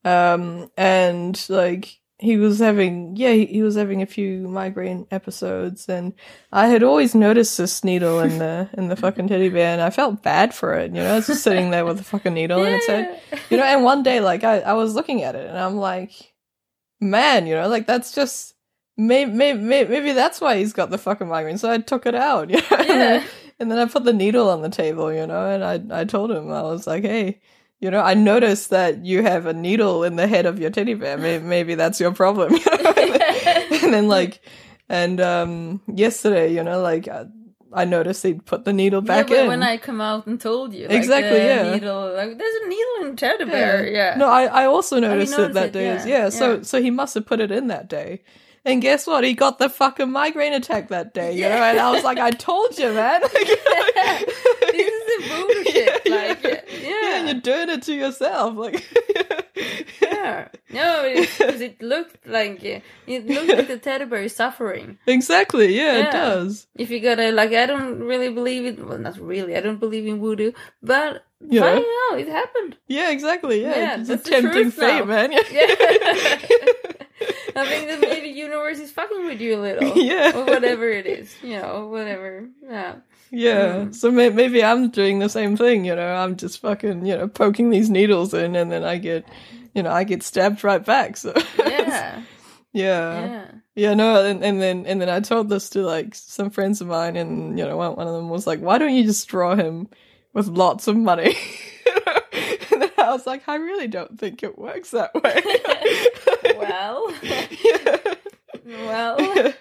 um, 0.03 0.69
and 0.77 1.43
like 1.49 1.99
he 2.19 2.35
was 2.38 2.57
having, 2.57 3.15
yeah, 3.15 3.31
he, 3.31 3.45
he 3.45 3.61
was 3.61 3.75
having 3.75 4.01
a 4.01 4.06
few 4.07 4.47
migraine 4.47 5.06
episodes, 5.11 5.88
and 5.88 6.14
I 6.51 6.65
had 6.67 6.81
always 6.81 7.14
noticed 7.14 7.57
this 7.59 7.83
needle 7.83 8.19
in 8.22 8.39
the 8.39 8.67
in 8.77 8.88
the 8.88 8.95
fucking 8.95 9.27
teddy 9.27 9.49
bear, 9.49 9.72
and 9.73 9.81
I 9.81 9.91
felt 9.91 10.23
bad 10.23 10.53
for 10.53 10.73
it, 10.73 10.91
you 10.95 11.01
know, 11.03 11.17
it's 11.17 11.27
just 11.27 11.43
sitting 11.43 11.69
there 11.72 11.85
with 11.85 11.99
a 11.99 12.03
fucking 12.03 12.33
needle 12.33 12.64
in 12.65 12.73
its 12.73 12.88
head, 12.88 13.22
you 13.51 13.57
know, 13.57 13.64
and 13.64 13.83
one 13.83 14.01
day, 14.03 14.19
like, 14.19 14.43
I, 14.43 14.59
I 14.61 14.73
was 14.73 14.95
looking 14.95 15.22
at 15.23 15.35
it 15.35 15.47
and 15.47 15.57
I'm 15.59 15.77
like, 15.77 16.11
man, 16.99 17.45
you 17.47 17.53
know, 17.56 17.67
like, 17.67 17.85
that's 17.85 18.11
just, 18.14 18.56
maybe, 18.97 19.31
maybe, 19.31 19.88
maybe 19.89 20.11
that's 20.14 20.41
why 20.41 20.57
he's 20.57 20.73
got 20.73 20.89
the 20.89 20.97
fucking 20.97 21.27
migraine. 21.27 21.59
So 21.59 21.69
I 21.69 21.77
took 21.77 22.06
it 22.07 22.15
out, 22.15 22.49
you 22.49 22.57
know, 22.57 22.83
Yeah. 22.83 23.23
And 23.60 23.72
then 23.72 23.80
I 23.80 23.86
put 23.86 24.03
the 24.03 24.14
needle 24.14 24.50
on 24.50 24.61
the 24.61 24.69
table, 24.69 25.11
you 25.11 25.26
know, 25.26 25.45
and 25.50 25.64
I, 25.64 26.02
I 26.02 26.06
told 26.06 26.32
him, 26.32 26.52
I 26.52 26.61
was 26.64 26.86
like, 26.88 27.03
hey, 27.03 27.40
you 27.80 27.92
know, 27.92 28.02
I 28.02 28.14
noticed 28.14 28.69
that 28.72 29.06
you 29.06 29.22
have 29.24 29.45
a 29.45 29.53
needle 29.53 30.03
in 30.03 30.16
the 30.16 30.27
head 30.27 30.45
of 30.45 30.60
your 30.60 30.69
teddy 30.69 30.94
bear. 30.94 31.18
Maybe, 31.18 31.44
maybe 31.56 31.76
that's 31.76 32.00
your 32.00 32.11
problem, 32.14 32.53
you 32.53 32.60
know? 32.84 32.94
and 33.84 33.94
then, 33.94 34.08
like, 34.08 34.42
and, 34.90 35.19
um, 35.22 35.82
yesterday, 35.94 36.53
you 36.53 36.64
know, 36.64 36.82
like, 36.82 37.08
I, 37.08 37.26
I 37.74 37.86
noticed 37.86 38.24
he'd 38.24 38.45
put 38.45 38.66
the 38.66 38.74
needle 38.74 39.02
back 39.02 39.30
yeah, 39.30 39.42
in. 39.42 39.48
when 39.48 39.61
I 39.64 39.77
come 39.77 40.00
out 40.00 40.26
and 40.26 40.40
told 40.40 40.74
you, 40.74 40.88
like, 40.88 40.92
Exactly, 40.98 41.38
the 41.38 41.45
yeah. 41.45 41.74
Needle, 41.74 42.14
like 42.14 42.38
there's 42.38 42.56
a 42.64 42.68
needle 42.68 43.10
in 43.10 43.16
teddy 43.18 43.45
bear. 43.45 43.86
Yeah. 43.88 44.16
No, 44.18 44.27
I, 44.27 44.45
I 44.45 44.66
also 44.66 45.00
noticed 45.00 45.34
it 45.34 45.38
noticed 45.38 45.53
that 45.56 45.66
it? 45.68 45.74
day. 45.74 45.86
Yeah, 45.86 46.06
Yeah, 46.06 46.30
so 46.30 46.56
yeah. 46.56 46.61
so 46.64 46.82
he 46.82 46.90
must 46.92 47.14
have 47.16 47.26
put 47.26 47.40
it 47.40 47.52
in 47.52 47.68
that 47.68 47.90
day. 47.90 48.24
And 48.68 48.82
guess 48.82 49.08
what? 49.08 49.24
He 49.24 49.34
got 49.34 49.60
the 49.60 49.70
fucking 49.70 50.12
migraine 50.12 50.54
attack 50.54 50.90
that 50.90 51.14
day, 51.14 51.34
you 51.34 51.44
know? 51.44 51.50
And 51.64 51.80
I 51.80 51.90
was 51.92 52.04
like, 52.04 52.18
I 52.20 52.32
told 52.32 52.78
you, 52.78 52.92
man. 52.94 53.22
this 53.32 54.92
is 54.92 55.26
a 55.26 55.30
voodoo 55.30 55.64
shit. 55.72 56.02
Like, 56.18 56.44
yeah, 56.44 56.62
Yeah, 56.82 57.20
and 57.20 57.28
you're 57.30 57.42
doing 57.42 57.70
it 57.70 57.82
to 57.84 57.94
yourself. 57.94 58.56
Like, 58.58 58.84
yeah. 60.02 60.50
No, 60.70 61.14
because 61.16 61.62
it 61.62 61.82
looked 61.82 62.28
like 62.28 62.62
it 62.64 62.84
looked 63.26 63.48
like 63.50 63.68
the 63.68 63.78
teddy 63.78 64.06
bear 64.06 64.22
is 64.24 64.36
suffering. 64.36 64.98
exactly. 65.08 65.74
Yeah, 65.76 65.98
Yeah. 65.98 66.08
it 66.08 66.12
does. 66.12 66.68
If 66.76 66.90
you 66.92 67.00
gotta 67.00 67.32
like, 67.32 67.54
I 67.54 67.66
don't 67.66 68.00
really 68.04 68.30
believe 68.30 68.66
it. 68.66 68.86
Well, 68.86 68.98
not 68.98 69.18
really. 69.18 69.56
I 69.56 69.62
don't 69.62 69.80
believe 69.80 70.06
in 70.06 70.20
voodoo, 70.20 70.52
but 70.84 71.24
Yeah. 71.50 71.62
finding 71.62 71.90
out 72.12 72.20
it 72.20 72.28
happened. 72.28 72.78
Yeah, 72.88 73.12
exactly. 73.12 73.62
Yeah, 73.62 73.76
Yeah, 73.78 74.00
it's 74.02 74.10
a 74.10 74.18
tempting 74.18 74.72
fate, 74.72 75.00
now. 75.00 75.06
man. 75.06 75.32
Yeah. 75.32 75.76
I 77.56 77.65
think 77.65 77.88
that 77.88 77.99
maybe 78.01 78.30
universe 78.30 78.80
is 78.80 78.91
fucking 78.91 79.25
with 79.25 79.41
you 79.41 79.56
a 79.57 79.61
little. 79.61 79.97
Yeah. 80.03 80.31
Or 80.35 80.45
whatever 80.45 80.89
it 80.89 81.06
is. 81.06 81.33
You 81.43 81.59
know, 81.59 81.88
whatever. 81.88 82.47
Yeah. 82.64 82.95
Yeah, 83.30 83.73
Mm. 83.88 83.95
so 83.95 84.09
may- 84.09 84.30
maybe 84.30 84.64
I'm 84.64 84.89
doing 84.89 85.19
the 85.19 85.27
same 85.27 85.57
thing, 85.57 85.83
you 85.83 85.93
know. 85.95 86.14
I'm 86.15 86.38
just 86.38 86.59
fucking, 86.61 87.06
you 87.06 87.17
know, 87.17 87.27
poking 87.27 87.69
these 87.72 87.89
needles 87.89 88.33
in, 88.33 88.56
and 88.56 88.72
then 88.72 88.85
I 88.85 88.97
get, 88.97 89.25
you 89.73 89.83
know, 89.83 89.91
I 89.91 90.06
get 90.06 90.23
stabbed 90.23 90.64
right 90.64 90.83
back. 90.83 91.17
So 91.17 91.33
Yeah. 91.59 92.22
yeah, 92.73 93.25
yeah. 93.25 93.51
Yeah, 93.75 93.93
no, 93.95 94.25
and, 94.25 94.43
and 94.43 94.61
then 94.61 94.85
and 94.88 94.99
then 95.01 95.09
I 95.09 95.19
told 95.19 95.49
this 95.49 95.69
to 95.72 95.81
like 95.81 96.15
some 96.15 96.49
friends 96.51 96.80
of 96.81 96.88
mine, 96.88 97.15
and 97.17 97.59
you 97.59 97.65
know, 97.65 97.75
one, 97.77 97.95
one 97.97 98.07
of 98.07 98.14
them 98.14 98.30
was 98.30 98.47
like, 98.47 98.59
"Why 98.59 98.77
don't 98.80 98.95
you 98.95 99.03
just 99.03 99.27
draw 99.27 99.56
him 99.56 99.88
with 100.33 100.47
lots 100.47 100.88
of 100.88 100.95
money?" 100.97 101.35
and 102.72 102.91
I 102.97 103.11
was 103.11 103.27
like, 103.27 103.47
"I 103.47 103.56
really 103.57 103.88
don't 103.88 104.17
think 104.19 104.41
it 104.41 104.57
works 104.57 104.91
that 104.91 105.14
way." 105.14 105.41
Well. 106.60 107.14
Well. 108.66 109.53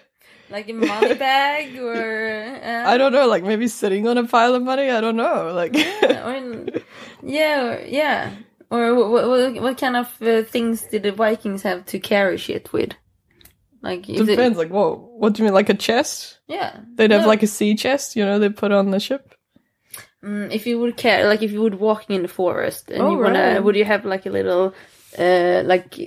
Like 0.49 0.69
a 0.69 0.73
money 0.73 1.13
bag 1.27 1.77
or. 1.77 2.59
Uh, 2.63 2.83
I 2.89 2.97
don't 2.97 3.11
know, 3.11 3.27
like 3.27 3.43
maybe 3.43 3.67
sitting 3.67 4.07
on 4.07 4.17
a 4.17 4.25
pile 4.25 4.55
of 4.55 4.63
money. 4.63 4.89
I 4.89 5.01
don't 5.01 5.15
know, 5.17 5.51
like 5.53 5.75
or, 5.75 6.65
yeah, 7.23 7.63
or, 7.67 7.81
yeah. 7.85 8.31
Or 8.69 8.95
what, 8.95 9.27
what, 9.29 9.61
what 9.61 9.77
kind 9.77 9.95
of 9.95 10.21
uh, 10.21 10.43
things 10.43 10.81
did 10.83 11.03
the 11.03 11.11
Vikings 11.13 11.61
have 11.63 11.85
to 11.87 11.99
carry 11.99 12.37
shit 12.37 12.71
with? 12.73 12.91
Like, 13.81 14.03
depends. 14.05 14.57
it. 14.57 14.57
Like, 14.57 14.69
whoa, 14.69 15.09
what 15.17 15.33
do 15.33 15.41
you 15.41 15.45
mean, 15.45 15.53
like 15.53 15.69
a 15.69 15.73
chest? 15.73 16.39
Yeah. 16.47 16.77
They'd 16.95 17.11
have 17.11 17.21
No. 17.21 17.27
like 17.27 17.43
a 17.43 17.47
sea 17.47 17.75
chest, 17.75 18.15
you 18.17 18.25
know, 18.25 18.39
they 18.39 18.49
put 18.49 18.71
on 18.73 18.91
the 18.91 18.99
ship. 18.99 19.33
Mm, 20.23 20.51
if 20.53 20.65
you 20.67 20.79
would 20.79 20.97
care, 20.97 21.27
like 21.27 21.43
if 21.43 21.51
you 21.51 21.61
would 21.61 21.75
walking 21.75 22.15
in 22.17 22.21
the 22.23 22.27
forest 22.27 22.89
and 22.89 23.01
Oh, 23.01 23.11
you 23.11 23.17
wanna, 23.17 23.39
right. 23.53 23.63
would 23.63 23.75
you 23.75 23.85
have 23.85 24.03
like 24.05 24.25
a 24.25 24.29
little, 24.31 24.73
uh, 25.19 25.63
like, 25.65 25.97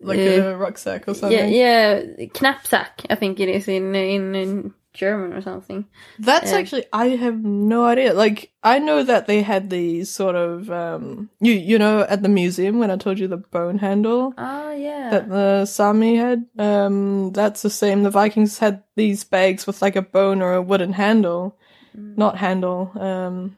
Like 0.00 0.18
uh, 0.20 0.52
a 0.52 0.56
rucksack 0.56 1.08
or 1.08 1.14
something. 1.14 1.52
yeah, 1.52 2.02
knapsack? 2.40 3.02
I 3.10 3.14
think 3.14 3.40
it 3.40 3.48
is 3.48 3.68
in 3.68 3.94
in, 3.94 4.34
in 4.34 4.74
German 4.94 5.32
or 5.32 5.42
something. 5.42 5.84
That's 6.18 6.50
Yeah. 6.50 6.58
actually 6.58 6.84
I 6.92 7.08
have 7.16 7.44
no 7.44 7.84
idea. 7.84 8.14
Like 8.14 8.50
I 8.64 8.78
know 8.80 9.02
that 9.04 9.26
they 9.26 9.42
had 9.42 9.70
these 9.70 10.10
sort 10.10 10.34
of 10.34 10.70
um 10.70 11.30
you 11.40 11.52
you 11.52 11.78
know 11.78 12.00
at 12.08 12.22
the 12.22 12.28
museum 12.28 12.78
when 12.78 12.90
I 12.90 12.96
told 12.96 13.18
you 13.18 13.28
the 13.28 13.36
bone 13.36 13.78
handle 13.78 14.34
Oh 14.38 14.72
yeah, 14.72 15.10
that 15.10 15.28
the 15.28 15.66
Sami 15.66 16.16
had. 16.16 16.46
Um 16.58 17.30
that's 17.32 17.62
the 17.62 17.70
same. 17.70 18.02
The 18.02 18.10
Vikings 18.10 18.58
had 18.58 18.82
these 18.96 19.22
bags 19.24 19.66
with 19.66 19.82
like 19.82 19.94
a 19.96 20.02
bone 20.02 20.42
or 20.42 20.54
a 20.54 20.62
wooden 20.62 20.94
handle. 20.94 21.54
Not 21.94 22.38
handle. 22.38 22.90
Um 22.98 23.56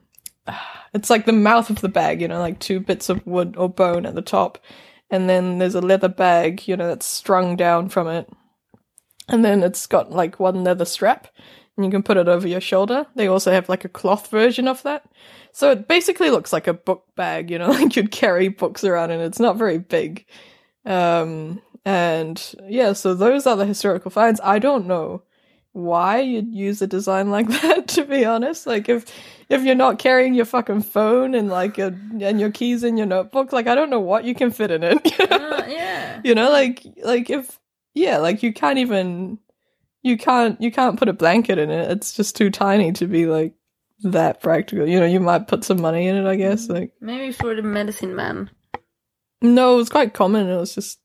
it's 0.92 1.10
like 1.10 1.26
the 1.26 1.32
mouth 1.32 1.70
of 1.70 1.80
the 1.80 1.88
bag, 1.88 2.20
you 2.20 2.28
know, 2.28 2.40
like 2.40 2.58
two 2.58 2.80
bits 2.80 3.08
of 3.08 3.26
wood 3.26 3.54
or 3.56 3.68
bone 3.68 4.06
at 4.06 4.14
the 4.14 4.22
top. 4.22 4.58
And 5.10 5.28
then 5.28 5.58
there's 5.58 5.74
a 5.74 5.80
leather 5.80 6.08
bag, 6.08 6.66
you 6.68 6.76
know, 6.76 6.88
that's 6.88 7.06
strung 7.06 7.56
down 7.56 7.88
from 7.88 8.08
it. 8.08 8.28
And 9.28 9.44
then 9.44 9.62
it's 9.62 9.86
got 9.86 10.10
like 10.10 10.40
one 10.40 10.64
leather 10.64 10.84
strap 10.84 11.28
and 11.76 11.84
you 11.84 11.90
can 11.90 12.02
put 12.02 12.16
it 12.16 12.28
over 12.28 12.46
your 12.46 12.60
shoulder. 12.60 13.06
They 13.14 13.28
also 13.28 13.50
have 13.50 13.68
like 13.68 13.84
a 13.84 13.88
cloth 13.88 14.28
version 14.30 14.68
of 14.68 14.82
that. 14.82 15.04
So 15.52 15.70
it 15.70 15.88
basically 15.88 16.30
looks 16.30 16.52
like 16.52 16.66
a 16.66 16.74
book 16.74 17.04
bag, 17.16 17.50
you 17.50 17.58
know, 17.58 17.68
like 17.70 17.96
you'd 17.96 18.10
carry 18.10 18.48
books 18.48 18.84
around 18.84 19.10
and 19.10 19.22
it's 19.22 19.40
not 19.40 19.56
very 19.56 19.78
big. 19.78 20.26
Um, 20.84 21.60
and 21.84 22.54
yeah, 22.68 22.92
so 22.92 23.14
those 23.14 23.46
are 23.46 23.56
the 23.56 23.66
historical 23.66 24.10
finds. 24.10 24.40
I 24.42 24.58
don't 24.58 24.86
know 24.86 25.22
why 25.72 26.20
you'd 26.20 26.52
use 26.52 26.82
a 26.82 26.86
design 26.86 27.30
like 27.30 27.48
that. 27.62 27.88
To 27.88 28.04
be 28.04 28.24
honest, 28.24 28.66
like 28.66 28.88
if 28.88 29.06
if 29.48 29.62
you're 29.62 29.74
not 29.74 29.98
carrying 29.98 30.34
your 30.34 30.44
fucking 30.44 30.82
phone 30.82 31.34
and 31.34 31.48
like 31.48 31.76
your 31.78 31.88
and 32.20 32.40
your 32.40 32.50
keys 32.50 32.82
in 32.84 32.96
your 32.96 33.06
notebook, 33.06 33.52
like 33.52 33.66
I 33.66 33.74
don't 33.74 33.90
know 33.90 34.00
what 34.00 34.24
you 34.24 34.34
can 34.34 34.50
fit 34.50 34.70
in 34.70 34.82
it. 34.82 34.98
You 35.20 35.26
know, 35.28 35.50
Uh, 35.50 35.66
yeah. 35.68 36.20
you 36.24 36.34
know 36.34 36.50
like 36.50 36.84
like 37.04 37.30
if 37.30 37.58
yeah, 37.94 38.18
like 38.18 38.42
you 38.42 38.52
can't 38.52 38.78
even 38.78 39.38
you 40.02 40.16
can't 40.16 40.60
you 40.60 40.70
can't 40.72 40.98
put 40.98 41.08
a 41.08 41.12
blanket 41.12 41.58
in 41.58 41.70
it. 41.70 41.90
It's 41.90 42.12
just 42.14 42.36
too 42.36 42.50
tiny 42.50 42.92
to 42.92 43.06
be 43.06 43.26
like 43.26 43.54
that 44.02 44.40
practical. 44.40 44.88
You 44.88 44.98
know, 45.00 45.06
you 45.06 45.20
might 45.20 45.46
put 45.48 45.62
some 45.64 45.80
money 45.80 46.06
in 46.06 46.16
it, 46.16 46.26
I 46.26 46.36
guess. 46.36 46.68
Like 46.68 46.92
Maybe 47.00 47.32
for 47.32 47.54
the 47.54 47.62
medicine 47.62 48.14
man. 48.16 48.50
no, 49.42 49.74
it 49.74 49.76
was 49.76 49.88
quite 49.90 50.14
common. 50.14 50.48
It 50.48 50.56
was 50.56 50.74
just 50.74 50.98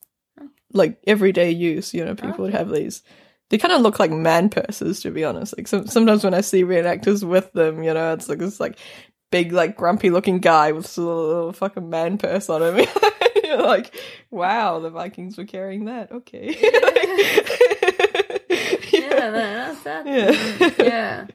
like 0.73 0.97
everyday 1.07 1.51
use. 1.51 1.93
You 1.93 2.05
know, 2.05 2.15
people 2.15 2.45
would 2.45 2.53
have 2.53 2.69
these. 2.69 3.01
They 3.49 3.57
kind 3.57 3.73
of 3.73 3.81
look 3.81 3.99
like 3.99 4.11
man 4.11 4.49
purses, 4.49 5.01
to 5.01 5.11
be 5.11 5.23
honest. 5.23 5.55
Like 5.57 5.67
some, 5.67 5.87
sometimes 5.87 6.23
when 6.23 6.33
I 6.33 6.41
see 6.41 6.63
reenactors 6.63 7.23
with 7.23 7.51
them, 7.53 7.83
you 7.83 7.93
know, 7.93 8.13
it's 8.13 8.27
like 8.27 8.39
this 8.39 8.59
like 8.59 8.77
big, 9.31 9.51
like 9.51 9.75
grumpy 9.77 10.09
looking 10.09 10.39
guy 10.39 10.71
with 10.71 10.97
a 10.97 11.01
little, 11.01 11.27
little 11.27 11.53
fucking 11.53 11.89
man 11.89 12.17
purse 12.17 12.49
on 12.49 12.63
him. 12.63 12.87
You're 13.43 13.61
like, 13.61 13.95
wow, 14.31 14.79
the 14.79 14.89
Vikings 14.89 15.37
were 15.37 15.45
carrying 15.45 15.85
that. 15.85 16.11
Okay. 16.11 16.55
Yeah, 18.91 19.29
that, 19.31 19.31
that's 19.31 19.83
that. 19.83 20.07
Yeah. 20.07 20.31
Mm, 20.31 20.77
yeah. 20.85 21.27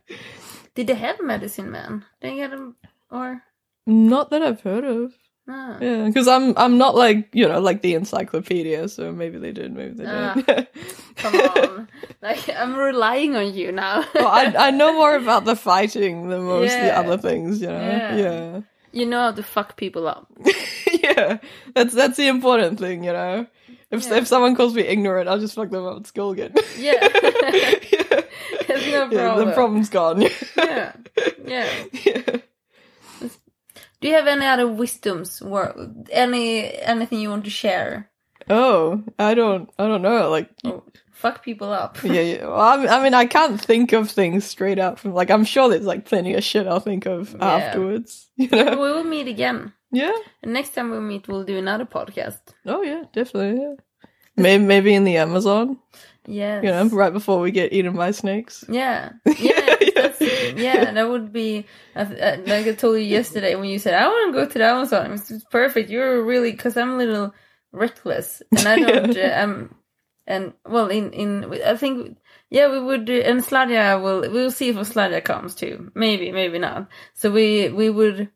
Did 0.74 0.86
they 0.86 0.94
have 0.94 1.20
medicine 1.22 1.70
man? 1.70 2.05
Did 2.20 2.30
They 2.32 2.39
had 2.39 2.52
them 2.52 2.76
or 3.10 3.42
Not 3.86 4.30
that 4.30 4.42
I've 4.42 4.60
heard 4.60 4.84
of. 4.84 5.12
No? 5.50 5.76
Yeah, 5.80 6.06
because 6.06 6.28
I'm 6.28 6.56
I'm 6.56 6.78
not 6.78 6.94
like 6.94 7.28
you 7.32 7.48
know 7.48 7.58
like 7.60 7.82
the 7.82 7.94
encyclopedia, 7.94 8.88
so 8.88 9.10
maybe 9.12 9.38
they 9.38 9.50
did, 9.52 9.74
maybe 9.74 9.94
they 9.94 10.06
Ah, 10.06 10.34
did. 10.34 10.68
Come 11.16 11.34
on, 11.58 11.88
like 12.22 12.48
I'm 12.48 12.76
relying 12.76 13.34
on 13.36 13.52
you 13.52 13.72
now. 13.72 14.04
well, 14.14 14.28
I 14.28 14.54
I 14.56 14.70
know 14.70 14.92
more 15.02 15.16
about 15.16 15.44
the 15.44 15.56
fighting 15.56 16.28
than 16.30 16.44
most 16.44 16.74
of 16.74 16.80
the 16.82 16.96
other 16.96 17.18
things, 17.18 17.60
you 17.60 17.66
know. 17.68 17.80
Yeah. 17.80 18.16
Yeah, 18.16 18.60
you 18.92 19.06
know 19.06 19.20
how 19.20 19.32
to 19.32 19.42
fuck 19.42 19.76
people 19.76 20.06
up. 20.08 20.26
yeah. 21.02 21.38
That's 21.74 21.94
that's 21.94 22.16
the 22.16 22.28
important 22.28 22.78
thing, 22.78 23.04
you 23.04 23.12
know. 23.12 23.46
If 23.90 24.06
Yeah. 24.06 24.18
if 24.22 24.28
someone 24.28 24.54
calls 24.54 24.74
me 24.74 24.82
ignorant, 24.82 25.28
I'll 25.28 25.40
just 25.42 25.54
fuck 25.54 25.70
them 25.70 25.84
up 25.84 26.00
at 26.00 26.06
school 26.06 26.30
again. 26.30 26.54
Yeah. 26.78 26.94
yeah. 27.02 28.22
There's 28.68 28.86
no 28.86 29.10
Yeah, 29.10 29.26
problem. 29.34 29.48
the 29.48 29.54
problem's 29.54 29.90
gone. 29.90 30.22
Yeah, 30.56 30.92
yeah. 31.44 31.68
yeah. 32.06 32.36
Do 34.00 34.08
you 34.08 34.14
have 34.14 34.26
any 34.26 34.46
other 34.46 34.66
wisdoms 34.66 35.42
or 35.42 35.74
any 36.10 36.72
anything 36.80 37.20
you 37.20 37.30
want 37.30 37.44
to 37.44 37.50
share? 37.50 38.10
Oh, 38.48 39.02
I 39.18 39.34
don't 39.34 39.70
I 39.78 39.86
don't 39.86 40.02
know. 40.02 40.30
Like 40.30 40.50
Oh, 40.64 40.82
fuck 41.12 41.44
people 41.44 41.70
up. 41.72 41.98
yeah, 42.04 42.20
yeah. 42.20 42.46
Well, 42.46 42.88
I, 42.88 43.02
mean, 43.02 43.14
I 43.14 43.26
can't 43.26 43.60
think 43.60 43.92
of 43.92 44.10
things 44.10 44.44
straight 44.44 44.78
out 44.78 44.98
from 44.98 45.12
like 45.12 45.30
I'm 45.30 45.44
sure 45.44 45.68
there's 45.68 45.84
like 45.84 46.06
plenty 46.06 46.34
of 46.34 46.42
shit 46.42 46.66
I'll 46.66 46.80
think 46.80 47.06
of 47.06 47.34
Yeah. 47.38 47.44
afterwards. 47.56 48.28
You 48.36 48.48
know? 48.50 48.70
we 48.70 48.90
will 48.92 49.04
meet 49.04 49.28
again. 49.28 49.72
Yeah. 49.92 50.16
And 50.42 50.52
next 50.54 50.70
time 50.74 50.90
we 50.90 50.98
meet, 51.00 51.28
we'll 51.28 51.44
do 51.44 51.58
another 51.58 51.84
podcast. 51.84 52.40
Oh 52.64 52.82
yeah, 52.82 53.02
definitely. 53.12 53.60
Yeah. 53.62 53.74
Maybe 54.36 54.64
maybe 54.64 54.94
in 54.94 55.04
the 55.04 55.18
Amazon. 55.18 55.78
Yes. 56.31 56.65
You 56.65 56.70
know, 56.70 56.84
right 56.97 57.12
before 57.12 57.41
we 57.41 57.50
get 57.50 57.73
eaten 57.73 57.94
by 57.97 58.12
snakes. 58.12 58.65
Yeah, 58.68 59.10
yeah, 59.26 59.76
that's, 59.94 60.20
yeah. 60.20 60.92
That 60.92 61.09
would 61.09 61.33
be 61.33 61.67
uh, 61.97 62.00
uh, 62.00 62.36
like 62.47 62.67
I 62.67 62.73
told 62.75 62.97
you 62.99 63.05
yesterday 63.05 63.57
when 63.57 63.68
you 63.68 63.78
said 63.78 63.94
I 63.94 64.07
want 64.07 64.34
to 64.34 64.39
go 64.41 64.47
to 64.49 64.59
the 64.59 64.65
Amazon. 64.65 65.12
It's 65.12 65.44
perfect. 65.50 65.91
You're 65.91 66.23
really 66.23 66.52
because 66.52 66.76
I'm 66.76 66.91
a 66.92 66.97
little 66.97 67.34
reckless 67.73 68.42
and 68.57 68.67
I 68.68 68.76
don't. 68.78 69.17
uh, 69.26 69.41
um, 69.42 69.75
and 70.26 70.52
well, 70.65 70.86
in 70.89 71.12
in 71.12 71.52
I 71.67 71.76
think 71.76 72.17
yeah, 72.50 72.70
we 72.70 72.78
would. 72.78 73.05
do- 73.07 73.23
And 73.25 73.41
Sladja 73.42 74.00
will 74.00 74.31
we'll 74.31 74.50
see 74.52 74.68
if 74.68 74.76
Sladja 74.76 75.20
comes 75.25 75.55
too. 75.57 75.91
Maybe, 75.94 76.31
maybe 76.31 76.59
not. 76.59 76.89
So 77.15 77.31
we 77.33 77.70
we 77.70 77.91
would. 77.91 78.31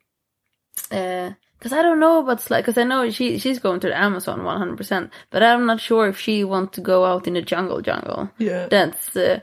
uh 0.90 1.30
because 1.64 1.72
I 1.78 1.80
don't 1.82 1.98
know 1.98 2.20
about 2.20 2.40
Sladja, 2.40 2.58
because 2.60 2.76
I 2.76 2.84
know 2.84 3.08
she 3.10 3.38
she's 3.38 3.58
going 3.58 3.80
to 3.80 3.88
the 3.88 3.96
Amazon 3.96 4.40
100%, 4.40 5.10
but 5.30 5.42
I'm 5.42 5.64
not 5.64 5.80
sure 5.80 6.08
if 6.08 6.18
she 6.20 6.44
wants 6.44 6.74
to 6.76 6.82
go 6.82 7.04
out 7.06 7.26
in 7.26 7.32
the 7.34 7.42
jungle 7.42 7.80
jungle 7.80 8.28
Yeah. 8.38 8.66
that's 8.68 9.16
uh, 9.16 9.40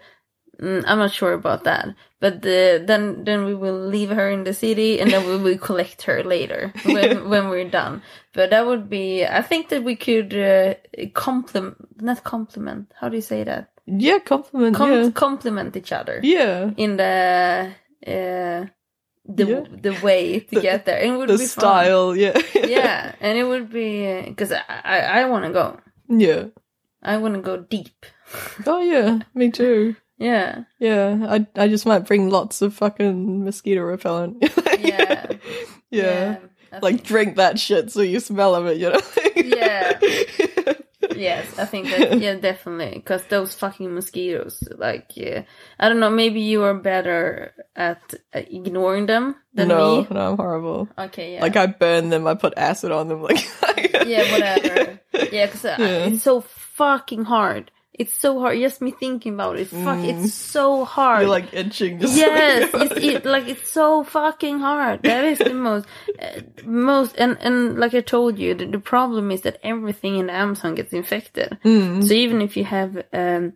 mm, 0.61 0.83
I'm 0.85 0.99
not 0.99 1.11
sure 1.11 1.33
about 1.33 1.63
that. 1.63 1.87
But 2.19 2.35
uh, 2.45 2.85
then 2.85 3.23
then 3.23 3.45
we 3.45 3.55
will 3.55 3.87
leave 3.89 4.11
her 4.11 4.29
in 4.29 4.43
the 4.43 4.53
city 4.53 4.99
and 5.01 5.09
then 5.11 5.25
we 5.25 5.37
will 5.37 5.57
collect 5.57 6.03
her 6.03 6.23
later 6.23 6.71
when 6.85 7.27
when 7.31 7.49
we're 7.49 7.69
done. 7.69 8.01
But 8.33 8.51
that 8.51 8.67
would 8.67 8.87
be 8.87 9.25
I 9.25 9.41
think 9.41 9.69
that 9.69 9.83
we 9.83 9.95
could 9.95 10.31
uh, 10.33 10.75
compliment 11.15 11.75
not 11.99 12.23
compliment. 12.23 12.93
How 12.99 13.09
do 13.09 13.15
you 13.15 13.23
say 13.23 13.43
that? 13.43 13.69
Yeah, 13.87 14.19
compliment. 14.19 14.75
Com- 14.75 14.91
yeah. 14.93 15.09
Complement 15.11 15.75
each 15.75 15.91
other 15.91 16.19
Yeah. 16.21 16.69
in 16.77 16.97
the 16.97 17.73
uh, 18.07 18.65
the 19.25 19.45
Yeah. 19.45 19.63
the 19.81 19.93
way 20.03 20.39
to 20.39 20.55
The- 20.55 20.61
get 20.61 20.85
there. 20.85 20.97
And 21.01 21.13
it 21.13 21.17
would 21.17 21.29
The 21.33 21.37
be 21.37 21.45
fun. 21.45 21.47
style, 21.47 22.15
yeah. 22.15 22.37
Yeah, 22.55 23.13
and 23.19 23.37
it 23.37 23.43
would 23.43 23.69
be 23.71 24.21
because 24.27 24.51
I 24.51 24.61
I, 24.83 24.97
I 25.21 25.25
want 25.25 25.45
to 25.45 25.51
go. 25.51 25.79
yeah. 26.09 26.45
I 27.03 27.17
want 27.17 27.33
to 27.35 27.41
go 27.41 27.57
deep. 27.57 28.05
Oh 28.65 28.79
yeah, 28.81 29.19
me 29.33 29.49
too. 29.51 29.95
Yeah. 30.17 30.63
Yeah, 30.79 31.17
I 31.27 31.47
I 31.55 31.67
just 31.67 31.85
might 31.85 32.05
bring 32.05 32.29
lots 32.29 32.61
of 32.61 32.73
fucking 32.75 33.43
mosquito 33.43 33.81
repellent. 33.81 34.37
Yeah. 34.79 35.25
yeah. 35.89 36.37
I 36.71 36.79
Like 36.79 37.03
drink 37.03 37.35
that 37.35 37.59
shit 37.59 37.91
so 37.91 38.01
you 38.01 38.19
smell 38.19 38.55
of 38.55 38.65
it, 38.67 38.77
you 38.77 38.89
know? 38.93 39.01
Yeah. 39.35 39.99
Yes, 41.15 41.57
I 41.59 41.65
think 41.65 41.89
that 41.89 42.19
yeah, 42.21 42.35
definitely 42.35 42.95
because 42.99 43.23
those 43.27 43.53
fucking 43.55 43.93
mosquitoes. 43.93 44.63
Like, 44.77 45.11
yeah, 45.15 45.43
I 45.79 45.89
don't 45.89 45.99
know. 45.99 46.09
Maybe 46.09 46.41
you 46.41 46.63
are 46.63 46.73
better 46.73 47.53
at 47.75 48.13
uh, 48.33 48.39
ignoring 48.39 49.05
them 49.07 49.35
than 49.53 49.67
no, 49.69 50.01
me. 50.01 50.07
no, 50.09 50.31
I'm 50.31 50.37
horrible. 50.37 50.87
Okay, 50.97 51.33
yeah, 51.35 51.41
Like 51.41 51.55
I 51.55 51.67
burn 51.67 52.09
them, 52.09 52.27
I 52.27 52.35
put 52.35 52.53
acid 52.57 52.91
on 52.91 53.07
them, 53.07 53.21
like 53.21 53.43
yeah, 54.05 54.31
whatever. 54.31 54.99
Yeah, 55.31 55.45
because 55.47 55.63
Yeah. 55.63 55.77
it's 56.07 56.23
so 56.23 56.41
fucking 56.41 57.23
hard. 57.25 57.71
It's 58.01 58.17
so 58.19 58.39
hard. 58.41 58.57
Just 58.59 58.81
me 58.81 58.91
thinking 58.91 59.33
about 59.37 59.55
it. 59.61 59.67
Fuck, 59.67 59.99
Mm. 59.99 60.09
it's 60.25 60.33
so 60.33 60.85
hard. 60.85 61.21
You're 61.21 61.29
like 61.39 61.53
itching. 61.53 61.99
Just 61.99 62.17
yes, 62.17 62.73
like, 62.73 62.91
it's 62.91 63.05
it, 63.05 63.25
like 63.25 63.47
it's 63.53 63.69
so 63.69 64.03
fucking 64.03 64.59
hard. 64.59 65.03
That 65.03 65.23
is 65.25 65.37
the 65.39 65.53
most, 65.53 65.85
uh, 66.19 66.41
most, 66.65 67.15
and 67.17 67.37
and 67.41 67.77
like 67.81 67.93
I 67.93 68.01
told 68.01 68.39
you, 68.39 68.53
the, 68.53 68.65
the 68.65 68.79
problem 68.93 69.31
is 69.31 69.41
that 69.41 69.59
everything 69.63 70.17
in 70.21 70.29
Amazon 70.29 70.75
gets 70.75 70.93
infected. 70.93 71.57
Mm. 71.63 72.03
So 72.07 72.13
even 72.13 72.41
if 72.41 72.57
you 72.57 72.65
have 72.65 72.91
um, 73.13 73.53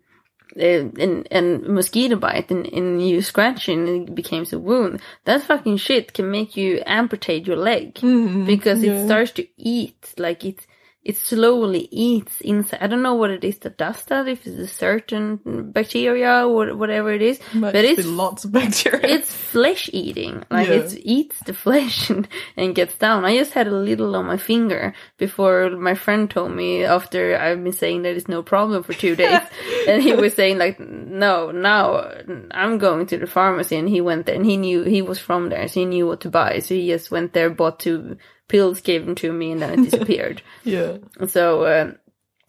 uh, 0.58 0.84
an, 1.06 1.26
an 1.32 1.74
mosquito 1.74 2.16
bite 2.16 2.50
and, 2.52 2.66
and 2.68 2.88
you 3.08 3.22
scratch 3.22 3.68
it 3.68 3.74
and 3.74 3.88
it 4.10 4.16
becomes 4.16 4.54
a 4.54 4.60
wound, 4.60 5.02
that 5.26 5.42
fucking 5.44 5.78
shit 5.78 6.14
can 6.14 6.30
make 6.32 6.56
you 6.56 6.82
amputate 6.86 7.48
your 7.48 7.58
leg 7.58 7.96
Mm, 7.96 8.46
because 8.46 8.82
yeah. 8.84 8.94
it 8.94 9.06
starts 9.06 9.32
to 9.40 9.44
eat 9.58 10.14
like 10.18 10.46
it 10.46 10.66
it 11.06 11.18
slowly 11.18 11.88
eats 11.92 12.42
inside. 12.42 12.80
I 12.82 12.88
don't 12.88 13.04
know 13.04 13.14
what 13.14 13.30
it 13.30 13.44
is 13.44 13.60
that 13.60 13.78
does 13.78 14.04
that. 14.06 14.28
If 14.28 14.48
it's 14.48 14.58
a 14.58 14.68
certain 14.68 15.40
bacteria 15.72 16.48
or 16.48 16.76
whatever 16.76 17.12
it 17.14 17.22
is, 17.22 17.40
Might 17.54 17.74
but 17.74 17.86
it's 17.86 18.08
lots 18.08 18.44
of 18.44 18.52
bacteria. 18.52 19.02
it's 19.06 19.32
flesh 19.32 19.88
eating. 19.94 20.44
Like 20.50 20.68
Yeah. 20.68 20.82
it 20.82 20.98
eats 21.04 21.40
the 21.46 21.54
flesh 21.54 22.10
and, 22.14 22.28
and 22.58 22.74
gets 22.74 22.96
down. 22.98 23.24
I 23.24 23.38
just 23.38 23.54
had 23.54 23.68
a 23.68 23.72
little 23.72 24.16
on 24.16 24.26
my 24.26 24.38
finger 24.38 24.96
before 25.20 25.70
my 25.70 25.94
friend 25.94 26.28
told 26.28 26.52
me 26.56 26.84
after 26.84 27.38
I've 27.38 27.64
been 27.64 27.72
saying 27.72 28.02
that 28.02 28.16
it's 28.18 28.28
no 28.28 28.42
problem 28.42 28.82
for 28.82 28.94
two 28.94 29.16
days. 29.16 29.42
and 29.88 30.02
he 30.02 30.14
was 30.16 30.34
saying 30.34 30.58
like, 30.58 30.80
no, 30.80 31.52
now 31.52 32.12
I'm 32.50 32.80
going 32.80 33.06
to 33.08 33.18
the 33.20 33.28
pharmacy 33.28 33.76
and 33.78 33.88
he 33.88 34.02
went 34.02 34.26
there 34.26 34.36
and 34.36 34.46
he 34.46 34.58
knew 34.58 34.82
he 34.82 35.04
was 35.04 35.20
from 35.20 35.50
there. 35.50 35.68
So 35.68 35.82
he 35.82 35.86
knew 35.86 36.08
what 36.08 36.22
to 36.22 36.30
buy. 36.32 36.60
So 36.60 36.74
he 36.74 36.88
just 36.88 37.12
went 37.12 37.34
there, 37.34 37.52
bought 37.52 37.80
two 37.80 38.18
pills, 38.48 38.82
gave 38.82 39.06
them 39.06 39.16
to 39.16 39.32
me 39.32 39.52
and 39.52 39.62
then 39.62 39.80
it 39.80 39.90
disappeared. 39.90 40.42
yeah, 40.64 40.98
so, 41.28 41.66
um, 41.66 41.98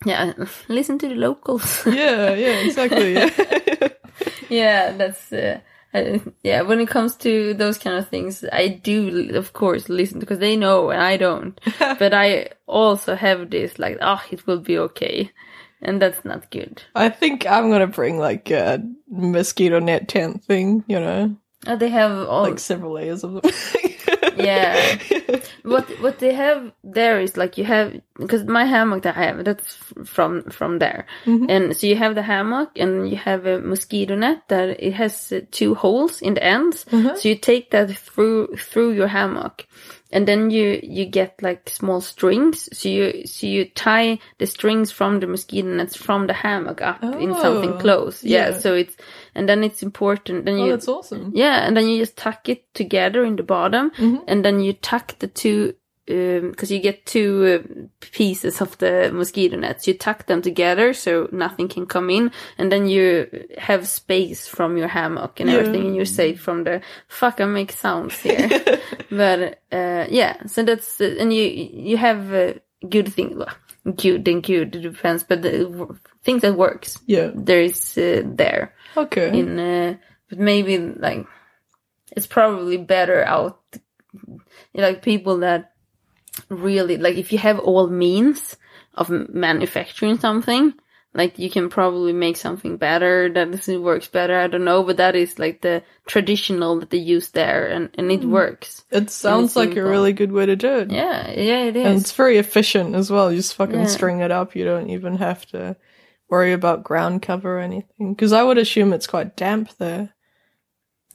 yeah, 0.04 0.32
listen 0.68 0.98
to 0.98 1.08
the 1.08 1.14
locals. 1.14 1.82
yeah, 1.86 2.34
yeah, 2.34 2.60
exactly. 2.60 3.14
Yeah. 3.14 3.88
yeah 4.48 4.92
that's 4.92 5.32
uh, 5.32 5.58
uh, 5.92 6.18
yeah 6.42 6.62
when 6.62 6.80
it 6.80 6.88
comes 6.88 7.16
to 7.16 7.52
those 7.54 7.78
kind 7.78 7.96
of 7.96 8.08
things 8.08 8.44
i 8.52 8.68
do 8.68 9.30
of 9.34 9.52
course 9.52 9.88
listen 9.88 10.20
because 10.20 10.38
they 10.38 10.56
know 10.56 10.90
and 10.90 11.02
i 11.02 11.16
don't 11.16 11.60
but 11.98 12.14
i 12.14 12.48
also 12.66 13.16
have 13.16 13.50
this 13.50 13.78
like 13.78 13.98
oh 14.00 14.22
it 14.30 14.46
will 14.46 14.60
be 14.60 14.78
okay 14.78 15.30
and 15.82 16.00
that's 16.00 16.24
not 16.24 16.50
good 16.50 16.82
I 16.94 17.08
think 17.08 17.46
I'm 17.46 17.70
gonna 17.70 17.86
bring 17.86 18.18
like 18.18 18.50
a 18.50 18.82
mosquito 19.08 19.78
net 19.78 20.08
tent 20.08 20.44
thing. 20.44 20.84
You 20.88 21.00
know, 21.00 21.36
uh, 21.66 21.76
they 21.76 21.88
have 21.90 22.28
all 22.28 22.42
like 22.44 22.58
several 22.58 22.92
layers 22.92 23.24
of 23.24 23.32
them. 23.42 23.42
Yeah. 24.36 24.98
what 25.62 25.88
what 26.00 26.18
they 26.18 26.34
have 26.34 26.70
there 26.84 27.20
is 27.20 27.36
like 27.36 27.56
you 27.58 27.64
have 27.64 27.94
because 28.18 28.44
my 28.44 28.64
hammock 28.64 29.02
that 29.02 29.16
I 29.16 29.24
have 29.24 29.44
that's 29.44 29.76
from 30.04 30.42
from 30.50 30.78
there, 30.78 31.06
Mhm. 31.24 31.46
and 31.48 31.76
so 31.76 31.86
you 31.86 31.96
have 31.96 32.14
the 32.14 32.22
hammock 32.22 32.70
and 32.76 33.08
you 33.08 33.16
have 33.16 33.46
a 33.46 33.58
mosquito 33.60 34.14
net 34.14 34.42
that 34.48 34.80
it 34.82 34.92
has 34.94 35.32
uh, 35.32 35.40
two 35.50 35.74
holes 35.74 36.20
in 36.22 36.34
the 36.34 36.44
ends. 36.44 36.84
Mhm. 36.90 37.16
So 37.16 37.28
you 37.28 37.34
take 37.36 37.70
that 37.70 37.90
through 37.96 38.56
through 38.56 38.92
your 38.92 39.08
hammock, 39.08 39.66
and 40.12 40.26
then 40.28 40.50
you 40.50 40.80
you 40.82 41.06
get 41.06 41.42
like 41.42 41.68
small 41.70 42.00
strings. 42.00 42.68
So 42.78 42.88
you 42.88 43.26
so 43.26 43.46
you 43.46 43.64
tie 43.74 44.18
the 44.38 44.46
strings 44.46 44.92
from 44.92 45.20
the 45.20 45.26
mosquito 45.26 45.68
nets 45.68 45.96
from 45.96 46.26
the 46.26 46.34
hammock 46.34 46.80
up 46.82 47.02
in 47.02 47.34
something 47.34 47.72
Oh, 47.72 47.78
close. 47.80 48.22
Yeah. 48.22 48.50
yeah. 48.50 48.58
So 48.58 48.74
it's 48.74 48.96
and 49.36 49.48
then 49.48 49.62
it's 49.64 49.82
important. 49.82 50.44
Then 50.46 50.58
Oh, 50.58 50.64
you 50.64 50.70
that's 50.72 50.88
awesome. 50.88 51.30
yeah, 51.34 51.66
and 51.66 51.76
then 51.76 51.86
you 51.88 51.98
just 51.98 52.16
tuck 52.16 52.48
it 52.48 52.64
together 52.74 53.24
in 53.24 53.36
the 53.36 53.42
bottom, 53.44 53.90
Mhm. 53.98 54.22
and 54.26 54.44
then 54.44 54.60
you 54.60 54.72
tuck 54.72 55.18
the 55.18 55.28
two 55.28 55.74
because 56.08 56.70
you 56.70 56.78
get 56.78 57.04
two 57.04 57.28
uh, 57.44 57.86
pieces 58.12 58.60
of 58.60 58.78
the 58.78 59.10
mosquito 59.12 59.56
nets. 59.56 59.88
You 59.88 59.94
tuck 59.94 60.26
them 60.26 60.40
together 60.40 60.92
so 60.94 61.28
nothing 61.32 61.66
can 61.68 61.84
come 61.86 62.10
in, 62.10 62.30
and 62.58 62.70
then 62.70 62.86
you 62.88 63.26
have 63.58 63.88
space 63.88 64.46
from 64.46 64.76
your 64.76 64.86
hammock 64.88 65.40
and 65.40 65.50
Yeah. 65.50 65.56
everything, 65.58 65.86
and 65.86 65.96
you're 65.96 66.04
safe 66.04 66.40
from 66.40 66.62
the 66.64 66.80
fuck. 67.08 67.40
I 67.40 67.44
make 67.46 67.72
sounds 67.72 68.14
here, 68.22 68.48
but 69.10 69.58
uh, 69.72 70.06
yeah. 70.08 70.36
So 70.46 70.62
that's 70.62 71.00
uh, 71.00 71.16
and 71.18 71.32
you 71.32 71.42
you 71.90 71.96
have 71.96 72.32
uh, 72.32 72.52
good 72.88 73.12
things. 73.12 73.34
Well, 73.36 73.50
good 73.94 74.26
and 74.28 74.42
good 74.42 74.74
it 74.74 74.82
depends, 74.82 75.22
but 75.22 75.42
the 75.42 75.96
things 76.24 76.42
that 76.42 76.56
works 76.56 76.98
Yeah. 77.06 77.30
there 77.34 77.60
is 77.62 77.96
uh, 77.98 78.22
there 78.24 78.74
Okay. 78.96 79.38
in 79.38 79.58
uh, 79.58 79.96
but 80.28 80.38
maybe 80.38 80.78
like 80.78 81.26
it's 82.16 82.26
probably 82.26 82.76
better 82.78 83.22
out 83.24 83.60
like 84.74 85.02
people 85.02 85.38
that 85.38 85.72
really 86.48 86.96
like 86.96 87.16
if 87.16 87.32
you 87.32 87.38
have 87.38 87.58
all 87.58 87.88
means 87.88 88.56
of 88.94 89.10
manufacturing 89.10 90.18
something 90.18 90.72
like 91.16 91.38
you 91.38 91.50
can 91.50 91.68
probably 91.68 92.12
make 92.12 92.36
something 92.36 92.76
better 92.76 93.28
that 93.32 93.80
works 93.80 94.06
better 94.06 94.38
i 94.38 94.46
don't 94.46 94.64
know 94.64 94.82
but 94.84 94.98
that 94.98 95.16
is 95.16 95.38
like 95.38 95.62
the 95.62 95.82
traditional 96.06 96.78
that 96.78 96.90
they 96.90 96.98
use 96.98 97.30
there 97.30 97.66
and, 97.66 97.90
and 97.98 98.12
it 98.12 98.22
works 98.24 98.84
it 98.92 99.10
sounds 99.10 99.56
like 99.56 99.76
a 99.76 99.82
really 99.82 100.12
good 100.12 100.30
way 100.30 100.46
to 100.46 100.54
do 100.56 100.78
it. 100.78 100.90
yeah 100.90 101.30
yeah 101.30 101.64
it 101.64 101.76
is 101.76 101.86
And 101.86 102.00
it's 102.00 102.12
very 102.12 102.38
efficient 102.38 102.94
as 102.94 103.10
well. 103.10 103.30
You 103.32 103.38
just 103.38 103.54
fucking 103.56 103.80
Yeah. 103.80 103.86
string 103.86 104.20
it 104.20 104.30
up. 104.30 104.54
You 104.54 104.64
don't 104.64 104.90
even 104.90 105.16
have 105.16 105.44
to 105.46 105.76
worry 106.28 106.52
about 106.52 106.84
ground 106.84 107.22
cover 107.22 107.58
or 107.58 107.60
anything. 107.60 108.14
Because 108.14 108.32
I 108.32 108.42
would 108.42 108.58
assume 108.58 108.92
it's 108.92 109.06
quite 109.06 109.36
damp 109.36 109.70
there. 109.78 110.14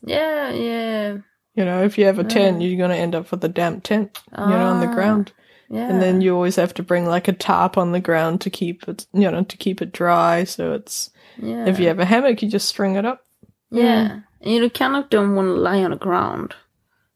yeah 0.05 0.51
yeah 0.51 1.17
You 1.55 1.65
know, 1.65 1.83
if 1.83 1.97
you 1.97 2.05
have 2.05 2.19
a 2.19 2.23
tent, 2.23 2.61
you're 2.61 2.77
going 2.77 2.91
to 2.91 2.97
end 2.97 3.15
up 3.15 3.31
with 3.31 3.43
a 3.43 3.49
damp 3.49 3.83
tent, 3.83 4.17
you 4.31 4.45
know, 4.47 4.67
on 4.69 4.79
the 4.79 4.87
Ah, 4.87 4.95
ground. 4.95 5.31
Yeah 5.71 5.87
And 5.89 6.01
then 6.01 6.21
you 6.21 6.35
always 6.35 6.57
have 6.57 6.73
to 6.75 6.83
bring 6.83 7.05
like 7.05 7.27
a 7.27 7.33
tarp 7.33 7.77
on 7.77 7.91
the 7.93 7.99
ground 8.01 8.41
to 8.41 8.49
keep 8.49 8.87
it, 8.87 9.07
you 9.13 9.31
know, 9.31 9.43
to 9.43 9.57
keep 9.57 9.81
it 9.81 9.91
dry. 9.93 10.43
So 10.43 10.73
it's, 10.73 11.09
yeah 11.37 11.65
if 11.65 11.79
you 11.79 11.87
have 11.87 11.99
a 11.99 12.05
hammock, 12.05 12.41
you 12.41 12.49
just 12.49 12.67
string 12.67 12.95
it 12.95 13.05
up. 13.05 13.23
Yeah. 13.71 14.19
And 14.41 14.53
you 14.53 14.69
kind 14.69 14.95
of 14.95 15.09
don't 15.09 15.35
want 15.35 15.47
to 15.47 15.53
lie 15.53 15.83
on 15.83 15.91
the 15.91 15.97
ground. 15.97 16.55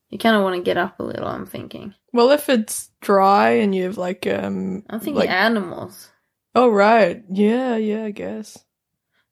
You 0.09 0.17
kind 0.17 0.35
of 0.37 0.43
want 0.43 0.55
to 0.55 0.63
get 0.63 0.77
up 0.77 0.99
a 0.99 1.03
little, 1.03 1.27
I'm 1.27 1.45
thinking. 1.45 1.93
Well, 2.13 2.31
if 2.31 2.47
it's 2.47 2.91
dry 3.01 3.49
and 3.49 3.75
you 3.75 3.83
have 3.83 3.97
like, 3.97 4.25
um, 4.25 4.83
I'm 4.89 4.99
thinking 4.99 5.15
like, 5.15 5.29
animals. 5.29 6.09
oh, 6.53 6.69
right. 6.69 7.23
Yeah, 7.29 7.75
yeah, 7.75 8.05
I 8.05 8.11
guess. 8.11 8.57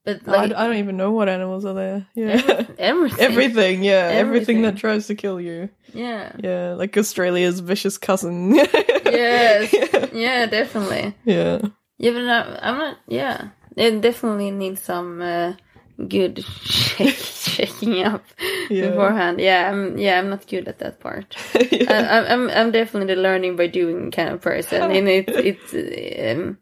But 0.06 0.28
I, 0.28 0.32
like 0.32 0.54
I 0.54 0.68
don't 0.68 0.78
even 0.78 0.98
know 0.98 1.12
what 1.12 1.30
animals 1.30 1.64
are 1.66 1.74
there. 1.74 2.08
Yeah. 2.14 2.34
every- 2.36 2.66
everything. 2.80 3.20
Everything, 3.20 3.84
yeah, 3.84 4.10
everything. 4.12 4.62
that 4.64 4.76
tries 4.78 5.08
to 5.08 5.16
kill 5.16 5.40
you. 5.40 5.70
Yeah. 5.94 6.32
Yeah, 6.38 6.74
like 6.74 6.98
Australia's 6.98 7.60
vicious 7.60 7.98
cousin. 7.98 8.56
Yes. 9.14 9.72
yeah. 9.74 10.06
Yeah, 10.12 10.46
definitely. 10.48 11.14
yeah. 11.24 11.60
Yeah, 12.00 12.12
but 12.12 12.24
I, 12.28 12.60
I'm 12.68 12.78
not, 12.80 12.98
yeah. 13.08 13.50
It 13.78 14.02
definitely 14.02 14.50
needs 14.52 14.82
some 14.82 15.22
uh, 15.22 15.54
good 16.08 16.44
shake, 16.64 17.14
shaking 17.16 18.02
up 18.04 18.24
Yeah. 18.72 18.90
beforehand. 18.90 19.40
Yeah, 19.40 19.70
I'm, 19.72 19.98
yeah, 20.00 20.18
I'm 20.20 20.30
not 20.32 20.48
good 20.48 20.68
at 20.68 20.80
that 20.80 21.00
part. 21.00 21.36
yeah. 21.72 21.86
I, 21.92 21.96
I'm- 22.18 22.26
I'm 22.28 22.50
I'm 22.50 22.72
definitely 22.72 23.14
the 23.14 23.22
learning 23.22 23.56
by 23.56 23.68
doing 23.68 24.10
kind 24.12 24.30
of 24.30 24.42
person, 24.42 24.82
and 24.92 25.08
it 25.08 25.26
it's 25.30 25.74
um, 25.74 26.58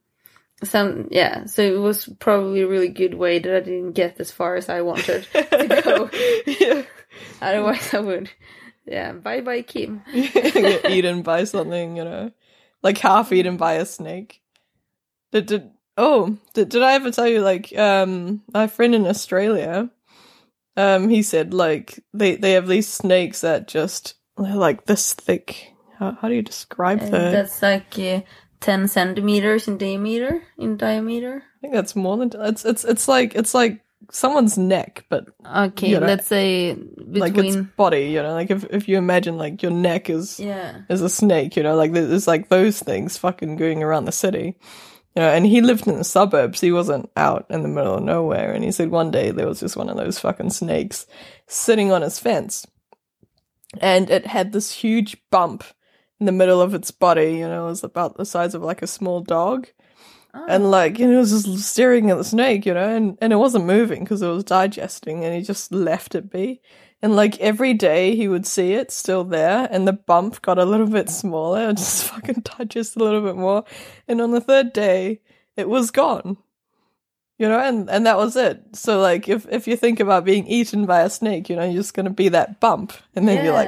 some 0.63 1.07
yeah. 1.11 1.45
So 1.45 1.61
it 1.61 1.79
was 1.79 2.07
probably 2.19 2.61
a 2.61 2.67
really 2.67 2.89
good 2.89 3.15
way 3.15 3.39
that 3.39 3.55
I 3.55 3.59
didn't 3.61 3.93
get 3.93 4.19
as 4.19 4.31
far 4.31 4.55
as 4.55 4.69
I 4.69 4.81
wanted 4.81 5.27
to 5.33 5.81
go. 5.83 6.09
yeah. 6.45 6.83
Otherwise, 7.41 7.93
I 7.93 7.99
would. 7.99 8.29
Yeah, 8.85 9.13
bye 9.13 9.41
bye 9.41 9.61
Kim. 9.61 10.01
Get 10.11 10.89
eaten 10.89 11.21
by 11.21 11.43
something, 11.43 11.97
you 11.97 12.03
know, 12.03 12.31
like 12.81 12.97
half 12.97 13.31
eaten 13.31 13.57
by 13.57 13.73
a 13.73 13.85
snake. 13.85 14.41
Did, 15.31 15.45
did 15.45 15.71
oh 15.97 16.37
did, 16.53 16.69
did 16.69 16.81
I 16.81 16.93
ever 16.93 17.11
tell 17.11 17.27
you 17.27 17.41
like 17.41 17.77
um 17.77 18.41
my 18.53 18.67
friend 18.67 18.95
in 18.95 19.05
Australia, 19.05 19.89
um 20.75 21.09
he 21.09 21.21
said 21.21 21.53
like 21.53 22.03
they 22.13 22.35
they 22.35 22.53
have 22.53 22.67
these 22.67 22.87
snakes 22.87 23.41
that 23.41 23.67
just 23.67 24.15
they're 24.37 24.55
like 24.55 24.85
this 24.85 25.13
thick. 25.13 25.73
How, 25.99 26.17
how 26.19 26.29
do 26.29 26.33
you 26.33 26.41
describe 26.41 26.99
And 27.01 27.13
that? 27.13 27.31
that's 27.31 27.61
like 27.61 27.99
uh, 27.99 28.21
ten 28.61 28.87
centimeters 28.87 29.67
in 29.67 29.77
diameter. 29.77 30.41
In 30.57 30.77
diameter. 30.77 31.43
I 31.43 31.61
think 31.61 31.73
that's 31.73 31.95
more 31.95 32.17
than 32.17 32.31
it's 32.33 32.63
it's 32.63 32.85
it's 32.85 33.07
like 33.07 33.35
it's 33.35 33.53
like 33.53 33.81
someone's 34.11 34.57
neck, 34.57 35.05
but 35.09 35.25
Okay, 35.45 35.89
You 35.89 35.99
know, 35.99 36.07
let's 36.07 36.27
say 36.27 36.77
like 36.97 37.37
its 37.37 37.55
body. 37.75 38.05
You 38.05 38.23
know, 38.23 38.33
like 38.33 38.49
if 38.49 38.63
if 38.69 38.87
you 38.87 38.97
imagine 38.97 39.37
like 39.37 39.61
your 39.61 39.71
neck 39.71 40.09
is 40.09 40.39
yeah. 40.39 40.81
is 40.89 41.01
a 41.01 41.09
snake, 41.09 41.55
you 41.57 41.63
know, 41.63 41.75
like 41.75 41.91
there- 41.91 42.07
there's 42.07 42.27
like 42.27 42.49
those 42.49 42.79
things 42.79 43.17
fucking 43.17 43.57
going 43.57 43.83
around 43.83 44.05
the 44.05 44.11
city. 44.11 44.57
You 45.15 45.21
know, 45.23 45.29
and 45.29 45.45
he 45.45 45.59
lived 45.59 45.87
in 45.87 45.97
the 45.97 46.05
suburbs. 46.05 46.61
He 46.61 46.71
wasn't 46.71 47.09
out 47.17 47.45
in 47.49 47.63
the 47.63 47.67
middle 47.67 47.95
of 47.95 48.03
nowhere. 48.03 48.53
And 48.53 48.63
he 48.63 48.71
said 48.71 48.89
one 48.91 49.11
day 49.11 49.31
there 49.31 49.47
was 49.47 49.59
just 49.59 49.75
one 49.75 49.89
of 49.89 49.97
those 49.97 50.19
fucking 50.19 50.51
snakes 50.51 51.05
sitting 51.47 51.91
on 51.91 52.01
his 52.01 52.17
fence. 52.17 52.65
And 53.81 54.09
it 54.09 54.25
had 54.25 54.53
this 54.53 54.71
huge 54.71 55.17
bump 55.29 55.65
in 56.21 56.27
the 56.27 56.31
middle 56.31 56.61
of 56.61 56.75
its 56.75 56.91
body, 56.91 57.33
you 57.37 57.47
know, 57.47 57.65
it 57.65 57.69
was 57.69 57.83
about 57.83 58.15
the 58.15 58.25
size 58.25 58.53
of 58.53 58.61
like 58.61 58.83
a 58.83 58.87
small 58.87 59.21
dog. 59.21 59.67
Oh. 60.35 60.45
And 60.47 60.69
like, 60.69 60.99
you 60.99 61.07
know, 61.07 61.15
it 61.15 61.17
was 61.17 61.43
just 61.43 61.67
staring 61.67 62.11
at 62.11 62.17
the 62.17 62.23
snake, 62.23 62.63
you 62.65 62.75
know, 62.75 62.95
and, 62.95 63.17
and 63.19 63.33
it 63.33 63.37
wasn't 63.37 63.65
moving 63.65 64.03
because 64.03 64.21
it 64.21 64.27
was 64.27 64.43
digesting 64.43 65.25
and 65.25 65.35
he 65.35 65.41
just 65.41 65.73
left 65.73 66.13
it 66.13 66.31
be. 66.31 66.61
And 67.01 67.15
like 67.15 67.39
every 67.39 67.73
day 67.73 68.15
he 68.15 68.27
would 68.27 68.45
see 68.45 68.73
it 68.73 68.91
still 68.91 69.23
there 69.23 69.67
and 69.71 69.87
the 69.87 69.93
bump 69.93 70.43
got 70.43 70.59
a 70.59 70.63
little 70.63 70.85
bit 70.85 71.09
smaller 71.09 71.61
and 71.61 71.77
just 71.79 72.05
fucking 72.05 72.43
digest 72.59 72.95
a 72.95 73.03
little 73.03 73.21
bit 73.21 73.35
more. 73.35 73.63
And 74.07 74.21
on 74.21 74.29
the 74.29 74.41
third 74.41 74.73
day, 74.73 75.21
it 75.57 75.67
was 75.67 75.89
gone. 75.89 76.37
You 77.41 77.49
know, 77.49 77.57
and, 77.59 77.89
and 77.89 78.05
that 78.05 78.17
was 78.17 78.35
it. 78.35 78.61
So 78.73 78.99
like 79.01 79.27
if, 79.27 79.47
if 79.49 79.67
you 79.67 79.75
think 79.75 79.99
about 79.99 80.25
being 80.25 80.45
eaten 80.45 80.85
by 80.85 81.01
a 81.01 81.09
snake, 81.09 81.49
you 81.49 81.55
know, 81.55 81.63
you're 81.63 81.81
just 81.81 81.95
gonna 81.95 82.11
be 82.11 82.29
that 82.29 82.59
bump 82.59 82.93
and 83.15 83.27
then 83.27 83.43
you're 83.43 83.55
like 83.55 83.67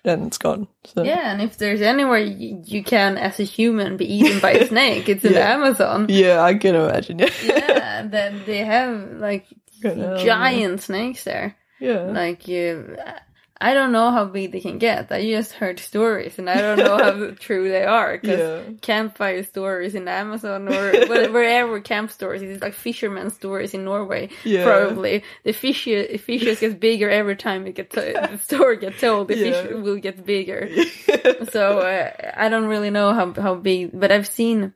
and 0.04 0.28
it's 0.28 0.38
gone. 0.38 0.66
So 0.84 1.02
Yeah, 1.04 1.30
and 1.30 1.42
if 1.42 1.58
there's 1.58 1.82
anywhere 1.82 2.16
you, 2.16 2.62
you 2.64 2.82
can, 2.82 3.18
as 3.18 3.38
a 3.38 3.42
human, 3.44 3.98
be 3.98 4.06
eaten 4.10 4.40
by 4.40 4.52
a 4.52 4.66
snake, 4.72 5.10
it's 5.10 5.22
in 5.26 5.34
the 5.34 5.40
Yeah. 5.40 5.54
Amazon. 5.54 6.06
Yeah, 6.08 6.40
I 6.40 6.54
can 6.54 6.74
imagine. 6.74 7.18
Yeah. 7.18 7.28
yeah, 7.44 8.06
then 8.06 8.42
they 8.46 8.64
have 8.64 9.12
like 9.18 9.44
giant 9.82 10.80
snakes 10.80 11.24
there. 11.24 11.54
Yeah. 11.80 12.04
Like, 12.04 12.48
uh, 12.48 13.18
I 13.62 13.74
don't 13.74 13.92
know 13.92 14.10
how 14.10 14.24
big 14.24 14.50
they 14.52 14.60
can 14.60 14.78
get. 14.78 15.12
I 15.12 15.24
just 15.30 15.52
heard 15.52 15.78
stories, 15.78 16.38
and 16.38 16.50
I 16.50 16.60
don't 16.60 16.78
know 16.78 16.98
how 16.98 17.30
true 17.46 17.68
they 17.68 17.84
are. 17.84 18.18
Because 18.18 18.40
Yeah. 18.40 18.72
campfire 18.82 19.42
stories 19.44 19.94
in 19.94 20.08
Amazon 20.08 20.68
or 20.68 20.92
wherever 21.32 21.80
camp 21.80 22.10
stores, 22.10 22.42
it's 22.42 22.60
like 22.62 22.74
fisherman 22.74 23.30
stories 23.30 23.72
in 23.74 23.84
Norway. 23.84 24.28
Yeah. 24.44 24.64
Probably 24.64 25.22
the 25.44 25.52
fish 25.52 25.84
fishes 25.84 26.58
gets 26.60 26.74
bigger 26.74 27.08
every 27.08 27.36
time 27.36 27.66
it 27.66 27.74
gets 27.76 27.94
the 27.94 28.38
story 28.42 28.76
gets 28.78 29.00
told. 29.00 29.28
The 29.28 29.36
Yeah. 29.36 29.44
fish 29.62 29.72
will 29.84 29.96
get 29.98 30.26
bigger. 30.26 30.68
so 31.50 31.78
uh, 31.78 32.10
I 32.36 32.48
don't 32.48 32.66
really 32.66 32.90
know 32.90 33.12
how 33.14 33.32
how 33.34 33.54
big, 33.54 33.90
but 33.94 34.10
I've 34.10 34.26
seen 34.26 34.74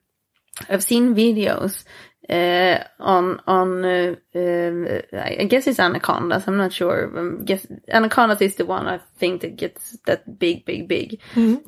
I've 0.70 0.82
seen 0.84 1.14
videos 1.14 1.84
uh, 2.28 2.78
on 2.98 3.40
on 3.46 3.84
uh, 3.84 4.16
um, 4.34 4.88
I 5.12 5.44
guess 5.48 5.66
it's 5.66 5.78
anacondas. 5.78 6.46
I'm 6.48 6.56
not 6.56 6.72
sure. 6.72 7.16
Um, 7.18 7.44
guess 7.44 7.66
anacondas 7.88 8.40
is 8.42 8.56
the 8.56 8.66
one 8.66 8.86
I 8.86 8.98
think 9.18 9.42
that 9.42 9.56
gets 9.56 9.96
that 10.06 10.38
big, 10.38 10.64
big, 10.64 10.88
big. 10.88 11.20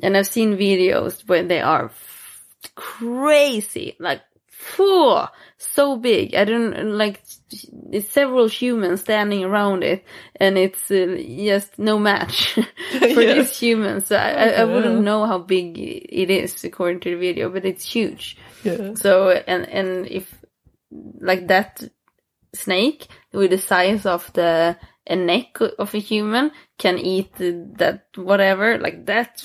And 0.02 0.16
I've 0.16 0.26
seen 0.26 0.56
videos 0.56 1.26
where 1.28 1.44
they 1.44 1.60
are 1.60 1.86
f- 1.86 2.44
crazy, 2.74 3.96
like 4.00 4.22
phew, 4.48 5.20
so 5.58 5.96
big. 5.96 6.34
I 6.34 6.44
don't 6.44 6.96
like 6.98 7.22
it's 7.92 8.10
several 8.10 8.48
humans 8.48 9.00
standing 9.00 9.44
around 9.44 9.82
it, 9.84 10.04
and 10.36 10.58
it's 10.58 10.90
uh, 10.90 11.16
just 11.18 11.78
no 11.78 11.98
match 11.98 12.52
for 12.98 13.06
Yeah. 13.22 13.34
these 13.34 13.56
humans. 13.58 14.06
So 14.08 14.16
I, 14.16 14.30
I, 14.30 14.46
I 14.60 14.64
wouldn't 14.64 15.02
know 15.02 15.24
how 15.26 15.38
big 15.38 15.78
it 15.78 16.30
is 16.30 16.64
according 16.64 17.00
to 17.00 17.10
the 17.10 17.16
video, 17.16 17.48
but 17.48 17.64
it's 17.64 17.84
huge. 17.84 18.36
yeah. 18.64 18.94
So 18.94 19.30
and 19.30 19.66
and 19.68 20.06
if 20.06 20.34
like 20.90 21.48
that 21.48 21.82
snake 22.54 23.08
with 23.32 23.50
the 23.50 23.58
size 23.58 24.06
of 24.06 24.32
the 24.32 24.76
a 25.06 25.16
neck 25.16 25.58
of 25.78 25.94
a 25.94 25.98
human 25.98 26.50
can 26.78 26.98
eat 26.98 27.32
that 27.36 28.06
whatever 28.16 28.78
like 28.78 29.06
that 29.06 29.44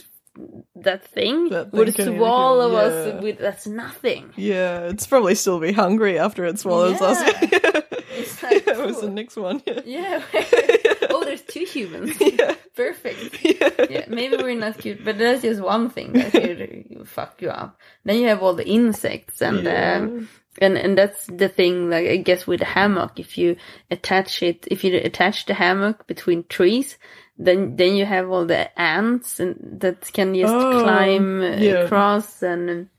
that 0.76 1.08
thing 1.08 1.50
That 1.50 1.72
thing 1.72 1.80
would 1.80 1.94
swallow 1.94 2.70
human, 2.70 3.18
us 3.18 3.24
with 3.24 3.38
that's 3.40 3.68
nothing. 3.68 4.34
Yeah, 4.36 4.88
it's 4.88 5.06
probably 5.06 5.36
still 5.36 5.60
be 5.60 5.72
hungry 5.72 6.18
after 6.18 6.44
it 6.46 6.60
swallows 6.60 7.02
us. 7.02 7.22
It's 8.16 8.44
like, 8.44 8.68
it 8.68 8.78
was 8.78 9.02
the 9.02 9.10
next 9.10 9.38
one. 9.38 9.62
Yeah. 9.86 10.22
Oh, 11.24 11.26
there's 11.26 11.42
two 11.42 11.66
humans. 11.66 12.16
yeah. 12.20 12.56
Perfect. 12.76 13.44
Yeah. 13.44 13.70
Yeah, 13.90 14.06
maybe 14.08 14.38
we're 14.38 14.56
not 14.60 14.78
cute, 14.78 15.04
but 15.06 15.18
that's 15.18 15.42
just 15.42 15.62
one 15.62 15.90
thing 15.90 16.14
that 16.14 16.32
could 16.32 17.08
fuck 17.08 17.42
you 17.42 17.50
up. 17.50 17.80
Then 18.04 18.18
you 18.20 18.28
have 18.28 18.42
all 18.44 18.54
the 18.56 18.68
insects 18.68 19.42
and 19.42 19.64
Yeah. 19.64 19.98
um, 20.02 20.30
and 20.62 20.78
and 20.78 20.98
that's 20.98 21.26
the 21.28 21.50
thing. 21.50 21.90
Like 21.90 22.08
I 22.08 22.18
guess 22.18 22.46
with 22.48 22.62
a 22.62 22.66
hammock, 22.66 23.20
if 23.20 23.38
you 23.38 23.56
attach 23.90 24.44
it, 24.44 24.68
if 24.70 24.84
you 24.84 24.96
attach 24.98 25.46
the 25.46 25.54
hammock 25.54 26.06
between 26.08 26.44
trees, 26.50 26.98
then 27.38 27.76
then 27.76 27.96
you 27.96 28.06
have 28.06 28.30
all 28.30 28.46
the 28.46 28.68
ants 28.80 29.40
and 29.40 29.56
that 29.82 30.12
can 30.14 30.34
just 30.36 30.54
Oh, 30.54 30.82
climb 30.84 31.42
yeah. 31.42 31.86
across 31.86 32.44
and. 32.44 32.90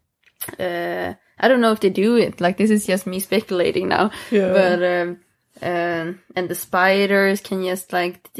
Uh, 0.58 1.14
I 1.38 1.48
don't 1.48 1.60
know 1.60 1.72
if 1.72 1.80
they 1.80 1.90
do 1.90 2.16
it. 2.16 2.40
Like 2.40 2.56
this 2.58 2.70
is 2.70 2.86
just 2.86 3.06
me 3.06 3.18
speculating 3.20 3.88
now. 3.88 4.10
Yeah. 4.30 4.52
But 4.52 4.82
um, 4.82 5.20
um, 5.62 6.20
and 6.34 6.48
the 6.48 6.54
spiders 6.54 7.40
can 7.40 7.62
just 7.62 7.92
like 7.92 8.30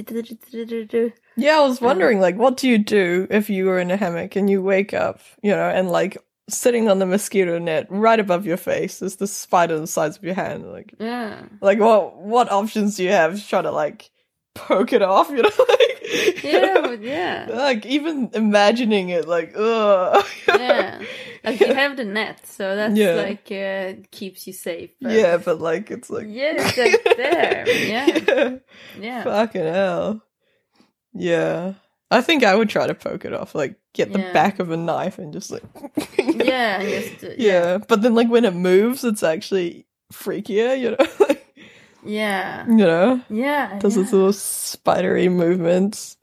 Yeah, 1.36 1.58
I 1.58 1.66
was 1.66 1.80
wondering, 1.80 2.20
like, 2.20 2.36
what 2.36 2.56
do 2.56 2.68
you 2.68 2.78
do 2.78 3.26
if 3.30 3.50
you 3.50 3.66
were 3.66 3.78
in 3.78 3.90
a 3.90 3.96
hammock 3.96 4.36
and 4.36 4.48
you 4.48 4.62
wake 4.62 4.94
up, 4.94 5.20
you 5.42 5.50
know, 5.50 5.68
and 5.68 5.90
like 5.90 6.16
sitting 6.48 6.88
on 6.88 6.98
the 6.98 7.06
mosquito 7.06 7.58
net 7.58 7.86
right 7.88 8.20
above 8.20 8.44
your 8.44 8.58
face 8.58 9.00
is 9.00 9.16
the 9.16 9.26
spider 9.26 9.78
the 9.78 9.86
size 9.86 10.16
of 10.16 10.24
your 10.24 10.34
hand? 10.34 10.70
Like, 10.70 10.94
yeah. 10.98 11.42
like 11.60 11.78
what 11.78 12.16
what 12.16 12.50
options 12.50 12.96
do 12.96 13.04
you 13.04 13.10
have 13.10 13.46
try 13.46 13.62
to 13.62 13.70
like 13.70 14.10
poke 14.54 14.92
it 14.92 15.02
off? 15.02 15.30
You 15.30 15.42
know, 15.42 15.50
like 15.68 16.42
Yeah, 16.42 16.90
yeah. 17.00 17.46
like 17.50 17.84
even 17.86 18.30
imagining 18.34 19.08
it, 19.08 19.26
like, 19.26 19.52
ugh. 19.56 20.24
yeah. 20.48 21.02
Like 21.42 21.60
you 21.60 21.74
have 21.74 21.96
the 21.96 22.04
net, 22.04 22.46
so 22.46 22.76
that's 22.76 22.96
Yeah. 22.96 23.14
like 23.14 23.50
uh, 23.52 24.00
keeps 24.10 24.46
you 24.46 24.52
safe. 24.52 24.90
but- 25.00 25.12
yeah, 25.12 25.36
but 25.38 25.60
like 25.60 25.90
it's 25.90 26.08
like 26.10 26.26
Yeah, 26.28 26.54
it's 26.56 26.78
like 26.78 27.16
there. 27.16 27.64
Yeah. 27.68 28.06
yeah. 28.28 28.56
Yeah. 29.00 29.24
Fucking 29.24 29.62
hell. 29.64 30.22
Yeah. 31.12 31.74
I 32.10 32.20
think 32.20 32.44
I 32.44 32.54
would 32.54 32.68
try 32.68 32.86
to 32.86 32.94
poke 32.94 33.24
it 33.24 33.32
off, 33.32 33.54
like 33.54 33.76
get 33.92 34.12
the 34.12 34.20
Yeah. 34.20 34.32
back 34.32 34.58
of 34.60 34.70
a 34.70 34.76
knife 34.76 35.18
and 35.18 35.32
just 35.32 35.50
like 35.50 35.64
Yeah, 36.18 36.82
just 36.82 37.24
uh, 37.24 37.28
yeah. 37.38 37.78
But 37.78 38.02
then 38.02 38.14
like 38.14 38.28
when 38.28 38.44
it 38.44 38.54
moves 38.54 39.04
it's 39.04 39.22
actually 39.22 39.86
freakier, 40.12 40.78
you 40.78 40.90
know? 40.92 41.33
Yeah. 42.04 42.66
you 42.66 42.76
know? 42.76 43.20
Yeah. 43.28 43.78
Does 43.78 43.96
yeah. 43.96 44.02
its 44.02 44.12
little 44.12 44.32
spidery 44.32 45.28
movements. 45.28 46.16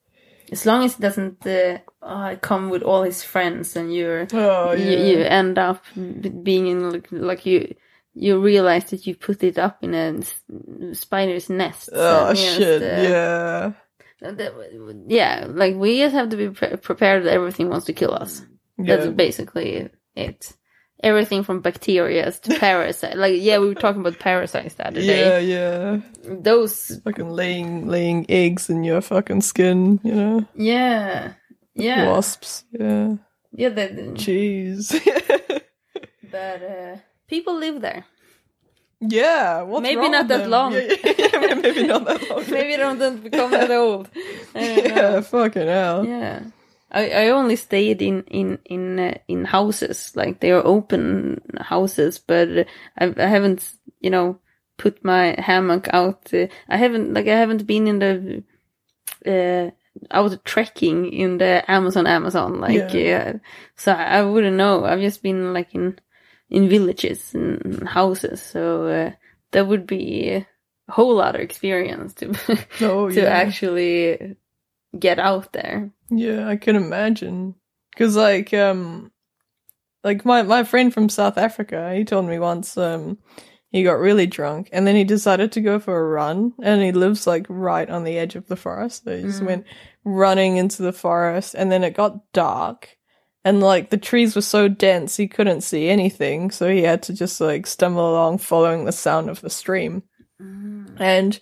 As 0.51 0.65
long 0.65 0.83
as 0.83 0.95
it 0.95 1.01
doesn't 1.01 1.47
uh, 1.47 1.77
uh, 2.01 2.35
come 2.41 2.69
with 2.69 2.83
all 2.83 3.03
his 3.03 3.23
friends 3.23 3.75
and 3.77 3.93
you're 3.93 4.27
Oh 4.33 4.73
you, 4.73 4.97
you 4.97 5.19
end 5.23 5.57
up 5.57 5.83
being 5.95 6.67
in 6.67 6.91
like, 6.91 7.07
like 7.11 7.45
you 7.45 7.73
you 8.13 8.41
realize 8.41 8.89
that 8.89 9.07
you 9.07 9.15
put 9.15 9.43
it 9.43 9.57
up 9.57 9.81
in 9.81 9.93
a 9.93 10.93
spider's 10.93 11.49
nest. 11.49 11.89
Oh 11.93 12.33
shit, 12.33 12.81
yeah. 12.81 13.71
that- 14.21 15.05
yeah, 15.07 15.47
like 15.49 15.75
we 15.75 15.99
just 15.99 16.13
have 16.13 16.29
to 16.29 16.37
be 16.37 16.49
pre- 16.49 16.75
prepared 16.77 17.23
that 17.23 17.33
everything 17.33 17.69
wants 17.69 17.85
to 17.87 17.93
kill 17.93 18.13
us. 18.13 18.45
That's 18.77 19.07
basically 19.07 19.89
it. 20.15 20.53
Everything 21.03 21.43
from 21.43 21.61
bacteria 21.61 22.31
to 22.31 22.59
parasites. 22.59 23.15
like 23.15 23.41
yeah, 23.41 23.57
we 23.59 23.67
were 23.67 23.73
talking 23.75 24.01
about 24.01 24.19
parasites 24.19 24.75
the 24.75 24.87
other 24.87 24.99
Yeah, 25.01 25.13
day. 25.39 25.45
yeah. 25.45 26.01
Those 26.23 27.01
Fucking 27.03 27.29
laying 27.29 27.87
laying 27.87 28.25
eggs 28.29 28.69
in 28.69 28.83
your 28.83 29.01
fucking 29.01 29.41
skin, 29.41 29.99
you 30.03 30.13
know? 30.13 30.45
yeah. 30.55 31.33
Yeah. 31.75 32.07
Wasps. 32.11 32.65
Yeah. 32.71 33.15
Yeah, 33.53 33.69
the, 33.69 33.87
Jeez. 34.15 34.91
but 36.31 36.61
uh, 36.63 36.95
people 37.27 37.55
live 37.55 37.81
there. 37.81 38.05
yeah. 38.99 39.61
What's 39.63 39.81
Maybe 39.83 40.07
not 40.09 40.27
that 40.27 40.47
long. 40.49 40.73
Yeah, 40.73 40.93
yeah, 41.03 41.13
yeah, 41.17 41.53
maybe 41.61 41.83
not 41.87 42.05
that 42.05 42.29
long. 42.29 42.43
Maybe 42.49 42.75
they 42.75 42.77
don't 42.77 43.23
become 43.23 43.51
that 43.51 43.71
old. 43.71 44.09
Yeah, 44.55 45.21
fucking 45.21 45.67
hell. 45.67 46.05
Yeah. 46.05 46.43
I, 46.91 47.09
I 47.09 47.29
only 47.29 47.55
stayed 47.55 48.01
in 48.01 48.23
in 48.23 48.59
in 48.65 48.99
uh, 48.99 49.17
in 49.27 49.45
houses 49.45 50.11
like 50.15 50.39
they 50.39 50.51
are 50.51 50.65
open 50.65 51.41
houses, 51.59 52.19
but 52.19 52.49
I, 52.97 53.13
I 53.17 53.27
haven't 53.27 53.71
you 54.01 54.09
know 54.09 54.39
put 54.77 55.03
my 55.03 55.35
hammock 55.39 55.87
out. 55.93 56.33
Uh, 56.33 56.47
I 56.67 56.77
haven't 56.77 57.13
like 57.13 57.27
I 57.27 57.37
haven't 57.37 57.65
been 57.65 57.87
in 57.87 57.99
the 57.99 58.43
uh, 59.25 59.71
out 60.11 60.43
trekking 60.45 61.11
in 61.13 61.37
the 61.37 61.63
Amazon 61.69 62.07
Amazon 62.07 62.59
like 62.59 62.93
Yeah. 62.93 63.33
so 63.75 63.93
I, 63.93 64.19
I 64.19 64.21
wouldn't 64.23 64.57
know. 64.57 64.85
I've 64.85 65.01
just 65.01 65.23
been 65.23 65.53
like 65.53 65.73
in 65.73 65.97
in 66.49 66.67
villages 66.67 67.33
and 67.33 67.87
houses, 67.87 68.41
so 68.41 68.87
uh, 68.87 69.11
that 69.51 69.67
would 69.67 69.87
be 69.87 70.29
a 70.31 70.47
whole 70.91 71.21
other 71.21 71.39
experience 71.39 72.13
to 72.15 72.33
Oh, 72.81 73.09
to 73.09 73.21
yeah. 73.21 73.29
actually 73.29 74.35
get 74.97 75.19
out 75.19 75.53
there. 75.53 75.91
Yeah, 76.09 76.47
I 76.47 76.57
can 76.57 76.75
imagine. 76.75 77.55
Cause 77.95 78.15
like, 78.15 78.53
um, 78.53 79.11
like 80.03 80.25
my, 80.25 80.41
my 80.43 80.63
friend 80.63 80.93
from 80.93 81.09
South 81.09 81.37
Africa, 81.37 81.93
he 81.95 82.03
told 82.05 82.25
me 82.25 82.39
once, 82.39 82.77
um, 82.77 83.17
he 83.69 83.83
got 83.83 83.99
really 83.99 84.27
drunk 84.27 84.69
and 84.73 84.85
then 84.85 84.95
he 84.95 85.03
decided 85.03 85.51
to 85.53 85.61
go 85.61 85.79
for 85.79 85.97
a 85.97 86.09
run 86.09 86.53
and 86.61 86.81
he 86.81 86.91
lives 86.91 87.25
like 87.27 87.45
right 87.47 87.89
on 87.89 88.03
the 88.03 88.17
edge 88.17 88.35
of 88.35 88.47
the 88.47 88.55
forest. 88.57 89.03
So 89.05 89.15
he 89.15 89.23
just 89.23 89.41
Mm. 89.41 89.45
went 89.45 89.65
running 90.03 90.57
into 90.57 90.81
the 90.81 90.91
forest 90.93 91.55
and 91.55 91.71
then 91.71 91.83
it 91.83 91.93
got 91.93 92.31
dark 92.33 92.97
and 93.45 93.61
like 93.61 93.89
the 93.89 93.97
trees 93.97 94.35
were 94.35 94.41
so 94.41 94.67
dense 94.67 95.15
he 95.17 95.27
couldn't 95.27 95.61
see 95.61 95.87
anything. 95.87 96.51
So 96.51 96.69
he 96.69 96.81
had 96.83 97.01
to 97.03 97.13
just 97.13 97.39
like 97.39 97.65
stumble 97.65 98.11
along 98.11 98.39
following 98.39 98.85
the 98.85 98.91
sound 98.91 99.29
of 99.29 99.39
the 99.41 99.49
stream. 99.49 100.03
and 100.97 101.39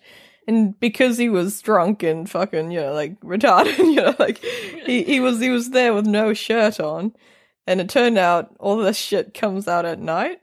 and 0.50 0.80
because 0.80 1.20
he 1.20 1.30
was 1.30 1.62
drunk 1.62 2.02
and 2.02 2.28
fucking 2.28 2.72
you 2.72 2.82
know 2.82 2.92
like 2.92 3.20
retarded 3.22 3.78
you 3.78 3.96
know 3.96 4.16
like 4.18 4.40
he, 4.40 5.04
he 5.04 5.20
was 5.20 5.40
he 5.40 5.52
was 5.52 5.70
there 5.70 5.94
with 5.94 6.08
no 6.08 6.34
shirt 6.34 6.80
on. 6.80 7.14
And 7.68 7.80
it 7.80 7.88
turned 7.88 8.18
out 8.18 8.56
all 8.60 8.78
this 8.78 8.98
shit 8.98 9.36
comes 9.36 9.68
out 9.68 9.86
at 9.86 10.00
night. 10.00 10.40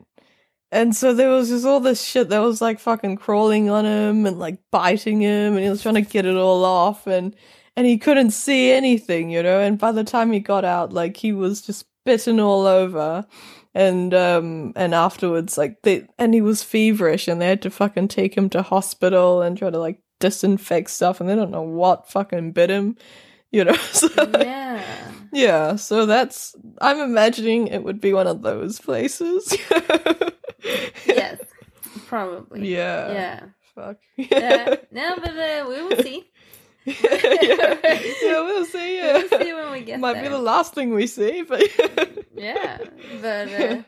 And 0.71 0.95
so 0.95 1.13
there 1.13 1.29
was 1.29 1.49
just 1.49 1.65
all 1.65 1.81
this 1.81 2.01
shit 2.01 2.29
that 2.29 2.39
was 2.39 2.61
like 2.61 2.79
fucking 2.79 3.17
crawling 3.17 3.69
on 3.69 3.85
him 3.85 4.25
and 4.25 4.39
like 4.39 4.59
biting 4.71 5.19
him. 5.19 5.55
And 5.55 5.63
he 5.63 5.69
was 5.69 5.81
trying 5.81 5.95
to 5.95 6.01
get 6.01 6.25
it 6.25 6.37
all 6.37 6.63
off. 6.63 7.05
And 7.05 7.35
and 7.75 7.85
he 7.85 7.97
couldn't 7.97 8.31
see 8.31 8.71
anything 8.71 9.29
you 9.29 9.43
know. 9.43 9.59
And 9.59 9.77
by 9.77 9.91
the 9.91 10.05
time 10.05 10.31
he 10.31 10.39
got 10.39 10.63
out 10.63 10.93
like 10.93 11.17
he 11.17 11.33
was 11.33 11.61
just 11.61 11.85
bitten 12.05 12.39
all 12.39 12.65
over 12.65 13.27
and 13.77 14.11
um 14.13 14.73
and 14.75 14.95
afterwards 14.95 15.55
like 15.57 15.81
they 15.83 16.03
and 16.17 16.33
he 16.33 16.41
was 16.41 16.63
feverish 16.63 17.27
and 17.27 17.39
they 17.39 17.47
had 17.47 17.61
to 17.61 17.69
fucking 17.69 18.07
take 18.07 18.35
him 18.35 18.49
to 18.49 18.61
hospital 18.63 19.43
and 19.43 19.55
try 19.57 19.69
to 19.69 19.77
like 19.77 20.01
disinfect 20.19 20.89
stuff 20.89 21.21
and 21.21 21.29
they 21.29 21.35
don't 21.35 21.51
know 21.51 21.61
what 21.61 22.09
fucking 22.09 22.51
bit 22.51 22.71
him 22.71 22.97
you 23.51 23.63
know 23.63 23.73
so, 23.91 24.07
yeah. 24.39 24.81
yeah 25.31 25.75
so 25.75 26.07
that's 26.07 26.55
i'm 26.81 26.97
imagining 26.99 27.67
it 27.67 27.83
would 27.83 28.01
be 28.01 28.13
one 28.13 28.25
of 28.27 28.41
those 28.41 28.79
places 28.79 29.55
Yes. 31.05 31.39
Probably. 32.07 32.67
yeah 32.73 33.11
Yeah. 33.11 33.39
fuck 33.75 33.97
Yeah. 34.17 34.75
No, 34.91 35.15
but 35.17 35.37
uh, 35.37 35.65
we 35.69 35.81
will 35.83 36.03
see. 36.03 36.25
yeah. 37.01 37.77
yeah 38.21 38.41
we'll 38.41 38.65
see 38.65 38.97
yeah 38.97 39.13
We'll 39.29 39.41
see 39.41 39.53
when 39.53 39.71
we 39.71 39.81
get 39.81 39.99
might 39.99 40.13
there. 40.13 40.23
be 40.23 40.29
the 40.29 40.39
last 40.39 40.73
thing 40.73 40.93
we 40.93 41.07
see 41.07 41.41
but 41.43 41.61
Yeah. 42.35 42.77
But 43.21 43.49
uh, 43.51 43.81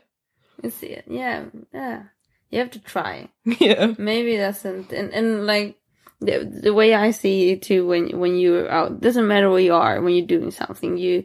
we'll 0.61 0.71
see 0.71 0.87
it. 0.87 1.05
Yeah. 1.07 1.45
Yeah. 1.73 2.03
You 2.49 2.59
have 2.59 2.71
to 2.71 2.79
try. 2.79 3.29
yeah 3.45 3.93
Maybe 3.97 4.37
that's 4.37 4.65
and 4.65 4.91
and, 4.91 5.13
and 5.13 5.45
like 5.45 5.77
the 6.19 6.43
the 6.63 6.73
way 6.73 6.93
I 6.95 7.11
see 7.11 7.51
it 7.51 7.61
too 7.61 7.87
when 7.87 8.19
when 8.19 8.37
you're 8.37 8.69
out 8.69 8.99
doesn't 9.01 9.27
matter 9.27 9.49
where 9.49 9.59
you 9.61 9.73
are 9.75 10.01
when 10.01 10.15
you're 10.15 10.25
doing 10.27 10.51
something 10.51 10.97
you 10.97 11.23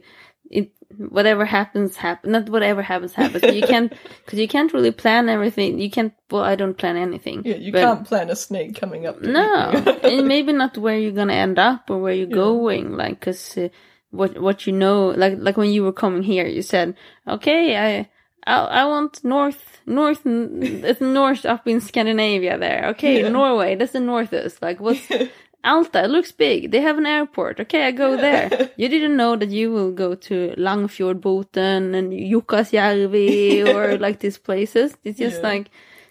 it 0.49 0.71
whatever 0.97 1.45
happens 1.45 1.95
happen 1.95 2.31
not 2.31 2.49
whatever 2.49 2.81
happens 2.81 3.13
happens 3.13 3.43
you 3.55 3.61
can't 3.61 3.91
because 4.25 4.39
you 4.39 4.47
can't 4.47 4.73
really 4.73 4.91
plan 4.91 5.27
everything 5.29 5.79
you 5.79 5.89
can't 5.89 6.13
well 6.31 6.43
I 6.43 6.55
don't 6.55 6.77
plan 6.77 6.95
anything 6.97 7.41
yeah 7.45 7.55
you 7.55 7.71
but- 7.71 7.81
can't 7.81 8.05
plan 8.07 8.29
a 8.29 8.35
snake 8.35 8.75
coming 8.75 9.05
up 9.05 9.21
no 9.21 9.71
and 10.03 10.27
maybe 10.27 10.53
not 10.53 10.77
where 10.77 10.97
you're 10.97 11.11
gonna 11.11 11.33
end 11.33 11.59
up 11.59 11.89
or 11.89 11.97
where 11.99 12.13
you're 12.13 12.27
Yeah. 12.29 12.35
going 12.35 12.91
like 12.95 13.19
because 13.19 13.57
uh, 13.57 13.69
what 14.11 14.39
what 14.39 14.65
you 14.67 14.73
know 14.73 15.07
like 15.09 15.35
like 15.39 15.57
when 15.57 15.71
you 15.71 15.83
were 15.83 15.91
coming 15.93 16.23
here 16.23 16.45
you 16.47 16.61
said 16.61 16.95
okay 17.27 17.75
i 17.75 18.09
i, 18.47 18.55
I 18.81 18.85
want 18.85 19.23
north 19.23 19.81
north 19.85 20.21
it's 20.25 21.01
north 21.01 21.45
up 21.45 21.67
in 21.67 21.81
scandinavia 21.81 22.57
there 22.57 22.85
okay 22.91 23.19
Yeah. 23.23 23.29
norway 23.29 23.75
that's 23.75 23.91
the 23.93 23.99
northest 23.99 24.61
like 24.61 24.79
what's 24.79 25.05
alta 25.65 26.03
it 26.03 26.09
looks 26.09 26.31
big 26.31 26.71
they 26.71 26.81
have 26.81 26.97
an 26.97 27.05
airport 27.05 27.59
okay 27.59 27.83
i 27.87 27.91
go 27.91 28.15
there 28.17 28.69
you 28.77 28.87
didn't 28.89 29.15
know 29.17 29.35
that 29.35 29.49
you 29.49 29.71
will 29.71 29.91
go 29.91 30.15
to 30.15 30.53
langfjordbotn 30.57 31.93
and 31.95 32.13
jukkasjärvi 32.13 33.65
or 33.75 33.97
like 33.97 34.19
these 34.19 34.37
places 34.37 34.95
it's 35.03 35.19
just 35.19 35.41
Yeah. 35.41 35.49
like 35.49 35.69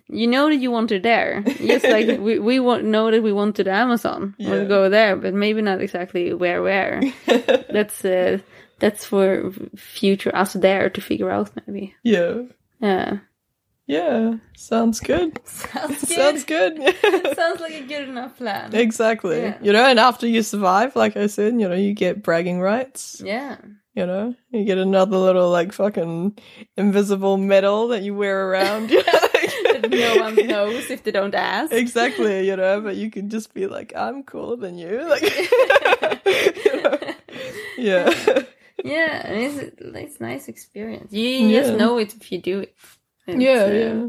you 0.08 0.26
know 0.26 0.49
that 0.50 0.57
you 0.57 0.70
want 0.70 0.91
to 0.91 0.99
there. 1.00 1.41
Just 1.66 1.86
like 1.86 2.07
we 2.26 2.39
we 2.39 2.60
want 2.60 2.84
know 2.84 3.10
that 3.10 3.23
we 3.23 3.33
want 3.33 3.57
to 3.57 3.65
the 3.65 3.73
Amazon. 3.73 4.34
Yeah. 4.36 4.50
We'll 4.50 4.68
go 4.68 4.91
there, 4.91 5.16
but 5.16 5.33
maybe 5.33 5.62
not 5.62 5.81
exactly 5.81 6.34
where 6.34 6.60
where. 6.62 7.00
that's 7.73 8.05
uh, 8.05 8.39
that's 8.81 9.07
for 9.07 9.50
future 9.76 10.31
us 10.36 10.52
there 10.52 10.91
to 10.91 11.00
figure 11.00 11.31
out 11.31 11.50
maybe. 11.66 11.94
yeah 12.02 12.42
Yeah. 12.81 13.10
Yeah 13.87 14.35
sounds 14.57 14.99
good 15.01 15.39
Sounds 15.47 16.09
sounds 16.15 16.45
good 16.45 16.79
Sounds 17.37 17.61
like 17.61 17.75
a 17.75 17.83
good 17.87 18.09
enough 18.09 18.37
plan. 18.39 18.75
Exactly. 18.75 19.41
Yeah. 19.43 19.59
You 19.63 19.73
know, 19.73 19.85
and 19.85 19.99
after 19.99 20.27
you 20.27 20.43
survive, 20.43 20.97
like 20.97 21.17
I 21.17 21.27
said, 21.27 21.61
you 21.61 21.69
know, 21.69 21.75
you 21.75 21.93
get 21.93 22.23
bragging 22.23 22.61
rights. 22.61 23.21
Yeah. 23.25 23.57
You 23.95 24.07
know, 24.07 24.35
you 24.51 24.65
get 24.65 24.79
another 24.79 25.17
little 25.19 25.51
like 25.51 25.73
fucking 25.73 26.39
invisible 26.77 27.37
medal 27.37 27.89
that 27.89 28.03
you 28.03 28.15
wear 28.15 28.49
around. 28.49 28.91
You 28.91 29.03
The 29.03 29.89
no 29.91 30.23
one 30.23 30.35
knows 30.47 30.91
if 30.91 31.03
they 31.05 31.11
don't 31.11 31.35
ask. 31.35 31.73
exactly, 31.73 32.47
you 32.47 32.57
know, 32.57 32.81
but 32.81 32.97
you 32.97 33.11
can 33.11 33.29
just 33.29 33.53
be 33.55 33.67
like, 33.67 33.93
I'm 33.95 34.23
cooler 34.25 34.57
than 34.57 34.79
you. 34.79 35.07
Like, 35.09 35.23
you 36.65 36.83
know? 36.83 36.99
yeah. 37.79 38.43
Yeah, 38.85 39.27
and 39.27 39.37
it's 39.37 39.81
it's 39.81 40.21
nice 40.21 40.49
experience. 40.49 41.13
You 41.13 41.51
just 41.51 41.71
Yeah. 41.73 41.77
know 41.77 41.99
it 41.99 42.15
if 42.15 42.31
you 42.33 42.41
do 42.41 42.61
it. 42.61 42.75
It's, 43.27 43.41
Yeah, 43.43 43.67
yeah. 43.70 44.07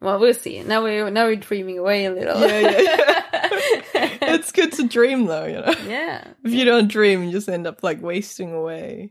Well, 0.00 0.18
we'll 0.20 0.34
see. 0.34 0.62
Now 0.62 0.84
we 0.84 1.10
now 1.10 1.26
we're 1.26 1.36
dreaming 1.36 1.78
away 1.78 2.04
a 2.06 2.12
little. 2.12 2.40
Yeah, 2.40 2.60
yeah, 2.60 2.80
yeah. 2.80 4.18
it's 4.34 4.52
good 4.52 4.72
to 4.72 4.86
dream 4.86 5.26
though, 5.26 5.46
you 5.46 5.54
know. 5.60 5.74
yeah, 5.86 6.24
If 6.44 6.52
you 6.52 6.64
don't 6.64 6.88
dream, 6.88 7.24
you 7.24 7.32
just 7.32 7.48
end 7.48 7.66
up 7.66 7.82
like 7.82 8.02
wasting 8.02 8.52
away, 8.52 9.10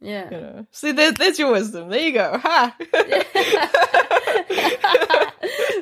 yeah. 0.00 0.24
you 0.30 0.40
know. 0.40 0.66
See, 0.70 0.92
there, 0.92 1.12
there's 1.12 1.38
your 1.38 1.52
wisdom. 1.52 1.88
There 1.88 2.00
you 2.00 2.12
go. 2.12 2.38
Ha! 2.38 2.76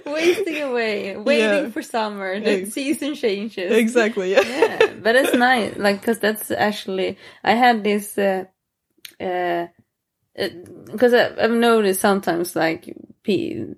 Wasting 0.06 0.62
away, 0.62 1.16
waiting 1.16 1.64
Yeah. 1.64 1.70
for 1.70 1.82
summer. 1.82 2.40
The 2.40 2.64
season 2.66 3.14
changes. 3.14 3.72
exactly, 3.72 4.32
yeah. 4.32 4.40
yeah, 4.42 4.92
but 5.02 5.16
it's 5.16 5.34
nice, 5.34 5.76
like, 5.76 6.02
cause 6.02 6.18
that's 6.18 6.50
actually 6.50 7.18
I 7.44 7.52
had 7.54 7.84
this, 7.84 8.16
uh, 8.16 8.44
uh, 9.20 9.66
because 10.86 11.14
I've 11.14 11.50
noticed 11.50 12.00
sometimes 12.00 12.54
like, 12.54 12.94
pe- 13.22 13.74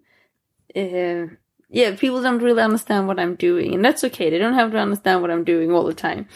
uh, 0.76 1.26
yeah, 1.68 1.97
people 1.97 2.22
don't 2.22 2.42
really 2.42 2.62
understand 2.62 3.06
what 3.06 3.20
I'm 3.20 3.36
doing, 3.36 3.74
and 3.74 3.84
that's 3.84 4.05
okay. 4.05 4.30
They 4.30 4.39
don't 4.39 4.55
have 4.55 4.72
to 4.72 4.78
understand 4.78 5.22
what 5.22 5.30
I'm 5.30 5.44
doing 5.44 5.72
all 5.72 5.84
the 5.84 5.94
time. 5.94 6.28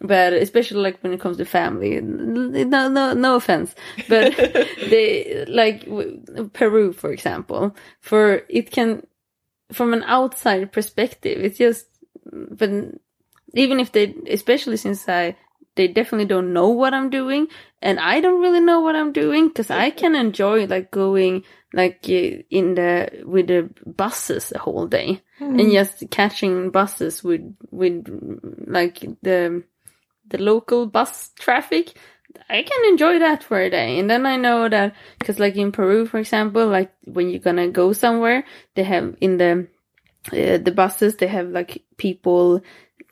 But 0.00 0.32
especially 0.32 0.80
like 0.80 1.02
when 1.02 1.12
it 1.12 1.20
comes 1.20 1.36
to 1.36 1.44
family, 1.44 2.00
no, 2.00 2.88
no, 2.88 3.12
no 3.12 3.36
offense, 3.36 3.74
but 4.08 4.34
they 4.36 5.44
like 5.48 5.84
w- 5.84 6.50
Peru, 6.52 6.92
for 6.92 7.12
example, 7.12 7.76
for 8.00 8.42
it 8.48 8.70
can, 8.70 9.06
from 9.72 9.92
an 9.92 10.02
outside 10.04 10.72
perspective, 10.72 11.44
it's 11.44 11.58
just, 11.58 11.86
but 12.32 12.70
even 13.54 13.80
if 13.80 13.92
they, 13.92 14.14
especially 14.28 14.76
since 14.76 15.08
I, 15.08 15.36
they 15.74 15.88
definitely 15.88 16.26
don't 16.26 16.52
know 16.52 16.68
what 16.68 16.94
I'm 16.94 17.10
doing, 17.10 17.48
and 17.80 17.98
I 17.98 18.20
don't 18.20 18.40
really 18.40 18.60
know 18.60 18.80
what 18.80 18.96
I'm 18.96 19.12
doing, 19.12 19.48
because 19.48 19.70
I 19.70 19.90
can 19.90 20.14
enjoy 20.14 20.66
like 20.66 20.90
going 20.90 21.44
like 21.72 22.08
in 22.08 22.74
the 22.74 23.22
with 23.24 23.46
the 23.46 23.70
buses 23.86 24.50
the 24.50 24.58
whole 24.58 24.86
day. 24.86 25.22
And 25.40 25.72
just 25.72 26.04
catching 26.10 26.70
buses 26.70 27.24
with 27.24 27.56
with 27.70 28.06
like 28.66 29.00
the 29.22 29.64
the 30.28 30.38
local 30.38 30.86
bus 30.86 31.30
traffic. 31.36 31.94
I 32.48 32.62
can 32.62 32.84
enjoy 32.90 33.18
that 33.18 33.42
for 33.42 33.58
a 33.60 33.68
day, 33.68 33.98
and 33.98 34.08
then 34.08 34.24
I 34.24 34.36
know 34.36 34.68
that 34.68 34.94
because 35.18 35.38
like 35.38 35.56
in 35.56 35.72
Peru, 35.72 36.06
for 36.06 36.18
example, 36.18 36.66
like 36.66 36.92
when 37.04 37.28
you're 37.28 37.40
gonna 37.40 37.68
go 37.68 37.92
somewhere, 37.92 38.44
they 38.74 38.84
have 38.84 39.16
in 39.20 39.38
the 39.38 39.66
uh, 40.32 40.58
the 40.58 40.72
buses 40.74 41.16
they 41.16 41.26
have 41.26 41.48
like 41.48 41.82
people 41.96 42.62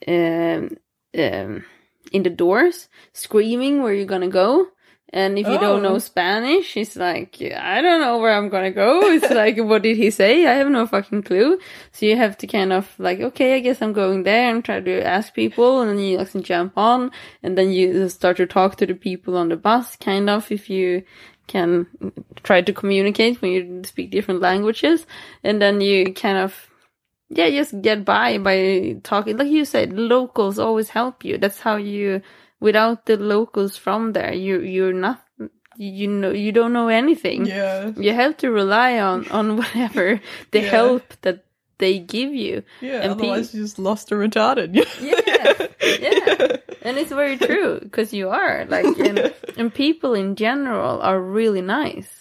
um, 0.07 0.77
um, 1.17 1.65
in 2.11 2.23
the 2.23 2.29
doors 2.29 2.89
screaming 3.13 3.81
where 3.81 3.93
you're 3.93 4.05
gonna 4.05 4.27
go. 4.27 4.67
And 5.13 5.37
if 5.37 5.45
you 5.45 5.57
don't 5.57 5.83
know 5.83 5.95
Oh. 5.95 5.99
Spanish, 5.99 6.77
it's 6.77 6.95
like, 6.95 7.35
I 7.41 7.81
don't 7.81 7.99
know 7.99 8.19
where 8.19 8.31
I'm 8.33 8.47
gonna 8.47 8.71
go. 8.71 9.01
It's 9.11 9.29
like, 9.29 9.57
what 9.57 9.81
did 9.81 9.97
he 9.97 10.09
say? 10.09 10.45
I 10.47 10.53
have 10.53 10.69
no 10.69 10.87
fucking 10.87 11.23
clue. 11.23 11.59
So 11.91 12.05
you 12.05 12.15
have 12.15 12.37
to 12.37 12.47
kind 12.47 12.71
of 12.71 12.93
like, 12.97 13.19
okay, 13.19 13.55
I 13.55 13.59
guess 13.59 13.81
I'm 13.81 13.91
going 13.91 14.23
there 14.23 14.49
and 14.49 14.63
try 14.63 14.79
to 14.79 15.01
ask 15.05 15.33
people 15.33 15.81
and 15.81 15.89
then 15.91 15.99
you 15.99 16.17
like 16.17 16.31
jump 16.41 16.77
on 16.77 17.11
and 17.43 17.57
then 17.57 17.71
you 17.71 18.07
start 18.07 18.37
to 18.37 18.45
talk 18.45 18.77
to 18.77 18.85
the 18.85 18.95
people 18.95 19.35
on 19.35 19.49
the 19.49 19.57
bus, 19.57 19.97
kind 19.97 20.29
of, 20.29 20.49
if 20.49 20.69
you 20.69 21.03
can 21.47 21.87
try 22.43 22.61
to 22.61 22.71
communicate 22.71 23.41
when 23.41 23.51
you 23.51 23.81
speak 23.83 24.11
different 24.11 24.39
languages. 24.39 25.05
And 25.43 25.61
then 25.61 25.81
you 25.81 26.13
kind 26.13 26.37
of 26.37 26.70
yeah, 27.31 27.49
just 27.49 27.79
get 27.81 28.03
by 28.03 28.37
by 28.37 28.99
talking. 29.03 29.37
Like 29.37 29.47
you 29.49 29.63
said, 29.65 29.93
locals 29.95 30.59
always 30.59 30.89
help 30.89 31.23
you. 31.23 31.37
That's 31.39 31.59
how 31.59 31.77
you. 31.77 32.21
Without 32.59 33.07
the 33.07 33.17
locals 33.17 33.75
from 33.77 34.13
there, 34.13 34.33
you 34.33 34.59
you're 34.61 34.93
not. 34.93 35.23
You 35.77 36.07
know, 36.09 36.29
you 36.29 36.51
don't 36.51 36.73
know 36.73 36.89
anything. 36.89 37.47
Yeah, 37.47 37.89
You 37.97 38.13
have 38.13 38.37
to 38.43 38.51
rely 38.51 38.99
on 38.99 39.25
on 39.31 39.55
whatever 39.61 40.19
the 40.51 40.59
Yeah. 40.61 40.69
help 40.69 41.01
that 41.25 41.45
they 41.79 41.97
give 41.97 42.35
you. 42.35 42.61
yeah. 42.81 43.01
And 43.01 43.11
otherwise, 43.17 43.55
you 43.55 43.63
just 43.63 43.79
lost 43.79 44.11
or 44.11 44.19
retarded. 44.21 44.77
Yeah, 45.01 45.17
yeah. 45.81 46.57
And 46.83 46.97
it's 46.97 47.09
very 47.11 47.37
true 47.37 47.79
because 47.81 48.13
you 48.13 48.29
are 48.29 48.65
like, 48.69 48.85
and, 48.99 49.33
and 49.57 49.73
people 49.73 50.13
in 50.13 50.35
general 50.35 51.01
are 51.01 51.19
really 51.19 51.61
nice, 51.61 52.20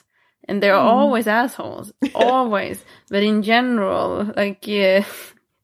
and 0.50 0.62
they're 0.62 0.74
always 0.74 1.26
assholes, 1.26 1.92
always. 2.14 2.84
But 3.08 3.22
in 3.22 3.42
general, 3.42 4.32
like 4.36 4.66
yeah, 4.66 5.04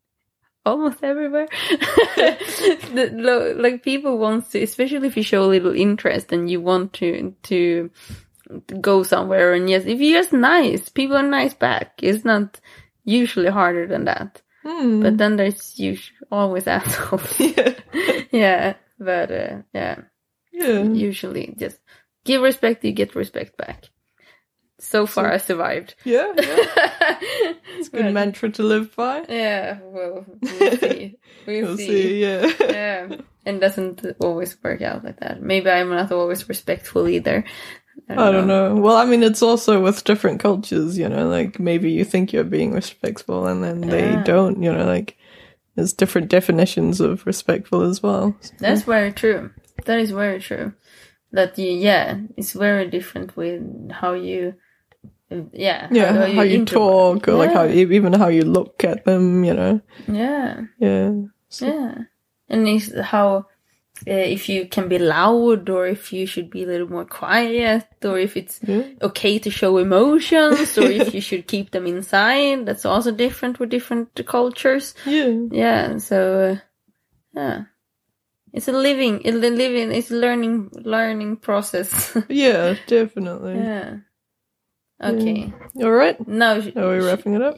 almost 0.65 1.03
everywhere, 1.03 1.49
the, 2.17 3.55
like 3.59 3.83
people 3.83 4.19
want 4.19 4.51
to, 4.53 4.63
especially 4.63 5.09
if 5.09 5.17
you 5.17 5.23
show 5.23 5.45
a 5.45 5.53
little 5.55 5.75
interest 5.75 6.33
and 6.33 6.49
you 6.51 6.61
want 6.61 6.93
to 6.95 7.35
to 7.45 7.91
go 8.81 9.03
somewhere, 9.03 9.53
and 9.53 9.69
yes, 9.69 9.85
if 9.87 10.01
you're 10.01 10.21
just 10.23 10.33
nice, 10.33 10.89
people 10.89 11.17
are 11.17 11.23
nice 11.23 11.55
back. 11.55 11.99
It's 12.03 12.25
not 12.25 12.61
usually 13.05 13.51
harder 13.51 13.87
than 13.87 14.05
that. 14.07 14.41
Hmm. 14.63 15.03
But 15.03 15.19
then 15.19 15.37
there's 15.37 15.79
usually 15.79 16.17
always 16.31 16.67
assholes. 16.67 17.39
yeah. 17.39 17.75
yeah, 18.33 18.75
but 18.99 19.31
uh, 19.31 19.63
yeah, 19.75 19.97
Yeah. 20.53 20.83
usually 20.83 21.55
just 21.59 21.79
give 22.25 22.43
respect, 22.43 22.85
you 22.85 22.93
get 22.93 23.15
respect 23.15 23.57
back. 23.57 23.85
So 24.79 25.07
far, 25.07 25.33
I 25.33 25.39
survived. 25.39 25.95
Yeah. 26.05 26.33
yeah. 26.37 27.19
It's 27.79 27.89
a 27.89 27.91
good 27.91 28.13
mantra 28.15 28.51
to 28.51 28.63
live 28.63 28.95
by. 28.95 29.25
Yeah, 29.29 29.79
well, 29.83 30.27
we'll 30.41 30.77
see. 30.79 31.19
We'll, 31.47 31.63
We'll 31.63 31.77
see. 31.77 31.87
see. 31.87 32.23
Yeah. 32.23 32.51
Yeah, 32.61 33.17
and 33.47 33.61
doesn't 33.61 34.05
always 34.21 34.57
work 34.63 34.83
out 34.83 35.05
like 35.05 35.21
that. 35.21 35.41
Maybe 35.43 35.71
I'm 35.71 35.89
not 35.91 36.13
always 36.13 36.49
respectful 36.49 37.09
either. 37.09 37.45
I 38.09 38.31
don't 38.31 38.47
know. 38.47 38.77
Well, 38.77 38.97
I 38.97 39.07
mean, 39.07 39.23
it's 39.23 39.43
also 39.43 39.81
with 39.81 40.05
different 40.05 40.41
cultures, 40.41 40.99
you 40.99 41.09
know, 41.09 41.29
like 41.29 41.59
maybe 41.59 41.91
you 41.91 42.05
think 42.05 42.33
you're 42.33 42.45
being 42.45 42.73
respectful 42.73 43.47
and 43.47 43.65
then 43.65 43.81
they 43.81 44.21
don't, 44.25 44.63
you 44.63 44.71
know, 44.73 44.85
like 44.85 45.17
there's 45.77 45.95
different 45.95 46.29
definitions 46.29 47.01
of 47.01 47.25
respectful 47.27 47.81
as 47.83 48.03
well. 48.03 48.37
That's 48.59 48.83
very 48.83 49.13
true. 49.13 49.51
That 49.87 49.99
is 49.99 50.11
very 50.11 50.41
true. 50.41 50.75
That 51.33 51.59
you, 51.59 51.71
yeah, 51.71 52.19
it's 52.37 52.53
very 52.53 52.89
different 52.91 53.37
with 53.37 53.91
how 53.91 54.13
you, 54.13 54.55
yeah, 55.53 55.89
Yeah, 55.91 56.27
how, 56.35 56.43
you, 56.43 56.65
talk 56.65 57.29
or 57.29 57.35
like 57.35 57.53
how 57.53 57.67
even 57.67 58.13
how 58.13 58.29
you 58.29 58.43
look 58.43 58.85
at 58.85 59.05
them, 59.05 59.45
you 59.45 59.55
know. 59.55 59.81
Yeah, 60.07 60.63
Yeah. 60.79 61.13
So- 61.49 61.67
yeah, 61.67 61.95
and 62.49 63.03
how 63.03 63.47
uh, 64.07 64.11
if 64.13 64.49
you 64.49 64.67
can 64.69 64.89
be 64.89 64.99
loud 64.99 65.71
or 65.71 65.87
if 65.87 66.13
you 66.13 66.27
should 66.27 66.51
be 66.51 66.65
a 66.65 66.67
little 66.67 66.89
more 66.89 67.07
quiet 67.07 67.87
or 68.05 68.19
if 68.19 68.37
it's 68.37 68.61
Yeah. 68.67 68.83
okay 69.01 69.39
to 69.39 69.51
show 69.51 69.79
emotions 69.79 70.77
or 70.77 70.91
if 70.91 71.15
you 71.15 71.21
should 71.29 71.47
keep 71.47 71.71
them 71.71 71.87
inside. 71.87 72.67
That's 72.67 72.85
also 72.85 73.11
different 73.11 73.59
with 73.59 73.71
different 73.71 74.15
cultures. 74.27 74.95
Yeah. 75.07 75.33
Yeah, 75.51 75.99
so 75.99 76.19
uh, 76.53 76.57
yeah, 77.33 77.63
it's 78.53 78.69
a 78.69 78.73
living, 78.73 79.23
it's 79.25 79.37
a 79.37 79.51
living, 79.51 79.91
it's 79.93 80.11
a 80.11 80.17
learning, 80.17 80.71
learning 80.85 81.37
process. 81.39 82.15
Yeah, 82.29 82.77
definitely. 82.87 83.55
yeah. 83.55 83.97
Okay. 85.03 85.53
All 85.83 85.91
right. 85.91 86.17
Now, 86.27 86.61
sh- 86.61 86.75
Are 86.77 86.91
we 86.91 87.01
sh- 87.01 87.05
wrapping 87.05 87.35
it 87.35 87.43
up? 87.43 87.57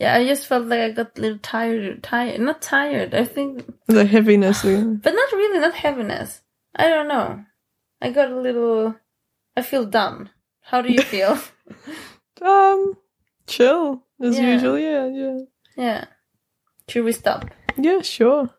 Yeah, 0.00 0.14
I 0.14 0.24
just 0.26 0.46
felt 0.46 0.66
like 0.66 0.80
I 0.80 0.90
got 0.92 1.18
a 1.18 1.20
little 1.20 1.38
tired. 1.38 2.02
Tired, 2.04 2.40
not 2.40 2.62
tired. 2.62 3.14
I 3.14 3.24
think, 3.24 3.64
The 3.86 4.04
heaviness. 4.04 4.62
but 4.62 4.70
not 5.14 5.32
really, 5.32 5.58
not 5.58 5.74
heaviness. 5.74 6.42
I 6.76 6.88
don't 6.88 7.08
know. 7.08 7.44
I 8.00 8.10
got 8.10 8.30
a 8.30 8.40
little. 8.40 8.94
I 9.56 9.62
feel 9.62 9.86
done. 9.86 10.30
How 10.60 10.82
do 10.82 10.92
you 10.92 11.02
feel? 11.14 11.36
um, 12.42 12.94
chill 13.48 14.04
as 14.22 14.38
Yeah. 14.38 14.52
usual. 14.54 14.78
Yeah, 14.78 15.06
yeah, 15.08 15.38
yeah. 15.76 16.04
Should 16.88 17.04
we 17.04 17.12
stop? 17.12 17.50
yeah. 17.76 18.02
Sure. 18.02 18.50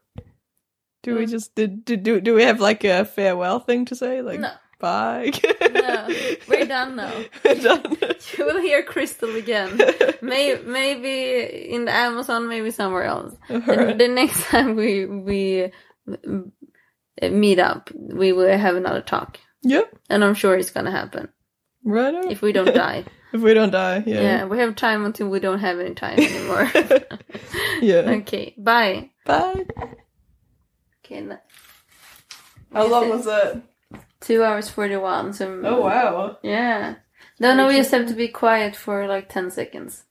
Do 1.04 1.16
we 1.16 1.26
Mm. 1.26 1.30
just 1.30 1.56
did 1.56 1.86
do, 1.86 1.96
do 1.96 2.20
do 2.20 2.36
we 2.36 2.44
have 2.44 2.60
like 2.60 2.84
a 2.84 3.06
farewell 3.06 3.60
thing 3.62 3.86
to 3.86 3.96
say? 3.96 4.22
Like 4.22 4.42
No. 4.42 4.52
Bye. 4.80 5.32
No, 5.74 6.08
we're 6.48 6.66
done 6.78 6.96
now. 6.96 7.14
We're 7.44 7.56
done. 7.56 7.98
You 8.38 8.46
will 8.46 8.62
hear 8.62 8.84
Crystal 8.84 9.36
again. 9.36 9.78
May, 10.22 10.60
maybe 10.66 11.74
in 11.74 11.86
the 11.86 11.92
Amazon, 11.92 12.48
maybe 12.48 12.72
somewhere 12.72 13.04
else. 13.04 13.36
And 13.50 13.68
Alright. 13.68 13.98
the 13.98 14.08
next 14.08 14.44
time 14.50 14.76
we 14.76 15.06
we 15.06 15.72
mm, 16.08 16.52
meet 17.22 17.60
up, 17.60 17.90
we 17.96 18.32
will 18.34 18.48
have 18.58 18.76
another 18.76 19.02
talk, 19.02 19.40
Yep. 19.64 19.92
and 20.10 20.24
I'm 20.24 20.36
sure 20.36 20.56
it's 20.56 20.72
gonna 20.72 20.92
happen 20.92 21.30
Right. 21.84 22.14
on. 22.14 22.30
if 22.32 22.42
we 22.42 22.52
don't 22.52 22.74
die. 22.74 23.06
if 23.34 23.42
we 23.42 23.54
don't 23.54 23.72
die. 23.72 24.04
yeah. 24.06 24.22
Yeah. 24.22 24.46
we 24.46 24.60
have 24.60 24.76
time 24.76 25.06
until 25.06 25.30
we 25.30 25.40
don't 25.40 25.60
have 25.60 25.80
any 25.80 25.96
time 25.96 26.20
anymore. 26.20 26.72
Yeah. 27.82 28.20
okay, 28.22 28.54
bye. 28.58 29.10
Bye. 29.26 29.66
Okay, 31.06 31.26
How 32.74 32.86
long 32.88 33.10
was 33.10 33.26
that? 33.26 33.62
Two 34.20 34.44
hours 34.44 34.70
forty-one. 34.70 35.34
So 35.34 35.62
Oh 35.64 35.82
wow. 35.82 36.38
yeah. 36.44 36.96
No, 37.40 37.56
no, 37.56 37.68
we 37.68 37.78
just 37.78 37.92
have 37.92 38.08
to 38.08 38.14
be 38.14 38.28
quiet 38.28 38.76
for 38.76 39.08
like 39.08 39.30
ten 39.30 39.50
seconds. 39.52 40.04